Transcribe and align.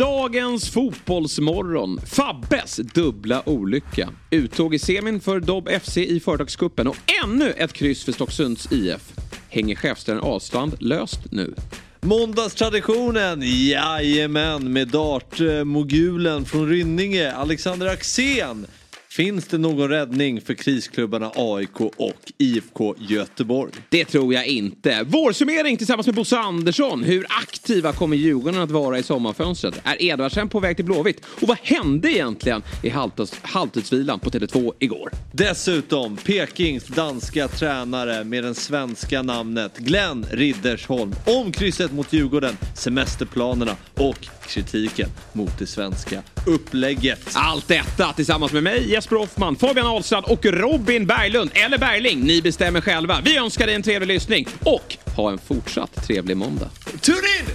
Dagens 0.00 0.70
Fotbollsmorgon, 0.70 2.00
Fabbes 2.06 2.76
dubbla 2.76 3.42
olycka. 3.48 4.08
Uttåg 4.30 4.74
i 4.74 4.78
semin 4.78 5.20
för 5.20 5.40
Dobb 5.40 5.68
FC 5.82 5.96
i 5.96 6.20
Företagskuppen 6.20 6.86
och 6.86 6.96
ännu 7.24 7.50
ett 7.50 7.72
kryss 7.72 8.04
för 8.04 8.12
Stocksunds 8.12 8.72
IF. 8.72 9.12
Hänger 9.48 9.76
chefstränaren 9.76 10.26
Ahlstrand 10.26 10.76
löst 10.78 11.20
nu? 11.30 11.54
Måndagstraditionen, 12.00 13.42
jajamän, 13.42 14.72
med 14.72 14.88
dartmogulen 14.88 16.38
eh, 16.38 16.44
från 16.44 16.68
Rynninge, 16.68 17.32
Alexander 17.32 17.86
Axén. 17.86 18.66
Finns 19.12 19.46
det 19.46 19.58
någon 19.58 19.88
räddning 19.88 20.40
för 20.40 20.54
krisklubbarna 20.54 21.32
AIK 21.34 21.80
och 21.80 22.32
IFK 22.38 22.94
Göteborg? 22.98 23.72
Det 23.88 24.04
tror 24.04 24.34
jag 24.34 24.46
inte. 24.46 25.02
Vårsummering 25.06 25.76
tillsammans 25.76 26.06
med 26.06 26.14
Bosse 26.14 26.38
Andersson. 26.38 27.02
Hur 27.04 27.26
aktiva 27.28 27.92
kommer 27.92 28.16
Djurgården 28.16 28.60
att 28.60 28.70
vara 28.70 28.98
i 28.98 29.02
sommarfönstret? 29.02 29.80
Är 29.84 30.02
Edvardsen 30.02 30.48
på 30.48 30.60
väg 30.60 30.76
till 30.76 30.84
Blåvitt? 30.84 31.24
Och 31.40 31.48
vad 31.48 31.58
hände 31.62 32.12
egentligen 32.12 32.62
i 32.82 32.90
halvtids- 32.90 33.38
halvtidsvilan 33.42 34.20
på 34.20 34.30
Tele2 34.30 34.72
igår? 34.78 35.10
Dessutom 35.32 36.16
Pekings 36.16 36.86
danska 36.86 37.48
tränare 37.48 38.24
med 38.24 38.44
det 38.44 38.54
svenska 38.54 39.22
namnet 39.22 39.78
Glenn 39.78 40.26
Riddersholm 40.30 41.14
om 41.24 41.52
krysset 41.52 41.92
mot 41.92 42.12
Djurgården, 42.12 42.56
semesterplanerna 42.76 43.76
och 43.94 44.26
kritiken 44.50 45.08
mot 45.32 45.58
det 45.58 45.66
svenska 45.66 46.22
upplägget. 46.46 47.30
Allt 47.34 47.68
detta 47.68 48.12
tillsammans 48.12 48.52
med 48.52 48.62
mig, 48.62 48.90
Jesper 48.90 49.16
Hoffman, 49.16 49.56
Fabian 49.56 49.86
Ahlstrand 49.86 50.26
och 50.26 50.44
Robin 50.44 51.06
Berglund, 51.06 51.50
eller 51.54 51.78
Berling. 51.78 52.20
Ni 52.20 52.42
bestämmer 52.42 52.80
själva. 52.80 53.20
Vi 53.24 53.36
önskar 53.36 53.66
dig 53.66 53.74
en 53.74 53.82
trevlig 53.82 54.14
lyssning 54.14 54.46
och 54.64 54.96
ha 55.16 55.30
en 55.30 55.38
fortsatt 55.38 56.06
trevlig 56.06 56.36
måndag. 56.36 56.70
Tune 57.00 57.18
in! 57.18 57.54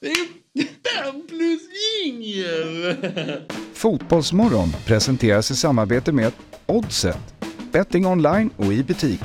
Det 0.00 0.08
är 0.60 1.04
fem 1.04 1.26
plus 1.28 1.60
ingen! 2.04 2.96
Fotbollsmorgon 3.74 4.72
presenteras 4.86 5.50
i 5.50 5.56
samarbete 5.56 6.12
med 6.12 6.32
Oddset. 6.66 7.34
Betting 7.72 8.06
online 8.06 8.50
och 8.56 8.72
i 8.72 8.82
butik. 8.82 9.20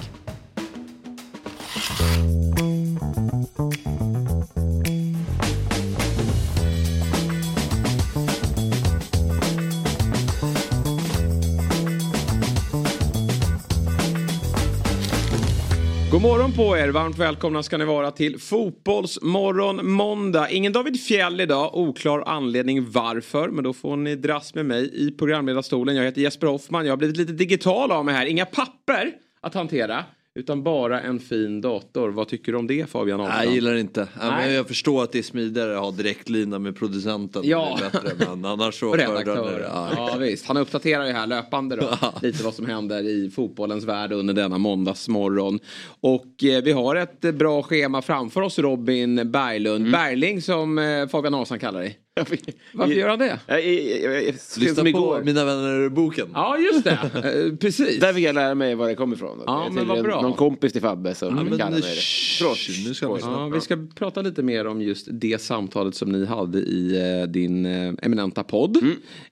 God 16.16 16.22
morgon 16.22 16.54
på 16.54 16.78
er, 16.78 16.90
varmt 16.90 17.18
välkomna 17.18 17.64
ska 17.64 17.78
ni 17.78 17.86
vara 17.86 18.12
till 18.12 18.40
Fotbollsmorgon 18.40 19.92
måndag. 19.92 20.50
Ingen 20.50 20.74
David 20.74 21.02
Fjäll 21.02 21.42
idag, 21.42 21.78
oklar 21.78 22.24
anledning 22.26 22.92
varför, 22.92 23.50
men 23.50 23.64
då 23.64 23.74
får 23.74 23.98
ni 23.98 24.16
dras 24.16 24.56
med 24.56 24.66
mig 24.66 25.08
i 25.08 25.12
programledarstolen. 25.12 25.96
Jag 25.96 26.04
heter 26.04 26.22
Jesper 26.22 26.48
Hoffman, 26.48 26.86
jag 26.86 26.92
har 26.92 26.98
blivit 26.98 27.18
lite 27.18 27.34
digital 27.34 27.92
av 27.92 28.06
mig 28.06 28.16
här, 28.16 28.26
inga 28.26 28.46
papper 28.46 29.12
att 29.42 29.54
hantera. 29.54 30.04
Utan 30.40 30.64
bara 30.64 31.02
en 31.02 31.20
fin 31.20 31.62
dator. 31.62 32.10
Vad 32.10 32.28
tycker 32.28 32.52
du 32.52 32.58
om 32.58 32.68
det 32.68 32.90
Fabian 32.90 33.20
Nej, 33.20 33.46
jag 33.46 33.54
gillar 33.54 33.74
det 33.74 33.80
inte. 33.80 34.08
Ja, 34.20 34.30
Nej. 34.30 34.46
men 34.46 34.56
jag 34.56 34.68
förstår 34.68 35.04
att 35.04 35.12
det 35.12 35.18
är 35.18 35.24
smidigare 35.24 35.76
att 35.76 35.84
ha 35.84 35.92
direktlina 35.92 36.60
med 36.60 36.76
producenten. 36.76 37.42
Ja. 37.46 37.80
Bättre, 37.82 38.12
men 38.28 38.46
annars 38.46 38.80
så 38.80 38.96
det. 38.96 39.68
Ja. 39.74 39.90
Ja. 39.96 40.18
visst, 40.20 40.48
han 40.48 40.58
uppdaterar 40.58 41.06
ju 41.06 41.12
här 41.12 41.28
löpande 41.28 41.76
då. 41.76 41.90
lite 42.22 42.44
vad 42.44 42.54
som 42.54 42.66
händer 42.66 43.04
i 43.04 43.30
fotbollens 43.30 43.84
värld 43.84 44.12
under 44.12 44.34
denna 44.34 44.58
måndagsmorgon. 44.58 45.60
Och 46.00 46.44
eh, 46.44 46.64
vi 46.64 46.72
har 46.72 46.96
ett 46.96 47.22
bra 47.22 47.64
schema 47.64 48.02
framför 48.02 48.42
oss 48.42 48.60
Robin 48.60 49.32
Berglund. 49.32 49.92
Berling 49.92 50.42
som 50.42 50.78
eh, 50.78 51.08
Fabian 51.08 51.34
Ahlstrand 51.34 51.62
kallar 51.62 51.80
dig. 51.80 52.00
Varför 52.74 52.94
gör 52.94 53.10
han 53.10 53.20
det? 53.20 53.40
Jag, 53.48 53.66
jag, 53.66 54.02
jag, 54.14 54.24
jag, 54.24 54.36
Lyssna 54.58 54.84
på 54.84 54.88
igår. 54.90 55.22
Mina 55.24 55.46
vänner-boken. 55.46 56.28
Ja, 56.34 56.58
just 56.58 56.84
det. 56.84 57.00
Eh, 57.52 57.56
Precis. 57.58 58.00
Där 58.00 58.14
fick 58.14 58.24
jag 58.24 58.36
lära 58.36 58.56
mig 58.56 58.76
var 58.76 58.88
det 58.88 58.96
kommer 58.96 59.16
ifrån. 59.16 59.44
Ja, 59.46 59.70
men 59.72 59.88
vad 59.88 59.98
en- 59.98 60.04
bra. 60.04 60.22
Någon 60.22 60.34
kompis 60.34 60.72
till 60.74 60.82
Fabbe 60.82 61.16
som 61.16 61.36
men 61.36 61.58
kallar 61.58 61.72
mig 61.72 61.82
det. 61.82 61.86
shh, 61.96 62.88
nu 62.88 62.94
ska 62.94 63.14
vi 63.14 63.22
Ja, 63.22 63.48
vi 63.54 63.62
ska 63.62 63.78
prata 63.96 64.22
lite 64.22 64.44
mer 64.44 64.68
om 64.68 64.82
just 64.82 65.08
det 65.12 65.42
samtalet 65.42 65.96
som 65.96 66.10
ni 66.12 66.26
hade 66.26 66.58
i 66.60 66.98
eh, 67.22 67.28
din 67.32 67.66
eh, 67.66 67.94
eminenta 68.02 68.44
podd. 68.44 68.78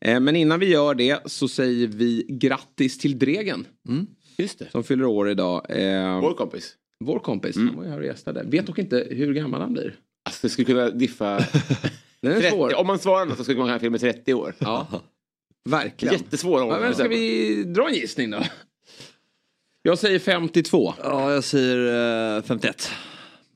Eh, 0.01 0.19
men 0.19 0.35
innan 0.35 0.59
vi 0.59 0.65
gör 0.69 0.95
det 0.95 1.19
så 1.25 1.47
säger 1.47 1.87
vi 1.87 2.25
grattis 2.29 2.97
till 2.97 3.19
Dregen. 3.19 3.65
Just 4.37 4.59
det. 4.59 4.71
Som 4.71 4.83
fyller 4.83 5.05
år 5.05 5.29
idag. 5.29 5.65
Eh, 5.69 6.21
Vår 6.21 6.33
kompis. 6.33 6.73
Vår 6.99 7.19
kompis, 7.19 7.55
han 7.55 7.75
var 7.75 7.83
ju 7.83 7.89
här 7.89 7.99
och 7.99 8.05
gästade. 8.05 8.43
Vet 8.47 8.67
dock 8.67 8.79
inte 8.79 9.07
hur 9.09 9.33
gammal 9.33 9.61
han 9.61 9.73
blir. 9.73 9.95
Alltså 10.25 10.39
det 10.47 10.49
skulle 10.49 10.65
kunna 10.65 10.89
diffa. 10.89 11.39
Den 12.23 12.31
är 12.31 12.35
30, 12.41 12.49
svår. 12.51 12.75
om 12.79 12.87
man 12.87 12.99
svarar 12.99 13.25
något 13.25 13.37
så 13.37 13.43
skulle 13.43 13.57
man 13.59 13.67
kunna 13.67 13.79
filma 13.79 13.97
30 13.97 14.33
år. 14.33 14.55
Ja, 14.59 14.87
verkligen. 15.69 16.13
Jättesvår 16.13 16.59
Ja, 16.59 16.79
men 16.79 16.93
ska 16.93 17.07
vi 17.07 17.63
dra 17.63 17.87
en 17.89 17.93
gissning 17.95 18.31
då? 18.31 18.39
Jag 19.81 19.97
säger 19.99 20.19
52. 20.19 20.93
Ja, 21.03 21.33
jag 21.33 21.43
säger 21.43 22.35
eh, 22.37 22.43
51. 22.43 22.91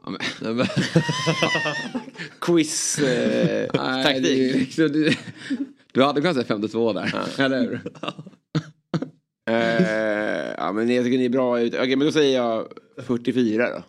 Ja, 0.03 0.09
men- 0.09 0.19
Nej, 0.41 0.53
men- 0.53 0.67
Quiz. 2.41 2.99
Eh, 2.99 3.69
Nej, 3.73 4.03
det 4.03 4.03
taktik. 4.13 4.55
liksom, 4.55 4.87
du, 4.91 5.13
du 5.91 6.03
hade 6.03 6.21
kunnat 6.21 6.35
säga 6.35 6.45
52 6.47 6.93
där. 6.93 7.13
Eller 7.39 7.59
hur? 7.59 7.79
Eh, 9.49 10.53
ja 10.57 10.71
men 10.71 10.89
jag 10.95 11.05
tycker 11.05 11.17
ni 11.17 11.25
är 11.25 11.29
bra 11.29 11.59
ut. 11.59 11.73
Okej 11.73 11.95
men 11.95 12.07
då 12.07 12.11
säger 12.11 12.37
jag 12.37 12.67
44 13.03 13.69
då. 13.69 13.83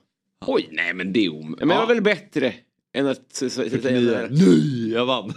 Oj, 0.47 0.69
nej 0.73 0.95
men 0.95 1.13
det 1.13 1.25
är 1.27 1.31
om... 1.35 1.57
Ja, 1.61 1.67
men 1.67 1.69
det 1.77 1.81
var 1.81 1.87
väl 1.87 2.03
bättre 2.03 2.55
än 2.95 3.07
att 3.07 3.33
s- 3.33 3.43
s- 3.43 3.59
s- 3.59 3.83
säga 3.83 4.01
det 4.01 4.17
här. 4.17 4.29
Nej, 4.31 4.93
jag 4.93 5.07
vann. 5.07 5.25
år. 5.25 5.35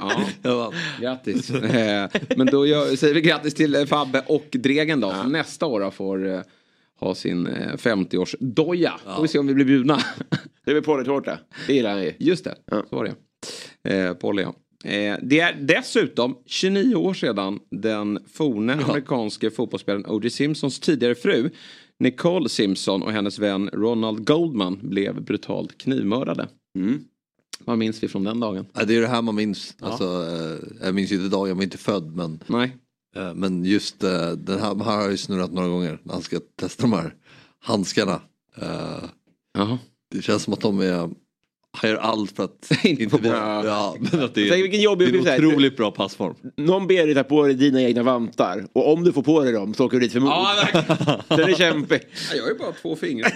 Ja, 0.00 0.22
Jag 0.42 0.56
vann. 0.56 0.72
grattis. 1.00 1.50
Eh, 1.50 2.10
Men 2.36 2.46
då 2.46 2.66
gör, 2.66 2.96
säger 2.96 3.14
vi 3.14 3.20
grattis 3.20 3.54
till 3.54 3.74
eh, 3.74 3.84
Fabbe 3.84 4.22
och 4.26 4.46
Dregen 4.52 5.00
då. 5.00 5.10
Som 5.12 5.32
nästa 5.32 5.66
år 5.66 5.80
då 5.80 5.90
får 5.90 6.28
eh, 6.28 6.40
ha 7.00 7.14
sin 7.14 7.46
eh, 7.46 7.72
50-årsdoja. 7.76 8.92
Får 9.16 9.22
vi 9.22 9.28
se 9.28 9.38
om 9.38 9.46
vi 9.46 9.54
blir 9.54 9.64
bjudna. 9.64 9.98
Det 10.64 10.70
är 10.70 10.74
väl 10.74 10.82
pollytårta. 10.84 11.38
Det 11.66 11.74
gillar 11.74 11.98
ju. 11.98 12.12
Just 12.18 12.44
det, 12.44 12.54
Ja. 12.70 12.84
så 12.90 12.96
var 12.96 13.04
det. 13.84 13.94
Eh, 13.94 14.12
Polly, 14.14 14.42
ja. 14.42 14.54
Eh, 14.90 15.16
det 15.22 15.40
är 15.40 15.56
dessutom 15.60 16.36
29 16.46 16.94
år 16.94 17.14
sedan 17.14 17.58
den 17.70 18.18
forne 18.32 18.72
amerikanske 18.72 19.50
fotbollsspelaren 19.50 20.06
O.J. 20.06 20.30
Simpsons 20.30 20.80
tidigare 20.80 21.14
fru 21.14 21.50
Nicole 21.98 22.48
Simpson 22.48 23.02
och 23.02 23.12
hennes 23.12 23.38
vän 23.38 23.70
Ronald 23.72 24.26
Goldman 24.26 24.78
blev 24.82 25.22
brutalt 25.22 25.78
knivmördade. 25.78 26.48
Mm. 26.78 27.04
Vad 27.64 27.78
minns 27.78 28.02
vi 28.02 28.08
från 28.08 28.24
den 28.24 28.40
dagen? 28.40 28.66
Ja, 28.72 28.84
det 28.84 28.96
är 28.96 29.00
det 29.00 29.06
här 29.06 29.22
man 29.22 29.34
minns. 29.34 29.76
Alltså, 29.80 30.04
eh, 30.04 30.86
jag 30.86 30.94
minns 30.94 31.12
ju 31.12 31.16
inte 31.16 31.28
dagen, 31.28 31.48
jag 31.48 31.54
var 31.54 31.62
inte 31.62 31.78
född. 31.78 32.16
Men, 32.16 32.42
Nej. 32.46 32.76
eh, 33.16 33.34
men 33.34 33.64
just 33.64 34.04
eh, 34.04 34.30
den 34.30 34.60
här, 34.60 34.84
här 34.84 34.96
har 34.96 35.10
jag 35.10 35.18
snurrat 35.18 35.52
några 35.52 35.68
gånger. 35.68 35.98
När 36.02 36.12
han 36.12 36.22
ska 36.22 36.40
testa 36.56 36.82
de 36.82 36.92
här 36.92 37.14
handskarna. 37.60 38.20
Jaha. 39.54 39.78
det 40.10 40.22
känns 40.22 40.42
som 40.42 40.52
att 40.52 40.60
de 40.60 40.80
är, 40.80 41.10
han 41.76 41.90
gör 41.90 41.96
allt 41.96 42.36
för 42.36 42.44
att 42.44 42.70
Inte 42.84 43.08
få 43.08 43.18
bli- 43.18 43.28
bort. 43.30 43.38
ja, 43.64 43.96
men 44.12 44.20
att 44.24 44.34
det 44.34 44.48
Tänk 44.48 44.58
är, 44.58 44.62
vilken 44.62 44.80
jobbig 44.80 45.12
det 45.12 45.30
är 45.30 45.38
en 45.38 45.46
otroligt 45.46 45.76
bra 45.76 45.90
passform. 45.90 46.34
Någon 46.56 46.86
ber 46.86 47.06
dig 47.06 47.14
ta 47.14 47.22
på 47.22 47.42
dig 47.42 47.54
dina 47.54 47.82
egna 47.82 48.02
vantar. 48.02 48.66
Och 48.72 48.92
om 48.92 49.04
du 49.04 49.12
får 49.12 49.22
på 49.22 49.42
dig 49.44 49.52
dem 49.52 49.74
så 49.74 49.84
åker 49.86 49.96
du 49.96 50.00
dit 50.02 50.12
för 50.12 50.20
mord. 50.20 50.30
Ja. 50.30 50.56
Den 51.36 51.40
är 51.40 51.54
kämpig. 51.54 52.00
Jag 52.34 52.42
har 52.42 52.48
ju 52.48 52.58
bara 52.58 52.72
två 52.72 52.96
fingrar. 52.96 53.32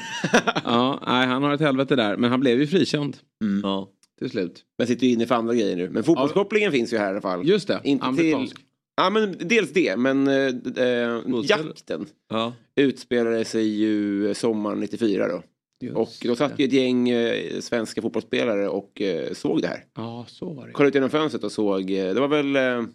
ja, 0.65 1.03
nej, 1.07 1.27
han 1.27 1.43
har 1.43 1.55
ett 1.55 1.61
helvete 1.61 1.97
där. 1.97 2.17
Men 2.17 2.31
han 2.31 2.41
blev 2.41 2.61
ju 2.61 2.67
frikänd 2.67 3.17
Ja. 3.63 3.89
till 4.19 4.31
slut. 4.31 4.63
Jag 4.77 4.89
sitter 4.89 5.07
ju 5.07 5.13
inne 5.13 5.27
för 5.27 5.35
andra 5.35 5.55
grejer 5.55 5.77
nu. 5.77 5.91
Men 5.91 6.05
fotbollskopplingen 6.05 6.73
finns 6.73 6.93
ju 6.93 6.99
här 6.99 7.07
i 7.07 7.11
alla 7.11 7.21
fall. 7.21 7.49
Just 7.49 7.69
det, 7.69 7.81
Inte 7.85 8.05
amerikansk. 8.07 8.57
till... 8.57 8.65
Ja 8.97 9.11
men 9.11 9.37
dels 9.41 9.73
det. 9.73 9.97
Men 9.97 10.29
äh, 10.29 10.35
äh, 10.77 11.21
jakten 11.45 12.07
Ja. 12.31 12.53
utspelade 12.77 13.45
sig 13.45 13.69
ju 13.69 14.35
sommaren 14.35 14.81
94 14.81 15.29
då. 15.29 15.43
Just 15.81 15.97
Och 15.97 16.13
då 16.25 16.37
satt 16.37 16.59
ju 16.59 16.65
ett 16.65 16.73
gäng 16.73 17.09
eh, 17.09 17.61
svenska 17.61 18.03
fotbollsspelare 18.03 18.69
och 18.69 19.01
eh, 19.01 19.33
såg 19.33 19.63
det 19.63 19.69
här. 19.69 19.85
Ja, 19.97 20.25
så 20.29 20.53
var 20.53 20.67
det. 20.67 20.73
Kollade 20.73 20.89
ut 20.89 20.95
genom 20.95 21.11
fönstret 21.11 21.45
och 21.45 21.53
såg. 21.53 21.91
Eh, 21.91 22.15
det 22.15 22.21
var 22.21 22.29
väl 22.29 22.57
eh, 22.57 22.89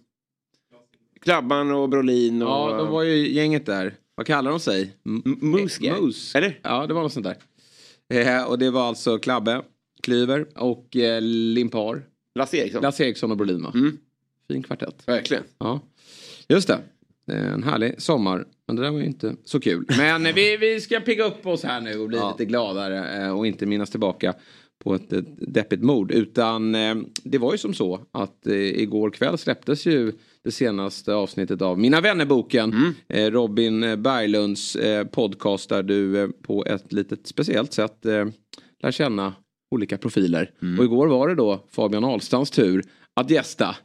Klabban 1.21 1.71
och 1.71 1.89
Brolin 1.89 2.41
och... 2.41 2.49
Ja, 2.49 2.77
de 2.77 2.87
var 2.91 3.03
ju 3.03 3.31
gänget 3.33 3.65
där. 3.65 3.93
Vad 4.15 4.27
kallar 4.27 4.51
de 4.51 4.59
sig? 4.59 4.95
Moose 5.03 5.83
Gang. 5.83 6.01
Moose. 6.01 6.37
Eller? 6.37 6.59
Ja, 6.63 6.87
det 6.87 6.93
var 6.93 7.01
något 7.01 7.13
sånt 7.13 7.25
där. 7.25 7.37
Eh, 8.09 8.43
och 8.43 8.59
det 8.59 8.71
var 8.71 8.87
alltså 8.87 9.17
Klabbe, 9.17 9.61
Klyver 10.03 10.47
och 10.55 10.95
eh, 10.95 11.21
Limpar. 11.21 12.03
Lasse 12.35 12.57
Eriksson. 12.57 12.81
Lasse 12.81 13.03
Eriksson 13.03 13.31
och 13.31 13.37
Brolin 13.37 13.63
va? 13.63 13.71
Mm. 13.75 13.97
Fin 14.47 14.63
kvartett. 14.63 15.07
Verkligen. 15.07 15.43
Ja, 15.57 15.79
just 16.47 16.67
det. 16.67 16.79
Eh, 17.31 17.53
En 17.53 17.63
härlig 17.63 18.01
sommar. 18.01 18.45
Men 18.67 18.75
det 18.75 18.81
där 18.81 18.91
var 18.91 18.99
ju 18.99 19.05
inte 19.05 19.35
så 19.43 19.59
kul. 19.59 19.85
Men 19.97 20.23
vi, 20.23 20.57
vi 20.57 20.81
ska 20.81 20.99
pigga 20.99 21.23
upp 21.23 21.45
oss 21.47 21.63
här 21.63 21.81
nu 21.81 21.99
och 21.99 22.07
bli 22.07 22.19
lite 22.31 22.45
gladare 22.45 23.23
eh, 23.23 23.37
och 23.37 23.47
inte 23.47 23.65
minnas 23.65 23.89
tillbaka 23.89 24.33
på 24.83 24.95
ett, 24.95 25.13
deppigt 25.37 25.83
mord. 25.83 26.11
Utan 26.11 26.75
eh, 26.75 26.95
det 27.23 27.37
var 27.37 27.51
ju 27.51 27.57
som 27.57 27.73
så 27.73 27.99
att 28.11 28.47
igår 28.47 29.09
kväll 29.09 29.37
släpptes 29.37 29.85
ju 29.85 30.11
det 30.43 30.51
senaste 30.51 31.13
avsnittet 31.13 31.61
av 31.61 31.79
Mina 31.79 32.01
vännerboken. 32.01 32.95
Eh, 33.09 33.31
Robin 33.31 33.79
Berglunds 33.81 34.77
podcast 35.11 35.69
där 35.69 35.83
du 35.83 36.31
på 36.41 36.65
ett 36.65 36.93
litet 36.93 37.27
speciellt 37.27 37.73
sätt 37.73 38.05
lär 38.83 38.91
känna 38.91 39.33
olika 39.71 39.97
profiler. 39.97 40.51
Och 40.79 40.85
igår 40.85 41.07
var 41.07 41.27
det 41.27 41.35
då 41.35 41.65
Fabian 41.71 42.03
Ahlstrands 42.03 42.51
tur 42.51 42.83
att 43.13 43.29
gästa. 43.29 43.75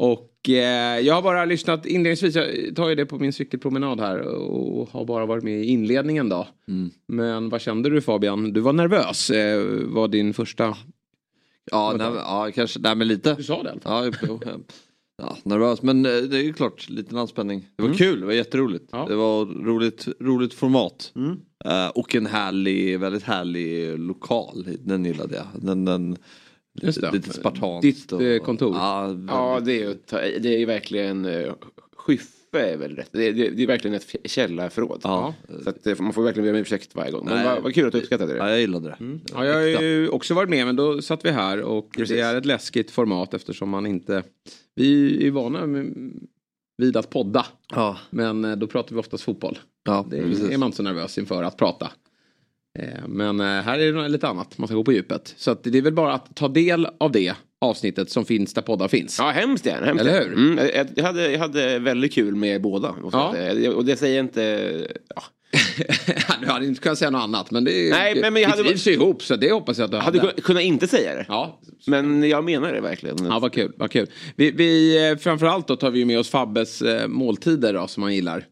Och 0.00 0.48
eh, 0.48 1.00
jag 1.00 1.14
har 1.14 1.22
bara 1.22 1.44
lyssnat 1.44 1.86
inledningsvis, 1.86 2.34
jag 2.34 2.76
tar 2.76 2.88
ju 2.88 2.94
det 2.94 3.06
på 3.06 3.18
min 3.18 3.32
cykelpromenad 3.32 4.00
här 4.00 4.20
och 4.20 4.88
har 4.90 5.04
bara 5.04 5.26
varit 5.26 5.44
med 5.44 5.60
i 5.60 5.64
inledningen 5.64 6.28
då. 6.28 6.48
Men 7.06 7.48
vad 7.48 7.60
kände 7.60 7.90
du 7.90 8.00
Fabian? 8.00 8.52
Du 8.52 8.60
var 8.60 8.72
nervös, 8.72 9.30
eh, 9.30 9.60
var 9.84 10.08
din 10.08 10.34
första... 10.34 10.76
Ja, 11.70 11.94
nej, 11.98 12.06
ja 12.14 12.50
kanske. 12.54 12.80
Nej, 12.80 12.94
men 12.94 13.08
lite. 13.08 13.34
Du 13.34 13.42
sa 13.42 13.62
det 13.62 13.68
i 13.68 13.72
alla 13.72 13.80
fall. 13.80 14.12
Ja, 14.22 14.28
jo, 14.28 14.40
ja, 15.18 15.36
nervös. 15.42 15.82
Men 15.82 16.06
eh, 16.06 16.12
det 16.12 16.38
är 16.38 16.42
ju 16.42 16.52
klart, 16.52 16.88
liten 16.88 17.18
anspänning. 17.18 17.66
Det 17.76 17.82
var 17.82 17.94
kul, 17.94 18.20
det 18.20 18.26
var 18.26 18.32
jätteroligt. 18.32 18.88
Ja. 18.92 19.06
Det 19.08 19.16
var 19.16 19.44
roligt, 19.44 20.08
roligt 20.20 20.54
format. 20.54 21.12
Eh, 21.64 21.88
och 21.88 22.14
en 22.14 22.26
härlig, 22.26 23.00
väldigt 23.00 23.22
härlig 23.22 23.98
lokal. 23.98 24.66
Den 24.78 25.04
gillade 25.04 25.36
jag. 25.36 25.46
Den, 25.62 25.84
den, 25.84 26.16
Just 26.82 27.00
det. 27.00 27.12
Lite 27.12 27.32
spartanskt. 27.32 27.82
Ditt, 27.82 28.12
och- 28.12 28.22
eh, 28.22 28.42
kontor. 28.42 28.74
Ja, 28.76 29.16
Ja, 29.28 29.60
det 29.64 29.72
är 29.72 29.88
ju 29.88 29.94
ta- 29.94 30.20
det 30.20 30.54
är 30.54 30.58
ju 30.58 30.64
verkligen 30.64 31.24
uh, 31.24 31.52
Skyffe 31.96 32.36
är 32.72 32.76
väl 32.76 32.96
rätt. 32.96 33.08
Det 33.12 33.28
är, 33.28 33.32
det 33.32 33.46
är, 33.46 33.60
är 33.60 33.66
verkligen 33.66 33.94
ett 33.94 34.16
källarförråd. 34.30 35.00
Ja. 35.04 35.34
Så 35.64 35.70
att, 35.70 35.86
eh, 35.86 35.94
man 36.00 36.12
får 36.12 36.22
verkligen 36.22 36.44
be 36.44 36.50
om 36.50 36.56
ursäkt 36.56 36.94
varje 36.94 37.10
gång. 37.12 37.24
Men 37.26 37.44
vad, 37.44 37.62
vad 37.62 37.74
kul 37.74 37.86
att 37.86 37.92
du 37.92 37.98
uppskattade 37.98 38.32
det. 38.32 38.38
ja, 38.38 38.50
jag 38.50 38.60
gillade 38.60 38.88
det. 38.88 38.96
Ja, 39.34 39.46
jag 39.46 39.54
har 39.76 39.82
ju 39.82 40.08
också 40.08 40.34
varit 40.34 40.50
med 40.50 40.66
men 40.66 40.76
då 40.76 41.02
satt 41.02 41.24
vi 41.24 41.30
här 41.30 41.62
och 41.62 41.92
Precis. 41.92 42.16
det 42.16 42.20
är 42.22 42.34
ett 42.36 42.46
läskigt 42.46 42.90
format 42.90 43.34
eftersom 43.34 43.68
man 43.70 43.86
inte... 43.86 44.22
Vi 44.74 45.26
är 45.26 45.30
vana 45.30 45.66
med, 45.66 45.94
vid 46.78 46.96
att 46.96 47.10
podda 47.10 47.46
Ja, 47.74 47.98
men 48.10 48.44
eh, 48.44 48.56
då 48.56 48.66
pratar 48.66 48.94
vi 48.94 49.00
oftast 49.00 49.24
fotboll. 49.24 49.58
ja 49.84 50.06
Det 50.10 50.22
precis. 50.22 50.50
är 50.50 50.58
man 50.58 50.66
inte 50.66 50.76
så 50.76 50.82
nervös 50.82 51.18
inför 51.18 51.42
att 51.42 51.56
prata. 51.56 51.90
Eh, 52.78 53.08
Men 53.08 53.40
eh, 53.40 53.46
här 53.46 53.78
är 53.78 53.92
det 53.92 54.08
lite 54.08 54.28
annat, 54.28 54.58
man 54.58 54.68
ska 54.68 54.74
gå 54.76 54.84
på 54.84 54.92
djupet. 54.92 55.34
Så 55.36 55.54
det 55.62 55.78
är 55.78 55.82
väl 55.82 55.92
bara 55.92 56.12
att 56.12 56.36
ta 56.36 56.48
del 56.48 56.86
av 57.00 57.12
det 57.12 57.34
avsnittet 57.60 58.10
som 58.10 58.24
finns 58.24 58.54
där 58.54 58.62
poddar 58.62 58.88
finns. 58.88 59.18
Ja, 59.18 59.30
hemskt 59.30 59.66
gärna. 59.66 59.86
Hemskt 59.86 60.04
Eller 60.04 60.20
hur? 60.24 60.32
Mm, 60.32 60.86
jag, 60.96 61.04
hade, 61.04 61.30
jag 61.32 61.38
hade 61.38 61.78
väldigt 61.78 62.12
kul 62.14 62.34
med 62.36 62.62
båda. 62.62 62.94
Ja. 63.12 63.34
Och 63.74 63.84
det 63.84 63.96
säger 63.96 64.20
inte... 64.20 64.72
Ja. 65.14 65.22
du 66.40 66.46
hade 66.46 66.66
inte 66.66 66.80
kunnat 66.82 66.98
säga 66.98 67.10
något 67.10 67.22
annat 67.22 67.50
men 67.50 67.64
det 67.64 67.90
Nej, 67.90 68.20
men- 68.20 68.32
men 68.32 68.42
jag 68.42 68.48
hade- 68.48 68.62
trivs 68.62 68.86
ju 68.86 68.92
ihop 68.92 69.22
så 69.22 69.36
det 69.36 69.52
hoppas 69.52 69.78
jag 69.78 69.84
att 69.84 69.90
du 69.90 69.96
Hade 69.96 70.20
hade. 70.20 70.32
kun- 70.32 70.42
kunnat 70.42 70.62
inte 70.62 70.86
säga 70.88 71.14
det. 71.14 71.24
Ja, 71.28 71.60
Men 71.86 72.28
jag 72.28 72.44
menar 72.44 72.72
det 72.72 72.80
verkligen. 72.80 73.16
Ja, 73.24 73.38
vad 73.38 73.52
kul. 73.52 73.72
Vad 73.76 73.90
kul. 73.90 74.06
Vi, 74.36 74.50
vi, 74.50 75.08
eh, 75.10 75.16
framförallt 75.16 75.68
då 75.68 75.76
tar 75.76 75.90
vi 75.90 76.04
med 76.04 76.18
oss 76.18 76.28
Fabbes 76.30 76.82
måltider 77.08 77.72
då, 77.72 77.86
som 77.86 78.02
han 78.02 78.14
gillar. 78.14 78.44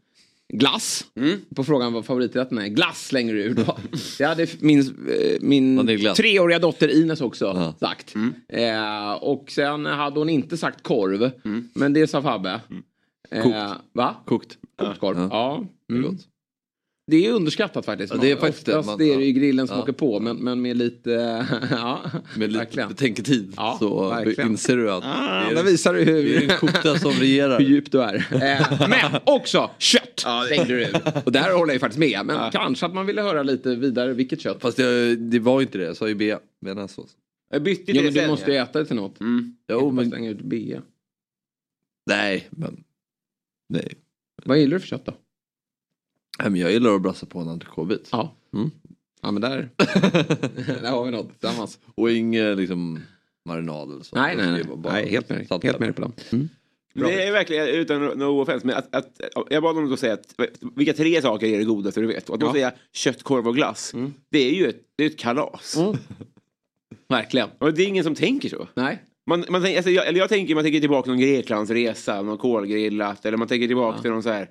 Glass. 0.52 1.04
Mm. 1.16 1.38
På 1.56 1.64
frågan 1.64 1.92
vad 1.92 2.04
favoriträtten 2.06 2.58
är. 2.58 2.66
Glass 2.68 3.06
slänger 3.06 3.34
du 3.34 3.42
ur 3.42 3.54
då. 3.54 3.76
Det 4.18 4.24
hade 4.24 4.46
min, 4.60 4.80
eh, 4.80 5.36
min 5.40 5.86
treåriga 6.16 6.58
dotter 6.58 6.88
Ines 7.02 7.20
också 7.20 7.44
Ja. 7.44 7.74
sagt. 7.80 8.14
Mm. 8.14 8.34
Eh, 8.48 9.12
och 9.12 9.50
sen 9.50 9.86
hade 9.86 10.18
hon 10.20 10.28
inte 10.28 10.56
sagt 10.56 10.82
korv. 10.82 11.30
Men 11.74 11.92
det 11.92 12.06
sa 12.06 12.22
Fabbe. 12.22 12.60
Eh, 13.30 13.42
Kokt. 13.42 13.56
Va? 13.92 14.14
Kokt. 14.26 14.58
Kokt 14.78 15.00
korv. 15.00 15.18
Ja. 15.18 15.28
Ja. 15.30 15.94
Mm. 15.94 16.18
Det 17.10 17.26
är 17.26 17.32
underskattat 17.32 17.84
faktiskt. 17.84 18.14
Ja, 18.14 18.20
det 18.20 18.30
är 18.30 18.36
faktiskt 18.36 18.66
det. 18.66 18.72
Oftast 18.72 18.86
Man- 18.86 18.98
det 18.98 19.14
är 19.14 19.18
det 19.18 19.24
ju 19.24 19.32
grillen 19.32 19.68
som 19.68 19.76
ja. 19.76 19.82
åker 19.82 19.92
på. 19.92 20.20
Men, 20.20 20.36
men 20.36 20.62
med 20.62 20.76
lite... 20.76 21.10
ja, 21.70 22.00
Med 22.36 22.48
lite 22.48 22.58
verkligen. 22.58 22.88
betänketid 22.88 23.52
Ja, 23.56 23.76
så 23.80 24.08
verkligen. 24.08 24.50
inser 24.50 24.76
du 24.76 24.90
att 24.92 25.04
Ah, 25.04 25.48
det, 25.48 25.54
där 25.54 25.60
är, 25.60 25.64
visar 25.64 25.94
du 25.94 26.04
det 26.04 26.12
hur... 26.12 26.36
är 26.42 26.46
den 26.46 26.58
kokta 26.58 26.98
som 26.98 27.10
regerar. 27.12 27.58
hur 27.60 27.66
djup 27.66 27.92
du 27.92 28.02
är. 28.02 28.14
Eh, 28.14 28.88
men 28.88 29.20
också 29.24 29.70
kött 29.78 30.24
slängde 30.48 30.76
du. 30.76 30.92
Och 31.24 31.32
där 31.32 31.52
håller 31.52 31.70
jag 31.70 31.74
ju 31.74 31.78
faktiskt 31.78 31.98
med. 31.98 32.26
Men 32.26 32.50
kanske 32.50 32.86
att 32.86 32.94
man 32.94 33.06
ville 33.06 33.22
höra 33.22 33.42
lite 33.42 33.74
vidare 33.74 34.12
vilket 34.12 34.40
kött. 34.40 34.60
Fast 34.60 34.78
jag, 34.78 35.18
det 35.18 35.38
var 35.38 35.62
inte 35.62 35.78
det, 35.78 35.84
jag 35.84 35.96
sa 35.96 36.08
ju 36.08 36.14
B. 36.14 36.36
Bearnaisesås. 36.64 37.10
Jag 37.50 37.62
bytte 37.62 37.84
till 37.86 37.94
Jo 37.96 38.00
det 38.02 38.04
men 38.06 38.14
du 38.14 38.20
sen, 38.20 38.30
måste 38.30 38.50
ju 38.50 38.56
ja. 38.56 38.62
äta 38.62 38.78
det 38.78 38.84
till 38.84 38.96
något. 38.96 39.20
Mm. 39.20 39.56
Jo 39.72 39.90
men 39.90 40.08
slänga 40.10 40.30
ut 40.30 40.40
B. 40.40 40.80
nej. 42.06 42.48
Men, 42.50 42.84
nej. 43.68 43.94
Vad 44.44 44.58
gillar 44.58 44.74
du 44.74 44.80
för 44.80 44.86
kött 44.88 45.06
då? 45.06 45.14
Men 46.38 46.56
jag 46.56 46.72
gillar 46.72 46.94
att 46.94 47.02
brassa 47.02 47.26
på 47.26 47.38
en 47.38 47.48
entrecôtebit. 47.48 48.08
Ja. 48.12 48.36
Mm. 48.54 48.70
Ja 49.22 49.30
men 49.30 49.42
där, 49.42 49.68
där 50.82 50.90
har 50.90 51.04
vi 51.04 51.10
något 51.10 51.40
tillsammans. 51.40 51.78
Och 51.94 52.10
inget 52.10 52.56
liksom 52.56 53.00
marinad 53.44 53.90
eller 53.92 54.02
så. 54.04 54.16
Nej 54.16 54.36
nej 54.36 54.50
nej. 54.50 54.64
Bara 54.76 54.92
nej 54.92 55.08
helt 55.10 55.28
med 55.28 55.38
dig. 55.38 55.46
Helt 55.62 55.78
med 55.78 55.88
dig 55.88 55.92
på 55.94 56.02
den. 56.02 56.12
Mm. 56.32 56.48
Det 56.94 57.22
är 57.22 57.32
verkligen, 57.32 57.68
utan 57.68 58.04
no 58.04 58.40
offense, 58.42 58.66
men 58.66 58.76
att, 58.76 58.94
att, 58.94 59.20
jag 59.50 59.62
bad 59.62 59.74
dem 59.76 59.92
att 59.92 60.00
säga 60.00 60.12
att 60.12 60.34
vilka 60.76 60.92
tre 60.92 61.22
saker 61.22 61.46
är 61.46 61.58
det 61.58 61.64
godaste 61.64 62.00
du 62.00 62.06
vet? 62.06 62.28
Och 62.28 62.34
att 62.34 62.40
då 62.40 62.46
Ja. 62.46 62.52
säga 62.52 62.72
kött, 62.92 63.22
korv 63.22 63.48
och 63.48 63.54
glass. 63.54 63.94
Mm. 63.94 64.14
Det 64.30 64.38
är 64.38 64.54
ju 64.54 64.66
ett, 64.68 64.80
det 64.96 65.04
är 65.04 65.06
ett 65.10 65.18
kalas. 65.18 65.76
Verkligen. 67.08 67.48
Och 67.58 67.74
det 67.74 67.82
är 67.82 67.86
ingen 67.86 68.04
som 68.04 68.14
tänker 68.14 68.48
så. 68.48 68.68
Nej. 68.74 69.02
Man, 69.26 69.44
man, 69.48 69.62
tänker- 69.62 69.76
alltså, 69.76 69.90
jag, 69.90 70.06
eller 70.06 70.18
jag 70.18 70.28
tänker, 70.28 70.54
man 70.54 70.64
tänker 70.64 70.80
tillbaka 70.80 71.02
till 71.02 71.12
någon 71.12 71.20
Greklandsresa, 71.20 72.22
någon 72.22 72.38
kolgrillat, 72.38 73.26
eller 73.26 73.36
man 73.38 73.48
tänker 73.48 73.66
tillbaka 73.66 74.02
till 74.02 74.10
någon 74.10 74.22
så 74.22 74.30
här 74.30 74.50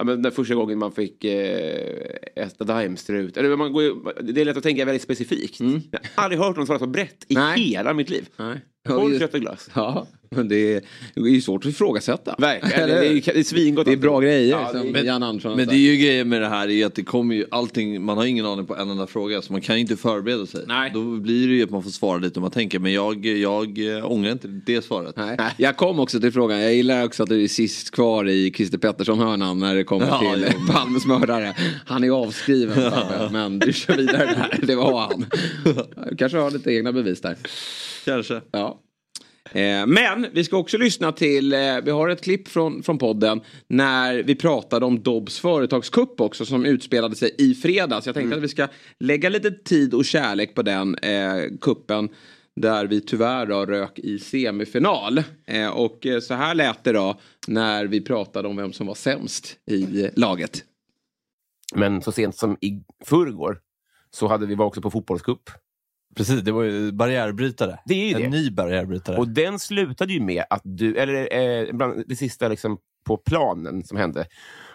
Ja, 0.00 0.04
men 0.04 0.22
den 0.22 0.32
första 0.32 0.54
gången 0.54 0.78
man 0.78 0.92
fick 0.92 1.24
eh, 1.24 2.16
äta 2.36 2.64
daimstrut. 2.64 3.36
Eller 3.36 3.56
man 3.56 3.72
går, 3.72 3.82
ju- 3.82 3.94
det 4.22 4.40
är 4.40 4.44
lätt 4.44 4.56
att 4.56 4.62
tänka 4.62 4.84
väldigt 4.84 5.02
specifikt. 5.02 5.60
Mm. 5.60 5.80
Jag 5.90 6.00
har 6.14 6.24
aldrig 6.24 6.40
hört 6.40 6.56
någon 6.56 6.66
svara 6.66 6.78
så 6.78 6.86
brett 6.86 7.24
i 7.28 7.34
Nej. 7.34 7.60
hela 7.60 7.94
mitt 7.94 8.10
liv. 8.10 8.28
Nej. 8.36 8.60
Kött 8.88 9.34
och 9.34 9.40
glass. 9.40 9.70
Ja, 9.74 10.06
men 10.30 10.48
det 10.48 10.74
är, 10.74 10.82
det 11.14 11.20
är 11.20 11.24
ju 11.26 11.40
svårt 11.40 11.64
att 11.64 11.70
ifrågasätta. 11.70 12.34
Verkligen. 12.38 12.88
Det 12.88 13.06
är, 13.06 13.14
det 13.34 13.38
är 13.40 13.42
svingott. 13.42 13.84
Det 13.86 13.92
är 13.92 13.96
bra 13.96 14.20
grejer 14.20 14.50
Ja, 14.50 14.68
som 14.72 14.92
det- 14.92 15.00
Jan 15.02 15.22
Andersson 15.22 15.56
Men 15.56 15.68
det 15.68 15.74
är 15.74 15.78
ju 15.78 15.96
grejen 15.96 16.28
med 16.28 16.40
det 16.42 16.48
här 16.48 16.68
är 16.70 16.86
att 16.86 16.94
det 16.94 17.02
kommer 17.02 17.34
ju 17.34 17.44
allting, 17.50 18.02
man 18.02 18.16
har 18.18 18.24
ingen 18.24 18.46
aning 18.46 18.66
på 18.66 18.76
en 18.76 18.90
enda 18.90 19.06
fråga 19.06 19.42
så 19.42 19.52
man 19.52 19.60
kan 19.60 19.74
ju 19.74 19.80
inte 19.80 19.96
förbereda 19.96 20.46
sig. 20.46 20.64
Nej. 20.68 20.90
Då 20.94 21.02
blir 21.02 21.48
det 21.48 21.54
ju 21.54 21.62
att 21.64 21.70
man 21.70 21.82
får 21.82 21.90
svara 21.90 22.18
lite 22.18 22.38
om 22.38 22.42
man 22.42 22.50
tänker 22.50 22.78
men 22.78 22.92
jag, 22.92 23.26
jag 23.26 23.96
eh, 23.96 24.10
ångrar 24.12 24.32
inte 24.32 24.48
det 24.48 24.84
svaret. 24.84 25.16
Nej. 25.16 25.38
Jag 25.56 25.76
kom 25.76 26.00
också 26.00 26.20
till 26.20 26.32
frågan, 26.32 26.60
jag 26.60 26.74
gillar 26.74 27.04
också 27.04 27.22
att 27.22 27.28
du 27.28 27.44
är 27.44 27.48
sist 27.48 27.90
kvar 27.90 28.28
i 28.28 28.52
Christer 28.56 28.78
Pettersson-hörnan 28.78 29.58
när 29.58 29.74
det 29.74 29.84
kommer 29.84 30.06
Ja, 30.06 30.32
till 30.34 30.42
ja. 30.66 30.72
Palmes 30.74 31.06
mördare. 31.06 31.54
Han 31.86 32.04
är 32.04 32.10
avskriven, 32.10 32.90
Fabbe, 32.90 33.28
men 33.32 33.58
du 33.58 33.72
kör 33.72 33.96
vidare 33.96 34.24
där. 34.26 34.66
Det 34.66 34.74
var 34.74 35.00
han. 35.00 35.26
Du 36.10 36.16
kanske 36.16 36.38
har 36.38 36.50
lite 36.50 36.72
egna 36.72 36.92
bevis 36.92 37.20
där. 37.20 37.36
Kanske. 38.04 38.40
Ja. 38.50 38.69
Eh, 39.52 39.86
Men 39.86 40.26
vi 40.32 40.44
ska 40.44 40.56
också 40.56 40.78
lyssna 40.78 41.12
till, 41.12 41.52
eh, 41.52 41.58
vi 41.84 41.90
har 41.90 42.08
ett 42.08 42.22
klipp 42.22 42.48
från, 42.48 42.82
från 42.82 42.98
podden 42.98 43.40
när 43.68 44.22
vi 44.22 44.34
pratade 44.34 44.86
om 44.86 45.02
Dobbs 45.02 45.38
företagskupp 45.38 46.20
också 46.20 46.46
som 46.46 46.64
utspelade 46.64 47.16
sig 47.16 47.34
i 47.38 47.54
fredags. 47.54 48.06
Jag 48.06 48.14
tänkte 48.14 48.36
att 48.36 48.42
vi 48.42 48.48
ska 48.48 48.68
lägga 49.00 49.28
lite 49.28 49.50
tid 49.50 49.94
och 49.94 50.04
kärlek 50.04 50.54
på 50.54 50.62
den 50.62 50.94
eh, 50.94 51.42
kuppen 51.60 52.08
där 52.56 52.86
vi 52.86 53.00
tyvärr 53.00 53.46
då 53.46 53.66
rök 53.66 53.98
i 53.98 54.18
semifinal. 54.18 55.22
Eh, 55.46 55.68
och 55.68 56.06
eh, 56.06 56.20
så 56.20 56.34
här 56.34 56.54
lät 56.54 56.84
det 56.84 56.92
då 56.92 57.20
när 57.48 57.86
vi 57.86 58.00
pratade 58.00 58.48
om 58.48 58.56
vem 58.56 58.72
som 58.72 58.86
var 58.86 58.94
sämst 58.94 59.56
i 59.70 60.10
laget. 60.16 60.64
Men 61.74 62.02
så 62.02 62.12
sent 62.12 62.36
som 62.36 62.56
i 62.60 62.82
förrgår 63.04 63.58
så 64.10 64.26
hade 64.26 64.46
vi 64.46 64.54
var 64.54 64.66
också 64.66 64.80
på 64.80 64.90
fotbollscup. 64.90 65.50
Precis, 66.16 66.42
det 66.42 66.52
var 66.52 66.62
ju 66.62 66.92
barriärbrytare. 66.92 67.78
Det 67.84 67.94
är 67.94 68.16
en 68.16 68.22
det. 68.22 68.28
ny 68.28 68.50
barriärbrytare. 68.50 69.16
Och 69.16 69.28
den 69.28 69.58
slutade 69.58 70.12
ju 70.12 70.20
med 70.20 70.44
att 70.50 70.62
du, 70.64 70.96
eller 70.96 71.34
eh, 71.36 71.72
bland 71.72 72.04
det 72.06 72.16
sista 72.16 72.48
liksom 72.48 72.78
på 73.04 73.16
planen 73.16 73.84
som 73.84 73.98
hände 73.98 74.26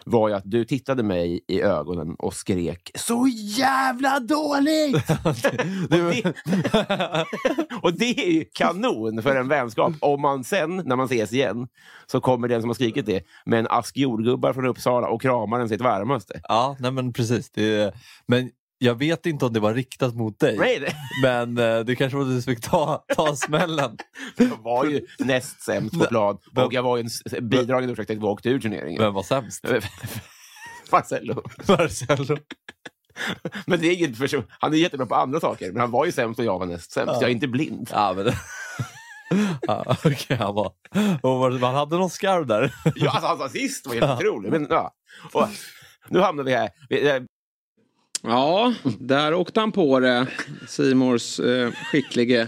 var 0.05 0.29
ju 0.29 0.35
att 0.35 0.43
du 0.45 0.65
tittade 0.65 1.03
mig 1.03 1.39
i 1.47 1.61
ögonen 1.61 2.15
och 2.19 2.33
skrek 2.33 2.91
så 2.95 3.27
jävla 3.57 4.19
dåligt! 4.19 4.95
och, 5.23 5.35
det, 5.41 6.33
och 7.81 7.93
det 7.93 8.27
är 8.27 8.31
ju 8.31 8.45
kanon 8.53 9.21
för 9.21 9.35
en 9.35 9.47
vänskap. 9.47 9.93
Om 9.99 10.21
man 10.21 10.43
sen, 10.43 10.75
när 10.85 10.95
man 10.95 11.05
ses 11.05 11.33
igen, 11.33 11.67
så 12.05 12.21
kommer 12.21 12.47
den 12.47 12.61
som 12.61 12.69
har 12.69 12.75
skrikit 12.75 13.05
det 13.05 13.23
med 13.45 13.59
en 13.59 13.67
ask 13.69 13.97
jordgubbar 13.97 14.53
från 14.53 14.65
Uppsala 14.65 15.07
och 15.07 15.21
kramar 15.21 15.59
den 15.59 15.69
sitt 15.69 15.81
varmaste. 15.81 16.41
Ja, 16.43 16.75
nej 16.79 16.91
men 16.91 17.13
precis. 17.13 17.49
Det, 17.49 17.93
men 18.27 18.49
jag 18.77 18.95
vet 18.95 19.25
inte 19.25 19.45
om 19.45 19.53
det 19.53 19.59
var 19.59 19.73
riktat 19.73 20.15
mot 20.15 20.39
dig. 20.39 20.57
Nej, 20.57 20.95
Men 21.23 21.57
eh, 21.57 21.79
det 21.79 21.95
kanske 21.95 22.17
var 22.17 22.25
du 22.25 22.41
som 22.41 22.55
fick 22.55 22.63
ta, 22.63 23.05
ta 23.15 23.35
smällen. 23.35 23.97
jag 24.37 24.63
var 24.63 24.85
ju 24.85 25.01
näst 25.19 25.61
sämst 25.61 25.99
på 25.99 26.05
plan 26.05 26.37
och 26.55 26.73
jag 26.73 26.83
var 26.83 26.97
ju 26.97 27.07
en 27.31 27.49
bidragande 27.49 27.93
orsak 27.93 28.07
till 28.07 28.15
att 28.15 28.23
vi 28.23 28.27
åkte 28.27 28.49
ur 28.49 28.59
turneringen. 28.59 29.01
Vem 29.01 29.13
var 29.13 29.23
sämst? 29.23 29.65
Marcelo. 30.91 31.41
Marcelo. 31.67 32.37
Men 33.65 33.79
det 33.79 33.87
är 33.87 33.93
inget 33.93 34.19
person. 34.19 34.43
Han 34.59 34.73
är 34.73 34.77
jättebra 34.77 35.05
på 35.05 35.15
andra 35.15 35.39
saker, 35.39 35.71
men 35.71 35.81
han 35.81 35.91
var 35.91 36.05
ju 36.05 36.11
sämst 36.11 36.39
och 36.39 36.45
jag 36.45 36.59
var 36.59 36.65
näst 36.65 36.91
sämst. 36.91 37.13
Ja. 37.13 37.21
Jag 37.21 37.29
är 37.29 37.33
inte 37.33 37.47
blind. 37.47 37.89
Ja, 37.91 38.13
men, 38.17 38.33
Ja, 39.61 39.95
Okej, 40.05 40.37
han 40.37 40.55
var... 40.55 40.71
Och 41.21 41.39
var- 41.39 41.59
man 41.59 41.75
hade 41.75 41.97
någon 41.97 42.09
skarv 42.09 42.47
där. 42.47 42.73
Ja, 42.95 43.11
alltså, 43.11 43.27
hans 43.27 43.41
assist 43.41 43.87
var 43.87 43.93
helt 43.93 44.21
otrolig. 44.21 44.51
Men, 44.51 44.67
ja. 44.69 44.91
och, 45.33 45.47
nu 46.09 46.19
hamnar 46.19 46.43
vi 46.43 46.53
här. 46.53 46.69
Eh, 48.25 48.31
Ja, 48.31 48.73
där 48.99 49.33
åkte 49.33 49.59
han 49.59 49.71
på 49.71 49.99
det. 49.99 50.27
Simors 50.67 51.39
eh, 51.39 51.71
skicklige 51.71 52.47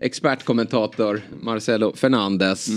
expertkommentator 0.00 1.20
Marcelo 1.40 1.96
Fernandes. 1.96 2.68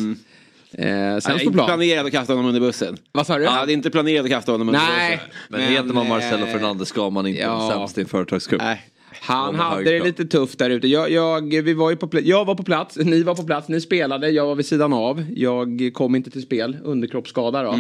Eh, 0.72 0.90
Jag 0.90 1.24
sen 1.24 1.40
inte 1.40 1.54
plan. 1.54 1.66
planerat 1.68 2.06
att 2.06 2.12
kasta 2.12 2.34
honom 2.34 2.46
under 2.46 2.62
bussen. 2.62 2.98
Vad 3.12 3.28
sa 3.28 3.38
du? 3.38 3.44
Jag 3.44 3.52
hade 3.52 3.74
inte 3.74 3.90
planerat 3.90 4.26
att 4.26 4.32
kasta 4.32 4.52
honom 4.52 4.70
under 4.70 4.82
Nej, 4.82 5.18
bussen. 5.18 5.32
Men, 5.50 5.62
heter 5.62 5.94
man 5.94 6.08
Marcelo 6.08 6.46
eh, 6.46 6.52
Fernandes 6.52 6.88
ska 6.88 7.10
man 7.10 7.28
inte 7.28 7.42
ja. 7.42 7.58
vara 7.58 7.72
sämst 7.78 7.98
i 7.98 8.02
en 8.02 8.08
företagsgrupp. 8.08 8.62
Nej. 8.62 8.82
Han 9.22 9.56
men 9.56 9.66
hade 9.66 9.84
det 9.84 10.04
lite 10.04 10.26
tufft 10.26 10.60
där 10.60 10.70
ute. 10.70 10.88
Jag, 10.88 11.12
jag, 11.12 11.62
vi 11.64 11.74
var 11.74 11.90
ju 11.90 11.96
på, 11.96 12.10
jag 12.24 12.46
var 12.46 12.56
på 12.56 12.64
plats, 12.64 12.98
ni 12.98 13.24
var 13.24 13.36
på 13.36 13.44
plats, 13.44 13.70
ni 13.70 13.82
spelade, 13.82 14.30
jag 14.30 14.46
var 14.46 14.56
vid 14.56 14.66
sidan 14.66 14.94
av. 14.94 15.26
Jag 15.36 15.92
kom 15.94 16.16
inte 16.16 16.30
till 16.30 16.42
spel, 16.42 16.78
underkroppsskada 16.84 17.64
då. 17.64 17.80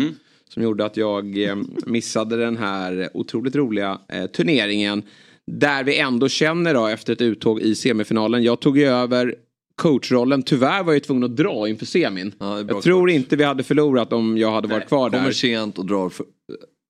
Som 0.49 0.63
gjorde 0.63 0.85
att 0.85 0.97
jag 0.97 1.43
eh, 1.43 1.55
missade 1.85 2.37
den 2.37 2.57
här 2.57 3.09
otroligt 3.13 3.55
roliga 3.55 3.99
eh, 4.09 4.25
turneringen. 4.25 5.03
Där 5.51 5.83
vi 5.83 5.97
ändå 5.97 6.29
känner 6.29 6.73
då 6.73 6.87
efter 6.87 7.13
ett 7.13 7.21
uttåg 7.21 7.59
i 7.61 7.75
semifinalen. 7.75 8.43
Jag 8.43 8.59
tog 8.59 8.77
ju 8.77 8.85
över 8.85 9.35
coachrollen. 9.75 10.43
Tyvärr 10.43 10.83
var 10.83 10.93
jag 10.93 11.03
tvungen 11.03 11.23
att 11.23 11.35
dra 11.37 11.67
inför 11.67 11.85
semin. 11.85 12.33
Ja, 12.39 12.57
jag 12.57 12.81
tror 12.81 13.01
coach. 13.07 13.15
inte 13.15 13.35
vi 13.35 13.43
hade 13.43 13.63
förlorat 13.63 14.13
om 14.13 14.37
jag 14.37 14.51
hade 14.51 14.67
varit 14.67 14.87
kvar 14.87 15.09
Kommer 15.09 15.23
där. 15.25 15.31
sent 15.31 15.77
och 15.77 15.85
drar 15.85 16.09
för, 16.09 16.25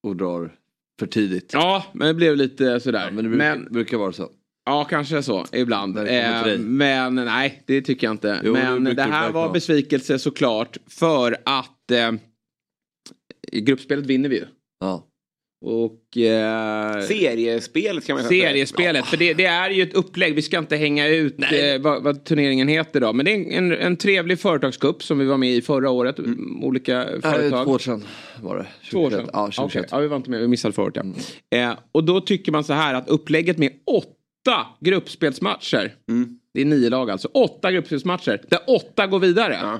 och 0.03 0.15
drar 0.15 0.51
för 0.99 1.07
tidigt. 1.07 1.49
Ja, 1.53 1.85
men 1.93 2.07
det 2.07 2.13
blev 2.13 2.35
lite 2.35 2.79
sådär. 2.79 3.05
Ja, 3.05 3.11
men 3.11 3.23
det 3.23 3.29
brukar, 3.29 3.69
brukar 3.69 3.97
vara 3.97 4.11
så. 4.11 4.29
Ja, 4.65 4.83
kanske 4.83 5.23
så 5.23 5.45
ibland. 5.51 5.95
Kommer 5.95 6.51
Eh, 6.53 6.59
men 6.59 7.15
nej, 7.15 7.63
det 7.65 7.81
tycker 7.81 8.07
jag 8.07 8.13
inte. 8.13 8.41
Jo, 8.43 8.53
men 8.53 8.83
det, 8.83 8.93
det 8.93 9.03
här 9.03 9.31
var 9.31 9.53
besvikelse 9.53 10.19
såklart 10.19 10.77
för 10.87 11.37
att 11.45 11.91
eh, 11.91 12.11
i 13.51 13.61
gruppspelet 13.61 14.05
vinner 14.05 14.29
vi 14.29 14.35
ju. 14.35 14.45
Ja. 14.79 15.03
Och 15.65 16.17
eh, 16.17 17.01
Seriespelet 17.01 18.05
kan 18.07 18.15
man 18.15 18.25
säga. 18.25 18.47
seriespelet, 18.47 19.05
för 19.05 19.17
det, 19.17 19.33
det 19.33 19.45
är 19.45 19.69
ju 19.69 19.83
ett 19.83 19.93
upplägg. 19.93 20.35
Vi 20.35 20.41
ska 20.41 20.57
inte 20.57 20.75
hänga 20.75 21.07
ut 21.07 21.39
eh, 21.39 21.81
vad, 21.81 22.03
vad 22.03 22.23
turneringen 22.25 22.67
heter 22.67 23.01
då. 23.01 23.13
Men 23.13 23.25
det 23.25 23.31
är 23.31 23.35
en, 23.35 23.51
en, 23.51 23.71
en 23.71 23.97
trevlig 23.97 24.39
företagscup 24.39 25.03
som 25.03 25.19
vi 25.19 25.25
var 25.25 25.37
med 25.37 25.49
i 25.51 25.61
förra 25.61 25.89
året. 25.89 26.19
Mm. 26.19 26.63
Olika 26.63 26.97
Nej, 26.97 27.21
företag. 27.21 27.65
två 27.65 27.71
år 27.71 27.79
sedan 27.79 28.03
var 28.41 28.57
det. 28.57 28.65
Två 28.91 28.99
år 28.99 29.09
sedan? 29.09 29.25
2021. 29.25 29.29
Ja. 29.33 29.51
2021. 29.51 29.87
Ja, 29.91 29.97
vi 29.99 30.07
var 30.07 30.17
inte 30.17 30.29
med. 30.29 30.39
Vi 30.41 30.47
missade 30.47 30.73
förra 30.73 30.85
året. 30.85 30.97
Ja. 31.49 31.57
Eh, 31.57 31.77
och 31.91 32.03
då 32.03 32.21
tycker 32.21 32.51
man 32.51 32.63
så 32.63 32.73
här 32.73 32.93
att 32.93 33.09
upplägget 33.09 33.57
med 33.57 33.71
åtta 33.85 34.67
gruppspelsmatcher. 34.79 35.95
Det 36.53 36.61
är 36.61 36.65
nio 36.65 36.89
lag 36.89 37.09
alltså. 37.11 37.27
Åtta 37.27 37.71
gruppspelsmatcher. 37.71 38.41
Där 38.49 38.59
åtta 38.67 39.07
går 39.07 39.19
vidare. 39.19 39.79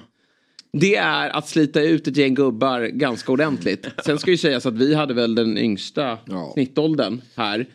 Det 0.79 0.95
är 0.95 1.29
att 1.29 1.47
slita 1.47 1.81
ut 1.81 2.07
ett 2.07 2.17
gäng 2.17 2.33
gubbar 2.35 2.81
ganska 2.81 3.31
ordentligt. 3.31 3.87
Sen 4.05 4.19
ska 4.19 4.31
ju 4.31 4.37
sägas 4.37 4.65
att 4.65 4.73
vi 4.73 4.95
hade 4.95 5.13
väl 5.13 5.35
den 5.35 5.57
yngsta 5.57 6.17
Ja. 6.25 6.51
snittåldern 6.53 7.21
här. 7.35 7.65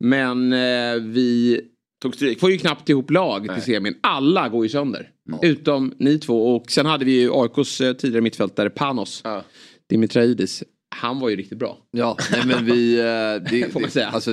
Men 0.00 0.52
eh, 0.52 0.94
vi 1.02 1.60
får 2.40 2.50
ju 2.50 2.58
knappt 2.58 2.88
ihop 2.88 3.10
lag 3.10 3.54
till 3.54 3.62
semin. 3.62 3.94
Alla 4.00 4.48
går 4.48 4.64
ju 4.64 4.68
sönder. 4.68 5.08
Utom 5.42 5.94
ni 5.98 6.18
två. 6.18 6.56
Och 6.56 6.70
sen 6.70 6.86
hade 6.86 7.04
vi 7.04 7.20
ju 7.20 7.30
AIKs 7.32 7.80
eh, 7.80 7.92
tidigare 7.92 8.20
mittfältare 8.22 8.70
Panos. 8.70 9.20
Ja. 9.24 9.42
Dimitraidis. 9.88 10.62
Han 10.94 11.20
var 11.20 11.28
ju 11.28 11.36
riktigt 11.36 11.58
bra. 11.58 11.78
Ja, 11.90 12.16
nej 12.32 12.42
men 12.46 12.64
vi... 12.64 12.98
eh, 12.98 13.50
Det, 13.50 13.68
Får 13.72 13.80
man 13.80 13.90
säga. 13.90 14.08
Alltså, 14.08 14.30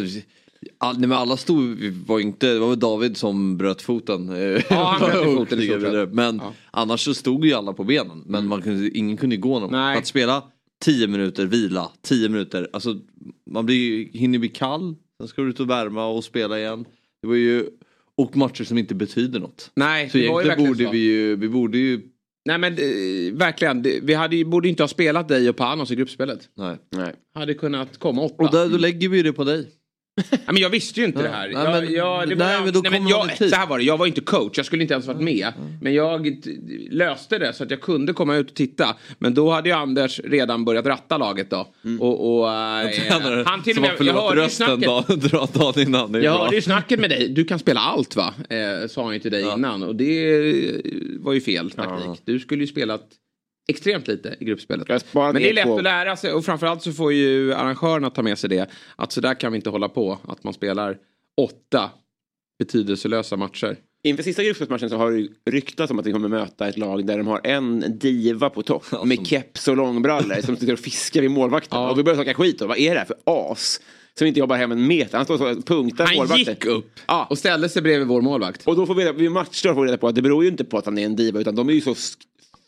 all, 0.77 0.99
nej, 0.99 1.09
men 1.09 1.17
alla 1.17 1.37
stod, 1.37 1.77
var 2.07 2.19
inte, 2.19 2.53
det 2.53 2.59
var 2.59 2.69
väl 2.69 2.79
David 2.79 3.17
som 3.17 3.57
bröt 3.57 3.81
foten. 3.81 4.27
Ja, 4.69 4.83
han 4.99 4.99
bröt 5.11 5.35
foten 5.35 5.59
i 5.59 5.65
stort. 5.67 6.11
Men 6.13 6.37
Ja. 6.37 6.53
annars 6.71 6.99
så 7.05 7.13
stod 7.13 7.45
ju 7.45 7.53
alla 7.53 7.73
på 7.73 7.83
benen. 7.83 8.23
Men 8.25 8.47
man 8.47 8.61
kunde, 8.61 8.89
ingen 8.97 9.17
kunde 9.17 9.37
gå 9.37 9.59
någon. 9.59 9.71
Nej. 9.71 9.97
Att 9.97 10.05
spela 10.07 10.43
10 10.81 11.07
minuter, 11.07 11.45
vila, 11.45 11.91
10 12.01 12.29
minuter. 12.29 12.67
Alltså 12.73 12.95
man 13.51 13.65
blir, 13.65 13.75
ju- 13.77 14.09
hinner 14.19 14.39
bli 14.39 14.49
kall. 14.49 14.95
Sen 15.19 15.27
ska 15.27 15.41
du 15.41 15.49
ut 15.49 15.59
och 15.59 15.69
värma 15.69 16.05
och 16.07 16.23
spela 16.23 16.59
igen. 16.59 16.85
Det 17.21 17.27
var 17.27 17.35
ju, 17.35 17.65
och 18.17 18.37
matcher 18.37 18.63
som 18.63 18.77
inte 18.77 18.95
betyder 18.95 19.39
något. 19.39 19.71
Nej, 19.75 20.09
Så 20.09 20.17
det 20.17 20.29
var 20.29 20.41
ju 20.41 20.47
verkligen 20.47 20.71
borde 20.71 20.85
så. 20.85 20.91
vi 20.91 20.97
ju, 20.99 21.35
vi 21.35 21.49
borde 21.49 21.77
ju, 21.77 22.01
Nej 22.45 22.57
men 22.57 22.73
eh, 22.73 23.33
verkligen, 23.37 23.85
vi 24.03 24.13
hade 24.13 24.35
ju, 24.35 24.45
borde 24.45 24.69
inte 24.69 24.83
ha 24.83 24.87
spelat 24.87 25.27
dig 25.27 25.49
och 25.49 25.55
Panos 25.55 25.91
i 25.91 25.95
gruppspelet. 25.95 26.49
nej. 26.57 26.77
Nej. 26.91 27.13
Hade 27.35 27.53
kunnat 27.53 27.97
komma 27.97 28.21
åtta. 28.21 28.43
Och 28.43 28.51
där, 28.51 28.69
då 28.69 28.77
lägger 28.77 29.09
vi 29.09 29.21
det 29.21 29.33
på 29.33 29.43
dig. 29.43 29.67
Nej, 30.31 30.39
men 30.45 30.57
jag 30.57 30.69
visste 30.69 30.99
ju 30.99 31.05
inte 31.05 31.19
Ja. 31.19 31.23
det 31.23 31.29
här. 31.29 31.49
Jag, 31.49 31.83
men- 31.83 31.93
jag, 31.93 32.29
det 32.29 32.35
men 32.35 32.71
då 32.73 32.81
nej, 32.81 33.03
jag. 33.39 33.49
Så 33.49 33.55
här 33.55 33.67
var 33.67 33.77
det, 33.77 33.83
jag 33.83 33.97
var 33.97 34.05
inte 34.05 34.21
coach, 34.21 34.57
jag 34.57 34.65
skulle 34.65 34.81
inte 34.81 34.93
ens 34.93 35.07
varit 35.07 35.21
med. 35.21 35.53
Men 35.81 35.93
jag 35.93 36.37
löste 36.91 37.37
det 37.37 37.53
så 37.53 37.63
att 37.63 37.71
jag 37.71 37.81
kunde 37.81 38.13
komma 38.13 38.35
ut 38.35 38.49
och 38.49 38.55
titta. 38.55 38.95
Men 39.19 39.33
då 39.33 39.49
hade 39.49 39.69
ju 39.69 39.75
Anders 39.75 40.19
redan 40.23 40.65
börjat 40.65 40.85
ratta 40.85 41.17
laget 41.17 41.49
då. 41.49 41.67
Och, 41.99 42.39
och, 42.39 42.51
eh, 42.53 42.89
Tränare 42.89 43.43
han 43.45 43.63
till 43.63 43.77
och 43.77 43.81
med, 43.81 43.95
jag 43.99 44.13
hörde 44.13 44.43
ju 44.43 44.49
snacket. 44.49 44.85
dagen 45.53 45.79
innan. 45.81 46.13
Jag 46.13 46.21
bra. 46.21 46.43
hörde 46.43 46.55
ju 46.55 46.61
snacket 46.61 46.99
med 46.99 47.09
dig, 47.09 47.29
du 47.29 47.45
kan 47.45 47.59
spela 47.59 47.79
allt 47.79 48.15
va? 48.15 48.33
Eh, 48.49 48.87
sa 48.87 49.03
han 49.03 49.13
ju 49.13 49.19
till 49.19 49.31
dig 49.31 49.43
innan. 49.53 49.83
Och 49.83 49.95
det 49.95 50.29
eh, 50.29 50.81
var 51.19 51.33
ju 51.33 51.41
fel 51.41 51.71
taktik. 51.71 52.21
Du 52.25 52.39
skulle 52.39 52.63
ju 52.63 52.67
spelat 52.67 53.01
extremt 53.69 54.07
lite 54.07 54.35
i 54.39 54.45
gruppspelet. 54.45 54.87
Men 55.13 55.35
det 55.35 55.49
är 55.49 55.53
lätt 55.53 55.63
på- 55.65 55.77
att 55.77 55.83
lära 55.83 56.15
sig 56.15 56.33
och 56.33 56.45
framförallt 56.45 56.81
så 56.83 56.91
får 56.91 57.13
ju 57.13 57.53
arrangörerna 57.53 58.09
ta 58.09 58.21
med 58.21 58.37
sig 58.39 58.49
det. 58.49 58.69
Att 58.95 59.11
så 59.11 59.21
där 59.21 59.33
kan 59.33 59.51
vi 59.51 59.55
inte 59.55 59.69
hålla 59.69 59.89
på. 59.89 60.19
Att 60.27 60.43
man 60.43 60.53
spelar 60.53 60.97
åtta 61.41 61.89
betydelselösa 62.59 63.37
matcher. 63.37 63.77
Inför 64.03 64.23
sista 64.23 64.43
gruppspelsmatchen 64.43 64.89
så 64.89 64.97
har 64.97 65.11
det 65.11 65.51
ryktats 65.51 65.91
om 65.91 65.99
att 65.99 66.05
vi 66.05 66.11
kommer 66.11 66.27
möta 66.27 66.67
ett 66.67 66.77
lag 66.77 67.05
där 67.05 67.17
de 67.17 67.27
har 67.27 67.41
en 67.43 67.99
diva 67.99 68.49
på 68.49 68.61
topp 68.61 68.85
med 69.05 69.27
keps 69.27 69.67
och 69.67 69.77
långbrallor 69.77 70.41
som 70.41 70.55
sitter 70.57 70.73
och 70.73 70.79
fiskar 70.79 71.21
vid 71.21 71.31
målvakten. 71.31 71.79
Ja. 71.79 71.91
Och 71.91 71.99
vi 71.99 72.03
börjar 72.03 72.15
snacka 72.15 72.33
skit 72.33 72.59
då. 72.59 72.67
Vad 72.67 72.77
är 72.77 72.93
det 72.93 72.99
här 72.99 73.05
för 73.05 73.15
as? 73.51 73.81
Som 74.17 74.27
inte 74.27 74.39
jobbar 74.39 74.55
hem 74.57 74.71
en 74.71 74.87
meter. 74.87 75.17
Han 75.17 75.25
står 75.25 75.57
och 75.57 75.65
punktar 75.65 76.05
Han 76.05 76.15
målvakten. 76.15 76.53
gick 76.53 76.65
upp 76.65 76.99
Ja. 77.07 77.27
och 77.29 77.37
ställde 77.37 77.69
sig 77.69 77.81
bredvid 77.81 78.07
vår 78.07 78.21
målvakt. 78.21 78.67
Och 78.67 78.75
då 78.75 78.85
får 78.85 78.95
vi 78.95 79.01
reda, 79.03 79.13
vid 79.13 79.31
matcher 79.31 79.73
får 79.73 79.81
vi 79.81 79.87
reda 79.87 79.97
på 79.97 80.07
att 80.07 80.15
det 80.15 80.21
beror 80.21 80.43
ju 80.43 80.49
inte 80.49 80.63
på 80.63 80.77
att 80.77 80.85
han 80.85 80.97
är 80.97 81.05
en 81.05 81.15
diva 81.15 81.39
utan 81.39 81.55
de 81.55 81.69
är 81.69 81.73
ju 81.73 81.81
så 81.81 81.95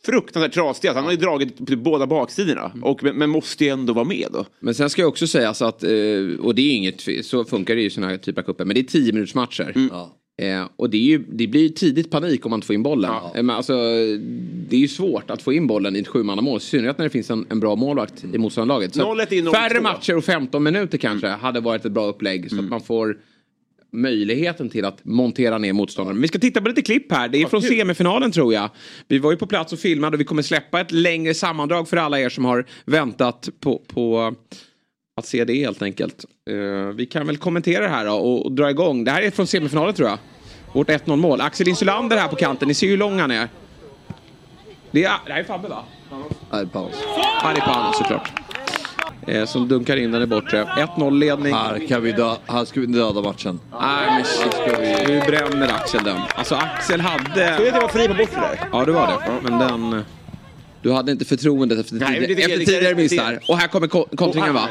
fruktansvärt 0.06 0.54
trasiga. 0.54 0.92
Så 0.92 0.98
han 0.98 1.06
har 1.06 1.12
ju 1.12 1.18
dragit 1.18 1.58
på 1.58 1.76
båda 1.76 2.08
baksidorna. 2.08 2.72
Och, 2.82 3.04
men, 3.04 3.16
men 3.16 3.30
måste 3.30 3.66
ju 3.66 3.70
ändå 3.70 3.94
vara 3.94 4.06
med 4.06 4.28
då. 4.34 4.46
Men 4.60 4.74
sen 4.76 4.90
ska 4.90 5.02
jag 5.02 5.10
också 5.10 5.28
säga 5.28 5.54
så 5.54 5.66
att, 5.66 5.84
eh, 5.84 5.90
och 6.40 6.56
det 6.56 6.62
är 6.62 6.76
inget, 6.76 7.26
så 7.26 7.46
funkar 7.46 7.76
det 7.76 7.82
ju 7.82 7.88
i 7.88 7.90
sådana 7.90 8.12
här 8.12 8.18
typer 8.18 8.42
av 8.42 8.46
cuper, 8.46 8.66
men 8.66 8.74
det 8.74 8.82
är 8.82 8.84
10 8.84 9.14
minuters 9.14 9.36
matcher. 9.36 9.74
Ja. 9.92 10.18
Eh, 10.42 10.68
och 10.76 10.90
det, 10.90 10.98
är 10.98 11.02
ju, 11.02 11.24
det 11.30 11.48
blir 11.48 11.62
ju 11.62 11.70
tidigt 11.70 12.12
panik 12.12 12.46
om 12.46 12.50
man 12.50 12.58
inte 12.58 12.68
får 12.68 12.74
in 12.74 12.84
bollen. 12.84 13.12
Eh, 13.12 13.44
men 13.44 13.50
alltså, 13.50 13.74
det 14.70 14.76
är 14.76 14.80
ju 14.80 14.88
svårt 14.88 15.30
att 15.30 15.42
få 15.42 15.54
in 15.54 15.68
bollen 15.68 15.96
i 15.96 16.00
ett 16.00 16.08
sjumannamål. 16.08 16.58
I 16.58 16.62
synnerhet 16.62 16.98
när 16.98 17.06
det 17.06 17.10
finns 17.10 17.32
en, 17.32 17.46
en 17.50 17.60
bra 17.60 17.76
målvakt 17.76 18.24
i 18.34 18.38
motståndarlaget. 18.38 18.96
Så 18.96 19.16
0-1 19.16 19.34
är 19.34 19.42
0-2. 19.42 19.52
färre 19.52 19.82
matcher 19.82 20.18
och 20.18 20.24
15 20.24 20.64
minuter 20.64 20.98
kanske 20.98 21.28
hade 21.28 21.60
varit 21.60 21.86
ett 21.86 21.92
bra 21.92 22.06
upplägg. 22.06 22.50
Så 22.50 22.60
att 22.60 22.70
man 22.70 22.82
får 22.82 23.18
möjligheten 23.92 24.70
till 24.70 24.86
att 24.86 25.06
montera 25.06 25.58
ner 25.58 25.74
motståndaren. 25.74 26.22
Vi 26.22 26.28
ska 26.28 26.40
titta 26.40 26.62
på 26.62 26.68
lite 26.68 26.82
klipp 26.82 27.12
här. 27.12 27.28
Det 27.28 27.42
är 27.42 27.48
från 27.48 27.62
semifinalen 27.62 28.32
tror 28.32 28.54
jag. 28.54 28.70
Vi 29.08 29.20
var 29.20 29.32
ju 29.32 29.38
på 29.38 29.48
plats 29.48 29.74
och 29.74 29.80
filmade 29.80 30.16
och 30.16 30.20
vi 30.20 30.26
kommer 30.26 30.42
släppa 30.42 30.82
ett 30.82 30.92
längre 30.92 31.34
sammandrag 31.34 31.88
för 31.90 31.98
alla 31.98 32.20
er 32.20 32.30
som 32.30 32.46
har 32.46 32.66
väntat 32.86 33.50
på, 33.60 33.82
på 33.88 34.36
att 35.18 35.26
se 35.26 35.46
det 35.46 35.54
helt 35.54 35.82
enkelt. 35.82 36.26
Eh, 36.50 36.96
vi 36.96 37.06
kan 37.06 37.28
väl 37.28 37.38
kommentera 37.38 37.84
det 37.84 37.90
här 37.90 38.06
då 38.06 38.14
och, 38.14 38.46
och 38.46 38.52
dra 38.52 38.70
igång. 38.70 39.04
Det 39.04 39.12
här 39.12 39.22
är 39.22 39.32
från 39.32 39.48
semifinalen 39.48 39.94
tror 39.94 40.10
jag. 40.10 40.18
Vårt 40.74 40.90
1-0 40.90 41.16
mål. 41.16 41.42
Axel 41.42 41.68
Insulander 41.68 42.18
här 42.18 42.28
på 42.28 42.36
kanten. 42.36 42.68
Ni 42.68 42.74
ser 42.74 42.88
ju 42.88 42.92
hur 42.92 42.98
lång 42.98 43.20
han 43.20 43.32
är. 43.32 43.48
Det, 44.92 45.04
är, 45.04 45.12
det 45.26 45.34
här 45.34 45.40
är 45.40 45.44
Fabbe 45.44 45.68
va? 45.68 45.84
Nej, 46.52 46.68
paus. 46.68 46.94
Ja, 47.44 47.52
det 47.56 47.62
är 47.62 47.66
Panos 47.66 47.98
såklart. 47.98 48.32
Eh, 49.28 49.46
som 49.46 49.68
dunkar 49.68 49.98
in 49.98 50.12
den 50.12 50.22
i 50.22 50.26
bortre. 50.26 50.64
1-0 50.98 51.18
ledning. 51.20 51.54
Här, 51.54 51.88
kan 51.88 52.02
vi 52.04 52.12
dö, 52.12 52.36
här 52.48 52.66
ska 52.66 52.80
vi 52.80 52.86
döda 52.86 53.22
matchen. 53.22 53.60
Nej 53.82 54.06
men 54.06 54.24
shit, 54.24 54.54
ska 54.54 54.80
vi... 54.80 54.96
Nu 55.08 55.20
bränner 55.20 55.68
Axel 55.74 56.04
den. 56.04 56.18
Alltså 56.36 56.56
Axel 56.56 57.02
Så 57.02 57.08
hade... 57.08 57.42
jag 57.46 57.58
vet 57.60 57.74
jag 57.74 57.82
var 57.82 57.88
fri 57.90 58.08
på 58.08 58.14
bortre 58.14 58.36
där. 58.42 58.60
Ja 58.72 58.86
det 58.86 58.92
var 58.92 59.08
det. 59.08 59.50
Men 59.50 59.60
den... 59.60 60.06
Du 60.82 60.92
hade 60.92 61.12
inte 61.12 61.26
förtroendet 61.26 61.80
efter, 61.80 61.96
Nej, 61.96 62.12
men 62.12 62.22
det 62.22 62.28
tidigare, 62.28 62.58
tycker 62.58 62.72
jag- 62.72 62.82
efter 62.82 63.00
det 63.00 63.06
tidigare 63.06 63.20
kan 63.20 63.34
missar. 63.36 63.52
Och 63.52 63.58
här 63.58 63.68
kommer 63.68 63.88
ko- 63.88 64.08
kontringen 64.16 64.54
va? 64.54 64.68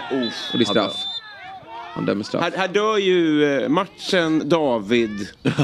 Och 0.53 0.59
det 0.59 0.63
är 0.65 0.65
straff. 0.65 0.95
Han 1.95 2.05
dömer 2.07 2.25
straff. 2.25 2.43
Här, 2.43 2.53
här 2.57 2.69
dör 2.69 2.97
ju 2.99 3.45
eh, 3.63 3.69
matchen 3.69 4.49
David. 4.49 5.29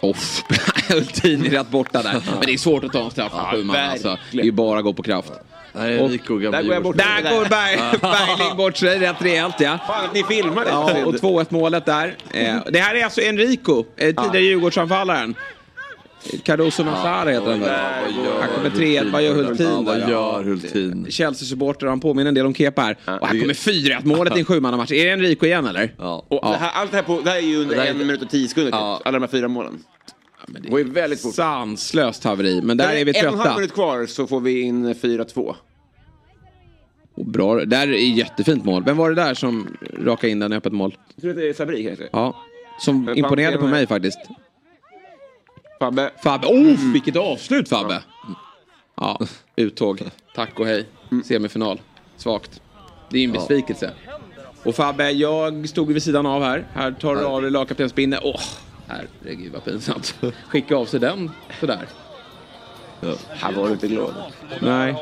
Off. 0.00 0.42
Ultin 0.94 1.46
är 1.46 1.50
rätt 1.50 1.70
borta 1.70 2.02
där. 2.02 2.12
Men 2.12 2.40
det 2.46 2.52
är 2.52 2.56
svårt 2.58 2.84
att 2.84 2.92
ta 2.92 3.04
en 3.04 3.10
straff 3.10 3.32
på 3.32 3.38
sju 3.56 3.64
man 3.64 3.76
alltså. 3.76 4.08
Det 4.08 4.12
är 4.12 4.16
verkligen. 4.16 4.46
ju 4.46 4.52
bara 4.52 4.78
att 4.78 4.84
gå 4.84 4.92
på 4.92 5.02
kraft. 5.02 5.32
Är 5.74 6.02
Och- 6.02 6.10
Rico, 6.10 6.36
gamla 6.38 6.58
Där 6.58 6.64
går 6.64 6.74
jag 6.74 6.82
bort. 6.82 6.96
Djurgårdsspelare. 6.96 7.22
Där 7.22 7.38
går 7.38 7.48
Berg, 7.48 8.00
Bergling 8.36 8.56
bort 8.56 8.76
sig 8.76 8.98
rätt 8.98 9.16
rejält 9.22 9.54
ja. 9.60 9.78
Fan 9.86 10.04
att 10.04 10.14
ni 10.14 10.22
filmar 10.24 10.64
det. 10.64 10.70
Ja, 10.70 11.04
och 11.04 11.14
2-1 11.14 11.46
målet 11.48 11.86
där. 11.86 12.16
Eh, 12.32 12.56
det 12.70 12.78
här 12.78 12.94
är 12.94 13.04
alltså 13.04 13.20
Enrico, 13.20 13.84
eh, 13.96 14.06
tidigare 14.06 14.40
Djurgårdsanfallaren. 14.40 15.34
Cardoso 16.44 16.84
Massara 16.84 17.30
heter 17.30 17.50
han 17.50 17.60
väl? 17.60 17.70
Här 17.70 18.48
kommer 18.54 18.70
3-1, 18.70 19.10
vad 19.12 19.22
gör 19.22 19.34
Hultin 19.34 19.66
Ja, 19.66 19.80
vad 19.82 20.10
gör 20.10 20.42
Hultin? 20.44 21.06
Chelsea-supporter, 21.10 21.86
han 21.86 22.00
påminner 22.00 22.28
en 22.28 22.34
del 22.34 22.46
om 22.46 22.54
Kepa 22.54 22.82
här. 22.82 22.96
Och 23.20 23.26
här 23.28 23.40
kommer 23.40 23.54
4-1 23.54 24.04
målet 24.04 24.36
i 24.36 24.38
en 24.38 24.44
sjumannamatch. 24.44 24.92
Är 24.92 25.04
det 25.04 25.10
Enrico 25.12 25.46
igen 25.46 25.66
eller? 25.66 25.92
Ja. 25.98 26.24
Och 26.28 26.50
det 26.52 26.56
här, 26.56 26.70
allt 26.70 26.90
det 26.90 26.96
här, 26.96 27.04
på, 27.04 27.20
det 27.20 27.30
här 27.30 27.36
är 27.36 27.40
ju 27.42 27.56
under 27.62 27.86
en 27.86 27.98
minut 27.98 28.22
och 28.22 28.30
tio 28.30 28.48
sekunder. 28.48 28.70
typ. 28.70 28.80
Ja. 28.80 29.00
Alla 29.04 29.18
de 29.18 29.22
här 29.22 29.30
fyra 29.30 29.48
målen. 29.48 29.78
Det 30.46 30.68
går 30.68 30.78
ju 30.78 30.90
väldigt 30.90 31.22
fort. 31.22 31.34
Sanslöst 31.34 32.24
haveri. 32.24 32.62
Men 32.62 32.76
där 32.76 32.94
är 32.94 33.04
vi 33.04 33.18
En 33.18 33.26
och 33.26 33.32
en 33.32 33.38
halv 33.38 33.42
trötta. 33.42 33.56
minut 33.56 33.74
kvar 33.74 34.06
så 34.06 34.26
får 34.26 34.40
vi 34.40 34.60
in 34.60 34.94
4-2. 34.94 35.54
Och 37.14 37.26
bra. 37.26 37.64
Där 37.64 37.88
är 37.88 38.16
jättefint 38.16 38.64
mål. 38.64 38.84
Vem 38.84 38.96
var 38.96 39.10
det 39.10 39.16
där 39.16 39.34
som 39.34 39.76
rakade 39.98 40.30
in 40.30 40.38
den 40.38 40.52
i 40.52 40.56
öppet 40.56 40.72
mål? 40.72 40.96
Jag 41.14 41.22
tror 41.22 41.30
att 41.30 41.36
det 41.36 41.48
är 41.48 41.54
Sabri 41.54 41.84
kanske. 41.84 42.08
Ja. 42.12 42.42
Som 42.80 43.04
Men 43.04 43.18
imponerade 43.18 43.58
på 43.58 43.66
mig 43.66 43.86
faktiskt. 43.86 44.18
Fabbe. 45.80 46.10
Fabbe. 46.22 46.46
Oh, 46.46 46.92
vilket 46.92 47.16
avslut 47.16 47.68
Fabbe! 47.68 48.02
Ja, 48.96 49.20
uttåg. 49.56 50.02
Tack 50.34 50.60
och 50.60 50.66
hej. 50.66 50.86
Semifinal. 51.24 51.80
Svagt. 52.16 52.60
Det 53.10 53.18
är 53.18 53.24
en 53.24 53.32
besvikelse. 53.32 53.90
Och 54.64 54.74
Fabbe, 54.74 55.10
jag 55.10 55.68
stod 55.68 55.92
vid 55.92 56.02
sidan 56.02 56.26
av 56.26 56.42
här. 56.42 56.66
Här 56.74 56.92
tar 56.92 57.16
du 57.16 57.24
av 57.24 57.42
dig 57.42 57.50
lagkaptensbindeln. 57.50 58.22
Åh, 58.24 58.40
herregud 58.92 59.52
vad 59.52 59.64
pinsamt. 59.64 60.14
Skicka 60.48 60.76
av 60.76 60.86
sig 60.86 61.00
den 61.00 61.30
sådär. 61.60 61.86
Här 63.28 63.52
var 63.52 63.66
du 63.66 63.72
inte 63.72 63.88
glad. 63.88 64.14
Nej. 64.60 64.94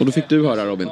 Och 0.00 0.06
då 0.06 0.12
fick 0.12 0.28
du 0.28 0.46
höra 0.46 0.66
Robin. 0.66 0.88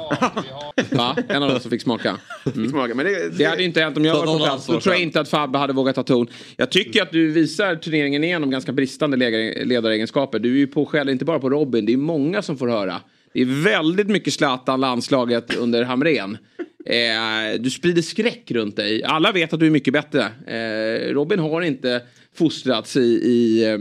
Va? 0.91 1.15
En 1.29 1.43
av 1.43 1.49
dem 1.49 1.59
som 1.59 1.71
fick 1.71 1.81
smaka. 1.81 2.17
Mm. 2.55 2.69
Smaka, 2.69 2.95
Men 2.95 3.05
det, 3.05 3.37
Det 3.37 3.43
hade 3.43 3.63
inte 3.63 3.81
hänt 3.81 3.97
om 3.97 4.05
jag 4.05 4.15
var 4.15 4.25
på 4.25 4.43
plats. 4.43 4.67
Då 4.67 4.79
tror 4.79 4.95
jag 4.95 5.01
inte 5.01 5.19
att 5.19 5.29
Fabbe 5.29 5.57
hade 5.57 5.73
vågat 5.73 5.95
ta 5.95 6.03
ton. 6.03 6.27
Jag 6.57 6.69
tycker 6.71 7.01
att 7.01 7.11
du 7.11 7.31
visar 7.31 7.75
turneringen 7.75 8.23
igenom 8.23 8.49
ganska 8.51 8.71
bristande 8.71 9.17
ledar- 9.17 9.65
ledaregenskaper. 9.65 10.39
Du 10.39 10.53
är 10.53 10.57
ju 10.57 10.67
på 10.67 10.85
skäll 10.85 11.09
inte 11.09 11.25
bara 11.25 11.39
på 11.39 11.49
Robin, 11.49 11.85
det 11.85 11.93
är 11.93 11.97
många 11.97 12.41
som 12.41 12.57
får 12.57 12.67
höra. 12.67 13.01
Det 13.33 13.41
är 13.41 13.63
väldigt 13.63 14.07
mycket 14.07 14.33
Zlatan, 14.33 14.81
landslaget 14.81 15.55
under 15.55 15.83
Hamrén. 15.83 16.37
Eh, 16.85 17.59
du 17.59 17.69
sprider 17.69 18.01
skräck 18.01 18.51
runt 18.51 18.75
dig. 18.75 19.03
Alla 19.03 19.31
vet 19.31 19.53
att 19.53 19.59
du 19.59 19.65
är 19.67 19.71
mycket 19.71 19.93
bättre. 19.93 20.21
Eh, 20.47 21.13
Robin 21.13 21.39
har 21.39 21.61
inte 21.61 22.01
fostrats 22.35 22.97
i, 22.97 22.99
i 23.01 23.65
eh, 23.71 23.79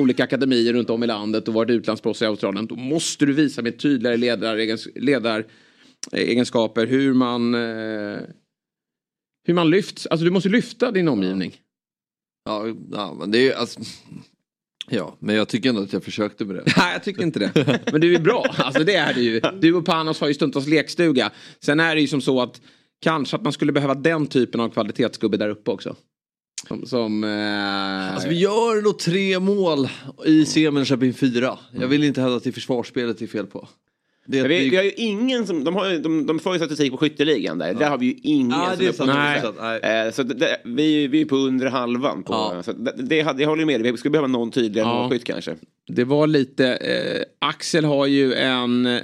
olika 0.00 0.24
akademier 0.24 0.72
runt 0.72 0.90
om 0.90 1.02
i 1.02 1.06
landet 1.06 1.48
och 1.48 1.54
varit 1.54 1.70
utlandsproffs 1.70 2.22
i 2.22 2.24
Australien. 2.24 2.66
Då 2.66 2.76
måste 2.76 3.26
du 3.26 3.32
visa 3.32 3.62
med 3.62 3.78
tydligare 3.78 4.16
ledaregens- 4.16 4.88
ledaregenskaper 4.94 6.86
hur 6.86 7.14
man 7.14 7.54
eh, 7.54 8.18
hur 9.46 9.54
man 9.54 9.70
lyfts. 9.70 10.06
Alltså 10.06 10.24
du 10.24 10.30
måste 10.30 10.48
lyfta 10.48 10.90
din 10.90 11.08
omgivning. 11.08 11.56
Ja, 12.44 12.66
ja 12.92 13.16
men 13.20 13.30
det 13.30 13.48
är 13.52 13.56
alltså... 13.56 13.80
Ja, 14.90 15.16
men 15.18 15.34
jag 15.34 15.48
tycker 15.48 15.68
ändå 15.68 15.82
att 15.82 15.92
jag 15.92 16.04
försökte 16.04 16.44
med 16.44 16.56
det. 16.56 16.62
Nej, 16.76 16.92
jag 16.92 17.02
tycker 17.04 17.22
inte 17.22 17.38
det. 17.38 17.80
Men 17.92 18.00
du 18.00 18.14
är 18.14 18.20
bra. 18.20 18.46
Alltså 18.56 18.84
det 18.84 18.94
är 18.94 19.14
du 19.14 19.20
ju. 19.20 19.40
Du 19.60 19.74
och 19.74 19.84
Panos 19.84 20.20
har 20.20 20.28
ju 20.28 20.34
stundtals 20.34 20.66
lekstuga. 20.66 21.32
Sen 21.60 21.80
är 21.80 21.94
det 21.94 22.00
ju 22.00 22.06
som 22.06 22.20
så 22.20 22.40
att 22.42 22.60
kanske 23.00 23.36
att 23.36 23.42
man 23.42 23.52
skulle 23.52 23.72
behöva 23.72 23.94
den 23.94 24.26
typen 24.26 24.60
av 24.60 24.68
kvalitetsgubbe 24.68 25.36
där 25.36 25.48
uppe 25.48 25.70
också. 25.70 25.96
Som... 26.68 26.86
som 26.86 27.24
eh, 27.24 28.12
Alltså 28.14 28.28
vi 28.28 28.38
gör 28.38 28.82
nog 28.82 28.98
tre 28.98 29.38
mål 29.38 29.88
i 30.26 30.44
semin 30.44 30.84
Köping 30.84 31.14
fyra. 31.14 31.58
Jag 31.80 31.88
vill 31.88 32.04
inte 32.04 32.20
hävda 32.20 32.36
att 32.36 32.44
det 32.44 32.50
är 32.50 32.52
försvarsspelet 32.52 33.18
det 33.18 33.24
är 33.24 33.26
fel 33.26 33.46
på. 33.46 33.68
Det 34.26 34.42
vi, 34.42 34.48
vi- 34.58 34.68
vi 34.70 34.76
har 34.76 34.84
ju 34.84 34.90
ingen 34.96 35.46
som, 35.46 35.64
de, 35.64 35.74
har, 35.76 35.90
ju- 35.90 35.98
de, 35.98 36.26
de 36.26 36.38
får 36.38 36.52
ju 36.52 36.58
statistik 36.58 36.92
på 36.92 36.98
skytteligan 36.98 37.58
där. 37.58 37.74
Där 37.74 37.88
har 37.90 37.98
vi 37.98 38.06
ju 38.06 38.14
ingen 38.22 38.50
Ja, 38.50 38.66
som 38.70 38.78
det 38.78 38.84
är 38.84 38.88
är 38.88 38.92
på. 38.92 39.04
Nej. 39.04 39.40
Så 39.40 39.48
att, 39.48 39.54
nej. 39.60 40.06
Eh, 40.06 40.12
Så 40.12 40.22
det, 40.22 40.56
vi, 40.64 41.06
vi 41.06 41.20
är 41.20 41.24
på 41.24 41.36
under 41.36 41.66
halvan. 41.66 42.22
På, 42.22 42.32
Ja. 42.32 42.62
så 42.62 42.72
det, 42.72 42.92
det, 42.96 43.16
jag 43.16 43.48
håller 43.48 43.64
med 43.64 43.80
dig, 43.82 43.92
vi 43.92 43.98
skulle 43.98 44.12
behöva 44.12 44.28
någon 44.28 44.50
tydligare 44.50 44.88
Ja. 44.88 44.94
målskytt 45.02 45.24
kanske. 45.24 45.54
Det 45.88 46.04
var 46.04 46.26
lite... 46.26 46.66
Eh, 46.74 47.22
Axel 47.48 47.84
har 47.84 48.06
ju 48.06 48.34
en... 48.34 49.00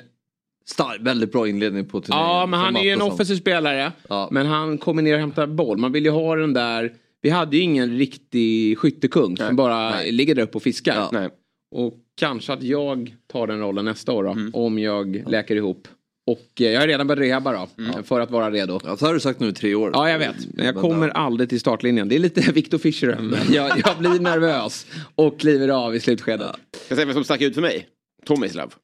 Stark, 0.67 0.97
väldigt 1.01 1.33
bra 1.33 1.49
inledning 1.49 1.85
på 1.85 2.01
turneringen. 2.01 2.31
Ja, 2.31 2.47
men 2.47 2.61
han 2.61 2.77
är 2.77 2.83
ju 2.83 2.91
en 2.91 3.03
offensiv 3.03 3.37
spelare. 3.37 3.93
Ja. 4.09 4.29
Men 4.33 4.47
han 4.47 4.79
kommer 4.79 5.03
ner 5.03 5.15
och 5.15 5.21
hämtar 5.21 5.47
boll. 5.47 5.79
Man 5.79 5.93
vill 5.93 6.05
ju 6.05 6.11
ha 6.11 6.37
den 6.37 6.53
där... 6.53 6.93
Vi 7.25 7.31
hade 7.31 7.57
ju 7.57 7.63
ingen 7.63 7.99
riktig 7.99 8.79
skyttekung 8.79 9.37
som 9.37 9.57
bara 9.57 10.01
ligger 10.03 10.35
där 10.35 10.43
uppe 10.43 10.57
och 10.57 10.63
fiskar. 10.63 10.95
Ja. 10.95 11.09
Nej. 11.13 11.29
Och 11.75 11.95
kanske 12.17 12.53
att 12.53 12.63
jag 12.63 13.15
tar 13.33 13.47
den 13.47 13.61
rollen 13.61 13.85
nästa 13.85 14.13
år 14.13 14.25
då. 14.25 14.31
Mm. 14.31 14.51
Om 14.55 14.79
jag 14.79 15.25
läker 15.27 15.57
ihop. 15.57 15.89
Och 16.27 16.61
eh, 16.61 16.71
jag 16.71 16.81
har 16.81 16.87
redan 16.87 17.07
börjat 17.07 17.21
rehabba 17.21 17.53
då. 17.53 17.83
Mm. 17.83 17.91
eh, 17.91 18.03
För 18.03 18.21
att 18.21 18.31
vara 18.31 18.51
redo. 18.51 18.81
Ja, 18.85 18.97
så 18.97 19.07
har 19.07 19.15
du 19.15 19.21
sagt 19.21 19.41
nu 19.41 19.49
i 19.49 19.53
tre 19.53 19.75
år. 19.75 19.91
Ja, 19.93 20.11
jag 20.11 20.19
vet. 20.19 20.37
Men 20.55 20.67
jag 20.67 20.75
kommer 20.75 21.09
ja. 21.09 21.15
aldrig 21.15 21.49
till 21.49 21.61
startlinjen. 21.61 22.09
Det 22.09 22.15
är 22.15 22.19
lite 22.19 22.41
Victor 22.53 22.79
Fischer. 22.79 23.13
Mm. 23.13 23.35
Jag, 23.53 23.83
jag 23.85 23.99
blir 23.99 24.21
nervös. 24.21 24.87
Och 25.15 25.41
kliver 25.41 25.69
av 25.69 25.97
i 25.97 26.01
slutskedet. 26.01 26.47
Ska 26.47 26.57
jag 26.89 26.97
säga 26.97 27.07
vem 27.07 27.15
som 27.15 27.25
stack 27.25 27.41
ut 27.41 27.55
för 27.55 27.63
mig? 27.63 27.87
Tomislav. 28.27 28.75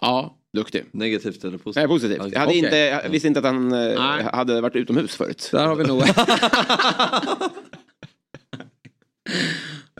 Ja. 0.00 0.36
Duktig. 0.56 0.84
Negativt 0.92 1.44
eller 1.44 1.58
positivt? 1.58 1.76
Nej, 1.76 1.88
positivt. 1.88 2.32
Jag, 2.32 2.40
hade 2.40 2.50
Okej. 2.50 2.58
inte, 2.58 2.76
jag 2.76 3.10
visste 3.10 3.28
inte 3.28 3.40
att 3.40 3.46
han 3.46 3.72
eh, 3.72 3.78
Nej. 3.78 4.24
hade 4.32 4.60
varit 4.60 4.76
utomhus 4.76 5.16
förut. 5.16 5.48
Där 5.52 5.66
har 5.66 5.76
vi 5.76 5.84
nog... 5.84 6.02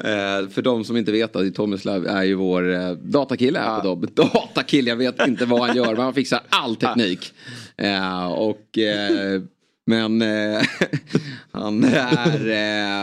Eh, 0.05 0.49
för 0.49 0.63
de 0.63 0.85
som 0.85 0.97
inte 0.97 1.13
vet 1.13 1.37
att 1.37 1.55
Tomislav 1.55 2.07
är 2.07 2.23
ju 2.23 2.35
vår 2.35 2.75
eh, 2.75 2.91
datakille 2.91 3.59
här 3.59 3.81
på 3.81 3.87
Dobb. 3.87 4.11
Datakille, 4.15 4.91
jag 4.91 4.97
vet 4.97 5.27
inte 5.27 5.45
vad 5.45 5.61
han 5.61 5.77
gör 5.77 5.95
men 5.95 6.05
han 6.05 6.15
fixar 6.15 6.41
all 6.49 6.77
teknik. 6.77 7.33
Eh, 7.77 8.27
och, 8.27 8.79
eh, 8.79 9.43
men 9.87 10.23
eh, 10.23 10.63
han 11.53 11.85
är... 11.85 12.49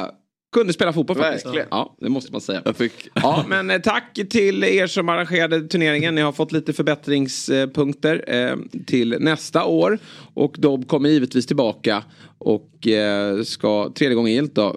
Eh, 0.04 0.10
kunde 0.54 0.74
spela 0.74 0.94
fotboll 0.94 1.18
faktiskt. 1.18 1.46
Verkligen. 1.46 1.68
Ja, 1.72 1.96
det 2.00 2.10
måste 2.10 2.32
man 2.32 2.42
säga. 2.42 2.74
Fick... 2.74 3.10
Ja, 3.14 3.46
men 3.48 3.82
tack 3.82 4.20
till 4.30 4.64
er 4.64 4.88
som 4.88 5.10
arrangerade 5.10 5.68
turneringen. 5.68 6.16
Ni 6.16 6.22
har 6.22 6.32
fått 6.32 6.52
lite 6.52 6.74
förbättringspunkter 6.74 8.24
eh, 8.28 8.56
till 8.86 9.16
nästa 9.20 9.66
år. 9.66 10.00
Och 10.34 10.56
Dobb 10.58 10.88
kommer 10.88 11.10
givetvis 11.10 11.46
tillbaka 11.46 12.04
och 12.38 12.88
eh, 12.88 13.44
ska 13.44 13.92
tredje 13.96 14.16
gången 14.16 14.34
gillt 14.34 14.56
då 14.56 14.76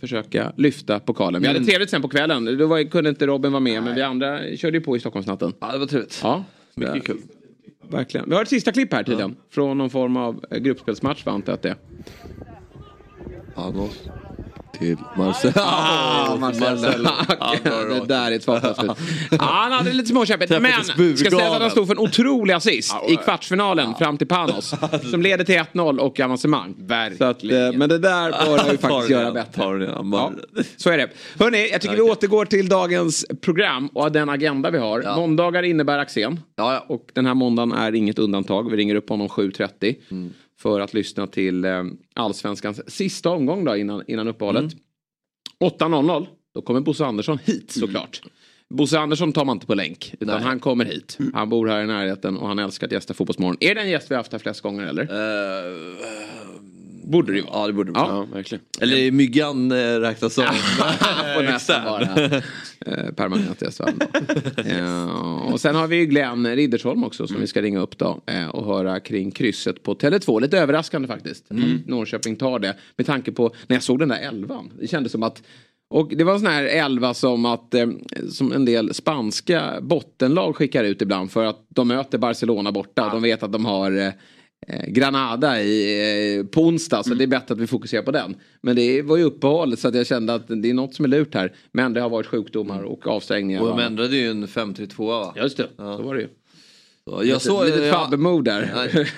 försöka 0.00 0.52
lyfta 0.56 1.00
pokalen. 1.00 1.42
Vi 1.42 1.48
hade 1.48 1.64
trevligt 1.64 1.90
sen 1.90 2.02
på 2.02 2.08
kvällen. 2.08 2.58
Då 2.58 2.66
var, 2.66 2.90
kunde 2.90 3.10
inte 3.10 3.26
Robin 3.26 3.52
vara 3.52 3.60
med 3.60 3.82
men 3.82 3.94
vi 3.94 4.02
andra 4.02 4.56
körde 4.56 4.76
ju 4.78 4.84
på 4.84 4.96
i 4.96 5.00
Stockholmsnatten. 5.00 5.52
Ja, 5.60 5.72
det 5.72 5.78
var 5.78 5.86
trevligt. 5.86 6.20
Ja, 6.22 6.44
Mycket 6.74 7.04
kul. 7.06 7.16
verkligen. 7.90 8.28
Vi 8.28 8.34
har 8.34 8.42
ett 8.42 8.48
sista 8.48 8.72
klipp 8.72 8.92
här 8.92 9.02
tydligen. 9.02 9.36
Från 9.50 9.78
någon 9.78 9.90
form 9.90 10.16
av 10.16 10.44
gruppspelsmatch, 10.50 11.26
va, 11.26 11.32
antar 11.32 11.52
att 11.52 11.62
det 11.62 11.68
är. 11.68 11.76
Till 14.78 14.96
Marcel. 15.16 15.52
Ah, 15.56 16.36
Marcel. 16.36 16.80
det 18.00 18.06
där 18.06 18.30
är 18.30 18.36
ett. 18.36 18.44
Ja, 18.46 19.38
han 19.38 19.72
hade 19.72 19.92
lite 19.92 20.08
småkämpigt. 20.08 20.50
Men 20.60 20.84
ska 21.16 21.30
säga 21.30 21.50
att 21.50 21.62
han 21.62 21.70
stod 21.70 21.86
för 21.86 21.94
en 21.94 21.98
otrolig 21.98 22.54
assist 22.54 22.94
i 23.08 23.16
kvartsfinalen 23.16 23.94
fram 23.94 24.18
till 24.18 24.26
Panos. 24.26 24.74
Som 25.10 25.22
leder 25.22 25.44
till 25.44 25.54
1-0 25.54 25.98
och 25.98 26.20
avancemang. 26.20 26.74
Att, 27.20 27.44
eh, 27.44 27.50
men 27.74 27.88
det 27.88 27.98
där 27.98 28.30
bör 28.30 28.58
han 28.58 28.70
ju 28.70 28.78
faktiskt 28.78 29.10
göra 29.10 29.32
bättre. 29.32 29.94
Ja, 30.12 30.32
så 30.76 30.90
är 30.90 30.98
det. 30.98 31.08
Hörni, 31.38 31.70
jag 31.70 31.80
tycker 31.80 31.96
vi 31.96 32.02
återgår 32.02 32.44
till 32.44 32.68
dagens 32.68 33.26
program 33.40 33.88
och 33.88 34.12
den 34.12 34.28
agenda 34.28 34.70
vi 34.70 34.78
har. 34.78 35.02
Ja. 35.02 35.16
Måndagar 35.16 35.62
innebär 35.62 35.98
Axén. 35.98 36.40
Ja, 36.56 36.72
ja. 36.74 36.84
Och 36.88 37.10
den 37.12 37.26
här 37.26 37.34
måndagen 37.34 37.72
är 37.72 37.94
inget 37.94 38.18
undantag. 38.18 38.70
Vi 38.70 38.76
ringer 38.76 38.94
upp 38.94 39.08
honom 39.08 39.28
7.30. 39.28 39.96
Mm. 40.10 40.32
För 40.62 40.80
att 40.80 40.94
lyssna 40.94 41.26
till 41.26 41.64
eh, 41.64 41.84
Allsvenskans 42.14 42.92
sista 42.92 43.30
omgång 43.30 43.64
då 43.64 43.76
innan, 43.76 44.02
innan 44.06 44.28
uppehållet. 44.28 44.72
Mm. 45.60 45.72
8.00. 45.78 46.26
Då 46.54 46.62
kommer 46.62 46.80
Bosse 46.80 47.04
Andersson 47.04 47.38
hit 47.44 47.70
såklart. 47.70 48.22
Bosse 48.74 48.98
Andersson 48.98 49.32
tar 49.32 49.44
man 49.44 49.56
inte 49.56 49.66
på 49.66 49.74
länk. 49.74 50.14
Utan 50.14 50.26
Nej. 50.26 50.36
Mm. 50.36 50.48
han 50.48 50.60
kommer 50.60 50.84
hit. 50.84 51.18
Han 51.34 51.48
bor 51.48 51.66
här 51.66 51.82
i 51.82 51.86
närheten 51.86 52.36
och 52.36 52.48
han 52.48 52.58
älskar 52.58 52.86
att 52.86 52.92
gästa 52.92 53.14
Fotbollsmorgon. 53.14 53.56
Är 53.60 53.74
det 53.74 53.80
en 53.80 53.90
gäst 53.90 54.10
vi 54.10 54.14
haft 54.14 54.32
här 54.32 54.38
flest 54.38 54.60
gånger 54.60 54.86
eller? 54.86 55.02
Eh, 55.02 55.90
Borde 57.10 57.32
det 57.32 57.38
ju 57.38 57.44
vara. 57.44 57.60
ja, 57.60 57.66
det 57.66 57.72
borde 57.72 57.92
det 57.92 57.98
Ja. 57.98 58.06
vara. 58.06 58.16
Ja, 58.16 58.26
verkligen. 58.34 58.64
Eller 58.80 59.10
Myggan 59.10 59.72
eh, 59.72 59.76
räknas 59.76 60.34
som 60.34 60.44
vara 61.84 62.06
eh, 62.86 63.14
permanent 63.16 63.62
varje 63.80 63.94
dag. 63.96 64.08
Eh, 64.66 65.52
Och 65.52 65.60
sen 65.60 65.74
har 65.76 65.86
vi 65.86 65.96
ju 65.96 66.06
Glenn 66.06 66.46
Riddersholm 66.56 67.04
också 67.04 67.26
som 67.26 67.40
vi 67.40 67.46
ska 67.46 67.62
ringa 67.62 67.80
upp 67.80 67.98
då 67.98 68.20
eh, 68.26 68.48
och 68.48 68.66
höra 68.66 69.00
kring 69.00 69.30
krysset 69.30 69.82
på 69.82 69.94
Tele2. 69.94 70.40
Lite 70.40 70.58
överraskande 70.58 71.08
faktiskt. 71.08 71.50
Mm. 71.50 71.82
Norrköping 71.86 72.36
tar 72.36 72.58
det 72.58 72.76
med 72.96 73.06
tanke 73.06 73.32
på 73.32 73.54
när 73.66 73.76
jag 73.76 73.82
såg 73.82 73.98
den 73.98 74.08
där 74.08 74.20
elvan. 74.28 74.72
Det 74.80 74.86
kändes 74.88 75.12
som 75.12 75.22
att 75.22 75.42
och 75.90 76.08
det 76.16 76.24
var 76.24 76.32
en 76.32 76.40
sån 76.40 76.48
här 76.50 76.64
elva 76.64 77.14
som 77.14 77.44
att 77.44 77.74
eh, 77.74 77.86
som 78.30 78.52
en 78.52 78.64
del 78.64 78.94
spanska 78.94 79.78
bottenlag 79.80 80.56
skickar 80.56 80.84
ut 80.84 81.02
ibland 81.02 81.30
för 81.30 81.44
att 81.44 81.66
de 81.68 81.88
möter 81.88 82.18
Barcelona 82.18 82.72
borta 82.72 83.04
och 83.06 83.10
de 83.12 83.22
vet 83.22 83.42
att 83.42 83.52
de 83.52 83.64
har 83.64 84.12
Granada 84.88 85.62
i, 85.62 86.38
eh, 86.38 86.44
på 86.46 86.62
onsdag 86.62 87.02
så 87.02 87.14
det 87.14 87.24
är 87.24 87.28
bättre 87.28 87.54
att 87.54 87.60
vi 87.60 87.66
fokuserar 87.66 88.02
på 88.02 88.10
den. 88.10 88.36
Men 88.62 88.76
det 88.76 89.02
var 89.02 89.16
ju 89.16 89.22
uppehåll 89.24 89.76
så 89.76 89.88
att 89.88 89.94
jag 89.94 90.06
kände 90.06 90.34
att 90.34 90.48
det 90.48 90.70
är 90.70 90.74
något 90.74 90.94
som 90.94 91.04
är 91.04 91.08
lurt 91.08 91.34
här. 91.34 91.54
Men 91.72 91.92
det 91.92 92.00
har 92.00 92.08
varit 92.10 92.26
sjukdomar 92.26 92.82
och 92.82 93.06
avstängningar. 93.06 93.60
Och 93.60 93.68
de 93.68 93.78
ändrade 93.78 94.16
ju 94.16 94.30
en 94.30 94.46
5-3-2 94.46 95.06
va? 95.06 95.32
Ja, 95.36 95.42
just 95.42 95.56
det, 95.56 95.68
så 95.76 96.02
var 96.02 96.14
det 96.14 96.20
ju. 96.20 96.28
Så 97.04 97.22
jag 97.24 97.42
såg... 97.42 97.64
lite 97.64 97.78
ja, 97.78 97.92
Fabbe-mode 97.92 98.50
där. 98.50 99.08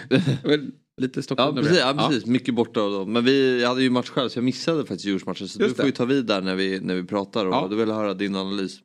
Lite 1.01 1.23
Stockholm. 1.23 1.57
Ja 1.57 1.63
precis, 1.63 1.79
ja, 1.79 2.07
precis. 2.09 2.27
mycket 2.27 2.55
borta 2.55 2.81
av 2.81 2.93
dem. 2.93 3.13
Men 3.13 3.25
vi 3.25 3.63
jag 3.63 3.69
hade 3.69 3.83
ju 3.83 3.91
match 3.91 4.09
själv 4.09 4.29
så 4.29 4.39
jag 4.39 4.45
missade 4.45 4.79
faktiskt 4.79 5.05
Djursmatchen. 5.05 5.49
Så 5.49 5.63
Just 5.63 5.71
du 5.71 5.75
får 5.77 5.85
ju 5.85 5.91
det. 5.91 5.97
ta 5.97 6.05
vid 6.05 6.25
där 6.27 6.41
när 6.41 6.55
vi, 6.55 6.81
när 6.81 6.95
vi 6.95 7.03
pratar 7.05 7.47
och 7.47 7.55
Ja. 7.55 7.67
då 7.71 7.77
vill 7.77 7.91
höra 7.91 8.15
din 8.15 8.37
analys. 8.37 8.77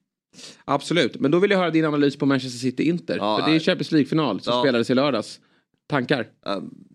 Absolut, 0.65 1.19
men 1.19 1.31
då 1.31 1.39
vill 1.39 1.51
jag 1.51 1.57
höra 1.57 1.69
din 1.69 1.85
analys 1.85 2.15
på 2.15 2.25
Manchester 2.25 2.59
City-Inter. 2.59 3.17
Ja, 3.17 3.37
för 3.37 3.43
det 3.45 3.49
är 3.49 3.51
nej. 3.51 3.59
Champions 3.59 3.91
League-final 3.91 4.41
som 4.41 4.53
Ja. 4.53 4.61
spelades 4.61 4.89
i 4.89 4.95
lördags. 4.95 5.39
Tankar? 5.87 6.27
Um, 6.45 6.87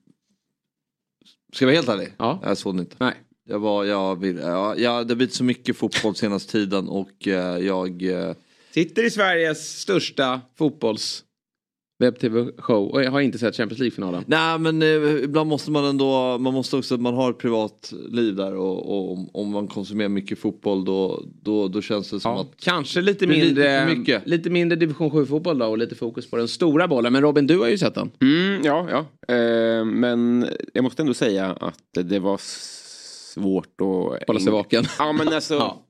ska 1.52 1.64
jag 1.64 1.66
vara 1.66 1.76
helt 1.76 1.88
ärlig? 1.88 2.14
Ja. 2.18 2.40
Jag 2.42 2.59
såg 2.59 2.74
den 2.74 2.81
inte. 2.81 2.96
Nej. 3.00 3.14
Jag 3.44 3.59
var, 3.59 3.85
jag 3.85 4.20
vill, 4.20 4.37
ja, 4.38 4.76
ja, 4.76 5.05
det 5.05 5.11
har 5.11 5.16
blivit 5.16 5.35
så 5.35 5.44
mycket 5.44 5.76
fotboll 5.76 6.14
senaste 6.14 6.52
tiden 6.52 6.88
och 6.88 7.28
eh, 7.28 7.59
jag... 7.59 8.02
Eh, 8.02 8.35
Sitter 8.70 9.05
i 9.05 9.11
Sveriges 9.11 9.81
största 9.81 10.40
fotbolls 10.57 11.24
webb-tv-show 12.02 12.90
och 12.90 13.02
jag 13.02 13.10
har 13.10 13.20
inte 13.20 13.38
sett 13.38 13.56
Champions 13.56 13.78
League-finalen. 13.78 14.24
Nej 14.26 14.58
men 14.58 14.82
eh, 14.82 15.24
ibland 15.24 15.48
måste 15.48 15.70
man 15.70 15.84
ändå, 15.84 16.38
man 16.38 16.54
måste 16.54 16.76
också, 16.76 16.96
man 16.96 17.14
har 17.14 17.30
ett 17.30 17.38
privatliv 17.38 18.36
där 18.36 18.54
och, 18.56 18.90
och 18.90 19.12
om- 19.12 19.28
om 19.32 19.50
man 19.50 19.68
konsumerar 19.68 20.08
mycket 20.08 20.38
fotboll 20.38 20.84
då, 20.84 21.22
då, 21.42 21.68
då 21.68 21.82
känns 21.82 22.10
det 22.10 22.20
som 22.20 22.32
Ja, 22.32 22.40
att... 22.40 22.60
kanske 22.64 23.00
lite 23.00 23.26
lite 23.26 23.44
mindre, 23.46 23.86
mycket. 23.96 24.26
lite 24.26 24.50
mindre 24.50 24.76
division 24.76 25.10
7-fotboll 25.10 25.58
då 25.58 25.66
och 25.66 25.78
lite 25.78 25.94
fokus 25.94 26.30
på 26.30 26.36
den 26.36 26.48
stora 26.48 26.88
bollen. 26.88 27.12
Men 27.12 27.22
Robin, 27.22 27.46
du 27.46 27.58
har 27.58 27.68
ju 27.68 27.78
sett 27.78 27.94
den. 27.94 28.10
Mm, 28.20 28.60
ja, 28.64 28.86
ja. 28.90 29.34
Eh, 29.34 29.84
men 29.84 30.46
jag 30.72 30.84
måste 30.84 31.02
ändå 31.02 31.14
säga 31.14 31.46
att 31.60 31.78
det 32.08 32.18
var 32.18 32.40
svårt 33.34 33.80
att... 33.80 34.26
Hålla 34.26 34.40
sig 34.40 34.52
vaken. 34.52 34.84
Ja, 34.98 35.12
men 35.12 35.28
alltså... 35.34 35.54
Ja. 35.62 35.82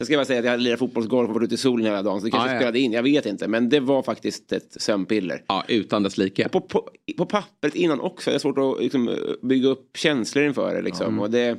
Jag 0.00 0.06
ska 0.06 0.16
bara 0.16 0.24
säga 0.24 0.38
att 0.38 0.46
jag 0.46 0.60
lirat 0.60 0.78
fotbollsgolf 0.78 1.28
och 1.28 1.34
varit 1.34 1.44
ute 1.46 1.54
i 1.54 1.58
solen 1.58 1.86
hela 1.86 2.02
dagen 2.02 2.20
så 2.20 2.24
det 2.24 2.30
kanske 2.30 2.48
Ja, 2.48 2.54
ja. 2.54 2.60
spelade 2.60 2.78
in, 2.78 2.92
jag 2.92 3.02
vet 3.02 3.26
inte. 3.26 3.48
Men 3.48 3.68
det 3.68 3.80
var 3.80 4.02
faktiskt 4.02 4.52
ett 4.52 4.76
sömnpiller. 4.82 5.44
Ja, 5.46 5.64
utan 5.68 6.02
dess 6.02 6.18
like. 6.18 6.48
På, 6.48 6.60
på, 6.60 6.88
på 7.16 7.26
pappret 7.26 7.74
innan 7.74 8.00
också, 8.00 8.30
det 8.30 8.36
är 8.36 8.38
svårt 8.38 8.58
att 8.58 8.82
liksom, 8.82 9.16
bygga 9.42 9.68
upp 9.68 9.96
känslor 9.96 10.44
inför 10.44 10.74
det. 10.74 10.82
Liksom. 10.82 11.18
Och 11.18 11.30
det, 11.30 11.58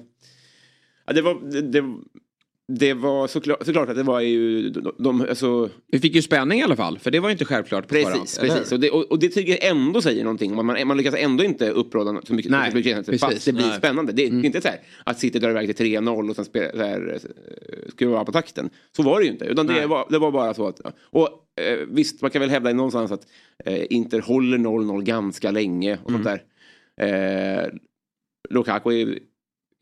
ja, 1.05 1.13
det 1.13 1.21
var, 1.21 1.51
det, 1.51 1.61
det, 1.61 1.81
det 2.71 2.93
var 2.93 3.27
såklart, 3.27 3.65
såklart 3.65 3.89
att 3.89 3.95
det 3.95 4.03
var 4.03 4.19
ju, 4.19 4.69
de, 4.69 4.91
de, 4.97 5.21
alltså, 5.21 5.69
Vi 5.87 5.99
fick 5.99 6.15
ju 6.15 6.21
spänning 6.21 6.59
i 6.59 6.63
alla 6.63 6.75
fall, 6.75 6.99
för 6.99 7.11
det 7.11 7.19
var 7.19 7.29
ju 7.29 7.31
inte 7.31 7.45
självklart 7.45 7.87
på 7.87 7.93
Precis, 7.93 8.37
eller 8.39 8.55
precis. 8.55 8.71
Och 8.71 8.79
det, 8.79 8.89
och, 8.89 9.11
och 9.11 9.19
det 9.19 9.29
tycker 9.29 9.51
jag 9.51 9.65
ändå 9.65 10.01
säger 10.01 10.23
någonting. 10.23 10.55
Man, 10.55 10.87
man, 10.87 10.97
lyckas 10.97 11.15
ändå 11.17 11.43
inte 11.43 11.69
uppråda 11.69 12.21
så 12.27 12.33
mycket, 12.33 12.51
Nej, 12.51 12.71
så 12.71 12.77
mycket 12.77 13.05
precis. 13.05 13.21
fast 13.21 13.45
det 13.45 13.51
blir 13.53 13.61
Nej. 13.61 13.69
Mm. 13.71 13.79
spännande. 13.79 14.11
Det 14.13 14.25
är 14.25 14.45
inte 14.45 14.61
så 14.61 14.67
här 14.67 14.79
att 15.03 15.19
City 15.19 15.39
drar 15.39 15.49
iväg 15.49 15.75
till 15.77 15.85
3-0 15.85 16.29
och 16.29 16.35
sen 16.35 16.45
spela, 16.45 16.71
så 16.71 16.77
här, 16.77 17.13
eh, 17.13 17.91
skruva 17.91 18.25
på 18.25 18.31
takten. 18.31 18.69
Så 18.95 19.03
var 19.03 19.19
det 19.19 19.25
ju 19.25 19.31
inte. 19.31 19.45
Utan 19.45 19.67
det 19.67 19.87
var, 19.87 20.07
det 20.09 20.19
var 20.19 20.31
bara 20.31 20.53
så 20.53 20.67
att... 20.67 20.81
Och 21.01 21.29
eh, 21.61 21.79
visst, 21.87 22.21
man 22.21 22.31
kan 22.31 22.39
väl 22.41 22.49
hävda 22.49 22.73
någonstans 22.73 23.11
att 23.11 23.27
eh, 23.65 23.85
Inter 23.89 24.21
håller 24.21 24.57
0-0 24.57 25.01
ganska 25.03 25.51
länge 25.51 25.97
och 26.03 26.09
Mm. 26.09 26.23
sånt 26.23 26.39
där. 26.97 27.63
Eh, 27.65 27.69
Lukaku 28.49 29.01
är 29.01 29.19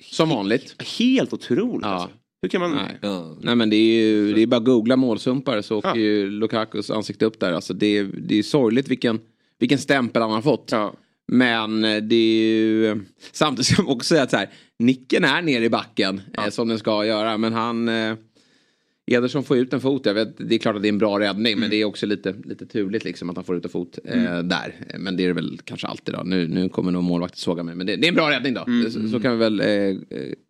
Som 0.04 0.30
vanligt. 0.30 0.84
helt 1.00 1.34
otroligt. 1.34 1.86
Ja. 1.86 1.90
Alltså. 1.90 2.10
Hur 2.42 2.50
kan 2.50 2.62
man... 2.62 2.72
Nej. 2.72 2.98
Ja. 3.02 3.38
Nej 3.42 3.56
men 3.56 3.70
det 3.70 3.76
är 3.76 4.02
ju 4.02 4.34
det 4.34 4.42
är 4.42 4.48
bara 4.48 4.58
att 4.58 4.66
googla 4.66 4.96
målsumpare 4.96 5.64
så 5.64 5.78
åker 5.78 5.90
Ja. 5.90 5.96
ju 5.96 6.30
Lukakus 6.30 6.90
ansikte 6.92 7.26
upp 7.26 7.40
där. 7.40 7.54
Alltså 7.54 7.74
det, 7.74 7.98
är- 7.98 8.10
det 8.28 8.40
är 8.40 8.44
sorgligt 8.44 8.88
vilken, 8.88 9.20
vilken 9.60 9.78
stämpel 9.78 10.22
han 10.22 10.32
har 10.32 10.42
fått. 10.42 10.70
Ja. 10.72 10.94
Men 11.32 11.84
eh, 11.84 11.98
det 12.04 12.16
är 12.16 12.58
ju... 12.62 13.00
Samtidigt 13.32 13.66
ska 13.68 13.84
man 13.84 13.92
också 13.92 14.08
säga 14.08 14.24
att 14.24 14.32
så 14.32 14.38
här, 14.38 14.50
nicken 14.80 15.24
är 15.24 15.42
nere 15.42 15.66
i 15.66 15.70
backen 15.70 16.22
eh, 16.38 16.50
som 16.50 16.68
den 16.68 16.80
ska 16.80 17.06
göra. 17.06 17.38
Men 17.38 17.54
han... 17.54 17.90
Eh, 17.90 18.16
Ederson 19.08 19.44
får 19.44 19.58
ut 19.58 19.74
en 19.74 19.82
fot. 19.82 20.06
Jag 20.06 20.14
vet, 20.14 20.38
det 20.50 20.56
är 20.56 20.60
klart 20.60 20.76
att 20.76 20.82
det 20.82 20.88
är 20.88 20.90
en 20.92 20.98
bra 20.98 21.20
räddning 21.20 21.54
Mm. 21.54 21.60
men 21.60 21.70
det 21.70 21.76
är 21.82 21.86
också 21.86 22.06
lite, 22.06 22.36
lite 22.46 22.66
turligt 22.66 23.06
liksom 23.06 23.30
att 23.30 23.36
han 23.36 23.46
får 23.46 23.56
ut 23.58 23.64
en 23.66 23.70
fot 23.72 24.00
eh, 24.06 24.40
där. 24.40 24.76
Men 25.00 25.18
det 25.18 25.24
är 25.24 25.28
det 25.28 25.34
väl 25.34 25.60
kanske 25.64 25.88
alltid 25.88 26.14
då. 26.16 26.22
Nu, 26.26 26.48
nu 26.48 26.70
kommer 26.70 26.92
nog 26.92 27.04
målvakten 27.04 27.38
såga 27.38 27.64
mig. 27.64 27.76
Men 27.76 27.88
det, 27.88 27.96
det 27.96 28.06
är 28.08 28.10
en 28.10 28.16
bra 28.16 28.30
räddning 28.32 28.54
då. 28.54 28.66
Så, 28.92 29.10
så 29.10 29.20
kan 29.20 29.32
vi 29.32 29.38
väl 29.38 29.60
eh, 29.60 29.68
eh, 29.68 29.78
Mm. 29.88 30.00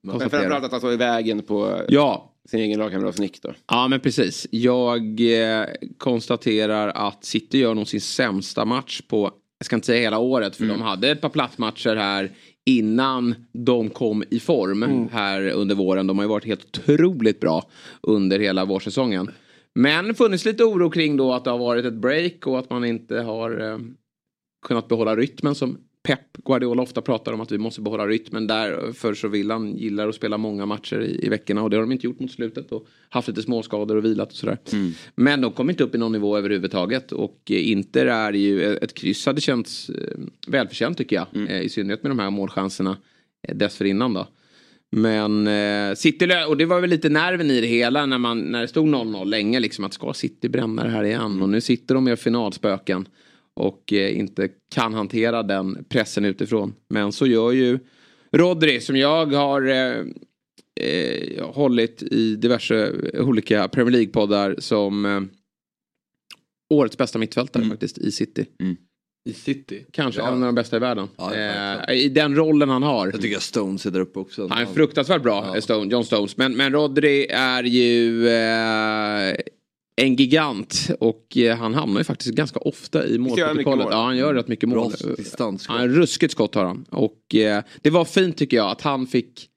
Men 0.02 0.12
konstatera. 0.12 0.30
framförallt 0.42 0.66
att 0.66 0.72
han 0.72 0.80
står 0.80 0.94
i 0.94 0.98
vägen 0.98 1.42
på 1.42 1.82
Ja, 1.90 2.34
sin 2.50 2.60
egen 2.60 2.80
lagkamrats 2.80 3.20
nick 3.20 3.42
då. 3.42 3.54
Ja 3.68 3.88
men 3.88 4.00
precis. 4.00 4.48
Jag 4.52 5.20
eh, 5.22 5.66
konstaterar 5.98 6.88
att 6.90 7.26
City 7.26 7.58
gör 7.60 7.74
nog 7.76 7.88
sin 7.88 8.02
sämsta 8.02 8.66
match 8.66 9.02
på, 9.08 9.32
jag 9.60 9.66
ska 9.66 9.76
inte 9.76 9.86
säga 9.86 10.02
hela 10.02 10.20
året 10.20 10.56
för 10.56 10.66
de 10.66 10.82
hade 10.82 11.10
ett 11.10 11.22
par 11.22 11.30
plattmatcher 11.30 11.96
här 11.96 12.32
innan 12.68 13.36
de 13.52 13.90
kom 13.90 14.24
i 14.30 14.40
form 14.40 15.10
här 15.12 15.50
under 15.50 15.76
våren. 15.76 16.08
De 16.08 16.18
har 16.18 16.26
ju 16.26 16.30
varit 16.30 16.46
helt 16.46 16.66
otroligt 16.66 17.40
bra 17.40 17.70
under 18.02 18.40
hela 18.40 18.66
vårsäsongen. 18.66 19.32
Men 19.76 20.16
funnits 20.16 20.46
lite 20.46 20.64
oro 20.64 20.90
kring 20.90 21.18
då 21.18 21.34
att 21.34 21.44
det 21.44 21.50
har 21.50 21.58
varit 21.58 21.86
ett 21.86 21.94
break 21.94 22.48
och 22.48 22.60
att 22.60 22.70
man 22.70 22.86
inte 22.86 23.20
har 23.20 23.72
eh, 23.72 23.78
kunnat 24.66 24.88
behålla 24.88 25.16
rytmen 25.16 25.56
som 25.56 25.78
Pep 26.08 26.38
Guardiola 26.46 26.82
ofta 26.82 27.02
pratar 27.02 27.34
om 27.34 27.42
att 27.42 27.52
vi 27.52 27.58
måste 27.58 27.82
behålla 27.82 28.08
rytmen 28.08 28.48
där. 28.48 28.92
För 28.94 29.14
så 29.14 29.28
vill 29.28 29.52
han 29.52 29.78
gillar 29.78 30.08
att 30.08 30.16
spela 30.16 30.38
många 30.38 30.66
matcher 30.66 31.02
i, 31.02 31.26
i 31.26 31.30
veckorna 31.30 31.64
och 31.64 31.70
det 31.70 31.76
har 31.76 31.82
de 31.82 31.92
inte 31.92 32.08
gjort 32.08 32.20
mot 32.20 32.32
slutet 32.32 32.72
och 32.72 32.88
haft 33.10 33.28
lite 33.28 33.42
småskador 33.42 33.96
och 33.96 34.06
vilat 34.06 34.32
och 34.32 34.38
sådär. 34.38 34.58
Men 35.16 35.42
de 35.42 35.52
kom 35.52 35.70
inte 35.70 35.84
upp 35.84 35.96
i 35.96 35.98
någon 35.98 36.12
nivå 36.12 36.38
överhuvudtaget 36.38 37.12
och 37.12 37.42
eh, 37.50 37.72
Inter 37.72 38.06
är 38.06 38.34
ju, 38.34 38.76
ett 38.76 38.94
kryss 38.94 39.26
hade 39.26 39.42
känts 39.42 39.90
eh, 39.90 40.18
välförtjänt 40.48 40.98
tycker 40.98 41.16
jag. 41.16 41.50
Eh, 41.50 41.62
I 41.62 41.70
synnerhet 41.70 42.04
med 42.04 42.12
de 42.12 42.20
här 42.20 42.30
målchanserna 42.30 42.98
eh, 43.48 43.56
dessförinnan 43.56 44.14
då. 44.14 44.28
Men 44.92 45.48
eh, 45.48 45.96
City, 45.96 46.30
och 46.48 46.58
det 46.58 46.66
var 46.66 46.82
väl 46.82 46.90
lite 46.90 47.10
nerven 47.10 47.52
i 47.52 47.62
det 47.62 47.68
hela 47.68 48.06
när, 48.06 48.18
man, 48.18 48.40
när 48.40 48.62
det 48.62 48.68
stod 48.68 48.88
0-0 48.88 49.26
länge. 49.26 49.60
Liksom, 49.60 49.86
att 49.86 49.94
ska 49.94 50.14
City 50.14 50.50
bränna 50.50 50.84
det 50.84 50.90
här 50.90 51.04
igen? 51.04 51.42
Och 51.42 51.50
nu 51.50 51.62
sitter 51.62 51.96
de 51.96 52.04
med 52.04 52.20
finalspöken. 52.20 53.08
Och 53.58 53.94
eh, 53.94 54.18
inte 54.20 54.50
kan 54.72 54.94
hantera 54.94 55.44
den 55.44 55.86
pressen 55.90 56.26
utifrån. 56.26 56.74
Men 56.90 57.12
så 57.12 57.28
gör 57.28 57.52
ju 57.52 57.80
Rodri 58.32 58.82
som 58.82 58.96
jag 58.96 59.26
har 59.34 59.68
eh, 59.68 60.04
eh, 60.90 61.46
hållit 61.46 62.04
i 62.04 62.36
diverse 62.36 62.92
olika 63.14 63.68
Premier 63.68 63.92
League-poddar 63.92 64.56
som 64.60 65.06
eh, 65.06 65.22
årets 66.74 66.98
bästa 66.98 67.20
mittfältare 67.20 67.66
faktiskt 67.66 67.98
i 67.98 68.12
City. 68.12 68.46
I 69.30 69.34
City. 69.34 69.86
Kanske 69.92 70.22
Ja. 70.22 70.28
en 70.28 70.34
av 70.34 70.40
de 70.42 70.56
bästa 70.56 70.78
i 70.78 70.80
världen. 70.80 71.08
Ja, 71.18 71.36
eh. 71.36 71.96
I 71.96 72.10
den 72.10 72.36
rollen 72.36 72.70
han 72.70 72.84
har. 72.84 73.08
Jag 73.08 73.22
tycker 73.22 73.38
att 73.38 73.44
Stones 73.44 73.86
är 73.86 73.92
där 73.92 74.00
uppe 74.00 74.20
också. 74.20 74.48
Han 74.48 74.62
är 74.62 74.66
fruktansvärt 74.66 75.24
bra, 75.24 75.52
Ja. 75.56 75.62
Stone, 75.62 75.92
John 75.92 76.04
Stones. 76.06 76.38
Men, 76.38 76.58
men 76.58 76.72
Rodri 76.74 77.28
är 77.30 77.64
ju 77.64 78.28
eh, 78.28 79.36
en 80.02 80.16
gigant. 80.16 80.90
Och 81.00 81.38
eh, 81.38 81.58
han 81.58 81.74
hamnar 81.74 82.00
ju 82.00 82.04
faktiskt 82.04 82.36
ganska 82.36 82.60
ofta 82.60 83.06
i 83.08 83.12
han 83.12 83.22
målprotokollet. 83.22 83.86
mål. 83.86 83.88
Ja, 83.92 84.04
han 84.04 84.18
gör 84.18 84.34
rätt 84.34 84.48
mycket 84.48 84.70
mål. 84.70 84.94
en 85.82 85.90
ruskigt 85.96 86.32
skott 86.32 86.56
har 86.56 86.66
han. 86.66 86.86
Och 86.90 87.36
eh, 87.36 87.64
det 87.82 87.90
var 87.90 88.06
fint 88.06 88.38
tycker 88.38 88.58
jag 88.58 88.72
att 88.72 88.82
han 88.82 89.08
fick 89.08 89.50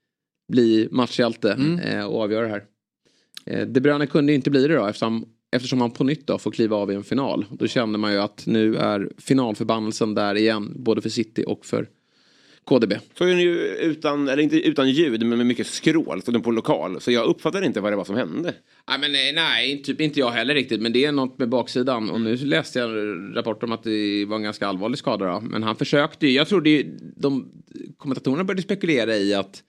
bli 0.53 0.89
matchhjälte 0.91 1.79
eh, 1.85 2.05
och 2.05 2.21
avgöra 2.23 2.43
det 2.47 2.49
här. 2.53 2.65
Eh, 3.47 3.67
De 3.67 3.81
Bruyne 3.81 4.07
kunde 4.07 4.33
inte 4.33 4.51
bli 4.51 4.67
det 4.67 4.75
då 4.75 4.87
eftersom, 4.87 5.25
eftersom 5.57 5.81
han 5.81 5.91
på 5.91 6.05
nytt 6.05 6.27
då 6.27 6.39
får 6.39 6.51
kliva 6.51 6.77
av 6.77 6.93
i 6.93 6.95
en 6.95 7.05
final. 7.05 7.45
Då 7.51 7.67
kände 7.67 7.99
man 7.99 8.13
ju 8.13 8.19
att 8.19 8.43
nu 8.47 8.77
är 8.77 9.11
finalförbannelsen 9.19 10.15
där 10.15 10.35
igen. 10.35 10.73
Både 10.77 11.03
för 11.03 11.09
City 11.09 11.45
och 11.47 11.67
för 11.67 11.89
KDB. 12.65 12.93
Så 13.19 13.25
är 13.25 13.29
den 13.29 13.41
ju 13.41 13.55
utan, 13.67 14.29
eller 14.29 14.43
inte 14.43 14.61
utan 14.61 14.91
ljud, 14.91 15.27
men 15.27 15.39
med 15.39 15.47
mycket 15.47 15.67
skrål. 15.67 16.23
Så 16.23 16.31
den 16.31 16.43
på 16.43 16.51
lokal. 16.51 17.01
Så 17.01 17.11
jag 17.11 17.27
uppfattade 17.27 17.67
inte 17.67 17.81
vad 17.81 17.93
det 17.93 17.97
var 17.97 18.05
som 18.05 18.17
hände. 18.17 18.55
Nej, 18.89 18.99
men 19.01 19.13
nej, 19.13 19.33
nej, 19.33 19.83
typ 19.83 20.01
inte 20.01 20.21
jag 20.21 20.31
heller 20.31 20.55
riktigt. 20.55 20.81
Men 20.81 20.93
det 20.93 21.05
är 21.05 21.13
något 21.13 21.39
med 21.39 21.49
baksidan. 21.49 22.11
Och 22.11 22.21
nu 22.21 22.37
läste 22.37 22.79
jag 22.79 22.91
en 22.91 23.35
rapport 23.35 23.63
om 23.63 23.73
att 23.73 23.83
det 23.83 24.25
var 24.25 24.37
en 24.37 24.43
ganska 24.43 24.67
allvarlig 24.67 24.99
skada. 24.99 25.33
Då. 25.33 25.41
Men 25.41 25.63
han 25.63 25.77
försökte 25.77 26.27
ju. 26.27 26.33
Jag 26.33 26.49
trodde 26.49 26.71
ju, 26.71 26.99
de 27.17 27.53
kommentatorerna 27.97 28.45
började 28.45 28.63
spekulera 28.63 29.17
i 29.17 29.35
att 29.35 29.63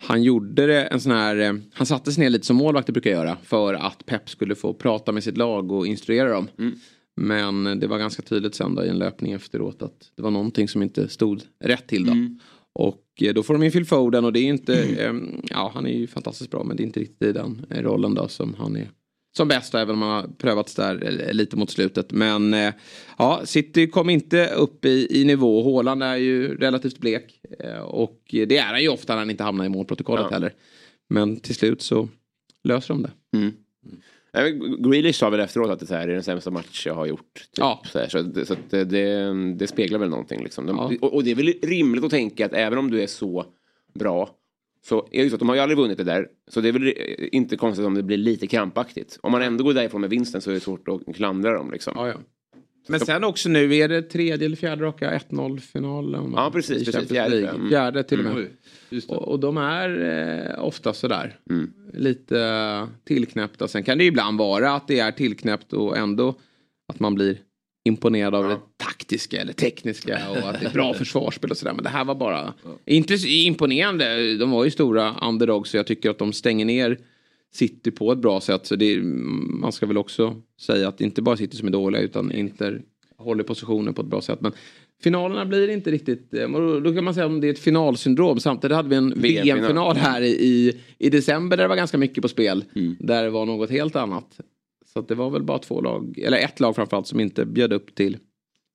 han 0.00 0.22
gjorde 0.22 0.66
det 0.66 0.84
en 0.84 1.00
sån 1.00 1.12
här, 1.12 1.36
eh, 1.36 1.52
han 1.72 1.86
satte 1.86 2.12
sig 2.12 2.24
ner 2.24 2.30
lite 2.30 2.46
som 2.46 2.56
målvakter 2.56 2.92
brukar 2.92 3.10
göra. 3.10 3.36
För 3.44 3.74
att 3.74 4.06
Pep 4.06 4.30
skulle 4.30 4.54
få 4.54 4.74
prata 4.74 5.12
med 5.12 5.24
sitt 5.24 5.36
lag 5.36 5.72
och 5.72 5.86
instruera 5.86 6.28
dem. 6.28 6.48
Men 7.20 7.80
det 7.80 7.86
var 7.86 7.98
ganska 7.98 8.22
tydligt 8.22 8.54
sen 8.54 8.74
då 8.74 8.84
i 8.84 8.88
en 8.88 8.98
löpning 8.98 9.32
efteråt 9.32 9.82
att 9.82 10.10
det 10.16 10.22
var 10.22 10.30
någonting 10.30 10.68
som 10.68 10.82
inte 10.82 11.08
stod 11.08 11.42
rätt 11.64 11.86
till 11.86 12.04
då. 12.06 12.12
Och 12.74 13.04
eh, 13.22 13.34
då 13.34 13.42
får 13.42 13.54
de 13.54 13.62
in 13.62 13.72
Phil 13.72 13.84
Foden 13.86 14.24
och 14.24 14.32
det 14.32 14.40
är 14.40 14.44
inte, 14.44 14.82
eh, 14.82 15.14
ja 15.50 15.70
han 15.74 15.86
är 15.86 15.92
ju 15.92 16.06
fantastiskt 16.06 16.50
bra 16.50 16.64
men 16.64 16.76
det 16.76 16.82
är 16.82 16.84
inte 16.84 17.00
riktigt 17.00 17.22
i 17.22 17.32
den 17.32 17.66
eh, 17.70 17.82
rollen 17.82 18.14
då 18.14 18.28
som 18.28 18.54
han 18.54 18.76
är 18.76 18.90
som 19.36 19.48
bäst 19.48 19.74
även 19.74 19.94
om 19.94 20.02
han 20.02 20.10
har 20.10 20.28
prövats 20.38 20.74
där 20.74 21.22
eh, 21.28 21.32
lite 21.34 21.56
mot 21.56 21.70
slutet. 21.70 22.12
Men 22.12 22.54
eh, 22.54 22.72
ja, 23.18 23.40
City 23.44 23.86
kom 23.86 24.10
inte 24.10 24.46
upp 24.46 24.84
i, 24.84 25.20
i 25.20 25.24
nivå. 25.24 25.62
Håland 25.62 26.02
är 26.02 26.16
ju 26.16 26.56
relativt 26.56 26.98
blek. 26.98 27.40
Eh, 27.60 27.78
och 27.78 28.20
det 28.30 28.56
är 28.58 28.62
han 28.62 28.82
ju 28.82 28.88
ofta 28.88 29.12
när 29.12 29.18
han 29.18 29.30
inte 29.30 29.44
hamnar 29.44 29.64
i 29.64 29.68
målprotokollet 29.68 30.24
Ja. 30.28 30.34
heller. 30.34 30.52
Men 31.10 31.40
till 31.40 31.54
slut 31.54 31.82
så 31.82 32.08
löser 32.64 32.94
de 32.94 33.02
det. 33.02 33.10
Men 33.32 33.52
Grealish 34.78 35.18
sa 35.18 35.30
väl 35.30 35.40
efteråt 35.40 35.70
att 35.70 35.88
det 35.88 35.94
här 35.94 36.08
är 36.08 36.12
den 36.12 36.22
sämsta 36.22 36.50
match 36.50 36.86
jag 36.86 36.94
har 36.94 37.06
gjort. 37.06 37.34
Typ. 37.34 37.48
Ja. 37.56 37.82
Så, 37.84 37.98
här, 37.98 38.08
så, 38.08 38.22
det- 38.22 38.46
så 38.46 38.54
det, 38.70 38.84
det, 39.54 39.66
speglar 39.66 39.98
väl 39.98 40.08
någonting. 40.08 40.42
Liksom. 40.42 40.66
De, 40.66 40.76
Ja. 40.76 40.92
och, 41.00 41.14
och 41.14 41.24
det 41.24 41.30
är 41.30 41.34
väl 41.34 41.52
rimligt 41.62 42.04
att 42.04 42.10
tänka 42.10 42.46
att 42.46 42.52
även 42.52 42.78
om 42.78 42.90
du 42.90 43.02
är 43.02 43.06
så 43.06 43.46
bra 43.94 44.30
så 44.84 45.08
är 45.10 45.24
det 45.24 45.28
så 45.30 45.36
att 45.36 45.38
de 45.40 45.48
har 45.48 45.56
ju 45.56 45.62
aldrig 45.62 45.78
vunnit 45.78 45.98
det 45.98 46.04
där. 46.04 46.28
Så 46.48 46.60
det 46.60 46.68
är 46.68 46.72
väl 46.72 46.94
inte 47.32 47.56
konstigt 47.56 47.86
om 47.86 47.94
det 47.94 48.02
blir 48.02 48.16
lite 48.16 48.46
krampaktigt. 48.46 49.18
Om 49.22 49.32
man 49.32 49.42
ändå 49.42 49.64
går 49.64 49.74
därifrån 49.74 50.00
med 50.00 50.10
vinsten 50.10 50.40
så 50.40 50.50
är 50.50 50.54
det 50.54 50.60
svårt 50.60 50.88
att 50.88 51.14
klandra 51.16 51.52
dem. 51.52 51.70
Liksom. 51.72 51.92
Ja. 51.96 52.14
Men 52.88 53.00
sen 53.00 53.24
också 53.24 53.48
nu 53.48 53.76
är 53.76 53.88
det 53.88 54.02
tredje 54.02 54.46
eller 54.46 54.56
fjärde 54.56 54.84
raka 54.84 55.18
1-0 55.30 55.58
finalen. 55.60 56.32
va? 56.32 56.42
Ja, 56.42 56.50
precis, 56.50 56.84
precis. 56.84 57.08
Fjärde, 57.08 57.48
mm. 57.48 57.68
Fjärde 57.68 58.02
till 58.02 58.18
och 58.18 58.24
med. 58.24 58.36
Oj, 58.36 58.50
just 58.90 59.08
det. 59.08 59.14
Och, 59.14 59.28
och 59.28 59.40
de 59.40 59.56
är 59.56 60.00
eh, 60.56 60.64
ofta 60.64 60.92
sådär. 60.92 61.38
Mm. 61.50 61.72
Lite 61.92 62.40
eh, 62.40 62.88
tillknäppta. 63.04 63.68
Sen 63.68 63.82
kan 63.82 63.98
det 63.98 64.04
ibland 64.04 64.38
vara 64.38 64.72
att 64.72 64.88
det 64.88 64.98
är 64.98 65.12
tillknäppt 65.12 65.72
och 65.72 65.96
ändå 65.96 66.34
att 66.92 67.00
man 67.00 67.14
blir 67.14 67.38
imponerad 67.88 68.34
av 68.34 68.48
det 68.48 68.58
taktiska 68.76 69.40
eller 69.40 69.52
tekniska 69.52 70.20
och 70.30 70.36
att 70.36 70.60
det 70.60 70.66
är 70.66 70.72
bra 70.72 70.94
försvarsspel 70.98 71.50
och 71.50 71.56
sådär. 71.56 71.72
Men 71.72 71.84
det 71.84 71.90
här 71.90 72.04
var 72.04 72.14
bara 72.14 72.54
inte 72.86 73.18
så 73.18 73.26
imponerande. 73.26 74.36
De 74.36 74.50
var 74.50 74.64
ju 74.64 74.70
stora 74.70 75.14
underdogs 75.22 75.70
så 75.70 75.76
jag 75.76 75.86
tycker 75.86 76.10
att 76.10 76.18
de 76.18 76.32
stänger 76.32 76.64
ner 76.64 76.98
City 77.52 77.90
på 77.90 78.12
ett 78.12 78.18
bra 78.18 78.40
sätt. 78.40 78.66
Så 78.66 78.76
det 78.76 79.02
man 79.02 79.72
ska 79.72 79.86
väl 79.86 79.98
också 79.98 80.36
säga 80.60 80.88
att 80.88 80.98
det 80.98 81.04
inte 81.04 81.22
bara 81.22 81.36
City 81.36 81.56
som 81.56 81.68
är 81.68 81.72
dåliga 81.72 82.02
utan 82.02 82.32
Inter 82.32 82.82
håller 83.16 83.44
positionen 83.44 83.94
på 83.94 84.02
ett 84.02 84.08
bra 84.08 84.20
sätt. 84.20 84.40
Men 84.40 84.52
finalerna 85.02 85.46
blir 85.46 85.68
inte 85.68 85.90
riktigt, 85.90 86.34
eh, 86.34 86.48
då 86.82 86.94
kan 86.94 87.04
man 87.04 87.14
säga 87.14 87.26
om 87.26 87.40
det 87.40 87.46
är 87.46 87.52
ett 87.52 87.58
finalsyndrom. 87.58 88.40
Samtidigt 88.40 88.76
hade 88.76 88.88
vi 88.88 88.96
en 88.96 89.14
VM-final. 89.16 89.96
Här 89.96 90.22
i, 90.22 90.80
i 90.98 91.10
december 91.10 91.56
där 91.56 91.64
det 91.64 91.68
var 91.68 91.76
ganska 91.76 91.98
mycket 91.98 92.22
på 92.22 92.28
spel. 92.28 92.64
Där 92.98 93.24
det 93.24 93.30
var 93.30 93.46
något 93.46 93.70
helt 93.70 93.96
annat. 93.96 94.40
Så 94.92 95.00
det 95.00 95.14
var 95.14 95.30
väl 95.30 95.42
bara 95.42 95.58
två 95.58 95.80
lag, 95.80 96.18
eller 96.18 96.38
ett 96.38 96.60
lag 96.60 96.74
framförallt 96.76 97.06
som 97.06 97.20
inte 97.20 97.46
bjöd 97.46 97.72
upp 97.72 97.94
till 97.94 98.16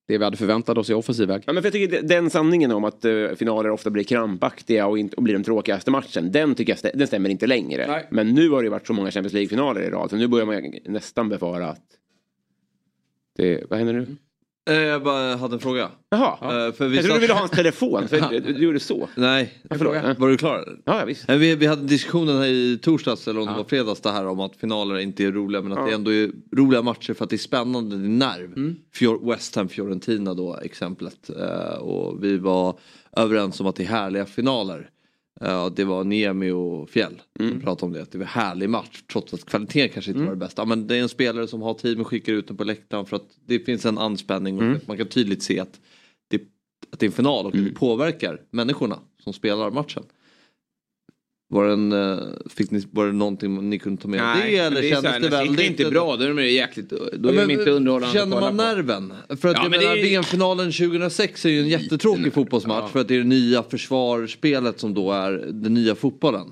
det 0.06 0.18
vi 0.18 0.24
hade 0.24 0.36
förväntat 0.36 0.78
oss 0.78 0.90
i 0.90 0.94
offensiv 0.94 1.28
väg. 1.28 1.42
Ja, 1.46 1.52
men 1.52 1.62
för 1.62 1.66
jag 1.66 1.72
tycker 1.72 2.02
den 2.02 2.30
sanningen 2.30 2.72
om 2.72 2.84
att 2.84 3.04
eh, 3.04 3.28
finaler 3.36 3.70
ofta 3.70 3.90
blir 3.90 4.04
krampaktiga 4.04 4.86
och, 4.86 4.98
inte, 4.98 5.16
och 5.16 5.22
blir 5.22 5.34
den 5.34 5.44
tråkigaste 5.44 5.90
matchen, 5.90 6.32
den 6.32 6.54
tycker 6.54 6.72
jag 6.72 6.78
stä- 6.78 6.96
den 6.98 7.06
stämmer 7.06 7.28
inte 7.28 7.46
längre. 7.46 7.86
Nej. 7.86 8.06
Men 8.10 8.28
nu 8.34 8.50
har 8.50 8.62
det 8.62 8.70
varit 8.70 8.86
så 8.86 8.92
många 8.92 9.10
Champions 9.10 9.32
League-finaler 9.32 9.80
i 9.80 9.90
rad, 9.90 10.10
så 10.10 10.16
nu 10.16 10.28
börjar 10.28 10.46
man 10.46 10.72
nästan 10.84 11.28
befara 11.28 11.68
att 11.68 11.84
det, 13.36 13.64
vad 13.70 13.78
händer 13.78 13.94
nu? 13.94 14.06
Eh, 14.70 14.74
Jag 14.76 15.02
bara 15.02 15.36
hade 15.36 15.54
en 15.54 15.60
fråga. 15.60 15.90
Jaha, 16.10 16.38
Eh, 16.66 16.72
för 16.72 16.88
vi 16.88 16.96
jag 16.96 17.04
trodde 17.04 17.16
du 17.16 17.20
ville 17.20 17.32
ha 17.32 17.40
hans 17.40 17.50
telefon, 17.56 18.08
för 18.08 18.40
du, 18.40 18.64
gjorde 18.64 18.80
så. 18.80 19.08
Nej, 19.16 19.54
Ja, 19.70 19.76
var 20.18 20.28
du 20.28 20.36
klar? 20.36 20.78
Ja, 20.84 20.98
ja, 20.98 21.04
visst. 21.04 21.28
Eh, 21.30 21.36
Vi, 21.36 21.54
vi 21.56 21.66
hade 21.66 21.82
diskussionen 21.82 22.36
här 22.38 22.46
i 22.46 22.78
torsdags 22.82 23.28
eller 23.28 23.40
om 23.40 23.46
det 23.46 23.52
var 23.52 23.64
fredags 23.64 24.00
det 24.00 24.10
här 24.10 24.26
om 24.26 24.40
att 24.40 24.56
finaler 24.56 24.98
inte 24.98 25.24
är 25.24 25.32
roliga 25.32 25.62
men 25.62 25.78
att 25.78 25.86
det 25.88 25.94
ändå 25.94 26.12
är 26.12 26.30
roliga 26.56 26.82
matcher 26.82 27.14
för 27.14 27.24
att 27.24 27.30
det 27.30 27.36
är 27.36 27.38
spännande, 27.38 27.96
det 27.96 28.04
är 28.04 28.08
nerv. 28.08 28.52
Mm. 28.56 28.76
Fior, 28.94 29.30
West 29.30 29.56
Ham 29.56 29.68
Fiorentina 29.68 30.34
då 30.34 30.56
exemplet. 30.62 31.30
Och 31.80 32.24
vi 32.24 32.38
var 32.38 32.78
överens 33.16 33.60
om 33.60 33.66
att 33.66 33.76
det 33.76 33.82
är 33.82 33.86
härliga 33.88 34.26
finaler. 34.26 34.88
Eh, 35.40 35.66
det 35.76 35.84
var 35.84 36.04
Niemi 36.04 36.50
och 36.50 36.90
Fjäll 36.90 37.22
Mm. 37.40 37.60
pratade 37.60 37.86
om 37.86 37.92
det. 37.92 38.12
Det 38.12 38.18
var 38.18 38.24
en 38.24 38.28
härlig 38.28 38.70
match 38.70 39.02
trots 39.12 39.34
att 39.34 39.44
kvaliteten 39.44 39.88
kanske 39.88 40.10
inte 40.10 40.22
var 40.24 40.30
det 40.30 40.36
bästa. 40.36 40.64
Men 40.64 40.86
det 40.86 40.96
är 40.96 41.02
en 41.02 41.08
spelare 41.08 41.46
som 41.48 41.62
har 41.62 41.74
tid 41.74 41.96
med 41.98 42.06
skickar 42.06 42.32
ut 42.32 42.48
den 42.48 42.56
på 42.56 42.64
läktaren 42.64 43.06
för 43.06 43.16
att 43.16 43.28
det 43.46 43.58
finns 43.58 43.86
en 43.86 43.98
anspänning 43.98 44.56
och 44.56 44.62
Mm. 44.64 44.80
man 44.86 44.96
kan 44.96 45.06
tydligt 45.06 45.42
se 45.42 45.60
att 45.60 45.80
det, 46.28 46.42
att 46.92 46.98
det 46.98 47.06
är 47.06 47.08
en 47.08 47.12
final 47.12 47.46
och 47.46 47.54
Mm. 47.54 47.66
det 47.66 47.72
påverkar 47.74 48.40
människorna 48.50 48.98
som 49.22 49.32
spelar 49.32 49.70
matchen. 49.70 50.02
Var, 51.48 51.66
den, 51.68 51.92
eh, 51.92 52.18
fick 52.50 52.70
ni, 52.70 52.82
var 52.90 53.06
det 53.06 53.12
någonting 53.12 53.70
ni 53.70 53.78
kunde 53.78 54.02
ta 54.02 54.08
med 54.08 54.22
av 54.22 54.36
det 54.42 54.56
eller 54.56 54.82
är 54.82 54.90
kändes 54.90 55.12
här, 55.12 55.20
det 55.20 55.28
väldigt... 55.28 55.60
City 55.60 55.82
inte 55.82 55.90
bra, 55.90 56.16
då 56.16 56.24
är 56.24 56.28
de 56.34 56.46
jäkligt, 56.46 56.90
då 56.90 56.96
är 56.96 57.00
Ja, 57.12 57.18
de 57.18 57.32
men 57.32 57.50
inte 57.50 57.70
underhållande 57.70 58.18
Känner 58.18 58.40
man 58.40 58.56
på. 58.56 58.62
nerven? 58.62 59.12
För 59.28 59.34
att 59.34 59.42
Ja, 59.56 59.62
jag 59.62 59.70
men 59.70 59.80
menar, 59.80 59.94
det 59.94 60.00
är 60.00 60.04
VM-finalen 60.04 60.72
2006 60.72 61.44
är 61.44 61.50
ju 61.50 61.60
en 61.60 61.68
jättetråkig 61.68 62.32
fotbollsmatch 62.32 62.90
för 62.92 63.00
att 63.00 63.08
det 63.08 63.14
är 63.14 63.18
det 63.18 63.24
nya 63.24 63.62
försvarsspelet 63.62 64.80
som 64.80 64.94
då 64.94 65.12
är 65.12 65.32
den 65.52 65.74
nya 65.74 65.94
fotbollen. 65.94 66.46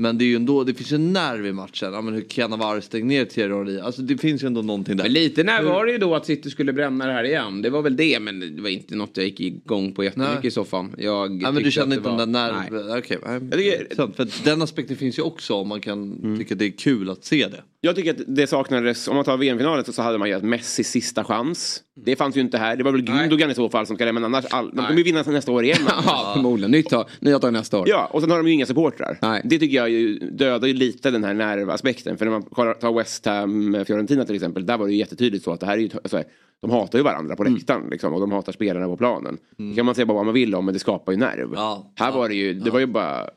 Men 0.00 0.18
det 0.18 0.24
är 0.24 0.26
ju 0.26 0.36
ändå, 0.36 0.64
det 0.64 0.74
finns 0.74 0.92
ju 0.92 0.94
en 0.94 1.12
nerv 1.12 1.46
i 1.46 1.52
matchen. 1.52 1.92
Ja, 1.92 2.00
men 2.00 2.14
hur 2.14 2.20
Cannavaro 2.22 2.80
stängde 2.80 3.06
ner 3.08 3.24
Thierry 3.24 3.54
Henry. 3.54 3.78
Alltså 3.80 4.02
det 4.02 4.18
finns 4.18 4.42
ju 4.42 4.46
ändå 4.46 4.62
någonting 4.62 4.96
där. 4.96 5.04
Men 5.04 5.12
lite 5.12 5.44
när 5.44 5.62
var 5.62 5.86
det 5.86 5.92
ju 5.92 5.98
då 5.98 6.14
att 6.14 6.26
City 6.26 6.50
skulle 6.50 6.72
bränna 6.72 7.06
det 7.06 7.12
här 7.12 7.24
igen. 7.24 7.62
Det 7.62 7.70
var 7.70 7.82
väl 7.82 7.96
det, 7.96 8.20
men 8.20 8.56
det 8.56 8.62
var 8.62 8.68
inte 8.68 8.94
något 8.96 9.10
jag 9.16 9.26
gick 9.26 9.40
igång 9.40 9.92
på 9.92 10.04
jättemycket 10.04 10.34
Nej. 10.34 10.46
i 10.46 10.50
soffan. 10.50 10.94
Jag 10.98 11.42
Ja, 11.42 11.52
men 11.52 11.62
du 11.62 11.68
att 11.68 11.76
inte 11.76 12.10
det 12.10 12.16
den 12.16 12.32
där 12.32 12.52
var- 12.52 12.70
nerven? 12.70 12.98
Okej, 12.98 13.18
nej, 13.26 13.40
tycker-. 13.88 14.12
För 14.16 14.44
den 14.44 14.62
aspekten 14.62 14.96
finns 14.96 15.18
ju 15.18 15.22
också 15.22 15.54
om 15.54 15.68
man 15.68 15.80
kan 15.80 16.36
tycka 16.38 16.54
att 16.54 16.58
det 16.58 16.66
är 16.66 16.70
kul 16.70 17.10
att 17.10 17.24
se 17.24 17.48
det. 17.48 17.62
Jag 17.80 17.96
tycker 17.96 18.10
att 18.10 18.20
det 18.26 18.46
saknades, 18.46 19.08
om 19.08 19.16
man 19.16 19.24
tar 19.24 19.36
VM-finalen 19.36 19.84
så, 19.84 19.92
så 19.92 20.02
hade 20.02 20.18
man 20.18 20.28
ju 20.28 20.34
att 20.34 20.42
Messis 20.42 20.88
sista 20.88 21.24
chans. 21.24 21.82
Det 22.04 22.16
fanns 22.16 22.36
ju 22.36 22.40
inte 22.40 22.58
här. 22.58 22.76
Det 22.76 22.84
var 22.84 22.92
väl 22.92 23.02
Gundogan 23.02 23.50
i 23.50 23.54
så 23.54 23.68
fall 23.68 23.86
som 23.86 23.96
ska 23.96 24.04
lämna. 24.04 24.20
Men 24.20 24.34
annars, 24.34 24.44
all, 24.50 24.70
de 24.70 24.76
kommer 24.76 24.98
ju 24.98 25.02
vinna 25.02 25.22
nästa 25.22 25.52
år 25.52 25.64
igen. 25.64 25.78
Ja, 26.06 26.30
förmodligen. 26.34 26.70
Nytt 26.70 26.88
tag, 26.88 27.08
nya 27.20 27.38
tag 27.38 27.52
nästa 27.52 27.78
år. 27.78 27.88
Ja, 27.88 28.08
och 28.12 28.20
sen 28.20 28.30
har 28.30 28.38
de 28.38 28.46
ju 28.46 28.52
inga 28.52 28.66
supportrar. 28.66 29.18
Nej. 29.22 29.42
Det 29.44 29.58
tycker 29.58 29.76
jag 29.76 29.90
ju 29.90 30.18
dödar 30.18 30.68
ju 30.68 30.74
lite 30.74 31.10
den 31.10 31.24
här 31.24 31.34
nervaspekten. 31.34 32.18
För 32.18 32.24
när 32.24 32.32
man 32.32 32.74
tar 32.74 32.92
West 32.92 33.26
Ham, 33.26 33.84
Fiorentina 33.86 34.24
till 34.24 34.34
exempel, 34.34 34.66
där 34.66 34.78
var 34.78 34.86
det 34.86 34.92
ju 34.92 34.98
jättetydligt 34.98 35.44
så 35.44 35.52
att 35.52 35.60
det 35.60 35.66
här 35.66 35.76
är 35.76 35.80
ju, 35.80 35.90
alltså, 35.94 36.22
de 36.60 36.70
hatar 36.70 36.98
ju 36.98 37.04
varandra 37.04 37.36
på 37.36 37.44
läktaren 37.44 37.90
liksom, 37.90 38.14
och 38.14 38.20
de 38.20 38.32
hatar 38.32 38.52
spelarna 38.52 38.86
på 38.86 38.96
planen. 38.96 39.38
Det 39.56 39.74
kan 39.74 39.86
man 39.86 39.94
säga 39.94 40.06
bara 40.06 40.14
vad 40.14 40.24
man 40.24 40.34
vill 40.34 40.54
om, 40.54 40.64
men 40.64 40.74
det 40.74 40.80
skapar 40.80 41.12
ju 41.12 41.18
nerv. 41.18 41.48
Ja, 41.54 41.92
här 41.96 42.06
ja, 42.06 42.16
var 42.16 42.28
det 42.28 42.34
ju, 42.34 42.54
det 42.54 42.70
var 42.70 42.80
ju 42.80 42.86
bara... 42.86 43.30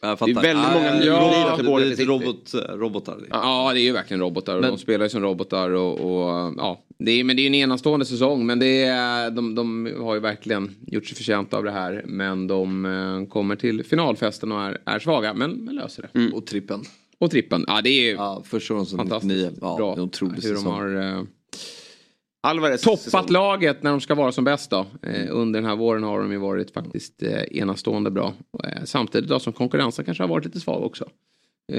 Jag 0.00 0.18
Det 0.18 0.30
är 0.30 0.34
väldigt 0.34 0.72
många 0.74 0.86
ja, 0.86 0.94
liv 0.94 1.06
ja, 1.06 1.78
det 1.78 1.92
är 1.92 1.96
till 1.96 2.06
robot, 2.08 2.54
robotar. 2.68 3.18
Ja, 3.30 3.70
det 3.74 3.80
är 3.80 3.82
ju 3.82 3.92
verkligen 3.92 4.20
robotar. 4.20 4.54
och 4.54 4.60
Men- 4.60 4.70
De 4.70 4.78
spelar 4.78 5.04
ju 5.04 5.08
som 5.08 5.22
robotar 5.22 5.70
och, 5.70 5.92
och 6.00 6.54
ja. 6.56 6.82
Det 6.98 7.10
är, 7.10 7.24
men 7.24 7.36
det 7.36 7.40
är 7.40 7.44
ju 7.44 7.46
en 7.46 7.54
enastående 7.54 8.06
säsong. 8.06 8.46
Men 8.46 8.58
det 8.58 8.82
är, 8.84 9.30
de, 9.30 9.54
de 9.54 9.92
har 10.00 10.14
ju 10.14 10.20
verkligen 10.20 10.74
gjort 10.86 11.06
sig 11.06 11.16
förtjänta 11.16 11.56
av 11.56 11.64
det 11.64 11.70
här. 11.70 12.02
Men 12.06 12.46
de 12.46 12.84
eh, 12.86 13.28
kommer 13.32 13.56
till 13.56 13.84
finalfesten 13.84 14.52
och 14.52 14.60
är, 14.60 14.78
är 14.84 14.98
svaga. 14.98 15.34
Men, 15.34 15.50
men 15.50 15.74
löser 15.74 16.08
det. 16.12 16.32
Och 16.36 16.46
trippen. 16.46 16.82
Och 17.18 17.30
trippen. 17.30 17.64
Ja, 17.68 17.80
det 17.84 17.90
är 17.90 18.02
ju 18.02 18.10
Ja, 18.10 18.42
första 18.46 18.74
gången 18.74 18.86
som 18.86 18.98
fantastiskt 18.98 19.32
99. 19.34 19.50
Ja, 19.60 19.76
bra. 19.76 19.86
det 19.86 19.92
är 19.92 20.02
en 20.02 20.08
otrolig 20.08 20.42
hur 20.42 20.54
de 20.54 20.66
har 20.66 20.96
eh, 21.18 21.22
Alvarez 22.46 22.82
toppat 22.82 23.00
säsong. 23.00 23.26
laget 23.28 23.82
när 23.82 23.90
de 23.90 24.00
ska 24.00 24.14
vara 24.14 24.32
som 24.32 24.44
bäst 24.44 24.70
då. 24.70 24.86
Eh, 25.02 25.26
under 25.30 25.60
den 25.60 25.68
här 25.70 25.76
våren 25.76 26.02
har 26.02 26.18
de 26.20 26.32
ju 26.32 26.38
varit 26.38 26.70
faktiskt 26.70 27.22
eh, 27.22 27.42
enastående 27.58 28.10
bra. 28.10 28.34
Eh, 28.64 28.84
samtidigt 28.84 29.28
då 29.30 29.38
som 29.38 29.52
konkurrensen 29.52 30.04
kanske 30.04 30.22
har 30.22 30.28
varit 30.28 30.44
lite 30.44 30.60
svag 30.60 30.82
också. 30.84 31.04
Eh, 31.72 31.78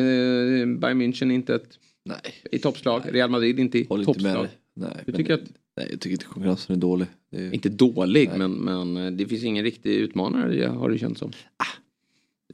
Bayern 0.65 1.01
München 1.01 1.31
inte 1.31 1.55
ett, 1.55 1.69
Nej, 2.05 2.17
i 2.51 2.59
toppslag. 2.59 3.01
Real 3.05 3.29
Madrid 3.29 3.59
inte 3.59 3.77
i 3.77 3.81
inte 3.81 3.95
med 3.95 4.05
toppslag. 4.05 4.33
dig. 4.43 4.49
Nej, 4.73 4.89
Du 5.05 5.11
men- 5.11 5.15
tycker 5.15 5.33
att 5.33 5.41
Nej, 5.77 5.87
jag 5.91 5.99
tycker 5.99 6.11
inte 6.13 6.25
konkurrensen 6.25 6.75
är 6.75 6.79
dålig. 6.79 7.07
Det 7.31 7.37
är... 7.37 7.53
Inte 7.53 7.69
dålig, 7.69 8.29
men, 8.37 8.51
men 8.51 8.97
eh, 8.97 9.11
det 9.11 9.25
finns 9.25 9.43
ingen 9.43 9.63
riktig 9.63 9.95
utmanare 9.95 10.55
det 10.55 10.67
har 10.67 10.89
det 10.89 10.97
känts 10.97 11.19
som. 11.19 11.31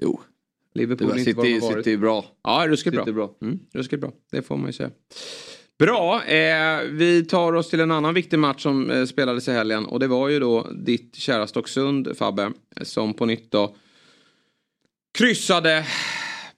Jo, 0.02 0.20
det 0.74 0.80
Liverpool 0.80 1.08
var 1.08 1.16
är 1.16 1.20
inte 1.20 1.34
vad 1.34 1.46
de 1.46 1.52
City, 1.54 1.66
har 1.66 1.72
varit. 1.74 1.86
City 1.86 1.94
är 1.94 1.98
bra. 1.98 2.26
Ja, 2.44 2.64
ruskigt 2.68 3.06
bra. 3.06 3.36
Mm, 3.42 3.60
ruskigt 3.74 4.02
bra, 4.02 4.12
det 4.32 4.42
får 4.42 4.58
man 4.58 4.66
ju 4.68 4.74
säga. 4.74 4.92
Bra, 5.84 6.24
eh, 6.24 6.82
vi 6.90 7.26
tar 7.26 7.54
oss 7.54 7.70
till 7.70 7.80
en 7.80 7.92
annan 7.92 8.14
viktig 8.14 8.40
match 8.40 8.64
som 8.64 8.92
eh, 8.92 9.06
spelades 9.06 9.48
i 9.48 9.52
helgen 9.52 9.86
och 9.86 10.00
det 10.00 10.08
var 10.08 10.30
ju 10.30 10.40
då 10.40 10.68
ditt 10.72 11.16
kära 11.16 11.48
Stocksund, 11.48 12.18
Fabbe, 12.18 12.52
som 12.82 13.14
på 13.14 13.26
nytt 13.26 13.52
då 13.52 13.76
kryssade 15.18 15.86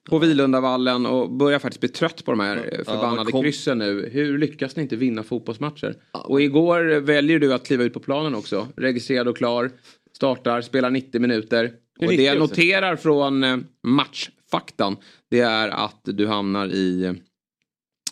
på 0.10 0.20
Vilundavallen 0.20 1.06
och 1.06 1.32
börjar 1.32 1.60
faktiskt 1.60 1.80
bli 1.80 1.90
trött 1.90 2.26
på 2.26 2.32
de 2.32 2.40
här 2.40 2.70
eh, 2.72 2.86
förbannade 2.86 3.32
kom- 3.32 3.44
kryssen 3.44 3.78
nu. 3.78 4.10
Hur 4.14 4.38
lyckas 4.38 4.76
ni 4.76 4.82
inte 4.82 4.96
vinna 4.96 5.24
fotbollsmatcher? 5.24 5.96
Och 6.12 6.42
igår 6.42 7.00
väljer 7.00 7.40
du 7.40 7.54
att 7.54 7.68
kliva 7.68 7.84
ut 7.84 7.94
på 7.94 8.00
planen 8.00 8.36
också. 8.36 8.68
Registrerad 8.78 9.28
och 9.28 9.38
klar. 9.38 9.72
Startar, 10.16 10.62
spelar 10.62 10.90
90 10.90 11.22
minuter. 11.22 11.72
Och 12.00 12.08
det 12.08 12.24
jag 12.24 12.40
noterar 12.40 12.96
från 12.96 13.44
eh, 13.44 13.58
matchfaktan 13.84 14.98
det 15.30 15.40
är 15.40 15.70
att 15.70 16.02
du 16.04 16.28
hamnar 16.28 16.68
i 16.68 17.14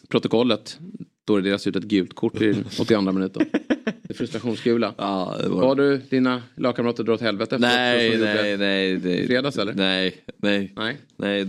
protokollet 0.07 0.79
då 1.25 1.35
det 1.35 1.41
delas 1.41 1.67
ut 1.67 1.75
ett 1.75 1.83
gult 1.83 2.13
kort 2.15 2.41
i 2.41 2.51
82 2.79 3.01
minuten. 3.01 3.45
Det 3.85 4.09
är 4.09 4.13
frustrationsgula. 4.13 4.93
Ja, 4.97 5.37
det 5.43 5.49
Har 5.49 5.75
du 5.75 5.97
dina 5.97 6.41
lagkamrater 6.55 7.03
dra 7.03 7.13
åt 7.13 7.21
helvete? 7.21 7.57
Nej, 7.59 8.17
nej, 8.17 8.57
nej. 8.57 8.95
Det... 8.97 9.27
fredags 9.27 9.57
eller? 9.57 9.73
Nej, 9.73 10.15
nej. 10.37 10.73
Nej. 10.75 10.97
Nej, 11.17 11.45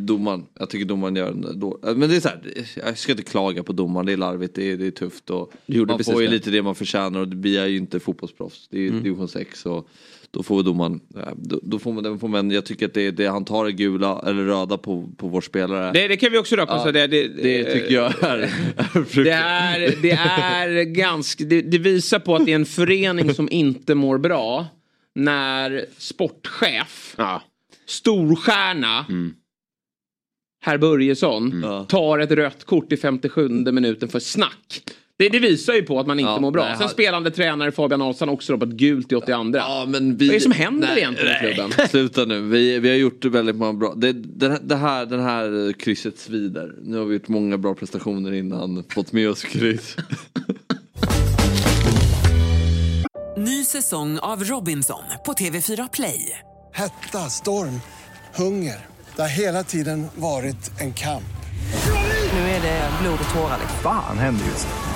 domaren. 0.00 0.46
Jag 0.58 0.70
tycker 0.70 0.84
domaren 0.84 1.16
gör 1.16 1.28
en 1.28 1.60
då. 1.60 1.78
Men 1.82 2.00
det 2.00 2.16
är 2.16 2.20
så 2.20 2.28
här, 2.28 2.40
jag 2.86 2.98
ska 2.98 3.12
inte 3.12 3.24
klaga 3.24 3.62
på 3.62 3.72
domaren. 3.72 4.06
Det 4.06 4.12
är 4.12 4.16
larvigt, 4.16 4.54
det 4.54 4.72
är, 4.72 4.76
det 4.76 4.86
är 4.86 4.90
tufft. 4.90 5.30
Och 5.30 5.52
man 5.66 6.04
får 6.04 6.22
ju 6.22 6.26
det. 6.28 6.32
lite 6.34 6.50
det 6.50 6.62
man 6.62 6.74
förtjänar 6.74 7.20
och 7.20 7.26
vi 7.32 7.56
är 7.56 7.66
ju 7.66 7.76
inte 7.76 8.00
fotbollsproffs. 8.00 8.68
Det 8.70 8.76
är 8.78 8.82
ju 8.82 8.88
Mm. 8.88 9.02
division 9.02 9.28
6 9.28 9.66
och 9.66 9.88
då 10.36 10.42
får 10.42 10.62
domaren, 10.62 11.00
ja, 11.14 11.32
då, 11.36 11.60
då 11.62 11.78
får 11.78 11.92
man, 11.92 12.02
den 12.02 12.18
får 12.18 12.28
man, 12.28 12.50
jag 12.50 12.64
tycker 12.64 12.86
att 12.86 12.94
det, 12.94 13.10
det 13.10 13.26
han 13.26 13.44
tar 13.44 13.66
är 13.66 13.70
gula 13.70 14.22
eller 14.26 14.44
röda 14.44 14.78
på, 14.78 15.08
på 15.16 15.28
vår 15.28 15.40
spelare. 15.40 15.92
Det, 15.92 16.08
det 16.08 16.16
kan 16.16 16.32
vi 16.32 16.38
också 16.38 16.56
röpa. 16.56 16.72
Ja, 16.72 16.82
så 16.82 16.90
det, 16.90 17.06
det, 17.06 17.28
det 17.28 17.64
tycker 17.64 17.94
jag 17.94 18.22
är, 18.24 18.38
är 18.38 19.24
Det 19.24 19.30
är, 19.30 20.02
det 20.02 20.10
är 20.10 20.82
ganska, 20.82 21.44
det, 21.44 21.62
det 21.62 21.78
visar 21.78 22.18
på 22.18 22.34
att 22.36 22.46
det 22.46 22.52
är 22.52 22.56
en 22.56 22.66
förening 22.66 23.34
som 23.34 23.48
inte 23.50 23.94
mår 23.94 24.18
bra. 24.18 24.66
När 25.14 25.84
sportchef, 25.98 27.14
Ja. 27.18 27.42
storstjärna, 27.86 29.06
herr 30.64 30.78
Börjesson, 30.78 31.64
tar 31.88 32.18
ett 32.18 32.30
rött 32.30 32.64
kort 32.64 32.92
i 32.92 32.96
57 32.96 33.48
minuten 33.48 34.08
för 34.08 34.20
snack. 34.20 34.82
Det, 35.18 35.28
det 35.28 35.38
visar 35.38 35.72
ju 35.72 35.82
på 35.82 36.00
att 36.00 36.06
man 36.06 36.20
inte 36.20 36.30
Ja, 36.30 36.40
mår 36.40 36.50
bra. 36.50 36.64
nej, 36.64 36.76
Sen 36.78 36.88
spelande 36.88 37.30
tränare 37.30 37.72
Fabian 37.72 38.02
Ahlsson 38.02 38.28
också 38.28 38.58
på 38.58 38.64
ett 38.64 38.70
gult 38.70 39.12
i 39.12 39.14
82. 39.14 39.50
Ja, 39.58 39.84
men 39.88 40.16
vi... 40.16 40.26
Vad 40.26 40.34
är 40.34 40.38
det 40.38 40.42
som 40.42 40.52
händer 40.52 40.96
egentligen 40.98 41.36
i 41.36 41.54
klubben? 41.54 41.72
Sluta 41.90 42.24
nu, 42.24 42.40
vi, 42.40 42.78
vi 42.78 42.88
har 42.88 42.96
gjort 42.96 43.24
väldigt 43.24 43.56
många 43.56 43.72
bra. 43.72 43.94
Det, 43.96 44.12
det, 44.12 44.48
här- 44.50 44.60
det 44.62 44.76
här, 44.76 45.06
den 45.06 45.20
här 45.20 45.72
krysset 45.72 46.18
svider. 46.18 46.72
Nu 46.82 46.98
har 46.98 47.04
vi 47.04 47.14
gjort 47.14 47.28
många 47.28 47.58
bra 47.58 47.74
prestationer 47.74 48.32
innan, 48.32 48.84
fått 48.88 49.12
med 49.12 49.30
oss 49.30 49.42
kryss. 49.42 49.96
Ny 53.38 53.64
säsong 53.64 54.18
av 54.18 54.44
Robinson 54.44 55.02
på 55.26 55.32
TV4 55.32 55.88
Play. 55.92 56.38
Hetta, 56.74 57.18
storm, 57.18 57.80
hunger. 58.34 58.86
Det 59.16 59.22
har 59.22 59.28
hela 59.28 59.62
tiden 59.62 60.06
varit 60.14 60.70
en 60.80 60.92
kamp. 60.92 61.22
Nu 62.32 62.38
är 62.38 62.62
det 62.62 62.90
blod 63.02 63.18
och 63.28 63.34
tårar. 63.34 63.58
Fan 63.82 64.18
händer 64.18 64.44
just 64.44 64.66
nu. 64.66 64.95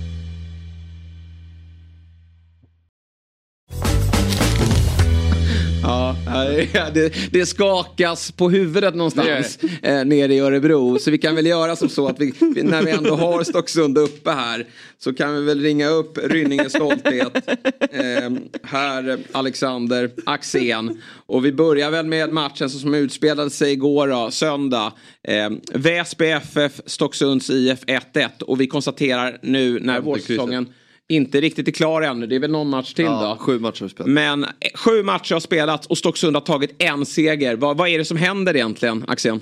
Ja, 6.73 6.89
det, 6.93 7.31
det 7.31 7.45
skakas 7.45 8.31
på 8.31 8.49
huvudet 8.49 8.95
någonstans 8.95 9.59
eh, 9.81 10.05
nere 10.05 10.33
i 10.33 10.39
Örebro. 10.39 10.99
Så 10.99 11.11
vi 11.11 11.17
kan 11.17 11.35
väl 11.35 11.45
göra 11.45 11.75
som 11.75 11.89
så 11.89 12.07
att 12.07 12.19
vi, 12.19 12.33
när 12.63 12.83
vi 12.83 12.91
ändå 12.91 13.15
har 13.15 13.43
Stocksund 13.43 13.97
uppe 13.97 14.31
här 14.31 14.65
så 14.99 15.13
kan 15.13 15.35
vi 15.35 15.41
väl 15.41 15.61
ringa 15.61 15.87
upp 15.87 16.17
Rynninges 16.17 16.73
stolthet. 16.73 17.47
Eh, 17.91 18.31
här 18.63 19.17
Alexander 19.31 20.11
Axén. 20.25 21.01
Och 21.25 21.45
vi 21.45 21.51
börjar 21.51 21.91
väl 21.91 22.05
med 22.05 22.29
matchen 22.29 22.69
som 22.69 22.93
utspelade 22.93 23.49
sig 23.49 23.71
igår 23.71 24.07
då, 24.07 24.31
söndag. 24.31 24.93
Eh, 25.23 25.49
Väsby 25.73 26.25
FF, 26.25 26.81
Stocksunds 26.85 27.49
IF 27.49 27.79
1-1. 27.85 28.41
Och 28.41 28.61
vi 28.61 28.67
konstaterar 28.67 29.39
nu 29.41 29.79
när 29.79 30.01
vårsäsongen 30.01 30.73
inte 31.11 31.41
riktigt 31.41 31.67
är 31.67 31.71
klar 31.71 32.01
ännu. 32.01 32.27
Det 32.27 32.35
är 32.35 32.39
väl 32.39 32.51
någon 32.51 32.69
match 32.69 32.93
till 32.93 33.05
Ja, 33.05 33.35
då. 33.39 33.45
sju 33.45 33.59
matcher 33.59 33.81
har 33.81 33.89
spelat. 33.89 34.09
Men 34.11 34.43
eh, 34.43 34.49
sju 34.75 35.03
matcher 35.03 35.33
har 35.33 35.39
spelats 35.39 35.87
och 35.87 35.97
Stocksund 35.97 36.35
har 36.35 36.41
tagit 36.41 36.83
en 36.83 37.05
seger. 37.05 37.55
Vad, 37.55 37.77
vad 37.77 37.89
är 37.89 37.97
det 37.97 38.05
som 38.05 38.17
händer 38.17 38.55
egentligen, 38.55 39.05
Axén? 39.07 39.41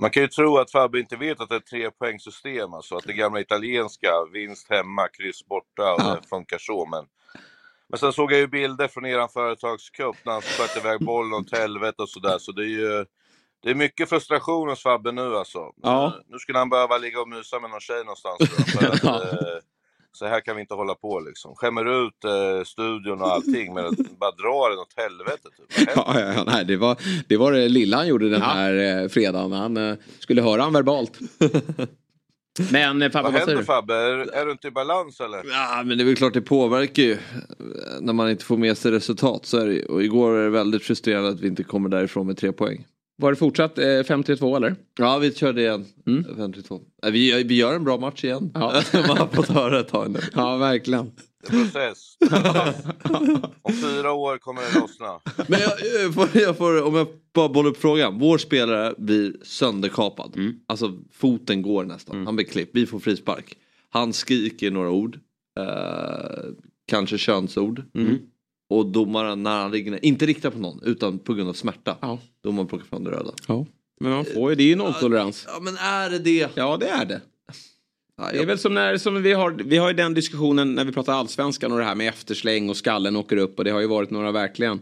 Man 0.00 0.10
kan 0.10 0.22
ju 0.22 0.28
tro 0.28 0.58
att 0.58 0.70
Fabbe 0.70 1.00
inte 1.00 1.16
vet 1.16 1.40
att 1.40 1.48
det 1.48 1.54
är 1.54 1.58
ett 1.58 1.66
trepoängssystem, 1.66 2.74
alltså 2.74 2.96
att 2.96 3.04
det 3.04 3.12
gamla 3.12 3.40
italienska, 3.40 4.08
vinst 4.32 4.70
hemma, 4.70 5.08
kryss 5.08 5.46
borta, 5.46 5.92
och 5.94 6.00
det 6.22 6.28
funkar 6.28 6.58
så. 6.58 6.86
Men, 6.86 7.04
men 7.88 7.98
sen 7.98 8.12
såg 8.12 8.32
jag 8.32 8.40
ju 8.40 8.46
bilder 8.46 8.88
från 8.88 9.06
eran 9.06 9.28
företagscup 9.28 10.16
när 10.24 10.32
han 10.32 10.42
sköt 10.42 10.76
iväg 10.76 11.00
bollen 11.00 11.32
åt 11.32 11.52
helvete 11.58 12.02
och 12.02 12.08
sådär, 12.08 12.38
så 12.38 12.52
det 12.52 12.62
är 12.62 12.68
ju 12.68 13.04
det 13.62 13.70
är 13.70 13.74
mycket 13.74 14.08
frustration 14.08 14.68
hos 14.68 14.82
Fabbe 14.82 15.12
nu 15.12 15.36
alltså. 15.36 15.72
Ja. 15.82 16.14
Nu 16.28 16.38
skulle 16.38 16.58
han 16.58 16.70
behöva 16.70 16.98
ligga 16.98 17.20
och 17.20 17.28
mysa 17.28 17.60
med 17.60 17.70
någon 17.70 17.80
tjej 17.80 17.98
någonstans. 18.04 18.38
För 18.72 18.86
att, 18.92 19.04
eh, 19.04 19.58
så 20.16 20.26
här 20.26 20.40
kan 20.40 20.56
vi 20.56 20.62
inte 20.62 20.74
hålla 20.74 20.94
på 20.94 21.20
liksom. 21.20 21.54
Skämmer 21.56 22.06
ut 22.06 22.24
eh, 22.24 22.64
studion 22.64 23.20
och 23.20 23.28
allting, 23.28 23.74
men 23.74 23.86
att 23.86 24.18
bara 24.18 24.30
dra 24.30 24.68
den 24.68 24.78
åt 24.78 24.94
helvete. 24.96 25.48
Typ. 25.56 25.88
Ja, 25.96 26.20
ja, 26.20 26.32
ja, 26.34 26.44
nej, 26.46 26.64
det, 26.64 26.76
var, 26.76 26.96
det 27.28 27.36
var 27.36 27.52
det 27.52 27.68
lilla 27.68 27.96
han 27.96 28.08
gjorde 28.08 28.30
den 28.30 28.42
här 28.42 29.02
eh, 29.02 29.08
fredagen. 29.08 29.52
Han 29.52 29.76
eh, 29.76 29.96
skulle 30.18 30.42
höra 30.42 30.62
han 30.62 30.72
verbalt. 30.72 31.18
Men 32.72 33.02
eh, 33.02 33.10
Fabbe, 33.10 33.22
Vad 33.22 33.32
vad 33.32 33.40
händer 33.40 33.56
du? 33.56 33.64
Fabbe? 33.64 33.94
Är, 33.94 34.34
är 34.34 34.46
du 34.46 34.52
inte 34.52 34.68
i 34.68 34.70
balans 34.70 35.20
eller? 35.20 35.42
Ja, 35.50 35.82
men 35.84 35.98
det 35.98 36.04
är 36.04 36.06
väl 36.06 36.16
klart 36.16 36.34
det 36.34 36.40
påverkar 36.40 37.02
ju. 37.02 37.18
När 38.00 38.12
man 38.12 38.30
inte 38.30 38.44
får 38.44 38.56
med 38.56 38.78
sig 38.78 38.92
resultat. 38.92 39.46
Så 39.46 39.58
är 39.58 39.66
det, 39.66 39.84
och 39.84 40.02
igår 40.02 40.30
var 40.30 40.42
det 40.42 40.50
väldigt 40.50 40.82
frustrerande 40.82 41.28
att 41.28 41.40
vi 41.40 41.48
inte 41.48 41.62
kommer 41.62 41.88
därifrån 41.88 42.26
med 42.26 42.36
tre 42.36 42.52
poäng. 42.52 42.86
Var 43.16 43.30
det 43.30 43.36
fortsatt 43.36 43.78
eh, 43.78 43.82
5-3-2 43.84 44.56
eller? 44.56 44.76
Ja, 44.98 45.18
vi 45.18 45.34
körde 45.34 45.60
igen. 45.60 45.86
Mm. 46.06 46.24
52. 46.36 46.80
Nej, 47.02 47.12
Vi, 47.12 47.42
vi 47.42 47.54
gör 47.56 47.74
en 47.74 47.84
bra 47.84 47.98
match 47.98 48.24
igen. 48.24 48.50
man 48.54 48.62
har 49.18 49.34
fått 49.34 49.48
höra 49.48 49.80
ett 49.80 49.88
tag 49.88 50.10
nu. 50.10 50.18
Ja, 50.34 50.56
verkligen. 50.56 51.12
Process. 51.48 52.16
Om 53.62 53.72
fyra 53.72 54.12
år 54.12 54.38
kommer 54.38 54.62
det 54.62 54.80
lossna. 54.80 55.20
Men 55.48 55.60
jag, 55.60 55.72
jag, 56.04 56.14
får, 56.14 56.28
jag 56.42 56.56
får, 56.56 56.82
om 56.82 56.94
jag 56.94 57.06
bara 57.34 57.48
bollar 57.48 57.70
upp 57.70 57.76
frågan. 57.76 58.18
Vår 58.18 58.38
spelare 58.38 58.94
blir 58.98 59.36
sönderkapad. 59.42 60.36
Alltså 60.66 60.92
foten 61.12 61.62
går 61.62 61.84
nästan. 61.84 62.26
Han 62.26 62.36
blir 62.36 62.46
klippt. 62.46 62.70
Vi 62.74 62.86
får 62.86 62.98
frispark. 62.98 63.56
Han 63.90 64.12
skriker 64.12 64.70
några 64.70 64.90
ord. 64.90 65.18
Eh, 65.60 66.44
kanske 66.86 67.18
könsord. 67.18 67.82
Och 68.70 68.86
domaren 68.86 69.42
när 69.42 69.62
han 69.62 69.70
ligger 69.70 70.04
inte 70.04 70.26
riktar 70.26 70.50
på 70.50 70.58
någon 70.58 70.80
utan 70.82 71.18
på 71.18 71.34
grund 71.34 71.48
av 71.48 71.52
smärta. 71.52 71.96
Ja. 72.00 72.18
Domaren 72.42 72.68
plockar 72.68 72.84
fram 72.86 73.04
det 73.04 73.10
röda. 73.10 73.32
Ja. 73.48 73.66
Men 74.00 74.12
man 74.12 74.24
får 74.24 74.50
ju, 74.50 74.56
det 74.56 74.62
är 74.62 74.66
ju 74.66 74.76
nolltolerans. 74.76 75.44
Ja 75.46 75.60
men 75.60 75.76
är 75.76 76.10
det 76.10 76.18
det? 76.18 76.50
Ja, 76.54 76.76
det 76.76 76.88
är 76.88 77.04
det. 77.04 77.20
Det 78.32 78.38
är 78.38 78.46
väl 78.46 78.58
som 78.58 78.74
när 78.74 78.96
som 78.96 79.22
vi 79.22 79.32
har, 79.32 79.50
vi 79.50 79.76
har 79.76 79.88
ju 79.88 79.94
den 79.94 80.14
diskussionen 80.14 80.74
när 80.74 80.84
vi 80.84 80.92
pratar 80.92 81.12
allsvenskan 81.12 81.72
och 81.72 81.78
det 81.78 81.84
här 81.84 81.94
med 81.94 82.08
eftersläng 82.08 82.70
och 82.70 82.76
skallen 82.76 83.16
åker 83.16 83.36
upp 83.36 83.58
och 83.58 83.64
det 83.64 83.70
har 83.70 83.80
ju 83.80 83.86
varit 83.86 84.10
några 84.10 84.32
verkligen 84.32 84.80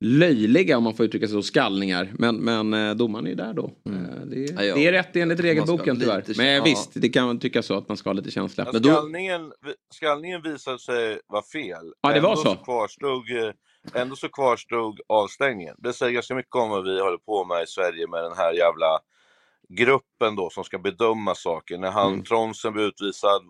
löjliga 0.00 0.76
om 0.78 0.84
man 0.84 0.94
får 0.94 1.06
uttrycka 1.06 1.26
sig 1.26 1.32
så 1.34 1.42
skallningar. 1.42 2.12
Men, 2.18 2.36
men 2.36 2.74
eh, 2.74 2.94
domaren 2.94 3.24
är 3.26 3.30
ju 3.30 3.36
där 3.36 3.52
då. 3.52 3.64
Eh, 3.64 3.92
Det, 4.26 4.44
är, 4.44 4.54
Ja, 4.54 4.62
ja. 4.64 4.74
det 4.74 4.86
är 4.86 4.92
rätt 4.92 5.16
enligt 5.16 5.40
regelboken 5.40 6.00
tyvärr. 6.00 6.16
lite- 6.28 6.34
Men 6.42 6.46
ja. 6.54 6.62
visst, 6.64 6.90
det 6.94 7.08
kan 7.08 7.26
man 7.26 7.38
tycka 7.40 7.62
så 7.62 7.74
att 7.78 7.88
man 7.88 7.96
ska 7.96 8.08
ha 8.10 8.14
lite 8.14 8.30
känsla. 8.30 8.64
Men 8.64 8.72
Men 8.72 8.82
då, 8.82 8.88
skallningen, 8.88 9.52
skallningen 9.94 10.42
visade 10.42 10.78
sig 10.78 11.20
vara 11.26 11.42
fel. 11.42 11.92
Ja, 12.00 12.12
det 12.12 12.20
var 12.20 12.30
ändå 12.30 12.42
så. 12.42 12.54
kvarstod, 12.56 13.30
eh, 13.30 14.00
ändå 14.02 14.16
så 14.16 14.28
kvarstod 14.28 15.00
avstängningen. 15.08 15.74
Det 15.78 15.92
säger 15.92 16.12
ganska 16.12 16.34
mycket 16.34 16.54
om 16.56 16.70
vad 16.70 16.84
vi 16.84 17.00
håller 17.00 17.18
på 17.18 17.44
med 17.44 17.62
i 17.62 17.66
Sverige 17.66 18.06
med 18.08 18.22
den 18.24 18.36
här 18.36 18.52
jävla 18.52 18.98
gruppen 19.68 20.36
då 20.36 20.50
som 20.50 20.64
ska 20.64 20.78
bedöma 20.78 21.34
saker. 21.34 21.78
När 21.78 21.90
han, 21.90 22.12
Mm. 22.12 22.24
Tronsen 22.24 22.72
blev 22.72 22.86
utvisad 22.86 23.42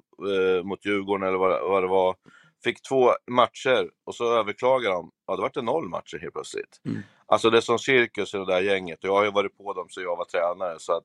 eh, 0.59 0.65
mot 0.65 0.87
Djurgården 0.87 1.29
eller 1.29 1.39
vad, 1.39 1.71
vad 1.71 1.83
det 1.83 1.89
var. 1.89 2.15
Fick 2.67 2.83
två 2.83 3.13
matcher 3.31 3.91
och 4.05 4.15
så 4.15 4.39
överklagar 4.39 4.91
de. 4.91 5.11
Ja, 5.27 5.37
det 5.37 5.43
vart 5.43 5.55
det 5.55 5.63
noll 5.63 5.89
matcher 5.89 6.19
helt 6.19 6.35
plötsligt. 6.35 6.81
Mm. 6.85 7.03
Alltså 7.27 7.51
det 7.51 7.57
är 7.57 7.61
som 7.61 7.79
cirkus 7.79 8.35
i 8.35 8.39
det 8.39 8.47
där 8.47 8.61
gänget 8.61 9.05
och 9.05 9.09
jag 9.09 9.15
har 9.15 9.25
ju 9.25 9.31
varit 9.31 9.59
på 9.59 9.73
dem 9.73 9.87
så 9.89 10.01
jag 10.01 10.17
var 10.17 10.25
tränare. 10.25 10.79
Så 10.79 10.93
att 10.93 11.05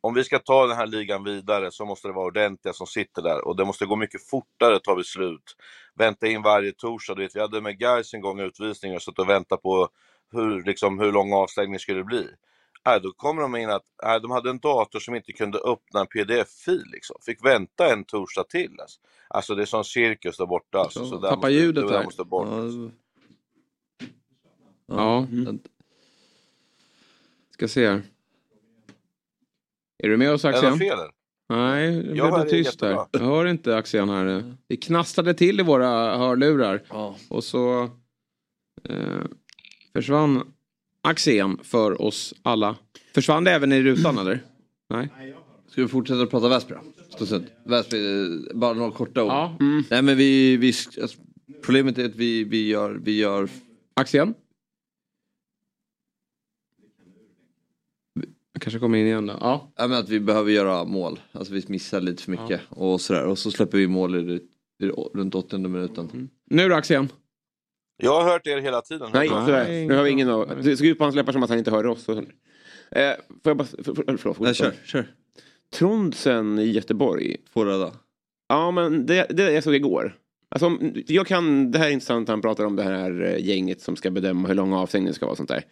om 0.00 0.14
vi 0.14 0.24
ska 0.24 0.38
ta 0.38 0.66
den 0.66 0.76
här 0.76 0.86
ligan 0.86 1.24
vidare 1.24 1.70
så 1.70 1.84
måste 1.84 2.08
det 2.08 2.14
vara 2.14 2.26
ordentliga 2.26 2.72
som 2.72 2.86
sitter 2.86 3.22
där 3.22 3.48
och 3.48 3.56
det 3.56 3.64
måste 3.64 3.86
gå 3.86 3.96
mycket 3.96 4.28
fortare 4.28 4.78
tar 4.78 4.96
vi 4.96 5.04
slut. 5.04 5.56
Vänta 5.94 6.26
in 6.26 6.42
varje 6.42 6.72
torsdag, 6.72 7.14
du 7.14 7.22
vet, 7.22 7.36
vi 7.36 7.40
hade 7.40 7.60
med 7.60 7.78
guys 7.78 8.14
en 8.14 8.20
gång 8.20 8.40
utvisningar 8.40 8.96
och 8.96 9.02
suttit 9.02 9.18
och 9.18 9.28
väntat 9.28 9.62
på 9.62 9.88
hur, 10.32 10.62
liksom, 10.64 10.98
hur 10.98 11.12
lång 11.12 11.32
avstängning 11.32 11.78
skulle 11.78 12.04
bli. 12.04 12.26
Nej, 12.86 13.00
då 13.00 13.12
kommer 13.12 13.42
de 13.42 13.56
in 13.56 13.70
att 13.70 13.84
nej, 14.02 14.20
de 14.20 14.30
hade 14.30 14.50
en 14.50 14.58
dator 14.58 15.00
som 15.00 15.14
inte 15.14 15.32
kunde 15.32 15.58
öppna 15.58 16.00
en 16.00 16.06
pdf-fil. 16.06 16.84
Liksom. 16.92 17.16
Fick 17.26 17.44
vänta 17.44 17.92
en 17.92 18.04
torsdag 18.04 18.44
till. 18.44 18.80
Alltså, 18.80 19.00
alltså 19.28 19.54
det 19.54 19.62
är 19.62 19.66
som 19.66 19.84
cirkus 19.84 20.36
där 20.36 20.46
borta. 20.46 20.78
Alltså, 20.78 21.06
så 21.06 21.18
där 21.18 21.28
Tappa 21.28 21.36
måste, 21.36 21.50
ljudet 21.52 21.84
det 21.84 21.90
där 21.90 21.98
där. 21.98 22.04
måste 22.04 22.24
bort. 22.24 22.48
ja. 24.86 25.26
Ska 27.50 27.68
se 27.68 27.88
här. 27.88 28.02
Är 29.98 30.08
du 30.08 30.16
med 30.16 30.32
oss 30.32 30.44
Axén? 30.44 30.78
Nej, 31.48 32.02
det 32.02 32.12
blev 32.12 32.30
det 32.30 32.44
tyst 32.50 32.80
där. 32.80 33.06
Jag 33.10 33.20
hör 33.20 33.46
inte 33.46 33.76
Axén 33.76 34.08
här. 34.08 34.54
Det 34.66 34.76
knastrade 34.76 35.34
till 35.34 35.60
i 35.60 35.62
våra 35.62 36.16
hörlurar. 36.16 36.82
Och 37.30 37.44
så 37.44 37.82
eh, 38.88 39.22
försvann 39.92 40.52
Axén 41.02 41.58
för 41.62 42.02
oss 42.02 42.34
alla. 42.42 42.76
Försvann 43.14 43.44
det 43.44 43.50
även 43.50 43.72
i 43.72 43.82
rutan 43.82 44.18
eller? 44.18 44.44
Nej. 44.90 45.08
Ska 45.68 45.82
vi 45.82 45.88
fortsätta 45.88 46.26
prata 46.26 46.48
Väsby. 46.48 46.74
Väsby, 47.64 47.96
eh, 47.96 48.54
bara 48.54 48.72
några 48.72 48.90
korta 48.90 49.22
ord. 49.22 49.30
Ja. 49.30 49.56
Nej 49.90 50.02
men 50.02 50.16
vi, 50.16 50.56
vi 50.56 50.72
alltså, 51.02 51.18
problemet 51.64 51.98
är 51.98 52.04
att 52.04 52.16
vi, 52.16 52.44
vi 52.44 52.68
gör, 52.68 53.00
vi 53.04 53.18
gör... 53.18 53.48
Axén? 53.94 54.34
Kanske 58.60 58.78
kommer 58.78 58.98
in 58.98 59.06
igen 59.06 59.26
då. 59.26 59.36
Ja. 59.40 59.72
Ja, 59.76 59.86
men 59.86 59.98
att 59.98 60.08
vi 60.08 60.20
behöver 60.20 60.50
göra 60.50 60.84
mål. 60.84 61.20
Alltså 61.32 61.54
vi 61.54 61.64
missar 61.66 62.00
lite 62.00 62.22
för 62.22 62.30
mycket 62.30 62.60
och 62.68 63.00
sådär. 63.00 63.24
Och 63.24 63.38
så 63.38 63.50
släpper 63.50 63.78
vi 63.78 63.86
mål 63.86 64.30
i, 64.30 64.40
i, 64.84 64.88
runt 65.14 65.34
80 65.34 65.58
minuten. 65.58 66.30
Nu 66.50 66.68
då 66.68 66.74
Axén? 66.74 67.08
Jag 67.96 68.20
har 68.20 68.30
hört 68.30 68.46
er 68.46 68.58
hela 68.58 68.80
tiden. 68.80 69.10
Nej, 69.14 69.28
tyvärr. 69.28 69.86
Nu 69.86 69.94
har 69.94 70.02
vi 70.02 70.10
ingen 70.10 70.28
av... 70.28 70.62
Det 70.62 70.76
såg 70.76 70.86
ut 70.86 70.98
på 70.98 71.04
hans 71.04 71.16
läppar 71.16 71.32
som 71.32 71.42
att 71.42 71.50
han 71.50 71.58
inte 71.58 71.70
hörde 71.70 71.88
oss. 71.88 72.08
Eh, 72.08 72.14
får 72.14 73.50
jag 73.50 73.56
bara... 73.56 73.64
För, 73.64 73.94
för, 73.94 74.16
förlåt, 74.16 74.40
Nej, 74.40 74.54
kör, 74.54 74.74
kör. 74.84 75.14
Trondsen 75.74 76.58
i 76.58 76.70
Göteborg. 76.70 77.36
Två 77.52 77.64
röda. 77.64 77.92
Ja, 78.48 78.70
men 78.70 79.06
det, 79.06 79.26
det 79.30 79.52
jag 79.52 79.64
såg 79.64 79.74
igår. 79.74 80.16
Alltså, 80.48 80.78
jag 81.06 81.26
kan, 81.26 81.70
det 81.70 81.78
här 81.78 81.86
är 81.86 81.90
intressant, 81.90 82.28
han 82.28 82.40
pratar 82.40 82.64
om 82.64 82.76
det 82.76 82.82
här 82.82 83.22
eh, 83.22 83.46
gänget 83.46 83.80
som 83.80 83.96
ska 83.96 84.10
bedöma 84.10 84.48
hur 84.48 84.54
lång 84.54 84.72
avstängningen 84.72 85.14
ska 85.14 85.26
vara 85.26 85.30
och 85.30 85.36
sånt 85.36 85.48
där. 85.48 85.64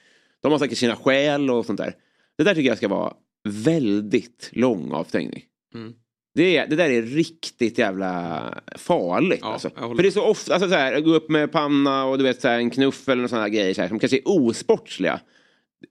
De 0.42 0.53
har 0.53 0.59
säkert 0.59 0.78
sina 0.78 0.97
skäl 0.97 1.51
och 1.51 1.66
sånt 1.66 1.78
där. 1.78 1.95
Det 2.38 2.45
där 2.45 2.55
tycker 2.55 2.68
jag 2.68 2.76
ska 2.76 2.88
vara 2.88 3.12
väldigt 3.45 4.51
lång 4.53 4.92
avstängning. 4.92 5.45
Mm. 5.74 5.92
Det, 6.35 6.57
är- 6.57 6.66
det 6.66 6.76
där 6.76 6.91
är 6.91 7.03
riktigt 7.03 7.78
jävla 7.78 8.43
farligt. 8.76 9.43
alltså. 9.43 9.70
För 9.70 10.03
det 10.03 10.09
är 10.09 10.11
så 10.11 10.22
ofta, 10.24 10.55
alltså, 10.55 10.68
så 10.68 10.74
här, 10.74 11.01
gå 11.01 11.14
upp 11.14 11.31
med 11.31 11.53
panna 11.53 12.05
och 12.05 12.18
du 12.18 12.24
vet 12.24 12.41
så 12.41 12.49
här, 12.49 12.59
en 12.59 12.70
knuff 12.70 13.09
eller 13.09 13.26
sådana 13.28 13.49
grejer 13.49 13.74
så 13.74 13.81
här, 13.81 13.89
som 13.89 13.99
kanske 13.99 14.16
är 14.16 14.22
osportsliga. 14.24 15.20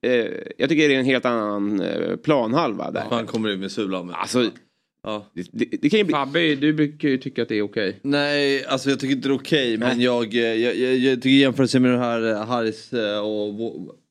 Eh, 0.01 0.11
jag 0.57 0.69
tycker 0.69 0.89
det 0.89 0.95
är 0.95 0.99
en 0.99 1.05
helt 1.05 1.25
annan 1.25 1.81
eh, 1.81 2.15
planhalva 2.15 2.91
där. 2.91 3.03
Han 3.09 3.25
kommer 3.25 3.49
ut 3.49 3.59
med 3.59 3.71
sulan. 3.71 4.09
Alltså, 4.13 4.51
Ja. 5.03 5.25
det, 5.33 5.47
det, 5.51 5.65
det 5.81 5.89
kan 5.89 5.97
ju 5.99 6.03
bli... 6.03 6.13
Fabbe, 6.13 6.55
du 6.55 6.73
brukar 6.73 7.09
ju 7.09 7.17
tycka 7.17 7.41
att 7.41 7.49
det 7.49 7.55
är 7.57 7.61
okej. 7.61 7.99
Nej, 8.01 8.65
alltså 8.65 8.89
jag 8.89 8.99
tycker 8.99 9.15
inte 9.15 9.27
det 9.27 9.33
är 9.33 9.37
okej. 9.39 9.77
men 9.77 10.01
jag, 10.01 10.33
eh, 10.35 10.41
jag, 10.41 10.75
jag, 10.75 10.95
jag 10.97 11.15
tycker 11.21 11.29
jämförelse 11.29 11.79
med 11.79 11.91
den 11.91 11.99
här 11.99 12.31
eh, 12.31 12.45
Harris 12.45 12.93
och 13.23 13.53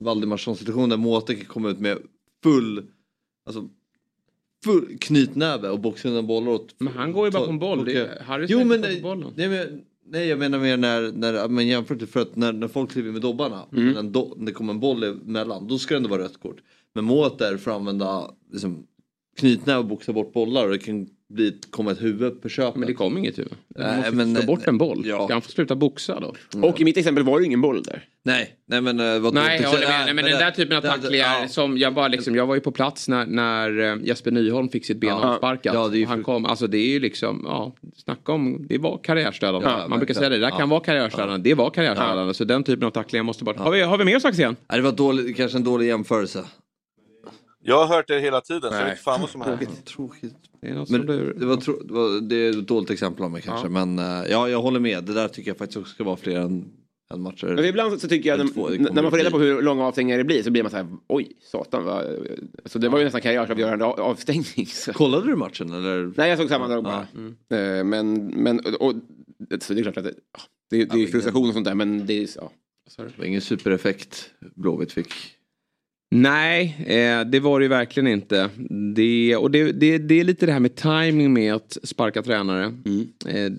Valdemarsson 0.00 0.56
situationen 0.56 0.88
där 0.88 0.96
Mårteke 0.96 1.44
kom 1.44 1.66
ut 1.66 1.78
med 1.80 1.98
full, 2.42 2.86
alltså 3.46 3.68
full 4.64 4.98
knytnäve 5.00 5.68
och 5.68 5.80
boxade 5.80 6.08
undan 6.14 6.26
bollar 6.26 6.52
åt... 6.52 6.74
Men 6.78 6.92
han 6.92 7.12
går 7.12 7.24
ju 7.26 7.30
bara 7.30 7.44
på 7.44 7.50
en 7.50 7.58
boll. 7.58 7.84
Det 7.84 7.92
är- 7.96 8.20
Harry 8.22 8.46
jo, 8.48 8.64
men, 8.64 8.80
nej, 8.80 8.96
på 8.96 9.08
bollen. 9.08 9.32
nej, 9.36 9.48
men, 9.48 9.80
nej 10.06 10.28
jag 10.28 10.38
menar 10.38 10.58
mer 10.58 10.76
när, 10.76 11.12
när 11.12 11.48
men 11.48 11.66
jämfört 11.66 11.98
till 11.98 12.08
för 12.08 12.20
att 12.20 12.36
när, 12.36 12.52
när 12.52 12.68
folk 12.68 12.90
kliver 12.90 13.12
med 13.12 13.20
dobbarna, 13.22 13.62
Mm. 13.72 13.92
när, 13.92 13.98
en 14.00 14.12
do, 14.12 14.34
när 14.36 14.46
det 14.46 14.52
kommer 14.52 14.72
en 14.72 14.80
boll 14.80 15.02
emellan, 15.04 15.66
då 15.68 15.78
ska 15.78 15.94
det 15.94 15.96
ändå 15.96 16.08
vara 16.08 16.22
rött 16.22 16.40
kort. 16.40 16.56
Men 16.94 17.04
målet 17.04 17.40
är 17.40 17.56
för 17.56 17.70
att 17.70 17.76
använda 17.76 18.30
liksom, 18.52 18.86
knytnäve 19.38 19.78
och 19.78 19.84
boxa 19.86 20.12
bort 20.12 20.32
bollar 20.32 20.64
och 20.64 20.70
det 20.70 20.78
kan 20.78 21.08
bli, 21.28 21.58
komma 21.70 21.90
ett 21.90 22.02
huvud 22.02 22.42
på 22.42 22.48
köpet. 22.48 22.76
Men 22.76 22.88
det 22.88 22.94
kom 22.94 23.18
inget 23.18 23.38
huvud. 23.38 23.52
Du 23.68 23.82
Nej, 23.82 23.96
måste 23.96 24.12
men- 24.12 24.36
slå 24.36 24.46
bort 24.46 24.66
en 24.66 24.78
boll. 24.78 25.02
Ja. 25.06 25.24
Ska 25.24 25.32
han 25.34 25.42
få 25.42 25.50
sluta 25.50 25.76
boxa 25.76 26.20
då? 26.20 26.34
Och 26.68 26.80
i 26.80 26.84
mitt 26.84 26.96
exempel 26.96 27.24
var 27.24 27.38
det 27.40 27.46
ingen 27.46 27.60
boll 27.60 27.82
där. 27.82 28.04
Nej, 28.24 28.56
nej 28.66 28.80
men 28.80 29.00
eh, 29.00 29.18
vad 29.18 29.34
Nej, 29.34 29.60
jag 29.62 29.68
håller 29.70 29.80
med. 29.80 29.88
nej, 29.90 30.04
Nej, 30.04 30.14
men 30.14 30.24
den 30.24 30.38
där 30.38 30.50
typen 30.50 30.76
av 30.76 30.80
tacklingar 30.80 31.40
ja. 31.42 31.48
som 31.48 31.78
jag 31.78 31.94
bara 31.94 32.08
liksom, 32.08 32.34
jag 32.34 32.46
var 32.46 32.54
ju 32.54 32.60
på 32.60 32.70
plats 32.70 33.08
när, 33.08 33.26
när 33.26 33.78
eh, 33.80 33.96
Jesper 34.06 34.30
Nyholm 34.30 34.68
fick 34.68 34.86
sitt 34.86 34.96
ben 35.00 35.10
Ja. 35.10 35.14
avsparkat. 35.34 35.74
Ja, 35.74 35.88
det 35.88 36.02
är 36.02 36.06
han 36.06 36.22
kom, 36.22 36.44
alltså 36.44 36.66
det 36.66 36.78
är 36.78 36.88
ju 36.88 37.00
liksom, 37.00 37.42
ja, 37.44 37.74
snacka 37.96 38.32
om, 38.32 38.66
det 38.68 38.78
var 38.78 38.98
karriärsdödande. 39.02 39.68
Ja, 39.68 39.88
Man 39.88 39.98
brukar 39.98 40.14
säga 40.14 40.28
det, 40.28 40.34
det 40.36 40.40
där 40.40 40.50
Ja. 40.50 40.58
kan 40.58 40.68
vara 40.68 40.80
karriärsdödande. 40.80 41.50
Det 41.50 41.54
var 41.54 41.70
karriärsdödande. 41.70 42.34
Så 42.34 42.44
den 42.44 42.64
typen 42.64 42.86
av 42.86 42.90
tacklingar 42.90 43.24
måste 43.24 43.44
bort. 43.44 43.56
Har, 43.56 43.70
vi, 43.72 43.80
har 43.82 43.98
vi 43.98 44.04
med 44.04 44.16
oss 44.16 44.24
Axén? 44.24 44.56
Nej, 44.70 44.78
det 44.78 44.84
var 44.84 44.92
dålig, 44.92 45.36
kanske 45.36 45.58
en 45.58 45.64
dålig 45.64 45.86
jämförelse. 45.86 46.44
Jag 47.68 47.86
har 47.86 47.96
hört 47.96 48.08
det 48.08 48.20
hela 48.20 48.40
tiden, 48.40 48.70
så 48.70 48.76
jag 48.78 48.84
vet 48.84 48.98
fan 49.00 49.20
vad 49.20 49.30
som 49.30 49.40
händer. 49.40 49.66
Tråkigt. 49.84 50.34
Det 50.60 50.68
är 50.68 50.92
Men 50.92 51.06
det, 51.38 51.46
var 51.46 51.56
tro, 51.56 51.78
det, 51.84 51.92
var, 51.92 52.20
det 52.20 52.36
är 52.36 52.50
ett 52.50 52.68
dåligt 52.68 52.90
exempel 52.90 53.24
av 53.24 53.30
mig 53.30 53.42
kanske. 53.42 53.68
Men 53.68 53.98
eh, 53.98 54.04
ja, 54.30 54.48
jag 54.48 54.62
håller 54.62 54.80
med. 54.80 55.04
Det 55.04 55.12
där 55.14 55.28
tycker 55.28 55.50
jag 55.50 55.58
faktiskt 55.58 55.76
också 55.76 55.94
ska 55.94 56.04
vara 56.04 56.16
fler 56.16 56.40
än, 56.40 56.64
än 57.12 57.20
matcher. 57.20 57.46
Men 57.46 57.64
ibland 57.64 58.00
så 58.00 58.08
tycker 58.08 58.28
jag, 58.28 58.40
Eller 58.40 58.52
två, 58.52 58.68
när, 58.68 58.90
när 58.92 59.02
man 59.02 59.10
får 59.10 59.18
reda 59.18 59.30
på 59.30 59.38
hur 59.38 59.62
långa 59.62 59.84
avstängningar 59.84 60.18
det 60.18 60.24
blir 60.24 60.42
så 60.42 60.50
blir 60.50 60.62
man 60.62 60.70
så 60.70 60.76
här, 60.76 60.86
oj, 61.08 61.32
satan. 61.42 61.84
Vad... 61.84 62.04
Så 62.64 62.78
det 62.78 62.88
var 62.88 62.98
ju 62.98 63.04
nästan 63.04 63.20
karriärsavgörande 63.20 63.84
av- 63.84 64.00
avstängning. 64.00 64.66
Så. 64.66 64.92
Kollade 64.92 65.26
du 65.26 65.36
matchen 65.36 65.72
eller? 65.72 66.12
Nej, 66.16 66.28
jag 66.28 66.38
såg 66.38 66.48
sammandrag 66.48 66.84
bara. 66.84 67.06
Eh, 67.58 67.84
Men, 67.84 68.26
men 68.26 68.60
och, 68.80 68.92
så 69.60 69.74
det 69.74 69.80
är 69.80 69.82
klart 69.82 69.96
att 69.96 70.04
det, 70.04 70.14
ja, 70.32 70.40
det, 70.70 70.84
det 70.84 71.02
är 71.02 71.06
frustration 71.06 71.48
och 71.48 71.54
sånt 71.54 71.64
där, 71.66 71.74
men 71.74 72.06
det 72.06 72.22
är 72.22 72.28
ja. 72.36 72.52
Det 72.96 73.18
var 73.18 73.24
ingen 73.24 73.40
supereffekt 73.40 74.30
Blåvitt 74.54 74.92
fick. 74.92 75.12
Nej, 76.10 76.76
eh, 76.86 77.24
det 77.24 77.40
var 77.40 77.60
det 77.60 77.64
ju 77.64 77.68
verkligen 77.68 78.06
inte. 78.06 78.50
Det, 78.94 79.36
och 79.36 79.50
det, 79.50 79.72
det, 79.72 79.98
det 79.98 80.20
är 80.20 80.24
lite 80.24 80.46
det 80.46 80.52
här 80.52 80.60
med 80.60 80.74
timing 80.74 81.32
med 81.32 81.54
att 81.54 81.78
sparka 81.82 82.22
tränare. 82.22 82.64
Eh, 83.26 83.52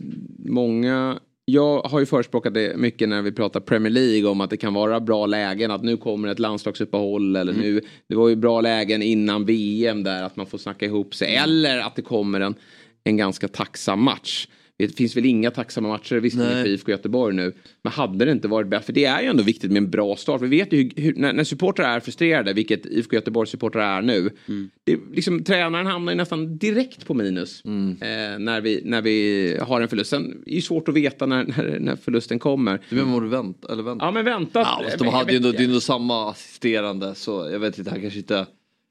många, 0.45 1.19
jag 1.45 1.81
har 1.81 1.99
ju 1.99 2.05
förespråkat 2.05 2.53
det 2.53 2.77
mycket 2.77 3.09
när 3.09 3.21
vi 3.21 3.31
pratar 3.31 3.59
Premier 3.59 3.91
League 3.91 4.29
om 4.29 4.41
att 4.41 4.49
det 4.49 4.57
kan 4.57 4.73
vara 4.73 4.99
bra 4.99 5.25
lägen. 5.25 5.71
Att 5.71 5.83
nu 5.83 5.97
kommer 5.97 6.27
ett 6.27 6.39
landslagsuppehåll 6.39 7.35
eller 7.35 7.53
nu, 7.53 7.81
det 8.07 8.15
var 8.15 8.29
ju 8.29 8.35
bra 8.35 8.61
lägen 8.61 9.01
innan 9.01 9.45
VM 9.45 10.03
där 10.03 10.23
att 10.23 10.35
man 10.35 10.45
får 10.45 10.57
snacka 10.57 10.85
ihop 10.85 11.15
sig. 11.15 11.35
Eller 11.35 11.79
att 11.79 11.95
det 11.95 12.01
kommer 12.01 12.41
en, 12.41 12.55
en 13.03 13.17
ganska 13.17 13.47
tacksam 13.47 14.03
match. 14.03 14.47
Det 14.80 14.88
finns 14.88 15.17
väl 15.17 15.25
inga 15.25 15.51
tacksamma 15.51 15.88
matcher 15.88 16.15
visserligen 16.15 16.63
för 16.63 16.69
IFK 16.69 16.91
Göteborg 16.91 17.36
nu. 17.36 17.53
Men 17.82 17.93
hade 17.93 18.25
det 18.25 18.32
inte 18.32 18.47
varit 18.47 18.67
bättre, 18.67 18.86
för 18.86 18.93
det 18.93 19.05
är 19.05 19.21
ju 19.21 19.27
ändå 19.27 19.43
viktigt 19.43 19.71
med 19.71 19.77
en 19.77 19.89
bra 19.89 20.15
start. 20.15 20.41
Vi 20.41 20.47
vet 20.47 20.73
ju 20.73 20.77
hur, 20.77 21.03
hur, 21.03 21.13
när, 21.13 21.34
när 21.34 21.43
supportrar 21.43 21.95
är 21.95 21.99
frustrerade, 21.99 22.53
vilket 22.53 22.86
IFK 22.86 23.15
Göteborgs 23.15 23.51
supportrar 23.51 23.97
är 23.97 24.01
nu. 24.01 24.30
Det, 24.84 24.91
är 24.91 24.99
liksom, 25.13 25.43
tränaren 25.43 25.86
hamnar 25.86 26.11
ju 26.11 26.17
nästan 26.17 26.57
direkt 26.57 27.05
på 27.05 27.13
minus 27.13 27.61
eh, 27.65 28.39
när, 28.39 28.61
vi, 28.61 28.82
när 28.86 29.01
vi 29.01 29.57
har 29.61 29.82
en 29.82 29.88
förlust. 29.88 30.09
Sen 30.09 30.43
är 30.45 30.55
det 30.55 30.61
svårt 30.61 30.88
att 30.88 30.95
veta 30.95 31.25
när, 31.25 31.43
när, 31.43 31.80
när 31.80 31.95
förlusten 31.95 32.39
kommer. 32.39 32.80
Du 32.89 32.95
menar 32.95 33.11
vad 33.13 33.23
du 33.23 33.27
vänt, 33.27 33.65
eller 33.69 33.84
vänta? 33.84 34.05
Ja 34.05 34.11
men 34.11 34.25
vänta. 34.25 34.59
Ja, 34.59 34.82
fast 34.86 34.99
de 34.99 35.07
hade 35.07 35.32
ju 35.32 35.38
ändå, 35.38 35.51
det 35.51 35.57
är 35.57 35.63
ändå 35.63 35.82
samma 35.82 36.30
assisterande 36.32 37.15
så 37.15 37.49
jag 37.51 37.59
vet 37.59 37.77
inte, 37.77 37.91
han 37.91 38.01
kanske 38.01 38.19
inte 38.19 38.45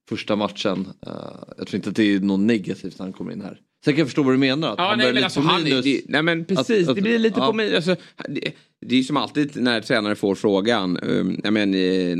första 0.09 0.37
matchen. 0.37 0.89
eh, 1.07 1.13
jag 1.59 1.67
tror 1.67 1.75
inte 1.77 1.91
att 1.91 1.97
det 1.97 2.15
är 2.15 2.21
något 2.21 2.41
negativt 2.41 2.99
när 2.99 3.07
han 3.07 3.13
kommer 3.13 3.33
in 3.33 3.41
här. 3.41 3.61
Sen 3.85 3.95
kan 3.95 3.99
jag 3.99 4.07
förstå 4.09 4.23
vad 4.23 4.35
du 4.35 4.39
menar. 4.39 4.69
Att 4.73 4.79
Ja, 4.79 4.85
han 4.89 4.99
nej, 4.99 5.05
börjar 5.05 5.13
men 5.13 5.15
lite 5.15 5.25
alltså, 5.25 5.41
han, 5.41 5.63
minus. 5.65 5.85
det, 5.85 6.01
nej 6.09 6.23
men 6.23 6.45
precis, 6.45 6.83
Att- 6.85 6.89
att- 6.91 6.97
det 6.97 7.03
blir 7.03 7.19
lite 7.19 7.41
ja. 7.41 7.47
på 7.47 7.53
mig. 7.53 7.77
Alltså, 7.77 7.97
det, 8.29 8.53
det 8.87 8.99
är 8.99 9.03
som 9.03 9.17
alltid 9.17 9.63
när 9.63 9.81
tränare 9.81 10.15
får 10.15 10.35
frågan, 10.35 10.99
um, 11.03 11.41
jag 11.45 11.53
men, 11.53 11.71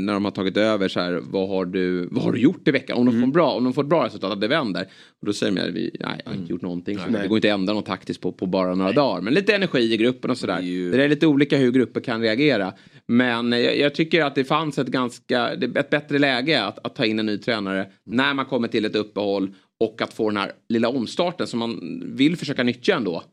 när 0.05 0.13
de 0.13 0.25
har 0.25 0.31
tagit 0.31 0.57
över 0.57 0.87
så 0.87 0.99
här, 0.99 1.21
vad 1.23 1.49
har 1.49 1.65
du, 1.65 2.07
vad 2.11 2.23
har 2.23 2.31
du 2.31 2.39
gjort 2.39 2.67
i 2.67 2.71
veckan? 2.71 2.97
Om 2.97 3.05
de, 3.05 3.15
Mm. 3.15 3.21
får, 3.29 3.33
bra, 3.33 3.51
om 3.51 3.63
de 3.63 3.73
får 3.73 3.83
ett 3.83 3.89
bra 3.89 4.05
resultat, 4.05 4.31
att 4.31 4.41
det 4.41 4.47
vänder. 4.47 4.81
Och 5.21 5.25
då 5.25 5.33
säger 5.33 5.53
de, 5.65 5.71
vi, 5.71 5.91
nej 5.99 6.21
jag 6.25 6.31
har 6.31 6.37
inte 6.37 6.51
gjort 6.51 6.61
någonting. 6.61 6.97
Så 6.99 7.09
det 7.11 7.27
går 7.27 7.37
inte 7.37 7.53
att 7.53 7.59
ändra 7.59 7.73
något 7.73 7.85
taktiskt 7.85 8.21
på, 8.21 8.31
på 8.31 8.45
bara 8.45 8.75
några 8.75 8.91
dagar. 8.91 9.21
Men 9.21 9.33
lite 9.33 9.55
energi 9.55 9.93
i 9.93 9.97
gruppen 9.97 10.31
och 10.31 10.37
sådär. 10.37 10.61
Det, 10.91 10.97
det 10.97 11.03
är 11.03 11.09
lite 11.09 11.27
olika 11.27 11.57
hur 11.57 11.71
grupper 11.71 12.01
kan 12.01 12.21
reagera. 12.21 12.73
Men 13.07 13.51
jag, 13.51 13.77
jag 13.77 13.95
tycker 13.95 14.21
att 14.23 14.35
det 14.35 14.43
fanns 14.43 14.79
ett 14.79 14.87
ganska, 14.87 15.49
ett 15.53 15.89
bättre 15.89 16.19
läge 16.19 16.63
att, 16.63 16.85
att 16.85 16.95
ta 16.95 17.05
in 17.05 17.19
en 17.19 17.25
ny 17.25 17.37
tränare 17.37 17.87
när 18.05 18.33
man 18.33 18.45
kommer 18.45 18.67
till 18.67 18.85
ett 18.85 18.95
uppehåll 18.95 19.53
och 19.79 20.01
att 20.01 20.13
få 20.13 20.29
den 20.29 20.37
här 20.37 20.51
lilla 20.69 20.89
omstarten 20.89 21.47
som 21.47 21.59
man 21.59 22.01
vill 22.05 22.37
försöka 22.37 22.63
nyttja 22.63 22.95
ändå. 22.95 23.23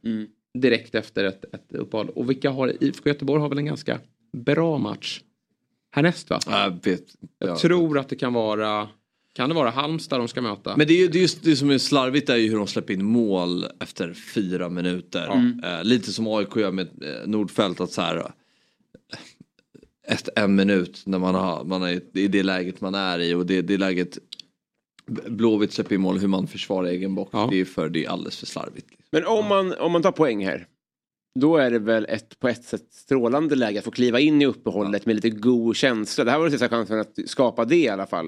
Direkt 0.59 0.95
efter 0.95 1.25
ett, 1.25 1.45
ett 1.55 1.73
uppehåll. 1.75 2.09
Och 2.09 2.31
vilka 2.31 2.51
har, 2.51 2.73
IFK 2.85 3.09
Göteborg 3.09 3.41
har 3.41 3.49
väl 3.49 3.59
en 3.59 3.67
ganska 3.67 3.99
bra 4.33 4.79
match 4.79 5.21
härnäst 5.91 6.31
va? 6.31 6.39
Jag 6.47 6.71
vet. 6.85 7.05
Jag 7.39 7.49
Ja. 7.51 7.59
tror 7.59 7.99
att 7.99 8.09
det 8.09 8.17
kan 8.17 8.33
vara, 8.33 8.89
kan 9.35 9.49
det 9.49 9.55
vara 9.55 9.71
Halmstad 9.71 10.21
de 10.21 10.29
ska 10.29 10.43
möta? 10.43 10.77
Men 10.77 10.87
det, 10.87 10.95
är 10.95 10.99
ju, 10.99 11.09
det, 11.09 11.19
är 11.19 11.23
just, 11.23 11.43
det 11.45 11.57
som 11.57 11.71
är 11.71 11.79
slarvigt 11.79 12.29
är 12.29 12.37
ju 12.37 12.49
hur 12.51 12.57
de 12.57 12.67
släpper 12.67 12.95
in 12.95 13.05
mål 13.05 13.67
efter 13.81 14.13
fyra 14.35 14.69
minuter. 14.69 15.27
Mm. 15.27 15.61
Eh, 15.65 15.85
lite 15.85 16.13
som 16.13 16.27
AIK 16.27 16.57
gör 16.57 16.73
med 16.73 16.89
eh, 17.03 17.27
Nordfält 17.29 17.81
att 17.81 17.93
så 17.93 18.03
här. 18.03 18.17
eh, 18.17 18.25
Ett, 20.09 20.29
en 20.37 20.55
minut 20.55 21.03
när 21.07 21.19
man, 21.19 21.35
har, 21.35 21.65
man 21.65 21.83
är 21.83 22.01
i 22.19 22.29
det 22.29 22.43
läget 22.43 22.81
man 22.81 22.95
är 22.95 23.19
i 23.19 23.35
och 23.35 23.47
det, 23.47 23.63
det 23.63 23.79
läget 23.79 24.19
Blåvitt 25.11 25.73
släpper 25.73 25.95
in 25.95 26.01
mål 26.01 26.19
hur 26.19 26.29
man 26.29 26.47
försvarar 26.47 26.89
egen 26.89 27.15
box. 27.15 27.33
Det, 27.51 27.61
är 27.61 27.65
för, 27.65 27.89
det 27.89 28.05
är 28.05 28.09
alldeles 28.09 28.39
för 28.39 28.47
slarvigt. 28.47 28.87
Men 29.13 29.27
om 29.27 29.47
man, 29.47 29.73
om 29.73 29.93
man 29.93 30.03
tar 30.03 30.13
poäng 30.13 30.45
här. 30.45 30.67
Då 31.41 31.57
är 31.57 31.71
det 31.71 31.79
väl 31.79 32.07
ett 32.09 32.39
på 32.39 32.49
ett 32.49 32.65
sätt 32.65 32.87
strålande 32.91 33.55
läge 33.55 33.79
att 33.79 33.85
få 33.85 33.91
kliva 33.91 34.21
in 34.21 34.43
i 34.43 34.47
uppehållet 34.47 35.07
med 35.07 35.15
lite 35.15 35.31
god 35.31 35.77
känsla. 35.77 36.25
Det 36.25 36.31
här 36.31 36.39
var 36.39 36.45
den 36.45 36.53
sista 36.53 36.69
chansen 36.69 37.01
att 37.01 37.19
skapa 37.27 37.65
det 37.65 37.77
i 37.77 37.89
alla 37.89 38.07
fall. 38.07 38.27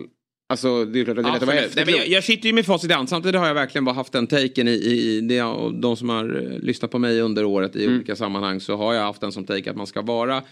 Alltså 0.49 0.85
det 0.85 1.01
är 1.01 1.05
klart 1.05 1.19
att 1.19 1.25
det 1.25 1.31
är 1.31 1.33
lätt 1.33 1.43
att 1.43 1.49
vara 1.49 1.65
Absolut. 1.65 1.87
Nej, 1.87 1.97
jag, 1.97 2.09
jag 2.09 2.25
sitter 2.25 2.47
ju 2.47 2.53
med 2.53 2.67
facit 2.67 2.91
i 2.91 2.95
hand. 2.95 3.09
Samtidigt 3.09 3.41
har 3.41 3.47
jag 3.47 3.55
verkligen 3.55 3.85
bara 3.85 3.95
haft 3.95 4.13
den 4.13 4.27
taken 4.27 4.69
i, 4.69 4.71
i, 4.71 5.17
i 5.17 5.21
det, 5.21 5.43
och 5.43 5.75
de 5.75 5.97
som 5.97 6.09
har 6.09 6.53
eh, 6.53 6.59
lyssnat 6.59 6.91
på 6.91 6.99
mig 6.99 7.21
under 7.21 7.45
året 7.45 7.77
i 7.77 7.89
olika 7.89 8.17
sammanhang 8.17 8.61
så 8.61 8.77
har 8.77 8.95
jag 8.95 9.03
haft 9.03 9.21
den 9.21 9.33
som 9.33 9.45
take 9.45 9.71
att 9.71 9.77
man 9.77 9.87
ska 9.87 10.03
vara 10.03 10.43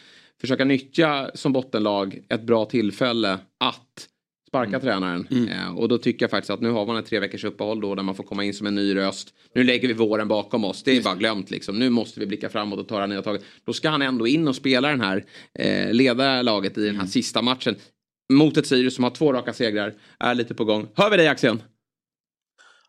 försöka 0.40 0.64
nyttja 0.64 1.30
som 1.34 1.52
bottenlag 1.52 2.20
ett 2.28 2.42
bra 2.42 2.64
tillfälle 2.64 3.38
att 3.64 4.08
sparka 4.57 4.80
tränaren. 4.80 5.48
Eh, 5.50 5.76
och 5.78 5.88
då 5.88 5.98
tycker 5.98 6.22
jag 6.24 6.30
faktiskt 6.30 6.50
att 6.50 6.61
nu 6.61 6.70
har 6.70 6.86
man 6.86 6.96
ett 6.96 7.07
tre 7.07 7.20
veckors 7.20 7.44
uppehåll 7.44 7.80
då 7.80 7.94
där 7.94 8.02
man 8.02 8.14
får 8.14 8.24
komma 8.24 8.44
in 8.44 8.54
som 8.54 8.66
en 8.66 8.74
ny 8.74 8.96
röst. 8.96 9.28
Nu 9.54 9.64
lägger 9.64 9.88
vi 9.88 9.94
våren 9.94 10.28
bakom 10.28 10.64
oss. 10.64 10.82
Det 10.82 10.96
är 10.96 11.02
bara 11.02 11.14
glömt 11.14 11.50
liksom. 11.50 11.78
Nu 11.78 11.90
måste 11.90 12.20
vi 12.20 12.26
blicka 12.26 12.48
framåt 12.48 12.78
och 12.78 12.88
ta 12.88 12.94
det 12.94 13.00
här 13.00 13.09
nya 13.09 13.22
taget. 13.22 13.42
Då 13.66 13.72
ska 13.72 13.88
han 13.88 14.02
ändå 14.02 14.26
in 14.26 14.48
och 14.48 14.57
spela 14.57 14.88
den 14.88 15.00
här, 15.00 15.24
eh, 15.59 15.92
leda 15.92 16.42
laget 16.42 16.78
i 16.78 16.86
den 16.86 16.96
här 16.96 17.07
sista 17.07 17.42
matchen. 17.42 17.76
Mot 18.32 18.57
ett 18.57 18.66
Sirius 18.66 18.94
som 18.94 19.04
har 19.04 19.11
två 19.11 19.32
raka 19.32 19.52
segrar. 19.52 19.94
Är 20.18 20.34
lite 20.34 20.54
på 20.54 20.64
gång. 20.64 20.86
Hör 20.94 21.11
vi 21.11 21.16
dig 21.16 21.28
Axén? 21.28 21.62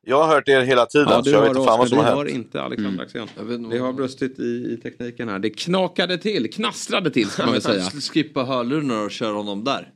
Jag 0.10 0.24
har 0.24 0.36
hört 0.36 0.48
er 0.50 0.62
hela 0.62 0.86
tiden, 0.86 1.08
Ja, 1.10 1.16
så 1.18 1.22
du 1.22 1.32
jag 1.32 1.38
har 1.38 1.44
vet 1.48 1.58
inte 1.58 1.68
fan 1.68 1.80
vad 1.80 1.90
som 1.90 1.98
vi 1.98 2.04
har 2.04 2.12
har 2.16 2.26
hänt. 2.26 2.36
inte 2.36 2.62
Alexander 2.62 3.04
Axén. 3.04 3.28
Jag 3.38 3.44
vet 3.44 3.60
inte 3.60 3.76
Det 3.76 3.82
har 3.82 3.94
brustit 3.94 4.40
i, 4.40 4.44
i 4.44 4.80
tekniken 4.84 5.30
här. 5.30 5.40
Det 5.40 5.50
knakade 5.50 6.18
till, 6.18 6.54
knastrade 6.54 7.12
till 7.12 7.30
ska 7.30 7.44
man 7.44 7.54
väl 7.54 7.62
säga. 7.82 7.84
Skippa 8.14 8.44
hörlurarna 8.44 9.02
och 9.02 9.12
köra 9.12 9.34
honom 9.34 9.64
där. 9.64 9.90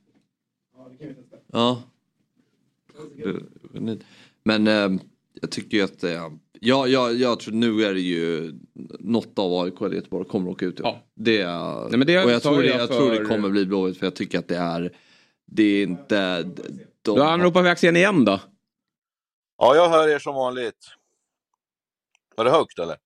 Ja. 1.52 1.84
Men 4.44 4.68
eh, 4.68 5.02
jag 5.42 5.52
tycker 5.52 5.78
ju 5.78 5.84
att 5.84 6.04
eh, 6.04 6.30
ja, 6.60 6.88
ja, 6.88 7.12
jag 7.12 7.40
tror 7.40 7.54
nu 7.54 7.84
är 7.84 7.94
det 7.94 8.00
ju 8.00 8.54
något 9.00 9.40
av 9.40 9.54
AIK 9.54 9.82
eller 9.82 9.96
Göteborg 9.96 10.28
kommer 10.28 10.50
att 10.50 10.56
åka 10.56 10.66
ut. 10.66 10.80
Ja. 10.84 11.04
Det, 11.16 11.46
Nej, 11.48 11.98
men 11.98 12.08
det 12.08 12.24
och 12.26 12.32
jag, 12.32 12.44
tror 12.44 12.62
det, 12.62 12.68
jag 12.68 12.80
jag 12.80 12.88
tror 12.88 13.12
det 13.12 13.18
för- 13.18 13.26
kommer 13.26 13.50
bli 13.50 13.66
Blåvitt 13.66 13.98
för 13.98 14.06
jag 14.06 14.16
tycker 14.16 14.40
att 14.40 14.48
det 14.48 14.58
är 14.58 14.96
det 15.46 15.64
är 15.64 15.84
inte 15.84 16.44
de, 17.02 17.18
Då 17.18 17.24
anropar 17.24 17.62
vi 17.64 17.70
Axén 17.70 17.96
igen 17.96 18.26
då. 18.26 18.40
Ja, 19.58 19.76
jag 19.76 19.90
hör 19.90 20.08
er 20.08 20.20
som 20.20 20.36
vanligt. 20.36 20.88
Var 22.36 22.46
det 22.46 22.52
högt 22.52 22.80
eller? 22.80 22.98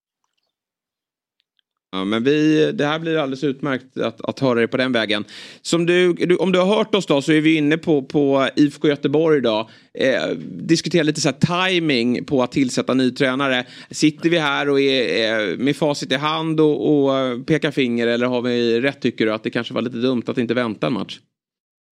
Ja, 1.96 2.04
men 2.06 2.24
vi, 2.24 2.72
det 2.72 2.86
här 2.86 3.00
blir 3.00 3.18
alldeles 3.18 3.43
utmärkt 3.43 3.98
att, 3.98 4.22
att 4.22 4.39
höra 4.39 4.56
dig 4.56 4.68
på 4.68 4.78
den 4.78 4.91
vägen. 4.91 5.26
Som 5.62 5.86
du, 5.86 6.14
du, 6.14 6.36
om 6.36 6.52
du 6.52 6.60
har 6.60 6.66
hört 6.66 6.96
oss 6.96 7.06
då 7.06 7.22
så 7.22 7.32
är 7.32 7.41
vi 7.41 7.56
inne 7.56 7.78
på, 7.78 8.02
på 8.02 8.50
IFK 8.56 8.88
Göteborg 8.88 9.38
idag. 9.38 9.70
Eh, 9.93 10.30
diskuterar 10.48 11.04
lite 11.04 11.22
så 11.22 11.30
här 11.30 11.70
timing 11.70 12.26
på 12.26 12.43
att 12.43 12.52
tillsätta 12.52 12.93
ny 12.93 13.12
tränare. 13.12 13.66
Sitter 13.91 14.30
vi 14.30 14.38
här 14.38 14.70
och 14.70 14.80
är, 14.80 15.52
eh, 15.52 15.58
med 15.58 15.76
facit 15.76 16.12
i 16.12 16.16
hand 16.16 16.60
och, 16.60 17.08
och 17.08 17.46
pekar 17.46 17.72
finger 17.72 18.08
eller 18.08 18.28
har 18.28 18.41
vi 18.41 18.82
rätt 18.82 19.02
tycker 19.02 19.26
du 19.26 19.34
att 19.34 19.43
det 19.43 19.50
kanske 19.50 19.74
var 19.74 19.82
lite 19.82 19.98
dumt 19.98 20.24
att 20.28 20.38
inte 20.38 20.54
vänta 20.54 20.88
en 20.88 20.93
match? 20.93 21.20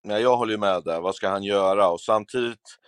Nej, 0.04 0.22
jag 0.22 0.36
håller 0.36 0.52
ju 0.52 0.58
med 0.58 0.82
där. 0.84 1.00
Vad 1.00 1.14
ska 1.14 1.28
han 1.28 1.44
göra? 1.44 1.88
Och 1.88 2.00
samtidigt 2.00 2.78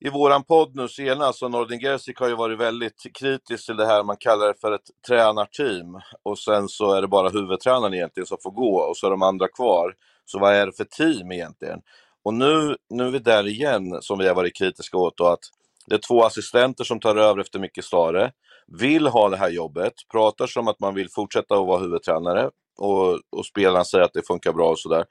i 0.00 0.10
våran 0.10 0.44
podd 0.44 0.76
nu 0.76 0.88
senast, 0.88 1.42
och 1.42 1.50
Nordin 1.50 1.80
Gerzik 1.80 2.20
har 2.20 2.28
ju 2.28 2.34
varit 2.34 2.58
väldigt 2.58 3.06
kritisk 3.18 3.66
till 3.66 3.76
det 3.76 3.86
här 3.86 4.02
man 4.02 4.16
kallar 4.16 4.46
det 4.46 4.54
för 4.60 4.72
ett 4.72 4.90
tränarteam. 5.06 6.00
Och 6.22 6.38
sen 6.38 6.68
så 6.68 6.92
är 6.92 7.02
det 7.02 7.08
bara 7.08 7.28
huvudtränaren 7.28 7.94
egentligen 7.94 8.26
som 8.26 8.38
får 8.42 8.50
gå 8.50 8.76
och 8.76 8.96
så 8.96 9.06
är 9.06 9.10
de 9.10 9.22
andra 9.22 9.48
kvar. 9.48 9.94
Så 10.24 10.38
vad 10.38 10.54
är 10.54 10.66
det 10.66 10.72
för 10.72 10.84
team 10.84 11.32
egentligen? 11.32 11.80
Och 12.24 12.34
nu, 12.34 12.76
nu 12.90 13.06
är 13.06 13.10
vi 13.10 13.18
där 13.18 13.46
igen 13.46 14.02
som 14.02 14.18
vi 14.18 14.28
har 14.28 14.34
varit 14.34 14.56
kritiska 14.56 14.96
åt 14.96 15.16
då, 15.16 15.26
att 15.26 15.40
det 15.86 15.94
är 15.94 15.98
två 15.98 16.24
assistenter 16.24 16.84
som 16.84 17.00
tar 17.00 17.16
över 17.16 17.40
efter 17.40 17.58
Micke 17.58 17.84
Stare, 17.84 18.32
vill 18.66 19.06
ha 19.06 19.28
det 19.28 19.36
här 19.36 19.50
jobbet, 19.50 19.92
pratar 20.12 20.46
som 20.46 20.68
att 20.68 20.80
man 20.80 20.94
vill 20.94 21.10
fortsätta 21.10 21.54
att 21.54 21.66
vara 21.66 21.80
huvudtränare 21.80 22.50
och, 22.78 23.20
och 23.30 23.46
spelarna 23.46 23.84
säger 23.84 24.04
att 24.04 24.12
det 24.12 24.26
funkar 24.26 24.52
bra 24.52 24.70
och 24.70 24.78
sådär. 24.78 25.04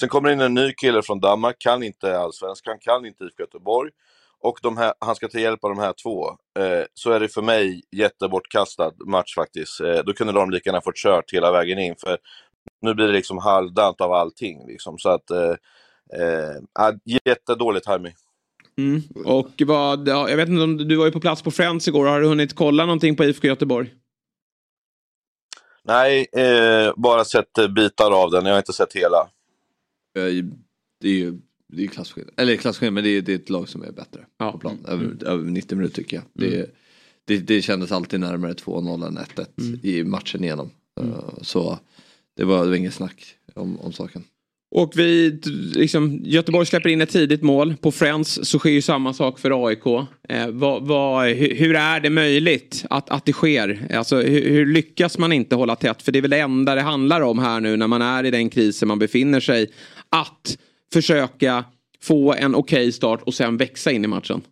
Sen 0.00 0.08
kommer 0.08 0.30
in 0.30 0.40
en 0.40 0.54
ny 0.54 0.72
kille 0.72 1.02
från 1.02 1.20
Danmark, 1.20 1.56
kan 1.58 1.82
inte 1.82 2.18
allsvenskan, 2.18 2.78
kan 2.80 3.06
inte 3.06 3.24
IFK 3.24 3.42
Göteborg 3.42 3.90
och 4.44 4.76
här, 4.76 4.94
han 4.98 5.16
ska 5.16 5.28
ta 5.28 5.38
hjälp 5.38 5.64
av 5.64 5.70
de 5.70 5.78
här 5.78 5.94
två, 6.02 6.28
eh, 6.58 6.84
så 6.94 7.10
är 7.10 7.20
det 7.20 7.28
för 7.28 7.42
mig 7.42 7.82
jättebortkastad 7.96 8.92
match 9.06 9.34
faktiskt. 9.34 9.80
Eh, 9.80 9.98
då 10.06 10.12
kunde 10.12 10.32
de 10.32 10.50
lika 10.50 10.70
gärna 10.70 10.80
fått 10.80 10.96
kört 10.96 11.32
hela 11.32 11.52
vägen 11.52 11.78
in, 11.78 11.94
för 11.96 12.18
nu 12.82 12.94
blir 12.94 13.06
det 13.06 13.12
liksom 13.12 13.38
halvdant 13.38 14.00
av 14.00 14.12
allting. 14.12 14.66
Liksom. 14.66 14.98
Så 14.98 15.08
att, 15.08 15.30
eh, 15.30 15.54
eh, 16.20 16.94
jättedålig 17.24 17.82
timing. 17.82 18.12
Mm. 18.78 19.02
Och 19.24 19.62
vad, 19.66 20.08
ja, 20.08 20.28
jag 20.28 20.36
vet 20.36 20.48
inte 20.48 20.62
om 20.62 20.76
du 20.76 20.96
var 20.96 21.06
ju 21.06 21.12
på 21.12 21.20
plats 21.20 21.42
på 21.42 21.50
Friends 21.50 21.88
igår, 21.88 22.06
har 22.06 22.20
du 22.20 22.26
hunnit 22.26 22.54
kolla 22.54 22.86
någonting 22.86 23.16
på 23.16 23.24
IFK 23.24 23.46
Göteborg? 23.46 23.94
Nej, 25.82 26.26
eh, 26.36 26.92
bara 26.96 27.24
sett 27.24 27.58
eh, 27.58 27.68
bitar 27.68 28.10
av 28.10 28.30
den, 28.30 28.46
jag 28.46 28.52
har 28.52 28.58
inte 28.58 28.72
sett 28.72 28.92
hela. 28.92 29.28
Det 31.00 31.08
är 31.08 31.12
ju 31.12 31.38
det 31.76 31.84
är 31.84 31.86
klasskillnad. 31.86 32.34
Eller 32.36 32.56
klasskillnad 32.56 32.94
men 32.94 33.04
det 33.04 33.10
är, 33.10 33.22
det 33.22 33.32
är 33.32 33.36
ett 33.36 33.50
lag 33.50 33.68
som 33.68 33.82
är 33.82 33.92
bättre 33.92 34.20
ja. 34.38 34.52
på 34.52 34.58
plan. 34.58 34.78
Över, 34.88 35.04
mm. 35.04 35.18
över 35.26 35.44
90 35.44 35.76
minuter 35.76 35.96
tycker 35.96 36.16
jag. 36.16 36.24
Det, 36.32 36.56
mm. 36.56 36.70
det, 37.24 37.38
det 37.38 37.62
kändes 37.62 37.92
alltid 37.92 38.20
närmare 38.20 38.52
2-0 38.52 39.06
än 39.06 39.18
1-1 39.18 39.46
mm. 39.60 39.80
i 39.82 40.04
matchen 40.04 40.44
igenom. 40.44 40.70
Mm. 41.00 41.12
Uh, 41.12 41.18
så 41.42 41.78
det 42.36 42.44
var, 42.44 42.64
det 42.64 42.68
var 42.68 42.76
inget 42.76 42.94
snack 42.94 43.36
om, 43.54 43.80
om 43.80 43.92
saken. 43.92 44.24
Och 44.76 44.92
vi, 44.96 45.40
liksom, 45.74 46.20
Göteborg 46.24 46.66
släpper 46.66 46.88
in 46.88 47.00
ett 47.00 47.10
tidigt 47.10 47.42
mål. 47.42 47.74
På 47.80 47.92
Friends 47.92 48.40
så 48.42 48.58
sker 48.58 48.70
ju 48.70 48.82
samma 48.82 49.12
sak 49.12 49.38
för 49.38 49.66
AIK. 49.66 49.86
Eh, 50.28 50.48
vad, 50.48 50.82
vad, 50.82 51.26
hur, 51.26 51.54
hur, 51.54 51.76
är 51.76 52.00
det 52.00 52.10
möjligt 52.10 52.84
att, 52.90 53.10
att 53.10 53.24
det 53.24 53.32
sker? 53.32 53.86
Alltså, 53.94 54.16
hur, 54.16 54.50
hur, 54.50 54.66
lyckas 54.66 55.18
man 55.18 55.32
inte 55.32 55.56
hålla 55.56 55.76
tätt? 55.76 56.02
För 56.02 56.12
det 56.12 56.18
är 56.18 56.20
väl 56.20 56.30
det 56.30 56.38
enda 56.38 56.74
det 56.74 56.80
handlar 56.80 57.20
om 57.20 57.38
här 57.38 57.60
nu 57.60 57.76
när 57.76 57.86
man 57.86 58.02
är 58.02 58.24
i 58.24 58.30
den 58.30 58.50
krisen 58.50 58.88
man 58.88 58.98
befinner 58.98 59.40
sig. 59.40 59.70
Att 60.08 60.58
försöka 60.92 61.64
få 62.02 62.34
en 62.34 62.54
okej 62.54 62.78
okay 62.78 62.92
start 62.92 63.22
och 63.22 63.34
sen 63.34 63.56
växa 63.56 63.90
in 63.90 64.04
i 64.04 64.08
matchen? 64.08 64.42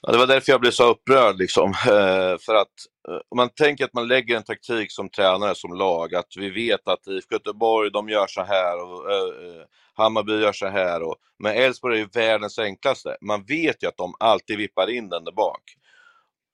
Ja, 0.00 0.12
det 0.12 0.18
var 0.18 0.26
därför 0.26 0.52
jag 0.52 0.60
blev 0.60 0.70
så 0.70 0.90
upprörd. 0.90 1.38
Liksom. 1.38 1.74
Eh, 1.86 2.38
för 2.38 2.54
att 2.54 2.74
eh, 3.08 3.20
om 3.28 3.36
man 3.36 3.48
tänker 3.48 3.84
att 3.84 3.94
man 3.94 4.08
lägger 4.08 4.36
en 4.36 4.42
taktik 4.42 4.92
som 4.92 5.10
tränare, 5.10 5.54
som 5.54 5.74
lag, 5.74 6.14
att 6.14 6.26
vi 6.36 6.50
vet 6.50 6.88
att 6.88 7.06
IFK 7.06 7.34
Göteborg, 7.34 7.90
de 7.90 8.08
gör 8.08 8.26
så 8.26 8.42
här 8.42 8.82
och 8.82 9.12
eh, 9.12 9.48
eh, 9.48 9.62
Hammarby 9.94 10.40
gör 10.40 10.52
så 10.52 10.66
här. 10.66 11.02
Och, 11.02 11.16
men 11.42 11.54
Elfsborg 11.54 11.96
är 11.96 12.00
ju 12.00 12.08
världens 12.14 12.58
enklaste. 12.58 13.16
Man 13.20 13.44
vet 13.44 13.82
ju 13.82 13.88
att 13.88 13.96
de 13.96 14.14
alltid 14.20 14.58
vippar 14.58 14.90
in 14.90 15.08
den 15.08 15.24
där 15.24 15.32
bak. 15.32 15.62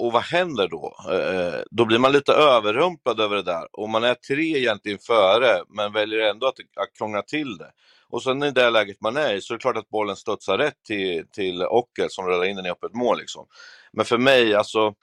Och 0.04 0.12
vad 0.12 0.22
händer 0.22 0.68
då? 0.68 0.96
Eh, 1.12 1.62
då 1.70 1.84
blir 1.84 1.98
man 1.98 2.12
lite 2.12 2.32
överrumplad 2.32 3.20
över 3.20 3.36
det 3.36 3.42
där 3.42 3.68
och 3.72 3.88
man 3.88 4.04
är 4.04 4.14
tre 4.14 4.58
egentligen 4.58 4.98
före 4.98 5.62
men 5.68 5.92
väljer 5.92 6.30
ändå 6.30 6.46
att, 6.46 6.54
att 6.76 6.98
krångla 6.98 7.22
till 7.22 7.56
det. 7.58 7.70
Och 8.08 8.22
sen 8.22 8.42
i 8.42 8.50
det 8.50 8.70
läget 8.70 9.00
man 9.00 9.16
är 9.16 9.34
i 9.34 9.40
så 9.40 9.54
är 9.54 9.58
det 9.58 9.62
klart 9.62 9.76
att 9.76 9.88
bollen 9.88 10.16
studsar 10.16 10.58
rätt 10.58 10.82
till, 10.86 11.26
till 11.32 11.62
Ockel 11.62 12.10
som 12.10 12.26
rullar 12.26 12.44
in 12.44 12.56
den 12.56 12.66
i 12.66 12.70
öppet 12.70 12.94
mål. 12.94 13.18
Liksom. 13.18 13.46
Men 13.92 14.04
för 14.04 14.18
mig, 14.18 14.54
alltså, 14.54 14.94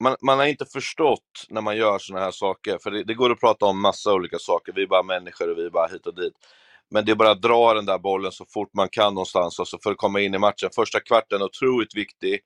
man, 0.00 0.16
man 0.22 0.38
har 0.38 0.46
inte 0.46 0.66
förstått 0.66 1.46
när 1.48 1.60
man 1.60 1.76
gör 1.76 1.98
sådana 1.98 2.24
här 2.24 2.32
saker, 2.32 2.78
för 2.82 2.90
det, 2.90 3.04
det, 3.04 3.14
går 3.14 3.30
att 3.30 3.40
prata 3.40 3.66
om 3.66 3.82
massa 3.82 4.12
olika 4.12 4.38
saker, 4.38 4.72
vi 4.72 4.82
är 4.82 4.86
bara 4.86 5.02
människor 5.02 5.50
och 5.50 5.58
vi 5.58 5.66
är 5.66 5.70
bara 5.70 5.86
hit 5.86 6.06
och 6.06 6.14
dit. 6.14 6.34
Men 6.90 7.04
det 7.04 7.12
är 7.12 7.16
bara 7.16 7.30
att 7.30 7.42
dra 7.42 7.74
den 7.74 7.86
där 7.86 7.98
bollen 7.98 8.32
så 8.32 8.44
fort 8.44 8.74
man 8.74 8.88
kan 8.88 9.14
någonstans 9.14 9.60
alltså 9.60 9.78
för 9.82 9.90
att 9.90 9.96
komma 9.96 10.20
in 10.20 10.34
i 10.34 10.38
matchen. 10.38 10.70
Första 10.74 11.00
kvarten 11.00 11.40
är 11.40 11.44
otroligt 11.44 11.96
viktig 11.96 12.40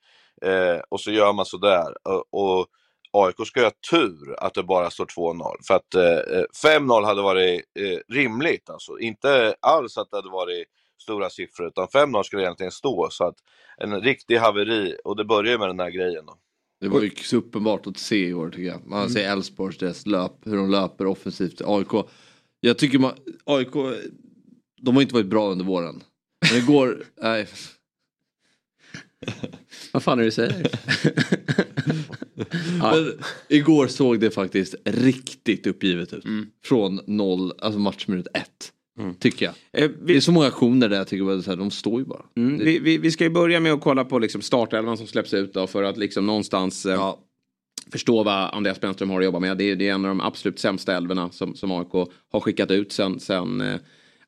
eh, 0.45 0.81
och 0.89 1.01
så 1.01 1.11
gör 1.11 1.33
man 1.33 1.47
sådär. 1.47 1.95
Och, 2.09 2.59
och 2.59 2.67
AIK 3.13 3.47
ska 3.47 3.63
ha 3.63 3.73
tur 3.91 4.35
att 4.39 4.55
det 4.55 4.63
bara 4.63 4.91
står 4.91 5.07
2-0. 5.07 5.57
För 5.67 5.75
att 5.75 5.95
eh, 5.95 6.79
5-0 6.79 7.05
hade 7.05 7.23
varit 7.23 7.65
eh, 7.79 8.15
rimligt. 8.15 8.71
Alltså. 8.71 8.99
Inte 8.99 9.55
alls 9.61 9.99
att 9.99 10.11
det 10.11 10.17
hade 10.17 10.31
varit 10.31 10.67
stora 11.03 11.31
siffror, 11.31 11.67
utan 11.67 11.87
5-0 11.87 12.23
skulle 12.23 12.43
egentligen 12.43 12.73
stå. 12.73 13.09
Så 13.11 13.25
att 13.25 13.35
en 13.79 14.01
riktig 14.01 14.37
haveri, 14.37 14.97
och 15.05 15.17
det 15.17 15.25
börjar 15.25 15.59
med 15.59 15.69
den 15.69 15.81
här 15.81 15.91
grejen. 15.91 16.27
Då. 16.27 16.37
Det 16.81 16.89
var 16.89 17.03
ju 17.03 17.11
så 17.11 17.37
uppenbart 17.37 17.87
att 17.87 17.99
se 17.99 18.29
i 18.29 18.35
år 18.35 18.51
tycker 18.51 18.69
jag. 18.69 18.87
Man 18.87 19.01
mm. 19.01 19.11
ser 19.13 19.33
Elfsborgs 19.33 19.79
deras 19.79 20.07
löp, 20.07 20.33
hur 20.45 20.57
de 20.57 20.71
löper 20.71 21.07
offensivt. 21.07 21.61
AIK, 21.65 22.07
jag 22.61 22.79
tycker 22.79 22.99
man, 22.99 23.13
AIK, 23.45 23.73
de 24.83 24.95
har 24.95 25.03
inte 25.03 25.15
varit 25.15 25.27
bra 25.27 25.51
under 25.51 25.65
våren. 25.65 26.03
Men 26.51 26.63
igår, 26.63 27.05
nej. 27.23 27.49
Vad 29.93 30.03
fan 30.03 30.19
är 30.19 30.23
det 30.23 30.29
du 30.29 30.31
säger? 30.31 30.67
Men, 32.83 33.13
igår 33.49 33.87
såg 33.87 34.21
det 34.21 34.31
faktiskt 34.31 34.75
riktigt 34.85 35.67
uppgivet 35.67 36.13
ut. 36.13 36.25
Mm. 36.25 36.47
Från 36.65 37.01
noll, 37.07 37.53
alltså 37.59 37.79
matchminut 37.79 38.27
ett. 38.35 38.73
Mm. 38.99 39.15
Tycker 39.15 39.47
jag. 39.47 39.85
Eh, 39.85 39.91
vi... 40.01 40.13
Det 40.13 40.17
är 40.17 40.21
så 40.21 40.33
många 40.33 40.47
aktioner 40.47 40.89
där 40.89 40.97
jag 40.97 41.09
tycker 41.09 41.39
att 41.51 41.59
de 41.59 41.71
står 41.71 42.01
ju 42.01 42.07
bara. 42.07 42.23
Mm. 42.37 42.59
Vi, 42.59 42.79
vi, 42.79 42.99
vi, 42.99 43.11
ska 43.11 43.25
ju 43.25 43.31
börja 43.31 43.61
med 43.61 43.73
att 43.73 43.81
kolla 43.81 44.05
på 44.05 44.19
liksom 44.19 44.43
startelvan 44.43 44.97
som 44.97 45.07
släpps 45.07 45.35
ut 45.35 45.55
då 45.55 45.67
för 45.67 45.83
att 45.83 45.97
liksom 45.97 46.27
någonstans 46.27 46.87
eh, 46.87 46.93
ja. 46.93 47.19
förstå 47.93 48.23
vad 48.23 48.55
Andreas 48.55 48.81
Brännström 48.81 49.11
har 49.11 49.19
att 49.21 49.25
jobba 49.25 49.39
med. 49.39 49.59
Det 49.59 49.65
är, 49.65 49.77
det 49.77 49.89
är 49.89 49.95
en 49.95 50.05
av 50.05 50.09
de 50.09 50.21
absolut 50.21 50.59
sämsta 50.59 50.97
älvorna 50.97 51.31
som, 51.31 51.55
som 51.55 51.71
AIK 51.71 52.09
har 52.33 52.41
skickat 52.41 52.71
ut 52.71 52.93
sen, 52.93 53.21
sen 53.21 53.61
eh, 53.61 53.77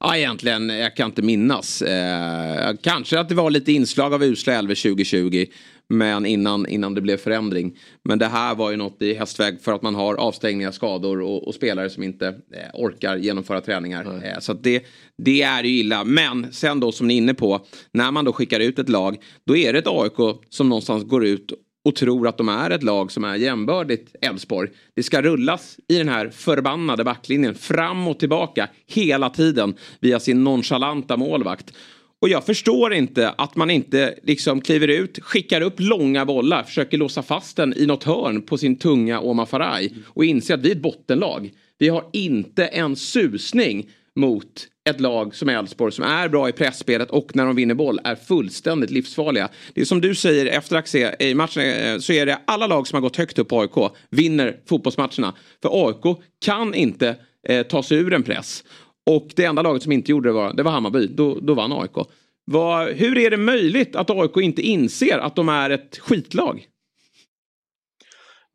Ja, 0.00 0.16
egentligen, 0.16 0.68
jag 0.68 0.96
kan 0.96 1.06
inte 1.06 1.22
minnas. 1.22 1.82
Eh, 1.82 2.74
kanske 2.82 3.20
att 3.20 3.28
det 3.28 3.34
var 3.34 3.50
lite 3.50 3.72
inslag 3.72 4.14
av 4.14 4.24
usla 4.24 4.52
älvor 4.54 4.74
2020. 4.74 5.46
Men 5.88 6.26
innan, 6.26 6.66
innan 6.66 6.94
det 6.94 7.00
blev 7.00 7.16
förändring. 7.16 7.78
Men 8.04 8.18
det 8.18 8.26
här 8.26 8.54
var 8.54 8.70
ju 8.70 8.76
något 8.76 9.02
i 9.02 9.14
hästväg 9.14 9.60
för 9.60 9.72
att 9.72 9.82
man 9.82 9.94
har 9.94 10.14
avstängningar, 10.14 10.70
skador 10.70 11.20
och, 11.20 11.48
och 11.48 11.54
spelare 11.54 11.90
som 11.90 12.02
inte 12.02 12.26
eh, 12.26 12.34
orkar 12.74 13.16
genomföra 13.16 13.60
träningar. 13.60 14.24
Eh, 14.24 14.38
så 14.40 14.52
det, 14.52 14.84
det 15.18 15.42
är 15.42 15.64
ju 15.64 15.78
illa. 15.78 16.04
Men 16.04 16.52
sen 16.52 16.80
då 16.80 16.92
som 16.92 17.06
ni 17.08 17.14
är 17.14 17.18
inne 17.18 17.34
på, 17.34 17.66
när 17.92 18.10
man 18.10 18.24
då 18.24 18.32
skickar 18.32 18.60
ut 18.60 18.78
ett 18.78 18.88
lag, 18.88 19.16
då 19.46 19.56
är 19.56 19.72
det 19.72 19.78
ett 19.78 19.86
AIK 19.88 20.40
som 20.48 20.68
någonstans 20.68 21.04
går 21.04 21.24
ut 21.24 21.52
och 21.84 21.94
tror 21.94 22.28
att 22.28 22.38
de 22.38 22.48
är 22.48 22.70
ett 22.70 22.82
lag 22.82 23.12
som 23.12 23.24
är 23.24 23.34
jämbördigt 23.34 24.16
Elfsborg. 24.20 24.70
Det 24.94 25.02
ska 25.02 25.22
rullas 25.22 25.76
i 25.88 25.98
den 25.98 26.08
här 26.08 26.30
förbannade 26.30 27.04
backlinjen 27.04 27.54
fram 27.54 28.08
och 28.08 28.18
tillbaka 28.18 28.68
hela 28.86 29.30
tiden 29.30 29.74
via 30.00 30.20
sin 30.20 30.44
nonchalanta 30.44 31.16
målvakt. 31.16 31.72
Och 32.20 32.28
jag 32.28 32.46
förstår 32.46 32.94
inte 32.94 33.30
att 33.30 33.56
man 33.56 33.70
inte 33.70 34.18
liksom 34.22 34.60
kliver 34.60 34.88
ut, 34.88 35.18
skickar 35.22 35.60
upp 35.60 35.80
långa 35.80 36.26
bollar, 36.26 36.62
försöker 36.62 36.98
låsa 36.98 37.22
fast 37.22 37.56
den 37.56 37.74
i 37.76 37.86
något 37.86 38.04
hörn 38.04 38.42
på 38.42 38.58
sin 38.58 38.76
tunga 38.76 39.20
Oma 39.20 39.46
Faraj 39.46 39.94
och 40.06 40.24
inser 40.24 40.54
att 40.54 40.60
vi 40.60 40.70
är 40.70 40.76
ett 40.76 40.82
bottenlag. 40.82 41.50
Vi 41.78 41.88
har 41.88 42.04
inte 42.12 42.66
en 42.66 42.96
susning 42.96 43.90
mot 44.18 44.66
ett 44.90 45.00
lag 45.00 45.34
som 45.34 45.48
Elfsborg 45.48 45.92
som 45.92 46.04
är 46.04 46.28
bra 46.28 46.48
i 46.48 46.52
pressspelet 46.52 47.10
och 47.10 47.36
när 47.36 47.46
de 47.46 47.56
vinner 47.56 47.74
boll 47.74 48.00
är 48.04 48.14
fullständigt 48.14 48.90
livsfarliga. 48.90 49.48
Det 49.74 49.80
är 49.80 49.84
som 49.84 50.00
du 50.00 50.14
säger 50.14 50.46
efter 50.46 50.76
Axé 50.76 51.14
i 51.18 51.34
matchen 51.34 51.62
eh, 51.62 51.98
så 51.98 52.12
är 52.12 52.26
det 52.26 52.38
alla 52.44 52.66
lag 52.66 52.86
som 52.86 52.96
har 52.96 53.00
gått 53.00 53.16
högt 53.16 53.38
upp 53.38 53.48
på 53.48 53.60
AIK 53.60 53.92
vinner 54.10 54.60
fotbollsmatcherna. 54.68 55.34
För 55.62 55.86
AIK 55.86 56.18
kan 56.44 56.74
inte 56.74 57.16
eh, 57.48 57.66
ta 57.66 57.82
sig 57.82 57.98
ur 57.98 58.12
en 58.12 58.22
press. 58.22 58.64
Och 59.06 59.28
det 59.36 59.44
enda 59.44 59.62
laget 59.62 59.82
som 59.82 59.92
inte 59.92 60.10
gjorde 60.10 60.28
det 60.28 60.32
var, 60.32 60.52
det 60.52 60.62
var 60.62 60.70
Hammarby. 60.70 61.06
Då, 61.06 61.38
då 61.40 61.54
vann 61.54 61.72
AIK. 61.72 62.08
Var, 62.44 62.92
hur 62.92 63.18
är 63.18 63.30
det 63.30 63.36
möjligt 63.36 63.96
att 63.96 64.10
AIK 64.10 64.36
inte 64.36 64.62
inser 64.62 65.18
att 65.18 65.36
de 65.36 65.48
är 65.48 65.70
ett 65.70 65.98
skitlag? 65.98 66.66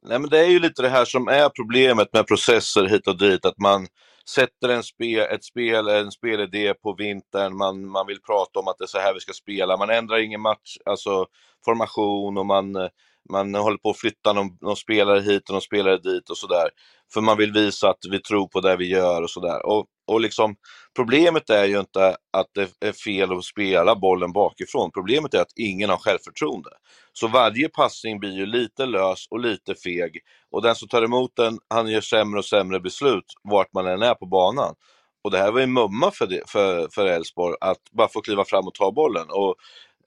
Nej, 0.05 0.19
men 0.19 0.29
det 0.29 0.39
är 0.39 0.49
ju 0.49 0.59
lite 0.59 0.81
det 0.81 0.89
här 0.89 1.05
som 1.05 1.27
är 1.27 1.49
problemet 1.49 2.13
med 2.13 2.27
processer 2.27 2.85
hit 2.85 3.07
och 3.07 3.17
dit, 3.17 3.45
att 3.45 3.57
man 3.57 3.87
sätter 4.29 4.69
en 4.69 4.83
spe, 4.83 5.25
ett 5.25 5.43
spel, 5.43 5.87
en 5.87 6.11
spelidé 6.11 6.73
på 6.73 6.93
vintern, 6.93 7.57
man, 7.57 7.87
man 7.87 8.07
vill 8.07 8.21
prata 8.21 8.59
om 8.59 8.67
att 8.67 8.77
det 8.77 8.85
är 8.85 8.87
så 8.87 8.99
här 8.99 9.13
vi 9.13 9.19
ska 9.19 9.33
spela, 9.33 9.77
man 9.77 9.89
ändrar 9.89 10.17
ingen 10.17 10.41
match, 10.41 10.77
alltså 10.85 11.25
formation 11.65 12.37
och 12.37 12.45
man, 12.45 12.75
eh, 12.75 12.89
man 13.31 13.55
håller 13.55 13.77
på 13.77 13.89
att 13.89 13.97
flytta 13.97 14.33
någon, 14.33 14.57
någon 14.61 14.75
spelare 14.75 15.19
hit 15.19 15.49
och 15.49 15.53
någon 15.53 15.61
spelare 15.61 15.97
dit 15.97 16.29
och 16.29 16.37
sådär. 16.37 16.69
För 17.13 17.21
man 17.21 17.37
vill 17.37 17.51
visa 17.51 17.89
att 17.89 17.99
vi 18.11 18.21
tror 18.21 18.47
på 18.47 18.61
det 18.61 18.75
vi 18.75 18.89
gör 18.89 19.21
och 19.21 19.29
sådär. 19.29 19.65
Och, 19.65 19.85
och 20.07 20.21
liksom, 20.21 20.55
problemet 20.95 21.49
är 21.49 21.65
ju 21.65 21.79
inte 21.79 22.17
att 22.33 22.47
det 22.55 22.87
är 22.87 22.91
fel 22.91 23.31
att 23.31 23.43
spela 23.43 23.95
bollen 23.95 24.31
bakifrån. 24.31 24.91
Problemet 24.91 25.33
är 25.33 25.41
att 25.41 25.57
ingen 25.59 25.89
har 25.89 25.97
självförtroende. 25.97 26.69
Så 27.13 27.27
varje 27.27 27.69
passning 27.69 28.19
blir 28.19 28.31
ju 28.31 28.45
lite 28.45 28.85
lös 28.85 29.27
och 29.29 29.39
lite 29.39 29.75
feg. 29.75 30.19
Och 30.51 30.61
den 30.61 30.75
som 30.75 30.87
tar 30.87 31.01
emot 31.01 31.31
den, 31.35 31.59
han 31.69 31.87
gör 31.87 32.01
sämre 32.01 32.39
och 32.39 32.45
sämre 32.45 32.79
beslut 32.79 33.25
vart 33.43 33.73
man 33.73 33.87
än 33.87 34.01
är 34.01 34.13
på 34.15 34.25
banan. 34.25 34.75
Och 35.23 35.31
det 35.31 35.37
här 35.37 35.51
var 35.51 35.59
ju 35.59 35.67
mumma 35.67 36.11
för 36.11 36.25
Elfsborg, 36.25 36.41
för 36.47 36.87
för 36.91 37.05
Elfsborg, 37.05 37.55
att 37.61 37.77
bara 37.91 38.07
få 38.07 38.21
kliva 38.21 38.45
fram 38.45 38.67
och 38.67 38.73
ta 38.73 38.91
bollen. 38.91 39.29
Och, 39.29 39.55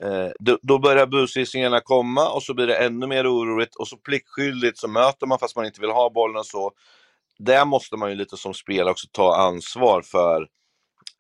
Eh, 0.03 0.31
då, 0.39 0.59
då 0.63 0.79
börjar 0.79 1.07
busgissningarna 1.07 1.81
komma 1.81 2.29
och 2.29 2.43
så 2.43 2.55
blir 2.55 2.67
det 2.67 2.77
ännu 2.77 3.07
mer 3.07 3.33
oroligt 3.33 3.77
och 3.77 3.89
så 3.89 3.97
pliktskyldigt 3.97 4.79
så 4.79 4.89
möter 4.89 5.27
man 5.27 5.39
fast 5.39 5.57
man 5.57 5.67
inte 5.67 5.81
vill 5.81 5.91
ha 5.91 6.11
bollen 6.11 6.37
och 6.37 6.47
så. 6.47 6.73
Där 7.39 7.65
måste 7.65 7.97
man 7.97 8.11
ju 8.11 8.17
lite 8.17 8.37
som 8.37 8.55
spelare 8.55 8.91
också 8.91 9.07
ta 9.13 9.37
ansvar 9.37 10.03
för 10.03 10.49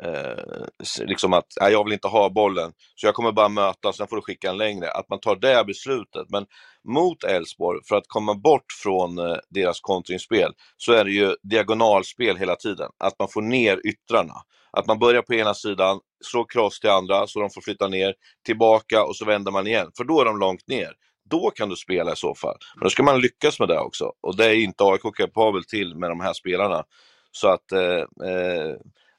eh, 0.03 1.07
liksom 1.07 1.33
att 1.33 1.47
nej, 1.61 1.73
jag 1.73 1.85
vill 1.85 1.93
inte 1.93 2.09
ha 2.09 2.31
bollen, 2.31 2.73
så 2.95 3.07
jag 3.07 3.15
kommer 3.15 3.33
bara 3.33 3.49
möta, 3.49 3.93
sen 3.93 4.07
får 4.09 4.17
du 4.17 4.23
skicka 4.23 4.51
en 4.51 4.57
längre. 4.57 4.91
Att 4.91 5.09
man 5.09 5.21
tar 5.21 5.37
det 5.37 5.65
beslutet. 5.67 6.27
Men 6.29 6.47
mot 6.89 7.25
Elfsborg, 7.25 7.81
för 7.89 7.97
att 7.97 8.09
komma 8.09 8.35
bort 8.35 8.73
från 8.83 9.19
eh, 9.19 9.37
deras 9.51 9.81
kontringsspel, 9.81 10.53
så 10.77 10.93
är 10.93 11.05
det 11.05 11.13
ju 11.13 11.35
diagonalspel 11.43 12.37
hela 12.37 12.57
tiden. 12.57 12.91
Att 12.99 13.19
man 13.19 13.29
får 13.29 13.43
ner 13.43 13.81
yttrarna. 13.87 14.35
Att 14.73 14.87
man 14.87 14.99
börjar 14.99 15.23
på 15.23 15.35
ena 15.35 15.55
sidan, 15.55 16.01
slår 16.25 16.47
cross 16.49 16.81
till 16.81 16.91
andra, 16.91 17.27
så 17.27 17.41
de 17.41 17.51
får 17.51 17.61
flytta 17.61 17.89
ner, 17.89 18.15
tillbaka 18.47 19.05
och 19.05 19.17
så 19.17 19.25
vänder 19.25 19.53
man 19.53 19.67
igen. 19.67 19.91
För 19.97 20.05
då 20.05 20.21
är 20.21 20.25
de 20.25 20.39
långt 20.39 20.69
ner. 20.69 20.93
Då 21.31 21.51
kan 21.51 21.69
du 21.69 21.77
spela 21.77 22.13
i 22.13 22.17
så 22.17 22.35
fall. 22.35 22.57
Men 22.75 22.85
då 22.85 22.91
ska 22.91 23.03
man 23.03 23.21
lyckas 23.21 23.61
med 23.61 23.69
det 23.69 23.79
också. 23.79 24.13
Och 24.21 24.37
det 24.37 24.45
är 24.45 24.55
inte 24.55 24.85
AIK 24.85 25.17
kapabel 25.17 25.65
till 25.65 25.97
med 25.97 26.11
de 26.11 26.21
här 26.21 26.33
spelarna. 26.33 26.85
Så 27.33 27.49
att, 27.49 27.73
eh, 27.73 28.31
eh, 28.31 28.77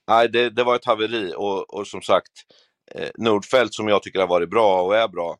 nej, 0.07 0.29
det, 0.29 0.49
det 0.49 0.63
var 0.63 0.75
ett 0.75 0.85
haveri. 0.85 1.33
Och, 1.37 1.73
och 1.73 1.87
som 1.87 2.01
sagt, 2.01 2.31
eh, 2.95 3.09
Nordfeldt 3.17 3.73
som 3.73 3.87
jag 3.87 4.03
tycker 4.03 4.19
har 4.19 4.27
varit 4.27 4.49
bra 4.49 4.81
och 4.81 4.95
är 4.95 5.07
bra, 5.07 5.37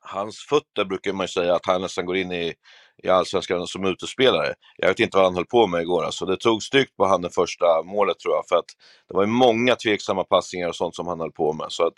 hans 0.00 0.38
fötter 0.38 0.84
brukar 0.84 1.12
man 1.12 1.24
ju 1.24 1.28
säga 1.28 1.54
att 1.54 1.66
han 1.66 1.80
nästan 1.80 2.06
går 2.06 2.16
in 2.16 2.32
i, 2.32 2.54
i 3.02 3.08
allsvenskan 3.08 3.66
som 3.66 3.86
utespelare. 3.86 4.54
Jag 4.76 4.88
vet 4.88 5.00
inte 5.00 5.16
vad 5.16 5.26
han 5.26 5.34
höll 5.34 5.46
på 5.46 5.66
med 5.66 5.82
igår. 5.82 6.04
Alltså, 6.04 6.26
det 6.26 6.36
tog 6.36 6.62
styggt 6.62 6.96
på 6.96 7.06
han 7.06 7.22
det 7.22 7.30
första 7.30 7.82
målet 7.82 8.18
tror 8.18 8.34
jag. 8.34 8.48
För 8.48 8.56
att 8.56 8.70
det 9.08 9.14
var 9.14 9.22
ju 9.22 9.28
många 9.28 9.76
tveksamma 9.76 10.24
passningar 10.24 10.68
och 10.68 10.76
sånt 10.76 10.96
som 10.96 11.06
han 11.06 11.20
höll 11.20 11.32
på 11.32 11.52
med. 11.52 11.66
Så 11.68 11.86
att 11.86 11.94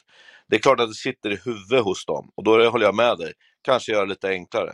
det 0.49 0.57
är 0.57 0.61
klart 0.61 0.81
att 0.81 0.89
det 0.89 0.95
sitter 0.95 1.33
i 1.33 1.39
huvudet 1.45 1.85
hos 1.85 2.07
dem. 2.07 2.31
Och 2.35 2.45
då 2.45 2.71
håller 2.71 2.87
jag 2.87 2.95
med 2.95 3.19
dig. 3.19 3.33
Kanske 3.63 3.93
göra 3.93 4.05
det 4.05 4.09
lite 4.09 4.29
enklare. 4.29 4.73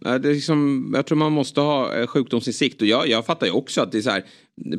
Det 0.00 0.10
är 0.10 0.18
liksom, 0.18 0.90
jag 0.96 1.06
tror 1.06 1.18
man 1.18 1.32
måste 1.32 1.60
ha 1.60 1.94
eh, 1.94 2.06
sjukdomsinsikt 2.06 2.80
och 2.80 2.86
jag, 2.86 3.08
jag 3.08 3.26
fattar 3.26 3.46
ju 3.46 3.52
också 3.52 3.82
att 3.82 3.92
det 3.92 3.98
är 3.98 4.02
så 4.02 4.10
här, 4.10 4.24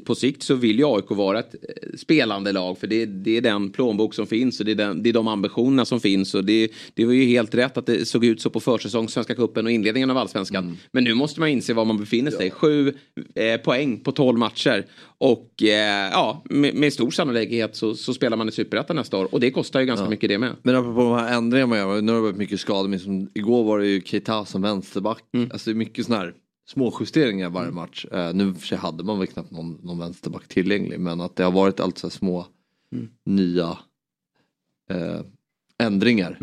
på 0.05 0.15
sikt 0.15 0.43
så 0.43 0.55
vill 0.55 0.79
ju 0.79 0.85
AIK 0.85 1.05
vara 1.09 1.39
ett 1.39 1.53
eh, 1.55 1.97
spelande 1.97 2.51
lag 2.51 2.77
för 2.77 2.87
det, 2.87 3.05
det 3.05 3.37
är 3.37 3.41
den 3.41 3.69
plånbok 3.69 4.13
som 4.13 4.27
finns 4.27 4.59
och 4.59 4.65
det 4.65 4.71
är, 4.71 4.75
den, 4.75 5.03
det 5.03 5.09
är 5.09 5.13
de 5.13 5.27
ambitionerna 5.27 5.85
som 5.85 5.99
finns 5.99 6.33
och 6.33 6.45
det, 6.45 6.69
det 6.93 7.05
var 7.05 7.13
ju 7.13 7.25
helt 7.25 7.55
rätt 7.55 7.77
att 7.77 7.85
det 7.85 8.05
såg 8.07 8.25
ut 8.25 8.41
så 8.41 8.49
på 8.49 8.59
försäsong, 8.59 9.09
Svenska 9.09 9.35
cupen 9.35 9.65
och 9.65 9.71
inledningen 9.71 10.09
av 10.11 10.17
allsvenskan. 10.17 10.77
Men 10.91 11.03
nu 11.03 11.13
måste 11.13 11.39
man 11.39 11.49
inse 11.49 11.73
var 11.73 11.85
man 11.85 11.97
befinner 11.97 12.31
sig. 12.31 12.51
Sju 12.51 12.93
eh, 13.35 13.57
poäng 13.63 13.99
på 13.99 14.11
tolv 14.11 14.37
matcher 14.39 14.85
och 15.17 15.63
eh, 15.63 16.09
ja, 16.11 16.43
med, 16.49 16.75
med 16.75 16.93
stor 16.93 17.11
sannolikhet 17.11 17.75
så, 17.75 17.95
så 17.95 18.13
spelar 18.13 18.37
man 18.37 18.49
i 18.49 18.51
superettan 18.51 18.95
nästa 18.95 19.17
år 19.17 19.33
och 19.33 19.39
det 19.39 19.51
kostar 19.51 19.79
ju 19.79 19.85
ganska 19.85 20.05
Ja. 20.05 20.09
mycket 20.09 20.29
det 20.29 20.37
med. 20.37 20.55
Men 20.63 20.75
apropå 20.75 21.01
de 21.01 21.13
här 21.13 21.37
ändringarna 21.37 21.69
man 21.69 21.77
gör, 21.77 22.01
nu 22.01 22.11
har 22.11 22.19
det 22.19 22.23
varit 22.23 22.35
mycket 22.37 22.59
skador, 22.59 22.87
men 22.89 22.99
som, 22.99 23.29
igår 23.33 23.63
var 23.63 23.79
det 23.79 23.87
ju 23.87 24.01
Keita 24.01 24.45
som 24.45 24.61
vänsterback. 24.61 25.23
Alltså 25.51 25.69
det 25.69 25.73
är 25.73 25.75
mycket 25.75 26.05
sådana 26.05 26.23
här 26.23 26.33
små 26.69 26.97
justeringar 26.99 27.49
varje 27.49 27.71
match. 27.71 28.05
Eh, 28.11 28.33
nu 28.33 28.53
för 28.53 28.67
sig 28.67 28.77
hade 28.77 29.03
man 29.03 29.19
väl 29.19 29.27
knappt 29.27 29.51
någon, 29.51 29.71
någon 29.83 29.99
vänsterback 29.99 30.47
tillgänglig, 30.47 30.99
men 30.99 31.21
att 31.21 31.35
det 31.35 31.43
har 31.43 31.51
varit 31.51 31.79
allt 31.79 31.97
så 31.97 32.07
här 32.07 32.11
små 32.11 32.45
Mm. 32.91 33.09
nya 33.25 33.77
eh, 34.89 35.21
ändringar 35.79 36.37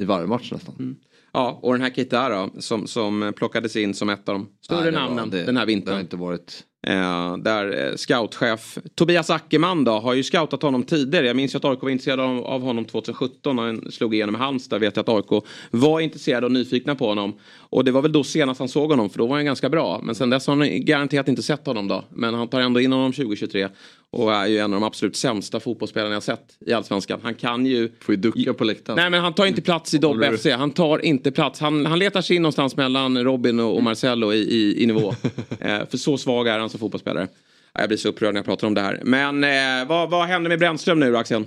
i 0.00 0.04
varje 0.04 0.26
match 0.26 0.52
nästan. 0.52 0.96
Ja, 1.32 1.58
och 1.62 1.72
den 1.72 1.82
här 1.82 1.90
Keita 1.90 2.28
då, 2.28 2.60
som, 2.60 2.86
som 2.86 3.32
plockades 3.36 3.76
in 3.76 3.94
som 3.94 4.08
ett 4.08 4.28
av 4.28 4.34
de 4.34 4.48
större 4.60 4.80
Nej, 4.82 4.92
det 4.92 4.98
var- 4.98 5.04
namnen 5.06 5.30
det- 5.30 5.44
den 5.44 5.56
här 5.56 5.66
vintern. 5.66 5.86
Det 5.88 5.94
har 5.94 6.00
inte 6.00 6.16
varit... 6.16 6.64
Eh, 6.86 7.36
där 7.36 7.86
eh, 7.86 7.96
scoutchef 7.96 8.78
Tobias 8.94 9.30
Ackerman 9.30 9.84
då 9.84 9.92
har 9.92 10.14
ju 10.14 10.22
scoutat 10.22 10.62
honom 10.62 10.82
tidigare. 10.82 11.26
Jag 11.26 11.36
minns 11.36 11.54
ju 11.54 11.56
att 11.56 11.64
AIK 11.64 11.82
var 11.82 11.90
intresserad 11.90 12.20
av, 12.20 12.44
av 12.44 12.62
honom 12.62 12.84
2017 12.84 13.56
när 13.56 13.62
han 13.62 13.92
slog 13.92 14.14
igenom 14.14 14.34
i 14.34 14.38
Halmstad. 14.38 14.80
Vet 14.80 14.96
jag 14.96 15.02
att 15.02 15.08
AIK 15.08 15.44
var 15.70 16.00
intresserade 16.00 16.46
och 16.46 16.52
nyfikna 16.52 16.94
på 16.94 17.06
honom. 17.06 17.34
Och 17.56 17.84
det 17.84 17.90
var 17.90 18.02
väl 18.02 18.12
då 18.12 18.24
senast 18.24 18.58
han 18.58 18.68
såg 18.68 18.90
honom 18.90 19.10
för 19.10 19.18
då 19.18 19.26
var 19.26 19.36
han 19.36 19.44
ganska 19.44 19.68
bra. 19.68 20.00
Men 20.02 20.14
sen 20.14 20.30
dess 20.30 20.46
har 20.46 20.56
han 20.56 20.84
garanterat 20.84 21.28
inte 21.28 21.42
sett 21.42 21.66
honom 21.66 21.88
då. 21.88 22.04
Men 22.10 22.34
han 22.34 22.48
tar 22.48 22.60
ändå 22.60 22.80
in 22.80 22.92
honom 22.92 23.12
2023. 23.12 23.68
Och 24.14 24.34
är 24.34 24.46
ju 24.46 24.58
en 24.58 24.74
av 24.74 24.80
de 24.80 24.86
absolut 24.86 25.16
sämsta 25.16 25.60
fotbollsspelarna 25.60 26.14
jag 26.14 26.22
sett 26.22 26.56
i 26.66 26.72
Allsvenskan. 26.72 27.20
Han 27.22 27.34
kan 27.34 27.66
ju... 27.66 27.92
Får 28.00 28.14
ju 28.14 28.20
ducka 28.20 28.54
på 28.54 28.64
läktaren. 28.64 28.96
Nej 28.96 29.10
men 29.10 29.20
han 29.20 29.34
tar 29.34 29.46
inte 29.46 29.62
plats 29.62 29.94
i 29.94 29.98
Dobb 29.98 30.24
FC. 30.38 30.46
Han 30.46 30.70
tar 30.70 31.04
inte 31.04 31.32
plats. 31.32 31.60
Han, 31.60 31.86
han 31.86 31.98
letar 31.98 32.22
sig 32.22 32.36
in 32.36 32.42
någonstans 32.42 32.76
mellan 32.76 33.24
Robin 33.24 33.60
och, 33.60 33.76
och 33.76 33.82
Marcello 33.82 34.32
i, 34.32 34.36
i, 34.36 34.82
i 34.82 34.86
nivå. 34.86 35.08
eh, 35.60 35.86
för 35.90 35.96
så 35.96 36.18
svag 36.18 36.48
är 36.48 36.58
han 36.58 36.70
som 36.70 36.80
fotbollsspelare. 36.80 37.28
Ja, 37.72 37.80
Jag 37.80 37.88
blir 37.88 37.98
så 37.98 38.08
upprörd 38.08 38.34
när 38.34 38.38
jag 38.38 38.46
pratar 38.46 38.66
om 38.66 38.74
det 38.74 38.80
här. 38.80 39.00
Men 39.04 39.44
eh, 39.44 39.88
vad, 39.88 40.10
vad 40.10 40.26
händer 40.26 40.48
med 40.48 40.58
Brännström 40.58 41.00
nu 41.00 41.12
då, 41.12 41.18
Axel? 41.18 41.44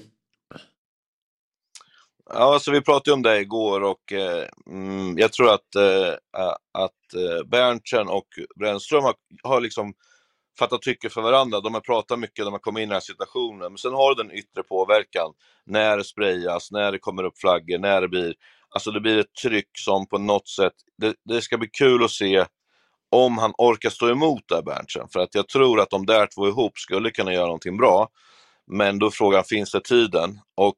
Ja, 2.30 2.54
alltså 2.54 2.72
vi 2.72 2.82
pratade 2.82 3.14
om 3.14 3.22
det 3.22 3.40
igår 3.40 3.82
och 3.82 4.14
eh, 4.14 4.48
mm, 4.70 5.18
jag 5.18 5.34
tror 5.34 5.54
att, 5.54 5.76
eh, 5.76 6.14
att 6.74 7.14
eh, 7.16 7.48
Berntsen 7.48 8.08
och 8.08 8.28
Brännström 8.60 9.04
har, 9.04 9.16
har 9.44 9.62
liksom 9.62 9.94
fatta 10.60 10.78
tycke 10.78 11.10
för 11.10 11.22
varandra. 11.22 11.62
De 11.62 11.74
har 11.74 11.82
pratat 11.82 12.20
mycket, 12.20 12.46
de 12.46 12.52
har 12.52 12.60
kommit 12.60 12.82
in 12.82 12.84
i 12.84 12.86
den 12.86 12.94
här 12.94 13.00
situationen. 13.00 13.72
Men 13.72 13.78
sen 13.78 13.94
har 13.94 14.16
du 14.16 14.24
den 14.24 14.32
yttre 14.32 14.64
påverkan. 14.64 15.34
När 15.66 15.98
det 15.98 16.04
sprayas, 16.04 16.72
när 16.72 16.92
det 16.92 17.00
kommer 17.00 17.24
upp 17.24 17.38
flaggor, 17.38 17.78
när 17.78 18.02
det 18.02 18.08
blir... 18.08 18.34
Alltså 18.70 18.92
det 18.92 19.02
blir 19.02 19.18
ett 19.18 19.34
tryck 19.42 19.70
som 19.74 20.08
på 20.08 20.18
något 20.18 20.48
sätt... 20.48 20.74
Det, 20.98 21.16
det 21.26 21.42
ska 21.42 21.58
bli 21.58 21.70
kul 21.74 22.04
att 22.04 22.12
se 22.12 22.46
om 23.12 23.38
han 23.38 23.54
orkar 23.58 23.90
stå 23.90 24.10
emot 24.10 24.44
där, 24.48 24.62
Berntsen. 24.62 25.08
För 25.14 25.20
att 25.20 25.36
jag 25.36 25.48
tror 25.48 25.82
att 25.82 25.90
de 25.90 26.06
där 26.06 26.28
två 26.36 26.48
ihop 26.48 26.78
skulle 26.78 27.12
kunna 27.12 27.34
göra 27.34 27.46
någonting 27.46 27.78
bra. 27.78 28.10
Men 28.72 29.00
då 29.00 29.06
är 29.06 29.10
frågan, 29.10 29.44
finns 29.44 29.72
det 29.72 29.82
tiden? 29.82 30.40
Och 30.56 30.78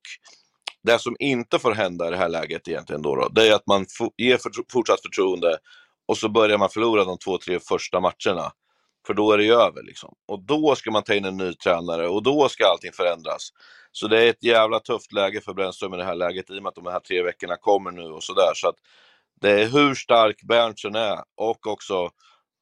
det 0.84 1.00
som 1.00 1.16
inte 1.20 1.60
får 1.60 1.72
hända 1.72 2.08
i 2.08 2.12
det 2.12 2.18
här 2.18 2.30
läget 2.30 2.68
egentligen 2.68 3.02
då, 3.02 3.16
då 3.16 3.30
det 3.30 3.48
är 3.48 3.56
att 3.56 3.68
man 3.68 3.86
ger 4.18 4.40
fortsatt 4.72 5.02
förtroende 5.02 5.58
och 6.08 6.18
så 6.18 6.30
börjar 6.30 6.58
man 6.58 6.70
förlora 6.70 7.04
de 7.04 7.18
två, 7.18 7.38
tre 7.38 7.60
första 7.60 8.00
matcherna. 8.00 8.52
För 9.10 9.14
då 9.14 9.32
är 9.32 9.38
det 9.38 9.48
över 9.50 9.84
liksom. 9.84 10.14
Och 10.28 10.40
då 10.44 10.76
ska 10.76 10.92
man 10.92 11.04
ta 11.04 11.14
in 11.14 11.26
en 11.26 11.38
ny 11.38 11.54
tränare 11.54 12.08
och 12.08 12.24
då 12.24 12.50
ska 12.50 12.66
allting 12.66 12.92
förändras. 12.92 13.50
Så 13.92 14.08
det 14.08 14.24
är 14.24 14.30
ett 14.30 14.44
jävla 14.44 14.80
tufft 14.80 15.14
läge 15.14 15.42
för 15.42 15.54
Brännström 15.54 15.94
i 15.94 15.98
det 15.98 16.04
här 16.04 16.16
läget 16.16 16.50
i 16.50 16.60
och 16.60 16.64
med 16.64 16.70
att 16.70 16.76
de 16.76 16.86
här 16.86 17.00
tre 17.00 17.24
veckorna 17.24 17.56
kommer 17.56 17.92
nu 17.92 18.04
och 18.04 18.24
sådär. 18.24 18.52
Så 18.56 18.68
att 18.68 18.76
det 19.42 19.62
är 19.62 19.68
hur 19.68 19.96
stark 19.96 20.42
Berntsen 20.44 20.96
är 20.96 21.20
och 21.38 21.68
också 21.68 22.10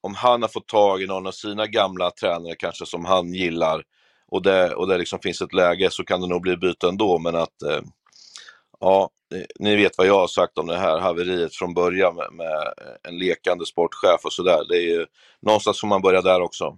om 0.02 0.16
han 0.16 0.42
har 0.42 0.50
fått 0.50 0.68
tag 0.68 1.02
i 1.02 1.08
någon 1.08 1.28
av 1.28 1.32
sina 1.32 1.68
gamla 1.68 2.12
tränare 2.12 2.56
kanske 2.60 2.86
som 2.86 3.06
han 3.06 3.34
gillar 3.34 3.84
och 4.28 4.42
det, 4.44 4.76
och 4.76 4.88
det 4.88 4.98
liksom 4.98 5.20
finns 5.20 5.42
ett 5.42 5.54
läge 5.54 5.90
så 5.92 6.04
kan 6.04 6.22
det 6.22 6.28
nog 6.28 6.42
bli 6.42 6.58
byte 6.58 6.88
ändå 6.88 7.20
men 7.20 7.36
att 7.36 7.62
eh, 7.62 7.82
ja, 8.80 9.10
ni 9.60 9.76
vet 9.76 9.98
vad 9.98 10.08
jag 10.08 10.20
har 10.20 10.28
sagt 10.28 10.58
om 10.58 10.68
det 10.68 10.78
här 10.78 11.00
haveriet 11.00 11.56
från 11.56 11.74
början 11.74 12.16
med, 12.16 12.28
med 12.34 12.74
en 13.04 13.18
lekande 13.18 13.66
sportchef 13.66 14.26
och 14.26 14.34
sådär. 14.34 14.60
Det 14.70 14.78
är 14.78 14.98
ju 14.98 15.06
någonstans 15.42 15.80
får 15.82 15.88
man 15.88 16.02
börja 16.02 16.22
där 16.22 16.42
också. 16.42 16.78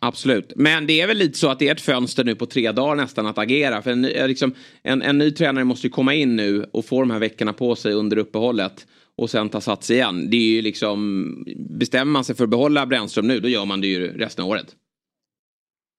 Absolut. 0.00 0.52
Men 0.56 0.86
det 0.86 1.00
är 1.00 1.06
väl 1.06 1.16
lite 1.16 1.38
så 1.38 1.48
att 1.50 1.58
det 1.58 1.68
är 1.68 1.72
ett 1.72 1.80
fönster 1.80 2.24
nu 2.24 2.34
på 2.34 2.46
tre 2.46 2.72
dagar 2.72 2.94
nästan 2.94 3.26
att 3.26 3.38
agera. 3.38 3.82
För 3.82 3.90
en, 3.90 4.02
ny- 4.02 4.12
eh, 4.12 4.28
liksom, 4.28 4.54
en, 4.82 5.02
en 5.02 5.18
ny 5.18 5.30
tränare 5.30 5.64
måste 5.64 5.86
ju 5.86 5.90
komma 5.90 6.14
in 6.14 6.36
nu 6.36 6.70
och 6.72 6.84
få 6.84 7.00
de 7.00 7.10
här 7.10 7.18
veckorna 7.18 7.52
på 7.52 7.76
sig 7.76 7.92
under 7.92 8.16
uppehållet. 8.16 8.86
Och 9.16 9.30
sen 9.30 9.48
ta 9.48 9.60
sats 9.60 9.90
igen. 9.90 10.30
Det 10.30 10.36
är 10.36 10.54
ju 10.56 10.62
liksom, 10.62 11.34
bestämmer 11.78 12.12
man 12.12 12.24
sig 12.24 12.36
för 12.36 12.44
att 12.44 12.50
behålla 12.50 12.86
Brännström 12.86 13.26
nu, 13.26 13.40
då 13.40 13.48
gör 13.48 13.64
man 13.64 13.80
det 13.80 13.86
ju 13.86 14.18
resten 14.18 14.44
av 14.44 14.50
året. 14.50 14.66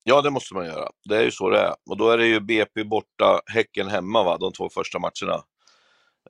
Ja, 0.04 0.22
det 0.22 0.30
måste 0.30 0.54
man 0.54 0.66
göra. 0.66 0.90
Det 1.10 1.16
är 1.18 1.24
ju 1.24 1.32
så 1.32 1.50
det 1.50 1.60
är. 1.60 1.74
Och 1.90 1.98
då 1.98 2.10
är 2.10 2.18
det 2.18 2.28
ju 2.28 2.40
BP 2.40 2.84
borta, 2.84 3.42
Häcken 3.46 3.88
hemma, 3.88 4.24
va? 4.24 4.38
de 4.38 4.52
två 4.52 4.70
första 4.70 5.00
matcherna. 5.00 5.44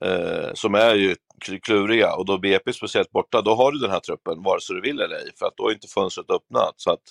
Eh, 0.03 0.53
som 0.53 0.75
är 0.75 0.95
ju 0.95 1.15
kluriga. 1.61 2.15
Och 2.15 2.25
då 2.25 2.37
BP 2.37 2.73
speciellt 2.73 3.11
borta, 3.11 3.41
då 3.41 3.55
har 3.55 3.71
du 3.71 3.79
den 3.79 3.91
här 3.91 3.99
truppen, 3.99 4.43
vare 4.43 4.61
sig 4.61 4.75
du 4.75 4.81
vill 4.81 4.99
eller 4.99 5.15
ej. 5.15 5.31
För 5.39 5.45
att 5.45 5.57
då 5.57 5.69
är 5.69 5.73
inte 5.73 5.87
fönstret 5.87 6.29
öppnat. 6.29 6.73
Så 6.77 6.91
att 6.91 7.03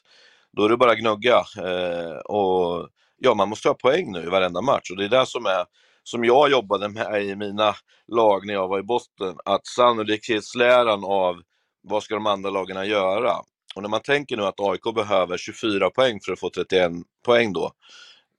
då 0.53 0.65
är 0.65 0.69
det 0.69 0.77
bara 0.77 0.93
att 0.93 0.99
gnugga. 0.99 1.37
Eh, 1.37 2.17
och 2.17 2.89
ja, 3.19 3.35
man 3.35 3.49
måste 3.49 3.69
ha 3.69 3.75
poäng 3.75 4.13
nu 4.13 4.23
i 4.23 4.27
varenda 4.27 4.61
match. 4.61 4.91
Och 4.91 4.97
det 4.97 5.05
är 5.05 5.09
det 5.09 5.27
som 5.27 5.47
är, 5.47 5.65
som 6.03 6.25
jag 6.25 6.51
jobbade 6.51 6.89
med 6.89 7.23
i 7.23 7.37
mina 7.37 7.75
lag 8.09 8.47
när 8.47 8.55
jag 8.55 8.69
var 8.69 8.79
i 8.79 8.83
botten, 8.83 9.37
att 9.45 9.67
sannolikhetsläran 9.67 11.05
av 11.05 11.43
vad 11.83 12.03
ska 12.03 12.15
de 12.15 12.27
andra 12.27 12.51
lagen 12.51 12.89
göra? 12.89 13.33
Och 13.75 13.83
när 13.83 13.89
man 13.89 14.01
tänker 14.01 14.37
nu 14.37 14.43
att 14.43 14.61
AIK 14.61 14.95
behöver 14.95 15.37
24 15.37 15.91
poäng 15.91 16.21
för 16.25 16.33
att 16.33 16.41
få 16.41 16.51
31 16.51 16.93
poäng 17.25 17.53
då, 17.53 17.73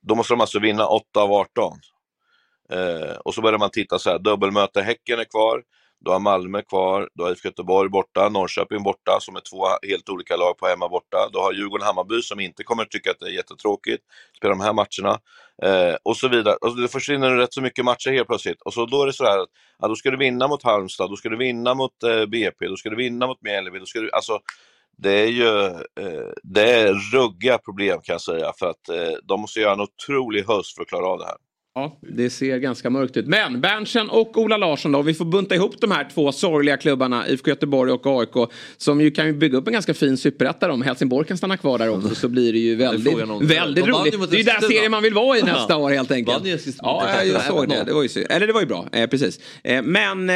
då 0.01 0.15
måste 0.15 0.33
de 0.33 0.41
alltså 0.41 0.59
vinna 0.59 0.87
8 0.87 1.21
av 1.21 1.31
18. 1.31 1.79
Eh, 2.73 3.15
och 3.25 3.33
så 3.33 3.41
börjar 3.41 3.59
man 3.59 3.69
titta 3.69 3.99
så 3.99 4.09
här, 4.09 4.19
dubbelmöte 4.19 4.81
Häcken 4.81 5.19
är 5.19 5.23
kvar, 5.23 5.63
du 6.05 6.11
har 6.11 6.19
Malmö 6.19 6.61
kvar, 6.61 7.09
du 7.13 7.23
har 7.23 7.31
IFK 7.31 7.47
Göteborg 7.47 7.89
borta, 7.89 8.29
Norrköping 8.29 8.83
borta 8.83 9.17
som 9.21 9.35
är 9.35 9.41
två 9.51 9.65
helt 9.87 10.09
olika 10.09 10.35
lag 10.35 10.57
på 10.57 10.67
hemma 10.67 10.89
borta. 10.89 11.29
Du 11.31 11.39
har 11.39 11.53
Djurgården-Hammarby 11.53 12.21
som 12.21 12.39
inte 12.39 12.63
kommer 12.63 12.85
tycka 12.85 13.11
att 13.11 13.19
det 13.19 13.25
är 13.25 13.29
jättetråkigt, 13.31 14.03
spela 14.37 14.53
de 14.53 14.61
här 14.61 14.73
matcherna. 14.73 15.19
Eh, 15.63 15.95
och 16.03 16.17
så 16.17 16.27
vidare. 16.27 16.57
Alltså, 16.61 16.81
det 16.81 16.87
försvinner 16.87 17.31
rätt 17.31 17.53
så 17.53 17.61
mycket 17.61 17.85
matcher 17.85 18.11
helt 18.11 18.27
plötsligt. 18.27 18.61
Och 18.61 18.73
så 18.73 18.85
då 18.85 19.01
är 19.01 19.05
det 19.05 19.13
så 19.13 19.23
här 19.23 19.39
att 19.39 19.49
ja, 19.79 19.87
då 19.87 19.95
ska 19.95 20.11
du 20.11 20.17
vinna 20.17 20.47
mot 20.47 20.63
Halmstad, 20.63 21.09
då 21.09 21.15
ska 21.15 21.29
du 21.29 21.37
vinna 21.37 21.73
mot 21.73 22.03
eh, 22.03 22.25
BP, 22.25 22.67
då 22.67 22.77
ska 22.77 22.89
du 22.89 22.95
vinna 22.95 23.27
mot 23.27 23.41
Mjällby, 23.41 23.79
då 23.79 23.85
ska 23.85 23.99
du, 23.99 24.11
alltså 24.11 24.39
det 24.97 25.11
är 25.11 25.27
ju 25.27 25.65
eh, 25.99 26.31
det 26.43 26.71
är 26.71 26.93
ruggiga 27.13 27.57
problem 27.57 27.99
kan 28.03 28.13
jag 28.13 28.21
säga 28.21 28.53
för 28.59 28.69
att 28.69 28.89
eh, 28.89 29.17
de 29.23 29.41
måste 29.41 29.59
göra 29.59 29.73
en 29.73 29.81
otrolig 29.81 30.43
höst 30.43 30.75
för 30.75 30.81
att 30.81 30.87
klara 30.87 31.07
av 31.07 31.19
det 31.19 31.25
här. 31.25 31.37
Ja, 31.75 31.97
det 32.01 32.29
ser 32.29 32.57
ganska 32.57 32.89
mörkt 32.89 33.17
ut. 33.17 33.27
Men 33.27 33.61
Berntsen 33.61 34.09
och 34.09 34.37
Ola 34.37 34.57
Larsson 34.57 34.91
då, 34.91 35.01
vi 35.01 35.13
får 35.13 35.25
bunta 35.25 35.55
ihop 35.55 35.75
de 35.81 35.91
här 35.91 36.09
två 36.13 36.31
sorgliga 36.31 36.77
klubbarna, 36.77 37.27
IFK 37.27 37.49
Göteborg 37.49 37.91
och 37.91 38.05
AIK, 38.21 38.49
som 38.77 39.01
ju 39.01 39.11
kan 39.11 39.25
ju 39.27 39.33
bygga 39.33 39.57
upp 39.57 39.67
en 39.67 39.73
ganska 39.73 39.93
fin 39.93 40.17
superetta 40.17 40.71
om 40.71 40.81
Helsingborg 40.81 41.27
kan 41.27 41.37
stanna 41.37 41.57
kvar 41.57 41.77
där 41.77 41.89
också 41.89 42.15
så 42.15 42.27
blir 42.29 42.53
det 42.53 42.59
ju 42.59 42.75
väldigt, 42.75 43.13
om- 43.29 43.47
väldigt 43.47 43.85
De 43.85 43.91
roligt. 43.91 44.13
Det 44.31 44.35
är 44.35 44.37
ju 44.37 44.43
Eskilstuna. 44.49 44.69
serien 44.69 44.91
man 44.91 45.03
vill 45.03 45.13
vara 45.13 45.37
i 45.37 45.41
nästa 45.41 45.77
år 45.77 45.89
helt 45.91 46.11
enkelt. 46.11 46.37
Ja, 46.81 47.23
jag, 47.23 47.41
såg 47.41 47.69
det. 47.69 47.83
Det 47.85 47.93
var 47.93 48.03
ju, 48.03 48.23
eller 48.29 48.47
det 48.47 48.53
var 48.53 48.61
ju 48.61 48.67
bra, 48.67 48.87
eh, 48.91 49.09
precis. 49.09 49.39
Eh, 49.63 49.81
men 49.81 50.29
eh, 50.29 50.35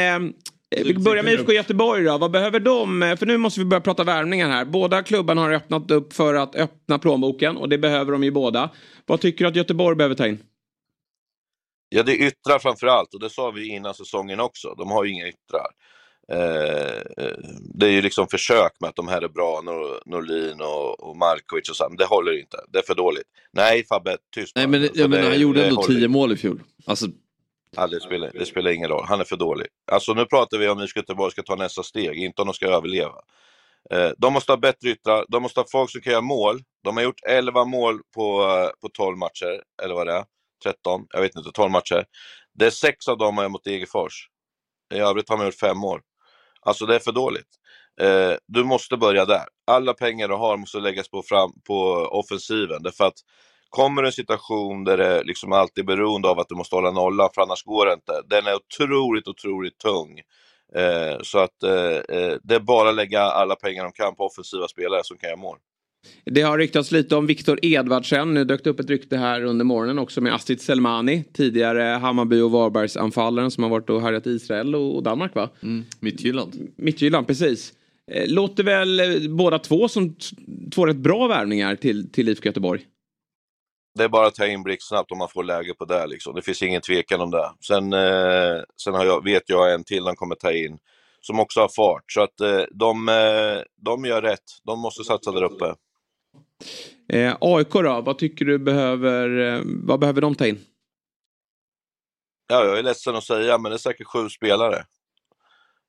vi 0.84 0.94
börjar 0.94 1.22
med 1.22 1.32
IFK 1.32 1.52
Göteborg 1.52 2.04
då. 2.04 2.18
Vad 2.18 2.30
behöver 2.30 2.60
de? 2.60 3.02
Eh, 3.02 3.16
För 3.16 3.26
nu 3.26 3.36
måste 3.38 3.60
vi 3.60 3.66
börja 3.66 3.80
prata 3.80 4.04
värvningar 4.04 4.48
här. 4.48 4.64
Båda 4.64 5.02
klubbarna 5.02 5.40
har 5.40 5.52
öppnat 5.52 5.90
upp 5.90 6.12
för 6.12 6.34
att 6.34 6.56
öppna 6.56 6.98
plånboken 6.98 7.56
och 7.56 7.68
det 7.68 7.78
behöver 7.78 8.12
de 8.12 8.24
ju 8.24 8.30
båda. 8.30 8.70
Vad 9.06 9.20
tycker 9.20 9.44
du 9.44 9.48
att 9.48 9.56
Göteborg 9.56 9.96
behöver 9.96 10.14
ta 10.14 10.26
in? 10.26 10.38
Ja, 11.88 12.02
det 12.02 12.12
är 12.12 12.26
yttrar 12.26 12.58
framför 12.58 12.86
allt 12.86 13.14
och 13.14 13.20
det 13.20 13.30
sa 13.30 13.50
vi 13.50 13.68
innan 13.68 13.94
säsongen 13.94 14.40
också. 14.40 14.74
De 14.74 14.90
har 14.90 15.04
ju 15.04 15.12
inga 15.12 15.28
yttrar. 15.28 15.66
Eh, 16.32 16.98
eh, 17.26 17.36
det 17.74 17.86
är 17.86 17.90
ju 17.90 18.02
liksom 18.02 18.28
försök 18.28 18.72
med 18.80 18.88
att 18.90 18.96
de 18.96 19.08
här 19.08 19.22
är 19.22 19.28
bra, 19.28 19.60
Nor- 19.64 20.00
Norlin 20.06 20.60
och, 20.60 21.00
och 21.00 21.16
Markovic 21.16 21.70
och 21.70 21.76
så, 21.76 21.86
men 21.88 21.96
det 21.96 22.04
håller 22.04 22.38
inte. 22.40 22.56
Det 22.68 22.78
är 22.78 22.82
för 22.82 22.94
dåligt. 22.94 23.26
Nej 23.52 23.84
Fabbe, 23.86 24.16
tyst 24.34 24.56
Nej 24.56 24.66
men, 24.66 24.80
För 24.88 24.90
jag 24.94 25.10
menar, 25.10 25.22
det- 25.22 25.28
han 25.28 25.40
gjorde 25.40 25.60
det 25.60 25.66
ändå 25.68 25.82
10 25.82 26.08
mål 26.08 26.32
i 26.32 26.36
fjol. 26.36 26.62
Alltså, 26.86 27.06
Ja, 27.76 27.86
det, 27.86 28.00
spelar, 28.00 28.30
det 28.32 28.46
spelar 28.46 28.70
ingen 28.70 28.88
roll. 28.90 29.04
Han 29.08 29.20
är 29.20 29.24
för 29.24 29.36
dålig. 29.36 29.66
Alltså 29.92 30.14
nu 30.14 30.24
pratar 30.24 30.58
vi 30.58 30.68
om 30.68 30.80
IFK 30.80 30.98
Göteborg 31.00 31.32
ska 31.32 31.42
ta 31.42 31.54
nästa 31.56 31.82
steg, 31.82 32.18
inte 32.18 32.42
om 32.42 32.46
de 32.48 32.54
ska 32.54 32.66
överleva. 32.66 33.14
Eh, 33.90 34.10
de 34.18 34.32
måste 34.32 34.52
ha 34.52 34.56
bättre 34.56 34.88
yttrar, 34.88 35.24
de 35.28 35.42
måste 35.42 35.60
ha 35.60 35.66
folk 35.72 35.90
som 35.90 36.00
kan 36.00 36.10
göra 36.10 36.20
mål. 36.22 36.60
De 36.84 36.96
har 36.96 37.04
gjort 37.04 37.20
11 37.28 37.64
mål 37.64 38.00
på, 38.14 38.42
eh, 38.42 38.68
på 38.80 38.88
12 38.88 39.16
matcher, 39.18 39.62
eller 39.82 39.94
vad 39.94 40.06
det 40.06 40.12
är. 40.12 40.24
13, 40.62 41.06
jag 41.10 41.20
vet 41.20 41.36
inte, 41.36 41.50
12 41.50 41.70
matcher. 41.70 42.04
Det 42.54 42.66
är 42.66 42.70
sex 42.70 43.08
av 43.08 43.18
dem 43.18 43.36
har 43.36 43.44
jag 43.44 43.50
mot 43.52 43.64
Degerfors. 43.64 44.28
I 44.94 44.98
övrigt 44.98 45.28
har 45.28 45.36
man 45.36 45.46
gjort 45.46 45.54
fem 45.54 45.78
mål. 45.78 46.00
Alltså 46.60 46.86
det 46.86 46.94
är 46.94 46.98
för 46.98 47.12
dåligt. 47.12 47.48
Eh, 48.00 48.32
du 48.46 48.64
måste 48.64 48.96
börja 48.96 49.24
där. 49.24 49.44
Alla 49.66 49.94
pengar 49.94 50.28
du 50.28 50.34
har 50.34 50.56
måste 50.56 50.78
läggas 50.78 51.10
på, 51.10 51.22
fram, 51.22 51.52
på 51.66 51.84
offensiven. 51.92 52.82
Därför 52.82 53.04
att 53.04 53.18
kommer 53.68 54.02
en 54.02 54.12
situation 54.12 54.84
där 54.84 54.96
det 54.96 55.22
liksom 55.22 55.52
alltid 55.52 55.84
är 55.84 55.86
beroende 55.86 56.28
av 56.28 56.38
att 56.38 56.48
du 56.48 56.54
måste 56.54 56.76
hålla 56.76 56.90
nollan, 56.90 57.30
för 57.34 57.42
annars 57.42 57.64
går 57.64 57.86
det 57.86 57.92
inte. 57.92 58.22
Den 58.26 58.46
är 58.46 58.54
otroligt, 58.54 59.28
otroligt 59.28 59.78
tung. 59.78 60.20
Eh, 60.74 61.18
så 61.22 61.38
att 61.38 61.62
eh, 61.62 62.16
eh, 62.16 62.36
det 62.42 62.54
är 62.54 62.60
bara 62.60 62.88
att 62.88 62.94
lägga 62.94 63.22
alla 63.22 63.56
pengar 63.56 63.84
de 63.84 63.92
kan 63.92 64.14
på 64.14 64.26
offensiva 64.26 64.68
spelare 64.68 65.04
som 65.04 65.18
kan 65.18 65.28
göra 65.28 65.40
mål. 65.40 65.58
Det 66.24 66.42
har 66.42 66.58
ryktats 66.58 66.92
lite 66.92 67.16
om 67.16 67.26
Viktor 67.26 67.58
Edvardsen. 67.62 68.34
Nu 68.34 68.44
dök 68.44 68.64
det 68.64 68.70
upp 68.70 68.80
ett 68.80 68.90
rykte 68.90 69.16
här 69.16 69.42
under 69.42 69.64
morgonen 69.64 69.98
också 69.98 70.20
med 70.20 70.34
Astrid 70.34 70.60
Selmani. 70.60 71.24
Tidigare 71.32 71.82
Hammarby 71.82 72.40
och 72.40 72.50
Varbergsanfallaren 72.50 73.50
som 73.50 73.62
har 73.62 73.70
varit 73.70 73.90
och 73.90 74.02
härjat 74.02 74.26
i 74.26 74.30
Israel 74.30 74.74
och 74.74 75.02
Danmark 75.02 75.34
va? 75.34 75.50
mm, 75.62 75.84
Midtjylland. 76.00 76.68
Midtjylland, 76.76 77.26
precis. 77.26 77.72
Eh, 78.10 78.28
Låter 78.28 78.64
väl 78.64 79.00
eh, 79.00 79.30
båda 79.30 79.58
två 79.58 79.88
som 79.88 80.16
två 80.74 80.86
rätt 80.86 80.96
bra 80.96 81.26
värvningar 81.26 81.76
till, 81.76 82.12
till 82.12 82.28
IFK 82.28 82.46
Göteborg. 82.46 82.80
Det 83.98 84.04
är 84.04 84.08
bara 84.08 84.26
att 84.26 84.34
ta 84.34 84.46
in 84.46 84.62
blixtsnabbt 84.62 85.12
om 85.12 85.18
man 85.18 85.28
får 85.28 85.44
läge 85.44 85.74
på 85.74 85.84
det. 85.84 86.06
Liksom. 86.06 86.34
Det 86.34 86.42
finns 86.42 86.62
ingen 86.62 86.80
tvekan 86.80 87.20
om 87.20 87.30
det. 87.30 87.50
Sen, 87.66 87.92
eh, 87.92 88.62
sen 88.82 88.94
har 88.94 89.04
jag, 89.04 89.24
vet 89.24 89.42
jag 89.46 89.74
en 89.74 89.84
till 89.84 90.04
de 90.04 90.16
kommer 90.16 90.34
ta 90.34 90.52
in 90.52 90.78
som 91.20 91.40
också 91.40 91.60
har 91.60 91.68
fart. 91.68 92.12
Så 92.12 92.20
att 92.20 92.40
eh, 92.40 92.62
de, 92.70 93.08
eh, 93.08 93.62
de 93.76 94.04
gör 94.04 94.22
rätt. 94.22 94.44
De 94.64 94.80
måste 94.80 95.04
satsa 95.04 95.32
där 95.32 95.42
uppe. 95.42 95.74
Eh, 97.12 97.36
AIK 97.40 97.72
då, 97.72 98.00
vad 98.00 98.18
tycker 98.18 98.44
du 98.44 98.58
behöver, 98.58 99.38
eh, 99.38 99.62
vad 99.64 100.00
behöver 100.00 100.20
de 100.20 100.34
ta 100.34 100.46
in? 100.46 100.60
Ja, 102.48 102.64
jag 102.64 102.78
är 102.78 102.82
ledsen 102.82 103.16
att 103.16 103.24
säga, 103.24 103.58
men 103.58 103.70
det 103.70 103.76
är 103.76 103.78
säkert 103.78 104.06
sju 104.06 104.28
spelare. 104.28 104.84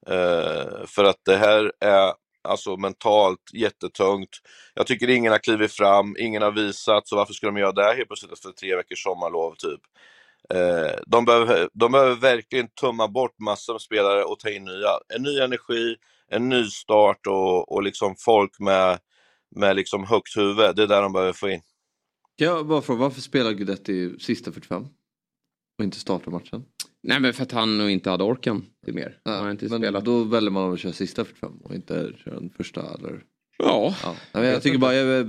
Eh, 0.07 0.85
för 0.85 1.03
att 1.03 1.21
det 1.25 1.37
här 1.37 1.71
är 1.79 2.13
alltså 2.41 2.77
mentalt 2.77 3.53
jättetungt. 3.53 4.29
Jag 4.73 4.87
tycker 4.87 5.09
ingen 5.09 5.31
har 5.31 5.39
klivit 5.39 5.71
fram, 5.71 6.15
ingen 6.19 6.41
har 6.41 6.51
visat, 6.51 7.07
så 7.07 7.15
varför 7.15 7.33
ska 7.33 7.47
de 7.47 7.57
göra 7.57 7.71
det 7.71 7.93
helt 7.93 8.07
plötsligt 8.07 8.33
efter 8.33 8.51
tre 8.51 8.75
veckors 8.75 9.03
sommarlov 9.03 9.55
typ? 9.55 9.81
Eh, 10.53 10.99
de, 11.07 11.25
behöver, 11.25 11.69
de 11.73 11.91
behöver 11.91 12.15
verkligen 12.15 12.67
tumma 12.67 13.07
bort 13.07 13.39
massor 13.39 13.73
av 13.75 13.79
spelare 13.79 14.23
och 14.23 14.39
ta 14.39 14.49
in 14.49 14.65
nya. 14.65 14.89
En 15.15 15.23
ny 15.23 15.39
energi, 15.39 15.95
en 16.31 16.49
ny 16.49 16.63
start 16.63 17.27
och, 17.27 17.71
och 17.71 17.83
liksom 17.83 18.15
folk 18.17 18.59
med, 18.59 18.99
med 19.55 19.75
liksom 19.75 20.03
högt 20.03 20.37
huvud. 20.37 20.75
Det 20.75 20.83
är 20.83 20.87
där 20.87 21.01
de 21.01 21.13
behöver 21.13 21.33
få 21.33 21.49
in. 21.49 21.61
Ja, 22.35 22.63
varför, 22.63 22.95
varför 22.95 23.21
spelar 23.21 23.51
Guidetti 23.51 24.19
sista 24.19 24.51
45? 24.51 24.85
Och 25.77 25.83
inte 25.83 25.99
startar 25.99 26.31
matchen? 26.31 26.65
Nej 27.03 27.19
men 27.19 27.33
för 27.33 27.43
att 27.43 27.51
han 27.51 27.77
nog 27.77 27.89
inte 27.89 28.09
hade 28.09 28.23
orken 28.23 28.65
till 28.85 28.93
mer. 28.93 29.17
Han 29.25 29.43
har 29.43 29.51
inte 29.51 29.65
men 29.65 29.79
spelat. 29.79 30.05
då 30.05 30.23
väljer 30.23 30.51
man 30.51 30.73
att 30.73 30.79
köra 30.79 30.93
sista 30.93 31.25
45 31.25 31.51
och 31.63 31.75
inte 31.75 32.11
köra 32.23 32.35
den 32.35 32.49
första 32.57 32.81
eller? 32.81 33.23
Ja. 33.57 33.95
ja. 34.03 34.15
Nej, 34.31 34.43
men 34.43 34.51
jag 34.51 34.61
tycker 34.61 34.77
bara, 34.77 34.95
jag 34.95 35.27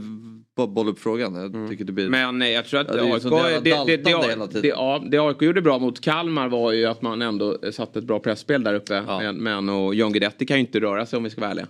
bara 0.56 0.66
bolla 0.66 0.90
upp 0.90 0.98
frågan. 0.98 1.34
Jag 1.34 1.68
tycker 1.70 1.84
det 1.84 1.92
blir... 1.92 2.08
Men 2.08 2.42
eh, 2.42 2.48
jag 2.48 2.66
tror 2.66 2.80
att 2.80 2.86
Ja, 2.88 2.94
det 2.94 3.00
är 3.00 3.06
ju 3.06 3.12
AIK, 3.14 3.22
det, 3.22 3.84
det, 3.86 3.96
det, 3.96 4.46
det, 4.52 4.60
det, 4.60 4.68
ja, 4.68 5.04
det 5.10 5.18
AIK 5.18 5.42
gjorde 5.42 5.62
bra 5.62 5.78
mot 5.78 6.00
Kalmar 6.00 6.48
var 6.48 6.72
ju 6.72 6.86
att 6.86 7.02
man 7.02 7.22
ändå 7.22 7.72
satte 7.72 7.98
ett 7.98 8.04
bra 8.04 8.18
pressspel 8.18 8.62
där 8.62 8.74
uppe. 8.74 9.02
Men, 9.06 9.36
men 9.36 9.68
och 9.68 9.94
John 9.94 10.12
Guidetti 10.12 10.46
kan 10.46 10.56
ju 10.56 10.60
inte 10.60 10.80
röra 10.80 11.06
sig 11.06 11.16
om 11.16 11.24
vi 11.24 11.30
ska 11.30 11.40
vara 11.40 11.50
ärliga. 11.50 11.66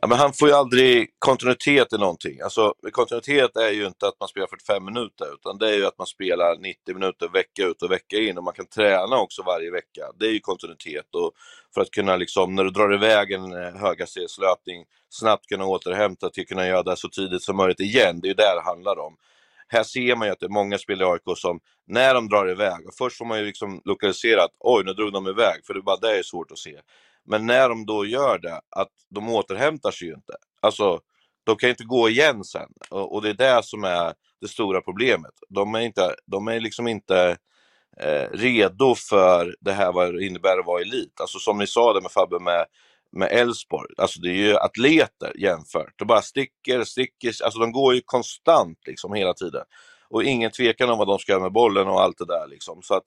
Ja, 0.00 0.06
men 0.08 0.18
han 0.18 0.32
får 0.32 0.48
ju 0.48 0.54
aldrig 0.54 1.08
kontinuitet 1.18 1.92
i 1.92 1.98
någonting. 1.98 2.40
Alltså, 2.40 2.74
kontinuitet 2.92 3.56
är 3.56 3.70
ju 3.70 3.86
inte 3.86 4.08
att 4.08 4.20
man 4.20 4.28
spelar 4.28 4.46
45 4.46 4.84
minuter, 4.84 5.34
utan 5.34 5.58
det 5.58 5.68
är 5.70 5.74
ju 5.74 5.86
att 5.86 5.98
man 5.98 6.06
spelar 6.06 6.56
90 6.56 6.94
minuter 6.94 7.28
vecka 7.28 7.64
ut 7.64 7.82
och 7.82 7.90
vecka 7.90 8.16
in 8.16 8.38
och 8.38 8.44
man 8.44 8.54
kan 8.54 8.66
träna 8.66 9.18
också 9.18 9.42
varje 9.42 9.70
vecka. 9.70 10.02
Det 10.18 10.26
är 10.26 10.30
ju 10.30 10.40
kontinuitet 10.40 11.14
och 11.14 11.32
för 11.74 11.80
att 11.80 11.90
kunna, 11.90 12.16
liksom, 12.16 12.54
när 12.54 12.64
du 12.64 12.70
drar 12.70 12.94
iväg 12.94 13.32
en 13.32 13.52
eh, 13.52 13.74
höghastighetslöpning, 13.74 14.84
snabbt 15.08 15.46
kunna 15.46 15.66
återhämta 15.66 16.30
till 16.30 16.42
att 16.42 16.48
kunna 16.48 16.66
göra 16.66 16.82
det 16.82 16.96
så 16.96 17.08
tidigt 17.08 17.42
som 17.42 17.56
möjligt 17.56 17.80
igen. 17.80 18.20
Det 18.20 18.26
är 18.26 18.30
ju 18.30 18.34
det 18.34 18.54
det 18.54 18.62
handlar 18.64 18.98
om. 18.98 19.16
Här 19.68 19.82
ser 19.82 20.16
man 20.16 20.26
ju 20.26 20.32
att 20.32 20.40
det 20.40 20.46
är 20.46 20.60
många 20.60 20.78
spelare 20.78 21.08
i 21.08 21.12
AIK 21.12 21.38
som, 21.38 21.60
när 21.86 22.14
de 22.14 22.28
drar 22.28 22.50
iväg, 22.50 22.86
och 22.86 22.94
först 22.98 23.18
får 23.18 23.24
man 23.24 23.38
ju 23.38 23.44
liksom 23.44 23.82
lokalisera 23.84 24.44
att 24.44 24.54
oj, 24.60 24.84
nu 24.84 24.92
drog 24.92 25.12
de 25.12 25.28
iväg, 25.28 25.66
för 25.66 25.74
det 25.74 25.80
är 25.80 25.82
bara 25.82 25.96
det 25.96 26.18
är 26.18 26.22
svårt 26.22 26.50
att 26.50 26.58
se. 26.58 26.80
Men 27.28 27.46
när 27.46 27.68
de 27.68 27.86
då 27.86 28.06
gör 28.06 28.38
det, 28.38 28.60
att 28.70 28.92
de 29.10 29.28
återhämtar 29.28 29.90
sig 29.90 30.08
ju 30.08 30.14
inte. 30.14 30.32
Alltså, 30.62 31.00
de 31.44 31.56
kan 31.56 31.68
ju 31.68 31.70
inte 31.70 31.84
gå 31.84 32.08
igen 32.08 32.44
sen. 32.44 32.68
Och, 32.90 33.14
och 33.14 33.22
det 33.22 33.28
är 33.28 33.34
det 33.34 33.62
som 33.62 33.84
är 33.84 34.14
det 34.40 34.48
stora 34.48 34.80
problemet. 34.80 35.32
De 35.48 35.74
är, 35.74 35.80
inte, 35.80 36.14
de 36.26 36.48
är 36.48 36.60
liksom 36.60 36.88
inte 36.88 37.36
eh, 38.00 38.28
redo 38.32 38.94
för 38.94 39.56
det 39.60 39.72
här 39.72 39.92
vad 39.92 40.14
det 40.14 40.26
innebär 40.26 40.58
att 40.58 40.66
vara 40.66 40.82
elit. 40.82 41.20
Alltså 41.20 41.38
som 41.38 41.58
ni 41.58 41.66
sa 41.66 41.92
det 41.92 42.00
med 42.00 42.10
Fabbe 42.10 42.38
med 42.38 42.66
med 43.12 43.32
Elfsborg, 43.32 43.94
alltså 43.96 44.20
det 44.20 44.28
är 44.28 44.34
ju 44.34 44.56
atleter 44.56 45.32
jämfört. 45.38 45.92
De 45.96 46.04
bara 46.04 46.22
sticker, 46.22 46.84
sticker, 46.84 47.44
alltså 47.44 47.58
de 47.58 47.72
går 47.72 47.94
ju 47.94 48.00
konstant 48.04 48.78
liksom 48.86 49.14
hela 49.14 49.34
tiden. 49.34 49.64
Och 50.10 50.24
ingen 50.24 50.50
tvekan 50.50 50.90
om 50.90 50.98
vad 50.98 51.06
de 51.06 51.18
ska 51.18 51.32
göra 51.32 51.42
med 51.42 51.52
bollen 51.52 51.88
och 51.88 52.02
allt 52.02 52.18
det 52.18 52.26
där 52.26 52.46
liksom. 52.46 52.82
Så 52.82 52.94
att 52.94 53.04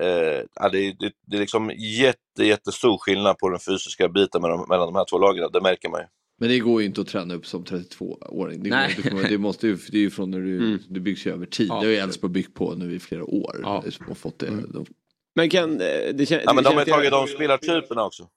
Eh, 0.00 0.42
ja, 0.54 0.68
det, 0.72 0.78
är- 0.78 0.96
det, 0.98 1.12
det 1.26 1.36
är 1.36 1.40
liksom 1.40 1.70
jätte, 1.78 2.44
jättestor 2.44 2.98
skillnad 2.98 3.38
på 3.38 3.48
den 3.48 3.60
fysiska 3.60 4.08
biten 4.08 4.42
mellan, 4.42 4.66
mellan 4.68 4.86
de 4.86 4.94
här 4.96 5.04
två 5.10 5.18
lagen, 5.18 5.50
det 5.52 5.60
märker 5.60 5.88
man 5.88 6.00
ju. 6.00 6.06
Men 6.40 6.48
det 6.48 6.58
går 6.58 6.80
ju 6.80 6.86
inte 6.86 7.00
att 7.00 7.06
träna 7.08 7.34
upp 7.34 7.46
som 7.46 7.64
32-åring. 7.64 8.62
Det, 8.62 8.68
går 8.68 8.76
Nej. 8.76 9.26
det, 9.28 9.38
måste 9.38 9.66
ju, 9.66 9.76
det 9.90 9.96
är 9.96 10.00
ju 10.00 10.10
från 10.10 10.30
när 10.30 10.40
du, 10.40 10.56
Mm. 10.58 10.78
det 10.88 11.00
byggs 11.00 11.26
ju 11.26 11.32
över 11.32 11.46
tid. 11.46 11.68
Ja. 11.68 11.74
Det 11.80 11.86
har 11.86 11.92
ju 11.92 11.96
Elfsborg 11.96 12.32
byggt 12.32 12.54
på 12.54 12.74
nu 12.74 12.94
i 12.94 12.98
flera 12.98 13.24
år. 13.24 13.60
Ja. 13.62 13.84
Har 14.08 14.14
fått 14.14 14.38
det. 14.38 14.46
Mm. 14.46 14.70
De, 14.72 14.86
Men 15.34 15.50
kan... 15.50 15.72
eh, 15.72 15.86
Det, 16.14 16.26
kän, 16.28 16.40
Ja, 16.44 16.52
men 16.52 16.64
de 16.64 16.74
har 16.74 16.84
ju 16.86 16.92
tagit 16.92 17.10
de 17.10 17.26
spelartyperna 17.26 18.04
också. 18.04 18.28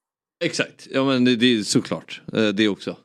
Exakt, 0.44 0.88
ja 0.92 1.06
men 1.06 1.26
det, 1.26 1.36
det 1.36 1.46
är 1.58 1.64
såklart. 1.64 2.22
Eh, 2.34 2.48
Det 2.48 2.68
också. 2.68 2.96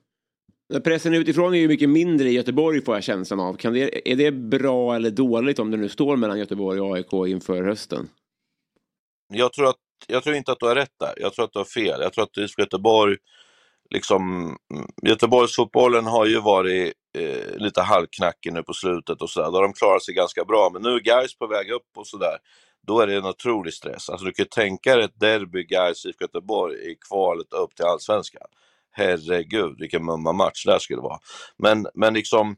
Pressen 0.85 1.15
utifrån 1.15 1.55
är 1.55 1.59
ju 1.59 1.69
mycket 1.69 1.89
mindre 1.89 2.29
i 2.29 2.33
Göteborg 2.33 2.83
får 2.85 2.95
jag 2.95 3.05
känslan 3.05 3.41
av. 3.41 3.55
Kan 3.57 3.73
det, 3.73 4.11
är 4.13 4.17
det 4.17 4.33
bra 4.33 4.97
eller 4.97 5.11
dåligt 5.11 5.59
om 5.59 5.71
det 5.71 5.77
nu 5.77 5.89
står 5.89 6.17
mellan 6.17 6.39
Göteborg 6.39 6.81
och 6.81 6.95
AIK 6.97 7.13
inför 7.33 7.63
hösten? 7.63 8.09
Jag 9.29 9.53
tror, 9.53 9.69
att, 9.69 9.77
jag 10.07 10.25
tror 10.25 10.37
inte 10.37 10.53
att 10.53 10.61
du 10.61 10.67
har 10.67 10.75
rätt 10.75 10.99
där. 11.01 11.15
Jag 11.17 11.35
tror 11.35 11.45
att 11.45 11.53
du 11.53 11.59
har 11.59 11.65
fel. 11.65 12.01
Jag 12.01 12.13
tror 12.13 12.25
att 12.25 12.37
IFK 12.37 12.63
Göteborg 12.63 13.17
liksom, 13.91 14.45
mm, 14.75 14.87
Göteborgsfotbollen 15.03 16.07
har 16.07 16.27
ju 16.27 16.41
varit 16.41 16.93
eh, 17.19 17.57
lite 17.57 17.83
halvknackig 17.83 18.53
nu 18.53 18.63
på 18.63 18.75
slutet 18.75 19.23
och 19.23 19.31
sådär. 19.31 19.51
Då 19.51 19.57
har 19.57 19.63
de 19.63 19.73
klarat 19.73 20.03
sig 20.05 20.15
ganska 20.15 20.45
bra, 20.45 20.71
men 20.73 20.83
nu 20.83 20.89
är 20.89 21.01
Gais 21.01 21.39
på 21.39 21.47
väg 21.47 21.71
upp 21.71 21.89
och 21.97 22.07
sådär. 22.07 22.39
Då 22.87 23.01
är 23.01 23.07
det 23.07 23.15
en 23.15 23.27
otrolig 23.27 23.75
stress. 23.75 24.11
Alltså 24.11 24.27
du 24.27 24.33
kan 24.33 24.43
ju 24.43 24.49
tänka 24.49 24.97
dig 24.97 25.05
ett 25.05 25.21
derby 25.21 25.65
Gais 25.65 26.07
IFK 26.07 26.25
Göteborg 26.25 26.77
i 26.77 26.97
kvalet 27.09 27.53
upp 27.53 27.75
till 27.77 27.85
Allsvenskan. 27.85 28.47
Herregud, 28.93 29.77
vilken 29.79 30.05
mumma 30.05 30.33
match 30.33 30.65
det 30.65 30.73
här 30.73 30.79
skulle 30.79 31.01
vara. 31.01 31.19
Men, 31.59 31.87
men 31.95 32.15
liksom, 32.15 32.57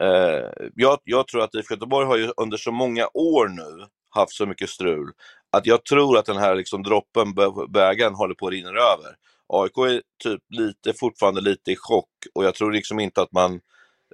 eh, 0.00 0.68
jag, 0.74 0.98
jag 1.04 1.28
tror 1.28 1.42
att 1.42 1.54
IFK 1.54 1.74
Göteborg 1.74 2.06
har 2.06 2.16
ju 2.16 2.32
under 2.36 2.56
så 2.56 2.72
många 2.72 3.08
år 3.14 3.48
nu 3.48 3.86
haft 4.10 4.32
så 4.32 4.46
mycket 4.46 4.70
strul 4.70 5.10
att 5.50 5.66
jag 5.66 5.84
tror 5.84 6.18
att 6.18 6.26
den 6.26 6.36
här 6.36 6.54
liksom 6.54 6.82
droppen, 6.82 7.34
bägaren 7.68 8.14
håller 8.14 8.34
på 8.34 8.46
att 8.46 8.52
rinna 8.52 8.68
över. 8.68 9.16
AIK 9.46 9.78
är 9.78 10.02
typ 10.22 10.42
lite, 10.50 10.92
fortfarande 10.98 11.40
lite 11.40 11.70
i 11.70 11.76
chock 11.76 12.08
och 12.34 12.44
jag 12.44 12.54
tror 12.54 12.72
liksom 12.72 13.00
inte 13.00 13.22
att 13.22 13.32
man 13.32 13.60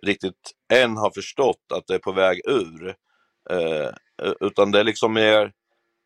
riktigt 0.02 0.52
än 0.72 0.96
har 0.96 1.10
förstått 1.10 1.72
att 1.74 1.86
det 1.86 1.94
är 1.94 1.98
på 1.98 2.12
väg 2.12 2.40
ur. 2.48 2.94
Eh, 3.50 3.90
utan 4.40 4.70
det 4.70 4.80
är 4.80 4.84
liksom 4.84 5.12
mer, 5.12 5.52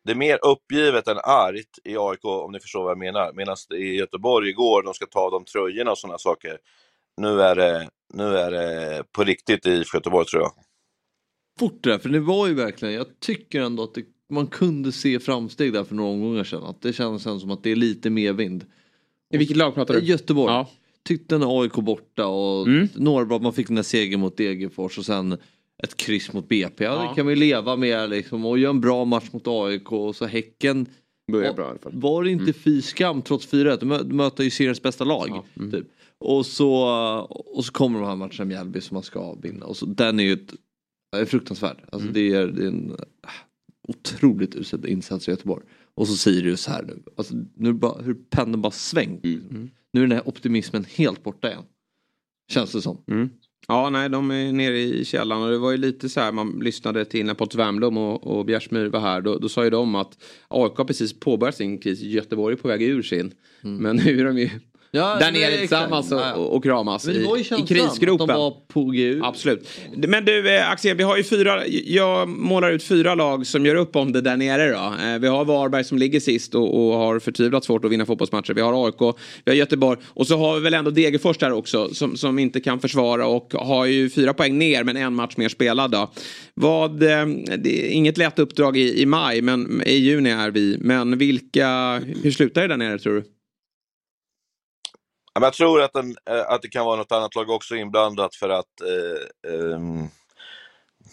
det 0.03 0.11
är 0.11 0.15
mer 0.15 0.39
uppgivet 0.45 1.07
än 1.07 1.17
argt 1.17 1.79
i 1.83 1.97
AIK 1.97 2.25
om 2.25 2.51
ni 2.51 2.59
förstår 2.59 2.83
vad 2.83 2.91
jag 2.91 2.97
menar. 2.97 3.33
Medan 3.33 3.55
i 3.75 3.95
Göteborg 3.95 4.49
igår, 4.49 4.83
de 4.83 4.93
ska 4.93 5.05
ta 5.05 5.29
de 5.29 5.45
tröjorna 5.45 5.91
och 5.91 5.97
sådana 5.97 6.17
saker. 6.17 6.57
Nu 7.17 7.41
är 7.41 7.55
det, 7.55 7.89
nu 8.13 8.37
är 8.37 8.51
det 8.51 9.03
på 9.11 9.23
riktigt 9.23 9.65
i 9.65 9.71
IFK 9.71 9.97
Göteborg 9.97 10.25
tror 10.25 10.41
jag. 10.41 10.51
fort 11.59 11.83
där, 11.83 11.99
för 11.99 12.09
det 12.09 12.19
var 12.19 12.47
ju 12.47 12.53
verkligen, 12.53 12.93
jag 12.93 13.19
tycker 13.19 13.61
ändå 13.61 13.83
att 13.83 13.93
det, 13.93 14.05
man 14.31 14.47
kunde 14.47 14.91
se 14.91 15.19
framsteg 15.19 15.73
där 15.73 15.83
för 15.83 15.95
några 15.95 16.09
omgångar 16.11 16.43
sedan. 16.43 16.63
Att 16.63 16.81
det 16.81 16.93
känns 16.93 17.23
som 17.23 17.51
att 17.51 17.63
det 17.63 17.71
är 17.71 17.75
lite 17.75 18.09
mer 18.09 18.33
vind. 18.33 18.65
I 19.33 19.37
vilket 19.37 19.57
lag 19.57 19.75
pratar 19.75 19.93
du? 19.93 19.99
Göteborg. 19.99 20.53
Ja. 20.53 20.69
Tyckte 21.03 21.37
när 21.37 21.61
AIK 21.61 21.73
borta 21.73 22.27
och 22.27 22.67
Mm. 22.67 22.87
några 22.95 23.25
bra, 23.25 23.39
man 23.39 23.53
fick 23.53 23.67
den 23.67 23.75
där 23.75 23.83
segern 23.83 24.19
mot 24.19 24.37
Degerfors 24.37 24.97
och 24.97 25.05
sen 25.05 25.37
ett 25.83 25.97
kryss 25.97 26.33
mot 26.33 26.47
BP. 26.49 26.83
Ja, 26.83 27.03
Ja. 27.03 27.09
Det 27.09 27.15
kan 27.15 27.27
vi 27.27 27.35
leva 27.35 27.75
med 27.75 28.09
liksom 28.09 28.45
och 28.45 28.59
göra 28.59 28.69
en 28.69 28.81
bra 28.81 29.05
match 29.05 29.25
mot 29.31 29.47
AIK 29.47 29.91
och 29.91 30.15
så 30.15 30.25
Häcken. 30.25 30.85
Börjar 31.31 31.47
var, 31.49 31.55
bra 31.55 31.65
i 31.65 31.69
alla 31.69 31.79
fall. 31.79 31.91
var 31.95 32.23
det 32.23 32.31
inte 32.31 32.43
Mm. 32.43 32.53
fy 32.53 32.81
skam 32.81 33.21
trots 33.21 33.47
4-1? 33.47 33.79
De 33.79 33.85
mö- 33.93 34.13
möter 34.13 34.43
ju 34.43 34.49
seriens 34.49 34.81
bästa 34.81 35.03
lag. 35.03 35.41
Mm. 35.57 35.71
Typ. 35.71 35.87
Och, 36.17 36.45
så, 36.45 36.73
och 37.55 37.65
så 37.65 37.71
kommer 37.71 37.99
de 37.99 38.07
här 38.07 38.15
matcherna 38.15 38.35
med 38.37 38.47
Mjällby 38.47 38.81
som 38.81 38.95
man 38.95 39.03
ska 39.03 39.33
vinna. 39.33 39.65
Och 39.65 39.77
så, 39.77 39.85
den 39.85 40.19
är 40.19 40.23
ju 40.23 40.33
ett, 40.33 40.53
är 41.17 41.25
fruktansvärd. 41.25 41.77
Alltså 41.89 42.09
Mm. 42.09 42.13
det, 42.13 42.33
är, 42.33 42.47
det 42.47 42.63
är 42.63 42.67
en 42.67 42.95
otroligt 43.87 44.55
usel 44.55 44.85
insats 44.85 45.27
i 45.27 45.31
Göteborg. 45.31 45.63
Och 45.95 46.07
så 46.07 46.17
Sirius 46.17 46.67
här 46.67 46.83
nu. 46.83 47.03
Alltså, 47.17 47.33
nu 47.55 47.73
bara, 47.73 48.01
hur 48.01 48.13
pendeln 48.13 48.61
bara 48.61 48.71
svängt. 48.71 49.25
Mm. 49.25 49.69
Nu 49.93 50.03
är 50.03 50.07
den 50.07 50.17
här 50.17 50.27
optimismen 50.27 50.85
helt 50.95 51.23
borta 51.23 51.49
igen. 51.49 51.63
Känns 52.51 52.71
det 52.71 52.81
som. 52.81 53.03
Mm. 53.07 53.29
Ja, 53.67 53.89
nej, 53.89 54.09
de 54.09 54.31
är 54.31 54.51
nere 54.51 54.79
i 54.79 55.05
källaren 55.05 55.43
och 55.43 55.51
det 55.51 55.57
var 55.57 55.71
ju 55.71 55.77
lite 55.77 56.09
så 56.09 56.19
här, 56.19 56.31
man 56.31 56.59
lyssnade 56.59 57.05
till 57.05 57.25
när 57.25 57.33
Potts 57.33 57.55
Wernbloom 57.55 57.97
och, 57.97 58.27
och 58.27 58.45
Bjärsmyr 58.45 58.87
var 58.87 58.99
här, 58.99 59.21
då, 59.21 59.37
då 59.37 59.49
sa 59.49 59.63
ju 59.63 59.69
de 59.69 59.95
att 59.95 60.23
AIK 60.47 60.77
har 60.77 60.85
precis 60.85 61.19
påbörjat 61.19 61.55
sin 61.55 61.77
kris, 61.77 62.01
Göteborg 62.01 62.53
är 62.53 62.57
på 62.57 62.67
väg 62.67 62.81
ur 62.81 63.01
sin. 63.01 63.33
Men 63.79 63.95
nu 63.95 64.19
är 64.19 64.25
de 64.25 64.37
ju 64.37 64.49
Ja, 64.93 65.17
där 65.19 65.31
nere 65.31 65.57
tillsammans 65.57 66.11
och, 66.11 66.55
och, 66.55 66.63
kramas 66.63 67.07
i, 67.07 67.11
i 67.11 67.67
krisgropen. 67.67 68.09
att 68.09 68.27
de 68.27 68.27
var 68.27 68.51
på. 69.21 69.25
Absolut. 69.27 69.69
Men 69.95 70.25
du 70.25 70.55
eh, 70.55 70.69
Axel, 70.71 70.97
vi 70.97 71.03
har 71.03 71.17
ju 71.17 71.23
fyra, 71.23 71.67
jag 71.67 72.29
målar 72.29 72.71
ut 72.71 72.83
fyra 72.83 73.15
lag 73.15 73.47
som 73.47 73.65
gör 73.65 73.75
upp 73.75 73.95
om 73.95 74.11
det 74.11 74.21
där 74.21 74.37
nere 74.37 74.71
då. 74.71 75.05
Eh, 75.05 75.19
Vi 75.19 75.27
har 75.27 75.45
Varberg 75.45 75.83
som 75.83 75.97
ligger 75.97 76.19
sist 76.19 76.55
och, 76.55 76.87
och 76.87 76.97
har 76.97 77.19
förtvivlat 77.19 77.63
svårt 77.63 77.85
att 77.85 77.91
vinna 77.91 78.05
fotbollsmatcher. 78.05 78.53
Vi 78.53 78.61
har 78.61 78.85
AIK, 78.85 79.15
vi 79.45 79.51
har 79.51 79.55
Göteborg 79.55 79.99
och 80.07 80.27
så 80.27 80.37
har 80.37 80.55
vi 80.55 80.61
väl 80.61 80.73
ändå 80.73 80.91
Degerfors 80.91 81.37
där 81.37 81.51
också 81.51 81.93
som, 81.93 82.17
som 82.17 82.39
inte 82.39 82.59
kan 82.59 82.79
försvara 82.79 83.27
och 83.27 83.53
har 83.53 83.85
ju 83.85 84.09
fyra 84.09 84.33
poäng 84.33 84.57
ner 84.57 84.83
men 84.83 84.97
en 84.97 85.15
match 85.15 85.33
mer 85.37 85.49
spelad 85.49 85.91
då. 85.91 86.11
Vad, 86.53 87.03
eh, 87.03 87.25
det 87.57 87.85
är 87.85 87.89
inget 87.91 88.17
lätt 88.17 88.39
uppdrag 88.39 88.77
i, 88.77 89.01
i 89.01 89.05
maj 89.05 89.41
men 89.41 89.81
i 89.85 89.95
juni 89.95 90.29
är 90.29 90.51
vi. 90.51 90.77
Men 90.79 91.17
vilka, 91.17 91.99
hur 92.23 92.31
slutar 92.31 92.61
det 92.61 92.67
där 92.67 92.77
nere 92.77 92.99
tror 92.99 93.13
du? 93.13 93.23
Jag 95.39 95.53
tror 95.53 95.81
att, 95.81 95.93
den, 95.93 96.15
eh, 96.29 96.49
att 96.49 96.61
det 96.61 96.67
kan 96.67 96.85
vara 96.85 96.95
något 96.95 97.11
annat 97.11 97.35
lag 97.35 97.49
också 97.49 97.75
inblandat 97.75 98.35
för 98.35 98.49
att 98.49 98.81
eh, 98.81 99.53
ehm, 99.53 100.07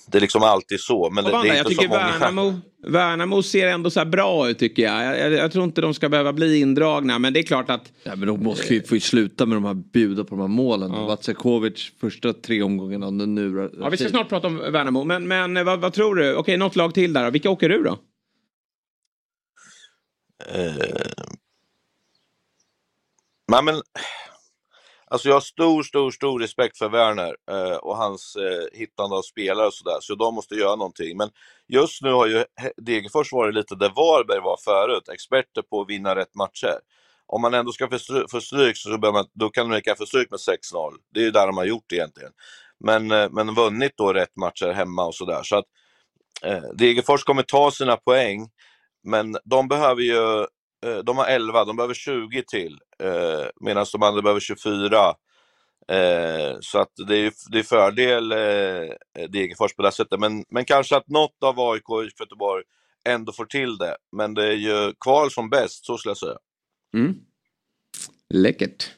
det 0.07 0.19
är 0.19 0.21
liksom 0.21 0.43
alltid 0.43 0.81
så. 0.81 1.11
Men 1.11 1.25
det, 1.25 1.31
det 1.31 1.37
är 1.37 1.45
jag 1.47 1.57
inte 1.57 1.69
tycker 1.69 1.83
så 1.83 1.89
många. 1.89 2.19
Värnamo, 2.19 2.61
Värnamo 2.87 3.43
ser 3.43 3.69
ändå 3.69 3.91
så 3.91 4.01
här 4.01 4.07
bra 4.07 4.49
ut 4.49 4.59
tycker 4.59 4.83
jag. 4.83 5.05
Jag, 5.05 5.19
jag. 5.19 5.33
jag 5.33 5.53
tror 5.53 5.64
inte 5.64 5.81
de 5.81 5.95
ska 5.95 6.09
behöva 6.09 6.33
bli 6.33 6.61
indragna 6.61 7.19
men 7.19 7.33
det 7.33 7.41
är 7.41 7.43
klart 7.43 7.71
att 7.71 7.93
Ja, 8.03 8.16
men 8.16 8.29
de 8.29 8.43
måste 8.43 8.75
ju 8.75 8.83
få 8.83 9.01
sluta 9.01 9.47
med 9.47 9.57
de 9.57 9.64
här 9.64 9.75
buda 9.75 10.25
på 10.25 10.31
de 10.31 10.41
här 10.41 10.49
målen. 10.49 10.93
Ja. 10.95 11.07
Vatsakovic 11.07 11.93
första 12.01 12.33
tre 12.33 12.62
omgångarna 12.62 13.11
nu. 13.11 13.71
Ja, 13.81 13.89
vi 13.89 13.97
ska 13.97 14.09
snart 14.09 14.29
prata 14.29 14.47
om 14.47 14.57
Värnamo, 14.57 15.05
men, 15.05 15.29
men 15.29 15.57
eh, 15.57 15.64
vad, 15.64 15.81
vad 15.81 15.93
tror 15.93 16.14
du? 16.14 16.35
Okej, 16.35 16.57
något 16.57 16.77
lag 16.77 16.95
till 16.95 17.12
där 17.12 17.25
då. 17.25 17.31
Vilka 17.31 17.51
åker 17.51 17.69
du 17.69 17.83
då? 17.83 17.99
Eh, 20.55 20.75
nej, 23.49 23.63
men, 23.63 23.83
alltså 25.07 25.29
jag 25.29 25.37
har 25.37 25.41
stor, 25.41 25.83
stor, 25.83 26.11
stor 26.11 26.41
respekt 26.41 26.79
för 26.79 26.89
Werner 26.89 27.37
eh, 27.51 27.77
och 27.77 27.97
hans 27.97 28.37
eh, 28.37 28.79
hittande 28.79 29.17
av 29.17 29.23
spelare 29.23 29.67
och 29.67 29.75
sådär, 29.75 29.99
så 30.01 30.15
de 30.15 30.35
måste 30.35 30.55
göra 30.55 30.77
någonting. 30.77 31.17
Men 31.17 31.31
just 31.69 32.03
nu 32.03 32.13
har 32.13 32.27
ju 32.27 32.45
Degerfors 32.77 33.33
varit 33.33 33.55
lite 33.55 33.75
där 33.75 33.93
Varberg 33.97 34.41
var 34.41 34.57
förut, 34.65 35.09
experter 35.09 35.63
på 35.63 35.81
att 35.81 35.91
vinna 35.91 36.17
rätt 36.17 36.35
matcher. 36.35 36.79
Om 37.27 37.43
man 37.43 37.55
ändå 37.55 37.73
ska 37.73 37.89
få 38.31 38.41
stryk 38.41 38.77
så 38.77 38.99
bör 38.99 39.13
man, 39.13 39.27
då 39.35 39.51
kan 39.51 39.69
de 39.69 39.75
lika 39.77 39.95
få 39.95 40.07
stryk 40.07 40.31
med 40.31 40.41
6-0. 40.75 40.95
Det 41.15 41.21
är 41.21 41.25
ju 41.25 41.31
där 41.31 41.47
de 41.47 41.57
har 41.57 41.65
gjort 41.65 41.93
egentligen. 41.93 42.33
Men, 42.85 43.11
eh, 43.11 43.29
men 43.31 43.55
vunnit 43.55 43.93
då 43.97 44.13
rätt 44.13 44.37
matcher 44.37 44.73
hemma 44.73 45.05
och 45.07 45.15
sådär. 45.15 45.43
Så 45.43 45.57
att 45.57 45.65
eh, 46.43 46.63
Degerfors 46.75 47.25
kommer 47.25 47.43
ta 47.43 47.71
sina 47.71 47.97
poäng, 47.97 48.49
men 49.05 49.37
de 49.45 49.69
behöver 49.69 50.03
ju 50.03 50.47
de 51.05 51.16
har 51.16 51.26
11, 51.26 51.64
de 51.64 51.76
behöver 51.76 51.95
20 51.95 52.43
till, 52.43 52.79
eh, 53.03 53.47
medan 53.61 53.87
de 53.93 54.03
andra 54.03 54.22
behöver 54.22 54.41
24. 54.41 55.14
Eh, 55.93 56.57
så 56.61 56.79
att 56.79 56.93
det 57.09 57.16
är, 57.16 57.33
det 57.51 57.59
är 57.59 57.62
fördel 57.62 58.33
eh, 58.33 59.29
Degerfors 59.29 59.74
på 59.74 59.83
det 59.83 59.93
sättet, 59.93 60.20
men, 60.20 60.45
men 60.51 60.64
kanske 60.64 60.97
att 60.97 61.09
något 61.09 61.37
av 61.45 61.61
AIK 61.61 61.89
och 61.89 62.05
IFK 62.05 62.24
Göteborg 62.24 62.64
ändå 63.09 63.33
får 63.33 63.45
till 63.45 63.76
det. 63.76 63.97
Men 64.16 64.35
det 64.35 64.47
är 64.47 64.57
ju 64.57 64.93
kval 65.01 65.31
som 65.31 65.51
bäst, 65.51 65.87
så 65.87 65.99
skulle 65.99 66.11
jag 66.11 66.18
säga. 66.18 66.39
Mm. 66.95 67.14
Läckert. 68.35 68.91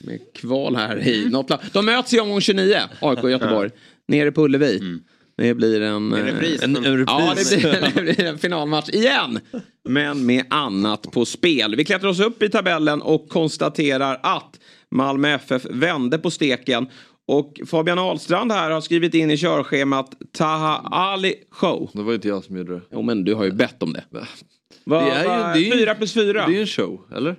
Med 0.00 0.20
kval 0.34 0.76
här 0.76 1.08
i 1.08 1.30
något 1.30 1.50
lag. 1.50 1.60
De 1.72 1.86
möts 1.86 2.14
i 2.14 2.20
omgång 2.20 2.40
29, 2.40 2.80
AIK 3.00 3.22
och 3.22 3.30
Göteborg. 3.30 3.70
Nere 4.08 4.32
på 4.32 4.42
Ullevi. 4.42 5.00
Det 5.38 5.54
blir 5.54 5.80
en... 5.80 6.12
En 6.12 6.18
eh, 6.18 6.24
repris. 6.34 6.62
En, 6.62 6.76
en 6.76 6.84
Ja, 6.84 7.30
repris. 7.30 7.50
det 7.50 7.56
blir, 7.58 7.92
det 7.94 8.02
blir 8.02 8.20
en 8.24 8.38
finalmatch 8.38 8.88
igen. 8.88 9.40
Men 9.88 10.26
med 10.26 10.44
annat 10.50 11.12
på 11.12 11.24
spel. 11.24 11.76
Vi 11.76 11.84
klättrar 11.84 12.08
oss 12.10 12.20
upp 12.20 12.42
i 12.42 12.48
tabellen 12.48 13.02
och 13.02 13.28
konstaterar 13.28 14.20
att 14.22 14.60
Malmö 14.90 15.28
FF 15.28 15.64
vände 15.70 16.18
på 16.18 16.30
steken. 16.30 16.88
Och 17.28 17.60
Fabian 17.66 17.98
Ahlstrand 17.98 18.52
här 18.52 18.70
har 18.70 18.80
skrivit 18.80 19.14
in 19.14 19.30
i 19.30 19.36
körschemat 19.36 20.10
Taha 20.32 20.76
Ali 20.90 21.34
Show. 21.50 21.90
Det 21.94 22.02
var 22.02 22.14
inte 22.14 22.28
jag 22.28 22.44
som 22.44 22.56
gjorde 22.56 22.74
det. 22.74 22.80
Jo 22.92 23.02
men 23.02 23.24
du 23.24 23.34
har 23.34 23.44
ju 23.44 23.52
bett 23.52 23.82
om 23.82 23.92
det. 23.92 24.04
Va, 24.10 25.00
Det 25.04 25.10
är 25.10 25.22
ju- 25.22 25.60
det 25.62 25.68
är 25.68 25.72
ju- 25.74 25.78
fyra 25.78 25.94
plus 25.94 26.14
fyra. 26.14 26.46
Det 26.46 26.52
är 26.52 26.54
ju 26.54 26.60
en 26.60 26.66
show, 26.66 27.00
eller? 27.16 27.36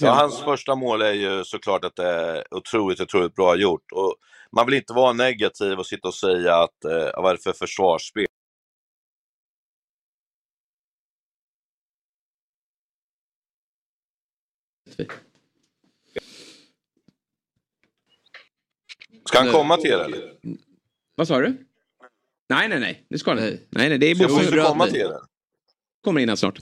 Ja, 0.00 0.10
hans 0.14 0.38
första 0.40 0.74
mål 0.74 1.02
är 1.02 1.12
ju 1.12 1.44
såklart 1.44 1.84
att 1.84 1.96
det 1.96 2.06
är 2.08 2.44
otroligt, 2.54 3.00
otroligt 3.00 3.34
bra 3.34 3.56
gjort. 3.56 3.92
Och 3.92 4.14
man 4.56 4.66
vill 4.66 4.74
inte 4.74 4.92
vara 4.92 5.12
negativ 5.12 5.78
och 5.78 5.86
sitta 5.86 6.08
och 6.08 6.14
säga 6.14 6.56
att 6.56 6.84
eh, 6.84 7.22
vad 7.22 7.30
är 7.30 7.36
det 7.36 7.42
för 7.42 7.52
försvarsspel? 7.52 8.26
Ska 19.28 19.38
han 19.38 19.52
komma 19.52 19.76
till 19.76 19.90
er 19.90 19.98
eller? 19.98 20.36
Vad 21.14 21.28
sa 21.28 21.40
du? 21.40 21.66
Nej, 22.48 22.68
nej, 22.68 22.80
nej. 22.80 23.06
Det 23.10 23.18
ska 23.18 23.30
han 23.30 23.38
inte. 23.38 23.62
Nej, 23.70 23.88
nej, 23.88 23.98
det 23.98 24.06
är 24.06 24.14
Ska 24.14 24.28
Bosse. 24.28 24.44
Bosse 24.44 24.62
komma 24.62 24.86
till 24.86 25.00
er? 25.00 25.20
Kommer 26.04 26.20
in 26.20 26.28
här 26.28 26.36
snart. 26.36 26.60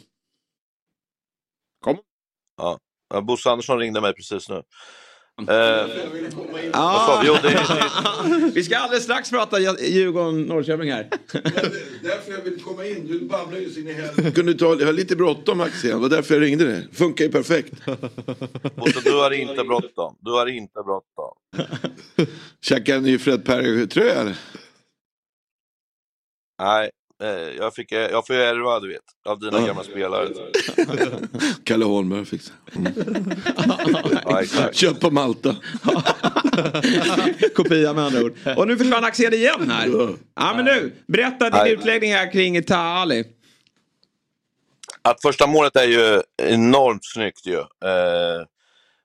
Ja. 2.56 2.78
Ja, 3.08 3.20
Bosse 3.20 3.50
Andersson 3.50 3.78
ringde 3.78 4.00
mig 4.00 4.14
precis 4.14 4.48
nu. 4.48 4.62
Eh, 5.38 5.86
Ah. 6.72 7.06
sa 7.06 7.20
vi? 7.22 7.26
Jo, 7.28 7.36
det 7.42 7.48
är, 7.48 8.50
Vi 8.54 8.64
ska 8.64 8.78
alldeles 8.78 9.04
strax 9.04 9.30
prata 9.30 9.58
Djurgården-Norrköping 9.58 10.92
här. 10.92 11.08
Därför 12.02 12.32
jag 12.32 12.40
vill 12.40 12.62
komma 12.62 12.84
in. 12.86 13.06
Du 13.06 13.20
babblar 13.20 13.58
ju 13.58 13.70
så 13.70 13.80
in 13.80 13.88
i 13.88 13.92
helvete. 13.92 14.30
Kunde 14.30 14.52
du 14.52 14.58
ta, 14.58 14.76
jag 14.80 14.86
har 14.86 14.92
lite 14.92 15.16
bråttom 15.16 15.60
Axel. 15.60 15.90
Det 15.90 15.96
var 15.96 16.08
därför 16.08 16.34
jag 16.34 16.42
ringde 16.42 16.64
dig. 16.64 16.88
Funkar 16.92 17.24
ju 17.24 17.30
perfekt. 17.30 17.72
Bosse, 18.76 19.00
du 19.04 19.12
har 19.12 19.30
inte 19.30 19.64
bråttom. 19.64 20.16
Du 20.20 20.30
har 20.30 20.46
inte 20.46 20.80
bråttom. 20.84 21.34
Käka 22.60 22.94
en 22.94 23.02
ny 23.02 23.18
Fred 23.18 23.44
Perry-tröja 23.44 24.14
eller? 24.14 24.36
Nej, 26.62 26.90
jag, 27.58 27.74
fick, 27.74 27.92
eh, 27.92 27.98
jag 28.10 28.26
får 28.26 28.34
ärva, 28.34 28.80
du 28.80 28.88
vet, 28.88 29.02
av 29.24 29.40
dina 29.40 29.66
gamla 29.66 29.82
spelare. 29.82 30.28
Kalle 31.64 31.84
Holmberg 31.84 32.24
fixar. 32.24 32.56
Mm. 32.76 32.92
Ja. 34.54 34.72
Köp 34.72 35.00
på 35.00 35.10
Malta. 35.10 35.56
Kopia 37.54 37.92
med 37.92 38.04
andra 38.04 38.22
ord. 38.22 38.34
Och 38.56 38.68
nu 38.68 38.76
försvann 38.76 39.04
Axel 39.04 39.34
igen 39.34 39.70
här. 39.70 39.88
Ja 40.34 40.52
men 40.56 40.64
nu, 40.64 40.92
berätta 41.06 41.50
din 41.50 41.60
Nej. 41.60 41.72
utläggning 41.72 42.12
här 42.12 42.32
kring 42.32 42.62
Taha 42.62 43.00
Ali. 43.00 43.24
Att 45.02 45.22
första 45.22 45.46
målet 45.46 45.76
är 45.76 45.86
ju 45.88 46.22
enormt 46.42 47.04
snyggt 47.04 47.46
ju. 47.46 47.58
Eh, 47.58 48.46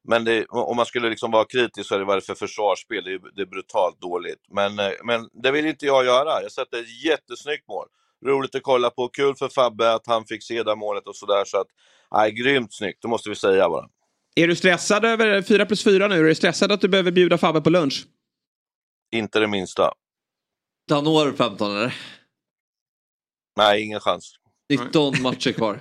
men 0.07 0.25
det, 0.25 0.45
om 0.45 0.75
man 0.75 0.85
skulle 0.85 1.09
liksom 1.09 1.31
vara 1.31 1.45
kritisk 1.45 1.87
så 1.87 1.95
är 1.95 1.99
det 1.99 2.05
vad 2.05 2.15
det 2.15 2.19
är 2.19 2.35
för 2.35 2.35
försvarsspel. 2.35 3.03
Det 3.03 3.13
är, 3.13 3.19
det 3.35 3.41
är 3.41 3.45
brutalt 3.45 4.01
dåligt. 4.01 4.39
Men, 4.51 4.79
eh, 4.79 4.91
men 5.03 5.29
det 5.43 5.51
vill 5.51 5.65
inte 5.65 5.85
jag 5.85 6.05
göra. 6.05 6.41
Jag 6.41 6.51
sätter 6.51 6.79
ett 6.79 7.05
jättesnyggt 7.05 7.67
mål. 7.67 7.87
Roligt 8.25 8.55
att 8.55 8.63
kolla 8.63 8.89
på. 8.89 9.07
Kul 9.07 9.35
för 9.35 9.49
Fabbe 9.49 9.93
att 9.93 10.07
han 10.07 10.25
fick 10.25 10.43
se 10.43 10.63
det 10.63 10.75
målet 10.75 11.07
och 11.07 11.15
sådär. 11.15 11.45
Så 11.45 11.57
att, 11.57 11.67
nej, 12.11 12.31
grymt 12.31 12.73
snyggt, 12.73 13.01
det 13.01 13.07
måste 13.07 13.29
vi 13.29 13.35
säga 13.35 13.69
bara. 13.69 13.89
Är 14.35 14.47
du 14.47 14.55
stressad 14.55 15.05
över 15.05 15.41
4 15.41 15.65
plus 15.65 15.83
4 15.83 16.07
nu? 16.07 16.19
Är 16.19 16.23
du 16.23 16.35
stressad 16.35 16.71
att 16.71 16.81
du 16.81 16.87
behöver 16.87 17.11
bjuda 17.11 17.37
Fabbe 17.37 17.61
på 17.61 17.69
lunch? 17.69 18.05
Inte 19.11 19.39
det 19.39 19.47
minsta. 19.47 19.93
Han 20.91 21.03
når 21.03 21.31
15 21.31 21.71
eller? 21.71 21.95
Nej, 23.57 23.83
ingen 23.83 23.99
chans. 23.99 24.35
19 24.69 25.21
matcher 25.21 25.51
kvar. 25.51 25.79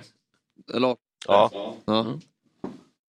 Eller 0.73 0.97
Ja. 1.27 1.51
ja. 1.85 2.19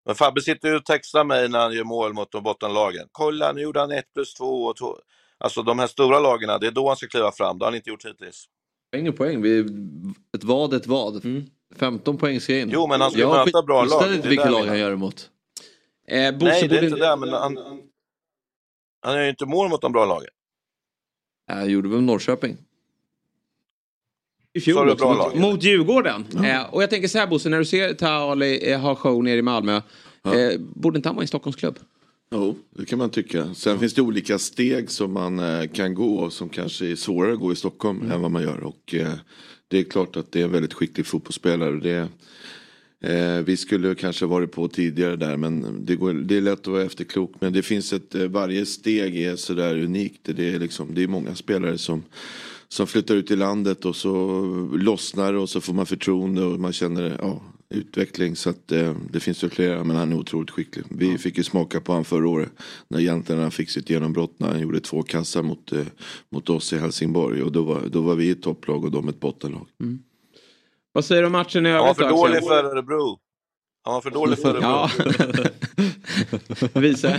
Men 0.06 0.14
Fabbe 0.14 0.40
sitter 0.40 0.68
ju 0.68 0.76
och 0.76 0.84
textar 0.84 1.24
mig 1.24 1.48
när 1.48 1.58
han 1.58 1.72
gör 1.72 1.84
mål 1.84 2.12
mot 2.12 2.32
de 2.32 2.42
bottenlagen. 2.42 3.08
Kolla, 3.12 3.52
nu 3.52 3.60
gjorde 3.60 3.80
han 3.80 3.92
1 3.92 4.04
plus 4.14 4.34
2 4.34 4.64
och 4.64 4.76
2. 4.76 4.98
Alltså 5.38 5.62
de 5.62 5.78
här 5.78 5.86
stora 5.86 6.20
lagen, 6.20 6.60
det 6.60 6.66
är 6.66 6.70
då 6.70 6.88
han 6.88 6.96
ska 6.96 7.06
kliva 7.06 7.32
fram. 7.32 7.58
Det 7.58 7.64
har 7.64 7.70
han 7.72 7.76
inte 7.76 7.90
gjort 7.90 8.04
hittills. 8.04 8.48
Poäng 8.94 9.06
är 9.06 9.12
poäng. 9.12 9.42
Vi, 9.42 9.58
ett 10.36 10.44
vad 10.44 10.72
är 10.72 10.76
ett 10.76 10.86
vad. 10.86 11.22
15 11.76 12.16
poäng 12.16 12.40
ska 12.40 12.58
in. 12.58 12.70
Jo, 12.72 12.86
men 12.86 13.00
han 13.00 13.10
ska 13.10 13.20
Jag 13.20 13.30
möta 13.30 13.44
skit- 13.44 13.66
bra 13.66 13.84
lag. 13.84 14.02
är 14.08 14.14
inte 14.14 14.28
vilket 14.28 14.50
lag 14.50 14.64
han 14.66 14.78
gör 14.78 14.92
emot. 14.92 15.30
Eh, 16.08 16.16
Nej, 16.18 16.32
det 16.32 16.50
är 16.50 16.84
inte 16.84 16.96
det, 16.96 17.16
men 17.16 17.28
han, 17.32 17.58
han 19.02 19.14
gör 19.14 19.22
ju 19.22 19.28
inte 19.30 19.46
mål 19.46 19.68
mot 19.68 19.80
de 19.80 19.92
bra 19.92 20.04
lagen. 20.06 20.28
Jag 21.48 21.70
gjorde 21.70 21.88
väl 21.88 22.00
Norrköping. 22.02 22.56
I 24.52 24.60
fjol 24.60 24.90
också, 24.90 25.08
mot, 25.08 25.18
lag. 25.18 25.36
mot 25.40 25.62
Djurgården. 25.62 26.26
Eh, 26.44 26.74
och 26.74 26.82
jag 26.82 26.90
tänker 26.90 27.08
så 27.08 27.18
här 27.18 27.26
Bosse, 27.26 27.48
när 27.48 27.58
du 27.58 27.64
ser 27.64 27.94
Taha 27.94 28.30
Ali 28.32 28.72
eh, 28.72 28.80
ha 28.80 28.94
show 28.94 29.24
nere 29.24 29.36
i 29.38 29.42
Malmö. 29.42 29.76
Eh, 30.24 30.60
borde 30.60 30.96
inte 30.96 31.08
han 31.08 31.16
vara 31.16 31.22
i 31.22 31.24
en 31.24 31.28
Stockholmsklubb? 31.28 31.78
Jo, 32.36 32.56
det 32.70 32.84
kan 32.84 32.98
man 32.98 33.10
tycka. 33.10 33.54
Sen 33.54 33.78
finns 33.78 33.94
det 33.94 34.02
olika 34.02 34.38
steg 34.38 34.90
som 34.90 35.12
man 35.12 35.38
eh, 35.38 35.66
kan 35.66 35.94
gå 35.94 36.30
som 36.30 36.48
kanske 36.48 36.86
är 36.86 36.96
svårare 36.96 37.32
att 37.32 37.38
gå 37.38 37.52
i 37.52 37.56
Stockholm 37.56 38.10
än 38.10 38.20
vad 38.20 38.30
man 38.30 38.42
gör. 38.42 38.64
Och 38.64 38.94
eh, 38.94 39.12
det 39.68 39.78
är 39.78 39.84
klart 39.84 40.16
att 40.16 40.32
det 40.32 40.40
är 40.40 40.44
en 40.44 40.52
väldigt 40.52 40.74
skicklig 40.74 41.06
fotbollsspelare. 41.06 41.80
Det, 41.80 42.08
eh, 43.10 43.44
vi 43.44 43.56
skulle 43.56 43.94
kanske 43.94 44.26
varit 44.26 44.52
på 44.52 44.68
tidigare 44.68 45.16
där 45.16 45.36
men 45.36 45.84
det, 45.86 45.96
går, 45.96 46.12
det 46.12 46.36
är 46.36 46.40
lätt 46.40 46.60
att 46.60 46.66
vara 46.66 46.82
efterklok. 46.82 47.32
Men 47.40 47.52
det 47.52 47.62
finns 47.62 47.92
ett, 47.92 48.14
varje 48.14 48.66
steg 48.66 49.16
är 49.16 49.36
sådär 49.36 49.78
unikt. 49.78 50.20
Det 50.22 50.54
är, 50.54 50.58
liksom, 50.58 50.94
det 50.94 51.02
är 51.02 51.08
många 51.08 51.34
spelare 51.34 51.78
som 51.78 52.02
som 52.68 52.86
flyttar 52.86 53.14
ut 53.14 53.30
i 53.30 53.36
landet 53.36 53.84
och 53.84 53.96
så 53.96 54.40
lossnar 54.72 55.34
och 55.34 55.48
så 55.48 55.60
får 55.60 55.74
man 55.74 55.86
förtroende 55.86 56.44
och 56.44 56.60
man 56.60 56.72
känner 56.72 57.16
ja, 57.20 57.42
utveckling. 57.74 58.36
Så 58.36 58.50
att, 58.50 58.72
eh, 58.72 58.94
det 59.10 59.20
finns 59.20 59.44
ju 59.44 59.48
flera 59.48 59.84
men 59.84 59.96
han 59.96 60.12
är 60.12 60.16
otroligt 60.16 60.50
skicklig. 60.50 60.84
Vi 60.90 61.18
fick 61.18 61.38
ju 61.38 61.44
smaka 61.44 61.80
på 61.80 61.92
han 61.92 62.04
förra 62.04 62.28
året 62.28 62.50
när 62.88 63.36
han 63.36 63.50
fick 63.50 63.70
sitt 63.70 63.90
genombrott 63.90 64.34
när 64.36 64.48
han 64.48 64.60
gjorde 64.60 64.80
två 64.80 65.02
kassar 65.02 65.42
mot, 65.42 65.72
eh, 65.72 65.86
mot 66.30 66.50
oss 66.50 66.72
i 66.72 66.78
Helsingborg. 66.78 67.42
Och 67.42 67.52
då 67.52 67.62
var, 67.62 67.80
då 67.88 68.00
var 68.00 68.14
vi 68.14 68.30
ett 68.30 68.42
topplag 68.42 68.84
och 68.84 68.90
de 68.90 69.08
ett 69.08 69.20
bottenlag. 69.20 69.66
Vad 70.92 71.04
säger 71.04 71.22
du 71.22 71.26
om 71.26 71.32
matchen 71.32 71.66
i 71.66 71.70
Han 71.70 71.78
var 71.78 71.88
övrigt 71.88 71.96
för 71.96 72.08
då, 72.08 72.16
dålig 72.16 72.42
för 72.42 72.64
Örebro. 72.64 73.18
Han 73.84 73.94
var 73.94 74.00
för 74.00 74.10
dålig 74.10 74.38
för 74.38 74.48
Örebro. 74.48 74.68
Ja. 74.68 74.90
Visa. 76.80 77.16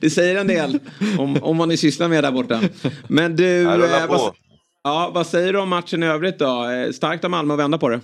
Det 0.00 0.10
säger 0.10 0.40
en 0.40 0.46
del 0.46 0.78
om, 1.18 1.36
om 1.42 1.58
vad 1.58 1.68
ni 1.68 1.76
sysslar 1.76 2.08
med 2.08 2.24
där 2.24 2.32
borta. 2.32 2.60
Men 3.08 3.36
du, 3.36 3.60
eh, 3.60 4.06
vad, 4.08 4.34
ja, 4.82 5.10
vad 5.14 5.26
säger 5.26 5.52
du 5.52 5.58
om 5.58 5.68
matchen 5.68 6.02
i 6.02 6.06
övrigt 6.06 6.38
då? 6.38 6.68
Eh, 6.68 6.90
Starkt 6.90 7.24
av 7.24 7.30
Malmö 7.30 7.54
att 7.54 7.60
vända 7.60 7.78
på 7.78 7.88
det. 7.88 8.00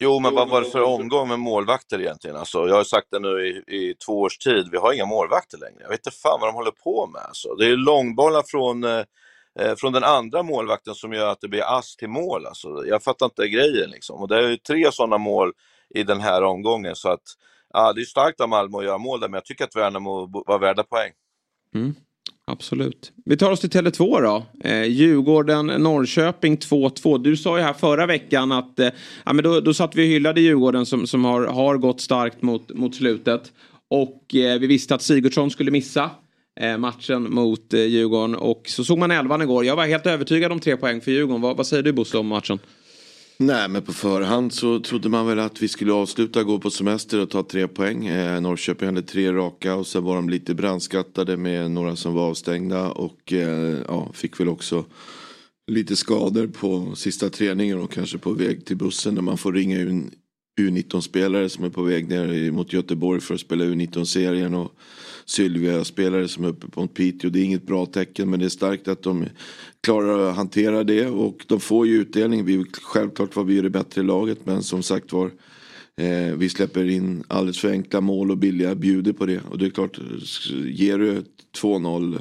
Jo, 0.00 0.18
men 0.20 0.34
vad 0.34 0.48
var 0.48 0.60
det 0.60 0.70
för 0.70 0.82
omgång 0.82 1.28
med 1.28 1.38
målvakter 1.38 2.00
egentligen? 2.00 2.36
Alltså, 2.36 2.68
jag 2.68 2.74
har 2.74 2.84
sagt 2.84 3.06
det 3.10 3.18
nu 3.18 3.46
i, 3.46 3.76
i 3.76 3.94
två 3.94 4.20
års 4.20 4.38
tid, 4.38 4.68
vi 4.72 4.78
har 4.78 4.92
inga 4.92 5.06
målvakter 5.06 5.58
längre. 5.58 5.78
Jag 5.80 5.88
vet 5.88 6.06
inte 6.06 6.18
fan 6.18 6.40
vad 6.40 6.48
de 6.48 6.54
håller 6.54 6.70
på 6.70 7.06
med. 7.06 7.22
Alltså. 7.22 7.54
Det 7.54 7.66
är 7.66 7.76
långbollar 7.76 8.42
från, 8.46 8.84
eh, 8.84 9.04
eh, 9.60 9.74
från 9.76 9.92
den 9.92 10.04
andra 10.04 10.42
målvakten 10.42 10.94
som 10.94 11.12
gör 11.12 11.28
att 11.28 11.40
det 11.40 11.48
blir 11.48 11.78
ass 11.78 11.96
till 11.96 12.08
mål. 12.08 12.46
Alltså. 12.46 12.86
Jag 12.86 13.02
fattar 13.02 13.26
inte 13.26 13.48
grejen. 13.48 13.90
Liksom. 13.90 14.20
Och 14.20 14.28
det 14.28 14.36
är 14.38 14.48
ju 14.48 14.56
tre 14.56 14.92
sådana 14.92 15.18
mål 15.18 15.52
i 15.94 16.02
den 16.02 16.20
här 16.20 16.42
omgången. 16.42 16.96
Så 16.96 17.08
att, 17.08 17.22
ja, 17.72 17.92
det 17.92 18.00
är 18.00 18.04
starkt 18.04 18.40
av 18.40 18.48
Malmö 18.48 18.78
att 18.78 18.84
göra 18.84 18.98
mål 18.98 19.20
där, 19.20 19.28
men 19.28 19.34
jag 19.34 19.44
tycker 19.44 19.64
att 19.64 19.76
Värnamo 19.76 20.42
var 20.46 20.58
värda 20.58 20.82
poäng. 20.82 21.12
Absolut. 22.50 23.12
Vi 23.24 23.36
tar 23.36 23.50
oss 23.50 23.60
till 23.60 23.70
Tele2 23.70 24.22
då. 24.22 24.46
Eh, 24.68 24.84
Djurgården, 24.84 25.66
Norrköping 25.66 26.56
2-2. 26.56 27.18
Du 27.18 27.36
sa 27.36 27.58
ju 27.58 27.64
här 27.64 27.72
förra 27.72 28.06
veckan 28.06 28.52
att 28.52 28.80
eh, 28.80 28.88
ja, 29.24 29.32
men 29.32 29.44
då, 29.44 29.60
då 29.60 29.74
satt 29.74 29.96
vi 29.96 30.02
och 30.02 30.06
hyllade 30.06 30.40
Djurgården 30.40 30.86
som, 30.86 31.06
som 31.06 31.24
har, 31.24 31.46
har 31.46 31.76
gått 31.76 32.00
starkt 32.00 32.42
mot, 32.42 32.74
mot 32.74 32.94
slutet. 32.94 33.52
Och 33.90 34.34
eh, 34.34 34.58
vi 34.58 34.66
visste 34.66 34.94
att 34.94 35.02
Sigurdsson 35.02 35.50
skulle 35.50 35.70
missa 35.70 36.10
eh, 36.60 36.78
matchen 36.78 37.34
mot 37.34 37.74
eh, 37.74 37.80
Djurgården. 37.80 38.34
Och 38.34 38.62
så 38.66 38.84
såg 38.84 38.98
man 38.98 39.10
elvan 39.10 39.42
igår. 39.42 39.64
Jag 39.64 39.76
var 39.76 39.86
helt 39.86 40.06
övertygad 40.06 40.52
om 40.52 40.60
tre 40.60 40.76
poäng 40.76 41.00
för 41.00 41.10
Djurgården. 41.10 41.42
Vad, 41.42 41.56
vad 41.56 41.66
säger 41.66 41.82
du 41.82 41.92
Bosse 41.92 42.18
om 42.18 42.26
matchen? 42.26 42.58
Nej, 43.40 43.68
men 43.68 43.82
på 43.82 43.92
förhand 43.92 44.52
så 44.52 44.80
trodde 44.80 45.08
man 45.08 45.26
väl 45.26 45.38
att 45.38 45.62
vi 45.62 45.68
skulle 45.68 45.92
avsluta, 45.92 46.44
gå 46.44 46.58
på 46.58 46.70
semester 46.70 47.20
och 47.20 47.30
ta 47.30 47.42
tre 47.42 47.68
poäng. 47.68 48.06
Eh, 48.06 48.40
Norrköping 48.40 48.88
hade 48.88 49.02
tre 49.02 49.32
raka 49.32 49.74
och 49.74 49.86
sen 49.86 50.04
var 50.04 50.16
de 50.16 50.28
lite 50.28 50.54
brandskattade 50.54 51.36
med 51.36 51.70
några 51.70 51.96
som 51.96 52.14
var 52.14 52.28
avstängda 52.28 52.90
och 52.90 53.32
eh, 53.32 53.78
ja, 53.88 54.10
fick 54.14 54.40
väl 54.40 54.48
också 54.48 54.84
lite 55.70 55.96
skador 55.96 56.46
på 56.46 56.96
sista 56.96 57.30
träningen 57.30 57.80
och 57.80 57.92
kanske 57.92 58.18
på 58.18 58.32
väg 58.32 58.64
till 58.64 58.76
bussen 58.76 59.14
när 59.14 59.22
man 59.22 59.38
får 59.38 59.52
ringa 59.52 59.76
U19-spelare 60.60 61.48
som 61.48 61.64
är 61.64 61.70
på 61.70 61.82
väg 61.82 62.08
ner 62.08 62.50
mot 62.50 62.72
Göteborg 62.72 63.20
för 63.20 63.34
att 63.34 63.40
spela 63.40 63.64
U19-serien 63.64 64.54
och 64.54 64.72
Sylvia-spelare 65.30 66.28
som 66.28 66.44
är 66.44 66.48
uppe 66.48 66.80
mot 66.80 66.94
Piteå. 66.94 67.30
Det 67.30 67.40
är 67.40 67.44
inget 67.44 67.66
bra 67.66 67.86
tecken 67.86 68.30
men 68.30 68.40
det 68.40 68.44
är 68.44 68.48
starkt 68.50 68.88
att 68.88 69.02
de 69.02 69.24
klarar 69.80 70.30
att 70.30 70.36
hantera 70.36 70.84
det 70.84 71.06
och 71.06 71.44
de 71.46 71.60
får 71.60 71.86
ju 71.86 72.00
utdelning. 72.00 72.44
Vi, 72.44 72.64
självklart 72.82 73.36
var 73.36 73.44
vi 73.44 73.60
det 73.60 73.70
bättre 73.70 74.02
laget 74.02 74.38
men 74.46 74.62
som 74.62 74.82
sagt 74.82 75.12
var 75.12 75.30
eh, 75.98 76.34
vi 76.36 76.48
släpper 76.48 76.84
in 76.88 77.24
alldeles 77.28 77.58
för 77.58 77.70
enkla 77.70 78.00
mål 78.00 78.30
och 78.30 78.38
billiga 78.38 78.74
bjuder 78.74 79.12
på 79.12 79.26
det. 79.26 79.40
Och 79.50 79.58
det 79.58 79.66
är 79.66 79.70
klart, 79.70 79.98
ger 80.66 80.98
du 80.98 81.22
2-0 81.56 82.14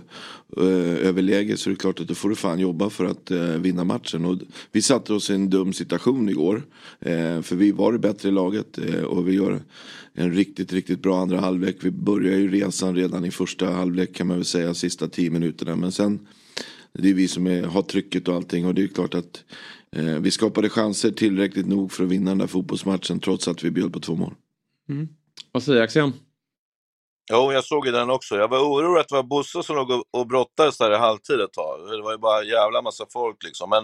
eh, 0.58 1.08
överläge 1.08 1.58
så 1.58 1.70
är 1.70 1.72
det 1.72 1.80
klart 1.80 2.00
att 2.00 2.08
då 2.08 2.16
får 2.16 2.30
du 2.30 2.36
fan 2.36 2.60
jobba 2.60 2.90
för 2.90 3.06
att 3.06 3.32
eh, 3.32 3.40
vinna 3.40 3.84
matchen. 3.84 4.26
Och 4.26 4.38
vi 4.72 4.82
satte 4.82 5.14
oss 5.14 5.30
i 5.30 5.34
en 5.34 5.50
dum 5.50 5.74
situation 5.74 6.30
igår. 6.30 6.64
Eh, 7.00 7.42
för 7.42 7.56
vi 7.56 7.72
var 7.72 7.92
det 7.92 8.00
bättre 8.00 8.32
laget 8.32 8.78
eh, 8.78 9.04
och 9.04 9.28
vi 9.28 9.34
gör 9.34 9.62
en 10.14 10.34
riktigt, 10.34 10.74
riktigt 10.74 11.02
bra 11.02 11.22
andra 11.22 11.40
halvlek. 11.40 11.76
Vi 11.80 11.92
börjar 11.92 12.38
ju 12.38 12.52
resan 12.52 12.96
redan 12.96 13.26
i 13.26 13.32
första 13.32 13.72
halvlek 13.72 14.16
kan 14.16 14.28
man 14.28 14.38
väl 14.38 14.46
säga, 14.46 14.74
sista 14.74 15.08
tio 15.08 15.30
minuterna. 15.30 15.76
Men 15.76 15.92
sen, 15.92 16.20
det 16.94 17.10
är 17.10 17.14
vi 17.14 17.28
som 17.28 17.48
är, 17.48 17.64
har 17.64 17.82
trycket 17.82 18.28
och 18.28 18.36
allting 18.36 18.66
och 18.66 18.76
det 18.76 18.84
är 18.84 18.88
klart 18.88 19.16
att 19.16 19.44
vi 20.22 20.32
skapade 20.32 20.70
chanser 20.70 21.12
tillräckligt 21.12 21.68
nog 21.68 21.92
för 21.92 22.04
att 22.04 22.10
vinna 22.10 22.32
den 22.32 22.38
där 22.38 22.48
fotbollsmatchen 22.48 23.20
trots 23.20 23.48
att 23.48 23.64
vi 23.64 23.72
bjöd 23.72 23.94
på 23.94 24.00
två 24.00 24.16
mål. 24.16 24.34
Vad 25.52 25.64
säger 25.64 25.82
Axel? 25.82 26.12
Jo, 27.32 27.52
jag 27.54 27.64
såg 27.66 27.86
ju 27.86 27.92
den 27.92 28.10
också. 28.10 28.36
Jag 28.36 28.48
var 28.48 28.60
orolig 28.60 29.02
att 29.02 29.08
det 29.08 29.16
var 29.16 29.24
Bosse 29.24 29.64
som 29.64 29.76
låg 29.76 29.92
och- 30.12 30.28
brottades 30.28 30.78
där 30.78 30.92
i 30.92 30.96
halvtid 30.98 31.40
ett 31.40 31.54
tag. 31.54 31.80
Det 31.90 32.02
var 32.02 32.12
ju 32.12 32.18
bara 32.18 32.42
en 32.42 32.48
jävla 32.48 32.82
massa 32.82 33.06
folk 33.14 33.44
liksom. 33.44 33.70
Men, 33.70 33.84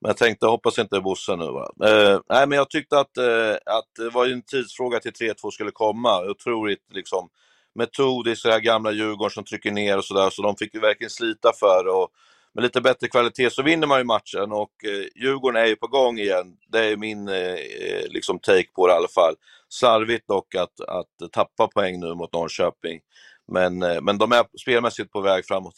men 0.00 0.08
jag 0.08 0.16
tänkte, 0.16 0.46
hoppas 0.46 0.78
inte 0.78 1.00
Bosse 1.00 1.36
nu 1.36 1.44
va. 1.44 1.70
Eh, 1.88 2.20
nej, 2.28 2.46
men 2.46 2.58
jag 2.58 2.70
tyckte 2.70 2.98
att, 3.00 3.16
eh, 3.16 3.50
att 3.50 3.88
det 3.98 4.10
var 4.10 4.26
ju 4.26 4.32
en 4.32 4.42
tidsfråga 4.42 5.00
till 5.00 5.12
3-2 5.12 5.50
skulle 5.50 5.70
komma. 5.70 6.24
Otroligt 6.30 6.84
liksom 6.92 7.28
metodiskt, 7.74 8.42
så 8.42 8.50
här 8.50 8.60
gamla 8.60 8.92
Djurgården 8.92 9.30
som 9.30 9.44
trycker 9.44 9.70
ner 9.70 9.98
och 9.98 10.04
sådär. 10.04 10.30
Så 10.30 10.42
de 10.42 10.56
fick 10.56 10.74
ju 10.74 10.80
verkligen 10.80 11.10
slita 11.10 11.52
för 11.60 11.84
det. 11.84 11.90
Och 11.90 12.08
med 12.54 12.62
lite 12.62 12.80
bättre 12.80 13.08
kvalitet 13.08 13.50
så 13.50 13.62
vinner 13.62 13.86
man 13.86 13.98
ju 13.98 14.04
matchen 14.04 14.52
och 14.52 14.72
eh, 14.84 15.22
Djurgården 15.22 15.62
är 15.62 15.66
ju 15.66 15.76
på 15.76 15.86
gång 15.86 16.18
igen. 16.18 16.56
Det 16.72 16.84
är 16.84 16.96
min 16.96 17.28
eh, 17.28 17.52
eh, 17.52 18.08
liksom 18.08 18.38
take 18.38 18.68
på 18.74 18.86
det 18.86 18.92
i 18.92 18.96
alla 18.96 19.08
fall. 19.08 19.34
Slarvigt 19.68 20.28
dock 20.28 20.54
att, 20.54 20.80
att 20.80 21.32
tappa 21.32 21.66
poäng 21.66 22.00
nu 22.00 22.14
mot 22.14 22.32
Norrköping. 22.32 23.00
Men, 23.52 23.82
eh, 23.82 24.00
men 24.00 24.18
de 24.18 24.32
är 24.32 24.44
spelmässigt 24.60 25.12
på 25.12 25.20
väg 25.20 25.46
framåt. 25.46 25.74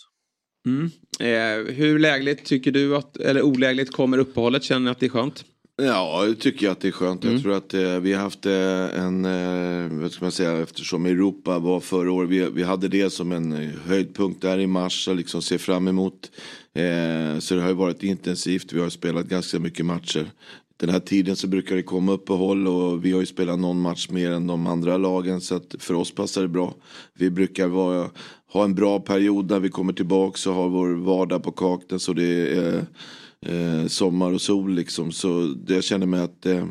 Mm. 0.66 0.90
Eh, 1.20 1.74
hur 1.74 1.98
lägligt 1.98 2.44
tycker 2.44 2.70
du 2.70 2.96
att, 2.96 3.16
eller 3.16 3.42
olägligt 3.42 3.92
kommer 3.92 4.18
uppehållet? 4.18 4.62
Känner 4.62 4.80
ni 4.80 4.90
att 4.90 5.00
det 5.00 5.06
är 5.06 5.10
skönt? 5.10 5.44
Ja, 5.82 6.24
det 6.26 6.34
tycker 6.34 6.66
jag 6.66 6.72
att 6.72 6.80
det 6.80 6.88
är 6.88 6.92
skönt. 6.92 7.24
Mm. 7.24 7.34
Jag 7.34 7.42
tror 7.42 7.56
att 7.56 7.74
eh, 7.74 8.00
vi 8.00 8.12
har 8.12 8.22
haft 8.22 8.46
eh, 8.46 9.02
en, 9.04 9.24
eh, 9.24 10.00
vad 10.00 10.12
ska 10.12 10.24
man 10.24 10.32
säga, 10.32 10.62
eftersom 10.62 11.06
Europa 11.06 11.58
var 11.58 11.80
förra 11.80 12.12
året, 12.12 12.30
vi, 12.30 12.50
vi 12.50 12.62
hade 12.62 12.88
det 12.88 13.10
som 13.10 13.32
en 13.32 13.52
eh, 13.52 13.70
höjdpunkt 13.86 14.42
där 14.42 14.58
i 14.58 14.66
mars 14.66 15.08
och 15.08 15.16
liksom 15.16 15.42
se 15.42 15.58
fram 15.58 15.88
emot. 15.88 16.30
Eh, 16.74 17.38
så 17.38 17.54
det 17.54 17.60
har 17.60 17.68
ju 17.68 17.74
varit 17.74 18.02
intensivt, 18.02 18.72
vi 18.72 18.80
har 18.80 18.90
spelat 18.90 19.26
ganska 19.26 19.58
mycket 19.58 19.86
matcher. 19.86 20.30
Den 20.76 20.88
här 20.88 21.00
tiden 21.00 21.36
så 21.36 21.46
brukar 21.46 21.76
det 21.76 21.82
komma 21.82 22.12
uppehåll 22.12 22.66
och 22.66 23.04
vi 23.04 23.12
har 23.12 23.20
ju 23.20 23.26
spelat 23.26 23.58
någon 23.58 23.80
match 23.80 24.08
mer 24.10 24.30
än 24.30 24.46
de 24.46 24.66
andra 24.66 24.96
lagen 24.96 25.40
så 25.40 25.54
att 25.54 25.74
för 25.78 25.94
oss 25.94 26.14
passar 26.14 26.42
det 26.42 26.48
bra. 26.48 26.74
Vi 27.14 27.30
brukar 27.30 27.66
vara, 27.66 28.10
ha 28.52 28.64
en 28.64 28.74
bra 28.74 29.00
period 29.00 29.50
när 29.50 29.60
vi 29.60 29.68
kommer 29.68 29.92
tillbaka 29.92 30.50
och 30.50 30.56
har 30.56 30.68
vår 30.68 30.88
vardag 30.88 31.42
på 31.42 31.52
kakten 31.52 32.00
så 32.00 32.12
det 32.12 32.56
är 32.56 32.86
eh, 33.46 33.86
sommar 33.86 34.32
och 34.32 34.40
sol 34.40 34.74
liksom. 34.74 35.12
Så 35.12 35.54
det, 35.66 35.74
jag 35.74 35.84
känner 35.84 36.06
mig 36.06 36.20
att 36.20 36.46
eh, 36.46 36.66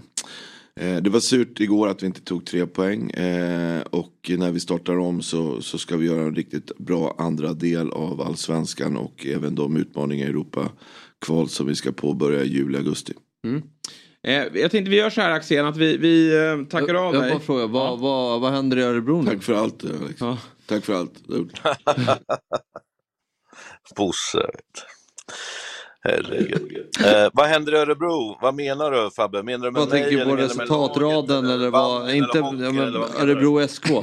eh, 0.76 0.97
det 0.97 1.09
var 1.09 1.20
surt 1.20 1.59
igår 1.59 1.88
att 1.88 2.03
vi 2.03 2.07
inte 2.07 2.22
tog 2.22 2.45
tre 2.45 2.67
poäng 2.67 3.09
eh, 3.09 3.82
och 3.82 4.32
när 4.38 4.51
vi 4.51 4.59
startar 4.59 4.99
om 4.99 5.22
så, 5.22 5.61
så 5.61 5.78
ska 5.78 5.97
vi 5.97 6.05
göra 6.05 6.22
en 6.22 6.36
riktigt 6.36 6.78
bra 6.78 7.15
andra 7.17 7.53
del 7.53 7.91
av 7.91 8.22
allsvenskan 8.22 8.97
och 8.97 9.26
även 9.26 9.55
de 9.55 9.78
utmaningar 9.78 10.28
i 10.28 10.30
Europa 10.30 10.72
kval 11.26 11.49
som 11.49 11.67
vi 11.67 11.76
ska 11.76 11.91
påbörja 11.91 12.43
i 12.43 12.47
juli, 12.47 12.78
augusti. 12.78 13.13
Mm. 13.43 13.61
Eh, 14.24 14.34
jag 14.34 14.72
tänkte 14.72 14.89
vi 14.89 14.95
gör 14.95 15.09
så 15.09 15.22
här 15.22 15.32
Axén 15.32 15.65
att 15.65 15.78
vi, 15.78 15.97
vi 15.97 16.45
eh, 16.45 16.63
tackar 16.65 16.93
av 16.93 17.13
Jag 17.13 17.24
dig. 17.24 17.32
bara 17.32 17.39
frågar, 17.39 17.67
vad, 17.67 17.99
vad, 17.99 18.41
vad 18.41 18.51
händer 18.51 18.78
i 18.78 18.82
Örebro 18.82 19.22
nu? 19.22 19.32
Tack 19.32 19.43
för 19.43 19.53
allt 19.53 19.84
Alex. 19.84 20.20
Tack 20.65 20.86
för 20.86 20.93
allt. 20.93 21.13
Bosse. 23.95 24.49
Herregud. 26.02 26.88
Eh, 27.06 27.30
vad 27.34 27.47
händer 27.47 27.74
i 27.74 27.78
Örebro? 27.78 28.38
Vad 28.41 28.56
menar 28.56 28.91
du 28.91 29.12
Fabbe? 29.12 29.43
Menar 29.43 29.66
du 29.66 29.72
med 29.72 29.80
Vad 29.80 29.89
mig 29.89 30.02
tänker 30.02 30.26
du 30.26 30.32
på 30.32 30.36
resultatraden 30.36 31.45
eller 31.45 31.70
vad? 31.70 32.12
Inte 32.12 32.38
ja, 32.38 32.50
eller 32.54 33.00
vad? 33.00 33.16
Örebro 33.16 33.68
SK. 33.68 33.89
Eh, 33.89 34.02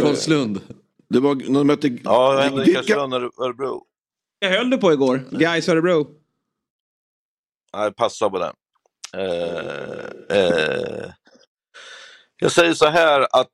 Karlslund. 0.00 0.60
Det 1.08 1.20
var 1.20 1.34
när 1.34 1.58
de 1.58 1.66
mötte... 1.66 1.88
Ja, 1.88 2.32
vad 2.32 2.42
händer 2.42 2.68
i 2.68 2.76
och 2.76 3.44
Örebro? 3.44 3.86
Jag 4.38 4.50
höll 4.50 4.70
du 4.70 4.78
på 4.78 4.92
igår? 4.92 5.24
Guys 5.30 5.68
Örebro. 5.68 6.06
Nej, 7.76 7.92
passa 7.92 8.30
på 8.30 8.38
den. 8.38 8.54
Eh, 9.16 10.38
eh, 10.38 11.10
jag 12.36 12.52
säger 12.52 12.74
så 12.74 12.86
här 12.86 13.20
att 13.20 13.50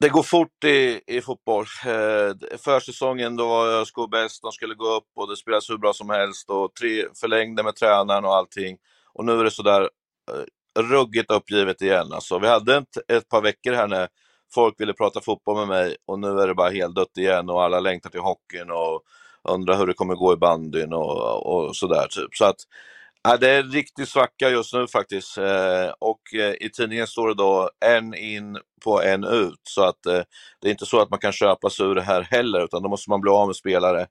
det 0.00 0.08
går 0.08 0.22
fort 0.22 0.64
i, 0.64 1.00
i 1.06 1.20
fotboll. 1.20 1.66
Eh, 1.86 2.58
försäsongen 2.58 3.36
då 3.36 3.48
var 3.48 3.66
ÖSK 3.66 3.94
bäst, 4.10 4.42
de 4.42 4.52
skulle 4.52 4.74
gå 4.74 4.96
upp 4.96 5.08
och 5.16 5.28
det 5.28 5.36
spelades 5.36 5.70
hur 5.70 5.78
bra 5.78 5.92
som 5.92 6.10
helst 6.10 6.50
och 6.50 6.74
tre, 6.74 7.04
förlängde 7.20 7.62
med 7.62 7.76
tränaren 7.76 8.24
och 8.24 8.34
allting. 8.34 8.76
Och 9.14 9.24
nu 9.24 9.40
är 9.40 9.44
det 9.44 9.50
sådär 9.50 9.80
eh, 10.30 10.82
ruggigt 10.82 11.30
uppgivet 11.30 11.82
igen. 11.82 12.12
Alltså, 12.12 12.38
vi 12.38 12.48
hade 12.48 12.76
ett, 12.76 13.10
ett 13.12 13.28
par 13.28 13.42
veckor 13.42 13.72
här 13.72 13.88
när 13.88 14.08
folk 14.54 14.80
ville 14.80 14.92
prata 14.92 15.20
fotboll 15.20 15.56
med 15.56 15.68
mig 15.68 15.96
och 16.06 16.18
nu 16.18 16.40
är 16.40 16.46
det 16.48 16.54
bara 16.54 16.70
helt 16.70 16.94
dött 16.94 17.16
igen 17.18 17.50
och 17.50 17.62
alla 17.62 17.80
längtar 17.80 18.10
till 18.10 18.20
hockeyn 18.20 18.70
och 18.70 19.02
undrar 19.48 19.78
hur 19.78 19.86
det 19.86 19.94
kommer 19.94 20.14
gå 20.14 20.32
i 20.32 20.36
bandyn 20.36 20.92
och, 20.92 21.46
och 21.46 21.76
sådär. 21.76 22.06
Typ. 22.10 22.34
Så 22.34 22.44
att, 22.44 22.56
ja, 23.22 23.36
det 23.36 23.50
är 23.50 23.60
en 23.60 23.70
riktig 23.70 24.08
svacka 24.08 24.50
just 24.50 24.74
nu 24.74 24.86
faktiskt. 24.86 25.38
Eh, 25.38 25.92
och 25.98 26.34
eh, 26.34 26.54
i 26.60 26.70
tidningen 26.70 27.06
står 27.06 27.28
det 27.28 27.34
då 27.34 27.70
en 27.84 28.14
in 28.14 28.58
på 28.84 29.02
en 29.02 29.24
ut. 29.24 29.60
Så 29.62 29.84
att 29.84 30.06
eh, 30.06 30.22
det 30.60 30.68
är 30.68 30.70
inte 30.70 30.86
så 30.86 31.00
att 31.00 31.10
man 31.10 31.18
kan 31.18 31.32
köpa 31.32 31.70
sig 31.70 31.86
ur 31.86 31.94
det 31.94 32.02
här 32.02 32.22
heller, 32.22 32.64
utan 32.64 32.82
då 32.82 32.88
måste 32.88 33.10
man 33.10 33.20
bli 33.20 33.30
av 33.30 33.46
med 33.46 33.56
spelare. 33.56 34.06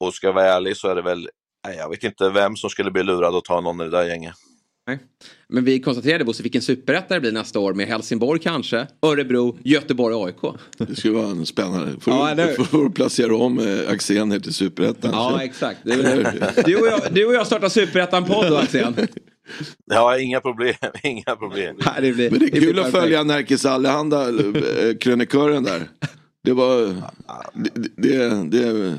Och 0.00 0.14
ska 0.14 0.26
jag 0.26 0.34
vara 0.34 0.44
ärlig 0.44 0.76
så 0.76 0.88
är 0.88 0.94
det 0.94 1.02
väl, 1.02 1.28
jag 1.76 1.90
vet 1.90 2.04
inte 2.04 2.30
vem 2.30 2.56
som 2.56 2.70
skulle 2.70 2.90
bli 2.90 3.02
lurad 3.02 3.34
att 3.34 3.44
ta 3.44 3.60
någon 3.60 3.80
i 3.80 3.84
det 3.84 3.90
där 3.90 4.04
gänget. 4.04 4.34
Nej. 4.86 4.98
Men 5.48 5.64
vi 5.64 5.80
konstaterade 5.80 6.24
Bosse 6.24 6.42
vilken 6.42 6.62
superetta 6.62 7.14
det 7.14 7.20
blir 7.20 7.32
nästa 7.32 7.58
år 7.58 7.74
med 7.74 7.86
Helsingborg 7.86 8.40
kanske, 8.40 8.86
Örebro, 9.02 9.58
Göteborg, 9.64 10.14
AIK. 10.26 10.54
Det 10.78 10.96
skulle 10.96 11.14
vara 11.14 11.30
en 11.30 11.46
spännande. 11.46 12.00
Får, 12.00 12.14
Ja, 12.14 12.34
hur? 12.44 12.54
får, 12.54 12.64
får 12.64 12.90
placera 12.90 13.36
om 13.36 13.58
eh, 13.58 13.90
Axén 13.90 14.32
här 14.32 14.38
till 14.40 14.54
Superettan. 14.54 15.10
Ja, 15.14 15.42
exakt. 15.42 15.78
Du, 15.84 15.92
du, 16.66 16.76
och 16.76 16.86
jag, 16.86 17.00
du 17.12 17.26
och 17.26 17.34
jag 17.34 17.46
startar 17.46 17.68
Superettan-podd 17.68 18.48
då 18.50 18.56
Axén. 18.56 18.96
Ja, 19.86 20.18
inga 20.18 20.40
problem, 20.40 20.74
inga 21.02 21.36
problem. 21.36 21.76
Nej, 21.86 21.94
det 22.00 22.12
blir, 22.12 22.30
Men 22.30 22.38
det 22.40 22.46
är 22.46 22.50
blir 22.50 22.60
kul 22.60 22.78
att 22.78 22.90
följa 22.90 23.22
Närkes 23.22 23.64
Allehanda, 23.66 24.28
eh, 24.28 24.96
krönikören 25.00 25.62
där. 25.62 25.88
Det 26.44 26.52
var, 26.52 26.86
det, 27.54 27.70
det, 27.96 28.48
det 28.50 28.96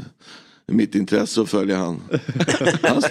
mitt 0.72 0.96
intresse 0.96 1.42
att 1.42 1.50
följa 1.50 1.78
han. 1.78 2.02
Hans, 2.84 3.08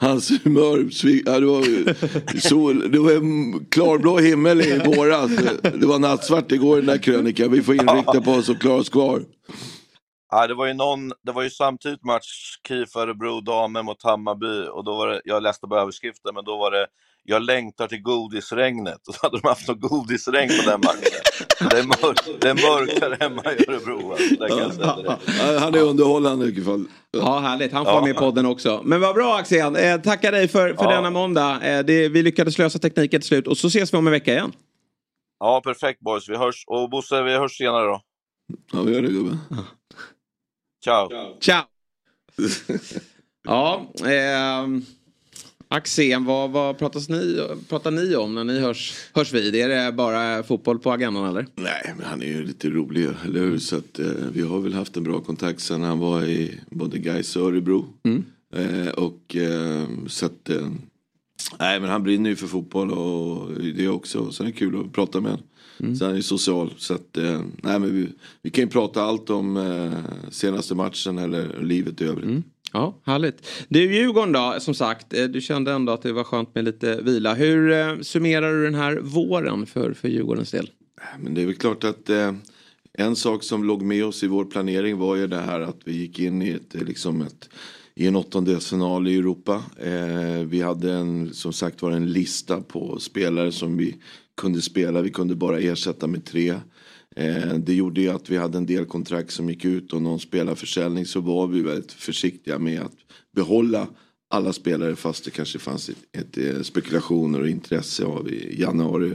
hans 0.00 0.44
humör, 0.44 0.88
ja, 1.26 1.40
det 1.40 1.46
var 1.46 2.38
sol, 2.40 2.92
det 2.92 2.98
var 2.98 3.12
en 3.12 3.66
klarblå 3.66 4.18
himmel 4.18 4.60
i 4.60 4.78
våras. 4.78 5.30
Det 5.62 5.86
var 5.86 5.98
nattsvart 5.98 6.52
igår 6.52 6.78
i 6.78 6.80
den 6.80 6.86
där 6.86 7.02
krönikan. 7.02 7.50
Vi 7.50 7.62
får 7.62 7.74
inrikta 7.74 8.20
på 8.20 8.30
oss 8.30 8.48
och 8.48 8.60
klara 8.60 8.76
oss 8.76 8.88
kvar. 8.88 9.24
Ja, 10.30 10.46
det 10.46 10.54
var 10.54 10.66
ju 10.66 10.74
någon, 10.74 11.12
det 11.22 11.32
var 11.32 11.42
ju 11.42 11.50
samtidigt 11.50 12.04
match 12.04 12.58
KIF 12.68 12.96
Örebro 12.96 13.40
damer 13.40 13.82
mot 13.82 14.02
Hammarby 14.02 14.68
och 14.68 14.84
då 14.84 14.96
var 14.96 15.08
det, 15.08 15.20
jag 15.24 15.42
läste 15.42 15.66
på 15.66 15.76
överskriften, 15.76 16.34
men 16.34 16.44
då 16.44 16.56
var 16.56 16.70
det 16.70 16.86
jag 17.24 17.42
längtar 17.42 17.88
till 17.88 18.02
godisregnet. 18.02 19.08
Och 19.08 19.14
så 19.14 19.20
hade 19.22 19.38
de 19.40 19.48
haft 19.48 19.68
något 19.68 19.80
godisregn 19.80 20.48
på 20.64 20.70
den 20.70 20.80
matchen. 20.80 21.70
Det 21.70 21.78
är, 21.78 21.82
mörk, 21.86 22.18
det 22.40 22.48
är 22.48 22.54
mörkare 22.54 23.16
hemma 23.20 23.42
i 23.52 23.70
Örebro. 23.70 24.12
Alltså, 24.40 24.82
Han 25.58 25.74
är 25.74 25.82
underhållande 25.82 26.46
i 26.46 26.54
alla 26.56 26.64
fall. 26.64 26.84
Ja, 27.10 27.38
härligt. 27.38 27.72
Han 27.72 27.84
får 27.84 27.94
Ja. 27.94 28.00
med 28.00 28.10
i 28.10 28.14
podden 28.14 28.46
också. 28.46 28.82
Men 28.84 29.00
vad 29.00 29.14
bra 29.14 29.36
Axén. 29.36 29.76
Eh, 29.76 30.00
tackar 30.00 30.32
dig 30.32 30.48
för, 30.48 30.74
för 30.74 30.84
Ja. 30.84 30.90
denna 30.90 31.10
måndag. 31.10 31.60
Eh, 31.62 31.84
det, 31.84 32.08
vi 32.08 32.22
lyckades 32.22 32.58
lösa 32.58 32.78
tekniken 32.78 33.20
till 33.20 33.28
slut 33.28 33.46
och 33.46 33.58
så 33.58 33.66
ses 33.66 33.94
vi 33.94 33.98
om 33.98 34.06
en 34.06 34.10
vecka 34.10 34.32
igen. 34.32 34.52
Ja, 35.40 35.60
perfekt 35.64 36.00
boys. 36.00 36.28
Vi 36.28 36.36
hörs. 36.36 36.64
Och 36.66 36.90
Bosse, 36.90 37.22
vi 37.22 37.32
hörs 37.36 37.56
senare 37.58 37.84
då. 37.86 38.00
Ja, 38.72 38.82
vi 38.82 38.94
gör 38.94 39.02
det 39.02 39.08
gubben. 39.08 39.38
Ciao. 40.84 41.08
Ciao! 41.40 41.62
ja, 43.44 43.86
ehm, 44.06 44.84
Axén, 45.70 46.24
vad, 46.24 46.50
vad 46.50 46.78
pratas 46.78 47.08
ni, 47.08 47.46
pratar 47.68 47.90
ni 47.90 48.16
om 48.16 48.34
när 48.34 48.44
ni 48.44 48.58
hörs, 48.60 48.94
hörs 49.12 49.32
vid? 49.34 49.54
Är 49.54 49.68
det 49.68 49.92
bara 49.92 50.42
fotboll 50.42 50.78
på 50.78 50.92
agendan 50.92 51.28
eller? 51.28 51.46
Nej, 51.56 51.94
men 51.96 52.06
han 52.06 52.22
är 52.22 52.26
ju 52.26 52.44
lite 52.44 52.70
rolig, 52.70 53.08
eller 53.24 53.40
hur? 53.40 53.58
Så 53.58 53.76
att, 53.76 53.98
eh, 53.98 54.06
vi 54.32 54.42
har 54.42 54.60
väl 54.60 54.74
haft 54.74 54.96
en 54.96 55.04
bra 55.04 55.20
kontakt 55.20 55.60
sen 55.60 55.82
han 55.82 55.98
var 55.98 56.24
i 56.24 56.60
både 56.70 56.98
Gais 56.98 57.36
och 57.36 57.42
Örebro. 57.48 57.86
Eh, 58.54 58.88
och 58.88 59.36
eh, 59.36 59.88
så 60.06 60.26
att, 60.26 60.48
eh, 60.50 60.68
nej 61.58 61.80
men 61.80 61.90
han 61.90 62.02
brinner 62.02 62.30
ju 62.30 62.36
för 62.36 62.46
fotboll 62.46 62.90
och 62.90 63.52
det 63.74 63.88
också. 63.88 64.30
Så 64.30 64.42
det 64.42 64.48
är 64.48 64.52
kul 64.52 64.80
att 64.80 64.92
prata 64.92 65.20
med 65.20 65.30
honom. 65.30 65.96
Så 65.96 66.04
han 66.04 66.16
är 66.16 66.20
social. 66.20 66.74
Så 66.76 66.94
att, 66.94 67.16
eh, 67.16 67.40
nej 67.62 67.78
men 67.78 67.94
vi, 67.94 68.08
vi 68.42 68.50
kan 68.50 68.64
ju 68.64 68.70
prata 68.70 69.02
allt 69.02 69.30
om 69.30 69.56
eh, 69.56 70.30
senaste 70.30 70.74
matchen 70.74 71.18
eller 71.18 71.62
livet 71.62 72.00
i 72.00 72.04
övrigt. 72.04 72.44
Ja, 72.72 73.00
härligt. 73.04 73.46
Du 73.68 73.94
Djurgården 73.94 74.32
då, 74.32 74.56
som 74.60 74.74
sagt. 74.74 75.14
Eh, 75.14 75.24
du 75.24 75.40
kände 75.40 75.72
ändå 75.72 75.92
att 75.92 76.02
det 76.02 76.12
var 76.12 76.24
skönt 76.24 76.54
med 76.54 76.64
lite 76.64 77.00
vila. 77.02 77.34
Hur 77.34 77.72
eh, 77.72 78.00
summerar 78.00 78.52
du 78.52 78.64
den 78.64 78.74
här 78.74 78.96
våren 79.02 79.66
för, 79.66 79.92
för 79.92 80.08
Djurgårdens 80.08 80.50
del? 80.50 80.70
Äh, 81.00 81.22
men 81.22 81.34
det 81.34 81.42
är 81.42 81.46
väl 81.46 81.54
klart 81.54 81.84
att 81.84 82.10
eh, 82.10 82.32
en 82.92 83.16
sak 83.16 83.42
som 83.42 83.64
låg 83.64 83.82
med 83.82 84.04
oss 84.04 84.22
i 84.22 84.26
vår 84.26 84.44
planering 84.44 84.98
var 84.98 85.16
ju 85.16 85.26
det 85.26 85.40
här 85.40 85.60
att 85.60 85.80
vi 85.84 85.96
gick 85.96 86.18
in 86.18 86.42
i 86.42 86.50
ett, 86.50 86.74
eh, 86.74 86.82
liksom 86.82 87.22
ett 87.22 87.48
i 87.98 88.06
en 88.06 88.16
åttondelsfinal 88.16 89.08
i 89.08 89.18
Europa. 89.18 89.62
Eh, 89.78 90.44
vi 90.46 90.60
hade 90.60 90.92
en, 90.92 91.34
som 91.34 91.52
sagt 91.52 91.82
var 91.82 91.90
en 91.90 92.12
lista 92.12 92.60
på 92.60 92.98
spelare 93.00 93.52
som 93.52 93.76
vi 93.76 93.96
kunde 94.36 94.62
spela. 94.62 95.02
Vi 95.02 95.10
kunde 95.10 95.34
bara 95.34 95.58
ersätta 95.58 96.06
med 96.06 96.24
tre. 96.24 96.54
Eh, 97.18 97.54
det 97.54 97.74
gjorde 97.74 98.00
ju 98.00 98.08
att 98.08 98.30
vi 98.30 98.36
hade 98.36 98.58
en 98.58 98.66
del 98.66 98.84
kontrakt 98.84 99.32
som 99.32 99.48
gick 99.48 99.64
ut 99.64 99.92
och 99.92 100.02
någon 100.02 100.20
spelarförsäljning 100.20 101.06
så 101.06 101.20
var 101.20 101.46
vi 101.46 101.62
väldigt 101.62 101.92
försiktiga 101.92 102.58
med 102.58 102.80
att 102.80 102.96
behålla 103.34 103.88
alla 104.30 104.52
spelare 104.52 104.96
fast 104.96 105.24
det 105.24 105.30
kanske 105.30 105.58
fanns 105.58 105.88
ett, 105.88 105.96
ett, 106.12 106.38
eh, 106.38 106.62
spekulationer 106.62 107.40
och 107.40 107.48
intresse 107.48 108.04
av 108.04 108.28
i 108.28 108.60
januari. 108.60 109.12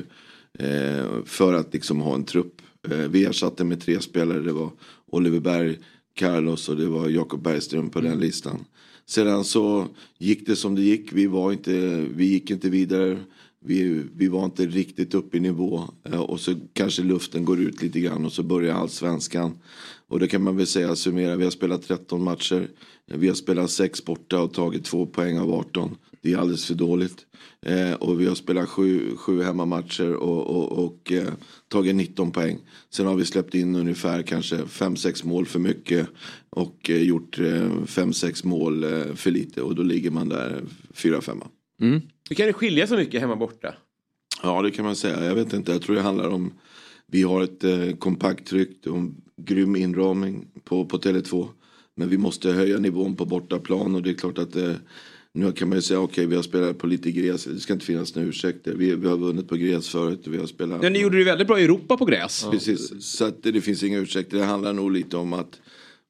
Eh, 0.59 1.23
för 1.25 1.53
att 1.53 1.73
liksom 1.73 1.99
ha 1.99 2.15
en 2.15 2.23
trupp. 2.23 2.61
Eh, 2.89 2.97
vi 2.97 3.25
ersatte 3.25 3.63
med 3.63 3.81
tre 3.81 3.99
spelare. 3.99 4.39
Det 4.39 4.53
var 4.53 4.69
Oliver 5.05 5.39
Berg, 5.39 5.79
Carlos 6.15 6.69
och 6.69 6.77
det 6.77 6.85
var 6.85 7.09
Jakob 7.09 7.43
Bergström 7.43 7.89
på 7.89 8.01
den 8.01 8.19
listan. 8.19 8.65
Sedan 9.05 9.43
så 9.43 9.87
gick 10.17 10.47
det 10.47 10.55
som 10.55 10.75
det 10.75 10.81
gick. 10.81 11.13
Vi, 11.13 11.27
var 11.27 11.51
inte, 11.51 12.05
vi 12.15 12.25
gick 12.25 12.51
inte 12.51 12.69
vidare. 12.69 13.19
Vi, 13.65 14.03
vi 14.15 14.27
var 14.27 14.45
inte 14.45 14.65
riktigt 14.65 15.13
uppe 15.13 15.37
i 15.37 15.39
nivå. 15.39 15.81
Eh, 16.03 16.19
och 16.19 16.39
så 16.39 16.55
kanske 16.73 17.03
luften 17.03 17.45
går 17.45 17.59
ut 17.59 17.81
lite 17.81 17.99
grann 17.99 18.25
och 18.25 18.33
så 18.33 18.43
börjar 18.43 18.75
allsvenskan. 18.75 19.57
Och 20.07 20.19
det 20.19 20.27
kan 20.27 20.43
man 20.43 20.57
väl 20.57 20.67
säga 20.67 20.95
summera. 20.95 21.35
Vi 21.35 21.43
har 21.43 21.51
spelat 21.51 21.87
13 21.87 22.23
matcher. 22.23 22.67
Vi 23.05 23.27
har 23.27 23.35
spelat 23.35 23.71
6 23.71 24.05
borta 24.05 24.41
och 24.41 24.53
tagit 24.53 24.85
2 24.85 25.05
poäng 25.05 25.39
av 25.39 25.53
18. 25.53 25.95
Det 26.21 26.33
är 26.33 26.37
alldeles 26.37 26.65
för 26.65 26.75
dåligt. 26.75 27.25
Eh, 27.61 27.93
och 27.93 28.21
vi 28.21 28.25
har 28.25 28.35
spelat 28.35 28.69
sju, 28.69 29.15
sju 29.15 29.43
hemmamatcher 29.43 30.13
och, 30.13 30.47
och, 30.47 30.85
och 30.85 31.11
eh, 31.11 31.33
tagit 31.67 31.95
19 31.95 32.31
poäng. 32.31 32.59
Sen 32.89 33.05
har 33.05 33.15
vi 33.15 33.25
släppt 33.25 33.55
in 33.55 33.75
ungefär 33.75 34.21
kanske 34.21 34.55
5-6 34.55 35.25
mål 35.25 35.45
för 35.45 35.59
mycket 35.59 36.07
och 36.49 36.89
eh, 36.89 37.01
gjort 37.01 37.39
eh, 37.39 37.43
5-6 37.43 38.45
mål 38.45 38.83
eh, 38.83 39.13
för 39.15 39.31
lite 39.31 39.61
och 39.61 39.75
då 39.75 39.83
ligger 39.83 40.11
man 40.11 40.29
där 40.29 40.63
4-5. 40.93 41.43
Mm. 41.81 42.01
Hur 42.33 42.35
kan 42.35 42.47
det 42.47 42.53
skilja 42.53 42.87
så 42.87 42.95
mycket 42.95 43.21
hemma 43.21 43.35
borta? 43.35 43.75
Ja 44.43 44.61
det 44.61 44.71
kan 44.71 44.85
man 44.85 44.95
säga. 44.95 45.25
Jag 45.25 45.35
vet 45.35 45.53
inte. 45.53 45.71
Jag 45.71 45.81
tror 45.81 45.95
det 45.95 46.01
handlar 46.01 46.29
om 46.29 46.53
vi 47.07 47.23
har 47.23 47.43
ett 47.43 47.63
eh, 47.63 47.95
kompakt 47.99 48.47
tryck 48.47 48.87
och 48.87 48.99
grym 49.37 49.75
inramning 49.75 50.47
på, 50.63 50.85
på 50.85 50.97
Tele2. 50.97 51.47
Men 51.95 52.09
vi 52.09 52.17
måste 52.17 52.51
höja 52.51 52.79
nivån 52.79 53.15
på 53.15 53.25
bortaplan 53.25 53.95
och 53.95 54.03
det 54.03 54.09
är 54.09 54.13
klart 54.13 54.37
att 54.37 54.55
eh, 54.55 54.71
nu 55.33 55.51
kan 55.51 55.69
man 55.69 55.77
ju 55.77 55.81
säga 55.81 55.99
okej 55.99 56.11
okay, 56.13 56.25
vi 56.25 56.35
har 56.35 56.43
spelat 56.43 56.77
på 56.77 56.87
lite 56.87 57.11
gräs. 57.11 57.43
Det 57.43 57.59
ska 57.59 57.73
inte 57.73 57.85
finnas 57.85 58.15
några 58.15 58.29
ursäkter. 58.29 58.73
Vi, 58.75 58.95
vi 58.95 59.07
har 59.07 59.17
vunnit 59.17 59.47
på 59.47 59.55
gräs 59.55 59.89
förut. 59.89 60.21
Vi 60.25 60.37
har 60.37 60.47
spelat... 60.47 60.83
Ja, 60.83 60.89
ni 60.89 60.99
gjorde 60.99 61.17
det 61.17 61.23
väldigt 61.23 61.47
bra 61.47 61.59
i 61.59 61.63
Europa 61.63 61.97
på 61.97 62.05
gräs. 62.05 62.41
Ja. 62.45 62.51
Precis. 62.51 63.03
Så 63.05 63.25
att 63.25 63.43
det, 63.43 63.51
det 63.51 63.61
finns 63.61 63.83
inga 63.83 63.99
ursäkter. 63.99 64.37
Det 64.37 64.43
handlar 64.43 64.73
nog 64.73 64.91
lite 64.91 65.17
om 65.17 65.33
att 65.33 65.61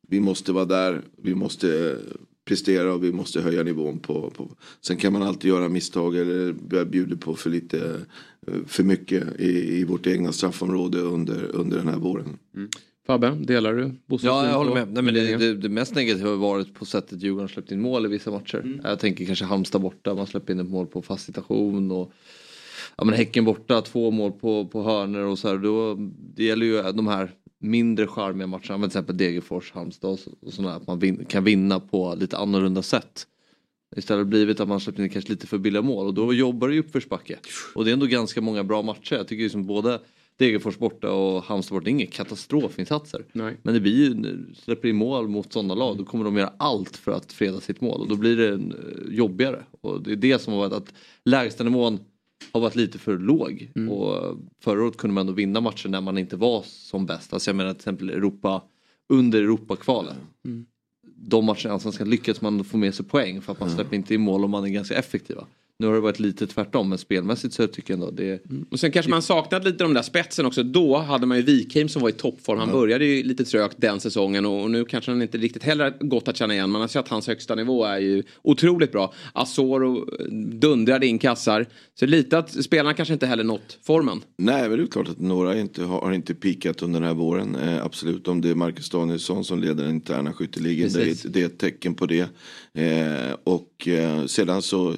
vi 0.07 0.19
måste 0.19 0.51
vara 0.51 0.65
där. 0.65 1.01
Vi 1.23 1.35
måste 1.35 1.91
eh, 1.91 2.15
prestera 2.45 2.93
och 2.93 3.03
vi 3.03 3.11
måste 3.11 3.41
höja 3.41 3.63
nivån 3.63 3.99
på, 3.99 4.29
på. 4.29 4.51
Sen 4.81 4.97
kan 4.97 5.13
man 5.13 5.23
alltid 5.23 5.49
göra 5.49 5.69
misstag 5.69 6.15
eller 6.15 6.53
bjuda 6.85 7.15
på 7.15 7.35
för 7.35 7.49
lite 7.49 8.05
eh, 8.47 8.53
för 8.67 8.83
mycket 8.83 9.39
i, 9.39 9.79
i 9.79 9.83
vårt 9.83 10.07
egna 10.07 10.31
straffområde 10.31 10.99
under, 10.99 11.55
under 11.55 11.77
den 11.77 11.87
här 11.87 11.97
våren. 11.97 12.37
Mm. 12.55 12.69
Fabbe, 13.07 13.29
delar 13.29 13.73
du 13.73 13.91
Bosses 14.05 14.25
Ja, 14.25 14.47
jag 14.47 14.57
håller 14.57 14.73
med. 14.73 14.93
Nej, 14.93 15.03
men 15.03 15.13
det, 15.13 15.37
det, 15.37 15.53
det, 15.53 15.69
mest 15.69 15.95
negativa 15.95 16.29
har 16.29 16.37
varit 16.37 16.73
på 16.73 16.85
sättet 16.85 17.21
Djurgården 17.21 17.49
släppt 17.49 17.71
in 17.71 17.81
mål 17.81 18.05
i 18.05 18.09
vissa 18.09 18.31
matcher. 18.31 18.57
Mm. 18.57 18.81
Jag 18.83 18.99
tänker 18.99 19.25
kanske 19.25 19.45
Halmstad 19.45 19.81
borta, 19.81 20.15
man 20.15 20.27
släpper 20.27 20.53
in 20.53 20.59
ett 20.59 20.69
mål 20.69 20.87
på 20.87 21.01
fast 21.01 21.25
situation. 21.25 21.91
Och, 21.91 22.11
ja, 22.97 23.03
men 23.03 23.13
häcken 23.13 23.45
borta, 23.45 23.81
två 23.81 24.11
mål 24.11 24.31
på, 24.31 24.67
på 24.67 24.83
hörnor 24.83 25.21
och 25.21 25.39
så 25.39 25.47
här. 25.47 25.57
Då, 25.57 25.95
det 26.35 26.43
gäller 26.43 26.65
ju 26.65 26.81
de 26.81 27.07
här 27.07 27.31
mindre 27.63 28.07
charmiga 28.07 28.47
matcherna, 28.47 28.77
till 28.77 28.85
exempel 28.85 29.17
Degerfors, 29.17 29.71
Halmstad 29.71 30.19
och, 30.41 30.53
sådana, 30.53 30.75
att 30.75 30.87
man 30.87 30.99
vin, 30.99 31.25
kan 31.25 31.43
vinna 31.43 31.79
på 31.79 32.15
lite 32.15 32.37
annorlunda 32.37 32.81
sätt. 32.81 33.27
Istället 33.95 34.17
har 34.17 34.25
det 34.25 34.29
blivit 34.29 34.59
att 34.59 34.67
man 34.67 34.79
släpper 34.79 35.03
in 35.03 35.09
kanske 35.09 35.31
lite 35.31 35.47
för 35.47 35.57
billiga 35.57 35.81
mål 35.81 36.07
och 36.07 36.13
då 36.13 36.33
jobbar 36.33 36.67
det 36.67 36.75
i 36.75 36.79
uppförsbacke. 36.79 37.39
Och 37.75 37.85
det 37.85 37.91
är 37.91 37.93
ändå 37.93 38.05
ganska 38.05 38.41
många 38.41 38.63
bra 38.63 38.81
matcher. 38.81 39.15
Jag 39.15 39.27
tycker 39.27 39.43
liksom 39.43 39.65
både 39.65 39.99
Degerfors 40.37 40.77
borta 40.77 41.11
och 41.11 41.43
Halmstad 41.43 41.75
borta, 41.75 41.83
det 41.83 41.89
är 41.89 41.91
inga 41.91 42.05
katastrofinsatser. 42.05 43.25
Nej. 43.31 43.57
Men 43.63 43.73
det 43.73 43.79
blir 43.79 43.93
ju, 43.93 44.45
släpper 44.55 44.87
in 44.87 44.95
mål 44.95 45.27
mot 45.27 45.53
sådana 45.53 45.75
lag, 45.75 45.97
då 45.97 46.05
kommer 46.05 46.25
de 46.25 46.37
göra 46.37 46.53
allt 46.57 46.97
för 46.97 47.11
att 47.11 47.33
freda 47.33 47.61
sitt 47.61 47.81
mål 47.81 48.01
och 48.01 48.07
då 48.07 48.15
blir 48.15 48.37
det 48.37 48.53
eh, 48.53 49.15
jobbigare. 49.15 49.63
Och 49.81 50.03
det 50.03 50.11
är 50.11 50.15
det 50.15 50.41
som 50.41 50.53
har 50.53 50.59
varit 50.59 50.73
att 50.73 50.93
lägstanivån 51.25 51.99
har 52.51 52.61
varit 52.61 52.75
lite 52.75 52.99
för 52.99 53.17
låg. 53.17 53.71
Mm. 53.75 53.89
Och 53.89 54.37
förra 54.63 54.83
året 54.83 54.97
kunde 54.97 55.13
man 55.13 55.21
ändå 55.21 55.33
vinna 55.33 55.61
matcher 55.61 55.89
när 55.89 56.01
man 56.01 56.17
inte 56.17 56.35
var 56.35 56.61
som 56.65 57.05
bäst. 57.05 57.33
Alltså 57.33 57.49
jag 57.49 57.55
menar 57.55 57.71
till 57.71 57.79
exempel 57.79 58.09
Europa 58.09 58.61
under 59.09 59.41
Europakvalen. 59.41 60.15
Mm. 60.45 60.65
De 61.15 61.45
matcherna 61.45 61.73
Allsvenskan 61.73 62.09
lyckats 62.09 62.41
man 62.41 62.63
få 62.63 62.77
med 62.77 62.95
sig 62.95 63.05
poäng 63.05 63.41
för 63.41 63.51
att 63.51 63.59
man 63.59 63.69
släpper 63.69 63.95
inte 63.95 64.13
in 64.13 64.21
mål 64.21 64.43
och 64.43 64.49
man 64.49 64.63
är 64.63 64.69
ganska 64.69 64.95
effektiva. 64.95 65.45
Nu 65.83 65.87
har 65.87 65.95
det 65.95 66.01
varit 66.01 66.19
lite 66.19 66.47
tvärtom 66.47 66.89
men 66.89 66.97
spelmässigt 66.97 67.53
så 67.53 67.67
tycker 67.67 67.93
jag 67.93 67.99
ändå 67.99 68.11
det... 68.11 68.45
Mm. 68.49 68.65
Och 68.71 68.79
sen 68.79 68.91
kanske 68.91 69.09
man 69.09 69.21
saknat 69.21 69.63
lite 69.63 69.83
de 69.83 69.93
där 69.93 70.01
spetsen 70.01 70.45
också. 70.45 70.63
Då 70.63 70.97
hade 70.97 71.25
man 71.25 71.37
ju 71.37 71.43
Wikheim 71.43 71.89
som 71.89 72.01
var 72.01 72.09
i 72.09 72.11
toppform. 72.11 72.59
Han 72.59 72.71
började 72.71 73.05
ju 73.05 73.23
lite 73.23 73.45
trögt 73.45 73.75
den 73.77 73.99
säsongen 73.99 74.45
och 74.45 74.71
nu 74.71 74.85
kanske 74.85 75.11
han 75.11 75.21
inte 75.21 75.37
riktigt 75.37 75.63
heller 75.63 75.93
gått 75.99 76.27
att 76.27 76.37
känna 76.37 76.53
igen. 76.53 76.69
Man 76.69 76.81
har 76.81 76.87
sett 76.87 76.99
att 76.99 77.07
hans 77.07 77.27
högsta 77.27 77.55
nivå 77.55 77.85
är 77.85 77.97
ju 77.97 78.23
otroligt 78.41 78.91
bra. 78.91 79.13
Asoro 79.33 80.05
dundrade 80.59 81.07
in 81.07 81.19
kassar. 81.19 81.65
Så 81.99 82.05
lite 82.05 82.37
att 82.37 82.63
spelarna 82.63 82.93
kanske 82.93 83.13
inte 83.13 83.25
heller 83.25 83.43
nått 83.43 83.79
formen. 83.81 84.21
Nej 84.37 84.69
men 84.69 84.77
det 84.77 84.83
är 84.83 84.87
klart 84.87 85.09
att 85.09 85.19
några 85.19 85.59
inte 85.59 85.83
har, 85.83 86.01
har 86.01 86.11
inte 86.11 86.33
pikat 86.33 86.81
under 86.81 86.99
den 86.99 87.07
här 87.07 87.15
våren. 87.15 87.55
Eh, 87.55 87.85
absolut 87.85 88.27
om 88.27 88.41
det 88.41 88.49
är 88.49 88.55
Marcus 88.55 88.89
Danielsson 88.89 89.43
som 89.43 89.59
leder 89.59 89.83
den 89.83 89.93
interna 89.93 90.33
skytteligan. 90.33 90.89
Det, 90.93 91.33
det, 91.33 91.41
är 91.41 91.45
ett 91.45 91.59
tecken 91.59 91.95
på 91.95 92.05
det. 92.05 92.29
Eh, 92.73 93.35
och 93.43 93.87
eh, 93.87 94.25
sedan 94.25 94.61
så 94.61 94.93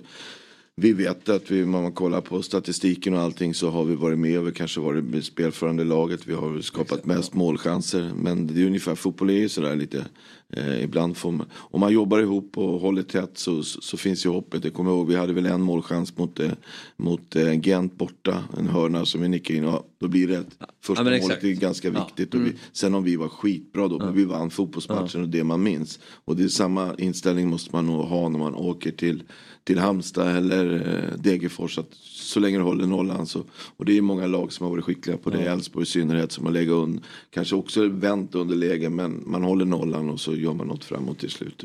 vi 0.78 0.94
vet 0.94 1.30
att 1.30 1.52
vi, 1.52 1.64
om 1.64 1.70
man 1.70 1.92
kollar 1.92 2.22
på 2.22 2.42
statistiken 2.42 3.14
och 3.14 3.20
allting 3.20 3.54
så 3.54 3.70
har 3.70 3.86
vi 3.86 3.96
varit 3.96 4.20
med 4.20 4.40
och 4.40 4.48
vi 4.48 4.52
kanske 4.52 4.80
varit 4.80 5.04
med 5.04 5.24
spelförande 5.24 5.84
laget. 5.84 6.28
Vi 6.28 6.34
har 6.34 6.62
skapat 6.62 6.92
Exakt, 6.92 7.06
mest 7.06 7.30
ja. 7.34 7.40
målchanser. 7.40 8.12
Men 8.16 8.48
det 8.48 8.62
är 8.62 8.66
ungefär, 8.66 8.96
fotboll 8.96 9.30
är 9.30 9.34
ju 9.34 9.50
sådär 9.50 9.76
lite. 9.76 10.06
Eh, 10.50 10.84
ibland 10.84 11.18
får 11.18 11.32
man, 11.32 11.48
om 11.56 11.80
man 11.80 11.94
jobbar 11.94 12.20
ihop 12.20 12.58
och 12.58 12.80
håller 12.80 13.04
tätt 13.04 13.38
så, 13.38 13.64
så, 13.64 13.82
så 13.82 13.98
finns 13.98 14.26
ju 14.26 14.30
hoppet. 14.30 14.64
Jag 14.64 14.74
kommer 14.74 14.92
ihåg, 14.92 15.08
vi 15.08 15.16
hade 15.16 15.34
väl 15.34 15.46
en 15.46 15.62
målchans 15.62 16.18
mot, 16.18 16.40
eh, 16.40 16.52
mot 16.98 17.36
eh, 17.36 17.60
Gent 17.62 17.98
borta. 17.98 18.44
En 18.58 18.68
hörna 18.68 19.06
som 19.06 19.22
vi 19.22 19.28
nickade 19.28 19.58
in. 19.58 19.64
Ja, 19.64 19.86
då 20.00 20.08
blir 20.08 20.28
det 20.28 20.38
ett 20.38 20.58
första 20.84 21.12
ja, 21.12 21.22
målet 21.22 21.44
är 21.44 21.52
ganska 21.52 21.90
viktigt. 21.90 22.30
Ja. 22.34 22.40
Mm. 22.40 22.52
Vi, 22.52 22.58
sen 22.72 22.96
om 22.96 23.04
vi 23.04 23.16
var 23.16 23.30
skitbra 23.30 23.88
då, 23.88 24.00
men 24.00 24.14
vi 24.14 24.26
vann 24.26 24.50
fotbollsmatchen 24.50 25.22
och 25.22 25.30
det 25.30 25.44
man 25.44 25.64
minns. 25.64 26.00
Och 26.26 26.36
det 26.36 26.44
är 26.44 26.48
samma 26.48 26.96
inställning 26.98 27.50
måste 27.50 27.76
man 27.76 27.86
nog 27.86 28.06
ha 28.06 28.30
när 28.30 28.40
man 28.40 28.56
åker 28.56 28.92
till 28.92 29.24
till 29.66 29.80
Halmstad 29.80 30.38
eller 30.38 30.74
eh, 30.74 31.18
Degerfors. 31.18 31.78
Att 31.78 31.94
så 32.04 32.40
länge 32.40 32.58
du 32.58 32.64
håller 32.64 32.88
nollan 32.88 33.28
så. 33.28 33.44
Och 33.78 33.86
det 33.86 33.98
är 33.98 34.02
många 34.02 34.28
lag 34.28 34.54
som 34.54 34.64
har 34.64 34.72
varit 34.72 34.86
skickliga 34.86 35.18
på 35.18 35.30
det. 35.30 35.38
Elfsborg 35.46 35.84
i 35.84 35.86
synnerhet 35.86 36.32
som 36.32 36.46
har 36.46 36.54
legat 36.54 36.74
under. 36.74 37.04
Kanske 37.30 37.56
också 37.56 37.88
vänt 37.88 38.36
under 38.36 38.56
läge 38.56 38.90
men 38.90 39.24
man 39.26 39.44
håller 39.44 39.66
nollan 39.66 40.10
och 40.10 40.20
så 40.20 40.36
gör 40.36 40.54
man 40.54 40.68
något 40.68 40.84
framåt 40.84 41.20
till 41.20 41.30
slut. 41.30 41.64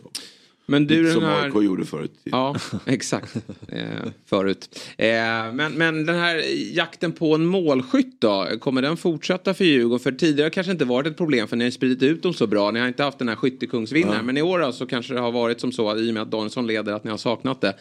Men 0.71 0.87
du, 0.87 1.13
som 1.13 1.23
här... 1.23 1.45
AIK 1.45 1.55
gjorde 1.55 1.85
förut. 1.85 2.13
Ja, 2.25 2.57
exakt. 2.87 3.37
Eh, 3.69 3.83
förut. 4.27 4.81
Eh, 4.99 5.09
men, 5.53 5.73
men 5.73 6.07
den 6.07 6.17
här 6.17 6.43
jakten 6.77 7.13
på 7.13 7.35
en 7.35 7.47
målskytt 7.47 8.21
då? 8.21 8.47
Kommer 8.61 8.83
den 8.83 8.97
fortsätta 8.97 9.55
för 9.55 9.65
Djurgården? 9.65 10.01
För 10.01 10.13
tidigare 10.13 10.45
har 10.45 10.51
det 10.51 10.55
kanske 10.55 10.73
inte 10.73 10.85
varit 10.85 11.07
ett 11.07 11.17
problem 11.17 11.49
för 11.49 11.57
ni 11.57 11.65
har 11.65 11.71
spridit 11.71 12.03
ut 12.03 12.23
dem 12.23 12.35
så 12.35 12.47
bra. 12.47 12.71
Ni 12.71 12.81
har 12.81 12.89
inte 12.89 13.03
haft 13.03 13.19
den 13.19 13.29
här 13.29 13.37
skyttekungsvinnaren. 13.37 14.17
Ja. 14.17 14.23
Men 14.23 14.37
i 14.37 14.43
år 14.43 14.73
så 14.73 14.87
kanske 14.87 15.15
det 15.15 15.21
har 15.21 15.33
varit 15.33 15.61
som 15.61 15.73
så 15.73 15.91
att 15.91 15.99
i 15.99 16.11
och 16.11 16.15
med 16.15 16.23
att 16.23 16.31
Danielsson 16.31 16.67
leder 16.67 16.93
att 16.93 17.05
ni 17.05 17.11
har 17.11 17.19
saknat 17.19 17.61
det. 17.61 17.75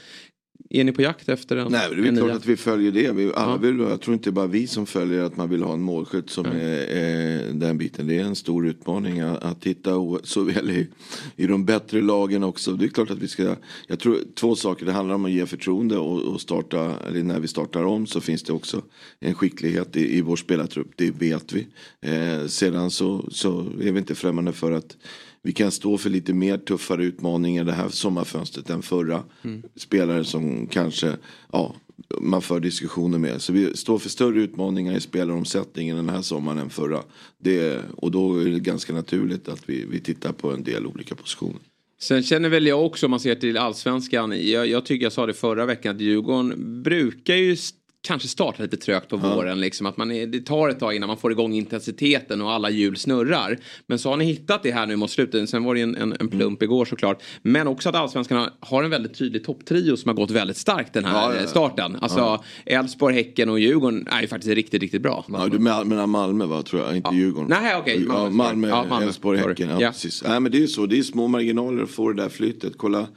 Är 0.69 0.83
ni 0.83 0.91
på 0.91 1.01
jakt 1.01 1.29
efter 1.29 1.57
en 1.57 1.71
Nej, 1.71 1.89
det 1.95 2.07
är 2.07 2.15
klart 2.15 2.31
att 2.31 2.45
vi 2.45 2.57
följer 2.57 2.91
det. 2.91 3.11
Vi, 3.11 3.31
alla 3.35 3.51
ja. 3.51 3.57
vill, 3.57 3.79
jag 3.79 4.01
tror 4.01 4.13
inte 4.13 4.31
bara 4.31 4.47
vi 4.47 4.67
som 4.67 4.85
följer 4.85 5.23
att 5.23 5.37
man 5.37 5.49
vill 5.49 5.63
ha 5.63 5.73
en 5.73 5.81
målskytt 5.81 6.29
som 6.29 6.45
mm. 6.45 6.57
är, 6.57 6.77
är, 6.95 7.53
den 7.53 7.77
biten. 7.77 8.07
Det 8.07 8.17
är 8.17 8.23
en 8.23 8.35
stor 8.35 8.67
utmaning 8.67 9.19
att, 9.19 9.43
att 9.43 9.63
hitta 9.63 9.91
såväl 10.23 10.71
i, 10.71 10.87
i 11.35 11.47
de 11.47 11.65
bättre 11.65 12.01
lagen 12.01 12.43
också. 12.43 12.71
Det 12.71 12.85
är 12.85 12.89
klart 12.89 13.09
att 13.09 13.17
vi 13.17 13.27
ska, 13.27 13.55
jag 13.87 13.99
tror 13.99 14.17
två 14.35 14.55
saker. 14.55 14.85
Det 14.85 14.91
handlar 14.91 15.15
om 15.15 15.25
att 15.25 15.31
ge 15.31 15.45
förtroende 15.45 15.97
och, 15.97 16.21
och 16.21 16.41
starta, 16.41 16.93
eller 17.07 17.23
när 17.23 17.39
vi 17.39 17.47
startar 17.47 17.83
om 17.83 18.07
så 18.07 18.21
finns 18.21 18.43
det 18.43 18.53
också 18.53 18.81
en 19.19 19.33
skicklighet 19.33 19.95
i, 19.95 20.17
i 20.17 20.21
vår 20.21 20.35
spelartrupp. 20.35 20.91
Det 20.95 21.11
vet 21.11 21.53
vi. 21.53 21.67
Eh, 22.01 22.47
sedan 22.47 22.91
så, 22.91 23.29
så 23.31 23.59
är 23.59 23.91
vi 23.91 23.99
inte 23.99 24.15
främmande 24.15 24.53
för 24.53 24.71
att 24.71 24.97
vi 25.41 25.53
kan 25.53 25.71
stå 25.71 25.97
för 25.97 26.09
lite 26.09 26.33
mer 26.33 26.57
tuffare 26.57 27.03
utmaningar 27.03 27.63
det 27.63 27.71
här 27.71 27.89
sommarfönstret 27.89 28.69
än 28.69 28.81
förra. 28.81 29.23
Mm. 29.43 29.63
Spelare 29.75 30.23
som 30.23 30.67
kanske, 30.67 31.17
ja, 31.51 31.75
man 32.21 32.41
för 32.41 32.59
diskussioner 32.59 33.17
med. 33.17 33.41
Så 33.41 33.53
vi 33.53 33.77
står 33.77 33.99
för 33.99 34.09
större 34.09 34.41
utmaningar 34.41 34.97
i 34.97 35.01
spelaromsättningen 35.01 35.95
den 35.95 36.09
här 36.09 36.21
sommaren 36.21 36.57
än 36.57 36.69
förra. 36.69 37.03
Det, 37.37 37.81
och 37.97 38.11
då 38.11 38.37
är 38.41 38.45
det 38.45 38.59
ganska 38.59 38.93
naturligt 38.93 39.47
att 39.47 39.69
vi, 39.69 39.85
vi 39.89 39.99
tittar 39.99 40.31
på 40.31 40.51
en 40.51 40.63
del 40.63 40.85
olika 40.85 41.15
positioner. 41.15 41.59
Sen 42.01 42.23
känner 42.23 42.49
väl 42.49 42.67
jag 42.67 42.85
också 42.85 43.05
om 43.05 43.09
man 43.09 43.19
ser 43.19 43.35
till 43.35 43.57
allsvenskan. 43.57 44.49
Jag, 44.49 44.67
jag 44.67 44.85
tycker 44.85 45.05
jag 45.05 45.13
sa 45.13 45.25
det 45.25 45.33
förra 45.33 45.65
veckan 45.65 45.95
att 45.95 46.01
Djurgården 46.01 46.83
brukar 46.83 47.35
ju 47.35 47.57
kanske 48.01 48.27
startar 48.27 48.63
lite 48.63 48.77
trögt 48.77 49.09
på 49.09 49.19
ja. 49.23 49.35
våren. 49.35 49.59
Liksom, 49.59 49.85
att 49.85 49.97
man 49.97 50.11
är, 50.11 50.27
det 50.27 50.39
tar 50.39 50.69
ett 50.69 50.79
tag 50.79 50.95
innan 50.95 51.07
man 51.07 51.17
får 51.17 51.31
igång 51.31 51.53
intensiteten 51.53 52.41
och 52.41 52.51
alla 52.51 52.69
hjul 52.69 52.97
snurrar. 52.97 53.57
Men 53.87 53.99
så 53.99 54.09
har 54.09 54.17
ni 54.17 54.25
hittat 54.25 54.63
det 54.63 54.71
här 54.71 54.85
nu 54.85 54.95
mot 54.95 55.11
slutet. 55.11 55.49
Sen 55.49 55.63
var 55.63 55.75
det 55.75 55.81
en, 55.81 55.95
en, 55.95 56.15
en 56.19 56.27
plump 56.27 56.61
mm. 56.61 56.71
igår 56.71 56.85
såklart. 56.85 57.23
Men 57.41 57.67
också 57.67 57.89
att 57.89 57.95
allsvenskarna 57.95 58.53
har 58.59 58.83
en 58.83 58.89
väldigt 58.89 59.17
tydlig 59.17 59.43
topptrio 59.43 59.97
som 59.97 60.09
har 60.09 60.15
gått 60.15 60.31
väldigt 60.31 60.57
starkt 60.57 60.93
den 60.93 61.05
här 61.05 61.35
ja, 61.35 61.47
starten. 61.47 61.95
Alltså 62.01 62.43
Elfsborg, 62.65 63.15
Häcken 63.15 63.49
och 63.49 63.59
Djurgården 63.59 64.07
är 64.07 64.21
ju 64.21 64.27
faktiskt 64.27 64.53
riktigt, 64.55 64.81
riktigt 64.81 65.01
bra. 65.01 65.25
Ja, 65.27 65.47
du 65.47 65.59
menar 65.59 66.07
Malmö 66.07 66.45
va, 66.45 66.61
tror 66.61 66.81
jag, 66.81 66.97
inte 66.97 67.15
Djurgården. 67.15 67.49
Nej, 67.49 67.75
okej. 67.75 68.05
Okay. 68.07 68.29
Malmö, 68.29 68.69
Malmö, 68.69 69.03
Elfsborg, 69.03 69.39
Häcken. 69.39 69.79
Ja, 69.79 69.91
precis. 69.91 70.23
Nej, 70.27 70.39
men 70.39 70.51
det 70.51 70.57
är 70.57 70.61
ju 70.61 70.67
så, 70.67 70.85
det 70.85 70.99
är 70.99 71.03
små 71.03 71.27
marginaler 71.27 71.83
att 71.83 71.89
få 71.89 72.11
det 72.11 72.21
där 72.21 72.29
flytet. 72.29 72.73
Kolla 72.77 73.07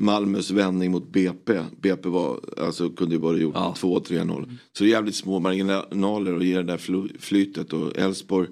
Malmös 0.00 0.50
vändning 0.50 0.90
mot 0.90 1.12
BP. 1.12 1.60
BP 1.80 2.08
var, 2.08 2.40
alltså, 2.58 2.90
kunde 2.90 3.14
ju 3.14 3.20
bara 3.20 3.36
gjort 3.36 3.54
ja. 3.54 3.74
2-3-0. 3.76 4.58
Så 4.72 4.84
det 4.84 4.90
är 4.90 4.92
jävligt 4.92 5.14
små 5.14 5.38
marginaler 5.38 6.36
att 6.36 6.44
ge 6.44 6.56
det 6.56 6.62
där 6.62 7.18
flytet. 7.18 7.72
Och 7.72 7.98
Elfsborg, 7.98 8.48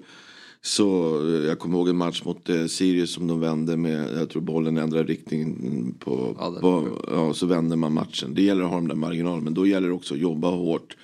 så 0.61 1.19
jag 1.47 1.59
kommer 1.59 1.77
ihåg 1.77 1.89
en 1.89 1.97
match 1.97 2.23
mot 2.25 2.49
eh, 2.49 2.65
Sirius 2.65 3.13
som 3.13 3.27
de 3.27 3.39
vände 3.39 3.77
med, 3.77 4.17
jag 4.17 4.29
tror 4.29 4.41
bollen 4.41 4.77
ändrade 4.77 5.03
riktning 5.03 5.95
på, 5.99 6.35
ja, 6.39 6.57
på 6.61 6.87
ja, 7.11 7.33
så 7.33 7.45
vände 7.45 7.75
man 7.75 7.93
matchen. 7.93 8.33
Det 8.33 8.41
gäller 8.41 8.63
att 8.63 8.69
ha 8.69 8.75
de 8.75 8.87
där 8.87 8.95
marginalerna, 8.95 9.43
men 9.43 9.53
då 9.53 9.67
gäller 9.67 9.87
det 9.87 9.93
också 9.93 10.13
att 10.13 10.19
jobba 10.19 10.49
hårt 10.49 10.95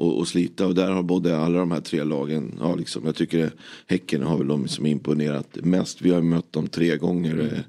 och, 0.00 0.18
och 0.18 0.28
slita. 0.28 0.66
Och 0.66 0.74
där 0.74 0.90
har 0.90 1.02
både 1.02 1.38
alla 1.38 1.58
de 1.58 1.70
här 1.70 1.80
tre 1.80 2.04
lagen, 2.04 2.54
ja, 2.60 2.74
liksom, 2.74 3.02
jag 3.06 3.14
tycker 3.14 3.50
Häcken 3.86 4.22
har 4.22 4.38
väl 4.38 4.48
de 4.48 4.68
som 4.68 4.86
imponerat 4.86 5.58
mest. 5.62 6.02
Vi 6.02 6.10
har 6.10 6.22
mött 6.22 6.52
dem 6.52 6.68
tre 6.68 6.96
gånger. 6.96 7.64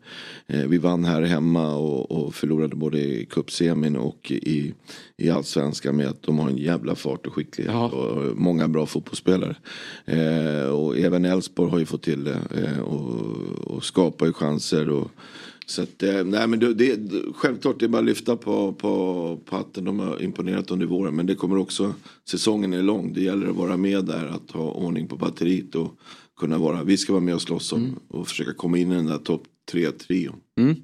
Eh, 0.48 0.68
vi 0.68 0.78
vann 0.78 1.06
här 1.06 1.22
hemma 1.22 1.76
och, 1.76 2.12
och 2.12 2.36
förlorade 2.36 2.76
både 2.76 3.00
i 3.00 3.26
cupsemin 3.26 3.96
och 3.96 4.32
i, 4.32 4.74
i 5.18 5.30
allsvenskan 5.30 5.96
med 5.96 6.08
att 6.08 6.24
de 6.24 6.40
har 6.40 6.50
en 6.50 6.58
jävla 6.58 6.96
fart 6.96 7.28
och 7.28 7.34
skicklighet. 7.34 7.76
Och 7.94 8.38
många 8.38 8.68
bra 8.68 8.86
fotbollsspelare. 8.86 9.56
Eh, 10.06 10.70
och 10.70 10.98
även 10.98 11.26
Elfsborg 11.26 11.72
har 11.72 11.80
ju 11.80 11.86
fått 11.86 12.04
till 12.04 12.24
det. 12.24 12.40
Eh, 12.56 12.80
och, 12.80 13.26
och 13.76 13.84
skapar 13.84 14.26
ju 14.26 14.34
chanser. 14.34 14.90
Och, 14.90 15.12
så 15.72 15.82
att, 15.82 16.04
eh, 16.04 16.24
nej 16.24 16.48
men 16.48 16.60
det, 16.60 16.74
det, 16.74 17.00
självklart 17.36 17.80
det 17.80 17.86
är 17.86 17.90
bara 17.90 18.00
att 18.00 18.06
lyfta 18.06 18.36
på, 18.36 18.74
på, 18.74 19.40
på 19.46 19.56
hatten. 19.56 19.84
De 19.84 20.00
har 20.00 20.24
imponerat 20.24 20.72
under 20.72 20.86
våren. 20.86 21.16
Men 21.16 21.26
det 21.26 21.36
kommer 21.36 21.58
också, 21.58 21.94
säsongen 22.30 22.74
är 22.74 22.82
lång. 22.82 23.14
Det 23.14 23.22
gäller 23.22 23.48
att 23.48 23.56
vara 23.56 23.78
med 23.78 24.06
där, 24.06 24.26
att 24.26 24.52
ha 24.52 24.72
ordning 24.72 25.08
på 25.08 25.16
batteriet 25.16 25.76
och 25.76 26.00
kunna 26.40 26.58
vara, 26.58 26.84
vi 26.84 26.98
ska 26.98 27.14
vara 27.14 27.24
med 27.24 27.36
och 27.36 27.42
slåss 27.42 27.74
om 27.74 28.00
och 28.08 28.28
försöka 28.28 28.54
komma 28.54 28.78
in 28.78 28.92
i 28.92 28.96
den 28.96 29.06
där 29.06 29.18
topp 29.18 29.44
tre 29.72 29.92
trion. 29.92 30.36
Mm. 30.60 30.76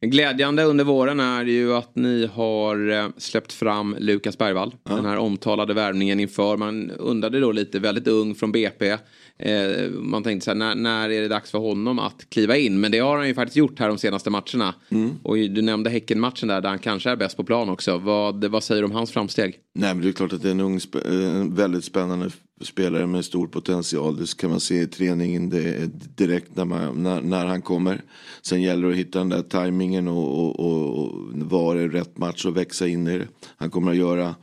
Glädjande 0.00 0.64
under 0.64 0.84
våren 0.84 1.20
är 1.20 1.44
ju 1.44 1.74
att 1.74 1.96
ni 1.96 2.26
har 2.26 2.90
eh, 2.90 3.08
släppt 3.18 3.52
fram 3.52 3.96
Lukas 3.98 4.38
Bergvall. 4.38 4.74
Den 4.82 5.04
här 5.04 5.16
omtalade 5.16 5.74
värvningen 5.74 6.20
inför. 6.20 6.56
Man 6.56 6.90
undrade 6.90 7.40
då 7.40 7.52
lite, 7.52 7.78
väldigt 7.78 8.08
ung 8.08 8.34
från 8.34 8.52
BP. 8.52 8.96
Eh, 9.38 9.90
man 9.90 10.22
tänkte 10.22 10.44
så 10.44 10.50
här, 10.50 10.56
när, 10.56 10.74
när 10.74 11.10
är 11.10 11.20
det 11.22 11.28
dags 11.28 11.50
för 11.50 11.58
honom 11.58 11.98
att 11.98 12.30
kliva 12.30 12.56
in? 12.56 12.80
Men 12.80 12.92
det 12.92 12.98
har 12.98 13.16
han 13.16 13.28
ju 13.28 13.34
faktiskt 13.34 13.56
gjort 13.56 13.78
här 13.78 13.88
de 13.88 13.98
senaste 13.98 14.30
matcherna. 14.30 14.74
Och 15.22 15.36
du 15.36 15.62
nämnde 15.62 15.90
Häcken-matchen 15.90 16.48
där, 16.48 16.60
där 16.60 16.68
han 16.68 16.78
kanske 16.78 17.10
är 17.10 17.16
bäst 17.16 17.36
på 17.36 17.44
plan 17.44 17.68
också. 17.68 17.98
Vad, 17.98 18.44
vad 18.44 18.64
säger 18.64 18.82
du 18.82 18.86
om 18.86 18.92
hans 18.92 19.10
framsteg? 19.10 19.58
Nej 19.74 19.94
men 19.94 20.02
det 20.04 20.08
är 20.08 20.12
klart 20.12 20.32
att 20.32 20.42
det 20.42 20.48
är 20.48 20.52
en 20.52 20.60
ung, 20.60 20.78
spe- 20.78 21.36
en 21.40 21.54
väldigt 21.54 21.84
spännande 21.84 22.30
spelare 22.60 23.06
med 23.06 23.24
stor 23.24 23.46
potential. 23.46 24.16
Det 24.16 24.36
kan 24.36 24.50
man 24.50 24.60
se 24.60 24.80
i 24.80 24.86
träningen 24.86 25.50
det 25.50 25.74
är 25.74 25.90
direkt 26.16 26.56
när, 26.56 26.64
man, 26.64 27.02
när, 27.02 27.20
när 27.20 27.46
han 27.46 27.62
kommer. 27.62 28.02
Sen 28.42 28.62
gäller 28.62 28.86
det 28.86 28.92
att 28.92 28.98
hitta 28.98 29.18
den 29.18 29.28
där 29.28 29.42
tajmingen 29.42 30.08
och, 30.08 30.38
och, 30.38 30.60
och, 30.60 30.98
och 30.98 31.12
vara 31.34 31.80
i 31.80 31.88
rätt 31.88 32.18
match 32.18 32.46
och 32.46 32.56
växa 32.56 32.86
in 32.88 33.06
i 33.06 33.18
det. 33.18 33.28
Han 33.56 33.70
kommer 33.70 33.90
att 33.90 33.96
göra 33.96 34.34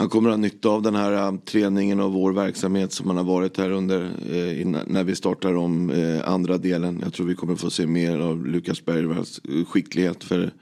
han 0.00 0.08
kommer 0.08 0.30
att 0.30 0.36
ha 0.36 0.40
nytta 0.40 0.68
av 0.68 0.82
den 0.82 0.94
här 0.94 1.28
um, 1.28 1.38
träningen 1.38 2.00
och 2.00 2.12
vår 2.12 2.32
verksamhet 2.32 2.92
som 2.92 3.06
han 3.06 3.16
har 3.16 3.24
varit 3.24 3.56
här 3.56 3.70
under 3.70 4.10
eh, 4.30 4.60
innan, 4.60 4.86
när 4.86 5.04
vi 5.04 5.14
startar 5.14 5.54
om 5.54 5.90
eh, 5.90 6.28
andra 6.28 6.58
delen. 6.58 7.00
Jag 7.02 7.12
tror 7.12 7.26
vi 7.26 7.34
kommer 7.34 7.56
få 7.56 7.70
se 7.70 7.86
mer 7.86 8.18
av 8.18 8.46
Lukas 8.46 8.84
Bergvalls 8.84 9.40
skicklighet. 9.68 10.24
För 10.24 10.52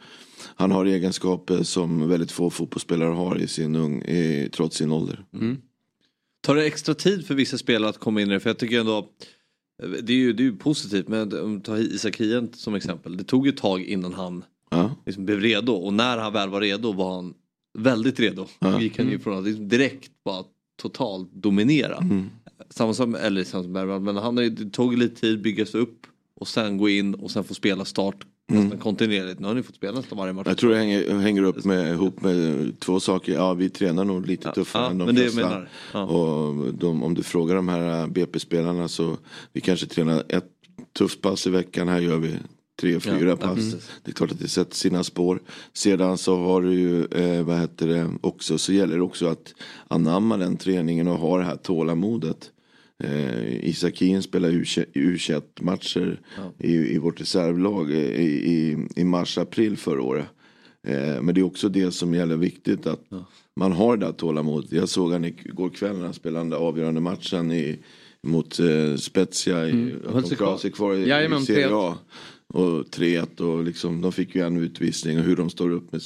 han 0.55 0.71
har 0.71 0.85
egenskaper 0.85 1.63
som 1.63 2.09
väldigt 2.09 2.33
få 2.33 2.51
fotbollsspelare 2.51 3.11
har 3.11 3.39
i 3.39 3.47
sin 3.47 3.77
ung, 3.77 4.03
i, 4.03 4.49
trots 4.53 4.77
sin 4.77 4.93
ålder. 4.93 5.25
Mm. 5.35 5.57
Tar 6.41 6.55
det 6.55 6.67
extra 6.67 6.95
tid 6.95 7.27
för 7.27 7.35
vissa 7.35 7.59
spelare 7.59 7.91
att 7.91 7.99
komma 7.99 8.21
in 8.23 8.31
i 8.31 8.35
det? 8.35 8.41
För 8.41 8.51
jag 8.51 8.59
tycker 8.59 8.81
ändå 8.81 9.09
det 10.03 10.13
är 10.13 10.17
ju, 10.17 10.33
det 10.33 10.43
är 10.43 10.45
ju 10.45 10.57
positivt 10.57 11.09
men 11.09 11.43
om 11.43 11.55
vi 11.55 11.61
tar 11.63 11.77
Isak 11.77 12.17
Hien 12.21 12.53
som 12.53 12.75
exempel. 12.75 13.17
Det 13.17 13.25
tog 13.25 13.47
ju 13.47 13.53
ett 13.53 13.59
tag 13.59 13.83
innan 13.83 14.15
han 14.15 14.45
liksom 15.07 15.25
blev 15.25 15.41
redo 15.41 15.73
och 15.73 15.93
när 15.93 16.19
han 16.19 16.33
väl 16.33 16.49
var 16.51 16.61
redo 16.61 16.93
var 16.93 17.15
han 17.15 17.35
väldigt 17.79 18.21
redo. 18.21 18.47
Ja. 18.59 18.81
gick 18.81 18.99
han 18.99 19.07
ju 19.07 19.13
Mm. 19.13 19.23
från 19.23 19.39
att 19.39 19.45
liksom 19.45 19.69
direkt 19.69 20.11
bara 20.25 20.45
totalt 20.83 21.33
dominera. 21.33 21.97
Mm. 21.97 22.31
Samma 22.71 22.95
som, 22.95 23.13
Bergman, 23.13 24.05
men 24.05 24.17
han 24.17 24.35
det 24.35 24.71
tog 24.73 24.99
lite 24.99 25.21
tid 25.21 25.43
byggas 25.43 25.75
upp 25.75 26.07
och 26.37 26.49
sen 26.49 26.77
gå 26.79 26.89
in 26.89 27.15
och 27.15 27.31
sen 27.31 27.45
få 27.45 27.55
spela 27.55 27.85
start 27.85 28.17
nästan 28.49 28.79
kontinuerligt. 28.79 29.41
Nu 29.41 29.47
har 29.47 29.55
ni 29.55 29.63
fått 29.63 29.75
spela 29.75 29.97
nästan 29.99 30.19
varje 30.19 30.33
match. 30.33 30.47
Mm. 30.47 30.51
Jag 30.51 30.59
tror 30.59 30.71
det 30.71 30.77
hänger, 30.77 31.19
hänger 31.19 31.43
upp 31.43 31.65
med, 31.65 31.93
ihop 31.93 32.21
med 32.21 32.73
två 32.81 33.01
saker. 33.01 33.33
Ja, 33.33 33.55
vi 33.55 33.71
tränar 33.71 34.05
nog 34.05 34.27
lite 34.27 34.53
tuffare 34.53 34.83
ja, 34.83 34.91
än 34.91 34.99
de 34.99 35.05
men 35.05 35.17
flesta. 35.17 35.63
Ja. 35.93 36.05
Och 36.05 36.75
de, 36.75 37.03
om 37.03 37.15
du 37.15 37.23
frågar 37.23 37.55
de 37.55 37.69
här 37.69 38.07
BP-spelarna 38.07 38.89
så 38.89 39.17
vi 39.53 39.61
kanske 39.61 39.87
tränar 39.87 40.23
ett 40.29 40.49
tufft 40.99 41.21
pass 41.21 41.47
i 41.47 41.51
veckan. 41.51 41.89
Här 41.89 42.01
gör 42.01 42.17
vi 42.19 42.35
tre, 42.81 43.01
fyra 43.01 43.17
Ja, 43.19 43.29
ja, 43.29 43.37
pass. 43.37 43.55
precis. 43.55 43.91
det 44.05 44.11
är 44.11 44.15
klart 44.15 44.33
att 44.33 44.39
det 44.41 44.49
sätter 44.49 44.77
sina 44.77 45.05
spår. 45.05 45.43
Sedan 45.73 46.19
så 46.19 46.37
har 46.37 46.63
du 46.63 46.75
ju, 46.75 47.05
eh, 47.05 47.45
vad 47.45 47.59
heter 47.61 47.89
det, 47.89 48.11
också 48.21 48.59
så 48.59 48.73
gäller 48.73 48.97
det 48.97 49.03
också 49.03 49.27
att 49.27 49.55
anamma 49.89 50.37
den 50.37 50.57
träningen 50.57 51.09
och 51.09 51.19
ha 51.19 51.39
det 51.39 51.45
här 51.45 51.57
tålamodet. 51.57 52.51
Eh, 53.05 53.65
Isak 53.69 53.99
Hien 54.03 54.23
spelar 54.23 54.51
U21-matcher 54.51 56.21
i, 56.59 56.73
i 56.95 56.99
vårt 56.99 57.21
reservlag 57.21 57.91
i, 57.91 57.97
i, 58.53 58.87
i 58.97 59.05
mars-april 59.05 59.77
förra 59.77 60.03
året. 60.03 60.27
Eh, 60.87 61.23
men 61.23 61.35
det 61.35 61.41
är 61.41 61.43
också 61.43 61.69
det 61.69 61.91
som 61.91 62.15
gäller 62.15 62.37
viktigt 62.37 62.87
att 62.87 63.05
man 63.57 63.73
har 63.73 63.97
det 63.97 64.07
där 64.07 64.13
tålamodet. 64.13 64.73
Jag 64.73 64.89
såg 64.89 65.13
han 65.13 65.25
igår 65.25 65.71
kväll 65.71 65.97
när 65.97 66.05
han 66.05 66.15
spelade 66.15 66.41
den 66.41 66.51
där 66.51 66.57
avgörande 66.59 67.01
matchen 67.01 67.53
i, 67.53 67.79
mot 68.23 68.59
eh, 68.61 68.97
Spezia. 68.97 69.69
I, 69.69 69.71
Mm. 69.71 70.17
att 70.17 70.29
de 70.31 70.37
klarade 70.37 70.59
sig 70.59 70.71
kvar 70.73 70.95
i, 70.95 71.09
Jajamän, 71.09 71.43
i 71.43 71.47
Serie 71.47 71.67
3-1. 71.69 71.73
A. 71.93 71.99
Och 72.55 72.85
3-1 72.85 73.41
och 73.41 73.65
liksom, 73.65 74.01
de 74.01 74.13
fick 74.13 74.35
ju 74.35 74.43
en 74.47 74.57
utvisning 74.57 75.19
och 75.19 75.25
hur 75.25 75.37
de 75.37 75.51
står 75.51 75.71
upp 75.71 75.93
med, 75.93 76.03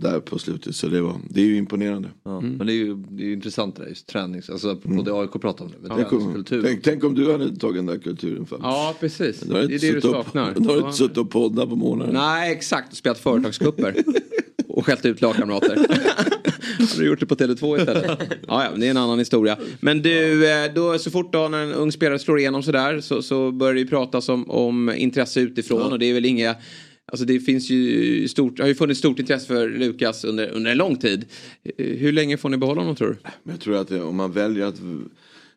där 0.00 0.20
på 0.20 0.38
slutet. 0.38 0.76
Så 0.76 0.86
det, 0.88 1.00
var, 1.02 1.14
det 1.30 1.40
är 1.40 1.44
ju 1.44 1.56
imponerande. 1.56 2.08
Ja, 2.24 2.40
Men 2.40 2.66
det 2.66 2.72
är 2.72 2.74
ju 2.74 2.94
det 2.94 3.22
är 3.22 3.26
ju 3.26 3.32
intressant 3.32 3.76
det 3.76 3.82
där, 3.82 3.88
just 3.88 4.06
tränings, 4.06 4.50
alltså 4.50 4.68
apropå 4.70 4.88
Mm. 4.92 5.04
det 5.04 5.12
AIK 5.12 5.32
pratar 5.32 5.64
om 5.64 5.70
nu, 5.70 5.88
med 5.88 5.90
om, 5.98 6.04
träningskultur. 6.08 6.62
tänk, 6.62 6.82
tänk 6.82 7.04
om 7.04 7.14
du 7.14 7.32
hade 7.32 7.56
tagit 7.56 7.76
den 7.76 7.86
där 7.86 7.98
kulturen 7.98 8.46
fram. 8.46 8.60
Ja, 8.62 8.94
precis. 9.00 9.40
Det 9.40 9.58
är 9.58 9.68
det 9.68 9.90
du 9.92 10.00
saknar. 10.00 10.54
Då 10.54 10.60
har 10.68 10.74
du 10.74 10.80
Ja. 10.80 10.86
inte 10.86 10.98
suttit 10.98 11.18
och 11.18 11.30
poddat 11.30 11.68
på 11.68 11.76
morgonen. 11.76 12.10
Nej, 12.14 12.52
exakt. 12.52 12.90
Och 12.92 12.96
spelat 12.98 13.18
företagskupper. 13.18 13.94
och 14.68 14.86
skällt 14.86 15.06
ut 15.06 15.20
lagkamrater. 15.20 15.76
Har 16.78 16.98
du 16.98 17.06
gjort 17.06 17.20
det 17.20 17.26
på 17.26 17.34
Tele2 17.34 17.78
istället? 17.78 18.04
Ja, 18.48 18.64
ja, 18.64 18.70
det 18.76 18.86
är 18.86 18.90
en 18.90 18.96
annan 18.96 19.18
historia. 19.18 19.56
Men 19.80 20.02
du, 20.02 20.48
eh, 20.50 20.72
då, 20.74 20.98
så 20.98 21.10
fort 21.10 21.32
då 21.32 21.48
när 21.48 21.58
en 21.62 21.72
ung 21.72 21.92
spelare 21.92 22.18
slår 22.18 22.38
igenom 22.38 22.62
sådär 22.62 23.00
så, 23.00 23.22
så 23.22 23.52
börjar 23.52 23.74
det 23.74 23.80
ju 23.80 23.86
pratas 23.86 24.28
om, 24.28 24.50
om 24.50 24.90
intresse 24.90 25.40
utifrån 25.40 25.92
och 25.92 25.98
det 25.98 26.06
är 26.06 26.14
väl 26.14 26.24
inga 26.24 26.54
Alltså 27.12 27.24
det 27.24 27.40
finns 27.40 27.70
ju 27.70 28.28
stort, 28.28 28.58
har 28.58 28.66
ju 28.66 28.74
funnits 28.74 28.98
stort 28.98 29.18
intresse 29.18 29.46
för 29.46 29.68
Lukas 29.68 30.24
under, 30.24 30.48
under 30.50 30.70
en 30.70 30.78
lång 30.78 30.96
tid. 30.96 31.24
Hur 31.76 32.12
länge 32.12 32.36
får 32.36 32.48
ni 32.48 32.56
behålla 32.56 32.80
honom 32.80 32.96
tror 32.96 33.08
du? 33.08 33.50
Jag 33.50 33.60
tror 33.60 33.76
att 33.76 33.90
om 33.90 34.16
man 34.16 34.32
väljer 34.32 34.66
att 34.66 34.80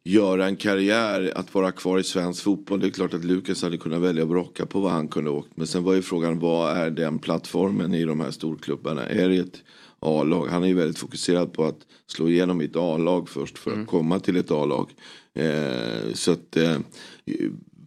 göra 0.03 0.45
en 0.45 0.55
karriär, 0.55 1.31
att 1.35 1.53
vara 1.53 1.71
kvar 1.71 1.99
i 1.99 2.03
svensk 2.03 2.43
fotboll. 2.43 2.79
Det 2.79 2.87
är 2.87 2.91
klart 2.91 3.13
att 3.13 3.25
Lukas 3.25 3.63
hade 3.63 3.77
kunnat 3.77 4.01
välja 4.01 4.23
att 4.23 4.29
brocka 4.29 4.65
på 4.65 4.79
vad 4.79 4.91
han 4.91 5.07
kunde 5.07 5.29
åkt. 5.29 5.49
Men 5.55 5.67
sen 5.67 5.83
var 5.83 5.93
ju 5.93 6.01
frågan, 6.01 6.39
vad 6.39 6.77
är 6.77 6.89
den 6.89 7.19
plattformen 7.19 7.93
i 7.93 8.05
de 8.05 8.19
här 8.19 8.31
storklubbarna? 8.31 9.05
Är 9.05 9.29
det 9.29 9.37
ett 9.37 9.63
A-lag? 9.99 10.47
Han 10.47 10.63
är 10.63 10.67
ju 10.67 10.73
väldigt 10.73 10.97
fokuserad 10.97 11.53
på 11.53 11.65
att 11.65 11.79
slå 12.07 12.29
igenom 12.29 12.61
i 12.61 12.65
ett 12.65 12.75
A-lag 12.75 13.29
först 13.29 13.57
för 13.57 13.81
att 13.81 13.87
komma 13.87 14.19
till 14.19 14.37
ett 14.37 14.51
A-lag. 14.51 14.89
Eh, 15.33 16.13
så 16.13 16.31
att 16.31 16.57
eh, 16.57 16.77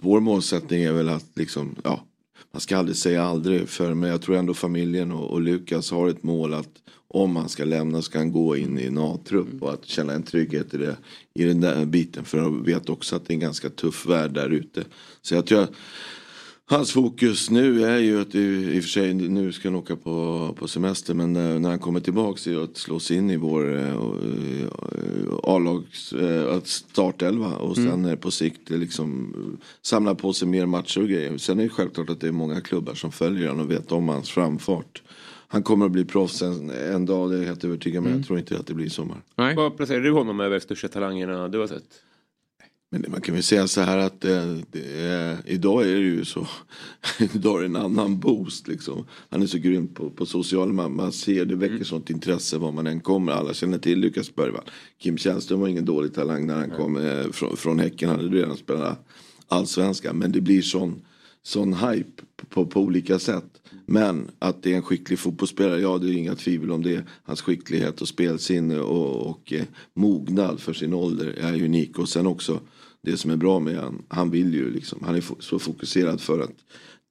vår 0.00 0.20
målsättning 0.20 0.82
är 0.82 0.92
väl 0.92 1.08
att 1.08 1.30
liksom, 1.34 1.76
ja, 1.84 2.04
man 2.54 2.60
ska 2.60 2.76
aldrig 2.76 2.96
säga 2.96 3.22
aldrig 3.22 3.68
för 3.68 3.94
men 3.94 4.10
jag 4.10 4.22
tror 4.22 4.36
ändå 4.36 4.54
familjen 4.54 5.12
och, 5.12 5.30
och 5.30 5.40
Lukas 5.40 5.90
har 5.90 6.08
ett 6.08 6.22
mål 6.22 6.54
att 6.54 6.68
om 7.08 7.36
han 7.36 7.48
ska 7.48 7.64
lämna 7.64 8.02
ska 8.02 8.18
han 8.18 8.32
gå 8.32 8.56
in 8.56 8.78
i 8.78 8.86
en 8.86 8.98
A-trupp 8.98 9.62
och 9.62 9.72
att 9.72 9.84
känna 9.84 10.12
en 10.12 10.22
trygghet 10.22 10.74
i, 10.74 10.76
det, 10.76 10.96
i 11.34 11.44
den 11.44 11.60
där 11.60 11.84
biten. 11.84 12.24
För 12.24 12.38
jag 12.38 12.64
vet 12.64 12.88
också 12.88 13.16
att 13.16 13.26
det 13.26 13.32
är 13.32 13.34
en 13.34 13.40
ganska 13.40 13.70
tuff 13.70 14.06
värld 14.06 14.30
där 14.30 14.50
ute. 14.50 14.84
Så 15.22 15.34
jag 15.34 15.46
tror 15.46 15.66
Hans 16.66 16.92
fokus 16.92 17.50
nu 17.50 17.84
är 17.84 17.98
ju 17.98 18.20
att 18.20 18.34
i 18.34 18.78
och 18.78 18.82
för 18.82 18.88
sig 18.90 19.14
nu 19.14 19.52
ska 19.52 19.68
han 19.68 19.76
åka 19.76 19.96
på, 19.96 20.54
på 20.58 20.68
semester 20.68 21.14
men 21.14 21.32
när, 21.32 21.58
när 21.58 21.68
han 21.70 21.78
kommer 21.78 22.00
tillbaka 22.00 22.50
är 22.50 22.64
att 22.64 22.76
slå 22.76 22.98
sig 23.00 23.16
in 23.16 23.30
i 23.30 23.36
vår 23.36 23.74
eh, 23.76 23.88
eh, 23.88 24.68
A-lags 25.42 26.12
eh, 26.12 26.60
startelva 26.64 27.56
och 27.56 27.76
sen 27.76 27.88
Mm. 27.88 28.04
eh, 28.10 28.16
på 28.16 28.30
sikt 28.30 28.70
eh, 28.70 28.78
liksom 28.78 29.34
eh, 29.38 29.66
samla 29.82 30.14
på 30.14 30.32
sig 30.32 30.48
mer 30.48 30.66
matcher 30.66 31.00
och 31.02 31.08
grejer. 31.08 31.38
Sen 31.38 31.58
är 31.58 31.62
det 31.62 31.68
självklart 31.68 32.10
att 32.10 32.20
det 32.20 32.28
är 32.28 32.32
många 32.32 32.60
klubbar 32.60 32.94
som 32.94 33.12
följer 33.12 33.48
honom 33.48 33.66
och 33.66 33.70
vet 33.72 33.92
om 33.92 34.08
hans 34.08 34.30
framfart. 34.30 35.02
Han 35.48 35.62
kommer 35.62 35.86
att 35.86 35.92
bli 35.92 36.04
proffs 36.04 36.42
en, 36.42 36.70
en 36.70 37.06
dag, 37.06 37.30
det 37.30 37.36
är 37.36 37.40
jag 37.40 37.46
helt 37.46 37.64
övertygad 37.64 38.02
men 38.02 38.12
Mm. 38.12 38.20
jag 38.20 38.26
tror 38.26 38.38
inte 38.38 38.58
att 38.58 38.66
det 38.66 38.74
blir 38.74 38.86
i 38.86 38.90
sommar. 38.90 39.16
Vad 39.56 39.76
placerar 39.76 40.00
du 40.00 40.10
honom 40.12 40.40
över 40.40 40.58
största 40.58 40.88
talangerna 40.88 41.48
du 41.48 41.58
har 41.58 41.66
sett? 41.66 41.84
Men 42.94 43.02
det- 43.02 43.08
man 43.08 43.20
kan 43.20 43.34
väl 43.34 43.42
säga 43.42 43.66
så 43.68 43.80
här 43.80 43.98
att 43.98 44.24
eh, 44.24 44.56
det 44.70 45.00
är, 45.00 45.36
idag 45.46 45.82
är 45.82 45.94
det 45.94 46.00
ju 46.00 46.24
så. 46.24 46.46
idag 47.34 47.56
är 47.56 47.60
det 47.60 47.66
en 47.66 47.76
annan 47.76 48.18
boost 48.20 48.68
liksom. 48.68 49.06
Han 49.30 49.42
är 49.42 49.46
så 49.46 49.58
grym 49.58 49.88
på, 49.88 50.10
på 50.10 50.26
sociala 50.26 50.72
man, 50.72 50.96
man 50.96 51.12
ser 51.12 51.44
det 51.44 51.54
väcker 51.56 51.84
sånt 51.84 52.10
intresse 52.10 52.58
var 52.58 52.72
man 52.72 52.86
än 52.86 53.00
kommer. 53.00 53.32
Alla 53.32 53.54
känner 53.54 53.78
till 53.78 53.98
Lukas 54.00 54.34
Bergvall. 54.34 54.64
Kim 54.98 55.18
Källström 55.18 55.60
var 55.60 55.68
ingen 55.68 55.84
dålig 55.84 56.14
talang 56.14 56.46
när 56.46 56.54
han 56.54 56.70
kom 56.70 56.96
eh, 56.96 57.30
från, 57.32 57.56
från 57.56 57.78
Häcken. 57.78 58.08
Han 58.08 58.18
hade 58.18 58.36
redan 58.36 58.56
spelat 58.56 59.06
allsvenskan. 59.48 60.16
Men 60.16 60.32
det 60.32 60.40
blir 60.40 60.62
sån, 60.62 61.02
sån 61.42 61.74
hype 61.74 62.22
på, 62.48 62.66
på 62.66 62.80
olika 62.80 63.18
sätt. 63.18 63.44
Men 63.86 64.30
att 64.38 64.62
det 64.62 64.72
är 64.72 64.76
en 64.76 64.82
skicklig 64.82 65.18
fotbollsspelare, 65.18 65.80
ja 65.80 65.98
det 65.98 66.06
är 66.06 66.12
inga 66.12 66.34
tvivel 66.34 66.70
om 66.70 66.82
det. 66.82 67.04
Hans 67.22 67.42
skicklighet 67.42 68.00
och 68.00 68.08
spelsinne 68.08 68.78
och, 68.80 69.30
och 69.30 69.52
eh, 69.52 69.64
mognad 69.94 70.60
för 70.60 70.72
sin 70.72 70.94
ålder 70.94 71.26
är 71.26 71.62
unik. 71.64 71.98
Och 71.98 72.08
sen 72.08 72.26
också 72.26 72.60
det 73.02 73.16
som 73.16 73.30
är 73.30 73.36
bra 73.36 73.58
med 73.60 73.76
han, 73.76 74.02
han 74.08 74.30
vill 74.30 74.54
ju 74.54 74.70
liksom, 74.70 75.02
han 75.04 75.14
är 75.14 75.24
så 75.38 75.58
fokuserad 75.58 76.20
för 76.20 76.40
att 76.40 76.54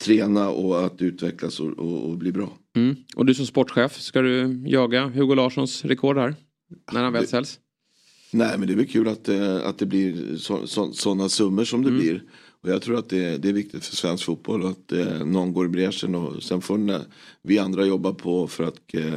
träna 0.04 0.50
och 0.50 0.86
att 0.86 1.02
utvecklas 1.02 1.60
och, 1.60 1.80
och, 1.80 2.10
och 2.10 2.18
bli 2.18 2.32
bra. 2.32 2.58
Mm. 2.76 2.96
Och 3.16 3.26
du 3.26 3.34
som 3.34 3.46
sportchef, 3.46 4.02
ska 4.02 4.22
du 4.22 4.64
jaga 4.68 5.08
Hugo 5.08 5.36
Larssons 5.36 5.86
rekord 5.86 6.18
här? 6.18 6.36
När 6.92 7.04
han 7.04 7.14
väl 7.14 7.28
säljs? 7.28 7.60
Nej, 8.32 8.58
men 8.58 8.68
det 8.68 8.74
är 8.74 8.78
väl 8.78 8.88
kul 8.88 9.08
att, 9.08 9.30
eh, 9.30 9.56
att 9.66 9.78
det 9.78 9.86
blir 9.86 10.38
så, 10.38 10.68
så, 10.68 10.94
sådana 10.94 11.30
summor 11.30 11.64
som 11.64 11.82
det 11.84 11.90
Mm. 11.90 12.02
blir. 12.02 12.24
Och 12.64 12.70
jag 12.70 12.82
tror 12.82 12.98
att 13.00 13.10
det, 13.10 13.38
det 13.38 13.50
är 13.50 13.54
viktigt 13.54 13.86
för 13.86 13.96
svensk 13.96 14.26
fotboll 14.26 14.66
att 14.66 14.92
eh, 14.92 15.26
någon 15.26 15.54
går 15.54 15.66
i 15.66 15.70
bräschen 15.70 16.16
och 16.16 16.44
sen 16.44 16.62
får 16.62 16.78
na- 16.78 17.06
vi 17.42 17.60
andra 17.60 17.86
jobba 17.86 18.14
på 18.14 18.48
för 18.48 18.64
att 18.64 18.80
eh, 18.94 19.14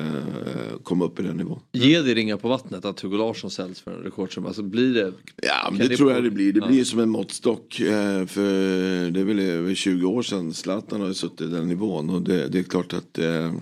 komma 0.83 1.05
upp 1.05 1.21
i 1.21 1.23
den 1.23 1.37
nivån. 1.37 1.61
Ge 1.73 2.03
det 2.03 2.15
ringa 2.15 2.37
på 2.37 2.49
vattnet 2.49 2.85
att 2.85 3.01
Hugo 3.01 3.17
Larsson 3.17 3.51
säljs 3.51 3.81
för 3.81 3.91
en 3.91 4.03
rekordsumma. 4.03 4.47
Alltså 4.49 4.63
blir 4.63 4.95
det... 4.95 5.13
Ja, 5.43 5.69
men 5.71 5.81
kan 5.81 5.89
det 5.89 5.97
tror 5.97 6.13
jag 6.13 6.23
det 6.25 6.31
blir. 6.31 6.53
Det 6.53 6.61
Ja. 6.61 6.67
blir 6.69 6.85
som 6.85 7.01
en 7.01 7.09
måttstock. 7.09 7.81
Eh, 7.81 8.27
för 8.27 9.11
det 9.11 9.21
är 9.21 9.25
väl 9.25 9.39
över 9.39 9.75
20 9.75 10.07
år 10.07 10.23
sedan 10.23 10.55
Zlatan 10.55 11.01
har 11.01 11.13
suttit 11.13 11.41
i 11.41 11.47
den 11.47 11.69
nivån. 11.69 12.11
Och 12.11 12.23
det, 12.23 12.49
det 12.49 12.59
är 12.59 12.63
klart 12.63 12.93
att 12.93 13.19
eh, 13.19 13.53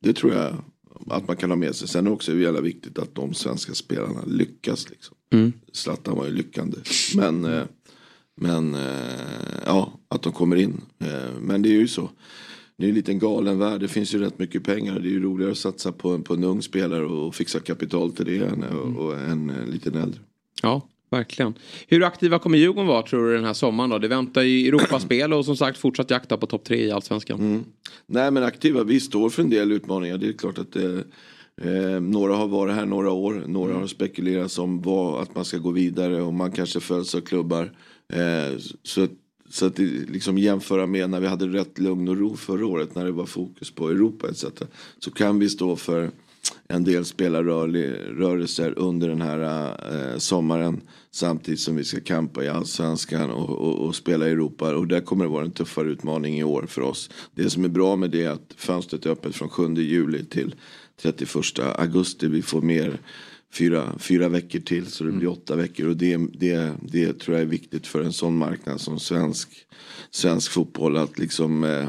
det 0.00 0.12
tror 0.12 0.32
jag 0.34 0.54
att 1.10 1.28
man 1.28 1.36
kan 1.36 1.50
ha 1.50 1.56
med 1.56 1.74
sig. 1.76 1.88
Sen 1.88 2.06
är 2.06 2.10
det 2.10 2.14
också 2.14 2.36
jävla 2.36 2.60
viktigt 2.60 2.98
att 2.98 3.14
de 3.14 3.34
svenska 3.34 3.74
spelarna 3.74 4.20
lyckas. 4.26 4.90
Liksom. 4.90 5.16
Mm. 5.32 5.52
Zlatan 5.72 6.16
var 6.16 6.26
ju 6.26 6.32
lyckande. 6.32 6.78
Men, 7.16 7.44
eh, 7.44 7.62
men 8.36 8.74
eh, 8.74 8.80
ja, 9.66 9.92
att 10.08 10.22
de 10.22 10.32
kommer 10.32 10.56
in. 10.56 10.80
Eh, 10.98 11.40
men 11.40 11.62
det 11.62 11.68
är 11.68 11.72
ju 11.80 11.88
så. 11.88 12.10
Det 12.78 12.84
är 12.84 12.88
en 12.88 12.94
liten 12.94 13.18
galen 13.18 13.58
värld. 13.58 13.80
Det 13.80 13.88
finns 13.88 14.14
ju 14.14 14.18
rätt 14.18 14.38
mycket 14.38 14.64
pengar. 14.64 14.98
Det 15.00 15.08
är 15.08 15.10
ju 15.10 15.22
roligare 15.22 15.52
att 15.52 15.58
satsa 15.58 15.92
på, 15.92 16.10
en- 16.10 16.22
på 16.22 16.34
en 16.34 16.44
ung 16.44 16.62
spelare 16.62 17.04
och 17.06 17.34
fixa 17.34 17.60
kapital 17.60 18.12
till 18.12 18.24
det 18.24 18.46
än 18.46 18.62
och, 18.64 19.04
och 19.06 19.18
en 19.18 19.50
eh, 19.50 19.66
liten 19.66 19.94
äldre. 19.94 20.20
Ja, 20.62 20.80
verkligen. 21.10 21.54
Hur 21.88 22.04
aktiva 22.04 22.38
kommer 22.38 22.58
Djurgården 22.58 22.86
vara 22.86 23.02
tror 23.02 23.26
du 23.28 23.34
den 23.34 23.44
här 23.44 23.52
sommaren 23.52 23.90
då? 23.90 23.98
Det 23.98 24.08
väntar 24.08 24.42
ju 24.42 24.68
Europaspel 24.68 25.32
och 25.32 25.44
som 25.44 25.56
sagt 25.56 25.78
fortsatt 25.78 26.10
jakta 26.10 26.36
på 26.36 26.46
topp 26.46 26.64
tre 26.64 26.84
i 26.86 26.90
Allsvenskan. 26.90 27.40
Mm. 27.40 27.64
Nej 28.06 28.30
men 28.30 28.42
aktiva, 28.42 28.84
vi 28.84 29.00
står 29.00 29.30
för 29.30 29.42
en 29.42 29.50
del 29.50 29.72
utmaningar. 29.72 30.18
Det 30.18 30.28
är 30.28 30.32
klart 30.32 30.58
att 30.58 30.76
eh, 30.76 30.98
eh, 31.62 32.00
några 32.00 32.34
har 32.36 32.48
varit 32.48 32.74
här 32.74 32.86
några 32.86 33.10
år. 33.10 33.44
Några 33.46 33.74
har 33.74 33.86
spekulerat 33.86 34.58
om 34.58 34.82
vad, 34.82 35.22
att 35.22 35.34
man 35.34 35.44
ska 35.44 35.58
gå 35.58 35.70
vidare 35.70 36.22
och 36.22 36.34
man 36.34 36.52
kanske 36.52 36.80
följs 36.80 37.14
av 37.14 37.20
klubbar. 37.20 37.72
Eh, 38.12 38.58
så, 38.82 39.08
så 39.50 39.66
att 39.66 39.76
det, 39.76 39.84
liksom 39.84 40.38
jämföra 40.38 40.86
med 40.86 41.10
när 41.10 41.20
vi 41.20 41.26
hade 41.26 41.46
rätt 41.46 41.78
lugn 41.78 42.08
och 42.08 42.16
ro 42.16 42.36
förra 42.36 42.66
året 42.66 42.94
när 42.94 43.04
det 43.04 43.12
var 43.12 43.26
fokus 43.26 43.70
på 43.70 43.88
Europa 43.88 44.28
etc. 44.28 44.44
Så 44.98 45.10
kan 45.10 45.38
vi 45.38 45.48
stå 45.48 45.76
för 45.76 46.10
en 46.68 46.84
del 46.84 47.04
spelarrörelser 47.04 48.74
under 48.76 49.08
den 49.08 49.20
här 49.20 49.70
eh, 50.12 50.18
sommaren 50.18 50.80
samtidigt 51.10 51.60
som 51.60 51.76
vi 51.76 51.84
ska 51.84 52.00
kampa 52.00 52.44
i 52.44 52.48
allsvenskan 52.48 53.30
och, 53.30 53.50
och, 53.50 53.86
och 53.86 53.94
spela 53.94 54.28
i 54.28 54.30
Europa. 54.30 54.74
Och 54.74 54.86
där 54.86 55.00
kommer 55.00 55.24
det 55.24 55.30
vara 55.30 55.44
en 55.44 55.50
tuffare 55.50 55.88
utmaning 55.88 56.38
i 56.38 56.44
år 56.44 56.66
för 56.68 56.82
oss. 56.82 57.10
Det 57.34 57.50
som 57.50 57.64
är 57.64 57.68
bra 57.68 57.96
med 57.96 58.10
det 58.10 58.24
är 58.24 58.30
att 58.30 58.54
fönstret 58.56 59.06
är 59.06 59.10
öppet 59.10 59.36
från 59.36 59.48
7 59.48 59.74
juli 59.74 60.24
till 60.24 60.54
31 61.02 61.58
augusti. 61.58 62.28
Vi 62.28 62.42
får 62.42 62.62
mer 62.62 63.00
fyra, 63.52 63.98
fyra 63.98 64.28
veckor 64.28 64.60
till 64.60 64.86
så 64.86 65.04
det 65.04 65.12
blir 65.12 65.28
åtta 65.28 65.56
veckor. 65.56 65.88
Och 65.88 65.96
det, 65.96 66.16
det, 66.16 66.72
det 66.82 67.18
tror 67.18 67.36
jag 67.36 67.42
är 67.42 67.50
viktigt 67.50 67.86
för 67.86 68.00
en 68.02 68.12
sån 68.12 68.36
marknad 68.36 68.80
som 68.80 69.00
svensk, 69.00 69.48
svensk 70.10 70.52
fotboll. 70.52 70.96
Att, 70.96 71.18
liksom, 71.18 71.64
eh, 71.64 71.88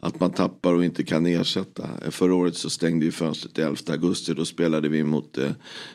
att 0.00 0.20
man 0.20 0.30
tappar 0.30 0.74
och 0.74 0.84
inte 0.84 1.04
kan 1.04 1.26
ersätta. 1.26 1.88
Förra 2.10 2.34
året 2.34 2.56
så 2.56 2.70
stängde 2.70 3.04
ju 3.04 3.12
fönstret 3.12 3.58
11 3.58 3.76
augusti. 3.88 4.34
Då 4.34 4.44
spelade 4.44 4.88
vi 4.88 5.04
mot 5.04 5.38
eh, 5.38 5.50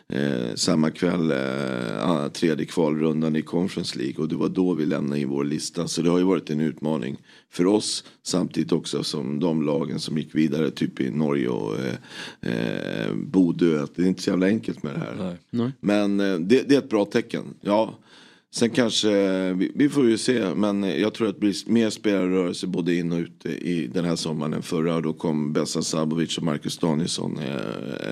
eh, 0.09 0.55
samma 0.55 0.91
kväll 0.91 1.31
eh, 1.31 2.27
tredje 2.27 2.65
kvalrundan 2.65 3.35
i 3.35 3.41
Conference 3.41 3.99
League. 3.99 4.15
Och 4.17 4.29
det 4.29 4.35
var 4.35 4.49
då 4.49 4.73
vi 4.73 4.85
lämnade 4.85 5.21
in 5.21 5.29
vår 5.29 5.43
lista. 5.43 5.87
Så 5.87 6.01
det 6.01 6.09
har 6.09 6.17
ju 6.17 6.23
varit 6.23 6.49
en 6.49 6.61
utmaning 6.61 7.17
för 7.49 7.65
oss. 7.65 8.03
Samtidigt 8.23 8.71
också 8.71 9.03
som 9.03 9.39
de 9.39 9.61
lagen 9.61 9.99
som 9.99 10.17
gick 10.17 10.35
vidare 10.35 10.71
typ 10.71 10.99
i 10.99 11.09
Norge 11.09 11.47
och 11.47 11.75
eh, 11.79 11.95
eh, 12.41 13.13
Bodö. 13.15 13.85
Det 13.95 14.01
är 14.01 14.05
inte 14.05 14.21
så 14.21 14.29
jävla 14.29 14.45
enkelt 14.45 14.83
med 14.83 14.93
det 14.93 14.99
här. 14.99 15.37
Nej. 15.49 15.71
Men 15.79 16.19
eh, 16.19 16.39
det, 16.39 16.61
det 16.69 16.75
är 16.75 16.79
ett 16.79 16.89
bra 16.89 17.05
tecken. 17.05 17.53
Ja. 17.61 17.99
Sen 18.55 18.69
kanske, 18.69 19.09
vi, 19.53 19.71
vi 19.75 19.89
får 19.89 20.09
ju 20.09 20.17
se. 20.17 20.55
Men 20.55 20.83
jag 20.83 21.13
tror 21.13 21.27
att 21.27 21.35
det 21.35 21.39
blir 21.39 21.69
mer 21.71 21.89
spelarrörelse 21.89 22.67
både 22.67 22.95
in 22.95 23.11
och 23.11 23.17
ut 23.19 23.45
i 23.45 23.87
den 23.87 24.05
här 24.05 24.15
sommaren 24.15 24.53
än 24.53 24.61
förra. 24.61 24.95
Och 24.95 25.01
då 25.01 25.13
kom 25.13 25.53
Bessa 25.53 25.81
Sabovic 25.81 26.37
och 26.37 26.43
Marcus 26.43 26.77
Danielsson. 26.77 27.37
Eh, 27.39 27.55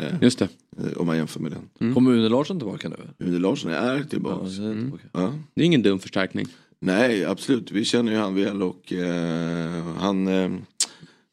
eh, 0.06 0.14
Just 0.22 0.40
det. 0.40 0.48
eh, 0.78 0.98
Om 0.98 1.06
man 1.08 1.18
jämför 1.18 1.40
med 1.40 1.52
den. 1.80 1.94
Kommer 1.94 2.12
Une 2.12 2.30
Larsson 2.30 2.60
tillbaka 2.60 2.90
nu? 2.90 2.96
Une 3.26 3.40
Larsson 3.40 3.72
är 3.72 4.04
tillbaka. 4.04 4.46
Ja, 4.46 4.50
det 4.62 4.68
är 4.68 4.74
tillbaka. 4.82 5.04
Ja. 5.12 5.34
Det 5.54 5.62
är 5.62 5.66
ingen 5.66 5.82
dum 5.82 6.00
förstärkning. 6.00 6.46
Nej, 6.80 7.26
absolut. 7.26 7.72
Vi 7.72 7.86
känner 7.86 8.12
ju 8.12 8.18
han 8.18 8.36
väl 8.36 8.62
och 8.64 8.94
eh, 8.94 9.84
han 9.98 10.28
eh, 10.28 10.52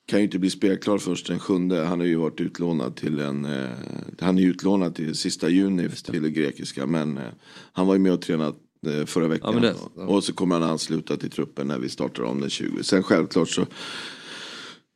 kan 0.07 0.19
ju 0.19 0.25
inte 0.25 0.39
bli 0.39 0.51
spelklar 0.51 0.99
först 0.99 1.27
den 1.27 1.39
sjunde. 1.39 1.85
Han 1.85 2.01
har 2.01 2.07
ju 2.07 2.17
varit 2.17 2.41
utlånad 2.41 2.97
till 2.97 3.19
en, 3.19 3.45
eh, 3.45 3.69
han 4.21 4.39
är 4.39 4.43
utlånad 4.43 4.95
till 4.95 5.15
sista 5.15 5.49
juni 5.49 5.89
till 5.89 6.23
det 6.23 6.31
grekiska. 6.31 6.87
Men 6.87 7.19
eh, 7.19 7.25
han 7.73 7.87
var 7.87 7.95
ju 7.95 8.01
med 8.01 8.13
och 8.13 8.23
tränade 8.23 8.53
förra 9.07 9.29
veckan. 9.29 9.55
men 9.55 9.63
det- 9.63 10.03
Och 10.03 10.25
så 10.25 10.33
kommer 10.33 10.55
han 10.61 10.71
ansluta 10.71 11.17
till 11.17 11.31
truppen 11.31 11.67
när 11.69 11.79
vi 11.79 11.89
startar 11.89 12.23
om 12.23 12.41
den 12.41 12.51
20. 12.51 12.83
Sen 12.85 13.03
självklart 13.03 13.49
så 13.49 13.67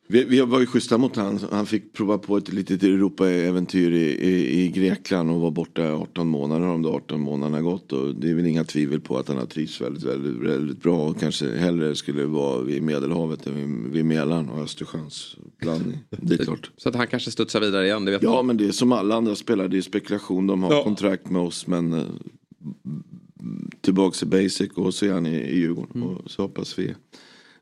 vi, 0.09 0.25
vi 0.25 0.41
var 0.41 0.61
ju 0.61 0.67
schyssta 0.67 0.99
mot 0.99 1.17
han. 1.17 1.41
Han 1.51 1.67
fick 1.67 1.93
prova 1.93 2.19
på 2.19 2.37
ett 2.37 2.53
litet 2.53 2.83
Europa-äventyr 2.83 3.91
i, 3.93 4.05
i, 4.29 4.61
i 4.65 4.69
Grekland 4.69 5.31
och 5.31 5.41
var 5.41 5.51
borta 5.51 5.93
18 5.93 6.29
månader. 6.29 6.67
Om 6.67 6.83
de 6.83 6.95
18 6.95 7.21
månaderna 7.21 7.63
gått. 7.63 7.93
Och 7.93 8.15
det 8.15 8.31
är 8.31 8.35
väl 8.35 8.47
inga 8.47 8.65
tvivel 8.65 9.01
på 9.01 9.19
att 9.19 9.29
han 9.29 9.37
har 9.37 9.47
trivts 9.47 9.81
väldigt, 9.81 10.03
väldigt, 10.05 10.37
väldigt 10.51 10.83
bra. 10.83 11.09
Och 11.09 11.21
kanske 11.21 11.57
hellre 11.59 11.95
skulle 11.95 12.25
vara 12.27 12.61
vid 12.63 12.83
Medelhavet 12.83 13.47
än 13.47 13.55
vid, 13.57 13.93
vid 13.93 14.05
Mälaren 14.05 14.49
och 14.49 14.63
Östersjöns 14.63 15.37
blandning. 15.61 15.99
Det 16.11 16.41
är 16.41 16.45
klart. 16.45 16.71
Så 16.77 16.89
att 16.89 16.95
han 16.95 17.07
kanske 17.07 17.31
studsar 17.31 17.61
vidare 17.61 17.87
igen, 17.87 18.05
det 18.05 18.11
vet 18.11 18.23
Ja 18.23 18.33
man. 18.35 18.47
men 18.47 18.57
det 18.57 18.67
är 18.69 18.73
som 18.73 18.93
alla 18.93 19.15
andra 19.17 19.35
spelare. 19.35 19.69
Det 19.69 19.79
är 19.79 19.83
spekulation. 19.83 20.47
De 20.47 20.63
har 20.63 20.73
Ja. 20.73 20.83
kontrakt 20.85 21.31
med 21.31 21.43
oss. 21.43 21.67
Men 21.67 22.05
tillbaks 23.81 24.18
till 24.18 24.28
basic 24.28 24.70
och 24.74 24.94
så 24.94 25.06
är 25.06 25.12
han 25.12 25.27
i, 25.27 25.36
i 25.36 25.59
Djurgården. 25.59 26.02
Mm. 26.02 26.09
Och 26.09 26.31
så 26.31 26.43
hoppas 26.43 26.78
vi. 26.78 26.94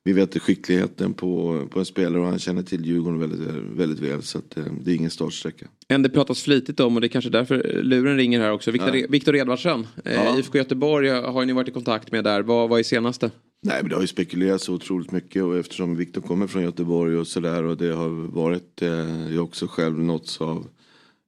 Vi 0.06 0.12
vet 0.12 0.38
skickligheten 0.42 1.14
på, 1.14 1.62
på 1.70 1.78
en 1.78 1.84
spelare 1.84 2.22
och 2.22 2.28
han 2.28 2.38
känner 2.38 2.62
till 2.62 2.86
Djurgården 2.86 3.20
väldigt, 3.20 3.40
väldigt 3.76 4.00
väl. 4.00 4.22
Så 4.22 4.38
att, 4.38 4.56
eh, 4.56 4.64
det 4.80 4.90
är 4.90 4.94
ingen 4.94 5.10
startsträcka. 5.10 5.66
En 5.88 6.02
det 6.02 6.08
pratas 6.08 6.42
flitigt 6.42 6.80
om 6.80 6.94
och 6.94 7.00
det 7.00 7.06
är 7.06 7.08
kanske 7.08 7.30
därför 7.30 7.80
luren 7.82 8.16
ringer 8.16 8.40
här 8.40 8.52
också. 8.52 8.70
Viktor, 8.70 8.96
Ja. 8.96 9.06
Viktor 9.10 9.36
Edvardsson, 9.36 9.86
eh, 10.04 10.12
Ja. 10.12 10.38
IFK 10.38 10.58
Göteborg 10.58 11.08
har 11.08 11.44
ni 11.44 11.52
varit 11.52 11.68
i 11.68 11.72
kontakt 11.72 12.12
med 12.12 12.24
där. 12.24 12.42
Vad, 12.42 12.68
vad 12.68 12.78
är 12.78 12.82
senaste? 12.82 13.30
Nej 13.62 13.78
men 13.80 13.88
det 13.88 13.94
har 13.94 14.02
ju 14.02 14.08
spekulerats 14.08 14.68
otroligt 14.68 15.12
mycket 15.12 15.42
och 15.42 15.56
eftersom 15.56 15.96
Viktor 15.96 16.20
kommer 16.20 16.46
från 16.46 16.62
Göteborg 16.62 17.16
och 17.16 17.26
sådär 17.26 17.62
och 17.62 17.76
det 17.76 17.92
har 17.92 18.08
varit, 18.32 18.82
eh, 18.82 19.34
jag 19.34 19.44
också 19.44 19.66
själv 19.66 19.98
nåtts 19.98 20.40
av 20.40 20.66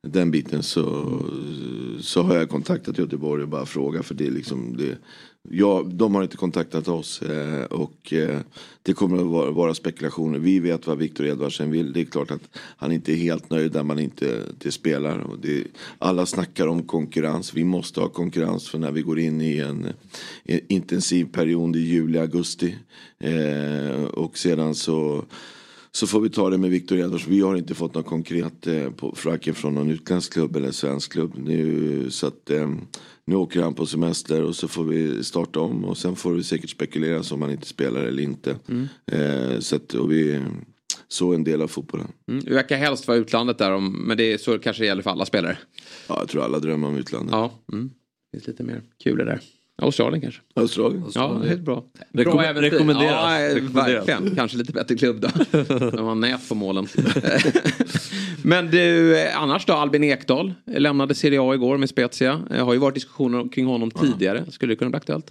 den 0.07 0.31
biten 0.31 0.63
så, 0.63 1.19
så 2.01 2.23
har 2.23 2.35
jag 2.35 2.49
kontaktat 2.49 2.99
Göteborg 2.99 3.43
och 3.43 3.49
bara 3.49 3.67
frågat 3.67 4.07
för 4.07 4.15
det 4.15 4.27
är 4.27 4.31
liksom 4.31 4.77
det, 4.77 4.99
ja, 5.51 5.83
de 5.93 6.15
har 6.15 6.23
inte 6.23 6.37
kontaktat 6.37 6.89
oss 6.89 7.23
eh, 7.23 7.65
och 7.65 8.13
eh, 8.13 8.41
det 8.83 8.93
kommer 8.93 9.19
att 9.19 9.27
vara, 9.27 9.51
vara 9.51 9.75
spekulationer. 9.75 10.39
Vi 10.39 10.59
vet 10.59 10.87
vad 10.87 10.99
Viktor 10.99 11.27
Edvardsen 11.27 11.71
vill. 11.71 11.93
Det 11.93 12.01
är 12.01 12.05
klart 12.05 12.31
att 12.31 12.59
han 12.77 12.93
inte 12.93 13.13
är 13.13 13.17
helt 13.17 13.51
nöjd 13.51 13.73
där 13.73 13.83
man 13.83 13.99
inte 13.99 14.43
det 14.59 14.73
spelar. 14.73 15.19
Och 15.19 15.39
det, 15.39 15.65
alla 15.99 16.27
snackar 16.27 16.67
om 16.67 16.83
konkurrens. 16.83 17.55
Vi 17.55 17.65
måste 17.65 18.01
ha 18.01 18.09
konkurrens 18.09 18.69
för 18.69 18.79
när 18.79 18.93
vi 18.93 19.03
går 19.03 19.19
in 19.19 19.41
i 19.41 19.59
en, 19.59 19.87
en 20.45 20.61
intensiv 20.69 21.25
period 21.25 21.77
i 21.77 21.81
juli, 21.81 22.19
augusti. 22.19 22.77
Eh, 23.19 24.05
och 24.05 24.39
sedan 24.39 24.75
så 24.75 25.25
så 25.97 26.07
får 26.07 26.21
vi 26.21 26.31
ta 26.31 26.51
det 26.51 26.59
med 26.59 26.71
Viktor 26.71 26.99
Edvards. 26.99 27.27
Vi 27.27 27.41
har 27.41 27.57
inte 27.57 27.75
fått 27.75 27.95
något 27.95 28.07
konkret 28.07 28.67
eh, 28.67 28.91
på, 28.91 29.17
varken 29.25 29.55
från 29.55 29.75
någon 29.75 29.91
utländsk 29.91 30.33
klubb 30.33 30.57
eller 30.57 30.71
svensk 30.71 31.13
klubb. 31.13 31.33
Nu, 31.37 32.11
så 32.11 32.27
att, 32.27 32.51
eh, 32.51 32.71
nu 33.25 33.35
åker 33.35 33.63
han 33.63 33.75
på 33.75 33.87
semester 33.87 34.43
och 34.43 34.57
så 34.57 34.69
får 34.69 34.85
vi 34.85 35.25
starta 35.25 35.61
om 35.61 35.85
och 35.85 35.99
sen 35.99 36.17
får 36.17 36.33
vi 36.33 36.43
säkert 36.43 36.71
spekulera 36.71 37.23
om 37.35 37.43
han 37.43 37.51
inte 37.51 37.67
spelar 37.67 38.01
eller 38.01 38.23
inte. 38.23 38.57
Mm. 38.69 38.89
Eh, 39.07 39.59
så 39.59 39.77
att, 39.77 39.95
och 39.95 40.13
vi 40.13 40.41
så 41.09 41.35
en 41.35 41.45
del 41.45 41.63
av 41.63 41.69
fotbollen. 41.69 42.09
Mm. 42.29 42.45
Det 42.45 42.55
verkar 42.55 42.77
helst 42.77 43.09
vara 43.09 43.19
utlandet 43.19 43.59
där, 43.59 43.73
om, 43.73 43.93
men 43.93 44.17
det 44.17 44.33
är 44.33 44.39
så 44.39 44.59
kanske 44.59 44.83
det 44.83 44.87
gäller 44.87 45.03
för 45.03 45.11
alla 45.11 45.27
spelare. 45.27 45.59
Ja, 46.09 46.17
jag 46.19 46.29
tror 46.29 46.45
alla 46.45 46.59
drömmer 46.59 46.89
om 46.89 46.97
utlandet. 46.97 47.33
Ja, 47.33 47.53
mm. 47.73 47.91
det 48.33 48.39
finns 48.39 48.47
lite 48.47 48.63
mer 48.63 48.83
kul 49.05 49.17
där. 49.17 49.41
Australien 49.83 50.21
kanske. 50.21 50.41
Australien. 50.55 51.05
Ja, 51.15 51.41
det 51.43 51.49
är 51.51 51.57
bra. 51.57 51.85
Rekom- 52.13 52.33
bra 52.33 52.45
äventyr. 52.45 52.71
rekommenderas. 52.71 53.11
Ja, 53.13 53.41
eh, 53.41 53.55
Rekommenderas. 53.55 54.09
verkligen. 54.09 54.35
Kanske 54.37 54.57
lite 54.59 54.73
bättre 54.73 54.95
klubb 54.97 55.21
då. 55.21 55.29
De 55.91 56.05
har 56.07 56.15
nät 56.15 56.49
på 56.49 56.55
målen. 56.55 56.87
Men 58.43 58.71
du, 58.71 59.19
eh, 59.19 59.43
annars 59.43 59.67
då? 59.67 59.73
Albin 59.73 60.05
Ekdal 60.05 60.55
lämnade 60.67 61.15
Serie 61.15 61.41
A 61.43 61.55
igår 61.55 61.79
med 61.79 61.89
Spezia. 61.89 62.41
Eh, 62.51 62.65
Har 62.65 62.73
ju 62.73 62.79
varit 62.79 62.95
diskussioner 62.95 63.49
kring 63.53 63.67
honom 63.67 63.91
tidigare. 63.91 64.45
Skulle 64.51 64.73
det 64.73 64.77
kunna 64.77 64.91
bli 64.91 64.97
aktuellt? 64.97 65.27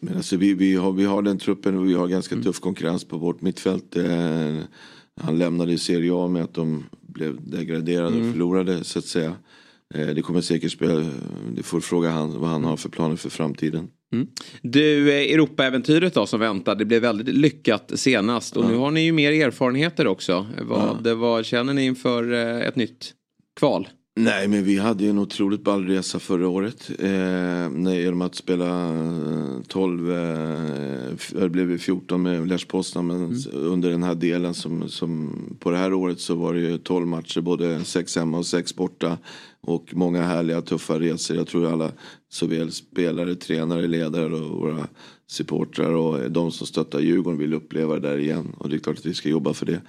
Men 0.00 0.16
alltså 0.16 0.36
vi, 0.36 0.54
vi, 0.54 0.74
har, 0.74 0.92
vi 0.92 1.04
har 1.04 1.22
den 1.22 1.38
truppen 1.38 1.78
och 1.78 1.88
vi 1.88 1.94
har 1.94 2.06
ganska 2.08 2.36
tuff 2.36 2.60
konkurrens 2.60 3.04
på 3.04 3.16
vårt 3.18 3.40
mittfält. 3.40 3.96
Han 5.20 5.38
lämnade 5.38 5.72
i 5.72 5.78
Serie 5.78 6.10
A 6.14 6.28
med 6.28 6.44
att 6.44 6.54
de 6.54 6.84
blev 7.00 7.50
degraderade 7.50 8.08
Mm. 8.16 8.26
och 8.26 8.32
förlorade 8.32 8.84
så 8.84 8.98
att 8.98 9.04
säga. 9.04 9.32
Eh, 9.94 10.06
det 10.06 10.22
kommer 10.22 10.40
säkert 10.40 10.72
spela, 10.72 11.06
det 11.56 11.62
får 11.62 11.80
fråga 11.80 12.10
han 12.10 12.40
vad 12.40 12.50
han 12.50 12.64
har 12.64 12.76
för 12.76 12.88
planer 12.88 13.16
för 13.16 13.30
framtiden. 13.30 13.88
Mm. 14.12 14.26
Du, 14.62 15.10
eh, 15.10 15.34
Europa-äventyret 15.34 16.14
då 16.14 16.26
som 16.26 16.40
väntar. 16.40 16.74
Det 16.74 16.84
blev 16.84 17.02
väldigt 17.02 17.28
lyckat 17.28 17.92
senast. 17.94 18.56
Och 18.56 18.64
nu 18.70 18.76
har 18.76 18.90
ni 18.90 19.04
ju 19.04 19.12
mer 19.12 19.32
erfarenheter 19.46 20.06
också. 20.06 20.46
Vad, 20.62 21.06
vad 21.06 21.44
känner 21.46 21.74
ni 21.74 21.84
inför 21.86 22.32
eh, 22.32 22.66
ett 22.68 22.76
nytt 22.76 23.12
kval? 23.58 23.88
Nej, 24.20 24.48
men 24.48 24.64
vi 24.64 24.78
hade 24.78 25.04
ju 25.04 25.10
en 25.10 25.18
otroligt 25.18 25.64
ball 25.64 25.86
resa 25.86 26.18
förra 26.18 26.48
året. 26.48 26.90
Eh, 26.98 27.94
genom 28.02 28.22
att 28.22 28.34
spela 28.34 28.88
eh, 28.94 29.60
12, 29.68 30.10
eh, 30.12 30.18
det 31.40 31.48
blev 31.48 31.70
ju 31.70 31.78
14 31.78 32.22
med 32.22 32.48
Lech 32.48 32.68
Poznan. 32.68 33.06
Men 33.06 33.32
s- 33.32 33.46
under 33.46 33.90
den 33.90 34.02
här 34.02 34.14
delen 34.14 34.54
som, 34.54 34.88
som 34.88 35.30
på 35.60 35.70
det 35.70 35.76
här 35.76 35.92
året 35.92 36.20
så 36.20 36.34
var 36.34 36.54
det 36.54 36.60
ju 36.60 36.78
12 36.78 37.06
matcher, 37.06 37.40
både 37.40 37.84
6 37.84 38.16
hemma 38.16 38.38
och 38.38 38.46
6 38.46 38.74
borta. 38.76 39.18
Och 39.60 39.90
många 39.92 40.22
härliga 40.22 40.62
tuffa 40.62 41.00
resor. 41.00 41.36
Jag 41.36 41.46
tror 41.46 41.72
alla, 41.72 41.92
såväl 42.28 42.72
spelare, 42.72 43.34
tränare, 43.34 43.86
ledare 43.86 44.34
och 44.34 44.60
våra 44.60 44.88
supportrar 45.26 45.92
och 45.92 46.30
de 46.30 46.52
som 46.52 46.66
stöttar 46.66 47.00
Djurgården 47.00 47.38
vill 47.38 47.54
uppleva 47.54 47.94
det 47.94 48.08
där 48.08 48.18
igen. 48.18 48.54
Och 48.58 48.68
det 48.68 48.76
är 48.76 48.80
klart 48.80 48.98
att 48.98 49.06
vi 49.06 49.14
ska 49.14 49.28
jobba 49.28 49.54
för 49.54 49.66
det. 49.66 49.80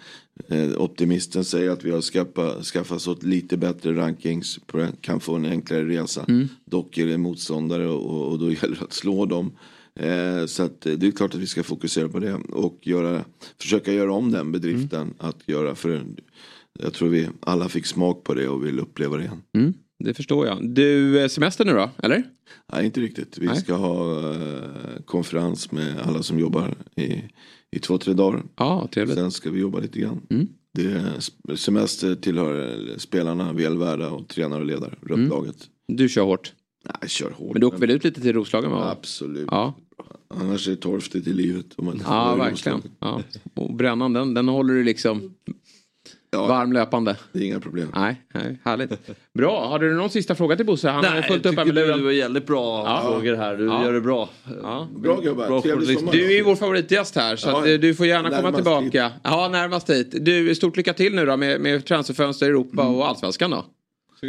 Eh, 0.47 0.81
optimisten 0.81 1.43
säger 1.45 1.69
att 1.69 1.83
vi 1.83 1.91
har 1.91 2.01
skaffa, 2.01 2.63
skaffat 2.63 3.07
oss 3.07 3.23
lite 3.23 3.57
bättre 3.57 3.93
rankings, 3.95 4.59
på 4.65 4.77
den- 4.77 4.95
kan 5.01 5.19
få 5.19 5.35
en 5.35 5.45
enklare 5.45 5.87
resa. 5.87 6.25
Dock 6.65 6.97
är 6.97 7.07
det 7.07 7.17
motståndare 7.17 7.87
och, 7.87 8.31
och 8.31 8.39
då 8.39 8.45
gäller 8.51 8.75
det 8.75 8.81
att 8.85 8.93
slå 8.93 9.25
dem. 9.25 9.51
Eh, 9.95 10.45
så 10.45 10.63
att, 10.63 10.85
eh, 10.85 10.93
det 10.93 11.07
är 11.07 11.11
klart 11.11 11.33
att 11.35 11.39
vi 11.41 11.47
ska 11.47 11.63
fokusera 11.63 12.09
på 12.09 12.19
det 12.19 12.33
och 12.35 12.79
göra, 12.87 13.25
försöka 13.61 13.93
göra 13.93 14.13
om 14.13 14.31
den 14.31 14.51
bedriften 14.51 15.13
att 15.17 15.37
göra. 15.45 15.75
För 15.75 16.03
jag 16.79 16.93
tror 16.93 17.09
vi 17.09 17.27
alla 17.39 17.69
fick 17.69 17.85
smak 17.85 18.23
på 18.23 18.33
det 18.33 18.47
och 18.47 18.65
vill 18.65 18.79
uppleva 18.79 19.17
det 19.17 19.23
igen. 19.23 19.41
Mm, 19.55 19.73
det 19.99 20.13
förstår 20.13 20.47
jag. 20.47 20.69
Du, 20.69 21.19
eh, 21.21 21.27
semester 21.27 21.65
nu 21.65 21.73
då, 21.73 21.89
eller? 22.03 22.23
Nej, 22.73 22.85
inte 22.85 23.01
riktigt. 23.01 23.37
Vi 23.37 23.45
Nej. 23.45 23.55
ska 23.55 23.73
ha 23.73 24.19
eh, 24.33 25.01
konferens 25.05 25.71
med 25.71 25.99
alla 25.99 26.23
som 26.23 26.39
jobbar 26.39 26.75
i, 26.95 27.23
i 27.71 27.79
två, 27.79 27.97
tre 27.97 28.13
dagar. 28.13 28.43
Ja, 28.55 28.87
trevligt. 28.91 29.17
Sen 29.17 29.31
ska 29.31 29.51
vi 29.51 29.59
jobba 29.59 29.79
lite 29.79 29.99
grann. 29.99 30.21
Mm. 30.29 30.47
Det 30.73 31.57
semester 31.57 32.15
tillhör 32.15 32.87
eh, 32.89 32.97
spelarna 32.97 33.53
väl 33.53 33.77
värda 33.77 34.09
och 34.09 34.27
tränare 34.27 34.59
och 34.59 34.65
ledare 34.65 34.95
runt 35.01 35.33
Mm. 35.33 35.51
Du 35.87 36.09
kör 36.09 36.23
hårt? 36.23 36.53
Nej, 36.85 37.09
kör 37.09 37.31
hårt. 37.31 37.53
Men 37.53 37.61
du 37.61 37.67
åker 37.67 37.77
väl 37.77 37.91
ut 37.91 38.03
lite 38.03 38.21
till 38.21 38.33
Roslagen? 38.33 38.71
Va? 38.71 38.91
Absolut. 38.91 39.47
Ja, 39.51 39.73
Annars 40.33 40.67
är 40.67 40.71
det 40.71 40.77
torftigt 40.77 41.27
i 41.27 41.33
livet. 41.33 41.65
Om 41.75 41.85
man 41.85 42.01
ja 42.05 42.35
verkligen. 42.39 42.81
Ja. 42.99 43.21
Och 43.53 43.73
brännan, 43.73 44.13
den, 44.13 44.33
den 44.33 44.47
håller 44.47 44.73
du 44.73 44.83
liksom 44.83 45.33
varm 46.31 46.73
löpande? 46.73 47.15
Det 47.31 47.39
är 47.39 47.43
inga 47.43 47.59
problem. 47.59 47.91
Nej, 47.95 48.21
nej, 48.33 48.59
härligt. 48.63 48.91
Bra, 49.33 49.67
har 49.67 49.79
du 49.79 49.93
någon 49.93 50.09
sista 50.09 50.35
fråga 50.35 50.55
till 50.55 50.65
Bosse? 50.65 50.89
Han 50.89 51.05
har 51.05 51.11
Nej, 51.13 51.23
fullt 51.23 51.45
upp 51.45 51.55
här 51.57 51.63
tycker 51.65 51.73
med 51.73 51.83
du, 51.83 51.87
luren. 51.87 51.99
du 51.99 52.05
har 52.05 52.11
jävligt 52.11 52.47
bra 52.47 52.83
Ja. 52.85 53.01
frågor 53.11 53.35
här. 53.35 53.55
Du 53.55 53.65
Ja. 53.65 53.85
gör 53.85 53.93
det 53.93 54.01
bra. 54.01 54.29
Ja. 54.63 54.87
Bra 54.95 55.19
gubbar, 55.19 55.47
Bra 55.47 55.61
trevlig 55.61 55.99
sommar. 55.99 56.11
Du 56.11 56.25
är 56.25 56.35
ju 56.37 56.43
vår 56.43 56.55
favoritgäst 56.55 57.15
här 57.15 57.35
så 57.35 57.49
Ja, 57.49 57.59
att, 57.59 57.67
eh, 57.67 57.73
du 57.73 57.95
får 57.95 58.05
gärna 58.05 58.29
komma 58.29 58.41
närmast 58.41 58.55
tillbaka. 58.55 59.11
Ja, 59.23 59.47
närmast 59.51 59.89
hit. 59.89 60.07
Du, 60.25 60.55
stort 60.55 60.77
lycka 60.77 60.93
till 60.93 61.15
nu 61.15 61.25
då 61.25 61.37
med, 61.37 61.61
med 61.61 61.85
transferfönster 61.85 62.45
i 62.45 62.49
Europa 62.49 62.87
och 62.87 63.07
allsvenskan 63.07 63.51
då. 63.51 63.65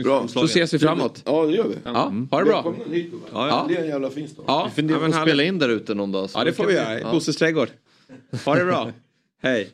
Bra. 0.05 0.29
Så 0.29 0.45
ses 0.45 0.75
vi 0.75 0.79
framåt. 0.79 1.23
Ja, 1.27 1.47
det 1.47 1.53
gör 1.53 1.65
vi. 1.69 1.75
Ja, 1.85 2.13
ha 2.31 2.39
det 2.39 2.45
bra. 2.45 2.63
Välkomna 2.63 2.95
hit. 2.95 3.13
Ja, 3.33 3.49
ja. 3.49 3.65
Det 3.69 3.77
är 3.77 3.83
en 3.83 3.89
jävla 3.89 4.11
fin 4.11 4.29
stad. 4.29 4.45
Ja, 4.49 4.65
Vi 4.69 4.75
funderar 4.75 5.01
ja, 5.03 5.09
på 5.09 5.17
att 5.17 5.23
spela 5.23 5.43
in 5.43 5.59
där 5.59 5.69
ute 5.69 5.95
någon 5.95 6.13
dag. 6.13 6.31
så 6.31 6.39
Ja, 6.39 6.45
det 6.45 6.53
får 6.53 6.67
vi 6.67 6.75
göra. 6.75 7.01
Ja. 7.01 7.13
Bosses 7.13 7.37
trädgård. 7.37 7.69
Ha 8.45 8.55
det 8.55 8.65
bra. 8.65 8.91
Hej. 9.43 9.71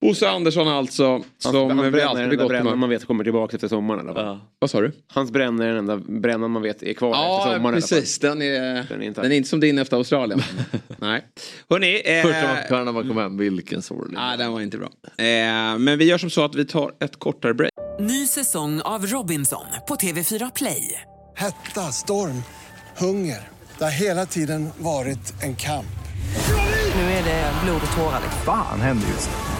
Bosse 0.00 0.28
Andersson 0.30 0.68
alltså, 0.68 1.22
som 1.38 1.54
han 1.54 1.82
vi 1.82 1.90
bränner 1.90 2.06
alltid 2.06 2.22
den 2.22 2.28
blir 2.28 2.54
enda 2.54 2.70
gott 2.70 2.78
man 2.78 2.88
vet 2.88 3.06
kommer 3.06 3.24
tillbaka 3.24 3.56
efter 3.56 3.68
sommaren. 3.68 4.08
Eller? 4.08 4.20
Ja. 4.24 4.40
Vad 4.58 4.70
sa 4.70 4.80
du? 4.80 4.92
Hans 5.12 5.30
bränna 5.30 5.64
är 5.64 5.68
den 5.68 5.76
enda 5.76 5.96
brännan 5.96 6.50
man 6.50 6.62
vet 6.62 6.82
är 6.82 6.92
kvar 6.92 7.08
efter 7.10 7.22
Ja, 7.22 7.40
sommaren. 7.42 7.62
i 7.62 7.66
alla 7.66 7.72
fall. 7.72 7.80
precis. 7.98 8.18
Den 8.18 8.42
är, 8.42 8.86
Den 8.88 9.02
är 9.02 9.06
inte- 9.06 9.22
den 9.22 9.32
är 9.32 9.36
inte 9.36 9.48
som 9.48 9.60
din 9.60 9.78
efter 9.78 9.96
Australien. 9.96 10.42
Nej. 10.98 11.24
Hörrni. 11.70 12.02
Eh, 12.04 12.22
Första 12.22 12.42
matchen 12.54 12.84
när 12.84 12.92
man 12.92 13.08
kom 13.08 13.16
hem, 13.16 13.36
vilken 13.36 13.82
sorglig. 13.82 14.14
Nej, 14.18 14.38
den 14.38 14.52
var 14.52 14.60
inte 14.60 14.78
bra. 14.78 14.88
Eh, 15.18 15.78
men 15.78 15.98
vi 15.98 16.04
gör 16.04 16.18
som 16.18 16.30
så 16.30 16.44
att 16.44 16.54
vi 16.54 16.64
tar 16.64 16.92
ett 17.00 17.18
kortare 17.18 17.54
break. 17.54 17.70
Ny 18.00 18.26
säsong 18.26 18.80
av 18.80 19.06
Robinson 19.06 19.66
på 19.88 19.94
TV4 19.94 20.50
Play. 20.54 21.00
Hetta, 21.36 21.80
storm, 21.80 22.42
hunger. 22.98 23.48
Det 23.78 23.84
har 23.84 23.90
hela 23.90 24.26
tiden 24.26 24.70
varit 24.78 25.42
en 25.42 25.56
kamp. 25.56 25.86
Nu 26.96 27.02
är 27.02 27.24
det 27.24 27.52
blod 27.64 27.80
och 27.90 27.96
tårar. 27.96 28.20
Fan 28.44 28.80
händer 28.80 29.08
just 29.08 29.30
nu. 29.30 29.59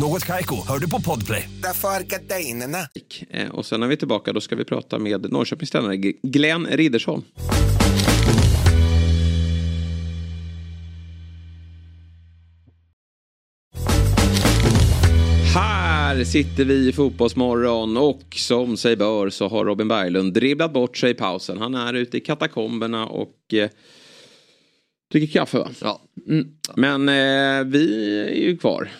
Något 0.00 0.24
Kaiko, 0.24 0.66
hör 0.68 0.78
du 0.78 0.90
på 0.90 1.00
Podplay. 1.00 1.48
Därför 1.62 1.88
är 1.88 2.00
gardinerna. 2.00 2.78
Eh, 3.30 3.48
och 3.48 3.66
sen 3.66 3.80
när 3.80 3.86
vi 3.86 3.92
är 3.92 3.96
tillbaka 3.96 4.32
då 4.32 4.40
ska 4.40 4.56
vi 4.56 4.64
prata 4.64 4.98
med 4.98 5.32
Norrköpings 5.32 5.70
tränare 5.70 5.96
Glenn 6.22 6.66
Riddersholm. 6.66 7.22
Här 15.54 16.24
sitter 16.24 16.64
vi 16.64 16.88
i 16.88 16.92
Fotbollsmorgon 16.92 17.96
och 17.96 18.22
som 18.30 18.76
sig 18.76 18.96
bör 18.96 19.30
så 19.30 19.48
har 19.48 19.64
Robin 19.64 19.88
Berglund 19.88 20.32
dribblat 20.32 20.72
bort 20.72 20.96
sig 20.96 21.10
i 21.10 21.14
pausen. 21.14 21.58
Han 21.58 21.74
är 21.74 21.94
ute 21.94 22.16
i 22.16 22.20
katakomberna 22.20 23.06
och 23.06 23.54
eh, 23.54 23.70
dricker 25.12 25.32
kaffe 25.32 25.58
va? 25.58 25.70
Ja. 25.80 26.00
Mm. 26.26 26.48
Men 26.76 27.08
eh, 27.08 27.64
vi 27.66 28.18
är 28.20 28.48
ju 28.48 28.56
kvar. 28.56 28.90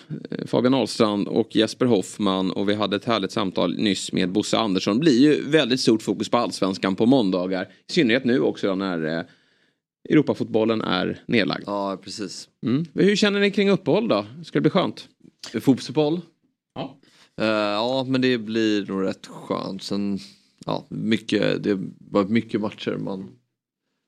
Fabian 0.46 0.74
Ahlstrand 0.74 1.28
och 1.28 1.56
Jesper 1.56 1.86
Hoffman 1.86 2.50
och 2.50 2.68
vi 2.68 2.74
hade 2.74 2.96
ett 2.96 3.04
härligt 3.04 3.32
samtal 3.32 3.76
nyss 3.76 4.12
med 4.12 4.32
Bosse 4.32 4.58
Andersson. 4.58 4.96
Det 4.96 5.00
blir 5.00 5.20
ju 5.20 5.50
väldigt 5.50 5.80
stort 5.80 6.02
fokus 6.02 6.28
på 6.28 6.36
allsvenskan 6.36 6.96
på 6.96 7.06
måndagar. 7.06 7.68
I 7.88 7.92
synnerhet 7.92 8.24
nu 8.24 8.40
också 8.40 8.66
då 8.66 8.74
när 8.74 9.18
eh, 9.18 9.24
Europafotbollen 10.10 10.80
är 10.80 11.20
nedlagd. 11.26 11.64
Ja, 11.66 11.98
precis. 12.04 12.48
Mm. 12.66 12.84
Hur 12.94 13.16
känner 13.16 13.40
ni 13.40 13.50
kring 13.50 13.70
uppehåll 13.70 14.08
då? 14.08 14.26
Ska 14.44 14.58
det 14.58 14.60
bli 14.60 14.70
skönt? 14.70 15.08
Fotbollsuppehåll? 15.52 16.20
Ja. 16.74 16.98
Eh, 17.40 17.46
ja, 17.48 18.04
men 18.08 18.20
det 18.20 18.38
blir 18.38 18.86
nog 18.86 19.04
rätt 19.04 19.26
skönt. 19.26 19.82
Sen, 19.82 20.18
ja, 20.66 20.86
mycket, 20.88 21.62
det 21.62 21.78
var 22.10 22.24
mycket 22.24 22.60
matcher 22.60 22.96
man 22.96 23.28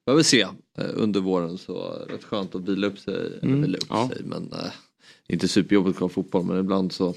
behöver 0.06 0.22
se 0.22 0.40
eh, 0.78 0.84
under 0.94 1.20
våren. 1.20 1.58
Så 1.58 2.06
rätt 2.08 2.24
skönt 2.24 2.54
att 2.54 2.68
vila 2.68 2.86
upp 2.86 2.98
sig. 2.98 3.14
Eller 3.14 3.42
Mm, 3.42 3.62
vila 3.62 3.78
upp 3.78 3.86
ja. 3.88 4.08
sig, 4.14 4.22
men 4.24 4.52
eh, 4.52 4.72
inte 5.28 5.48
superjobbigt 5.48 5.94
att 5.94 5.98
kolla 5.98 6.08
fotboll. 6.08 6.44
Men 6.44 6.58
ibland 6.60 6.92
så 6.92 7.14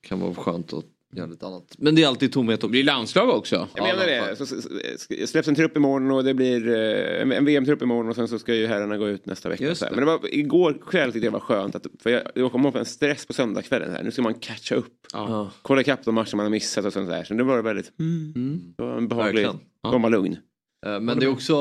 kan 0.00 0.18
det 0.18 0.24
vara 0.24 0.34
skönt 0.34 0.72
att 0.72 0.84
göra 1.16 1.26
lite 1.26 1.46
annat. 1.46 1.74
Men 1.78 1.94
det 1.94 2.02
är 2.02 2.06
alltid 2.08 2.32
tomhet. 2.32 2.60
Det 2.60 2.68
blir 2.68 2.84
landslag 2.84 3.28
också. 3.28 3.68
Jag 3.74 3.82
menar 3.82 4.06
det. 4.06 4.36
Så, 4.36 4.46
så, 4.46 4.56
så, 4.62 5.26
släpps 5.26 5.48
en 5.48 5.54
trupp 5.54 5.76
imorgon 5.76 6.10
och 6.10 6.24
det 6.24 6.34
blir 6.34 6.68
eh, 6.68 7.36
en, 7.36 7.44
VM-trupp 7.44 7.82
imorgon 7.82 8.08
och 8.08 8.14
sen 8.16 8.28
så 8.28 8.38
ska 8.38 8.54
ju 8.54 8.66
herrarna 8.66 8.96
gå 8.96 9.08
ut 9.08 9.26
nästa 9.26 9.48
vecka. 9.48 9.74
Men 9.90 9.98
det 9.98 10.04
var, 10.04 10.34
igår 10.34 10.82
kväll 10.86 11.12
tyckte 11.12 11.26
jag 11.26 11.32
det 11.32 11.38
var 11.38 11.40
skönt. 11.40 11.74
Att, 11.74 11.86
för 12.02 12.10
jag, 12.10 12.22
jag 12.34 12.52
kom 12.52 12.64
ihåg 12.64 12.76
en 12.76 12.84
stress 12.84 13.26
på 13.26 13.32
söndagskvällen. 13.32 13.90
Här. 13.90 14.02
Nu 14.02 14.10
ska 14.10 14.22
man 14.22 14.34
catcha 14.34 14.74
upp. 14.74 14.92
Ja. 15.12 15.50
Kolla 15.62 15.80
ikapp 15.80 16.04
de 16.04 16.14
matcher 16.14 16.36
man 16.36 16.46
har 16.46 16.50
missat 16.50 16.84
och 16.84 16.92
sånt 16.92 17.08
där. 17.08 17.24
Så 17.24 17.34
det 17.34 17.44
var 17.44 17.62
väldigt 17.62 17.92
Mm. 17.98 18.74
det 18.76 18.82
var 18.82 18.96
en 18.96 19.08
behaglig. 19.08 19.46
Ja. 19.82 19.90
komma 19.90 20.08
lugn. 20.08 20.36
Eh, 20.86 21.00
Men 21.00 21.18
det 21.18 21.26
är 21.26 21.30
också, 21.30 21.54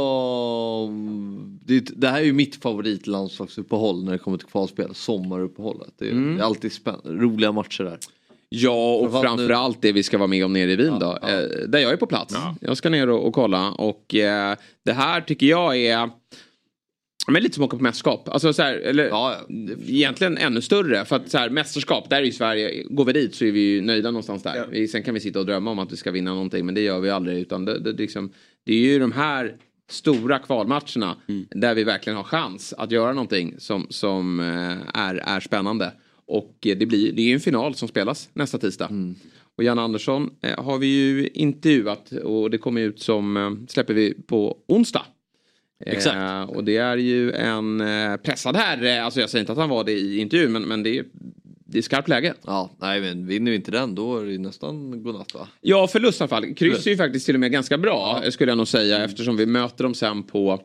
det, 1.66 1.76
är- 1.76 1.84
det 1.96 2.08
här 2.08 2.20
är 2.20 2.26
ju 2.26 2.34
mitt 2.34 2.56
favoritlandslagsuppehåll 2.56 4.04
när 4.04 4.12
det 4.12 4.18
kommer 4.18 4.38
till 4.38 4.48
kvalspel, 4.48 4.96
sommaruppehållet. 4.96 5.90
Det 5.98 6.08
är, 6.08 6.12
Mm. 6.12 6.36
det 6.36 6.41
är 6.41 6.46
alltid 6.46 6.72
spänn- 6.72 7.02
roliga 7.06 7.52
matcher 7.52 7.84
där. 7.84 7.98
Ja, 8.50 8.96
och 8.96 9.12
Framförallt 9.22 9.76
nu- 9.76 9.88
det 9.88 9.91
vi 9.91 10.04
ska 10.04 10.18
vara 10.18 10.28
med 10.28 10.46
om 10.46 10.54
nere 10.54 10.72
i 10.72 10.76
Wien 10.76 11.00
då. 11.00 11.12
Eh, 11.28 11.68
där 11.68 11.80
jag 11.80 11.91
är 11.91 11.98
på 11.98 12.06
plats. 12.08 12.36
Jag 12.62 12.78
ska 12.78 12.90
ner 12.90 13.10
och, 13.10 13.28
och 13.28 13.34
kolla 13.34 13.72
och 13.72 14.16
eh, 14.16 14.56
det 14.86 14.94
här 14.94 15.22
tycker 15.22 15.46
jag 15.46 15.78
är 15.78 16.10
men 17.28 17.44
lite 17.44 17.56
som 17.56 17.64
att 17.64 17.68
åka 17.68 17.78
på 17.78 17.84
mästerskap. 17.84 18.30
Alltså 18.30 18.54
så 18.54 18.62
här, 18.62 18.74
eller 18.76 19.12
egentligen 19.88 20.38
ännu 20.38 20.62
större. 20.62 21.06
För 21.06 21.16
att 21.16 21.32
så 21.32 21.38
här, 21.38 21.50
mästerskap, 21.50 22.10
där 22.10 22.18
är 22.18 22.22
ju 22.24 22.32
Sverige, 22.32 22.84
går 22.90 23.06
vi 23.06 23.14
dit 23.14 23.36
så 23.36 23.46
är 23.46 23.52
vi 23.52 23.60
ju 23.60 23.82
nöjda 23.82 24.12
någonstans 24.12 24.44
där. 24.44 24.68
Vi, 24.72 24.88
sen 24.88 25.04
kan 25.04 25.14
vi 25.14 25.20
sitta 25.20 25.40
och 25.40 25.46
drömma 25.46 25.72
om 25.72 25.80
att 25.80 25.91
vi 25.91 25.96
ska 25.98 26.12
vinna 26.12 26.34
någonting 26.34 26.66
men 26.66 26.76
det 26.76 26.82
gör 26.82 27.00
vi 27.00 27.10
aldrig. 27.10 27.38
Utan 27.40 27.66
det, 27.66 27.80
det, 27.80 27.91
liksom, 27.94 28.32
det 28.70 28.76
är 28.76 28.80
ju 28.80 29.00
de 29.00 29.12
här 29.12 29.56
stora 29.90 30.40
kvalmatcherna 30.40 31.18
där 31.50 31.76
vi 31.76 31.84
verkligen 31.84 32.18
har 32.18 32.24
chans 32.24 32.74
att 32.78 32.91
göra 32.91 33.14
någonting 33.14 33.56
som, 33.58 33.88
som 33.90 34.40
eh, 34.40 35.02
är, 35.02 35.16
är 35.16 35.40
spännande. 35.40 35.91
Och 36.28 36.58
det, 36.60 36.86
blir, 36.86 37.14
det 37.14 37.22
är 37.22 37.26
ju 37.26 37.34
en 37.34 37.40
final 37.40 37.76
som 37.76 37.88
spelas 37.88 38.30
nästa 38.34 38.58
tisdag. 38.58 38.90
Och 39.58 39.64
Jan 39.64 39.80
Andersson 39.80 40.30
eh, 40.41 40.64
har 40.64 40.78
vi 40.78 40.88
ju 40.88 41.28
intervjuat 41.28 42.12
och 42.12 42.50
det 42.50 42.58
kommer 42.58 42.82
ut 42.82 43.00
som, 43.00 43.38
eh, 43.38 43.52
släpper 43.68 43.94
vi 43.94 44.14
på 44.14 44.58
onsdag. 44.68 45.06
Exakt. 45.86 46.16
Eh, 46.16 46.41
och 46.41 46.64
det 46.64 46.78
är 46.78 46.98
ju 46.98 47.32
en 47.32 47.84
pressad 48.24 48.56
herre. 48.56 49.04
Alltså 49.04 49.20
jag 49.20 49.30
säger 49.30 49.41
inte 49.41 49.52
att 49.52 49.58
han 49.58 49.70
var 49.70 49.84
det 49.84 49.91
i 49.91 50.20
intervjun 50.20 50.52
men, 50.52 50.64
men 50.64 50.84
det, 50.84 50.98
är, 50.98 51.06
det 51.72 51.78
är 51.78 51.82
skarpt 51.82 52.08
läge. 52.08 52.34
Ja, 52.46 52.70
nej 52.80 53.02
men 53.02 53.28
vinner 53.28 53.52
vi 53.52 53.56
inte 53.56 53.72
den 53.72 53.96
då 53.96 54.18
är 54.18 54.26
det 54.26 54.32
ju 54.32 54.38
nästan 54.38 55.04
godnatt 55.04 55.34
va? 55.34 55.48
Ja, 55.62 55.88
förlust 55.88 56.20
i 56.20 56.24
alla 56.24 56.28
fall. 56.28 56.54
Kryss 56.54 56.86
är 56.88 56.91
ju 56.91 56.98
faktiskt 56.98 57.26
till 57.26 57.36
och 57.36 57.40
med 57.40 57.52
ganska 57.52 57.78
bra 57.78 58.24
skulle 58.30 58.52
jag 58.52 58.58
nog 58.58 58.68
säga 58.68 59.04
eftersom 59.04 59.38
vi 59.38 59.46
möter 59.46 59.84
dem 59.84 59.94
sen 59.94 60.24
på 60.24 60.62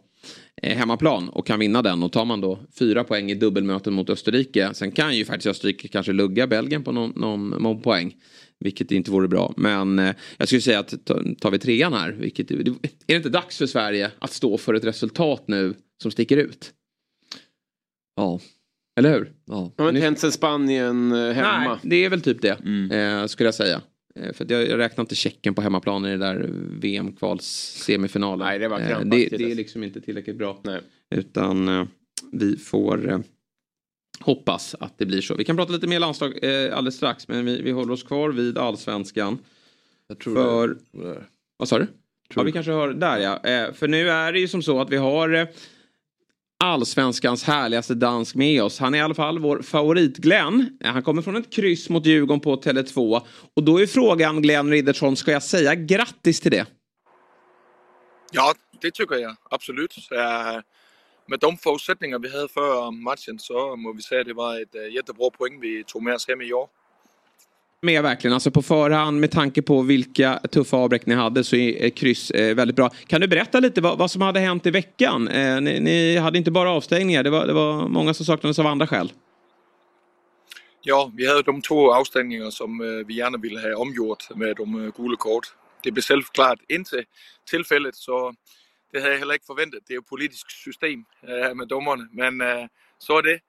eh, 0.63 0.77
hemmaplan 0.77 1.29
och 1.29 1.47
kan 1.47 1.59
vinna 1.59 1.83
den. 1.83 2.03
Och 2.03 2.13
tar 2.13 2.25
man 2.25 2.41
då 2.41 2.59
fyra 2.79 3.05
poäng 3.05 3.31
i 3.31 3.35
dubbelmöten 3.35 3.93
mot 3.93 4.11
Österrike. 4.11 4.71
Sen 4.75 4.91
kan 4.91 5.17
ju 5.17 5.25
faktiskt 5.25 5.47
Österrike 5.47 5.89
kanske 5.89 6.13
lugga 6.13 6.47
Belgien 6.47 6.83
på 6.85 6.93
någon, 6.93 7.13
någon, 7.17 7.49
någon 7.51 7.83
poäng. 7.83 8.15
Vilket 8.61 8.91
inte 8.93 9.11
vore 9.11 9.29
bra. 9.29 9.55
Men 9.57 9.99
eh, 9.99 10.15
jag 10.37 10.49
skulle 10.49 10.61
säga 10.61 10.79
att 10.79 11.05
ta- 11.05 11.23
tar 11.41 11.51
vi 11.51 11.59
trean 11.59 11.93
här. 11.93 12.13
Vilket, 12.13 12.51
är 12.51 12.65
det 13.07 13.17
inte 13.17 13.29
dags 13.29 13.59
för 13.59 13.67
Sverige 13.67 14.11
att 14.19 14.33
stå 14.33 14.59
för 14.59 14.75
ett 14.75 14.85
resultat 14.85 15.45
nu 15.49 15.75
som 16.03 16.11
sticker 16.11 16.37
ut? 16.37 16.73
Ja. 18.17 18.41
Eller 18.97 19.13
hur? 19.13 19.33
Ja. 19.45 19.73
Har 19.79 19.89
inte 19.89 20.01
hänt 20.01 20.19
sen 20.19 20.33
Spanien 20.33 21.13
eh, 21.13 21.33
hemma? 21.33 21.69
Nej, 21.69 21.79
det 21.83 22.05
är 22.05 22.11
väl 22.11 22.21
typ 22.21 22.43
det. 22.43 22.51
Eh, 22.97 23.27
skulle 23.27 23.47
jag 23.47 23.55
säga. 23.55 23.83
Eh, 24.21 24.33
för 24.33 24.47
jag, 24.49 24.69
jag 24.69 24.79
räknar 24.79 25.03
inte 25.03 25.15
Tjeckien 25.15 25.55
på 25.55 25.63
hemmaplan 25.63 26.07
i 26.07 26.11
det 26.11 26.17
där 26.17 26.51
VM-kvals-semifinalen. 26.81 28.47
Nej, 28.47 28.59
det 28.59 28.69
var 28.69 28.81
eh, 28.81 29.01
det, 29.01 29.29
det 29.29 29.51
är 29.51 29.55
liksom 29.55 29.83
inte 29.83 30.01
tillräckligt 30.01 30.37
bra. 30.37 30.61
Nej. 30.63 30.81
Utan 31.11 31.69
eh, 31.69 31.87
vi 32.33 32.57
får 32.57 33.11
eh, 33.11 33.19
hoppas 34.21 34.75
att 34.81 34.99
det 34.99 35.07
blir 35.07 35.21
så. 35.21 35.35
Vi 35.35 35.45
kan 35.45 35.57
prata 35.57 35.73
lite 35.73 35.87
mer 35.87 36.01
landslag 36.01 36.45
eh, 36.45 36.77
alldeles 36.77 36.97
strax. 36.97 37.29
Men 37.29 37.45
vi, 37.45 37.63
vi 37.63 37.71
håller 37.71 37.93
oss 37.93 38.03
kvar 38.03 38.31
vid 38.31 38.59
allsvenskan. 38.59 39.39
Jag 40.09 40.19
tror 40.19 40.35
För... 40.35 40.69
det. 40.69 41.25
Vad 41.57 41.69
sa 41.69 41.79
du? 41.79 41.87
Ja, 42.35 42.43
vi 42.43 42.53
kanske 42.53 42.73
hör 42.73 42.89
där 42.93 43.19
ja. 43.19 43.45
Eh, 43.45 43.73
för 43.73 43.89
nu 43.89 44.11
är 44.11 44.33
det 44.33 44.41
ju 44.41 44.49
som 44.49 44.63
så 44.63 44.81
att 44.81 44.91
vi 44.91 44.97
har 44.97 45.35
eh, 45.35 45.47
allsvenskans 46.65 47.45
härligaste 47.45 47.95
dansk 47.95 48.35
med 48.35 48.63
oss. 48.63 48.79
Han 48.79 48.95
är 48.95 48.99
i 48.99 49.01
alla 49.01 49.15
fall 49.15 49.39
vår 49.39 49.63
favorit 49.63 50.17
Glenn. 50.17 50.79
Han 50.85 51.03
kommer 51.03 51.23
från 51.23 51.37
ett 51.37 51.53
kryss 51.53 51.89
mot 51.89 52.07
Djurgården 52.07 52.41
på 52.41 52.57
Tele2. 52.57 53.23
Och 53.57 53.63
då 53.63 53.81
är 53.81 53.87
frågan 53.87 54.43
Glenn 54.43 54.71
Riddersson, 54.71 55.17
ska 55.17 55.33
jag 55.33 55.43
säga 55.43 55.75
grattis 55.75 56.41
till 56.41 56.51
det? 56.51 56.67
Ja, 58.33 58.55
det 58.81 58.91
tycker 58.91 59.17
jag 59.17 59.37
absolut. 59.51 59.97
Eh, 60.13 60.61
med 61.27 61.39
de 61.41 61.57
förutsättningar 61.57 62.19
vi 62.19 62.31
hade 62.31 62.49
för 62.49 62.91
matchen 62.91 63.39
så 63.39 63.77
måste 63.77 63.97
vi 63.97 64.03
säga 64.03 64.21
att 64.21 64.27
det 64.27 64.35
var 64.35 64.63
ett 64.63 64.75
eh, 64.75 64.95
jättebra 64.95 65.31
poäng 65.31 65.61
vi 65.61 65.85
tog 65.85 66.03
med 66.03 66.15
oss 66.15 66.29
hem 66.29 66.41
i 66.41 66.53
år. 66.53 66.69
Med 67.85 68.03
verkligen, 68.03 68.35
alltså 68.35 68.51
på 68.51 68.63
förhand 68.63 69.21
med 69.21 69.31
tanke 69.31 69.63
på 69.63 69.83
vilka 69.83 70.41
tuffa 70.51 70.77
avbräck 70.77 71.07
ni 71.07 71.15
hade 71.15 71.45
så 71.45 71.57
är 71.57 71.91
kryss 71.91 72.31
eh, 72.31 72.55
väldigt 72.55 72.77
bra. 72.77 72.91
Kan 73.07 73.21
du 73.21 73.29
berätta 73.29 73.61
lite 73.61 73.81
vad, 73.81 73.99
vad 73.99 74.11
som 74.11 74.23
hade 74.23 74.41
hänt 74.41 74.67
i 74.67 74.71
veckan? 74.71 75.29
Eh, 75.29 75.61
ni, 75.61 75.81
ni 75.81 76.17
hade 76.17 76.39
inte 76.39 76.51
bara 76.51 76.71
avstängningar, 76.71 77.23
det 77.23 77.31
var, 77.31 77.47
det 77.47 77.53
var 77.53 77.89
många 77.89 78.15
som 78.15 78.27
saknades 78.27 78.59
av 78.59 78.67
andra 78.67 78.87
skäl. 78.87 79.13
Ja, 80.81 81.11
vi 81.17 81.29
hade 81.29 81.43
de 81.43 81.63
två 81.63 81.95
avstängningar 81.95 82.51
som 82.51 82.81
eh, 82.81 83.07
vi 83.07 83.15
gärna 83.15 83.39
ville 83.39 83.61
ha 83.61 83.77
omgjort 83.77 84.37
med 84.37 84.57
de 84.57 84.85
eh, 84.85 84.93
gula 84.97 85.17
kort. 85.17 85.47
Det 85.83 85.91
blev 85.91 86.03
självklart 86.03 86.59
inte 86.69 87.05
tillfället 87.51 87.95
så 87.95 88.35
det 88.93 89.01
hade 89.01 89.13
jag 89.13 89.19
heller 89.19 89.35
inte 89.35 89.47
förväntat. 89.47 89.81
Det 89.87 89.93
är 89.93 89.97
ju 89.97 90.03
politiskt 90.03 90.51
system 90.51 91.05
eh, 91.23 91.55
med 91.55 91.69
domarna 91.69 92.09
men 92.13 92.35
så 92.99 93.19
är 93.19 93.23
det. 93.23 93.41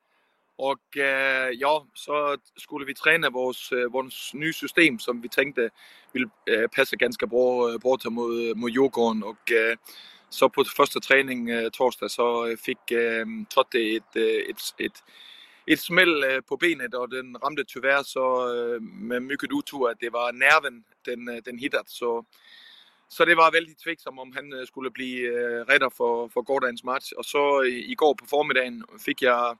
Och 0.58 0.98
eh, 0.98 1.50
ja, 1.54 1.88
så 1.94 2.38
skulle 2.58 2.86
vi 2.86 2.94
träna 2.94 3.30
vårt, 3.30 3.72
øh, 3.72 3.84
eh, 3.84 4.40
nya 4.40 4.52
system 4.52 5.00
som 5.00 5.24
vi 5.24 5.28
tänkte 5.28 5.70
ville 6.14 6.30
øh, 6.48 6.64
eh, 6.64 6.70
passa 6.76 6.96
ganska 6.96 7.26
bra, 7.26 7.74
øh, 7.74 7.80
borta 7.82 8.10
mot, 8.10 8.58
mot 8.58 8.72
Djurgården. 8.72 9.24
Och 9.24 9.52
eh, 9.52 9.78
så 10.30 10.50
på 10.50 10.64
första 10.78 11.00
träning 11.00 11.50
eh, 11.50 11.70
torsdag 11.70 12.12
så 12.12 12.56
fick 12.66 12.92
eh, 12.92 13.26
Totte 13.50 13.96
ett, 13.96 14.16
ett, 14.50 14.58
ett, 14.80 15.04
ett 15.68 15.80
smäll 15.80 16.42
på 16.48 16.58
benet 16.58 16.94
och 16.94 17.10
den 17.10 17.38
ramde 17.38 17.64
tyvärr 17.68 18.04
så 18.04 18.48
med 18.82 19.24
mycket 19.24 19.52
otur 19.52 19.90
att 19.90 20.00
det 20.00 20.10
var 20.10 20.32
nerven 20.32 20.84
den, 21.06 21.42
den 21.46 21.58
hittat. 21.58 21.90
Så, 21.90 22.26
så 23.08 23.26
det 23.26 23.36
var 23.36 23.52
väldigt 23.52 23.80
tveksamt 23.80 24.20
om 24.20 24.32
han 24.36 24.68
skulle 24.68 24.90
bli 24.90 25.26
eh, 25.26 25.66
räddad 25.72 25.94
för, 25.94 26.30
för 26.30 26.42
gårdagens 26.42 26.84
match. 26.84 27.12
Och 27.12 27.26
så 27.26 27.64
igår 27.66 28.14
på 28.14 28.26
förmiddagen 28.26 28.84
fick 29.06 29.22
jag 29.22 29.58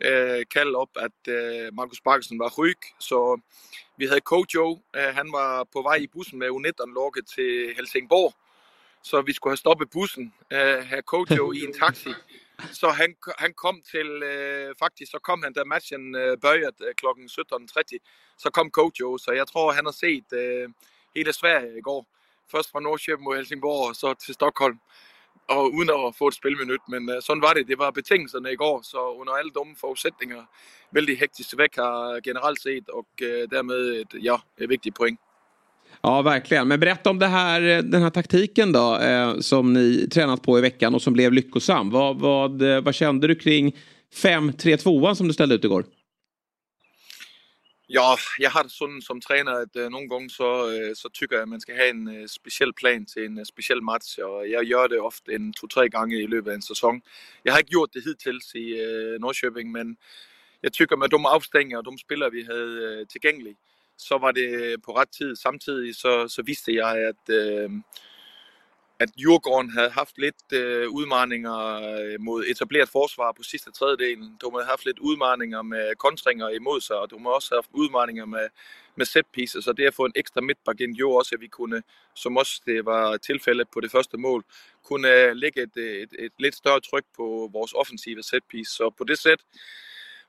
eh, 0.00 0.44
kall 0.48 0.76
upp 0.76 0.96
att 0.96 1.28
eh, 1.28 1.72
Marcus 1.72 2.00
Parkinson 2.00 2.38
var 2.38 2.50
sjuk. 2.50 2.78
Så 2.98 3.40
vi 3.96 4.08
hade 4.08 4.20
Kojo, 4.20 4.80
eh, 4.96 5.14
han 5.14 5.30
var 5.30 5.64
på 5.64 5.82
väg 5.82 6.02
i 6.02 6.08
bussen 6.08 6.38
med 6.38 6.50
U19-laget 6.50 7.26
till 7.26 7.74
Helsingborg. 7.76 8.32
Så 9.02 9.22
vi 9.22 9.32
skulle 9.32 9.52
ha 9.52 9.56
stoppat 9.56 9.90
bussen, 9.90 10.32
eh, 10.50 10.84
have 10.84 11.02
Kojo 11.02 11.54
i 11.54 11.64
en 11.66 11.72
taxi. 11.80 12.14
Så 12.72 12.88
han, 12.90 13.14
han 13.38 13.54
kom 13.54 13.82
till, 13.82 14.22
eh, 14.22 14.74
faktiskt 14.78 15.12
så 15.12 15.18
kom 15.18 15.42
han 15.42 15.52
da 15.52 15.64
matchen 15.64 16.14
eh, 16.14 16.36
började 16.36 16.88
eh, 16.88 16.94
klockan 16.96 17.26
17.30. 17.26 17.98
Så 18.36 18.50
kom 18.50 18.70
Kojo, 18.70 19.18
så 19.18 19.34
jag 19.34 19.48
tror 19.48 19.72
han 19.72 19.84
har 19.84 19.92
sett 19.92 20.32
eh, 20.32 20.70
hela 21.14 21.32
Sverige 21.32 21.78
igår. 21.78 22.04
Först 22.50 22.70
från 22.70 22.82
Norrköping 22.82 23.24
mot 23.24 23.36
Helsingborg 23.36 23.90
och 23.90 23.96
så 23.96 24.14
till 24.14 24.34
Stockholm 24.34 24.78
og 25.48 25.64
uden 25.74 25.90
at 25.90 26.14
få 26.18 26.28
et 26.28 26.34
spilminut, 26.34 26.84
men 26.88 27.08
eh, 27.08 27.22
sådan 27.22 27.42
var 27.42 27.54
det. 27.54 27.68
Det 27.68 27.78
var 27.78 27.90
betingelserne 27.90 28.52
i 28.52 28.56
går, 28.56 28.80
så 28.82 29.00
under 29.20 29.32
alle 29.32 29.50
dumme 29.50 29.74
forudsætninger, 29.80 30.42
vældig 30.94 31.18
hektisk 31.18 31.58
væk 31.58 31.76
har 31.76 32.20
generellt 32.24 32.62
sett 32.62 32.88
och 32.88 33.12
øh, 33.22 33.42
eh, 33.42 33.48
dermed 33.50 34.00
ett, 34.00 34.14
ja, 34.22 34.36
et 34.58 34.68
vigtigt 34.68 34.94
point. 34.94 35.20
Ja, 36.02 36.22
verkligen. 36.22 36.68
Men 36.68 36.80
berätta 36.80 37.10
om 37.10 37.18
det 37.18 37.26
här, 37.26 37.62
eh, 37.62 37.82
den 37.82 38.02
här 38.02 38.10
taktiken 38.10 38.72
då, 38.72 38.96
eh, 38.96 39.38
som 39.38 39.72
ni 39.72 40.08
tränat 40.10 40.42
på 40.42 40.58
i 40.58 40.60
veckan 40.60 40.94
och 40.94 41.02
som 41.02 41.12
blev 41.12 41.32
lyckosam. 41.32 41.90
Vad, 41.90 42.16
vad, 42.20 42.62
eh, 42.62 42.80
vad 42.80 42.94
kände 42.94 43.26
du 43.26 43.34
kring 43.34 43.76
5-3-2 44.14 45.14
som 45.14 45.28
du 45.28 45.34
ställde 45.34 45.54
ut 45.54 45.64
igår? 45.64 45.84
Ja, 47.90 48.18
jag 48.38 48.50
har 48.50 48.62
det 48.62 48.72
sådan 48.72 49.02
som 49.02 49.20
tränare 49.20 49.62
att 49.62 49.76
äh, 49.76 49.82
øh, 49.82 49.90
någon 49.90 50.08
gång 50.08 50.30
så, 50.30 50.70
äh, 50.70 50.94
så 50.94 51.08
tycker 51.08 51.36
jag 51.36 51.42
att 51.42 51.48
man 51.48 51.60
ska 51.60 51.74
ha 51.76 51.84
en 51.88 52.08
øh, 52.08 52.22
äh, 52.22 52.28
speciell 52.28 52.72
plan 52.72 53.06
till 53.06 53.24
en 53.24 53.44
speciell 53.44 53.82
match 53.82 54.18
och 54.18 54.48
jag 54.48 54.64
gör 54.64 54.88
det 54.88 55.00
ofta 55.00 55.32
en 55.32 55.52
två-tre 55.52 55.88
gånger 55.88 56.16
i 56.16 56.26
löpet 56.26 56.50
av 56.50 56.54
en 56.54 56.62
säsong. 56.62 57.02
Jag 57.42 57.52
har 57.52 57.60
inte 57.60 57.72
gjort 57.72 57.92
det 57.92 58.04
hittills 58.04 58.54
i 58.54 58.66
Norrköping 59.20 59.72
men 59.72 59.96
jag 60.60 60.72
tycker 60.72 60.96
med 60.96 61.10
de 61.10 61.26
avstängningar 61.26 61.78
och 61.78 61.84
de 61.84 61.98
spelare 61.98 62.30
vi 62.30 62.42
hade 62.44 63.06
tillgängliga 63.06 63.54
så 63.96 64.18
var 64.18 64.32
det 64.32 64.78
på 64.82 64.92
rätt 64.92 65.12
tid. 65.12 65.38
Samtidigt 65.38 65.96
så, 65.96 66.28
så 66.28 66.42
visste 66.42 66.72
jag 66.72 67.04
att 67.08 67.30
at 69.00 69.08
Djurgården 69.18 69.70
havde 69.70 69.90
haft 69.90 70.18
lidt 70.18 70.52
øh, 70.52 70.88
udmarninger 70.90 71.56
øh, 71.56 72.20
mod 72.20 72.44
etableret 72.46 72.88
forsvar 72.88 73.32
på 73.32 73.42
sidste 73.42 73.70
tredjedelen. 73.70 74.36
De 74.40 74.50
havde 74.52 74.64
haft 74.66 74.84
lidt 74.84 74.98
udmarninger 74.98 75.62
med 75.62 75.94
kontringer 75.96 76.48
imod 76.48 76.80
sig, 76.80 76.96
og 76.96 77.10
de 77.10 77.18
har 77.20 77.28
også 77.28 77.54
haft 77.54 77.70
udmarninger 77.72 78.24
med, 78.24 78.48
med 78.96 79.06
set 79.06 79.26
pieces, 79.26 79.64
så 79.64 79.72
det 79.72 79.86
at 79.86 79.94
få 79.94 80.04
en 80.04 80.12
ekstra 80.16 80.40
midtback 80.40 80.80
ind 80.80 80.96
gjorde 80.96 81.18
også, 81.18 81.34
at 81.34 81.40
vi 81.40 81.46
kunne, 81.46 81.82
som 82.14 82.36
også 82.36 82.62
det 82.66 82.84
var 82.84 83.16
tilfældet 83.16 83.68
på 83.72 83.80
det 83.80 83.90
første 83.90 84.16
mål, 84.16 84.44
kunne 84.84 85.08
øh, 85.08 85.36
lægge 85.36 85.62
et, 85.62 85.76
øh, 85.76 86.02
et, 86.02 86.12
et 86.18 86.32
lidt 86.38 86.54
større 86.54 86.80
tryk 86.80 87.04
på 87.16 87.50
vores 87.52 87.72
offensive 87.72 88.22
set 88.22 88.44
piece. 88.50 88.72
Så 88.72 88.90
på 88.90 89.04
det 89.04 89.18
sæt 89.18 89.40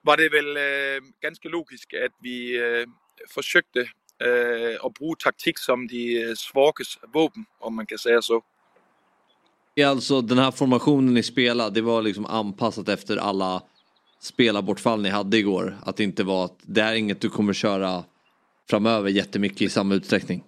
var 0.04 0.16
det 0.16 0.32
vel 0.32 0.58
øh, 0.58 1.02
ganske 1.22 1.50
logisk, 1.50 1.94
at 1.94 2.12
vi 2.22 2.50
øh, 2.50 2.88
forsøgte 3.34 3.90
øh, 4.22 4.78
at 4.86 4.94
bruge 4.94 5.16
taktik 5.16 5.58
som 5.58 5.88
de 5.88 6.12
øh, 6.12 6.36
svages 6.36 7.00
våben, 7.14 7.48
om 7.60 7.74
man 7.74 7.86
kan 7.86 7.98
säga 7.98 8.22
så. 8.22 8.41
Är 9.80 9.85
alltså 9.85 10.22
den 10.22 10.38
här 10.38 10.51
formationen 10.51 11.14
ni 11.14 11.23
spelade, 11.23 11.72
det 11.72 11.81
var 11.81 12.01
liksom 12.01 12.26
anpassat 12.26 12.89
efter 12.89 13.18
alla 13.18 13.64
spelarbortfall 14.22 15.01
ni 15.01 15.10
hade 15.10 15.38
igår? 15.38 15.77
Att 15.84 15.97
det 15.97 16.03
inte 16.03 16.23
var 16.23 16.45
att 16.45 16.57
det 16.61 16.81
här 16.81 16.91
är 16.91 16.95
inget 16.95 17.22
du 17.22 17.30
kommer 17.30 17.53
köra 17.53 18.03
framöver 18.69 19.10
jättemycket 19.10 19.61
i 19.61 19.69
samma 19.69 19.95
utsträckning? 19.95 20.43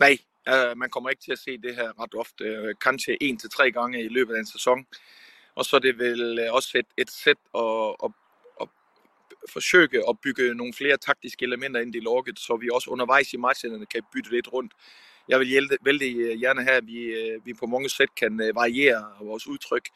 Nej, 0.00 0.18
eh, 0.46 0.74
man 0.74 0.88
kommer 0.88 1.10
inte 1.10 1.32
att 1.32 1.38
se 1.38 1.56
det 1.56 1.72
här 1.72 2.02
rätt 2.02 2.14
ofta, 2.14 2.44
eh, 2.44 2.74
kanske 2.78 3.16
en 3.20 3.36
till 3.36 3.48
tre 3.48 3.70
gånger 3.70 3.98
i 3.98 4.08
löpet 4.08 4.30
av 4.30 4.36
en 4.36 4.46
säsong. 4.46 4.86
Och 5.54 5.66
så 5.66 5.76
är 5.76 5.80
det 5.80 5.92
väl 5.92 6.38
eh, 6.38 6.54
också 6.54 6.78
ett, 6.78 6.86
ett 6.96 7.10
sätt 7.10 7.38
att 7.52 8.12
försöka 9.48 9.98
att 9.98 10.04
at 10.04 10.10
forsøge 10.10 10.10
at 10.10 10.20
bygge 10.20 10.54
nogle 10.54 10.72
flere 10.72 10.96
i 11.94 12.00
laget 12.00 12.38
så 12.38 12.56
vi 12.56 12.70
också 12.70 12.90
under 12.90 13.34
i 13.34 13.38
matcherna 13.38 13.86
kan 13.86 14.02
byta 14.14 14.30
lite 14.30 14.50
runt. 14.50 14.72
Jeg 15.28 15.40
vil 15.40 15.70
vældig 15.82 16.16
øh, 16.16 16.40
gerne 16.40 16.62
have, 16.62 16.76
at 16.76 16.86
vi, 16.86 16.98
øh, 17.04 17.46
vi 17.46 17.54
på 17.54 17.66
mange 17.66 17.88
sæt 17.88 18.14
kan 18.14 18.40
øh, 18.40 18.54
variere 18.54 19.04
vores 19.20 19.46
udtryk. 19.46 19.88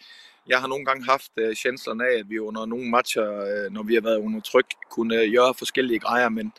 Jeg 0.46 0.60
har 0.60 0.68
nogle 0.68 0.84
gange 0.84 1.04
haft 1.04 1.32
chancen 1.56 2.00
af, 2.00 2.18
at 2.18 2.30
vi 2.30 2.38
under 2.38 2.66
nogle 2.66 2.90
matcher, 2.90 3.68
når 3.70 3.82
vi 3.82 3.94
har 3.94 4.00
været 4.00 4.18
under 4.18 4.40
tryk, 4.40 4.66
kunne 4.90 5.30
gøre 5.30 5.54
forskellige 5.54 5.98
grejer, 5.98 6.28
men 6.28 6.52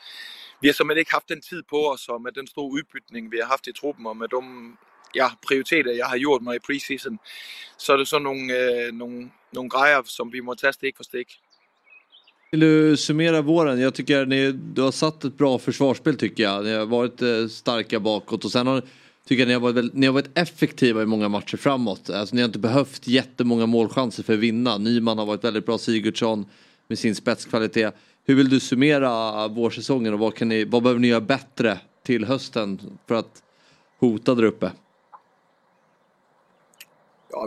vi 0.61 0.67
har 0.67 0.73
simpelthen 0.73 0.99
ikke 0.99 1.11
haft 1.11 1.29
den 1.29 1.41
tid 1.41 1.63
på 1.69 1.91
os, 1.91 2.07
og 2.07 2.21
med 2.21 2.31
den 2.31 2.47
store 2.47 2.71
udbytning, 2.71 3.31
vi 3.31 3.37
har 3.37 3.47
haft 3.47 3.67
i 3.67 3.73
truppen, 3.73 4.05
og 4.05 4.17
med 4.17 4.27
de 4.27 4.77
ja, 5.15 5.27
prioriteter, 5.47 5.91
jeg 5.91 6.05
har 6.05 6.17
gjort 6.17 6.41
mig 6.41 6.55
i 6.55 6.59
preseason, 6.59 7.19
så 7.77 7.93
er 7.93 7.97
det 7.97 8.07
sådan 8.07 8.23
nogle, 8.23 8.57
øh, 8.57 8.93
nogle, 8.93 9.31
nogle 9.53 9.69
grejer, 9.69 10.01
som 10.05 10.33
vi 10.33 10.39
må 10.39 10.55
tage 10.55 10.73
stik 10.73 10.95
for 10.95 11.03
stik. 11.03 11.39
Vill 12.51 12.59
du 12.59 12.97
summera 12.97 13.41
våren? 13.41 13.79
Jag 13.79 13.93
tycker 13.93 14.25
ni, 14.25 14.51
du 14.51 14.81
har 14.81 14.91
satt 14.91 15.23
ett 15.25 15.37
bra 15.37 15.59
försvarsspel 15.59 16.15
tycker 16.17 16.43
jag. 16.43 16.63
Ni 16.63 16.73
har 16.73 16.85
varit 16.85 17.21
eh, 17.21 17.47
starka 17.49 17.99
bakåt 17.99 18.45
och 18.45 18.51
sen 18.51 18.67
har 18.67 18.81
tycker 19.27 19.41
jag 19.41 19.47
ni 19.47 19.53
har, 19.53 19.61
varit, 19.61 19.75
väldigt- 19.75 19.93
ni 19.95 20.05
har 20.05 20.13
varit 20.13 20.37
effektiva 20.37 21.01
i 21.01 21.05
många 21.05 21.29
matcher 21.29 21.57
framåt. 21.57 22.09
Alltså, 22.09 22.35
ni 22.35 22.41
har 22.41 22.47
inte 22.47 22.59
behövt 22.59 23.07
jättemånga 23.07 23.65
målchanser 23.65 24.23
för 24.23 24.33
att 24.33 24.39
vinna. 24.39 24.77
Nyman 24.77 25.17
har 25.17 25.25
varit 25.25 25.43
väldigt 25.43 25.65
bra, 25.65 25.77
Sigurdsson 25.77 26.45
med 26.87 26.99
sin 26.99 27.15
spetskvalitet. 27.15 27.95
Hur 28.25 28.35
vill 28.35 28.49
du 28.49 28.59
summera 28.59 29.47
vårsäsongen 29.47 30.13
och 30.13 30.19
vad, 30.19 30.35
kan 30.35 30.49
ni, 30.49 30.65
vad 30.65 30.83
behöver 30.83 30.99
ni 31.01 31.07
göra 31.07 31.21
bättre 31.21 31.77
till 32.05 32.25
hösten 32.25 32.79
för 33.07 33.15
att 33.15 33.43
hota 33.99 34.35
där 34.35 34.43
uppe? 34.43 34.71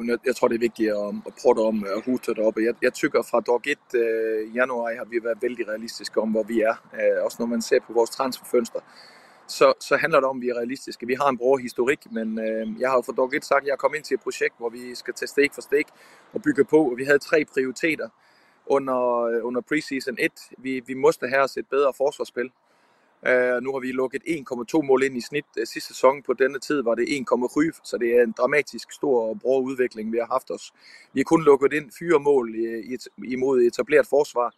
Jag, 0.00 0.20
jag 0.22 0.36
tror, 0.36 0.48
det 0.48 0.54
är 0.54 0.58
viktigt 0.58 0.92
att, 0.92 1.26
att 1.26 1.36
prata 1.42 1.60
om 1.60 1.84
øh, 1.86 2.02
hotet 2.04 2.36
där 2.36 2.48
uppe. 2.48 2.60
Jag, 2.60 2.76
jag 2.80 2.94
tycker 2.94 3.22
från 3.22 3.42
dag 3.42 3.66
1 3.66 3.78
øh, 3.94 4.00
i 4.48 4.50
januari 4.54 4.96
har 4.96 5.04
vi 5.04 5.18
varit 5.18 5.42
väldigt 5.42 5.68
realistiska 5.68 6.20
om, 6.20 6.32
var 6.32 6.44
vi 6.44 6.62
är. 6.62 6.76
Øh, 6.92 7.24
också 7.24 7.42
när 7.42 7.46
man 7.46 7.62
ser 7.62 7.80
på 7.80 7.92
vårt 7.92 8.10
transferfönster 8.10 8.80
så, 9.46 9.74
så 9.78 9.96
handlar 9.96 10.20
det 10.20 10.26
om, 10.26 10.38
att 10.38 10.42
vi 10.42 10.50
är 10.50 10.54
realistiska. 10.54 11.06
Vi 11.06 11.14
har 11.14 11.28
en 11.28 11.36
bra 11.36 11.56
historik, 11.56 12.00
men 12.10 12.38
øh, 12.38 12.68
jag 12.78 12.90
har 12.90 13.02
från 13.02 13.14
dag 13.14 13.34
ett 13.34 13.44
sagt, 13.44 13.62
att 13.62 13.68
jag 13.68 13.78
kom 13.78 13.94
in 13.94 14.02
till 14.02 14.14
ett 14.14 14.24
projekt, 14.24 14.54
där 14.58 14.70
vi 14.70 14.94
ska 14.94 15.12
ta 15.12 15.26
steg 15.26 15.54
för 15.54 15.62
steg 15.62 15.86
och 16.32 16.40
bygga 16.40 16.64
på. 16.64 16.78
Och 16.78 16.98
vi 16.98 17.04
hade 17.04 17.18
tre 17.18 17.44
prioriteter 17.44 18.08
under, 18.66 19.28
øh, 19.28 19.46
under 19.46 19.60
preseason 19.60 20.16
1. 20.18 20.32
Vi, 20.58 20.82
vi 20.86 20.94
måste 20.94 21.28
ha 21.28 21.44
oss 21.44 21.56
ett 21.56 21.70
bättre 21.70 21.92
försvarsspel. 21.92 22.50
Uh, 23.26 23.62
nu 23.62 23.72
har 23.72 23.80
vi 23.80 23.92
lukket 23.92 24.22
1,2 24.22 24.82
mål 24.82 25.02
ind 25.02 25.16
i 25.16 25.20
snit 25.20 25.44
uh, 25.58 25.64
sidste 25.64 25.94
sæson. 25.94 26.22
På 26.22 26.32
denne 26.32 26.58
tid 26.58 26.82
var 26.82 26.94
det 26.94 27.06
1,7, 27.06 27.80
så 27.84 27.98
det 27.98 28.16
er 28.16 28.22
en 28.22 28.34
dramatisk 28.38 28.92
stor 28.92 29.28
og 29.28 29.40
bra 29.40 29.58
udvikling, 29.58 30.12
vi 30.12 30.18
har 30.18 30.26
haft 30.26 30.50
os. 30.50 30.72
Vi 31.12 31.20
har 31.20 31.24
kun 31.24 31.44
lukket 31.44 31.72
ind 31.72 31.90
fire 31.98 32.18
mål 32.18 32.54
i, 32.54 32.94
i, 32.94 32.96
imod 33.32 33.60
etableret 33.62 34.06
forsvar. 34.06 34.54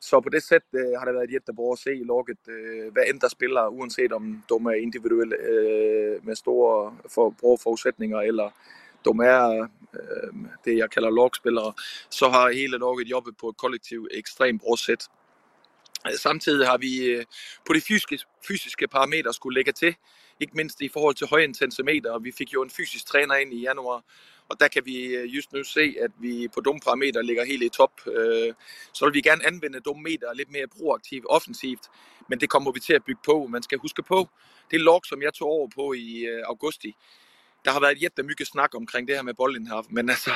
Så 0.00 0.20
på 0.20 0.28
det 0.28 0.42
sæt 0.42 0.62
uh, 0.72 0.98
har 0.98 1.04
det 1.04 1.14
været 1.14 1.32
jättebra 1.32 1.72
at 1.72 1.78
se 1.78 1.94
i 1.94 2.04
lukket, 2.04 2.38
uh, 2.48 2.92
hvad 2.92 3.02
end 3.08 3.20
der 3.20 3.28
spiller, 3.28 3.66
uanset 3.66 4.12
om 4.12 4.42
de 4.48 4.54
er 4.54 4.82
individuelle 4.82 5.36
uh, 5.52 6.26
med 6.26 6.34
store 6.34 6.96
for, 7.14 7.30
bra 7.40 7.56
forudsætninger, 7.62 8.20
eller 8.20 8.50
de 9.04 9.10
er 9.24 9.60
uh, 9.60 10.46
det, 10.64 10.76
jeg 10.76 10.90
kalder 10.90 11.10
logspillere, 11.10 11.72
så 12.10 12.28
har 12.28 12.52
hele 12.52 12.76
lukket 12.76 13.06
jobbet 13.10 13.36
på 13.40 13.48
et 13.48 13.56
kollektiv 13.56 14.08
ekstremt 14.10 14.62
bra 14.62 14.76
sæt. 14.76 15.08
Samtidig 16.16 16.66
har 16.66 16.78
vi 16.78 17.04
øh, 17.04 17.24
på 17.66 17.72
de 17.72 17.80
fysiske, 17.80 18.18
fysiske 18.48 18.88
parametre 18.88 19.34
skulle 19.34 19.54
lægge 19.54 19.72
til, 19.72 19.94
ikke 20.40 20.56
mindst 20.56 20.80
i 20.80 20.88
forhold 20.88 21.14
til 21.14 21.26
højintensimeter. 21.26 22.18
Vi 22.18 22.32
fik 22.38 22.54
jo 22.54 22.62
en 22.62 22.70
fysisk 22.70 23.06
træner 23.06 23.34
ind 23.34 23.54
i 23.54 23.60
januar, 23.60 24.04
og 24.48 24.60
der 24.60 24.68
kan 24.68 24.82
vi 24.86 25.04
øh, 25.04 25.36
just 25.36 25.52
nu 25.52 25.64
se, 25.64 25.94
at 26.00 26.10
vi 26.20 26.48
på 26.54 26.60
dumme 26.60 26.80
parametre 26.80 27.22
ligger 27.22 27.44
helt 27.44 27.62
i 27.62 27.68
top. 27.68 27.92
Øh. 28.06 28.54
Så 28.92 29.04
vil 29.04 29.14
vi 29.14 29.20
gerne 29.20 29.46
anvende 29.46 29.80
dumme 29.80 30.02
meter 30.02 30.32
lidt 30.34 30.50
mere 30.50 30.66
proaktivt, 30.66 31.24
offensivt, 31.28 31.80
men 32.28 32.40
det 32.40 32.50
kommer 32.50 32.72
vi 32.72 32.80
til 32.80 32.92
at 32.92 33.04
bygge 33.04 33.20
på. 33.24 33.46
Man 33.46 33.62
skal 33.62 33.78
huske 33.78 34.02
på, 34.02 34.28
det 34.70 34.80
log, 34.80 35.00
som 35.04 35.22
jeg 35.22 35.34
tog 35.34 35.48
over 35.48 35.68
på 35.74 35.92
i 35.92 36.26
augusti, 36.44 36.94
der 37.64 37.70
har 37.70 37.80
været 37.80 38.02
jättemycket 38.02 38.46
snak 38.46 38.74
omkring 38.74 39.08
det 39.08 39.16
her 39.16 39.22
med 39.22 39.34
boldindhav, 39.34 39.86
men 39.90 40.10
altså, 40.10 40.30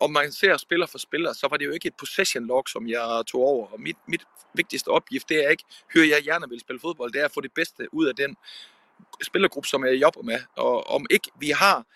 om 0.00 0.10
man 0.10 0.32
ser 0.32 0.56
spiller 0.56 0.86
for 0.86 0.98
spiller, 0.98 1.32
så 1.32 1.48
var 1.50 1.56
det 1.56 1.64
jo 1.64 1.70
ikke 1.70 1.88
et 1.88 1.94
possession 1.94 2.46
log, 2.46 2.64
som 2.68 2.88
jeg 2.88 3.22
tog 3.26 3.40
over. 3.40 3.66
Og 3.66 3.80
mit, 3.80 3.96
mit 4.08 4.22
vigtigste 4.54 4.88
opgift, 4.88 5.28
det 5.28 5.44
er 5.44 5.48
ikke, 5.48 5.64
hør 5.94 6.02
jeg 6.02 6.24
gerne 6.24 6.48
vil 6.48 6.60
spille 6.60 6.80
fodbold, 6.80 7.12
det 7.12 7.20
er 7.20 7.24
at 7.24 7.32
få 7.34 7.40
det 7.40 7.52
bedste 7.52 7.94
ud 7.94 8.06
af 8.06 8.16
den 8.16 8.36
spillergruppe, 9.22 9.68
som 9.68 9.84
jeg 9.84 10.00
jobber 10.00 10.22
med. 10.22 10.38
Og 10.56 10.86
om 10.86 11.06
ikke 11.10 11.30
vi 11.40 11.50
har 11.50 11.86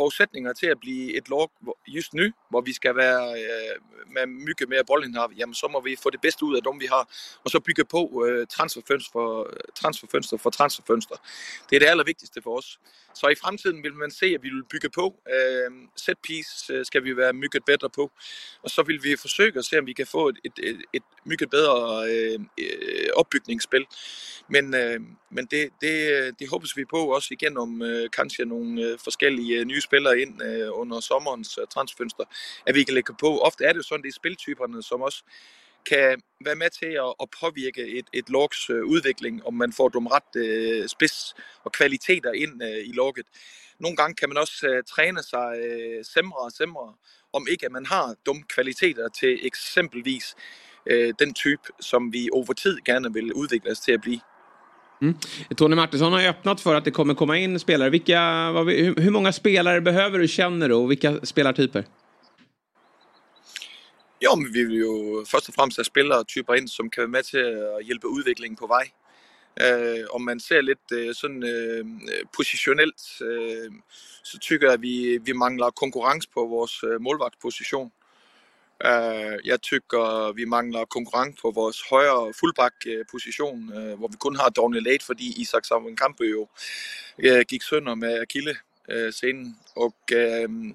forudsætninger 0.00 0.52
til 0.52 0.66
at 0.66 0.78
blive 0.80 1.16
et 1.18 1.26
lag 1.28 1.48
just 1.96 2.14
nu, 2.14 2.26
hvor 2.50 2.60
vi 2.60 2.72
skal 2.72 2.96
være 2.96 3.22
øh, 3.40 3.74
med 4.14 4.26
mycket 4.26 4.68
mere 4.68 4.84
boldindhav, 4.84 5.30
jamen 5.38 5.54
så 5.54 5.68
må 5.72 5.80
vi 5.80 5.96
få 6.02 6.10
det 6.10 6.20
bedste 6.20 6.44
ud 6.44 6.56
af 6.56 6.62
dem, 6.62 6.80
vi 6.80 6.86
har, 6.94 7.04
og 7.44 7.50
så 7.50 7.60
bygge 7.60 7.84
på 7.84 8.00
øh, 8.26 8.46
transferfønster, 8.46 9.12
for, 9.12 9.30
transferfønster 9.74 10.36
for 10.36 10.50
transferfønster. 10.50 11.16
Det 11.70 11.76
er 11.76 11.80
det 11.80 11.86
allervigtigste 11.86 12.42
for 12.42 12.58
os. 12.58 12.80
Så 13.14 13.28
i 13.28 13.34
fremtiden 13.34 13.82
vil 13.82 13.94
man 13.94 14.10
se, 14.10 14.26
at 14.26 14.42
vi 14.42 14.48
vil 14.48 14.64
bygge 14.72 14.90
på. 14.90 15.06
Øh, 15.34 15.70
set 15.96 16.18
piece 16.18 16.72
øh, 16.72 16.84
skal 16.84 17.04
vi 17.04 17.16
være 17.16 17.32
mycket 17.32 17.64
bedre 17.64 17.90
på. 17.90 18.10
Og 18.62 18.70
så 18.70 18.82
vil 18.82 19.04
vi 19.04 19.16
forsøge 19.16 19.58
at 19.58 19.64
se, 19.64 19.78
om 19.78 19.86
vi 19.86 19.92
kan 19.92 20.06
få 20.06 20.28
et, 20.28 20.38
et, 20.44 20.82
et, 20.92 21.02
mycket 21.28 21.50
bättre 21.50 21.58
bedre 21.58 22.08
øh, 22.10 22.40
øh, 22.58 23.08
opbygningsspil. 23.16 23.86
Men, 24.48 24.74
øh, 24.74 25.00
men 25.30 25.46
det, 25.50 25.70
det, 25.80 25.94
det 26.38 26.48
håbes 26.48 26.76
vi 26.76 26.84
på 26.84 27.00
også 27.14 27.28
igennem 27.30 27.82
øh, 27.82 28.10
kanskje 28.10 28.44
nogle 28.44 28.82
øh, 28.82 28.98
forskellige 29.04 29.58
øh, 29.58 29.64
nye 29.64 29.80
spillere 29.80 30.20
ind 30.20 30.42
øh, 30.42 30.68
under 30.72 31.00
sommerens 31.00 31.58
øh, 31.58 31.66
transferfønster, 31.74 32.24
at 32.66 32.74
vi 32.74 32.84
kan 32.84 32.94
lægge 32.94 33.14
på. 33.20 33.38
Ofte 33.38 33.64
er 33.64 33.72
det 33.72 33.78
jo 33.78 33.82
sådan, 33.82 34.02
det 34.02 34.08
er 34.08 34.20
spiltyperne, 34.22 34.82
som 34.82 35.02
også 35.02 35.22
kan 35.88 36.22
være 36.44 36.54
med 36.54 36.70
til 36.70 36.92
at, 37.06 37.14
at 37.22 37.28
påvirke 37.40 37.82
et, 37.98 38.06
et 38.12 38.28
logs 38.28 38.70
øh, 38.70 38.84
udvikling, 38.84 39.46
om 39.46 39.54
man 39.54 39.72
får 39.72 39.88
dem 39.88 40.06
ret 40.06 40.32
øh, 40.36 40.88
spids 40.88 41.34
og 41.64 41.72
kvaliteter 41.72 42.32
ind 42.32 42.62
øh, 42.62 42.88
i 42.88 42.92
logget. 42.92 43.26
Nogle 43.80 43.96
gange 43.96 44.14
kan 44.14 44.28
man 44.28 44.38
også 44.38 44.66
øh, 44.68 44.82
træne 44.94 45.22
sig 45.22 45.48
øh, 45.58 46.04
semre 46.04 46.40
og 46.40 46.52
semre, 46.52 46.94
om 47.32 47.46
ikke 47.50 47.66
at 47.66 47.72
man 47.72 47.86
har 47.86 48.14
de 48.26 48.42
kvaliteter 48.54 49.08
til 49.08 49.46
eksempelvis 49.46 50.34
øh, 50.90 51.14
den 51.18 51.34
type, 51.34 51.62
som 51.80 52.12
vi 52.12 52.28
over 52.32 52.52
tid 52.52 52.78
gerne 52.84 53.12
vil 53.12 53.32
udvikle 53.32 53.70
os 53.70 53.80
til 53.80 53.92
at 53.92 54.00
blive. 54.00 54.20
Tony 55.56 55.74
Martinsson 55.74 56.12
har 56.12 56.20
ju 56.20 56.28
öppnat 56.28 56.60
för 56.60 56.74
att 56.74 56.84
det 56.84 56.90
kommer 56.90 57.14
komma 57.14 57.36
in 57.36 57.58
spelare. 57.58 57.90
Vilka, 57.90 58.52
vad, 58.52 58.66
hur, 58.66 58.94
hur 59.00 59.10
många 59.10 59.32
spelare 59.32 59.80
behöver 59.80 60.18
du, 60.18 60.28
känner 60.28 60.68
du, 60.68 60.74
och 60.74 60.90
vilka 60.90 61.20
spelartyper? 61.22 61.84
Jo, 64.20 64.36
men 64.36 64.52
vi 64.52 64.64
vil 64.64 64.78
jo 64.78 65.24
først 65.26 65.48
og 65.48 65.54
fremmest 65.54 65.78
have 65.78 65.84
spillertyper 65.84 66.54
ind, 66.54 66.68
som 66.68 66.90
kan 66.90 67.00
være 67.00 67.08
med 67.08 67.22
til 67.22 67.38
at 67.38 67.84
hjælpe 67.84 68.06
udviklingen 68.08 68.56
på 68.56 68.66
vej. 68.66 68.90
Øh, 69.60 70.04
om 70.10 70.22
man 70.22 70.40
ser 70.40 70.60
lidt 70.60 70.92
øh, 70.92 71.14
sådan 71.14 71.42
øh, 71.42 71.84
positionelt, 72.36 73.00
øh, 73.22 73.70
så 74.24 74.38
tykker 74.38 74.66
jeg, 74.66 74.74
at 74.74 74.82
vi, 74.82 75.18
vi 75.22 75.32
mangler 75.32 75.70
konkurrence 75.70 76.28
på 76.34 76.46
vores 76.46 76.84
øh, 76.84 77.00
målvagtsposition. 77.00 77.92
Jag 78.84 79.62
jeg 79.62 79.62
vi 80.36 80.44
mangler 80.44 80.84
konkurrens 80.84 81.40
på 81.40 81.50
vores 81.50 81.82
højre 81.90 82.32
fullback-position, 82.40 83.72
øh, 83.74 83.98
hvor 83.98 84.08
vi 84.08 84.16
kun 84.20 84.36
har 84.36 84.48
Daniel 84.48 84.82
Late, 84.82 85.04
fordi 85.04 85.40
Isak 85.40 85.64
Kampe 85.96 86.24
jo 86.24 86.48
gick 87.22 87.48
gik 87.48 87.62
sønder 87.62 87.94
med 87.94 88.20
Akille 88.20 88.56
øh, 88.90 89.12
scenen. 89.12 89.56
Og 89.76 89.94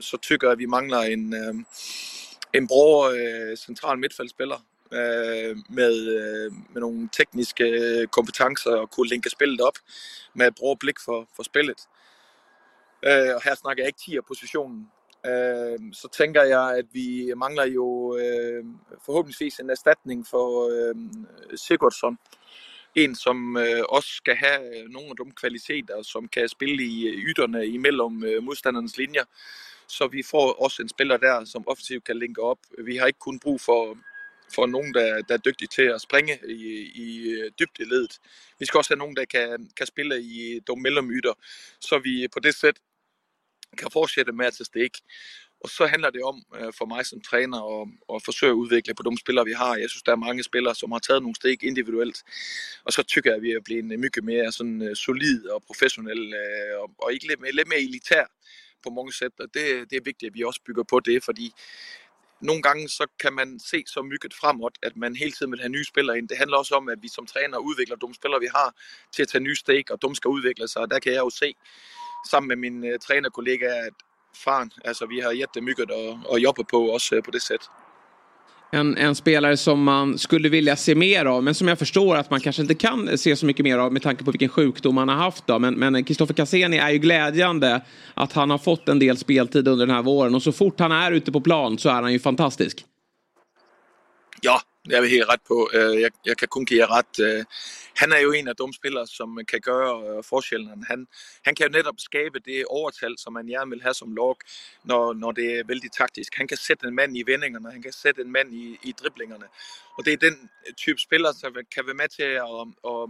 så 0.02 0.18
tycker 0.22 0.50
jeg, 0.50 0.58
vi 0.58 0.66
mangler 0.66 0.98
en, 0.98 1.36
en 2.54 2.68
bra 2.68 3.14
central 3.56 3.98
midtfeldspiller 3.98 4.66
med, 5.70 6.50
med 6.70 6.82
nogle 6.82 7.10
tekniske 7.18 7.64
øh, 7.64 8.08
kompetencer 8.08 8.76
og 8.76 8.92
kunne 8.92 9.10
linke 9.10 9.30
spillet 9.30 9.62
op 9.62 9.78
med 10.34 10.48
et 10.48 10.56
bra 10.56 10.76
blik 10.80 11.00
for, 11.06 11.30
for 11.36 11.44
spillet. 11.44 11.88
Øh, 13.06 13.36
og 13.36 13.42
her 13.44 13.56
snakker 13.56 13.84
jeg 13.84 13.88
ikke 13.88 14.00
10 14.00 14.18
positionen. 14.28 14.88
Øh, 15.26 15.80
så 15.94 16.08
tænker 16.18 16.44
jeg, 16.44 16.78
at 16.78 16.86
vi 16.92 17.34
mangler 17.38 17.66
jo 17.66 18.18
øh, 18.18 18.64
forhåbentligvis 19.06 19.60
en 19.60 19.70
erstatning 19.70 20.28
for 20.28 20.48
øh, 20.74 20.96
Sigurdsson. 21.56 22.18
En, 22.96 23.16
som 23.16 23.58
øh, 23.58 23.84
også 23.90 24.10
skal 24.10 24.36
have 24.36 24.84
av 24.84 24.88
nogle 24.90 25.10
af 25.10 25.26
de 25.26 25.32
kvaliteter, 25.32 26.02
som 26.02 26.28
kan 26.28 26.50
spille 26.50 26.84
i 26.84 27.08
ytorna 27.08 27.58
ytterne 27.58 27.68
imellem 27.68 28.24
øh, 28.24 28.44
modstandernes 28.44 28.98
linjer. 28.98 29.24
Så 29.88 30.08
vi 30.08 30.24
får 30.24 30.64
også 30.64 30.82
en 30.82 30.90
spiller 30.90 31.18
der, 31.18 31.46
som 31.46 31.68
offensivt 31.68 32.04
kan 32.04 32.20
linke 32.20 32.42
op. 32.42 32.58
Vi 32.78 32.98
har 32.98 33.08
ikke 33.08 33.20
kun 33.20 33.40
brug 33.40 33.62
for, 33.62 33.98
for 34.56 34.66
nogen, 34.66 34.94
der, 34.94 35.22
der 35.22 35.34
er 35.34 35.38
dygtig 35.38 35.70
til 35.70 35.82
at 35.82 36.02
springe 36.02 36.40
i, 36.50 36.92
i 36.96 37.30
øh, 37.30 37.52
dybt 37.60 37.80
i 37.80 37.84
ledet. 37.84 38.20
Vi 38.60 38.66
skal 38.66 38.78
også 38.78 38.90
have 38.94 39.00
nogen, 39.00 39.16
der 39.16 39.26
kan, 39.26 39.70
kan 39.78 39.88
spille 39.88 40.22
i 40.22 40.60
de 40.68 40.82
mellemytter, 40.82 41.34
så 41.80 42.00
vi 42.00 42.28
på 42.34 42.40
det 42.40 42.56
sæt 42.56 42.80
kan 43.78 43.92
fortsætte 43.92 44.32
med 44.32 44.46
at 44.46 44.54
tage 44.54 44.66
stik. 44.66 44.98
Og 45.64 45.70
så 45.70 45.86
handler 45.86 46.10
det 46.10 46.24
om 46.24 46.44
øh, 46.56 46.74
for 46.78 46.86
mig 46.86 47.06
som 47.06 47.22
træner 47.22 47.82
at, 47.82 47.88
at 48.16 48.22
forsøge 48.26 48.50
at 48.50 48.56
udvikle 48.56 48.94
på 48.94 49.04
de 49.04 49.20
spillere, 49.20 49.46
vi 49.46 49.52
har. 49.52 49.76
Jeg 49.76 49.90
synes, 49.90 50.04
der 50.04 50.12
er 50.12 50.16
mange 50.16 50.44
spillere, 50.44 50.76
som 50.76 50.92
har 50.92 51.00
taget 51.00 51.22
nogle 51.22 51.36
steg 51.36 51.64
individuelt. 51.64 52.24
Og 52.86 52.94
så 52.94 53.04
tycker 53.04 53.30
jeg, 53.30 53.38
at 53.38 53.44
vi 53.44 53.52
er 53.52 53.60
blevet 53.66 53.94
øh, 53.94 54.00
mycket 54.00 54.24
mere 54.24 54.52
sådan, 54.52 54.82
øh, 54.82 54.96
solid 54.96 55.48
og 55.48 55.64
professionel, 55.64 56.34
øh, 56.34 56.82
og, 56.82 56.92
og 56.98 57.14
ikke 57.14 57.28
lidt, 57.28 57.40
mere- 57.42 57.52
lidt 57.52 57.68
mere 57.68 57.80
elitær 57.80 58.26
på 58.84 58.90
mange 58.90 59.14
sæt. 59.14 59.32
Og 59.40 59.48
det, 59.54 59.66
det 59.90 59.96
er 59.96 60.02
vigtigt, 60.06 60.30
at 60.30 60.34
vi 60.34 60.44
også 60.44 60.62
bygger 60.66 60.84
på 60.84 61.00
det, 61.00 61.24
fordi 61.24 61.54
nogle 62.42 62.62
gange 62.62 62.90
så 62.90 63.08
kan 63.20 63.34
man 63.34 63.60
se 63.60 63.84
så 63.88 64.02
mygget 64.02 64.34
framåt 64.34 64.78
at 64.82 64.96
man 64.96 65.16
hele 65.16 65.32
tiden 65.32 65.52
vil 65.52 65.60
have 65.60 65.70
nye 65.70 65.86
spillere 65.86 66.18
ind. 66.18 66.30
Det 66.30 66.38
handler 66.38 66.58
også 66.58 66.76
om, 66.76 66.90
at 66.90 66.98
vi 67.02 67.08
som 67.08 67.26
træner 67.26 67.58
udvikler 67.58 67.96
de 67.96 68.16
spillere, 68.16 68.40
vi 68.40 68.50
har, 68.56 68.76
til 69.12 69.22
at 69.22 69.28
tage 69.28 69.44
nye 69.44 69.56
steg, 69.56 69.92
og 69.92 70.02
de 70.02 70.16
skal 70.16 70.30
udvikle 70.30 70.68
sig. 70.68 70.82
Og 70.82 70.92
der 70.92 71.00
kan 71.00 71.14
jeg 71.14 71.20
jo 71.20 71.30
se, 71.30 71.56
sammen 72.30 72.48
med 72.48 72.58
min 72.58 72.84
uh, 72.84 72.98
trænerkollega, 72.98 73.66
at 73.66 73.94
fan, 74.36 74.72
altså 74.86 75.06
vi 75.06 75.22
har 75.22 75.32
jättemycket 75.32 75.92
at, 75.92 76.18
at 76.36 76.44
jobbe 76.44 76.64
på 76.64 76.90
også 76.90 77.16
uh, 77.16 77.22
på 77.22 77.32
det 77.32 77.42
sæt. 77.42 77.70
En, 78.74 78.98
en 78.98 79.16
spelare 79.16 79.58
som 79.58 79.84
man 79.84 80.18
skulle 80.18 80.50
vilja 80.50 80.76
se 80.76 80.96
mer 80.96 81.26
av, 81.26 81.44
men 81.44 81.54
som 81.54 81.68
jag 81.68 81.80
förstår 81.80 82.16
att 82.16 82.30
man 82.32 82.40
kanske 82.40 82.62
inte 82.62 82.76
kan 82.76 83.18
se 83.18 83.36
så 83.36 83.46
mycket 83.46 83.64
mer 83.64 83.78
av 83.78 83.94
med 83.94 84.02
tanke 84.02 84.24
på 84.24 84.32
vilken 84.32 84.50
sjukdom 84.50 84.98
han 84.98 85.10
har 85.10 85.16
haft. 85.16 85.48
Då. 85.48 85.60
Men, 85.60 86.04
Kristoffer 86.04 86.34
Cassini 86.34 86.78
är 86.78 86.90
ju 86.90 86.98
glädjande 86.98 87.82
att 88.14 88.34
han 88.34 88.50
har 88.50 88.58
fått 88.58 88.90
en 88.90 89.00
del 89.00 89.18
speltid 89.18 89.68
under 89.68 89.86
den 89.86 89.96
här 89.96 90.04
våren. 90.04 90.36
Och 90.36 90.44
så 90.44 90.52
fort 90.52 90.80
han 90.80 90.92
är 90.92 91.12
ute 91.12 91.32
på 91.32 91.42
plan 91.42 91.78
så 91.78 91.90
är 91.90 92.02
han 92.02 92.14
ju 92.14 92.20
fantastisk. 92.20 92.86
Ja, 94.42 94.62
det 94.90 94.96
er 94.96 95.02
vi 95.02 95.08
helt 95.08 95.30
ret 95.30 95.44
på. 95.48 95.70
Øh, 95.74 96.02
Jeg, 96.02 96.12
jeg 96.26 96.38
kan 96.38 96.48
kun 96.48 96.66
ret. 96.70 97.20
Øh, 97.20 97.44
han 97.96 98.12
er 98.12 98.20
jo 98.20 98.32
en 98.32 98.48
af 98.48 98.56
de 98.56 98.74
spillere, 98.74 99.08
som 99.08 99.40
kan 99.48 99.62
gøre 99.62 100.18
øh, 100.18 100.24
forskellen. 100.24 100.84
Han, 100.84 101.08
han 101.46 101.56
kan 101.56 101.66
jo 101.68 101.72
netop 101.72 101.96
skabe 101.98 102.40
det 102.40 102.66
overtal, 102.66 103.16
som 103.18 103.34
man 103.34 103.46
gerne 103.46 103.70
vil 103.70 103.82
have 103.82 103.94
som 103.94 104.16
log, 104.16 104.38
når, 104.84 105.14
når 105.14 105.32
det 105.32 105.60
er 105.60 105.64
vældig 105.64 105.92
taktisk. 105.92 106.36
Han 106.36 106.48
kan 106.48 106.58
sætte 106.58 106.88
en 106.88 106.96
mand 106.96 107.18
i 107.18 107.24
vendingerne, 107.26 107.72
han 107.72 107.82
kan 107.82 107.92
sætte 107.92 108.22
en 108.22 108.32
mand 108.32 108.54
i, 108.54 108.78
i 108.84 108.92
driblingerne. 108.92 109.46
Og 109.98 110.06
det 110.06 110.14
er 110.14 110.18
den 110.18 110.50
øh, 110.68 110.74
type 110.74 111.00
spiller, 111.00 111.32
som 111.32 111.56
kan 111.76 111.86
være 111.86 111.96
med 111.96 112.08
til 112.08 112.24
at, 112.24 112.68
at, 112.88 113.10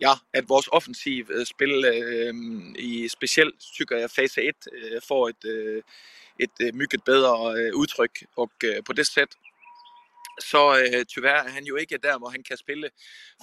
ja, 0.00 0.12
at 0.32 0.48
vores 0.48 0.68
offensiv 0.72 1.26
øh, 1.30 1.46
spil 1.46 1.84
øh, 1.84 2.34
i 2.78 3.08
specielt, 3.08 3.60
tykker 3.74 3.96
jeg, 3.96 4.10
fase 4.10 4.42
1 4.42 4.54
øh, 4.72 5.00
får 5.08 5.28
et, 5.28 5.44
øh, 5.44 5.82
et 6.38 6.50
øh, 6.60 6.74
mygget 6.74 7.04
bedre 7.04 7.60
øh, 7.60 7.74
udtryk. 7.74 8.24
Og 8.36 8.50
øh, 8.64 8.84
på 8.84 8.92
det 8.92 9.06
sæt, 9.06 9.28
så 10.40 10.78
øh, 10.78 11.04
tyvärr 11.04 11.42
er 11.44 11.48
han 11.48 11.64
jo 11.64 11.76
ikke 11.76 11.98
der, 12.02 12.18
hvor 12.18 12.28
han 12.28 12.42
kan 12.42 12.56
spille 12.56 12.90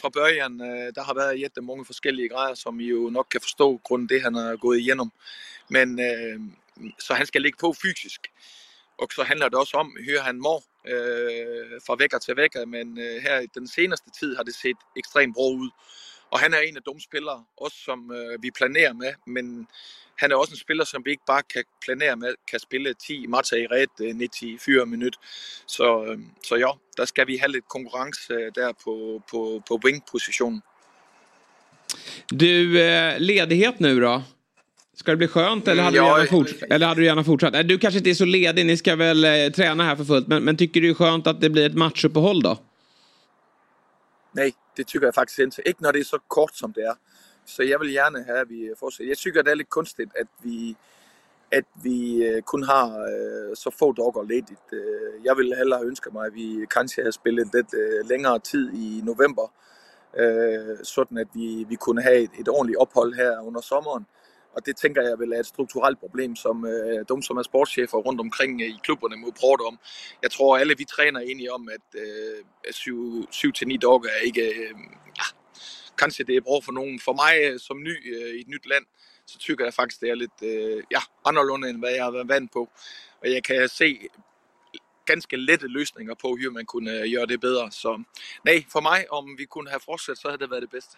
fra 0.02 0.10
början 0.10 0.62
Øh, 0.62 0.94
der 0.96 1.04
har 1.04 1.14
været 1.14 1.42
jette 1.42 1.62
mange 1.62 1.86
forskellige 1.86 2.30
grejer, 2.30 2.54
som 2.54 2.80
I 2.80 2.86
jo 2.86 3.10
nok 3.10 3.28
kan 3.32 3.42
forstå, 3.42 3.78
grund 3.84 4.10
det, 4.10 4.22
han 4.22 4.36
har 4.36 4.56
gået 4.56 4.80
igennem. 4.80 5.10
Men 5.70 6.00
øh, 6.00 6.40
så 7.00 7.14
han 7.14 7.26
skal 7.26 7.42
ligge 7.42 7.58
på 7.58 7.74
fysisk. 7.74 8.22
Og 8.98 9.08
så 9.16 9.24
handler 9.24 9.50
det 9.50 9.60
også 9.60 9.78
om, 9.78 9.98
hur 10.06 10.22
han 10.22 10.40
mår 10.40 10.64
øh, 10.88 11.82
fra 11.88 11.96
vækker 11.96 12.20
til 12.20 12.36
vækker, 12.36 12.66
men 12.66 13.00
øh, 13.00 13.22
her 13.22 13.40
i 13.40 13.48
den 13.56 13.68
seneste 13.68 14.10
tid 14.20 14.36
har 14.36 14.44
det 14.44 14.56
set 14.56 14.78
ekstremt 14.98 15.36
bra 15.36 15.50
ud. 15.50 15.70
Og 16.32 16.40
han 16.40 16.54
er 16.54 16.60
en 16.60 16.78
af 16.78 16.84
de 16.84 17.02
spillere, 17.02 17.46
også 17.58 17.78
som 17.78 18.12
øh, 18.12 18.44
vi 18.44 18.52
planerer 18.52 18.94
med, 18.94 19.14
men 19.28 19.68
han 20.18 20.32
er 20.32 20.36
også 20.36 20.54
en 20.54 20.58
spiller, 20.58 20.86
som 20.86 21.06
vi 21.06 21.10
ikke 21.12 21.24
bare 21.28 21.44
kan 21.54 21.64
planere 21.86 22.16
med, 22.16 22.36
kan 22.52 22.60
spille 22.60 22.94
10 22.94 23.28
matcher 23.28 23.58
i 23.58 23.68
ret 23.68 23.96
øh, 24.02 24.16
94 24.16 24.88
minut. 24.88 25.18
Så, 25.68 26.06
øh, 26.06 26.20
så 26.48 26.56
ja, 26.56 26.72
der 26.98 27.06
skal 27.06 27.28
vi 27.28 27.38
have 27.38 27.52
lidt 27.52 27.68
konkurrence 27.68 28.34
øh, 28.34 28.52
der 28.56 28.72
på, 28.84 29.22
på, 29.32 29.62
på 29.68 29.80
wing-positionen. 29.86 30.62
Du, 32.32 32.46
ledighet 33.20 33.80
nu 33.80 34.02
då? 34.02 34.22
Ska 34.96 35.12
det 35.12 35.18
bli 35.18 35.28
skönt 35.28 35.68
eller 35.68 35.84
hade, 35.84 36.00
Mm, 36.00 36.06
du, 36.06 36.12
ja, 36.12 36.18
gärna 36.18 36.76
eller 36.76 36.88
hade 36.88 37.02
du 37.02 37.06
gärna 37.06 37.24
fortsatt? 37.24 37.54
Nej, 37.54 37.64
Du 37.64 37.78
kanske 37.78 37.98
inte 37.98 38.10
är 38.10 38.14
så 38.14 38.26
ledig, 38.26 38.66
ni 38.66 38.78
ska 38.78 38.96
väl 38.96 39.26
eh, 39.26 39.52
träna 39.52 39.84
här 39.84 39.96
för 39.96 40.04
fullt. 40.04 40.28
Men, 40.28 40.44
men 40.44 40.58
tycker 40.58 40.82
du 40.82 40.88
det 40.88 40.92
är 40.92 40.96
skönt 40.96 41.28
att 41.28 41.42
det 41.42 41.50
blir 41.50 41.66
ett 41.66 41.76
matchuppehåll 41.76 42.42
då? 42.42 42.58
Nej, 44.32 44.54
det 44.78 44.84
tycker 44.84 45.08
jeg 45.08 45.16
faktisk 45.16 45.40
ikke. 45.40 45.62
Ikke 45.66 45.84
når 45.84 45.92
det 45.92 46.00
er 46.00 46.04
så 46.04 46.18
kort, 46.28 46.56
som 46.56 46.74
det 46.74 46.84
er. 46.84 46.96
Så 47.46 47.64
jeg 47.64 47.80
vil 47.80 47.94
gärna 47.94 48.24
ha 48.24 48.42
at 48.42 48.50
vi 48.50 48.68
Jag 48.68 48.78
tycker 48.78 49.16
tykker, 49.16 49.42
det 49.42 49.52
är 49.52 49.56
lite 49.56 49.70
konstigt 49.70 50.10
att 50.16 50.28
vi, 50.44 50.76
att 51.52 51.66
vi 51.84 52.24
øh, 52.24 52.42
kun 52.42 52.64
har 52.64 52.88
øh, 53.02 53.56
så 53.56 53.72
få 53.80 53.92
dagar 53.92 54.24
ledigt. 54.24 54.68
Øh, 54.74 55.26
jag 55.26 55.38
vill 55.38 55.54
hellre 55.58 55.86
önska 55.86 56.10
mig, 56.10 56.28
att 56.28 56.34
vi 56.36 56.66
kanske 56.70 57.04
har 57.04 57.12
spelat 57.12 57.54
lite 57.54 57.78
längre 58.10 58.40
tid 58.40 58.70
i 58.74 59.02
november, 59.04 59.48
Så 60.84 60.94
sådan 60.94 61.26
vi, 61.34 61.66
vi 61.70 61.76
kunde 61.76 62.04
ha 62.04 62.12
ett, 62.12 62.40
ett 62.40 62.48
ordentligt 62.48 62.82
uppehåll 62.82 63.14
här 63.14 63.48
under 63.48 63.62
sommaren. 63.62 64.06
Och 64.54 64.62
det 64.66 64.78
tänker 64.78 65.02
jag 65.02 65.20
väl 65.20 65.34
är 65.34 65.40
ett 65.40 65.46
strukturellt 65.46 66.00
problem, 66.00 66.36
som 66.36 66.66
äh, 66.66 67.06
de, 67.08 67.22
som 67.22 67.38
är 67.38 67.44
sportchefer 67.44 67.98
runt 67.98 68.20
omkring 68.20 68.62
i 68.62 68.80
klubbarna 68.84 69.16
må 69.16 69.32
prata 69.32 69.64
om. 69.64 69.78
Jag 70.22 70.32
tror, 70.32 70.58
alla 70.58 70.74
vi 70.78 70.86
tränar 70.86 71.22
är 71.22 71.32
eniga 71.32 71.54
om, 71.56 71.68
att 71.68 71.96
øh, 71.96 72.46
7-9 73.32 73.80
dagar 73.80 74.10
är 74.22 74.26
inte 74.28 74.48
Ja, 75.96 75.98
kanskje 75.98 76.26
det 76.26 76.36
er 76.36 76.42
brug 76.42 76.64
for 76.64 76.72
nogen. 76.72 77.00
For 77.00 77.14
mig 77.14 77.62
som 77.62 77.84
ny 77.84 78.16
øh, 78.16 78.36
i 78.36 78.42
et 78.42 78.48
nyt 78.48 78.66
land, 78.66 78.86
så 79.26 79.38
tykker 79.38 79.66
jeg 79.66 79.74
faktisk, 79.74 80.02
det 80.02 80.10
er 80.10 80.16
lidt 80.16 80.42
øh, 80.44 80.84
ja, 80.92 81.00
anderledes, 81.26 81.70
end 81.70 81.80
hvad 81.80 81.92
jeg 81.92 82.04
har 82.04 82.24
vant 82.24 82.52
på. 82.52 82.70
Og 83.22 83.32
jeg 83.32 83.44
kan 83.44 83.70
se 83.70 84.00
ganske 85.06 85.38
lette 85.38 85.68
løsninger 85.68 86.14
på, 86.14 86.28
hvordan 86.28 86.54
man 86.54 86.66
kunne 86.66 86.92
øh, 86.92 87.12
gøre 87.12 87.26
det 87.26 87.42
bedre. 87.42 87.72
Så 87.72 88.04
nej, 88.46 88.66
for 88.72 88.82
mig, 88.82 89.12
om 89.12 89.38
vi 89.38 89.46
kunne 89.46 89.70
have 89.70 89.80
fortsat, 89.80 90.18
så 90.18 90.28
havde 90.28 90.40
det 90.40 90.52
været 90.52 90.62
det 90.62 90.70
bedste. 90.70 90.98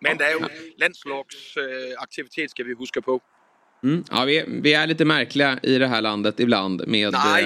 Men 0.00 0.18
der 0.18 0.24
er 0.24 0.32
jo 0.32 0.48
landslagsaktivitet, 0.76 2.50
skal 2.50 2.66
vi 2.66 2.72
huske 2.72 3.02
på. 3.02 3.22
Mm. 3.84 4.04
Ja, 4.10 4.24
vi, 4.24 4.38
är- 4.38 4.44
vi 4.48 4.72
är 4.74 4.86
lite 4.86 5.04
märkliga 5.04 5.58
i 5.62 5.78
det 5.78 5.86
här 5.86 6.00
landet 6.02 6.40
ibland 6.40 6.82
med... 6.86 7.12
Nej. 7.12 7.42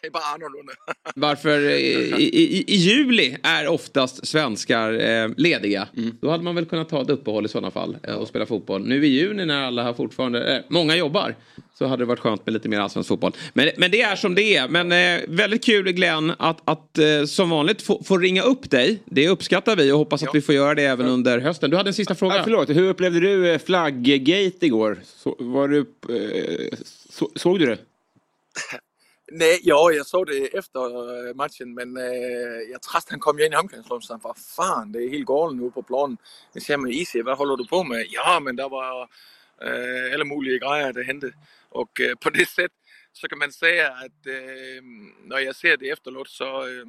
Det 0.00 0.06
er 0.06 0.10
bare 0.10 0.22
anderledes. 0.34 0.76
Varför 1.14 1.58
eh, 1.68 1.74
i, 1.74 2.30
i, 2.32 2.64
i 2.72 2.76
juli 2.76 3.36
är 3.42 3.66
oftast 3.68 4.26
svenskar 4.26 4.92
eh, 4.92 5.28
lediga. 5.36 5.88
Då 6.20 6.30
hade 6.30 6.44
man 6.44 6.54
väl 6.54 6.64
kunnat 6.66 6.88
ta 6.88 7.02
ett 7.02 7.10
uppehåll 7.10 7.44
i 7.44 7.48
sådana 7.48 7.70
fall 7.70 7.96
eh, 8.02 8.14
och 8.14 8.28
spela 8.28 8.46
fotboll. 8.46 8.86
Nu 8.88 9.06
i 9.06 9.08
juni 9.08 9.46
när 9.46 9.62
alla 9.62 9.82
har 9.82 9.94
fortfarande, 9.94 10.56
eh, 10.56 10.62
många 10.68 10.96
jobbar, 10.96 11.34
så 11.80 11.86
hade 11.86 12.02
det 12.02 12.06
varit 12.08 12.20
skönt 12.20 12.46
med 12.46 12.52
lite 12.52 12.68
mer 12.68 12.80
allsvensk 12.80 13.08
fotboll. 13.08 13.32
Men, 13.52 13.70
men 13.76 13.90
det 13.90 14.02
är 14.02 14.16
som 14.16 14.34
det 14.34 14.56
är. 14.56 14.68
Men 14.68 14.92
eh, 14.92 15.24
väldigt 15.28 15.64
kul 15.64 15.92
Glenn 15.92 16.32
att, 16.38 16.60
att 16.64 16.98
eh, 16.98 17.24
som 17.24 17.50
vanligt 17.50 17.82
få, 17.82 18.02
få 18.04 18.18
ringa 18.18 18.42
upp 18.42 18.70
dig. 18.70 19.02
Det 19.04 19.28
uppskattar 19.28 19.76
vi 19.76 19.92
och 19.92 19.98
hoppas 19.98 20.22
att 20.22 20.34
vi 20.34 20.40
får 20.40 20.54
göra 20.54 20.74
det 20.74 20.82
även 20.82 21.06
under 21.06 21.38
hösten. 21.38 21.70
Du 21.70 21.76
hade 21.76 21.90
en 21.90 21.94
sista 21.94 22.14
fråga. 22.14 22.36
Ja, 22.36 22.42
förlåt, 22.44 22.68
hur 22.68 22.88
upplevde 22.88 23.20
du 23.20 23.52
eh, 23.52 23.58
flagggate 23.58 24.66
igår? 24.66 24.98
Så, 25.04 25.36
var 25.38 25.68
du, 25.68 25.78
eh, 25.78 26.78
så, 27.10 27.30
såg 27.36 27.58
du 27.58 27.66
det? 27.66 27.78
Nej, 29.32 29.58
jo, 29.62 29.90
jeg 29.90 30.04
så 30.04 30.24
det 30.24 30.48
efter 30.58 30.82
øh, 30.82 31.36
matchen, 31.36 31.74
men 31.74 31.98
øh, 31.98 32.70
jeg 32.70 32.80
træst, 32.82 33.10
han 33.10 33.20
kom 33.20 33.38
jo 33.38 33.44
ind 33.44 33.54
i 33.54 33.56
omklædningsrummet, 33.56 34.06
så 34.06 34.12
han 34.12 34.20
var, 34.24 34.36
fan, 34.56 34.92
det 34.92 35.04
er 35.04 35.10
helt 35.10 35.26
galt 35.26 35.56
nu 35.56 35.70
på 35.70 35.82
planen. 35.82 36.18
Jeg 36.54 36.62
siger, 36.62 36.76
men 36.76 36.92
Isi, 36.92 37.20
hvad 37.20 37.34
holder 37.34 37.56
du 37.56 37.66
på 37.70 37.82
med? 37.82 38.04
Ja, 38.18 38.38
men 38.38 38.58
der 38.58 38.68
var 38.68 38.90
øh, 39.62 40.12
alle 40.12 40.24
mulige 40.24 40.60
grejer, 40.60 40.92
der 40.92 41.02
hentede. 41.02 41.32
Och 41.70 42.00
eh, 42.00 42.14
på 42.14 42.30
det 42.30 42.48
sättet 42.48 42.72
så 43.12 43.28
kan 43.28 43.38
man 43.38 43.52
säga 43.52 43.88
att 43.88 44.26
eh, 44.26 44.82
när 45.24 45.38
jag 45.38 45.56
ser 45.56 45.76
det 45.76 45.90
efteråt 45.90 46.28
så, 46.28 46.66
øh, 46.66 46.86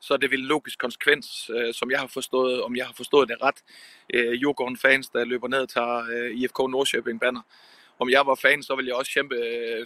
så 0.00 0.14
är 0.14 0.18
det 0.18 0.30
väl 0.30 0.40
logisk 0.40 0.78
konsekvens, 0.78 1.50
som 1.72 1.90
jag 1.90 1.98
har 1.98 2.08
förstått, 2.08 2.62
om 2.62 2.76
jag 2.76 2.86
har 2.86 2.92
förstått 2.92 3.28
det 3.28 3.34
rätt. 3.34 3.64
Djurgården 4.08 4.76
fans, 4.76 5.10
där 5.10 5.26
löper 5.26 5.48
ner 5.48 5.62
och 5.62 5.68
tar 5.68 6.12
IFK 6.32 6.68
Norrköping-banner. 6.68 7.42
om 7.98 8.10
jag 8.10 8.24
var 8.24 8.36
fan, 8.36 8.62
så 8.62 8.76
ville 8.76 8.90
jag 8.90 9.00
också 9.00 9.10
kämpa 9.10 9.34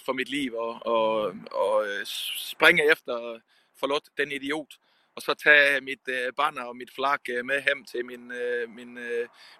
för 0.05 0.15
mitt 0.15 0.29
liv 0.29 0.55
och, 0.55 0.87
och, 0.87 1.27
och 1.63 2.07
springa 2.37 2.85
efter 2.85 3.41
förlåt, 3.81 4.11
den 4.17 4.33
idiot. 4.33 4.79
Och 5.15 5.23
så 5.23 5.35
ta 5.35 5.81
mitt 5.83 6.09
banner 6.37 6.69
och 6.69 6.77
mitt 6.77 6.91
flagg 6.91 7.45
med 7.45 7.63
hem 7.63 7.85
till 7.85 8.05
min, 8.05 8.33
min, 8.77 8.99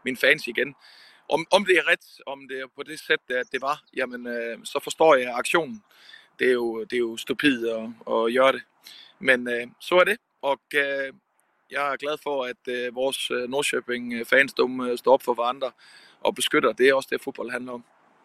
min 0.05 0.17
fans 0.17 0.49
igen. 0.49 0.75
Om, 1.29 1.47
om 1.51 1.65
det 1.65 1.77
er 1.79 1.91
ret, 1.91 2.07
om 2.27 2.39
det 2.49 2.61
er 2.61 2.67
på 2.77 2.83
det 2.83 3.01
sæt, 3.01 3.19
at 3.29 3.47
det 3.53 3.63
var, 3.63 3.83
jamen 3.97 4.27
øh, 4.27 4.59
så 4.65 4.81
forstår 4.85 5.15
jeg 5.17 5.33
aktionen. 5.35 5.83
Det 6.39 6.49
er 6.49 6.53
jo, 6.53 6.85
det 6.85 6.93
er 6.93 7.01
jo 7.01 7.17
stupid 7.17 7.69
at, 7.69 7.83
at 7.83 8.35
gøre 8.35 8.53
det. 8.53 8.63
Men 9.19 9.49
øh, 9.49 9.67
så 9.81 9.95
er 9.95 10.05
det, 10.05 10.17
og 10.43 10.59
øh, 10.75 11.13
jeg 11.71 11.93
er 11.93 11.97
glad 11.97 12.17
for, 12.23 12.45
at 12.45 12.63
øh, 12.69 12.95
vores 12.95 13.31
øh, 13.31 13.51
Norrköping-fans 13.51 14.53
de, 14.53 14.63
øh, 14.91 14.99
står 14.99 15.13
op 15.13 15.23
for 15.23 15.35
hverandre 15.35 15.71
og 16.21 16.35
beskytter. 16.35 16.73
Det 16.73 16.89
er 16.89 16.95
også 16.95 17.09
det, 17.13 17.21
fotboll 17.23 17.51
handler 17.51 17.73
om. 17.73 17.85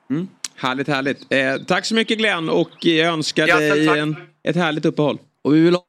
Mm. 0.09 0.29
Härligt, 0.55 0.87
härligt. 0.87 1.33
Eh, 1.33 1.65
tack 1.67 1.85
så 1.85 1.95
mycket 1.95 2.17
Glenn 2.17 2.49
och 2.49 2.85
jag 2.85 3.13
önskar 3.13 3.47
Ja, 3.47 3.59
dig 3.59 3.85
tack. 3.85 3.97
en, 3.97 4.15
ett 4.43 4.55
härligt 4.55 4.85
uppehåll. 4.85 5.17
Och 5.43 5.55
vi 5.55 5.59
vill 5.59 5.73
ha, 5.75 5.85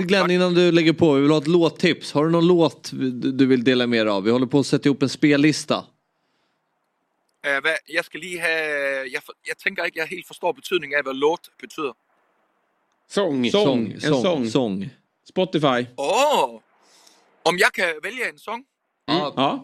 Glenn, 0.00 0.30
innan 0.30 0.54
du 0.54 0.72
lägger 0.72 0.92
på, 0.92 1.14
vi 1.14 1.20
vill 1.20 1.30
ha 1.30 1.38
ett 1.38 1.46
låttips. 1.46 2.12
Har 2.12 2.24
du 2.24 2.30
någon 2.30 2.46
låt 2.46 2.90
du 2.92 3.32
du 3.32 3.46
vill 3.46 3.64
dela 3.64 3.86
med 3.86 4.06
dig 4.06 4.10
av? 4.12 4.22
Vi 4.22 4.30
håller 4.30 4.46
på 4.46 4.58
att 4.58 4.66
sätta 4.66 4.88
ihop 4.88 5.02
en 5.02 5.08
spellista. 5.08 5.84
Uh, 7.48 7.58
hvad, 7.62 7.74
jeg 7.92 8.04
skal 8.04 8.20
lige 8.20 8.40
have... 8.40 8.58
Jeg, 9.12 9.20
for, 9.26 9.32
jeg 9.48 9.56
tænker 9.64 9.84
ikke, 9.84 9.98
jeg 9.98 10.06
helt 10.06 10.26
forstår 10.26 10.52
betydningen 10.52 10.96
af, 10.98 11.02
hvad 11.02 11.14
låt 11.14 11.48
betyder. 11.60 11.92
Sång. 13.08 13.50
Sång, 13.50 13.92
en 13.92 14.00
sång, 14.00 14.22
sång. 14.22 14.50
sång. 14.50 14.90
Spotify. 15.28 15.80
Åh! 15.98 16.44
Oh, 16.44 16.60
om 17.44 17.58
jeg 17.58 17.70
kan 17.74 17.88
vælge 18.02 18.28
en 18.32 18.38
sang, 18.38 18.64
Ja. 19.08 19.58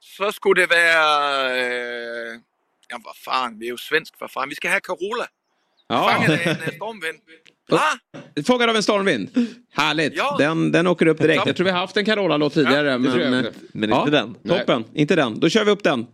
så 0.00 0.30
skulle 0.30 0.62
det 0.62 0.70
være... 0.70 1.08
Øh, 1.52 2.40
jamen, 2.90 3.02
hvad 3.06 3.16
fanden, 3.24 3.60
vi 3.60 3.66
er 3.66 3.70
jo 3.70 3.76
svensk, 3.76 4.14
hvad 4.18 4.28
fanden. 4.28 4.50
Vi 4.50 4.54
skal 4.54 4.70
have 4.70 4.80
Carola. 4.80 5.26
Ja. 5.90 6.08
Fanget 6.08 6.30
af 6.30 6.50
en 6.50 6.62
øh, 6.66 6.76
stormvind. 6.76 7.18
Klar? 7.68 7.98
Fångad 8.46 8.68
av 8.68 8.76
en 8.76 8.82
stormvind. 8.82 9.28
Härligt. 9.72 10.16
Ja. 10.16 10.36
Den, 10.38 10.72
den 10.72 10.86
åker 10.86 11.06
upp 11.06 11.18
direkt. 11.18 11.46
Jag 11.46 11.56
tror 11.56 11.64
vi 11.64 11.70
har 11.70 11.78
haft 11.78 11.96
en 11.96 12.04
Carola-låt 12.04 12.52
tidigare. 12.52 12.86
Ja, 12.90 12.98
men, 12.98 13.34
eh. 13.34 13.52
Men 13.72 13.90
ja, 13.90 14.00
inte 14.00 14.10
den. 14.16 14.34
Toppen. 14.48 14.84
Inte 14.94 15.16
den. 15.16 15.40
Då 15.40 15.48
kör 15.48 15.64
vi 15.64 15.70
upp 15.70 15.84
den. 15.84 16.06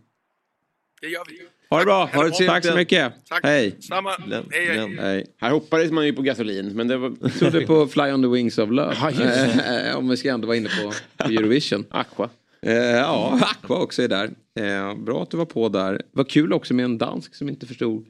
Det 1.05 1.11
gør 1.11 1.23
vi. 1.27 1.39
Ha 1.69 1.79
det 1.79 1.85
bra. 1.85 2.05
Ha 2.13 2.23
det 2.23 2.45
Tack 2.47 2.65
så 2.65 2.75
mycket. 2.75 3.13
Tack. 3.29 3.43
Hej. 3.43 3.75
Samma. 3.81 4.15
Glenn, 4.15 4.45
Hej, 4.51 4.65
hej. 4.65 4.97
Hej. 4.99 5.25
Här 5.37 5.51
hoppades 5.51 5.91
man 5.91 6.05
ju 6.05 6.13
på 6.13 6.21
gasolin, 6.21 6.75
men 6.75 6.87
det 6.87 6.97
var... 6.97 7.15
Jag 7.21 7.33
trodde 7.33 7.61
på 7.61 7.87
Fly 7.87 8.03
on 8.03 8.21
the 8.21 8.27
Wings 8.27 8.57
of 8.57 8.69
Love. 8.69 8.95
Ja, 9.01 9.11
just 9.11 9.65
Eh, 9.65 9.97
Om 9.97 10.09
vi 10.09 10.17
ska 10.17 10.29
ändå 10.29 10.47
vara 10.47 10.57
inne 10.57 10.69
på, 10.69 10.93
på 11.23 11.31
Eurovision. 11.31 11.85
Aqua. 11.91 12.29
Eh, 12.61 12.73
ja, 12.75 13.39
Aqua 13.41 13.77
också 13.77 14.03
är 14.03 14.07
där. 14.07 14.29
Eh, 14.59 14.95
bra 14.95 15.23
att 15.23 15.31
du 15.31 15.37
var 15.37 15.45
på 15.45 15.69
där. 15.69 16.01
Vad 16.11 16.29
kul 16.29 16.53
också 16.53 16.73
med 16.73 16.85
en 16.85 16.97
dansk 16.97 17.35
som 17.35 17.49
inte 17.49 17.65
förstod 17.65 18.05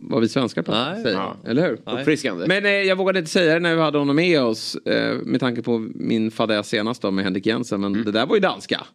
vad 0.00 0.20
vi 0.20 0.28
svenskar 0.28 0.62
pratar 0.62 0.92
Nej. 0.92 1.02
säger. 1.02 1.16
Ja. 1.16 1.36
Eller 1.44 1.62
hur? 1.68 1.98
Uppfriskande. 1.98 2.46
Men 2.46 2.64
eh, 2.64 2.70
jag 2.70 2.96
vågade 2.96 3.18
inte 3.18 3.30
säga 3.30 3.54
det 3.54 3.60
när 3.60 3.74
vi 3.74 3.80
hade 3.82 3.98
honom 3.98 4.16
med 4.16 4.42
oss. 4.42 4.74
Eh, 4.74 5.14
med 5.14 5.40
tanke 5.40 5.62
på 5.62 5.78
min 5.94 6.30
fadäs 6.30 6.68
senast 6.68 7.02
då 7.02 7.10
med 7.10 7.24
Henrik 7.24 7.46
Jensen. 7.46 7.80
Men 7.80 8.04
det 8.04 8.12
där 8.12 8.26
var 8.26 8.34
ju 8.36 8.40
danska. 8.40 8.86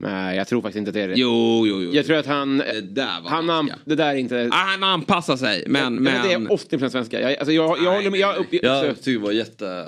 Nej, 0.00 0.36
jag 0.36 0.48
tror 0.48 0.62
faktiskt 0.62 0.78
inte 0.78 0.88
att 0.88 0.94
det 0.94 1.00
är 1.00 1.08
det. 1.08 1.14
Jo, 1.16 1.66
jo, 1.66 1.82
jo. 1.82 1.90
Jag 1.92 2.06
tror 2.06 2.16
att 2.16 2.26
han... 2.26 2.58
Det 2.58 2.80
där 2.80 3.20
var 3.20 3.30
Han 3.30 3.50
an, 3.50 3.72
det 3.84 3.94
där 3.94 4.08
är 4.08 4.14
inte... 4.14 4.48
Ah, 4.52 4.56
han 4.56 4.82
anpassar 4.82 5.36
sig. 5.36 5.64
Men, 5.66 5.82
jag, 5.82 5.92
men... 5.92 6.22
det 6.22 6.32
är 6.32 6.38
80% 6.38 6.88
svenska. 6.88 7.20
Jag, 7.20 7.36
alltså, 7.36 7.52
jag, 7.52 7.68
jag 7.70 7.84
Nej, 7.84 7.94
håller 7.94 8.10
med. 8.10 8.20
Jag, 8.20 8.36
upp, 8.36 8.46
Jag 8.50 8.96
tycker 8.96 9.12
det 9.12 9.18
var 9.18 9.32
jätte... 9.32 9.86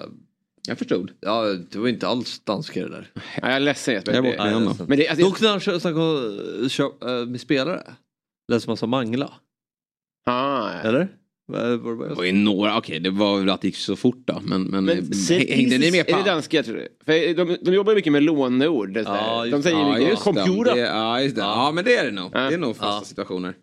Jag 0.68 0.78
förstod. 0.78 1.10
Ja, 1.20 1.42
det 1.70 1.78
var 1.78 1.88
inte 1.88 2.08
alls 2.08 2.40
danska 2.44 2.80
det 2.80 2.88
där. 2.88 3.10
Ja, 3.14 3.22
jag 3.42 3.52
är 3.52 3.60
ledsen 3.60 3.94
Jesper. 3.94 4.12
Jag 4.14 4.26
är 4.26 4.60
borta. 4.60 4.84
Men 4.88 4.98
det, 4.98 5.08
alltså, 5.08 5.24
Dock 5.24 5.40
när 5.40 5.48
han 5.48 5.60
snackade 5.60 7.20
äh, 7.20 7.26
med 7.26 7.40
spelare. 7.40 7.82
Lät 8.48 8.62
som 8.62 8.70
han 8.70 8.76
sa 8.76 8.86
mangla. 8.86 9.32
ah, 10.26 10.72
ja. 10.72 10.80
Eller? 10.88 11.08
Var 11.52 11.70
det 11.70 11.78
bara 11.78 12.08
Det 12.08 12.14
var 12.14 12.24
ju 12.24 12.32
några, 12.32 12.78
okej 12.78 13.00
det 13.00 13.10
var 13.10 13.38
väl 13.38 13.50
att 13.50 13.60
det 13.60 13.68
gick 13.68 13.76
så 13.76 13.96
fort 13.96 14.22
då. 14.26 14.40
Men, 14.44 14.62
men, 14.62 14.84
Men 14.84 14.96
hängde 15.48 15.78
ni 15.78 15.90
med 15.90 16.00
Är 16.00 16.04
det 16.04 16.12
på? 16.12 16.22
danska 16.24 16.62
tror 16.62 16.74
du? 16.76 16.88
För 17.04 17.34
de, 17.34 17.56
de 17.62 17.74
jobbar 17.74 17.92
ju 17.92 17.96
mycket 17.96 18.12
med 18.12 18.22
låneord. 18.22 18.96
Ja, 18.96 19.46
de 19.50 19.62
säger 19.62 19.78
Ja, 19.78 19.98
mycket 19.98 20.18
computer. 20.18 20.74
Det, 20.74 20.80
ja, 20.80 21.20
just 21.22 21.36
det. 21.36 21.42
Ja, 21.42 21.72
men 21.74 21.84
det 21.84 21.96
är 21.96 22.04
det 22.04 22.10
nog. 22.10 22.32
Det 22.32 22.38
är 22.38 22.58
nog 22.58 22.76
fasta 22.76 22.94
Ja. 22.94 23.04
situationer. 23.04 23.54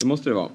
Det 0.00 0.06
måste 0.06 0.30
det 0.30 0.34
vara. 0.34 0.50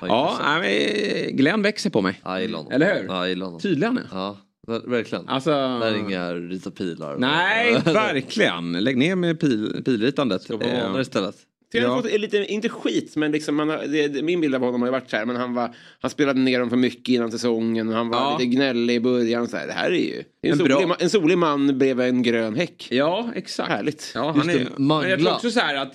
Ja, 0.00 0.38
Ja, 0.42 0.58
men 0.60 1.36
Glenn 1.36 1.62
växer 1.62 1.90
på 1.90 2.00
mig. 2.02 2.20
Ja, 2.24 2.40
jag 2.40 2.48
honom. 2.48 2.72
Eller 2.72 2.94
hur? 3.00 3.04
Ja, 3.08 3.28
jag. 3.28 3.62
Tydlig 3.62 3.86
han 3.86 3.98
är. 3.98 4.06
Ja, 4.12 4.36
ver- 4.68 4.90
verkligen. 4.90 5.28
Alltså... 5.28 5.50
Det 5.50 5.86
är 5.86 5.96
inga 5.98 6.34
rita 6.34 6.70
pilar. 6.70 7.16
Nej, 7.18 7.72
verkligen. 7.84 8.72
Lägg 8.72 8.96
ner 8.96 9.16
med 9.16 9.40
pil, 9.40 9.82
pilritandet. 9.84 10.42
Ska 10.42 10.56
vara 10.56 10.68
Eh, 10.68 10.82
vanare 10.84 11.02
istället. 11.02 11.34
Han 11.74 11.82
Ja. 11.82 12.02
fått 12.02 12.20
lite, 12.20 12.36
inte 12.46 12.68
skit, 12.68 13.16
men 13.16 13.32
liksom 13.32 13.58
har, 13.58 13.66
det, 13.88 14.08
det, 14.08 14.22
min 14.22 14.40
bild 14.40 14.54
av 14.54 14.60
honom 14.60 14.80
har 14.82 14.88
ju 14.88 14.92
varit 14.92 15.10
så 15.10 15.16
här, 15.16 15.26
men 15.26 15.36
han, 15.36 15.54
var, 15.54 15.74
han 16.00 16.10
spelade 16.10 16.40
ner 16.40 16.60
dem 16.60 16.70
för 16.70 16.76
mycket 16.76 17.08
innan 17.08 17.30
säsongen 17.30 17.88
och 17.88 17.94
han 17.94 18.08
var 18.08 18.18
Ja. 18.18 18.36
lite 18.38 18.50
gnällig 18.56 18.94
i 18.94 19.00
början. 19.00 19.48
Så 19.48 19.56
här, 19.56 19.66
det 19.66 19.72
här 19.72 19.90
är 19.90 19.96
ju 19.96 20.22
en, 20.42 20.50
En 20.52 20.58
solig, 20.58 20.76
en 20.98 21.10
solig 21.10 21.38
man 21.38 21.78
bredvid 21.78 22.06
en 22.06 22.22
grön 22.22 22.54
häck. 22.54 22.88
Ja, 22.90 23.30
exakt. 23.34 23.68
Härligt. 23.68 24.12
Ja, 24.14 24.26
Just 24.36 24.46
han 24.46 24.50
är, 24.50 24.68
men 25.00 25.10
jag 25.10 25.18
tror 25.20 25.32
också 25.34 25.50
så 25.50 25.60
här 25.60 25.74
att 25.74 25.92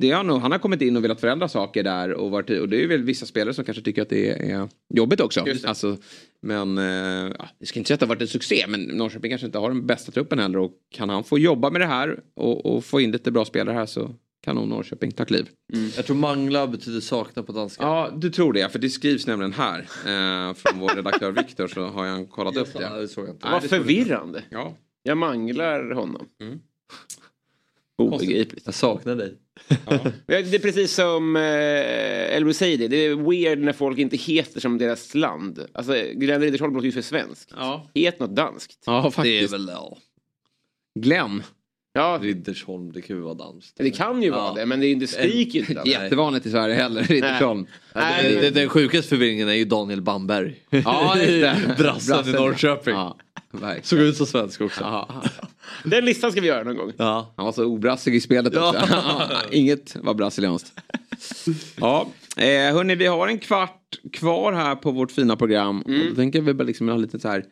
det 0.00 0.10
har 0.10 0.24
nog, 0.24 0.40
han 0.40 0.52
har 0.52 0.58
kommit 0.58 0.82
in 0.82 0.96
och 0.96 1.04
velat 1.04 1.20
förändra 1.20 1.48
saker 1.48 1.82
där 1.82 2.12
och, 2.12 2.30
varit, 2.30 2.50
och 2.50 2.68
det 2.68 2.82
är 2.82 2.86
väl 2.86 3.02
vissa 3.02 3.26
spelare 3.26 3.54
som 3.54 3.64
kanske 3.64 3.82
tycker 3.82 4.02
att 4.02 4.08
det 4.08 4.30
är 4.50 4.68
jobbigt 4.94 5.20
också. 5.20 5.44
Alltså, 5.66 5.96
men 6.42 6.78
eh, 6.78 7.32
ja, 7.38 7.48
det 7.60 7.66
ska 7.66 7.78
inte 7.78 7.88
säga 7.88 7.94
att 7.94 8.00
det 8.00 8.06
har 8.06 8.14
varit 8.14 8.22
en 8.22 8.28
succé 8.28 8.64
men 8.68 8.80
Norrköping 8.82 9.30
kanske 9.30 9.46
inte 9.46 9.58
har 9.58 9.68
den 9.68 9.86
bästa 9.86 10.12
truppen 10.12 10.38
heller 10.38 10.58
och 10.58 10.72
kan 10.94 11.08
han 11.08 11.24
få 11.24 11.38
jobba 11.38 11.70
med 11.70 11.80
det 11.80 11.86
här 11.86 12.20
och, 12.36 12.66
och 12.66 12.84
få 12.84 13.00
in 13.00 13.10
lite 13.12 13.30
bra 13.30 13.44
spelare 13.44 13.74
här 13.74 13.86
så 13.86 14.14
kan 14.40 14.54
nog 14.56 14.68
Norrköping 14.68 15.12
ta 15.12 15.24
kliv. 15.24 15.48
Jag 15.96 16.06
tror 16.06 16.16
mangla 16.16 16.66
betyder 16.66 17.00
sakna 17.00 17.42
på 17.42 17.52
danska. 17.52 17.82
Ja, 17.82 18.10
du 18.16 18.30
tror 18.30 18.52
det 18.52 18.72
för 18.72 18.78
det 18.78 18.90
skrivs 18.90 19.26
nämligen 19.26 19.52
här 19.52 19.78
eh, 19.80 20.54
från 20.54 20.78
vår 20.80 20.88
redaktör 20.96 21.30
Viktor 21.32 21.68
så 21.68 21.86
har 21.86 22.06
han 22.06 22.26
kollat 22.26 22.56
upp 22.56 22.68
Ja, 22.74 22.80
det. 22.94 23.00
det 23.00 23.08
såg 23.08 23.24
jag 23.24 23.34
inte. 23.34 23.44
Nej, 23.46 23.52
Vad 23.52 23.62
det 23.62 23.68
såg 23.68 23.78
jag 23.78 23.84
förvirrande. 23.86 24.42
Ja. 24.50 24.74
Jag 25.02 25.18
manglar 25.18 25.90
honom. 25.90 26.28
Mm. 26.42 26.58
Obegripligt. 27.98 28.62
Jag 28.66 28.74
saknar 28.74 29.14
dig. 29.16 29.34
Ja, 29.86 29.98
Det 30.26 30.34
är 30.54 30.58
precis 30.58 30.94
som 30.94 31.36
eh, 31.36 32.40
Ruseidi. 32.44 32.88
Det 32.88 32.96
är 32.96 33.14
weird 33.30 33.58
när 33.58 33.72
folk 33.72 33.98
inte 33.98 34.16
heter 34.16 34.60
som 34.60 34.78
deras 34.78 35.14
land. 35.14 35.66
Alltså 35.72 35.92
Glenn 36.14 36.40
Riddersholm 36.40 36.74
låter 36.74 36.86
ju 36.86 36.92
för 36.92 37.02
svensk. 37.02 37.48
Ja. 37.56 37.90
Het 37.94 38.18
något 38.20 38.36
danskt. 38.36 38.82
ja, 38.86 38.92
Det 39.02 39.06
är 39.06 39.10
faktiskt. 39.10 39.52
väl, 39.54 39.68
ja. 39.68 39.98
Glenn. 41.00 41.42
Ja, 41.98 42.18
Riddersholm, 42.22 42.92
det 42.92 43.02
kan 43.02 43.16
ju 43.16 43.22
vara 43.22 43.34
danskt. 43.34 43.76
det 43.76 43.90
kan 43.90 44.22
ju 44.22 44.30
vara 44.30 44.54
det, 44.54 44.66
men 44.66 44.80
det, 44.80 44.94
det 44.94 45.06
skriker 45.06 45.58
ju 45.58 45.66
inte. 45.68 45.82
Jättevanligt 45.90 46.46
i 46.46 46.50
Sverige 46.50 46.74
heller, 46.74 47.02
Riddersholm. 47.02 47.66
Nej. 47.94 48.50
Den, 48.50 48.68
sjukaste 48.68 49.08
förvirringen 49.08 49.48
är 49.48 49.52
ju 49.52 49.64
Daniel 49.64 50.02
Bamberg. 50.02 50.56
Ja, 50.70 51.16
just 51.16 51.28
det. 51.28 51.74
Brassen 51.78 52.28
i 52.28 52.32
Norrköping. 52.32 52.94
Ja, 52.94 53.16
verkligen. 53.50 53.84
Såg 53.84 53.98
ut 53.98 54.16
som 54.16 54.26
svensk 54.26 54.60
också. 54.60 54.80
Ja, 54.80 55.22
Den 55.84 56.04
listan 56.04 56.32
ska 56.32 56.40
vi 56.40 56.46
göra 56.46 56.64
någon 56.64 56.76
gång. 56.76 56.92
Ja. 56.96 57.32
han 57.36 57.44
var 57.44 57.52
så 57.52 57.64
obrassig 57.64 58.14
i 58.14 58.20
spelet 58.20 58.56
också. 58.56 58.82
Inget 59.50 59.96
var 59.96 60.14
brasilianskt. 60.14 60.80
Ja, 61.80 62.08
eh, 62.36 62.44
hörni, 62.44 62.94
vi 62.94 63.06
har 63.06 63.28
en 63.28 63.38
kvart 63.38 63.98
kvar 64.12 64.52
här 64.52 64.74
på 64.74 64.90
vårt 64.90 65.12
fina 65.12 65.36
program. 65.36 65.82
Och 65.82 65.90
då 66.10 66.14
tänker 66.14 66.40
vi 66.40 66.54
bara 66.54 66.64
liksom 66.64 66.88
ha 66.88 66.96
lite 66.96 67.18
så 67.18 67.28
här 67.28 67.44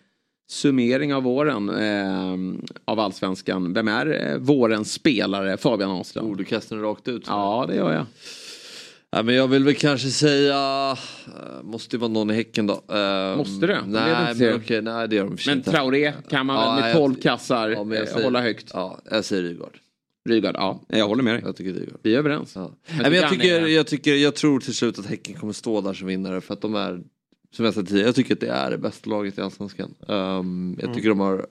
summering 0.48 1.14
av 1.14 1.22
våren 1.22 1.68
eh, 1.70 2.58
av 2.84 3.00
allsvenskan. 3.00 3.72
Vem 3.72 3.88
är 3.88 4.30
eh, 4.32 4.38
vårens 4.38 4.92
spelare? 4.92 5.56
Fabian 5.56 5.90
Ahlström. 5.90 6.26
Oh, 6.30 6.36
du 6.36 6.44
kastar 6.44 6.76
den 6.76 6.84
rakt 6.84 7.08
ut. 7.08 7.24
Ja, 7.26 7.64
det 7.68 7.74
gör 7.76 7.92
jag. 7.92 8.06
Ja, 9.10 9.22
men 9.22 9.34
jag 9.34 9.48
vill 9.48 9.64
väl 9.64 9.74
kanske 9.74 10.08
säga, 10.08 10.90
eh, 11.26 11.62
måste 11.62 11.96
det 11.96 12.00
vara 12.00 12.10
någon 12.10 12.30
i 12.30 12.34
Häcken 12.34 12.66
då? 12.66 12.72
Eh, 12.74 13.36
Måste 13.36 13.66
det? 13.66 13.72
Det 13.74 13.80
Nej, 13.86 14.30
inte 14.32 14.44
men 14.44 14.56
okej, 14.56 14.82
nej 14.82 15.08
det 15.08 15.16
gör 15.16 15.24
de 15.24 15.36
Men 15.46 15.56
inte. 15.58 15.70
Traoré 15.70 16.12
kan 16.30 16.46
man 16.46 16.56
Ja, 16.56 16.72
väl 16.74 16.80
med 16.80 16.90
jag- 16.90 16.96
12 16.96 17.14
kassar 17.14 17.68
Ja, 17.68 17.80
eh, 17.94 18.04
säger- 18.06 18.24
hålla 18.24 18.40
högt. 18.42 18.70
Ja, 18.74 18.98
jag 19.10 19.24
säger 19.24 19.42
Rygaard. 19.42 19.78
Rygaard, 20.28 20.54
ja. 20.58 20.80
Jag 20.88 21.08
håller 21.08 21.22
med 21.22 21.34
dig. 21.34 21.42
Jag 21.44 21.56
tycker 21.56 21.72
Rygaard. 21.72 21.98
Vi 22.02 22.14
är 22.14 22.18
överens. 22.18 22.52
Ja. 22.54 22.70
Men 22.88 22.98
men 22.98 23.12
jag, 23.20 23.30
tycker, 23.30 23.66
jag, 23.66 23.86
tycker, 23.86 24.14
jag 24.14 24.34
tror 24.34 24.60
till 24.60 24.74
slut 24.74 24.98
att 24.98 25.06
Häcken 25.06 25.34
kommer 25.34 25.52
stå 25.52 25.80
där 25.80 25.94
som 25.94 26.06
vinnare 26.06 26.40
för 26.40 26.54
att 26.54 26.60
de 26.60 26.74
är, 26.74 27.00
som 27.50 27.64
jag 27.64 27.74
sa 27.74 27.82
tidigare, 27.82 28.06
jag 28.06 28.14
tycker 28.14 28.34
att 28.34 28.40
det 28.40 28.48
är 28.48 28.70
det 28.70 28.78
bästa 28.78 29.10
laget 29.10 29.38
i 29.38 29.40
Allsvenskan. 29.40 29.94
Um, 30.08 30.78
jag 30.82 30.94
tycker 30.94 31.08
de 31.08 31.20
har 31.20 31.46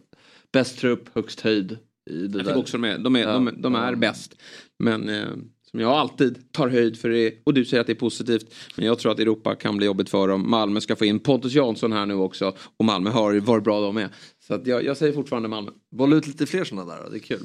bäst 0.53 0.77
trupp, 0.79 1.09
högst 1.15 1.41
höjd. 1.41 1.77
I 2.09 2.27
det 2.27 2.37
Jag 2.37 2.45
tycker 2.45 2.59
också 2.59 2.77
de 2.77 2.83
är, 2.87 2.97
de 2.97 3.15
är, 3.15 3.25
de, 3.25 3.61
de 3.61 3.75
är 3.75 3.91
Ja. 3.91 3.95
bäst. 3.97 4.35
Men 4.79 5.09
eh, 5.09 5.27
som 5.75 5.81
jag 5.81 5.91
alltid 5.91 6.51
tar 6.51 6.67
höjd 6.67 6.99
för 6.99 7.09
det, 7.09 7.31
och 7.43 7.53
du 7.53 7.65
säger 7.65 7.81
att 7.81 7.87
det 7.87 7.93
är 7.93 7.95
positivt. 7.95 8.53
Men 8.75 8.85
jag 8.85 8.99
tror 8.99 9.11
att 9.11 9.19
Europa 9.19 9.55
kan 9.55 9.77
bli 9.77 9.85
jobbigt 9.85 10.09
för 10.09 10.27
dem. 10.27 10.49
Malmö 10.49 10.81
ska 10.81 10.95
få 10.95 11.05
in 11.05 11.19
Pontus 11.19 11.53
Jansson 11.53 11.91
här 11.91 12.05
nu 12.05 12.13
också. 12.13 12.55
Och 12.77 12.85
Malmö 12.85 13.09
har 13.09 13.31
ju 13.33 13.39
varit 13.39 13.63
bra 13.63 13.81
de 13.81 13.97
är. 13.97 14.09
Så 14.47 14.53
att 14.53 14.67
jag, 14.67 14.85
jag 14.85 14.97
säger 14.97 15.13
fortfarande 15.13 15.49
Malmö. 15.49 15.71
Bolla 15.95 16.15
ut 16.15 16.27
lite 16.27 16.45
fler 16.45 16.63
sådana 16.63 16.95
där 16.95 17.03
då, 17.03 17.09
det 17.09 17.17
är 17.17 17.19
kul. 17.19 17.39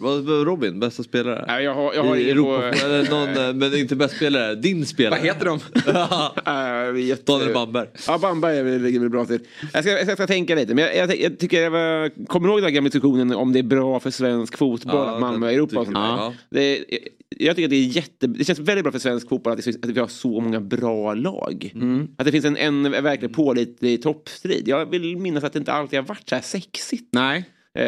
Robin, 0.44 0.80
bästa 0.80 1.02
spelare? 1.02 1.44
Nej, 1.48 1.64
jag 1.64 1.74
har, 1.74 1.94
jag 1.94 2.04
har 2.04 2.16
I 2.16 2.30
Europa, 2.30 2.72
på... 2.72 2.86
eller 2.86 3.10
någon, 3.10 3.48
eh, 3.48 3.54
men 3.54 3.78
inte 3.80 3.96
bäst 3.96 4.16
spelare, 4.16 4.54
din 4.54 4.86
spelare. 4.86 5.20
Vad 5.20 5.26
heter 5.26 5.44
de? 6.94 7.00
Jätte- 7.08 7.32
Daniel 7.32 7.54
Bamberg. 7.54 7.88
Ja, 8.06 8.18
Bamberg 8.18 8.78
ligger 8.78 9.00
väl 9.00 9.10
bra 9.10 9.24
till. 9.24 9.40
Jag 9.72 9.84
ska, 9.84 9.90
jag 9.92 10.00
ska, 10.00 10.10
jag 10.10 10.18
ska 10.18 10.26
tänka 10.26 10.54
lite, 10.54 10.74
men 10.74 10.84
jag, 10.84 10.96
jag, 10.96 11.20
jag 11.20 11.38
tycker 11.38 11.62
jag 11.62 11.70
var, 11.70 12.26
kommer 12.26 12.48
ihåg 12.48 12.58
den 12.58 12.64
här 12.64 12.70
gamla 12.70 12.88
diskussionen 12.88 13.32
om 13.32 13.52
det 13.52 13.58
är 13.58 13.62
bra 13.62 14.00
för 14.00 14.10
svensk 14.10 14.56
fotboll 14.58 14.94
Ja, 15.06 15.14
att 15.14 15.20
Malmö 15.20 15.46
är 15.46 15.50
i 15.50 15.54
Europa 15.54 15.78
och 15.80 15.84
sånt. 15.86 15.96
Ja. 15.96 16.34
Det, 16.50 16.84
jag 17.38 17.56
tycker 17.56 17.66
att 17.66 17.70
det 17.70 17.76
är 17.76 17.96
jätte, 17.96 18.26
det 18.26 18.44
känns 18.44 18.58
väldigt 18.58 18.84
bra 18.84 18.92
för 18.92 18.98
svensk 18.98 19.28
fotboll 19.28 19.52
att, 19.52 19.68
att 19.68 19.90
vi 19.90 20.00
har 20.00 20.08
så 20.08 20.40
många 20.40 20.60
bra 20.60 21.14
lag. 21.14 21.72
Mm. 21.74 22.08
Att 22.18 22.24
det 22.24 22.32
finns 22.32 22.44
en, 22.44 22.56
en 22.56 22.82
verkligen 22.82 23.34
pålitlig 23.34 24.02
toppstrid. 24.02 24.68
Jag 24.68 24.86
vill 24.86 25.16
minnas 25.16 25.44
att 25.44 25.52
det 25.52 25.58
inte 25.58 25.72
alltid 25.72 25.98
har 25.98 26.06
varit 26.06 26.28
så 26.28 26.34
här 26.34 26.42
sexigt. 26.42 27.08
Nej, 27.12 27.44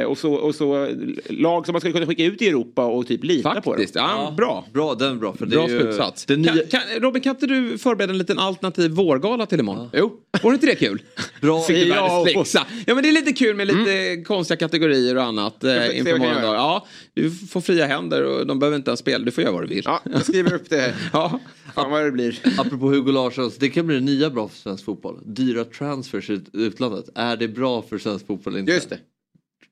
och, 0.08 0.18
så, 0.18 0.32
och 0.34 0.54
så 0.54 0.88
lag 1.28 1.66
som 1.66 1.72
man 1.72 1.80
skulle 1.80 1.92
kunna 1.92 2.06
skicka 2.06 2.24
ut 2.24 2.42
i 2.42 2.48
Europa 2.48 2.84
och 2.84 3.06
typ 3.06 3.24
lita 3.24 3.48
på 3.48 3.54
dem. 3.54 3.62
faktiskt. 3.62 3.94
Ja, 3.94 4.34
bra. 4.36 4.66
Bra, 4.72 4.94
den 4.94 5.10
är 5.12 5.14
bra. 5.16 5.34
För 5.34 5.46
det 5.46 5.56
Bra 5.56 5.64
är 5.64 5.68
ju, 5.68 5.80
slutsats. 5.80 6.26
Det 6.26 6.36
nya, 6.36 6.52
Kan, 6.52 6.66
kan, 6.66 6.80
Robin, 7.00 7.22
kan 7.22 7.30
inte 7.30 7.46
du 7.46 7.78
förbereda 7.78 8.12
en 8.12 8.18
liten 8.18 8.38
alternativ 8.38 8.90
vårgala 8.90 9.46
till 9.46 9.60
imorgon? 9.60 9.90
Jo. 9.92 10.12
Vore 10.42 10.54
inte 10.54 10.66
det 10.66 10.74
kul? 10.74 11.02
bra, 11.40 11.64
Ja, 11.70 12.26
och-. 12.36 12.46
Ja 12.86 12.94
men 12.94 13.02
det 13.02 13.08
är 13.08 13.12
lite 13.12 13.32
kul 13.32 13.56
med 13.56 13.66
lite 13.66 14.22
konstiga 14.26 14.56
kategorier 14.58 15.16
och 15.16 15.22
annat 15.22 15.64
eh, 15.64 15.98
inför 15.98 16.18
morgondagen. 16.18 16.54
Ja, 16.54 16.86
du 17.14 17.30
får 17.30 17.60
fria 17.60 17.86
händer 17.86 18.22
och 18.24 18.46
de 18.46 18.58
behöver 18.58 18.76
inte 18.76 18.90
ens 18.90 19.00
spela. 19.00 19.24
Du 19.24 19.30
får 19.30 19.42
göra 19.44 19.52
vad 19.52 19.62
du 19.62 19.66
vill. 19.68 19.82
Ja, 19.84 20.00
jag 20.12 20.22
skriver 20.22 20.54
upp 20.54 20.70
det. 20.70 20.94
Ja. 21.12 21.40
Fan 21.74 21.90
vad 21.90 22.04
det 22.04 22.10
blir. 22.12 22.38
Apropå 22.58 22.86
Hugo 22.88 23.12
Larssons, 23.12 23.56
det 23.56 23.68
kan 23.68 23.86
bli 23.86 23.94
det 23.96 24.00
nya 24.02 24.30
bra 24.30 24.48
för 24.48 24.56
svensk 24.56 24.84
fotboll. 24.84 25.18
Dyra 25.24 25.64
transfers 25.64 26.30
i 26.30 26.40
utlandet. 26.52 27.04
Är 27.14 27.36
det 27.36 27.48
bra 27.48 27.82
för 27.82 27.98
svensk 27.98 28.26
fotboll 28.26 28.52
eller 28.52 28.60
inte? 28.60 28.72
Just 28.72 28.90
det. 28.90 28.98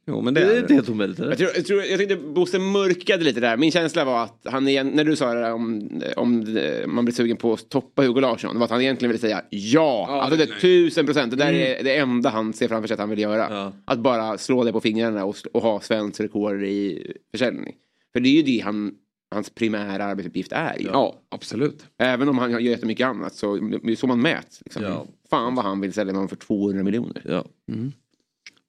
Jo 0.06 0.20
men 0.20 0.35
Det 0.35 0.40
det 0.40 0.56
är 0.56 0.60
inte 0.60 0.74
helt 0.74 0.89
omöjligt. 0.89 1.18
eller? 1.18 1.28
Jag, 1.31 1.39
tror, 1.39 1.51
jag, 1.55 1.66
tror, 1.66 1.82
jag 1.82 1.98
tyckte 1.98 2.16
Bosse 2.16 2.59
mörkade 2.59 3.24
lite 3.24 3.40
där. 3.40 3.56
Min 3.56 3.70
känsla 3.70 4.05
var 4.05 4.22
att 4.24 4.40
han 4.44 4.68
igen, 4.68 4.89
när 4.94 5.05
du 5.05 5.16
sa 5.16 5.35
det 5.35 5.40
där 5.40 5.52
om, 5.52 5.90
om 6.16 6.56
eh, 6.56 6.86
man 6.86 7.05
blir 7.05 7.14
sugen 7.14 7.36
på 7.36 7.52
att 7.52 7.68
toppa 7.68 8.02
Hugo 8.02 8.20
Larsson. 8.20 8.52
Det 8.55 8.59
var 8.59 8.64
att 8.64 8.70
han 8.70 8.81
egentligen 8.81 9.10
ville 9.10 9.20
säga 9.20 9.43
ja. 9.51 10.06
Ja, 10.09 10.20
alltså 10.22 10.36
det 10.39 10.47
det 10.47 10.52
är 10.52 10.60
tusen 10.60 11.06
procent. 11.06 11.31
Det 11.31 11.36
där 11.36 11.52
är 11.52 11.85
det 11.85 11.97
enda 11.97 12.31
han 12.31 12.52
ser 12.52 12.68
framför 12.68 12.89
sig 12.89 12.94
att 12.94 13.01
han 13.01 13.10
vill 13.10 13.18
göra. 13.18 13.47
Ja. 13.51 13.72
Att 13.85 13.98
bara 13.98 14.39
slå 14.39 14.64
det 14.64 14.72
på 14.72 14.81
fingrarna 14.81 15.24
och, 15.24 15.36
och 15.52 15.62
ha 15.62 15.81
svensk 15.81 16.20
rekord 16.20 16.62
i 16.62 17.12
försäljning. 17.31 17.74
För 18.12 18.20
det 18.20 18.28
är 18.28 18.35
ju 18.35 18.43
det 18.43 18.64
han, 18.64 18.94
hans 19.31 19.51
primära 19.51 20.05
arbetsuppgift 20.05 20.52
är 20.52 20.77
ju. 20.78 20.86
Ja, 20.86 21.14
absolut. 21.28 21.85
Även 21.98 22.28
om 22.28 22.39
han 22.39 22.51
gör 22.51 22.59
jättemycket 22.59 23.06
annat 23.06 23.35
så 23.35 23.56
det 23.56 23.93
är 23.93 23.97
så 23.97 24.06
man 24.06 24.20
mäts. 24.22 24.60
Liksom. 24.64 24.82
Ja. 24.82 25.06
Fan 25.31 25.55
vad 25.55 25.64
han 25.64 25.81
vill 25.81 25.93
sälja 25.93 26.12
någon 26.12 26.28
för 26.28 26.36
200 26.36 26.82
miljoner. 26.82 27.22
Ja. 27.24 27.44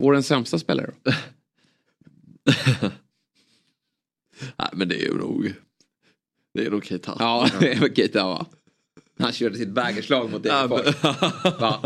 Vårens 0.01 0.27
sämsta 0.27 0.59
spelare 0.59 0.91
då? 1.03 1.11
Nej 4.57 4.69
men 4.73 4.87
det 4.89 4.95
är 4.95 5.05
ju 5.05 5.17
nog... 5.17 5.53
Det 6.53 6.65
är 6.65 6.71
nog 6.71 6.85
Keita. 6.85 7.15
Ja, 7.19 7.47
det 7.59 7.79
var 7.81 7.87
Keita 7.95 8.23
va? 8.27 8.45
Han 9.19 9.31
körde 9.31 9.57
sitt 9.57 9.69
baggerslag 9.69 10.31
mot 10.31 10.43
Degerfors. 10.43 10.95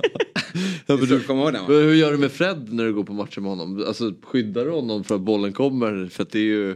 Ja, 0.87 0.97
men 0.97 1.05
Du 1.07 1.23
kommer 1.23 1.43
ihåg 1.43 1.53
den 1.53 1.61
va? 1.61 1.67
hur 1.73 1.93
gör 1.93 2.11
du 2.11 2.17
med 2.17 2.31
Fred 2.31 2.73
när 2.73 2.83
du 2.83 2.93
går 2.93 3.03
på 3.03 3.13
matcher 3.13 3.41
med 3.41 3.49
honom? 3.49 3.83
Alltså 3.87 4.13
skyddar 4.23 4.65
du 4.65 4.71
honom 4.71 5.03
för 5.03 5.15
att 5.15 5.21
bollen 5.21 5.53
kommer? 5.53 6.07
För 6.07 6.23
att 6.23 6.31
det 6.31 6.39
är 6.39 6.43
ju... 6.43 6.75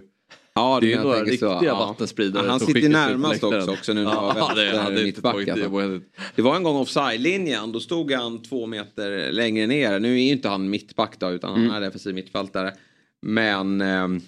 Ja, 0.59 0.79
Det 0.79 0.85
är 0.85 0.87
ju 0.87 0.95
jag 0.95 1.03
några 1.03 1.23
riktiga 1.23 1.59
så, 1.59 1.75
vattenspridare 1.75 2.45
Ja, 2.45 2.51
han 2.51 2.59
sitter 2.59 2.89
närmast 2.89 3.43
också, 3.43 3.71
också 3.71 3.93
nu 3.93 4.03
när 4.03 4.11
Ja, 4.11 4.31
det 4.35 4.39
var 4.41 4.55
det 4.55 4.77
hade 4.77 5.07
inte 5.07 5.21
tagit 5.21 5.49
alltså. 5.49 5.63
det. 5.63 5.69
var- 5.71 6.01
Det 6.35 6.41
en 6.57 6.63
gång 6.63 6.75
offside-linjen, 6.77 7.71
då 7.71 7.79
stod 7.79 8.11
han 8.11 8.41
två 8.43 8.65
meter 8.65 9.31
längre 9.31 9.67
ner. 9.67 9.99
Nu 9.99 10.13
är 10.13 10.21
ju 10.23 10.31
inte 10.31 10.49
han 10.49 10.69
mittback 10.69 11.19
då, 11.19 11.29
utan 11.29 11.55
Mm. 11.55 11.69
han 11.69 11.77
är 11.77 11.81
defensiv 11.85 12.15
mittfältare. 12.15 12.73
Men... 13.21 13.81
ehm, 13.81 14.21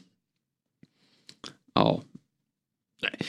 ja. 1.76 2.02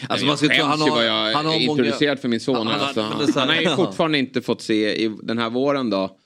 Alltså, 0.08 0.24
jag 0.24 0.28
man 0.30 0.36
ska 0.36 0.48
skäms 0.48 0.60
han 0.62 0.80
har- 0.80 1.02
jag 1.02 1.12
han 1.34 1.46
har 1.46 1.54
är 1.54 1.66
många- 1.66 1.70
introducerad 1.82 2.18
för 2.20 2.28
min 2.28 2.40
son. 2.40 2.56
Han- 2.56 2.66
han 2.66 2.80
alltså. 2.80 3.00
han, 3.00 3.18
det 3.18 3.24
är 3.32 3.40
han 3.40 3.48
har 3.48 3.56
ju 3.56 3.68
fortfarande 3.76 4.18
inte 4.18 4.42
fått 4.42 4.62
se 4.62 5.04
i 5.04 5.16
den 5.22 5.38
här 5.38 5.50
våren 5.50 5.90
då. 5.90 6.16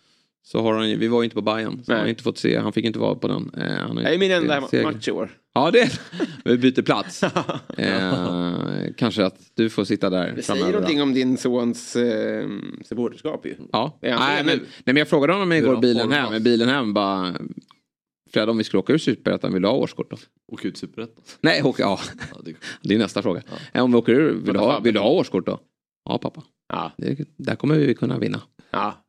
Så 0.49 0.63
har 0.63 0.75
han 0.75 0.91
ju, 0.91 0.97
vi 0.97 1.09
var 1.09 1.23
ju 1.23 1.25
inte 1.25 1.35
på 1.35 1.43
Bayern 1.43 1.71
så 1.73 1.77
Nej. 1.93 1.97
han 1.97 1.99
har 2.01 2.09
inte 2.09 2.23
fått 2.23 2.39
se, 2.39 2.59
han 2.59 2.73
fick 2.73 2.85
inte 2.85 2.99
vara 2.99 3.15
på 3.15 3.29
den. 3.29 3.51
Eh, 3.57 3.95
Det 3.95 4.15
är 4.15 4.19
min 4.19 4.31
enda 4.33 4.61
match 4.61 5.09
i 5.09 5.11
år. 5.11 5.31
Ja 5.55 5.71
det 5.71 5.81
är 5.81 6.01
Vi 6.45 6.59
byter 6.59 6.83
plats. 6.83 7.23
eh, 7.79 8.93
kanske 8.97 9.25
att 9.25 9.37
du 9.55 9.71
får 9.71 9.85
sitta 9.85 10.11
där 10.11 10.33
Det 10.37 10.43
säger 10.43 10.43
framöver, 10.43 10.73
då. 10.73 10.79
någonting 10.79 11.03
om 11.03 11.15
din 11.15 11.37
sons 11.37 11.97
eh, 11.97 12.49
supporterskap 12.85 13.47
ju. 13.47 13.55
Ja. 13.73 13.99
Nej, 14.03 14.17
men, 14.45 14.47
nej 14.47 14.61
men 14.85 14.97
jag 14.97 15.09
frågade 15.09 15.33
honom 15.33 15.53
igår 15.53 15.77
bilen 15.77 16.13
hem, 16.13 16.33
med 16.33 16.43
bilen 16.43 16.69
hem 16.69 16.95
bara 16.95 17.35
Fred 18.33 18.49
om 18.49 18.59
vi 18.59 18.65
skulle 18.65 18.79
åka 18.81 18.93
ur 18.93 18.99
Superettan, 18.99 19.53
vill 19.53 19.63
du 19.63 19.69
ha 19.69 19.75
årskort 19.75 20.11
då? 20.11 20.17
Åka 20.53 20.69
ut 20.69 20.77
Superettan. 20.77 21.25
Nej, 21.41 21.63
åka, 21.63 21.83
ja. 21.83 22.01
det- 22.83 22.95
är 22.95 22.99
nästa 22.99 23.23
fråga. 23.23 23.43
Eh, 23.73 23.85
Om 23.85 23.93
vi 23.93 23.99
åker 23.99 24.13
ur, 24.13 24.33
vill 24.33 24.53
du, 24.55 24.59
ha, 24.59 24.81
vill 24.81 24.95
du 24.95 25.01
ha 25.01 25.09
årskort 25.11 25.47
då? 25.47 25.61
Ja 26.09 26.19
pappa. 26.19 26.43
Ja. 26.69 26.93
Det, 26.97 27.19
där 27.37 27.55
kommer 27.57 27.75
vi 27.79 27.95
kunna 27.95 28.19
vinna. 28.19 28.41
Ja. 28.71 29.03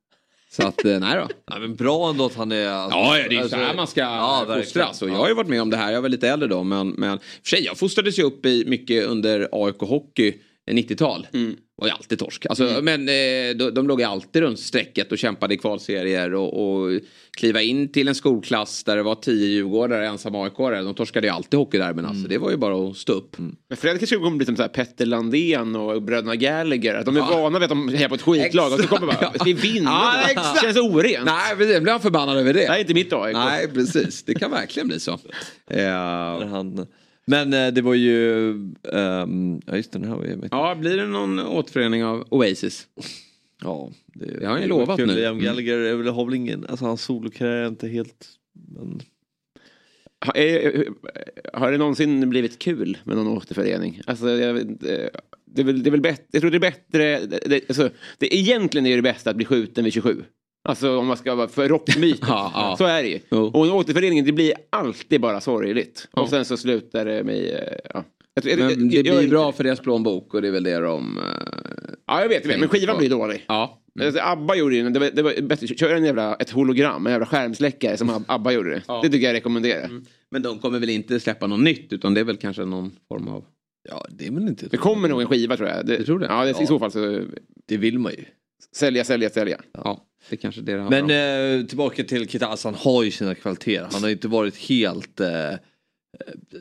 Så 0.52 0.68
att, 0.68 0.86
eh, 0.86 1.00
nej 1.00 1.18
då. 1.18 1.28
Ja, 1.46 1.60
men 1.60 1.76
bra 1.76 2.10
ändå 2.10 2.26
att 2.26 2.36
han 2.36 2.52
är... 2.52 2.68
Alltså, 2.68 2.98
Ja, 3.00 3.14
det 3.30 3.36
är 3.36 3.40
alltså- 3.42 3.58
så 3.58 3.64
här 3.64 3.76
man 3.76 3.88
ska 3.88 4.00
Ja, 4.02 4.46
fostras. 4.64 5.02
Och 5.02 5.10
jag 5.10 5.16
Ja. 5.16 5.20
har 5.20 5.28
ju 5.28 5.34
varit 5.34 5.50
med 5.50 5.62
om 5.62 5.70
det 5.70 5.78
här, 5.78 5.92
jag 5.94 6.02
var 6.02 6.10
lite 6.10 6.30
äldre 6.30 6.48
då. 6.50 6.64
Men, 6.64 6.90
men 6.90 7.20
för 7.20 7.50
sig, 7.50 7.64
jag 7.66 7.78
fostrades 7.78 8.20
ju 8.20 8.24
upp 8.24 8.46
i 8.46 8.64
mycket 8.68 9.06
under 9.06 9.50
AIK 9.52 9.80
Hockey 9.80 10.34
eh, 10.68 10.74
90-tal. 10.76 11.28
Mm. 11.34 11.56
Var 11.78 11.88
ju 11.88 11.94
alltid 11.94 12.20
torsk. 12.20 12.46
Alltså, 12.46 12.80
Men 12.82 13.10
eh, 13.10 13.56
de, 13.56 13.72
de 13.74 13.88
låg 13.88 14.00
ju 14.00 14.06
alltid 14.06 14.42
runt 14.42 14.60
strecket 14.60 15.12
och 15.12 15.18
kämpade 15.18 15.54
i 15.54 15.58
kvalserier. 15.58 16.34
Och, 16.34 16.84
och 16.84 17.00
kliva 17.38 17.62
in 17.62 17.92
till 17.92 18.08
en 18.08 18.16
skolklass 18.16 18.84
där 18.84 18.96
det 18.96 19.04
var 19.04 19.16
tio 19.16 19.48
djurgårdare, 19.48 20.08
ensamma 20.08 20.44
aik 20.44 20.58
De 20.58 20.94
torskade 20.94 21.28
ju 21.28 21.34
alltid 21.34 21.58
hockeyderbyn. 21.58 22.00
Mm. 22.00 22.12
Alltså, 22.12 22.28
det 22.28 22.38
var 22.38 22.52
ju 22.52 22.58
bara 22.58 22.90
att 22.90 22.98
stå 22.98 23.14
upp. 23.14 23.38
Men 23.38 23.78
Fred 23.78 24.00
kanske 24.00 24.16
kommer 24.16 24.38
bli 24.38 24.46
som 24.46 24.56
så 24.56 24.62
här 24.62 24.70
Petter 24.70 25.06
Landén 25.06 25.76
och 25.76 26.02
bröderna 26.02 26.36
Gallagher. 26.36 26.96
Att 26.96 27.06
de 27.06 27.18
är 27.18 27.22
vana 27.22 27.60
vid 27.60 27.64
att 27.64 27.70
de 27.70 27.90
hejar 27.90 28.10
på 28.10 28.16
ett 28.16 28.22
skitlag 28.22 28.74
och 28.74 28.80
så 28.80 28.88
kommer 28.88 29.08
bara, 29.08 29.34
ska 29.34 29.44
vi 29.44 29.54
vinna? 29.54 29.90
Ja, 29.90 30.14
det 30.26 30.32
exakt. 30.32 30.62
känns 30.62 30.78
orent. 30.78 31.26
Nej, 31.26 31.56
precis, 31.58 31.80
blir 31.80 31.92
han 31.92 32.02
förbannad 32.02 32.38
över 32.38 32.54
det? 32.54 32.66
Är 32.66 32.80
inte 32.80 32.94
mitt 32.94 33.14
AIK. 33.14 33.36
Nej, 33.36 33.68
precis. 33.74 34.24
Det 34.24 34.36
kan 34.36 34.52
verkligen 34.52 34.88
bli 34.88 35.00
så. 35.00 35.12
Han, 36.50 36.88
men 37.28 37.54
eh, 37.54 37.74
det 37.74 37.82
var 37.82 37.94
ju... 37.94 38.50
ehm, 38.94 39.62
ja 39.66 39.76
just 39.76 39.92
det, 39.92 40.00
den 40.00 40.10
här 40.10 40.16
var 40.16 40.24
ju... 40.26 40.40
Ja, 40.52 40.76
blir 40.76 40.98
det 40.98 41.08
någon 41.08 41.40
återförening 41.40 42.04
av 42.06 42.28
Oasis? 42.30 42.88
Ja, 43.64 43.92
det, 44.14 44.26
Det 44.40 44.46
har 44.46 44.54
han 44.54 44.62
ju 44.62 44.68
lovat 44.68 44.98
kul. 44.98 45.08
nu. 45.08 45.16
Liam 45.16 45.40
Gallagher 45.40 45.78
är 45.78 45.96
väl- 45.96 46.08
har 46.08 46.26
väl 46.26 46.34
ingen... 46.34 46.66
Alltså 46.70 46.86
hans 46.86 47.02
solokarriär 47.04 47.56
är 47.56 47.68
inte 47.68 47.88
helt... 47.88 48.28
Men... 48.78 49.00
Har, 50.26 50.38
är- 50.38 50.88
har 51.54 51.72
det 51.72 51.78
någonsin 51.78 52.30
blivit 52.30 52.60
kul 52.60 52.98
med 53.04 53.16
någon 53.18 53.28
återförening? 53.28 54.02
Alltså, 54.08 54.30
jag, 54.30 54.54
vet 54.54 54.64
inte, 54.68 55.10
det, 55.46 55.62
är 55.62 55.66
väl, 55.66 55.84
det 55.84 55.90
är 55.90 55.92
väl 55.92 56.02
bättre, 56.02 56.26
jag 56.32 56.42
tror 56.42 56.52
det 56.52 56.58
är 56.58 56.60
bättre, 56.60 57.20
det, 57.26 57.40
det, 57.46 57.62
alltså, 57.70 57.90
det, 58.18 58.36
egentligen 58.36 58.86
är 58.88 58.96
det 58.96 59.02
bästa 59.02 59.30
att 59.30 59.36
bli 59.36 59.46
skjuten 59.46 59.84
vid 59.84 59.94
27. 59.94 60.24
Alltså 60.68 60.98
om 60.98 61.08
man 61.08 61.18
ska 61.18 61.36
vara 61.36 61.48
för 61.48 61.70
rockmyten. 61.70 62.20
Ja, 62.30 62.52
ja. 62.54 62.76
Så 62.78 62.86
är 62.86 63.04
det 63.04 63.10
ju. 63.10 63.20
Jo. 63.32 63.46
Och 63.54 63.66
en 63.66 63.72
återförening 63.72 64.26
det 64.26 64.32
blir 64.32 64.54
alltid 64.70 65.22
bara 65.22 65.42
sorgligt. 65.42 66.08
Ja. 66.16 66.22
Och 66.22 66.30
sen 66.30 66.46
så 66.46 66.58
slutar 66.58 67.06
det 67.06 67.24
med, 67.24 67.38
eh, 67.46 67.78
ja. 67.94 68.04
Jag, 68.34 68.46
jag- 68.46 68.60
Men 68.60 68.90
det 68.90 68.96
jag- 68.96 69.06
jag- 69.08 69.18
blir 69.20 69.30
bra 69.30 69.52
för 69.52 69.64
deras 69.64 69.80
plånbok 69.80 70.34
och 70.34 70.42
det 70.42 70.48
är 70.48 70.52
väl 70.52 70.64
det 70.64 70.78
de... 70.80 71.18
eh, 71.18 71.24
Ja 72.08 72.22
jag 72.22 72.30
vet, 72.30 72.42
jag 72.44 72.48
vet. 72.52 72.60
men 72.60 72.70
skivan 72.70 72.98
blir 72.98 73.10
dålig. 73.10 73.46
Ja. 73.48 73.82
Alltså, 74.02 74.22
Abba 74.24 74.56
gjorde 74.56 74.76
ju 74.76 74.90
det 74.90 75.00
var, 75.00 75.10
det 75.14 75.22
var 75.22 75.42
bättre, 75.42 75.68
kör 75.68 75.96
en 75.96 76.04
jävla, 76.06 76.36
ett 76.36 76.50
hologram, 76.50 77.06
en 77.06 77.12
jävla 77.12 77.26
skärmsläckare 77.26 77.98
som 77.98 78.10
Ab- 78.10 78.24
Abba 78.28 78.52
gjorde 78.52 78.70
det. 78.70 78.82
Ja. 78.88 79.00
Det 79.04 79.10
tycker 79.10 79.28
jag 79.28 79.34
rekommenderar. 79.34 79.90
Men 80.32 80.42
de 80.42 80.60
kommer 80.60 80.80
väl 80.80 80.90
inte 80.90 81.20
släppa 81.20 81.48
något 81.48 81.60
nytt 81.60 81.94
utan 81.94 82.14
det 82.14 82.20
är 82.20 82.24
väl 82.26 82.38
kanske 82.38 82.66
någon 82.66 82.92
form 83.08 83.28
av... 83.28 83.44
Ja, 83.90 84.06
det 84.10 84.28
är 84.28 84.32
väl 84.32 84.48
inte... 84.48 84.68
Det 84.68 84.78
kommer 84.78 85.10
nog 85.10 85.22
en 85.22 85.28
skiva 85.28 85.58
tror 85.58 85.70
jag. 85.70 85.86
Det, 85.86 85.98
Du 85.98 86.04
tror 86.06 86.20
det? 86.20 86.26
Ja, 86.26 86.44
det, 86.44 86.50
i 86.50 86.54
Ja. 86.60 86.66
så 86.68 86.80
fall 86.80 86.92
så 86.92 87.22
Det 87.68 87.78
vill 87.78 88.00
man 88.00 88.12
ju. 88.12 88.26
sälja, 88.76 89.04
sälja, 89.04 89.30
sälja. 89.30 89.62
Ja, 89.74 90.06
det 90.30 90.36
är 90.36 90.38
kanske 90.38 90.62
det 90.62 90.72
det 90.74 90.82
handlar 90.82 91.02
Men 91.04 91.60
eh, 91.62 91.66
tillbaka 91.66 92.04
till 92.04 92.28
Kita, 92.30 92.48
alltså, 92.48 92.68
han 92.68 92.76
har 92.76 93.04
ju 93.04 93.12
sina 93.12 93.36
kvaliteter. 93.36 93.88
Han 93.92 94.04
har 94.04 94.10
inte 94.10 94.28
varit 94.28 94.58
helt... 94.58 95.20
Eh, 95.20 95.28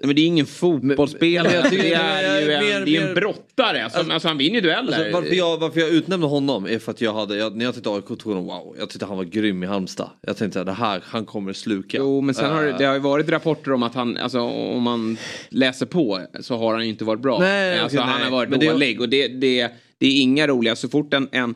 Men 0.05 0.15
det 0.17 0.21
är 0.23 0.27
ingen 0.27 0.47
fotbollsspelare. 0.47 1.69
Det 1.71 1.93
är 1.93 2.41
ju 2.43 2.53
en, 2.53 2.61
mer- 2.65 2.85
det 2.87 2.97
är 2.97 3.09
en 3.09 3.15
brottare. 3.15 3.85
Alltså, 3.85 4.13
alltså, 4.13 4.29
han 4.29 4.39
vinner 4.39 4.55
ju 4.55 4.61
dueller. 4.61 4.93
Alltså, 4.93 5.13
varför, 5.13 5.35
jag, 5.35 5.59
varför 5.59 5.81
jag 5.81 5.89
utnämnde 5.91 6.27
honom 6.27 6.67
är 6.67 6.79
för 6.79 6.91
att 6.93 7.01
jag 7.01 7.15
hade, 7.15 7.37
jag, 7.37 7.57
när 7.57 7.65
jag 7.65 7.75
tittade 7.75 7.97
AIK 7.97 8.07
tog 8.07 8.23
honom, 8.23 8.45
wow, 8.45 8.77
jag 8.79 8.91
tyckte 8.91 9.07
han 9.07 9.17
var 9.17 9.25
grym 9.25 9.63
i 9.63 9.67
Halmstad. 9.67 10.11
Jag 10.21 10.37
tänkte 10.37 10.61
att 10.61 10.67
det 10.67 10.73
här, 10.73 11.03
han 11.05 11.25
kommer 11.25 11.53
sluka. 11.53 11.97
Jo, 11.99 12.21
men 12.21 12.35
sen 12.35 12.51
har 12.53 12.63
det, 12.63 12.71
Eh, 12.71 12.79
det 12.79 12.85
har 12.85 12.95
ju 12.95 13.01
varit 13.01 13.29
rapporter 13.29 13.73
om 13.73 13.83
att 13.83 13.95
han, 13.95 14.17
alltså 14.17 14.41
om 14.41 14.83
man 14.83 15.17
läser 15.49 15.87
på 15.87 16.21
så 16.41 16.57
har 16.57 16.75
han 16.75 16.83
ju 16.85 16.89
inte 16.91 17.05
varit 17.05 17.21
bra. 17.23 17.39
Nej, 17.39 17.79
alltså, 17.79 17.99
okej, 17.99 18.07
han 18.11 18.21
nej. 18.21 18.25
har 18.31 18.37
varit 18.37 18.51
Men 18.51 18.61
det- 18.61 18.67
dålig 18.73 19.01
och 19.01 19.09
det, 19.09 19.29
det, 19.29 19.71
det 19.99 20.07
är 20.07 20.21
inga 20.23 20.47
roliga, 20.47 20.77
så 20.77 20.89
fort 20.89 21.15
en... 21.15 21.29
en 21.33 21.55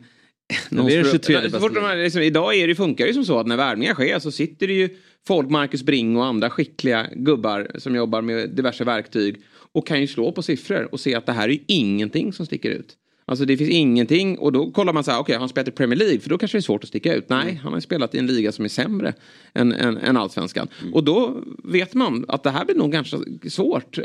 någon 0.69 0.87
det 0.87 0.97
är 0.97 1.05
spru- 1.05 1.11
23 1.13 1.51
så 1.51 1.61
fort 1.61 1.75
de, 1.75 1.81
här- 1.85 1.97
liksom, 1.97 2.23
idag 2.23 2.55
är 2.57 2.69
det, 2.69 2.75
funkar 2.75 3.05
det 3.05 3.09
ju 3.09 3.15
som 3.15 3.25
så 3.25 3.39
att 3.39 3.47
när 3.47 3.57
värvningar 3.57 3.95
sker 3.95 4.19
så 4.19 4.31
sitter 4.31 4.67
det 4.67 4.73
ju 4.73 4.89
folk, 5.27 5.51
Marcus 5.51 5.83
Bring 5.83 6.17
och 6.17 6.25
andra 6.25 6.51
skickliga 6.51 7.07
gubbar 7.17 7.71
som 7.79 7.95
jobbar 7.95 8.23
med 8.23 8.51
diverse 8.51 8.85
verktyg 8.85 9.37
och 9.73 9.87
kan 9.87 10.01
ju 10.01 10.07
slå 10.07 10.33
på 10.33 10.43
siffror 10.43 10.89
och 10.93 11.01
se 11.01 11.15
att 11.15 11.27
det 11.27 11.33
här 11.33 11.49
är 11.49 11.53
ju 11.53 11.59
ingenting 11.67 12.33
som 12.33 12.47
sticker 12.47 12.71
ut. 12.71 12.97
Alltså 13.25 13.45
det 13.45 13.57
finns 13.57 13.71
ingenting 13.71 14.39
och 14.39 14.53
då 14.53 14.71
kollar 14.71 14.93
man 14.93 15.05
så 15.05 15.11
här, 15.11 15.19
okej 15.21 15.35
har 15.35 15.41
han 15.41 15.49
spelat 15.49 15.69
i 15.69 15.71
Premier 15.71 15.99
League? 15.99 16.21
För 16.21 16.31
då 16.31 16.39
kanske 16.39 16.57
det 16.59 16.61
är 16.61 16.63
svårt 16.63 16.83
att 16.85 16.89
sticka 16.89 17.15
ut. 17.15 17.29
Nej, 17.29 17.61
han 17.63 17.73
har 17.73 17.79
ju 17.79 17.83
spelat 17.83 18.15
i 18.15 18.19
en 18.19 18.27
liga 18.27 18.53
som 18.53 18.65
är 18.65 18.69
sämre 18.69 19.13
än, 19.55 19.73
än, 19.73 19.97
än 19.97 20.17
allsvenskan. 20.17 20.69
Och 20.93 21.05
då 21.05 21.45
vet 21.65 21.95
man 21.95 22.25
att 22.29 22.43
det 22.43 22.51
här 22.51 22.65
blir 22.65 22.77
nog 22.77 22.93
ganska 22.93 23.17
svårt 23.51 23.99
eh, 23.99 24.05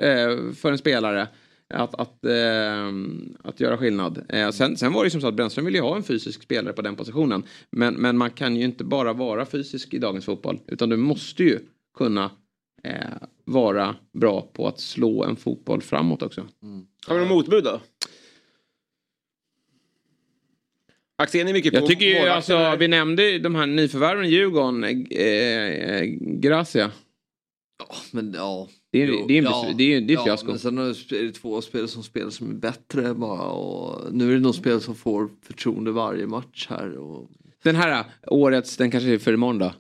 för 0.57 0.71
en 0.71 0.77
spelare 0.77 1.27
att, 1.73 1.95
att, 1.95 2.25
eh, 2.25 2.93
att 3.43 3.59
göra 3.59 3.77
skillnad. 3.77 4.25
Eh, 4.29 4.49
sen, 4.51 4.77
sen 4.77 4.93
var 4.93 5.03
det 5.03 5.05
ju 5.05 5.11
som 5.11 5.21
så 5.21 5.27
att 5.27 5.33
Brännström 5.33 5.65
ville 5.65 5.77
ju 5.77 5.83
ha 5.83 5.95
en 5.95 6.03
fysisk 6.03 6.43
spelare 6.43 6.73
på 6.73 6.81
den 6.81 6.95
positionen. 6.95 7.43
Men, 7.69 7.93
men 7.93 8.17
man 8.17 8.31
kan 8.31 8.55
ju 8.55 8.63
inte 8.63 8.83
bara 8.83 9.13
vara 9.13 9.45
fysisk 9.45 9.93
i 9.93 9.97
dagens 9.97 10.25
fotboll. 10.25 10.59
Utan 10.67 10.89
du 10.89 10.97
måste 10.97 11.43
ju 11.43 11.59
kunna 11.97 12.31
eh, 12.83 12.93
vara 13.45 13.95
bra 14.13 14.41
på 14.53 14.67
att 14.67 14.79
slå 14.79 15.23
en 15.23 15.35
fotboll 15.35 15.81
framåt 15.81 16.21
också. 16.21 16.47
Har 17.07 17.15
vi 17.15 17.19
någon 17.19 17.29
motbud 17.29 17.63
då? 17.63 17.81
Axel, 21.17 21.47
är 21.47 21.53
mycket 21.53 21.73
på 21.73 21.79
Jag 21.79 21.87
tycker 21.87 22.05
ju 22.05 22.29
alltså, 22.29 22.75
vi 22.79 22.87
nämnde 22.87 23.31
ju 23.31 23.39
de 23.39 23.55
här 23.55 23.65
nyförvärven 23.65 24.25
i 24.25 24.29
Djurgården, 24.29 24.83
eh, 24.83 25.19
eh, 25.19 26.03
Gracia. 26.19 26.91
Men 28.11 28.33
ja. 28.33 28.67
Det 28.95 29.03
är, 29.03 29.07
Jo, 29.07 29.25
det 29.27 29.33
är, 29.33 29.37
en 29.37 29.43
ja, 29.43 29.73
det 29.77 29.93
är, 29.93 30.01
det 30.01 30.13
är 30.13 30.15
ja, 30.15 30.23
fiasko. 30.23 30.47
Men 30.47 30.59
sen 30.59 30.77
är 30.77 31.23
det 31.23 31.31
två 31.31 31.61
spelare 31.61 31.87
som 31.87 32.03
spelar 32.03 32.29
som 32.29 32.49
är 32.49 32.53
bättre 32.53 33.13
bara 33.13 33.41
och 33.41 34.13
nu 34.13 34.29
är 34.29 34.33
det 34.33 34.39
någon 34.39 34.53
spelare 34.53 34.79
som 34.79 34.95
får 34.95 35.29
förtroende 35.41 35.91
varje 35.91 36.27
match 36.27 36.67
här. 36.69 36.97
Och... 36.97 37.29
Den 37.63 37.75
här 37.75 37.99
äh, 37.99 38.05
årets, 38.27 38.77
den 38.77 38.91
kanske 38.91 39.09
är 39.09 39.17
för 39.17 39.33
imorgon 39.33 39.59
då. 39.59 39.71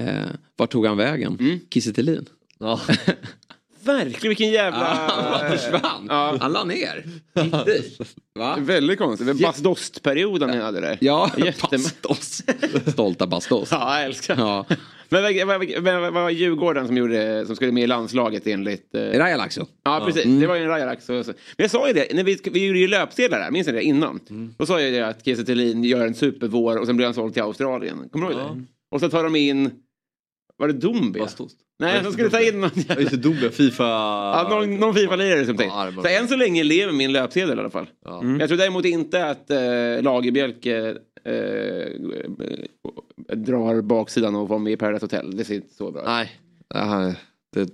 Eh, 0.00 0.26
vart 0.56 0.70
tog 0.70 0.86
han 0.86 0.96
vägen? 0.96 1.36
Mm. 1.40 1.58
Kiese. 1.70 2.24
Ja. 2.58 2.80
Verkligen, 3.84 4.28
vilken 4.28 4.50
jävla... 4.50 4.78
Ja, 4.78 5.38
han 5.40 5.58
försvann. 5.58 6.06
Ja. 6.08 6.36
Han 6.40 6.52
la 6.52 6.64
ner. 6.64 7.04
Va? 8.38 8.56
Väldigt 8.60 8.98
konstigt. 8.98 9.26
Det 9.26 9.32
var 9.32 9.40
Basdost-perioden 9.40 10.50
ni 10.50 10.56
hade 10.56 10.80
där. 10.80 10.98
Ja, 11.00 11.30
Jättem- 11.36 11.82
Bastos. 11.82 12.42
Stolta 12.92 13.26
Bastos. 13.26 13.68
Ja, 13.72 13.96
jag 13.96 14.04
älskar. 14.06 14.36
Ja. 14.38 14.66
Men 15.08 15.22
vad, 16.02 16.12
var 16.12 16.30
Djurgården 16.30 16.86
som, 16.86 16.96
gjorde, 16.96 17.46
som 17.46 17.56
skulle 17.56 17.72
med 17.72 17.82
i 17.82 17.86
landslaget 17.86 18.46
enligt... 18.46 18.94
Eh... 18.94 19.00
Raja 19.00 19.36
Laxo. 19.36 19.66
Ja, 19.84 20.02
precis. 20.06 20.24
Mm. 20.24 20.40
Det 20.40 20.46
var 20.46 20.54
ju 20.56 20.62
en 20.62 20.68
Rajarax. 20.68 21.08
Men 21.08 21.24
jag 21.56 21.70
sa 21.70 21.86
ju 21.88 21.92
det, 21.92 22.14
när 22.14 22.24
vi, 22.24 22.38
vi 22.52 22.66
gjorde 22.66 22.78
ju 22.78 22.88
löpsedlar 22.88 23.38
där, 23.38 23.50
minns 23.50 23.66
ni 23.66 23.72
det 23.72 23.82
innan? 23.82 24.20
Mm. 24.30 24.54
Då 24.58 24.66
sa 24.66 24.80
jag 24.80 24.90
ju 24.90 24.96
det 24.96 25.06
att 25.06 25.24
Kiese 25.24 25.52
gör 25.86 26.06
en 26.06 26.14
supervår 26.14 26.76
och 26.76 26.86
sen 26.86 26.96
blir 26.96 27.06
han 27.06 27.14
såld 27.14 27.32
till 27.32 27.42
Australien. 27.42 28.08
Kommer 28.12 28.26
du 28.26 28.32
ihåg 28.32 28.42
det? 28.42 28.62
Och 28.90 29.00
så 29.00 29.08
tar 29.10 29.24
de 29.24 29.36
in, 29.36 29.70
var 30.56 30.66
det 30.66 30.72
Dombia? 30.72 31.22
Bastos. 31.22 31.52
Nej, 31.80 32.02
de 32.02 32.12
skulle 32.12 32.30
ta 32.30 32.40
in 32.40 32.60
någon 32.60 32.70
Ja, 32.88 33.00
Inte 33.00 33.16
Dombia, 33.16 33.50
Fifa... 33.50 33.84
Ja, 33.84 34.46
någon, 34.50 34.76
någon 34.76 34.94
Fifa-lirare 34.94 35.46
som. 35.46 35.56
Ja, 35.58 35.84
det 35.84 35.90
var 35.90 36.02
så 36.02 36.08
än 36.08 36.28
så 36.28 36.36
länge 36.36 36.64
lever 36.64 36.92
min 36.92 37.12
löpsedel 37.12 37.58
i 37.58 37.60
alla 37.60 37.70
fall. 37.70 37.86
Ja. 38.04 38.20
Mm. 38.20 38.40
Jag 38.40 38.48
tror 38.48 38.58
däremot 38.58 38.84
inte 38.84 39.26
att 39.26 39.50
eh, 39.50 40.02
Lagerbielke 40.02 40.96
eh, 41.24 41.34
eh, 41.34 43.36
drar 43.36 43.82
baksidan 43.82 44.34
och 44.34 44.48
var 44.48 44.58
med 44.58 44.72
i 44.72 44.76
Paradise 44.76 45.04
Hotel. 45.04 45.36
Det 45.36 45.44
ser 45.44 45.54
inte 45.54 45.74
så 45.74 45.90
bra 45.90 46.00
ut. 46.00 46.06
Nej, 46.06 46.32
det 46.68 46.78
här, 46.78 47.14
det, 47.54 47.68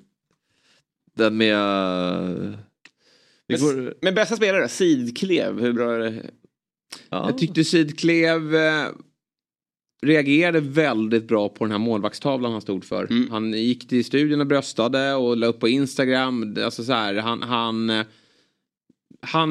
den 1.17 1.37
med... 1.37 1.59
Vi 3.49 3.59
Men, 3.59 3.61
går, 3.61 3.95
men 4.03 4.15
bästa 4.15 4.37
spelare, 4.37 4.69
Sidklev, 4.69 5.61
hur 5.61 5.73
bra 5.73 5.95
är 5.95 5.99
det? 5.99 6.23
ja. 7.09 7.27
Jag 7.29 7.39
tyckte 7.39 7.65
Sidklev 7.65 8.55
eh, 8.55 8.87
reagerade 10.07 10.61
väldigt 10.61 11.29
bra 11.29 11.49
på 11.49 11.65
den 11.65 11.71
här 11.71 11.79
målvaktstavlan 11.79 12.53
han 12.53 12.61
stod 12.61 12.85
för. 12.85 13.07
Mm. 13.11 13.31
Han 13.31 13.53
gick 13.53 13.89
till 13.89 14.05
studion 14.05 14.41
och 14.41 14.47
bröstade 14.47 15.15
och 15.15 15.37
la 15.37 15.47
upp 15.47 15.61
på 15.61 15.69
Instagram. 15.69 16.57
Alltså 16.65 16.85
så 16.85 16.93
här, 16.93 17.15
han... 17.15 17.43
han 17.43 18.05
han 19.21 19.51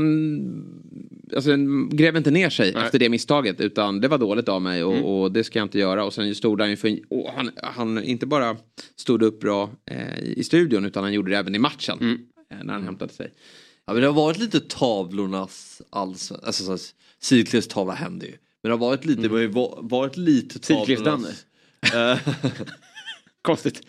alltså, 1.36 1.56
gräv 1.90 2.18
inte 2.18 2.32
ner 2.32 2.50
sig 2.50 2.74
Nej. 2.74 2.86
efter 2.86 3.00
det 3.00 3.10
misstaget 3.10 3.62
utan 3.62 4.02
det 4.02 4.08
var 4.08 4.18
dåligt 4.18 4.50
av 4.50 4.62
mig 4.62 4.84
och, 4.84 4.94
Mm. 4.94 5.06
och 5.06 5.32
det 5.32 5.44
ska 5.44 5.60
jag 5.60 5.66
inte 5.66 5.80
göra. 5.80 6.06
Och 6.06 6.14
sen 6.14 6.36
stod 6.36 6.62
han 6.62 6.70
ju 6.70 6.76
för, 6.76 7.00
och 7.10 7.30
han, 7.36 7.52
han 7.64 8.04
inte 8.04 8.26
bara 8.26 8.58
stod 8.96 9.24
upp 9.24 9.40
bra 9.40 9.70
eh, 9.92 10.20
i 10.20 10.44
studion 10.44 10.86
utan 10.86 11.04
han 11.04 11.14
gjorde 11.14 11.32
det 11.32 11.38
även 11.38 11.56
i 11.56 11.60
matchen. 11.60 11.98
Mm. 12.02 12.20
Eh, 12.52 12.58
när 12.64 12.74
han 12.74 12.84
hämtade 12.84 13.14
sig. 13.14 13.34
Ja, 13.86 13.94
men 13.94 14.02
det 14.02 14.08
har 14.08 14.14
varit 14.14 14.40
lite 14.40 14.60
tavlornas 14.60 15.82
allsven... 15.90 16.40
Alltså 16.44 16.78
Sidklevs 17.20 17.68
tavla 17.68 17.94
hände 17.94 18.26
ju. 18.26 18.34
Men 18.66 18.70
det 18.72 18.78
har 18.78 18.88
varit 18.90 19.06
lite, 19.06 19.22
det 19.22 19.28
har 19.28 19.90
varit 19.90 20.18
lite 20.18 20.60
Sidklevs-Danne. 20.60 21.28
tavlornas... 21.92 22.26
Eh, 22.28 22.34
Konstigt. 23.42 23.82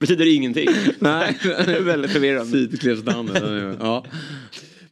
Betyder 0.00 0.34
ingenting. 0.34 0.68
Nej, 0.98 1.38
det 1.42 1.76
är 1.76 1.82
väldigt 1.82 2.10
förvirrande. 2.10 2.52
Sidkledsdammen. 2.52 3.76
Ja. 3.80 4.04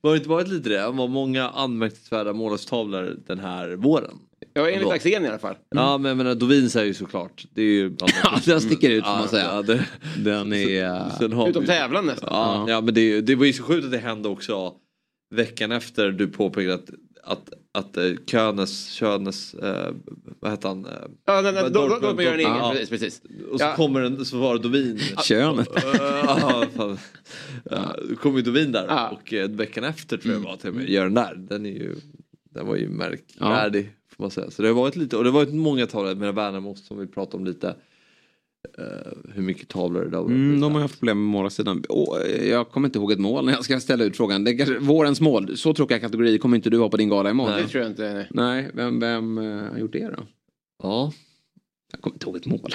Var 0.00 0.10
det 0.10 0.16
inte 0.16 0.28
varit 0.28 0.48
lite 0.48 0.68
det? 0.68 0.78
Det 0.78 0.90
var 0.90 1.08
många 1.08 1.48
anmärkningsvärda 1.48 2.32
målvaktstavlor 2.32 3.16
den 3.26 3.38
här 3.38 3.68
våren. 3.76 4.14
Ja, 4.54 4.70
enligt. 4.70 4.90
Axén 4.92 5.24
i 5.24 5.28
alla 5.28 5.38
fall. 5.38 5.54
Ja 5.74 5.98
men 5.98 6.08
jag 6.08 6.16
menar 6.16 6.34
Dovin 6.34 6.70
säger 6.70 6.86
ju 6.86 6.94
såklart. 6.94 7.44
Det 7.54 7.60
är 7.62 7.64
ju... 7.64 7.96
Ja, 8.22 8.40
den 8.44 8.60
sticker 8.60 8.90
ut 8.90 9.04
får 9.04 9.12
Ja, 9.12 9.18
man 9.18 9.28
säga. 9.28 9.44
ja, 9.44 9.62
det- 9.62 9.86
Den 10.16 10.52
är... 10.52 11.10
Sen 11.18 11.32
har 11.32 11.48
Utom 11.48 11.62
vi- 11.62 11.66
tävlan 11.68 12.06
nästan. 12.06 12.28
Ja, 12.32 12.64
ja 12.70 12.80
men 12.80 12.94
det, 12.94 13.20
det 13.20 13.34
var 13.34 13.44
ju 13.46 13.52
så 13.52 13.62
sjukt 13.62 13.84
att 13.84 13.90
det 13.90 13.98
hände 13.98 14.28
också 14.28 14.72
veckan 15.30 15.72
efter 15.72 16.10
du 16.10 16.28
påpekade 16.28 16.74
att, 16.74 16.90
att, 17.24 17.50
att 17.72 17.96
eh, 17.96 18.10
Könes, 18.26 18.92
Könes, 18.92 19.54
eh, 19.54 19.92
vad 20.40 20.50
hette 20.50 20.68
han? 20.68 20.84
Eh, 20.86 20.90
Ja, 21.24 21.40
nej, 21.40 21.52
nej, 21.52 21.62
då- 21.62 21.68
då- 21.68 21.88
då 21.88 21.94
Dortmund- 21.94 22.22
gör 22.22 22.30
den 22.32 22.40
ingen. 22.40 22.52
Ja. 22.56 22.70
Precis, 22.72 22.90
precis. 22.90 23.22
Och 23.50 23.60
så 23.60 23.64
Ja. 23.66 23.76
kommer 23.76 24.00
den, 24.00 24.24
så 24.24 24.38
var 24.38 24.54
det 24.56 24.62
Dovin. 24.62 24.98
Könet. 25.24 25.68
Ja, 25.74 26.64
fan. 26.76 26.98
Ja, 27.70 27.96
då 28.08 28.16
kom 28.16 28.36
ju 28.36 28.42
Dovin 28.42 28.72
där 28.72 29.08
och 29.12 29.32
eh, 29.32 29.48
veckan 29.50 29.84
efter 29.84 30.16
tror 30.16 30.34
jag 30.34 30.40
var 30.40 30.56
till 30.56 30.68
och 30.70 30.76
med, 30.76 30.88
gör 30.90 31.04
den 31.04 31.14
där. 31.14 31.34
Den 31.34 31.66
är 31.66 31.70
ju, 31.70 31.94
den 32.54 32.66
var 32.66 32.76
ju 32.76 32.88
märkvärdig. 32.88 33.90
Får 34.16 34.24
man 34.24 34.30
säga. 34.30 34.50
Så 34.50 34.62
det 34.62 34.68
har 34.68 34.74
varit 34.74 34.96
lite, 34.96 35.16
och 35.16 35.24
det 35.24 35.30
har 35.30 35.34
varit 35.44 35.54
många 35.54 35.86
tavlor 35.86 36.14
med 36.14 36.34
Värnamo 36.34 36.74
som 36.74 36.98
vi 36.98 37.06
pratade 37.06 37.36
om 37.36 37.44
lite. 37.44 37.76
Eh, 38.78 39.32
hur 39.34 39.42
mycket 39.42 39.68
tavlor 39.68 40.04
det 40.04 40.16
har 40.16 40.24
varit. 40.24 40.34
Mm, 40.34 40.60
de 40.60 40.74
har 40.74 40.80
haft 40.80 40.98
problem 40.98 41.18
med 41.18 41.30
målarsidan. 41.30 41.84
Åh, 41.88 42.18
jag 42.26 42.70
kommer 42.70 42.88
inte 42.88 42.98
ihåg 42.98 43.12
ett 43.12 43.18
mål 43.18 43.44
när 43.44 43.52
jag 43.52 43.64
ska 43.64 43.80
ställa 43.80 44.04
ut 44.04 44.16
frågan. 44.16 44.44
Det 44.44 44.50
är 44.50 44.56
kanske, 44.56 44.78
vårens 44.78 45.20
mål, 45.20 45.56
så 45.56 45.74
tråkiga 45.74 45.98
kategorier 45.98 46.38
kommer 46.38 46.56
inte 46.56 46.70
du 46.70 46.78
ha 46.78 46.88
på 46.88 46.96
din 46.96 47.08
gala 47.08 47.30
imorgon. 47.30 47.56
Det 47.56 47.68
tror 47.68 47.82
jag 47.82 47.92
inte. 47.92 48.12
Nej. 48.12 48.26
Nej, 48.30 48.70
vem, 48.74 49.00
vem 49.00 49.38
eh, 49.38 49.44
har 49.44 49.78
gjort 49.78 49.92
det 49.92 50.08
då? 50.16 50.26
Ja. 50.82 51.12
Jag 51.92 52.00
kommer 52.00 52.14
inte 52.14 52.26
ihåg 52.26 52.36
ett 52.36 52.46
mål. 52.46 52.70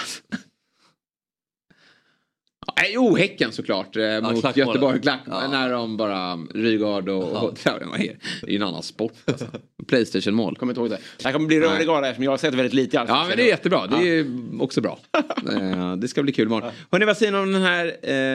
Ja, 2.67 2.83
Jo, 2.89 3.15
Häcken 3.15 3.51
såklart. 3.51 3.95
Eh, 3.95 4.01
mot 4.21 4.21
klackmålet. 4.21 4.57
Göteborg. 4.57 5.01
Klack, 5.01 5.19
Ja. 5.27 5.47
När 5.47 5.71
de 5.71 5.97
bara, 5.97 6.35
Rygaard 6.35 7.09
och... 7.09 7.23
Ja. 7.33 7.39
och 7.41 7.53
ja, 7.65 7.79
det? 7.97 8.07
är 8.43 8.49
ju 8.49 8.55
en 8.55 8.63
annan 8.63 8.83
sport. 8.83 9.13
Alltså. 9.25 9.45
Playstation-mål. 9.87 10.55
Kommer 10.55 10.71
inte 10.73 10.81
ihåg 10.81 10.89
det. 10.89 10.99
Det 11.17 11.25
här 11.25 11.33
kommer 11.33 11.47
bli 11.47 11.59
rörig 11.59 11.87
gala 11.87 12.07
eftersom 12.07 12.23
jag 12.23 12.31
har 12.31 12.37
sett 12.37 12.53
väldigt 12.53 12.73
lite 12.73 12.97
i 12.97 12.99
Ja, 13.07 13.25
men 13.27 13.37
det 13.37 13.43
är 13.43 13.47
jättebra. 13.47 13.87
Det 13.87 14.09
är 14.09 14.25
också 14.59 14.81
bra. 14.81 14.99
Eh, 15.51 15.95
det 15.95 16.07
ska 16.07 16.23
bli 16.23 16.33
kul 16.33 16.45
imorgon. 16.47 16.71
Hörni, 16.91 17.05
vad 17.05 17.17
säger 17.17 17.31
ni 17.31 17.37
om 17.37 17.51
den 17.51 17.61
här 17.61 17.85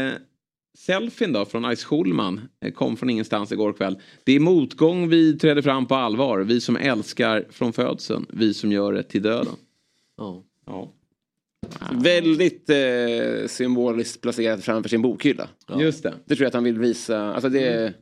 eh, 0.07 0.12
selfien 0.78 1.32
då 1.32 1.44
från 1.44 1.77
Ice 1.77 1.85
Schulman? 1.85 2.40
Eh, 2.65 2.73
Kom 2.73 2.97
från 2.97 3.11
ingenstans 3.11 3.53
igår 3.53 3.73
kväll. 3.73 3.98
Det 4.24 4.32
är 4.32 4.40
motgång 4.40 5.09
vi 5.09 5.39
träder 5.39 5.62
fram 5.62 5.86
på 5.86 5.94
allvar. 5.94 6.39
Vi 6.40 6.61
som 6.61 6.77
älskar 6.77 7.44
från 7.51 7.73
födseln. 7.73 8.27
Vi 8.28 8.55
som 8.55 8.73
gör 8.73 8.93
det 8.93 9.03
till 9.03 9.23
döden. 9.23 9.55
Ja. 10.16 10.43
Ja. 10.66 10.93
Väldigt 11.93 12.70
eh, 12.70 13.47
symboliskt 13.47 14.20
placerat 14.20 14.64
framför 14.64 14.88
sin 14.88 15.02
bokhylla. 15.02 15.48
Just 15.78 16.02
det. 16.02 16.14
Det 16.24 16.36
tror 16.36 16.44
jag 16.44 16.48
att 16.48 16.55
han 16.55 16.64
vill 16.64 16.78
visa. 16.78 17.34
Alltså 17.34 17.48
det, 17.48 17.93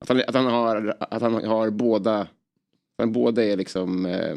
att, 0.00 0.08
han, 0.08 0.22
att, 0.26 0.34
han 0.34 0.46
har, 0.46 0.96
att 1.00 1.22
han 1.22 1.34
har 1.34 1.70
båda. 1.70 2.20
Att 2.20 2.28
han 3.02 3.12
båda 3.12 3.44
är 3.44 3.56
liksom 3.56 4.06
eh, 4.06 4.36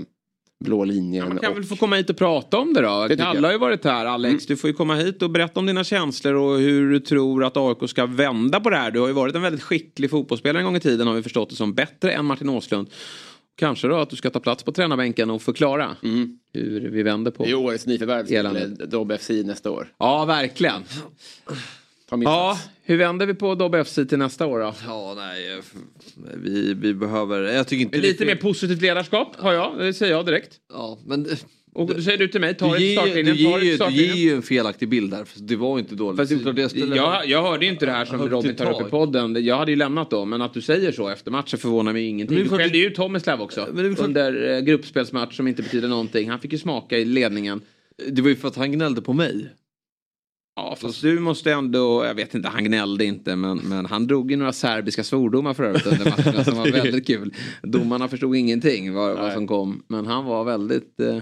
blå 0.66 0.84
linjen. 0.84 1.28
Man 1.28 1.38
kan 1.38 1.52
och, 1.52 1.58
väl 1.58 1.64
få 1.64 1.76
komma 1.76 1.96
hit 1.96 2.10
och 2.10 2.18
prata 2.18 2.58
om 2.58 2.74
det 2.74 2.82
då. 2.82 3.08
tycker 3.10 3.24
Kalle 3.24 3.40
jag. 3.40 3.44
har 3.44 3.52
ju 3.52 3.58
varit 3.58 3.84
här. 3.84 4.06
Alex, 4.06 4.46
du 4.46 4.58
får 4.58 4.70
ju 4.70 4.74
komma 4.74 4.96
hit 4.96 5.22
och 5.22 5.30
berätta 5.30 5.60
om 5.60 5.66
dina 5.66 5.84
känslor 5.84 6.34
och 6.34 6.60
hur 6.60 6.92
du 6.92 7.00
tror 7.00 7.44
att 7.44 7.58
AIK 7.58 7.90
ska 7.90 8.06
vända 8.06 8.60
på 8.60 8.70
det 8.70 8.78
här. 8.78 8.92
Du 8.92 9.00
har 9.00 9.08
ju 9.08 9.14
varit 9.14 9.36
en 9.36 9.42
väldigt 9.42 9.64
skicklig 9.64 10.10
fotbollsspelare 10.10 10.62
en 10.62 10.66
gång 10.66 10.76
i 10.76 10.80
tiden 10.80 11.08
har 11.08 11.14
vi 11.14 11.24
förstått 11.24 11.50
det 11.50 11.56
som. 11.56 11.74
Bättre 11.74 12.12
än 12.12 12.26
Martin 12.26 12.50
Åslund. 12.50 12.90
Kanske 13.60 13.88
då 13.88 13.96
att 13.96 14.10
du 14.10 14.16
ska 14.16 14.30
ta 14.30 14.40
plats 14.40 14.64
på 14.64 14.72
tränarbänken 14.72 15.30
och 15.30 15.42
förklara 15.42 15.96
hur 16.54 16.90
vi 16.90 17.04
vänder 17.04 17.32
på 17.32 17.44
det 17.44 17.50
är 17.50 17.56
årets 17.56 17.86
nyförvärv 17.86 18.90
Dobb 18.90 19.14
FC 19.20 19.30
nästa 19.30 19.72
år. 19.72 19.94
Ja, 19.98 20.26
verkligen. 20.26 20.84
Ja, 22.12 22.60
hur 22.84 22.98
vänder 22.98 23.26
vi 23.26 23.34
på 23.34 23.56
Dobbe 23.56 23.84
FC 23.84 23.96
till 23.96 24.18
nästa 24.18 24.46
år 24.46 24.60
då? 24.60 24.74
Ja, 24.88 25.14
nej. 25.18 25.62
Vi, 26.36 26.74
vi 26.74 26.94
behöver... 26.94 27.42
Jag 27.42 27.68
tycker 27.68 27.82
inte... 27.82 27.98
Lite 27.98 28.26
mer 28.26 28.36
positivt 28.36 28.82
ledarskap 28.82 29.36
har 29.36 29.54
jag, 29.54 29.78
det 29.80 29.94
säger 29.94 30.14
jag 30.14 30.26
direkt. 30.26 30.56
Ja, 30.74 31.00
men... 31.06 31.28
Och 31.74 31.88
då 31.96 32.02
säger 32.02 32.18
du 32.18 32.28
till 32.28 32.42
mig, 32.42 32.54
ta 32.58 32.74
Du 32.74 32.80
du, 32.80 32.92
startlinjen. 32.94 33.26
Ta 33.26 33.42
ger, 33.42 33.60
ju- 33.60 33.78
du 33.78 33.92
ger 33.92 34.14
ju 34.16 34.36
en 34.36 34.42
felaktig 34.42 34.90
bild 34.90 35.12
där. 35.12 35.24
För 35.26 35.40
det 35.40 35.56
var 35.56 35.80
inte 35.80 35.96
dåligt. 35.96 36.18
Fast 36.18 36.56
det 36.56 36.70
spelar- 36.70 36.96
jag, 36.96 37.28
jag 37.28 37.44
hörde 37.44 37.66
ju 37.66 37.72
inte 37.72 37.86
det 37.86 37.92
här 37.92 38.06
som 38.06 38.30
Robin 38.30 38.56
tar 38.56 38.82
upp 38.82 38.88
i 38.88 38.90
podden. 38.90 39.46
Jag 39.46 39.58
hade 39.58 39.72
ju 39.72 39.78
lämnat 39.78 40.10
då. 40.10 40.26
Men 40.26 40.42
att 40.42 40.54
du 40.54 40.62
säger 40.62 40.92
så 40.92 41.08
efter 41.10 41.32
matchen 41.32 41.60
förvånar 41.60 41.94
mig 41.94 42.06
ingenting. 42.08 42.38
Men 42.38 42.44
Du 42.48 42.58
skällde 42.58 42.78
ju 42.78 42.86
ut 42.88 42.96
Tomislav 42.96 43.42
också. 43.42 43.62
Under 44.00 44.56
eh, 44.56 44.60
gruppspelsmatch 44.60 45.36
som 45.38 45.48
inte 45.48 45.64
betyder 45.64 45.88
någonting. 45.88 46.30
Han 46.30 46.40
fick 46.40 46.52
ju 46.52 46.58
smaka 46.60 46.98
i 46.98 47.06
ledningen. 47.06 47.62
Det 48.08 48.22
var 48.22 48.30
ju 48.30 48.36
för 48.36 48.48
att 48.48 48.56
han 48.56 48.72
gnällde 48.72 49.02
på 49.02 49.14
mig. 49.14 49.50
Ja, 50.56 50.76
fast 50.82 51.02
du 51.02 51.20
måste 51.20 51.52
ändå, 51.52 52.06
jag 52.06 52.14
vet 52.16 52.36
inte, 52.36 52.50
han 52.50 52.64
gnällde 52.64 53.06
inte 53.06 53.36
men, 53.36 53.58
men 53.58 53.86
han 53.86 54.08
drog 54.08 54.32
ju 54.32 54.38
några 54.38 54.54
serbiska 54.54 55.04
svordomar 55.04 55.54
för 55.54 55.64
övrigt 55.64 55.86
under 55.88 56.06
matchen 56.06 56.46
som 56.46 56.58
var 56.58 56.72
väldigt 56.72 57.08
kul. 57.08 57.34
Domarna 57.64 58.08
förstod 58.08 58.36
ingenting 58.36 58.94
vad, 58.94 59.18
vad 59.18 59.34
som 59.34 59.48
kom. 59.48 59.84
Men 59.88 60.06
han 60.06 60.26
var 60.26 60.44
väldigt 60.44 61.00
eh, 61.00 61.18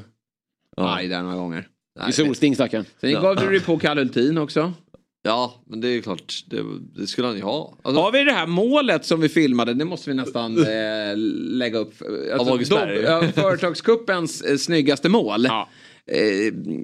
arg 0.77 1.07
där 1.07 1.21
några 1.21 1.35
gånger. 1.35 1.67
I 2.09 2.11
solsting 2.11 2.55
stackaren. 2.55 2.85
Sen 3.01 3.13
gav 3.13 3.35
du 3.35 3.49
dig 3.49 3.59
på 3.59 3.79
Kalle 3.79 4.01
Hultin 4.01 4.37
också. 4.37 4.73
Ja, 5.23 5.63
men 5.69 5.81
det 5.81 5.87
är 5.87 6.01
klart. 6.01 6.43
Det, 6.47 6.61
det 6.95 7.07
skulle 7.07 7.27
han 7.27 7.35
ju 7.35 7.41
ha. 7.43 7.77
Alltså, 7.83 8.01
Har 8.01 8.11
vi 8.11 8.23
det 8.23 8.31
här 8.31 8.47
målet 8.47 9.05
som 9.05 9.21
vi 9.21 9.29
filmade, 9.29 9.73
det 9.73 9.85
måste 9.85 10.09
vi 10.09 10.15
nästan 10.15 10.57
eh, 10.67 11.17
lägga 11.57 11.77
upp. 11.79 11.93
Alltså. 12.39 12.75
Dobb- 12.75 13.03
ja, 13.05 13.23
Företagskuppens 13.35 14.41
eh, 14.41 14.57
snyggaste 14.57 15.09
mål. 15.09 15.45
Eh, 15.45 16.21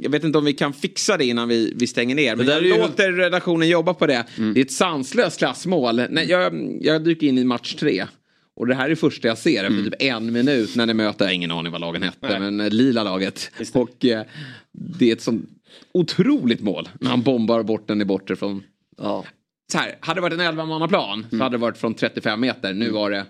jag 0.02 0.10
vet 0.10 0.24
inte 0.24 0.38
om 0.38 0.46
vi 0.46 0.54
kan 0.54 0.74
fixa 0.74 1.18
det 1.18 1.26
innan 1.26 1.48
vi, 1.50 1.74
vi 1.76 1.88
stänger 1.88 2.16
ner. 2.16 2.36
Men 2.36 2.46
där 2.46 2.54
jag 2.54 2.64
ju- 2.64 2.70
Mm. 2.74 2.82
låter 2.82 3.12
redaktionen 3.12 3.70
jobba 3.70 3.94
på 3.94 4.08
det. 4.08 4.26
Det 4.54 4.60
är 4.60 4.66
ett 4.66 4.72
sanslöst 4.72 5.38
klassmål. 5.38 6.02
Nej, 6.10 6.30
jag, 6.30 6.78
jag 6.82 7.04
dyker 7.04 7.28
in 7.28 7.38
i 7.38 7.44
match 7.44 7.76
tre. 7.76 8.06
Och 8.56 8.68
det 8.68 8.76
här 8.76 8.86
är 8.86 8.90
det 8.90 8.96
första 8.96 9.28
jag 9.28 9.38
ser 9.38 9.64
Mm. 9.64 9.78
efter 9.80 9.92
typ 9.92 10.02
en 10.02 10.34
minut 10.34 10.76
när 10.76 10.86
ni 10.86 10.94
möter, 10.94 11.26
jag 11.26 11.30
har 11.30 11.34
ingen 11.36 11.52
aning 11.52 11.72
vad 11.72 11.82
lagen 11.82 12.04
hette, 12.04 12.40
men 12.40 12.60
eh, 12.60 12.70
lila 12.70 13.04
laget. 13.04 13.52
Och 13.74 14.06
eh, 14.06 14.24
det 14.72 15.10
är 15.10 15.14
ett 15.14 15.22
sånt 15.22 15.50
otroligt 15.92 16.62
mål 16.62 16.90
när 17.00 17.10
han 17.10 17.22
bombar 17.22 17.64
bort 17.64 17.88
den 17.88 18.02
i 18.02 18.06
bortre 18.06 18.36
från 18.36 18.64
Ja. 18.98 19.26
så 19.72 19.78
här, 19.78 19.96
hade 20.00 20.18
det 20.18 20.22
varit 20.22 20.34
en 20.34 20.40
11-mannaplan 20.60 21.26
så 21.30 21.38
hade 21.38 21.54
det 21.54 21.62
varit 21.62 21.78
från 21.78 21.94
35 21.94 22.40
meter. 22.42 22.74
Nu 22.74 22.90
var 22.90 23.12
det 23.12 23.26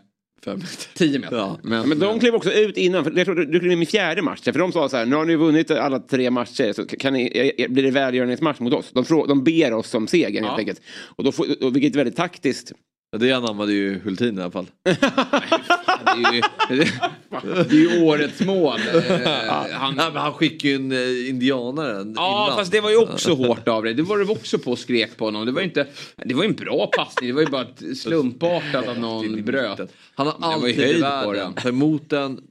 10 0.93 1.19
meter. 1.19 1.35
Ja. 1.37 1.59
Men, 1.63 1.79
Ja, 1.79 1.85
men 1.85 1.99
de 1.99 2.19
klev 2.19 2.35
också 2.35 2.51
ut 2.51 2.77
innan, 2.77 3.03
för 3.03 3.11
jag 3.17 3.25
tror 3.25 3.35
du 3.35 3.59
klev 3.59 3.71
in 3.71 3.81
i 3.81 3.85
fjärde 3.85 4.21
matchen. 4.21 4.53
För 4.53 4.59
de 4.59 4.71
sa 4.71 4.89
så 4.89 4.97
här, 4.97 5.05
nu 5.05 5.15
har 5.15 5.25
ni 5.25 5.35
vunnit 5.35 5.71
alla 5.71 5.99
tre 5.99 6.29
matcher, 6.31 6.73
så 6.73 6.85
kan 6.85 7.13
ni, 7.13 7.53
eh, 7.57 7.69
blir 7.71 7.83
det 7.83 7.91
välgörenhetsmatch 7.91 8.59
mot 8.59 8.73
oss. 8.73 8.91
De, 8.93 9.05
frå, 9.05 9.25
de 9.25 9.43
ber 9.43 9.73
oss 9.73 9.93
om 9.93 10.07
segern 10.07 10.43
helt 10.43 10.59
enkelt. 10.59 10.81
Och 11.15 11.23
då 11.23 11.31
får, 11.31 11.63
och 11.63 11.75
vilket 11.75 11.93
är 11.93 11.97
väldigt 11.97 12.15
taktiskt. 12.15 12.71
Ja, 13.13 13.19
det 13.19 13.31
anammade 13.31 13.73
ju 13.73 13.99
Hultin 14.03 14.39
i 14.39 14.41
alla 14.41 14.51
fall. 14.51 14.67
det, 16.05 16.27
är 16.29 16.33
ju, 16.33 16.41
det 17.69 17.75
är 17.75 17.95
ju 17.95 18.03
årets 18.03 18.39
mål. 18.41 18.79
Eh, 18.93 19.71
han, 19.71 19.99
han 19.99 20.33
skickade 20.33 20.67
ju 20.69 20.75
en 20.75 20.91
eh, 20.91 21.29
indianare 21.29 22.13
Ja, 22.15 22.45
innan. 22.45 22.57
fast 22.57 22.71
det 22.71 22.81
var 22.81 22.89
ju 22.89 22.97
också 22.97 23.33
hårt 23.33 23.67
av 23.67 23.83
dig. 23.83 23.93
Det 23.93 24.03
var 24.03 24.17
du 24.17 24.27
också 24.29 24.57
på 24.57 24.71
och 24.71 24.79
skrek 24.79 25.17
på 25.17 25.25
honom. 25.25 25.45
Det 25.45 25.51
var 25.51 25.61
ju 25.61 25.67
inte, 25.67 25.87
det 26.25 26.33
var 26.33 26.43
en 26.43 26.53
bra 26.53 26.87
passning. 26.97 27.29
Det 27.29 27.33
var 27.35 27.41
ju 27.41 27.47
bara 27.47 27.65
slumpartat 27.95 28.87
att 28.87 28.97
någon 28.99 29.43
bröt. 29.43 29.79
Han 30.15 30.27
har 30.27 30.35
alltid 30.53 30.75
höjd 30.77 31.05
på 31.23 31.33
den. 31.33 31.53
Ta 31.53 31.69
emot 31.69 32.09
den. 32.09 32.41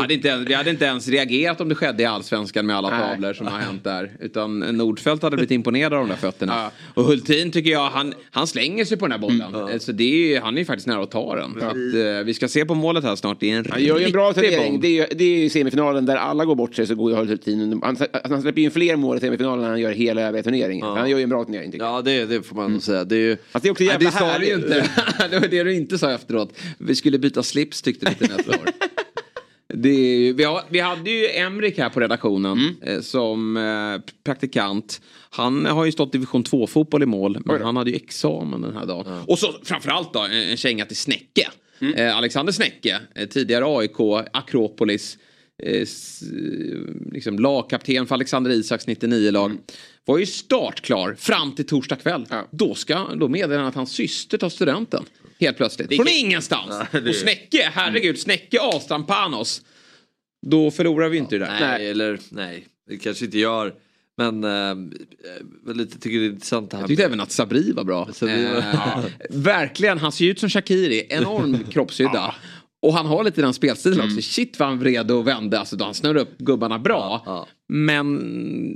Hade 0.00 0.14
inte, 0.14 0.28
ens- 0.28 0.48
vi 0.48 0.54
hade 0.54 0.70
inte 0.70 0.84
ens 0.84 1.08
reagerat 1.08 1.60
om 1.60 1.68
det 1.68 1.74
skedde 1.74 2.02
i 2.02 2.06
allsvenskan 2.06 2.66
med 2.66 2.76
alla 2.76 2.90
Nej. 2.90 3.00
tavlor 3.00 3.32
som 3.32 3.46
har 3.46 3.58
hänt 3.58 3.84
där. 3.84 4.10
Utan 4.20 4.58
Nordfeldt 4.58 5.22
hade 5.22 5.36
blivit 5.36 5.50
imponerad 5.50 5.92
av 5.92 5.98
de 5.98 6.08
där 6.08 6.16
fötterna. 6.16 6.70
Och 6.94 7.04
Hultin 7.04 7.52
tycker 7.52 7.70
jag, 7.70 7.90
han, 7.90 8.14
han 8.30 8.46
slänger 8.46 8.84
sig 8.84 8.96
på 8.96 9.04
den 9.06 9.12
här 9.12 9.18
bollen. 9.18 9.54
Mm. 9.54 9.80
Så 9.80 9.92
det 9.92 10.34
är, 10.36 10.40
han 10.40 10.54
är 10.54 10.58
ju 10.58 10.64
faktiskt 10.64 10.86
nära 10.86 11.02
att 11.02 11.10
ta 11.10 11.36
den. 11.36 11.52
Så 11.60 11.66
att, 11.66 11.74
eh, 11.74 12.24
vi 12.24 12.34
ska 12.34 12.47
se 12.48 12.64
på 12.64 12.74
målet 12.74 13.04
här 13.04 13.16
snart. 13.16 13.40
Det 13.40 13.50
är 13.50 13.58
en 13.58 13.66
Han 13.70 13.82
gör 13.82 13.98
ju 13.98 14.04
en 14.04 14.12
bra 14.12 14.32
turnering. 14.32 14.80
Det 14.80 14.86
är, 14.88 14.90
ju- 14.92 15.16
det 15.18 15.24
är 15.24 15.38
ju 15.38 15.50
semifinalen 15.50 16.06
där 16.06 16.16
alla 16.16 16.44
går 16.44 16.54
bort 16.54 16.74
sig 16.74 16.86
så 16.86 16.94
går 16.94 17.10
ju 17.10 17.16
Hultin. 17.16 17.80
Han, 17.84 17.96
han 18.24 18.42
släpper 18.42 18.62
in 18.62 18.70
fler 18.70 18.96
mål 18.96 19.16
i 19.16 19.20
semifinalen 19.20 19.64
än 19.64 19.70
han 19.70 19.80
gör 19.80 19.92
hela 19.92 20.20
övriga 20.22 20.42
turneringen. 20.42 20.86
Han 20.86 21.10
gör 21.10 21.18
ju 21.18 21.22
en 21.24 21.28
bra 21.30 21.44
turnering 21.44 21.72
tycker 21.72 21.84
jag. 21.84 21.94
Ja, 21.94 22.02
det, 22.02 22.24
det 22.26 22.42
får 22.42 22.56
man 22.56 22.72
nog 22.72 22.82
säga. 22.82 23.04
Det 23.04 23.14
är 23.16 23.20
ju... 23.20 23.36
Fast 23.50 23.62
det 23.62 23.68
är 23.68 23.70
också 23.70 23.84
Nej, 23.84 23.96
det 24.00 24.10
sa 24.12 24.38
du 24.38 24.46
ju 24.46 24.54
inte. 24.54 24.90
det 25.30 25.38
var 25.40 25.48
det 25.48 25.62
du 25.62 25.74
inte 25.74 25.98
sa 25.98 26.10
efteråt. 26.12 26.52
Vi 26.78 26.94
skulle 26.94 27.18
byta 27.18 27.42
slips 27.42 27.82
tyckte 27.82 28.06
du 28.08 28.14
till 28.26 28.36
nästa 28.36 28.50
år. 28.50 28.58
Det 29.74 29.88
är, 29.88 30.18
ju- 30.18 30.32
vi, 30.32 30.44
har, 30.44 30.62
vi 30.68 30.80
hade 30.80 31.10
ju 31.10 31.26
Emrik 31.28 31.78
här 31.78 31.88
på 31.88 32.00
redaktionen 32.00 32.76
eh, 32.82 33.00
som 33.00 33.56
eh, 33.56 34.12
praktikant. 34.24 35.00
Han 35.30 35.66
har 35.66 35.84
ju 35.84 35.92
stått 35.92 36.12
division 36.12 36.42
2 36.42 36.66
fotboll 36.66 37.02
i 37.02 37.06
mål 37.06 37.38
men 37.44 37.62
han 37.62 37.76
hade 37.76 37.90
ju 37.90 37.96
examen 37.96 38.60
den 38.62 38.76
här 38.76 38.86
dagen. 38.86 39.22
Och 39.26 39.38
så 39.38 39.46
framförallt 39.64 40.12
då 40.12 40.20
en, 40.20 40.32
en 40.32 40.56
känga 40.56 40.84
till 40.84 40.96
Snäcke. 40.96 41.48
Eh, 41.96 42.16
Alexander 42.16 42.52
Snäcke, 42.52 43.00
eh, 43.14 43.28
tidigare 43.28 43.64
AIK, 43.66 44.00
Akropolis. 44.32 45.18
Eh, 45.62 45.86
liksom 47.12 47.38
lagkapten 47.38 48.06
för 48.06 48.14
Alexander 48.14 48.50
Isaks 48.50 48.86
99-lag. 48.86 49.56
Var 50.04 50.18
ju 50.18 50.26
startklar 50.26 51.14
fram 51.14 51.54
till 51.54 51.66
torsdag 51.66 51.96
kväll. 51.96 52.26
Då, 52.50 52.74
ska, 52.74 52.98
då 53.14 53.28
meddelar 53.28 53.58
han 53.58 53.66
att 53.68 53.74
hans 53.74 53.92
syster 53.92 54.38
tar 54.38 54.48
studenten. 54.48 55.04
Helt 55.40 55.56
plötsligt. 55.56 55.96
Från 55.96 56.08
ingenstans. 56.08 56.74
det 56.92 56.98
är- 56.98 57.08
Och 57.08 57.14
Snäcke, 57.14 57.70
herregud, 57.74 58.18
Snäcke 58.18 58.60
Ahlstrand 58.60 59.06
Panos. 59.06 59.62
Då 60.46 60.70
förlorar 60.70 61.08
vi 61.08 61.18
inte 61.18 61.38
det 61.38 61.44
där. 61.44 61.60
Nej, 61.60 61.90
eller 61.90 62.18
nej, 62.30 62.66
det 62.90 62.96
kanske 62.96 63.24
inte 63.24 63.38
gör. 63.38 63.74
Men 64.18 64.44
äh, 64.44 65.74
lite 65.74 65.98
tycker 65.98 66.18
det 66.18 66.24
är 66.26 66.30
intressant 66.30 66.70
det 66.70 66.76
här. 66.76 66.82
Jag 66.82 66.88
tyckte 66.88 67.02
med- 67.02 67.06
även 67.06 67.20
att 67.20 67.32
Sabri 67.32 67.72
var 67.72 67.84
bra. 67.84 68.08
Sabri 68.12 68.44
var- 68.44 68.56
Eh, 68.58 68.64
ja. 68.72 69.02
Verkligen, 69.30 69.98
han 69.98 70.12
ser 70.12 70.24
ju 70.24 70.30
ut 70.30 70.38
som 70.40 70.48
Shakiri. 70.48 71.06
Enorm 71.10 71.58
kroppshydda. 71.70 72.34
Och 72.82 72.94
han 72.94 73.06
har 73.06 73.24
lite 73.24 73.40
den 73.40 73.54
spelstilen 73.54 74.00
Mm. 74.00 74.06
också. 74.16 74.22
Shit 74.30 74.58
vad 74.58 74.68
han 74.68 74.78
vred 74.78 75.10
och 75.10 75.26
vände. 75.26 75.58
Alltså, 75.58 75.76
då 75.76 75.84
han 75.84 75.94
snurrar 75.94 76.20
upp 76.20 76.38
gubbarna 76.38 76.78
bra. 76.78 77.22
Men 77.70 78.16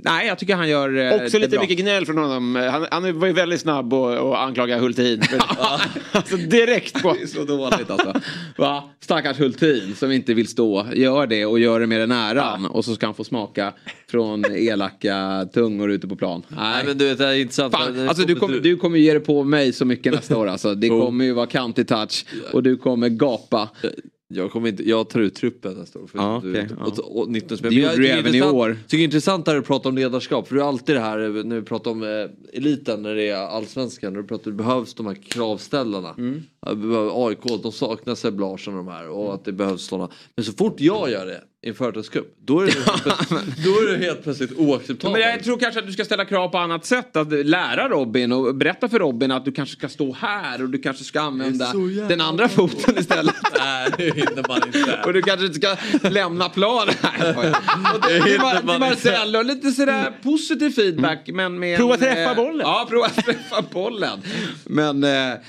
nej, 0.04 0.26
jag 0.26 0.38
tycker 0.38 0.54
han 0.54 0.68
gör 0.68 0.96
eh, 0.96 1.14
Också 1.14 1.38
det 1.38 1.38
lite 1.38 1.48
bra. 1.48 1.60
mycket 1.60 1.78
gnäll 1.78 2.06
från 2.06 2.18
honom. 2.18 2.56
Han, 2.56 2.86
han 2.90 3.18
var 3.18 3.26
ju 3.26 3.32
väldigt 3.32 3.60
snabb 3.60 3.94
och, 3.94 4.28
och 4.28 4.42
anklaga 4.42 4.78
Hultin. 4.78 5.22
alltså 6.12 6.36
direkt 6.36 7.02
på. 7.02 7.12
Det 7.18 7.22
är 7.22 7.26
så 7.26 7.44
dåligt 7.44 7.90
alltså. 7.90 8.20
Va? 8.56 8.90
Stackars 9.00 9.38
Hultin 9.38 9.94
som 9.96 10.12
inte 10.12 10.34
vill 10.34 10.48
stå. 10.48 10.86
Gör 10.94 11.26
det 11.26 11.46
och 11.46 11.58
gör 11.58 11.80
det 11.80 11.86
med 11.86 12.00
den 12.00 12.12
äran. 12.12 12.66
Och 12.66 12.84
så 12.84 12.94
ska 12.94 13.06
han 13.06 13.14
få 13.14 13.24
smaka 13.24 13.72
från 14.10 14.44
elaka 14.44 15.46
tungor 15.54 15.90
ute 15.90 16.08
på 16.08 16.16
plan. 16.16 16.42
Nej 16.48 16.84
men 16.86 16.98
du 16.98 17.08
vet 17.08 17.18
det 17.18 17.26
är 17.26 17.34
intressant. 17.34 17.74
Fan, 17.74 18.08
alltså 18.08 18.26
du 18.26 18.34
kommer, 18.34 18.58
du 18.58 18.76
kommer 18.76 18.98
ge 18.98 19.12
dig 19.12 19.22
på 19.22 19.44
mig 19.44 19.72
så 19.72 19.84
mycket 19.84 20.12
nästa 20.12 20.38
år 20.38 20.46
alltså. 20.46 20.74
Det 20.74 20.88
kommer 20.88 21.24
ju 21.24 21.32
vara 21.32 21.46
county 21.46 21.84
touch 21.84 22.24
och 22.52 22.62
du 22.62 22.76
kommer 22.76 23.08
gapa. 23.08 23.68
Jag, 24.34 24.50
kommer 24.50 24.68
inte, 24.68 24.88
jag 24.88 25.08
tar 25.08 25.20
ut 25.20 25.34
truppen 25.34 25.74
nästa 25.74 25.98
år. 25.98 26.06
För 26.06 26.18
Ja, 26.18 26.40
du, 26.44 26.50
okej, 26.50 26.68
och, 26.80 26.98
och, 26.98 27.18
och 27.18 27.28
19 27.28 27.58
spel. 27.58 27.70
Det 27.70 27.80
gjorde 27.80 27.96
du 27.96 28.08
även 28.08 28.34
i 28.34 28.42
år. 28.42 28.78
tycker 28.88 28.96
det 28.96 29.02
är 29.02 29.04
intressant 29.04 29.46
du 29.46 29.62
pratar 29.62 29.90
om 29.90 29.96
ledarskap. 29.96 30.48
För 30.48 30.54
det 30.54 30.62
är 30.62 30.64
alltid 30.66 30.96
det 30.96 31.00
här 31.00 31.18
eh, 31.18 31.44
när 31.44 31.56
vi 31.56 31.62
pratar 31.62 31.90
om 31.90 32.02
eh, 32.02 32.58
eliten 32.58 33.02
när 33.02 33.14
det 33.14 33.28
är 33.28 33.36
allsvenskan. 33.36 34.12
När 34.12 34.22
du 34.22 34.28
pratar, 34.28 34.50
det 34.50 34.56
behövs 34.56 34.94
de 34.94 35.06
här 35.06 35.14
kravställarna. 35.14 36.14
Mm. 36.18 36.42
AIK, 36.66 37.62
de 37.62 37.72
saknar 37.72 38.14
Seb 38.14 38.40
Larsson 38.40 38.78
och 38.78 38.84
de 38.84 38.92
här. 38.92 39.08
Och 39.08 39.34
att 39.34 39.44
det 39.44 39.52
behövs 39.52 39.86
sådana. 39.86 40.10
Men 40.36 40.44
så 40.44 40.52
fort 40.52 40.80
jag 40.80 41.10
gör 41.10 41.26
det 41.26 41.40
i 41.64 41.68
en 41.68 41.74
företagscup. 41.74 42.36
Då 42.44 42.60
är 42.60 42.66
det, 42.66 42.72
då 43.64 43.70
är 43.70 43.92
det 43.92 44.04
helt 44.04 44.22
plötsligt 44.22 44.58
oacceptabelt. 44.58 45.12
Men 45.12 45.30
jag 45.30 45.44
tror 45.44 45.58
kanske 45.58 45.80
att 45.80 45.86
du 45.86 45.92
ska 45.92 46.04
ställa 46.04 46.24
krav 46.24 46.48
på 46.48 46.58
annat 46.58 46.84
sätt. 46.84 47.16
Att 47.16 47.32
lära 47.32 47.88
Robin 47.88 48.32
och 48.32 48.54
berätta 48.54 48.88
för 48.88 48.98
Robin 48.98 49.30
att 49.30 49.44
du 49.44 49.52
kanske 49.52 49.76
ska 49.76 49.88
stå 49.88 50.12
här 50.12 50.62
och 50.62 50.68
du 50.68 50.78
kanske 50.78 51.04
ska 51.04 51.20
använda 51.20 51.72
den 52.08 52.20
andra 52.20 52.48
foten 52.48 52.98
istället. 52.98 53.34
Nej, 53.58 53.90
det 53.98 54.04
hinner 54.04 54.48
man 54.48 54.60
inte. 54.66 55.00
Och 55.06 55.12
du 55.12 55.22
kanske 55.22 55.46
inte 55.46 55.58
ska 55.58 55.76
lämna 56.08 56.48
planen 56.48 56.94
till, 56.94 58.38
Mar- 58.38 58.70
till 58.70 58.78
Marcello, 58.78 59.42
lite 59.42 59.70
sådär 59.70 60.12
positiv 60.22 60.70
feedback. 60.70 61.28
Men 61.32 61.58
med 61.58 61.78
Prova 61.78 61.96
träffa 61.96 62.30
eh, 62.30 62.36
bollen. 62.36 62.60
Ja, 62.60 62.86
prova 62.90 63.08
träffa 63.08 63.62
bollen. 63.72 64.22
Men 64.64 65.04
eh, 65.04 65.08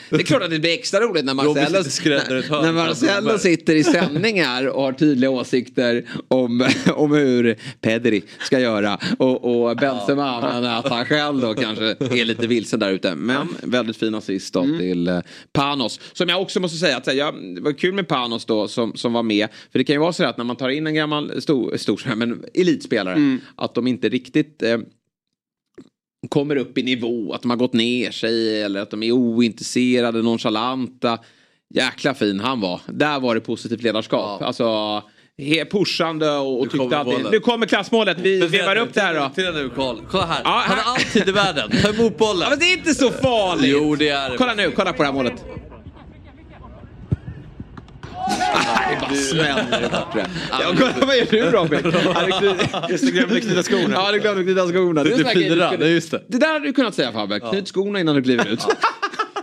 det 0.10 0.16
är 0.16 0.24
klart 0.24 0.44
att 0.44 0.50
det 0.50 0.60
blir 0.60 0.74
extra 0.74 1.03
roligt 1.04 1.26
när 1.26 1.34
Marcello, 1.34 2.62
när 2.62 2.72
Marcello 2.72 3.38
sitter 3.38 3.76
i 3.76 3.84
sändningar 3.84 4.68
och 4.68 4.82
har 4.82 4.94
tydliga 4.94 5.30
åsikter 5.30 6.06
om, 6.28 6.70
om 6.96 7.12
hur 7.12 7.56
Pedri 7.82 8.24
ska 8.40 8.60
göra. 8.60 9.00
Och, 9.18 9.68
och 9.68 9.78
Benzema, 9.78 10.42
men 10.42 10.66
att 10.66 10.90
han 10.90 11.06
själv 11.06 11.42
då 11.42 11.54
kanske 11.54 11.86
är 11.86 12.26
lite 12.26 12.48
vilsen 12.48 12.80
där 12.80 12.92
ute. 12.92 13.16
Men 13.16 13.48
väldigt 13.64 13.98
fin 13.98 14.16
assist 14.16 14.54
då 14.54 14.64
till 14.64 15.08
eh, 15.08 15.20
Panos. 15.54 16.00
Som 16.14 16.30
jag 16.30 16.42
också 16.42 16.60
måste 16.60 16.78
säga 16.78 16.98
att 16.98 17.08
här, 17.08 17.14
jag, 17.14 17.56
det 17.56 17.62
var 17.62 17.72
kul 17.72 17.94
med 17.94 18.08
Panos 18.08 18.46
då 18.46 18.68
som, 18.68 18.96
som 18.96 19.14
var 19.14 19.24
med. 19.24 19.48
För 19.72 19.80
det 19.80 19.86
kan 19.86 19.94
ju 19.94 20.00
vara 20.00 20.14
så 20.14 20.24
att 20.24 20.38
när 20.38 20.46
man 20.46 20.56
tar 20.56 20.70
in 20.70 20.88
en 20.88 20.94
gammal 20.94 21.42
stor, 21.42 21.78
stor 21.78 22.16
men 22.16 22.46
elitspelare. 22.54 23.38
Att 23.56 23.76
de 23.76 23.88
inte 23.88 24.10
riktigt 24.10 24.64
eh, 24.64 24.78
kommer 26.30 26.56
upp 26.56 26.78
i 26.78 26.84
nivå, 26.84 27.34
att 27.34 27.42
de 27.42 27.50
har 27.52 27.58
gått 27.58 27.74
ner 27.74 28.12
sig 28.12 28.62
eller 28.64 28.82
att 28.82 28.92
de 28.92 29.04
är 29.04 29.12
ointresserade, 29.12 30.22
nonchalanta. 30.22 31.18
Jäkla 31.76 32.14
fin 32.14 32.40
han 32.40 32.62
var. 32.62 32.82
Där 32.88 33.20
var 33.20 33.36
det 33.36 33.42
positivt 33.42 33.82
ledarskap. 33.82 34.42
Alltså, 34.42 34.64
he- 35.38 35.66
pushande 35.72 36.30
och, 36.32 36.60
och 36.62 36.70
tyckte 36.72 36.98
att 36.98 37.08
det. 37.08 37.30
Nu 37.32 37.40
kommer 37.40 37.66
klassmålet, 37.66 38.18
vi 38.20 38.48
vevar 38.48 38.76
upp 38.76 38.94
det 38.94 39.02
här 39.02 39.14
då. 39.14 39.32
Titta 39.36 39.52
nu 39.52 39.70
Karl, 39.76 39.98
kolla 40.10 40.26
här. 40.26 40.42
Ja, 40.44 40.50
Han 40.68 40.78
här. 40.78 40.84
har 40.84 40.94
all 40.94 41.00
tid 41.02 41.30
i 41.30 41.32
världen. 41.32 41.72
Ta 41.82 41.90
emot 41.90 42.18
bollen. 42.18 42.42
Ja, 42.42 42.50
men 42.50 42.60
det 42.60 42.66
är 42.66 42.78
inte 42.78 42.94
så 42.94 43.10
farligt. 43.12 43.66
Jo 43.68 43.96
det 43.96 44.10
är. 44.10 44.38
Kolla 44.38 44.54
nu, 44.54 44.72
kolla 44.72 44.94
på 44.94 45.04
det 45.04 45.08
här 45.10 45.14
målet. 45.14 45.34
Det 48.54 49.90
bara 49.92 50.08
det. 50.14 50.30
Ja, 50.52 50.74
kolla, 50.78 51.06
vad 51.06 51.18
gör 51.18 51.26
du 51.32 51.42
Robin? 51.42 51.94
Just 52.90 53.06
det, 53.06 53.12
glömde 53.12 53.42
knyta 53.42 53.64
skorna. 53.64 53.94
Ja, 53.94 54.12
du 54.12 54.20
glömde 54.20 54.44
knyta 54.44 54.68
skorna. 54.68 55.04
Det 55.04 55.10
är 55.10 55.14
en 55.14 55.18
sån 55.18 55.26
här 55.28 55.34
grej 55.36 55.44
du 55.50 55.56
94, 55.56 55.68
skulle- 55.72 55.86
det 55.86 55.92
just 55.92 56.12
det. 56.12 56.24
Det 56.28 56.38
där 56.38 56.54
hade 56.54 56.66
du 56.66 56.74
kunnat 56.74 56.96
säga 56.96 57.12
Fabbe. 57.12 57.40
Knyt 57.40 57.68
skorna 57.68 58.00
innan 58.00 58.16
du 58.16 58.22
kliver 58.24 58.48
ut. 58.54 58.66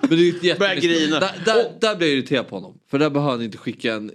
Men 0.02 0.18
det 0.18 0.24
är 0.28 0.28
ett 0.36 0.42
jätte... 0.44 0.58
Börjar 0.58 0.74
grina. 0.74 1.20
Där, 1.20 1.30
där, 1.44 1.64
där 1.80 1.96
blir 1.96 2.08
jag 2.08 2.16
irriterad 2.16 2.48
på 2.48 2.56
honom. 2.56 2.74
För 2.90 2.98
där 2.98 3.10
behöver 3.10 3.30
han 3.32 3.42
inte 3.42 3.58
skicka 3.58 3.92
en... 3.94 4.10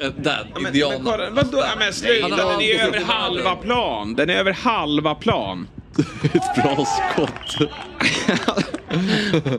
en 0.00 0.12
där, 0.22 0.46
Men, 0.54 0.66
indian. 0.66 0.92
men 0.92 1.04
kolla, 1.04 1.30
vadå? 1.30 1.58
Ja, 1.58 1.66
men 1.78 1.92
sluta, 1.92 2.22
Han 2.22 2.32
har 2.32 2.52
den 2.52 2.60
är 2.62 2.84
över 2.86 3.00
halva 3.00 3.56
plan. 3.56 4.14
Den 4.14 4.30
är 4.30 4.34
över 4.36 4.52
halva 4.52 5.14
plan. 5.14 5.68
Ett 6.22 6.62
bra 6.62 6.86
skott. 6.86 7.70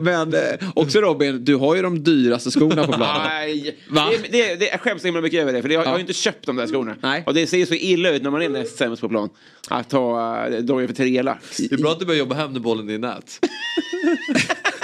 Men 0.00 0.34
eh, 0.34 0.40
också 0.74 1.00
Robin, 1.00 1.44
du 1.44 1.56
har 1.56 1.76
ju 1.76 1.82
de 1.82 2.02
dyraste 2.04 2.50
skorna 2.50 2.86
på 2.86 2.92
planen. 2.92 3.22
Nej, 3.28 3.78
Va? 3.88 4.10
det, 4.10 4.32
det, 4.32 4.54
det, 4.54 4.66
jag 4.66 4.80
skäms 4.80 5.02
så 5.02 5.08
himla 5.08 5.20
mycket 5.20 5.40
över 5.40 5.52
det. 5.52 5.62
För 5.62 5.68
jag, 5.68 5.84
jag 5.84 5.90
har 5.90 5.96
ju 5.96 6.00
inte 6.00 6.12
köpt 6.12 6.46
de 6.46 6.56
där 6.56 6.66
skorna. 6.66 6.96
Nej. 7.00 7.22
Och 7.26 7.34
det 7.34 7.46
ser 7.46 7.58
ju 7.58 7.66
så 7.66 7.74
illa 7.74 8.10
ut 8.10 8.22
när 8.22 8.30
man 8.30 8.42
är 8.42 8.48
näst 8.48 8.76
sämst 8.76 9.02
på 9.02 9.08
plan. 9.08 9.28
Att 9.68 9.90
ta 9.90 10.46
uh, 10.48 10.58
de 10.58 10.86
för 10.86 10.94
tre 10.94 11.22
lax. 11.22 11.56
Det 11.56 11.72
är 11.72 11.78
bra 11.78 11.92
att 11.92 11.98
du 11.98 12.06
börjar 12.06 12.18
jobba 12.18 12.34
hem 12.34 12.52
när 12.52 12.60
bollen 12.60 12.88
är 12.88 12.94
i 12.94 12.98
nät. 12.98 13.40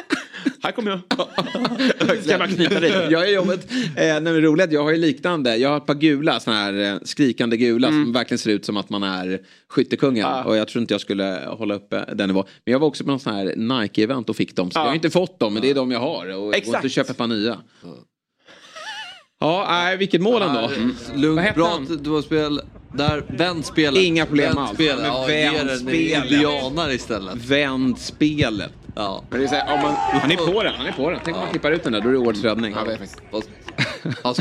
Här 0.63 0.73
kommer 0.73 0.91
jag. 0.91 1.01
Ska 2.23 2.31
jag 2.31 2.41
bara 2.41 2.49
knyta 2.49 2.81
dit. 2.81 2.93
Jag 3.11 3.19
har 3.19 3.27
jobbet, 3.27 3.71
eh, 3.71 3.77
nej, 3.97 4.21
men 4.21 4.41
roligt, 4.43 4.73
jag 4.73 4.83
har 4.83 4.91
ju 4.91 4.97
liknande. 4.97 5.57
Jag 5.57 5.69
har 5.69 5.77
ett 5.77 5.87
par 5.87 5.95
gula, 5.95 6.41
såna 6.41 6.57
här 6.57 6.93
eh, 6.95 6.99
skrikande 7.05 7.57
gula 7.57 7.89
som 7.89 8.13
verkligen 8.13 8.39
ser 8.39 8.51
ut 8.51 8.65
som 8.65 8.77
att 8.77 8.91
man 8.91 9.03
är 9.03 9.41
skyttekungen. 9.69 10.29
Ja. 10.29 10.45
Och 10.45 10.57
jag 10.57 10.69
tror 10.69 10.81
inte 10.83 10.95
jag 10.95 11.01
skulle 11.01 11.43
hålla 11.47 11.75
uppe 11.75 12.05
den 12.15 12.29
nivån. 12.29 12.45
Men 12.65 12.73
jag 12.73 12.79
var 12.79 12.87
också 12.89 13.05
på 13.05 13.11
någon 13.11 13.21
sån 13.21 13.35
här 13.35 13.45
Nike-event 13.57 14.31
och 14.31 14.37
fick 14.37 14.57
dem. 14.57 14.71
Så 14.71 14.79
Ja. 14.79 14.83
jag 14.83 14.89
har 14.89 14.95
inte 14.95 15.11
fått 15.11 15.39
dem, 15.41 15.53
men 15.53 15.63
det 15.63 15.71
är 15.71 15.75
de 15.75 15.91
jag 15.91 16.01
har. 16.01 16.27
Och 16.27 16.31
jag 16.33 16.41
går 16.41 16.55
Exakt. 16.55 16.75
inte 16.77 16.87
och 16.87 16.91
köper 16.91 17.11
ett 17.11 17.17
par 17.19 17.27
nya. 17.27 17.59
Ja, 19.41 19.67
nej, 19.71 19.97
vilket 19.97 20.21
mål 20.23 20.43
ändå. 20.43 20.59
Mm. 20.77 20.95
Lugnt, 21.15 21.55
bra 21.55 21.81
att 21.91 22.05
du 22.05 22.11
har 22.11 22.23
spel. 22.23 22.61
Där, 22.95 23.25
vänd 23.29 23.65
spelet. 23.65 24.03
Inga 24.03 24.27
problem 24.27 24.47
Vänd 24.47 24.59
alls. 24.59 24.75
spelet. 24.75 24.97
Men 24.99 25.07
Ja, 25.07 25.27
vänd 25.27 25.71
spelet. 25.81 26.25
indianare 26.33 26.95
istället. 26.95 27.37
Vänd 27.37 27.99
spelet. 27.99 28.73
Ja. 28.95 29.23
Men 29.31 29.39
det 29.41 29.47
är 29.47 29.49
så 29.49 29.55
här, 29.55 29.75
om 29.75 29.81
man, 29.83 29.95
Han 29.95 30.31
är 30.31 30.37
på 30.37 30.63
den, 30.63 30.75
han 30.75 30.87
är 30.87 30.93
på 30.93 31.11
den. 31.11 31.21
Tänk 31.25 31.37
om 31.37 31.43
man 31.43 31.51
klippar 31.51 31.71
ut 31.71 31.85
den 31.85 31.93
där, 31.93 32.01
då 32.01 32.09
är 32.09 32.13
det 32.13 32.19
årets 32.19 32.43
räddning. 32.45 32.75
Ja, 32.77 32.85
det 32.85 32.93
är 32.93 32.97
faktiskt. 32.99 33.23
Ja. 34.25 34.35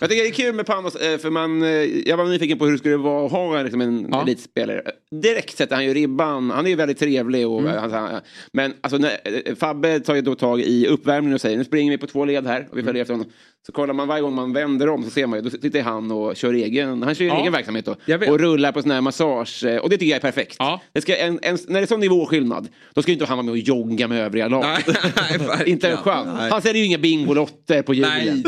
Jag 0.00 0.10
tycker 0.10 0.22
det 0.22 0.28
är 0.28 0.32
kul 0.32 0.54
med 0.54 0.66
Panos, 0.66 0.96
eh, 0.96 1.18
för 1.18 1.30
man, 1.30 1.62
eh, 1.62 1.68
jag 2.08 2.16
var 2.16 2.24
nyfiken 2.24 2.58
på 2.58 2.64
hur 2.64 2.72
det 2.72 2.78
skulle 2.78 2.96
vara 2.96 3.26
att 3.26 3.32
ha 3.32 3.62
liksom 3.62 3.80
en 3.80 4.08
Ja. 4.12 4.22
elitspelare. 4.22 4.82
Direkt 5.22 5.56
sätter 5.56 5.74
han 5.74 5.84
ju 5.84 5.94
ribban, 5.94 6.50
han 6.50 6.66
är 6.66 6.70
ju 6.70 6.76
väldigt 6.76 6.98
trevlig. 6.98 7.48
Och, 7.48 7.62
han, 7.62 7.92
han, 7.92 8.20
men 8.52 8.72
alltså, 8.80 8.98
när, 8.98 9.10
eh, 9.10 9.54
Fabbe 9.54 10.00
tar 10.00 10.14
ju 10.14 10.20
då 10.20 10.34
tag 10.34 10.60
i 10.60 10.86
uppvärmningen 10.86 11.34
och 11.34 11.40
säger 11.40 11.56
nu 11.58 11.64
springer 11.64 11.90
vi 11.90 11.98
på 11.98 12.06
två 12.06 12.24
led 12.24 12.46
här 12.46 12.68
och 12.70 12.78
vi 12.78 12.82
följer 12.82 13.02
efter 13.02 13.14
honom. 13.14 13.30
Så 13.66 13.72
kollar 13.72 13.94
man 13.94 14.08
varje 14.08 14.22
gång 14.22 14.34
man 14.34 14.52
vänder 14.52 14.88
om 14.88 15.04
så 15.04 15.10
ser 15.10 15.26
man 15.26 15.38
ju, 15.38 15.42
då 15.42 15.50
sitter 15.50 15.82
han 15.82 16.10
och 16.10 16.36
kör 16.36 16.52
egen, 16.52 17.02
han 17.02 17.14
kör 17.14 17.24
Ja. 17.24 17.40
egen 17.40 17.52
verksamhet 17.52 17.84
då. 17.84 17.94
Och 18.32 18.38
rullar 18.40 18.72
på 18.72 18.82
sån 18.82 18.90
här 18.90 19.00
massage. 19.00 19.64
Och 19.82 19.90
det 19.90 19.96
tycker 19.96 20.10
jag 20.10 20.16
är 20.16 20.20
perfekt. 20.20 20.56
Ja. 20.58 20.80
Det 20.92 21.00
ska, 21.00 21.16
en, 21.16 21.38
en, 21.42 21.58
när 21.68 21.80
det 21.80 21.84
är 21.84 21.86
sån 21.86 22.00
nivåskillnad, 22.00 22.68
då 22.94 23.02
ska 23.02 23.10
ju 23.10 23.12
inte 23.12 23.24
han 23.26 23.36
vara 23.36 23.44
med 23.44 23.52
och 23.52 23.58
jogga 23.58 24.08
med 24.08 24.20
övriga 24.26 24.48
lag. 24.48 24.62
Nej, 24.62 24.84
nej, 25.48 25.62
inte 25.70 25.88
en 25.90 25.96
chans. 25.96 26.28
Nej. 26.38 26.50
Han 26.50 26.62
säljer 26.62 26.80
ju 26.82 26.86
inga 26.86 26.98
bingolotter 26.98 27.82
på 27.82 27.94
julen. 27.94 28.44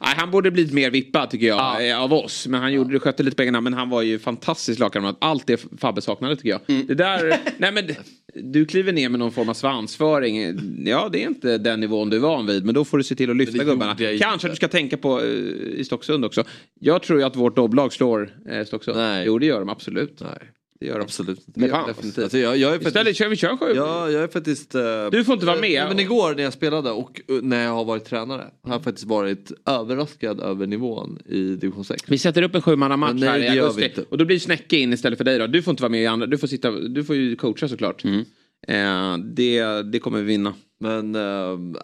Nej, 0.00 0.14
han 0.16 0.30
borde 0.30 0.50
blivit 0.50 0.72
mer 0.72 0.90
vippad 0.90 1.30
tycker 1.30 1.46
jag 1.46 1.88
eh, 1.88 2.02
av 2.02 2.12
oss. 2.12 2.46
Men 2.46 2.60
han 2.60 2.72
gjorde 2.72 3.00
skötte 3.00 3.22
lite 3.22 3.36
pengarna. 3.36 3.60
Men 3.60 3.74
han 3.74 3.90
var 3.90 4.02
ju 4.02 4.18
fantastisk 4.18 4.78
lagkamrat. 4.78 5.16
Allt 5.20 5.46
det 5.46 5.66
Fabbe 5.78 6.00
saknade 6.00 6.36
tycker 6.36 6.48
jag. 6.48 6.60
Mm. 6.68 6.86
Det 6.86 6.94
där, 6.94 7.36
nej 7.58 7.72
men 7.72 7.84
du 8.34 8.64
kliver 8.64 8.92
ner 8.92 9.08
med 9.08 9.18
någon 9.18 9.32
form 9.32 9.48
av 9.48 9.54
svansföring. 9.54 10.58
Ja, 10.86 11.08
det 11.12 11.22
är 11.22 11.26
inte 11.28 11.58
den 11.58 11.80
nivån 11.80 12.10
du 12.10 12.16
är 12.16 12.20
van 12.20 12.46
vid. 12.46 12.64
Men 12.64 12.74
då 12.74 12.84
får 12.84 12.98
du 12.98 13.04
se 13.04 13.14
till 13.14 13.30
att 13.30 13.36
lyfta 13.36 13.64
gubbarna. 13.64 13.96
Kanske 14.20 14.48
du 14.48 14.56
ska 14.56 14.68
tänka 14.68 14.96
på 14.96 15.20
eh, 15.20 15.26
i 15.26 15.82
Stocksund 15.86 16.24
också. 16.24 16.44
Jag 16.80 17.02
tror 17.02 17.18
ju 17.18 17.24
att 17.24 17.36
vårt 17.36 17.56
dobblag 17.56 17.92
slår 17.92 18.30
eh, 18.50 18.64
Stocksund. 18.64 18.96
Nej. 18.96 19.24
Jo, 19.26 19.38
det 19.38 19.46
gör 19.46 19.58
de 19.58 19.68
absolut. 19.68 20.20
Nej. 20.20 20.50
Det 20.82 20.88
gör 20.88 20.98
de. 20.98 21.02
Absolut 21.02 21.38
inte. 21.48 21.60
Det 21.60 21.66
gör 21.66 21.86
definitivt. 21.86 22.22
Alltså, 22.22 22.38
jag, 22.38 22.56
jag 22.56 22.70
är 22.74 22.76
Istället 22.76 22.94
faktiskt, 22.94 23.18
kör 23.18 23.28
vi 23.28 23.36
kör 23.36 23.56
sju. 23.56 23.72
ja, 23.76 24.10
jag 24.10 24.22
är 24.22 24.28
faktiskt... 24.28 24.74
eh, 24.74 24.82
Du 25.12 25.24
får 25.24 25.34
inte 25.34 25.46
vara 25.46 25.60
med. 25.60 25.84
Men 25.88 26.00
igår 26.00 26.34
när 26.34 26.42
jag 26.42 26.52
spelade 26.52 26.90
och 26.90 27.20
eh, 27.28 27.34
när 27.42 27.64
jag 27.64 27.70
har 27.72 27.84
varit 27.84 28.04
tränare 28.04 28.44
har 28.62 28.72
jag 28.72 28.84
faktiskt 28.84 29.06
varit 29.06 29.52
överraskad 29.66 30.40
över 30.40 30.66
nivån 30.66 31.18
i 31.26 31.40
division 31.42 31.84
6. 31.84 32.02
Vi 32.06 32.18
sätter 32.18 32.42
upp 32.42 32.54
en 32.54 32.62
sjumannamatch 32.62 33.22
här 33.22 33.38
i 33.38 33.58
augusti. 33.60 33.92
Och 34.10 34.18
då 34.18 34.24
blir 34.24 34.38
Snäcke 34.38 34.76
in 34.76 34.92
istället 34.92 35.16
för 35.18 35.24
dig 35.24 35.38
då. 35.38 35.46
Du 35.46 35.62
får 35.62 35.70
inte 35.70 35.82
vara 35.82 35.90
med 35.90 36.02
i 36.02 36.06
andra. 36.06 36.26
Du 36.26 36.38
får, 36.38 36.46
sitta, 36.48 36.70
du 36.70 37.04
får 37.04 37.16
ju 37.16 37.36
coacha 37.36 37.68
såklart. 37.68 38.02
Eh, 38.68 39.16
det, 39.16 39.82
det 39.82 39.98
kommer 39.98 40.18
vi 40.18 40.24
vinna. 40.24 40.54
Men... 40.80 41.16
Uh, 41.16 41.22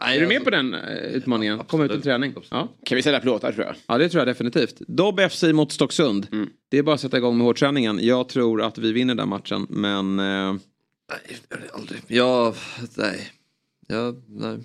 Är 0.00 0.20
du 0.20 0.26
med 0.26 0.44
på 0.44 0.50
den 0.50 0.74
eh, 0.74 0.96
utmaningen? 0.96 1.58
Komma 1.58 1.84
ut 1.84 1.92
i 1.92 2.00
träning? 2.00 2.34
Ja. 2.50 2.68
Kan 2.84 2.96
vi 2.96 3.02
sälja 3.02 3.20
plåtar 3.20 3.52
tror 3.52 3.66
jag. 3.66 3.74
ja, 3.86 3.98
det 3.98 4.08
tror 4.08 4.20
jag 4.20 4.28
definitivt. 4.28 4.78
Dobb 4.78 5.20
FC 5.30 5.42
mot 5.42 5.72
Stocksund. 5.72 6.26
Det 6.68 6.78
är 6.78 6.82
bara 6.82 6.94
att 6.94 7.00
sätta 7.00 7.16
igång 7.16 7.36
med 7.36 7.44
hårdträningen. 7.44 7.98
Jag 8.02 8.28
tror 8.28 8.62
att 8.62 8.78
vi 8.78 8.92
vinner 8.92 9.14
den 9.14 9.28
matchen, 9.28 9.66
men... 9.70 10.18
Eh, 10.18 10.54
aldrig. 11.72 12.00
Ja, 12.06 12.54
nej. 12.96 13.30
Ja, 13.88 14.14
nej. 14.26 14.58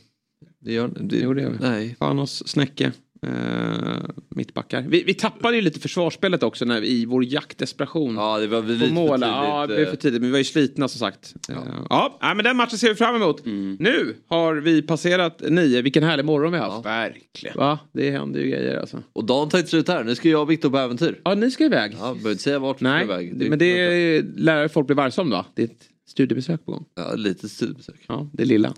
Det 0.60 0.74
gör 0.74 0.88
det. 0.88 1.18
Jo, 1.18 1.34
det 1.34 1.42
gör 1.42 1.50
vi. 1.50 1.58
Nej. 1.60 1.96
Panos, 2.00 2.48
Snäcke. 2.48 2.92
Eh, 3.24 3.98
mittbackar. 4.30 4.82
Vi, 4.82 5.04
vi 5.04 5.14
tappade 5.14 5.56
ju 5.56 5.62
lite 5.62 5.80
försvarsspelet 5.80 6.44
också 6.44 6.66
när, 6.66 6.84
i 6.84 7.06
vår 7.06 7.24
jaktdesperation. 7.24 8.16
Ja, 8.16 8.40
det 8.40 8.48
var 8.48 8.62
väl 8.62 8.76
lite 8.76 8.94
mål. 8.94 9.08
för 9.08 9.16
tidigt. 9.16 9.30
Ja, 9.30 9.68
det 9.68 9.76
blev 9.76 9.86
för 9.86 9.96
tidigt. 9.96 10.22
Men 10.22 10.28
vi 10.28 10.32
var 10.32 10.38
ju 10.38 10.44
slitna 10.44 10.88
som 10.88 11.00
sagt. 11.00 11.34
Ja, 11.48 11.64
ja 11.90 12.18
nej, 12.22 12.36
men 12.36 12.44
den 12.44 12.58
matchen 12.58 12.78
ser 12.78 12.90
vi 12.90 12.96
fram 12.96 13.16
emot. 13.16 13.46
Mm. 13.46 13.78
Nu 13.80 14.16
har 14.28 14.56
vi 14.56 14.82
passerat 14.82 15.42
nio. 15.50 15.82
Vilken 15.82 16.04
härlig 16.04 16.26
morgon 16.26 16.52
vi 16.52 16.58
har 16.58 16.70
haft. 16.70 16.86
Verkligen. 16.86 17.58
Va? 17.58 17.80
Det 17.92 18.12
händer 18.12 18.40
ju 18.40 18.50
grejer 18.50 18.80
alltså. 18.80 19.04
Och 19.14 19.26
dagen 19.26 19.50
tar 19.50 19.58
inte 19.58 19.70
slut 19.70 19.88
här. 19.88 20.04
Nu 20.04 20.16
ska 20.16 20.30
jag 20.30 20.42
och 20.42 20.52
Viktor 20.52 20.70
på 20.70 20.78
äventyr. 20.78 21.20
Ja, 21.24 21.36
ni 21.36 21.52
ska 21.52 21.66
iväg. 21.66 21.92
Ja, 22.00 22.00
behöver 22.00 22.32
inte 22.32 22.44
säga 22.44 22.60
vart 22.60 22.82
vi 22.82 22.86
ska 22.86 23.04
iväg. 23.04 23.40
det, 23.40 23.50
men 23.50 23.60
det 23.60 23.66
är, 23.66 24.24
lär 24.36 24.68
folk 24.68 24.88
bli 24.88 24.96
varse 24.96 25.22
om 25.22 25.30
va? 25.30 25.46
Det 25.56 25.62
är 25.62 25.66
ett 25.66 25.86
studiebesök 26.10 26.66
på 26.66 26.72
gång. 26.72 26.86
Ja, 26.96 27.16
lite 27.16 27.50
studiebesök. 27.50 28.00
Ja, 28.08 28.30
det 28.34 28.46
lilla. 28.46 28.74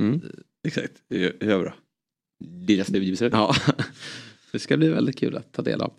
Mm. 0.00 0.20
Exakt, 0.66 0.92
det 1.10 1.44
gör 1.44 1.60
bra. 1.60 1.74
Lilla 2.66 2.84
studiebesök. 2.84 3.32
Ja. 3.34 3.54
Det 4.52 4.58
ska 4.58 4.76
bli 4.76 4.88
väldigt 4.88 5.18
kul 5.18 5.36
att 5.36 5.52
ta 5.52 5.62
del 5.62 5.80
av. 5.80 5.92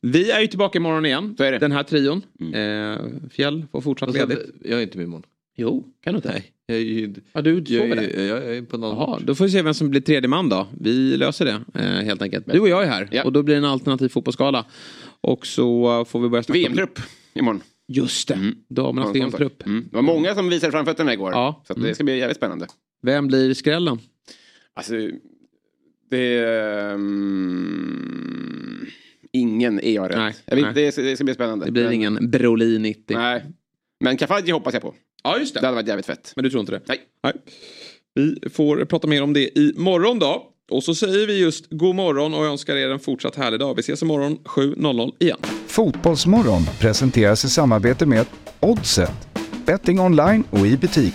Vi 0.00 0.30
är 0.30 0.40
ju 0.40 0.46
tillbaka 0.46 0.78
imorgon 0.78 1.06
igen. 1.06 1.34
Den 1.38 1.72
här 1.72 1.82
trion. 1.82 2.22
Eh, 2.54 3.28
Fjäll 3.30 3.66
får 3.72 3.80
fortsatt 3.80 4.08
Alltså, 4.08 4.26
ledigt. 4.26 4.54
Jag 4.64 4.78
är 4.78 4.82
inte 4.82 4.98
med 4.98 5.04
imorgon. 5.04 5.26
Jo, 5.56 5.84
kan 6.00 6.12
du 6.12 6.16
inte? 6.16 6.28
Nej. 6.28 6.52
Jag 6.66 6.76
är 6.76 6.80
ju... 6.80 7.14
Ja, 7.32 7.42
du 7.42 7.64
jag, 7.66 7.90
är, 7.90 7.96
det? 7.96 8.24
jag 8.26 8.56
är 8.56 8.62
på 8.62 8.76
någon 8.76 8.96
Jaha, 8.96 9.20
då 9.24 9.34
får 9.34 9.44
vi 9.44 9.50
se 9.50 9.62
vem 9.62 9.74
som 9.74 9.90
blir 9.90 10.00
tredje 10.00 10.28
man 10.28 10.48
då. 10.48 10.66
Vi 10.80 11.16
löser 11.16 11.44
det 11.44 11.80
eh, 11.80 12.04
helt 12.04 12.22
enkelt. 12.22 12.52
Du 12.52 12.60
och 12.60 12.68
jag 12.68 12.82
är 12.84 12.88
här 12.88 13.22
och 13.24 13.32
då 13.32 13.42
blir 13.42 13.54
det 13.54 13.58
en 13.58 13.64
alternativ 13.64 14.08
fotbollsskala. 14.08 14.64
Och 15.20 15.46
så 15.46 16.04
får 16.04 16.20
vi 16.20 16.28
börja 16.28 16.42
snacka 16.42 16.58
VM-trupp 16.58 16.98
imorgon. 17.34 17.62
Just 17.88 18.28
det, 18.28 18.52
damernas 18.68 19.08
Ja, 19.14 19.22
sån 19.22 19.30
sak. 19.32 19.40
VM-trupp. 19.40 19.66
Mm. 19.66 19.84
Det 19.90 19.96
var 19.96 20.02
många 20.02 20.34
som 20.34 20.48
visade 20.48 20.72
framfötterna 20.72 21.12
igår. 21.12 21.32
Ja. 21.32 21.62
Så 21.66 21.74
det 21.74 21.94
ska 21.94 22.04
bli 22.04 22.18
jävligt 22.18 22.36
spännande. 22.36 22.66
Vem 23.02 23.26
blir 23.26 23.54
skrällen? 23.54 23.98
Alltså, 24.74 24.94
det 26.10 26.38
är... 26.38 26.94
Um, 26.94 28.86
ingen 29.32 29.80
är 29.80 29.92
jag 29.94 30.10
rätt. 30.10 30.16
Nej, 30.16 30.34
jag 30.44 30.56
vet. 30.56 30.74
Det, 30.74 30.92
ska- 30.92 31.02
det 31.02 31.16
ska 31.16 31.24
bli 31.24 31.34
spännande. 31.34 31.64
Det 31.66 31.72
blir 31.72 31.84
Men- 31.84 31.92
ingen 31.92 32.30
Brolin 32.30 32.82
90. 32.82 33.16
Nej. 33.16 33.44
Men 34.00 34.16
Kafaji 34.16 34.50
hoppas 34.50 34.74
jag 34.74 34.82
på. 34.82 34.94
Ja, 35.24 35.38
just 35.38 35.54
det. 35.54 35.60
Det 35.60 35.66
hade 35.66 35.74
varit 35.74 35.88
jävligt 35.88 36.06
fett. 36.06 36.32
Men 36.36 36.42
du 36.44 36.50
tror 36.50 36.60
inte 36.60 36.72
det? 36.72 36.80
Nej. 36.88 36.98
Nej. 37.22 37.32
Vi 38.14 38.50
får 38.50 38.84
prata 38.84 39.06
mer 39.08 39.22
om 39.22 39.32
det 39.32 39.58
i 39.58 39.74
morgon 39.76 40.18
då. 40.18 40.52
Och 40.70 40.82
så 40.84 40.94
säger 40.94 41.26
vi 41.26 41.38
just 41.40 41.66
god 41.70 41.94
morgon 41.94 42.34
och 42.34 42.44
önskar 42.46 42.76
er 42.76 42.90
en 42.90 42.98
fortsatt 42.98 43.36
härlig 43.36 43.60
dag. 43.60 43.74
Vi 43.74 43.80
ses 43.80 44.02
imorgon 44.02 44.38
7.00 44.44 45.12
igen. 45.18 45.38
Fotbollsmorgon 45.66 46.62
presenteras 46.80 47.44
i 47.44 47.48
samarbete 47.48 48.06
med 48.06 48.26
Oddset, 48.60 49.28
betting 49.66 50.00
online 50.00 50.44
och 50.50 50.66
i 50.66 50.76
butik. 50.76 51.14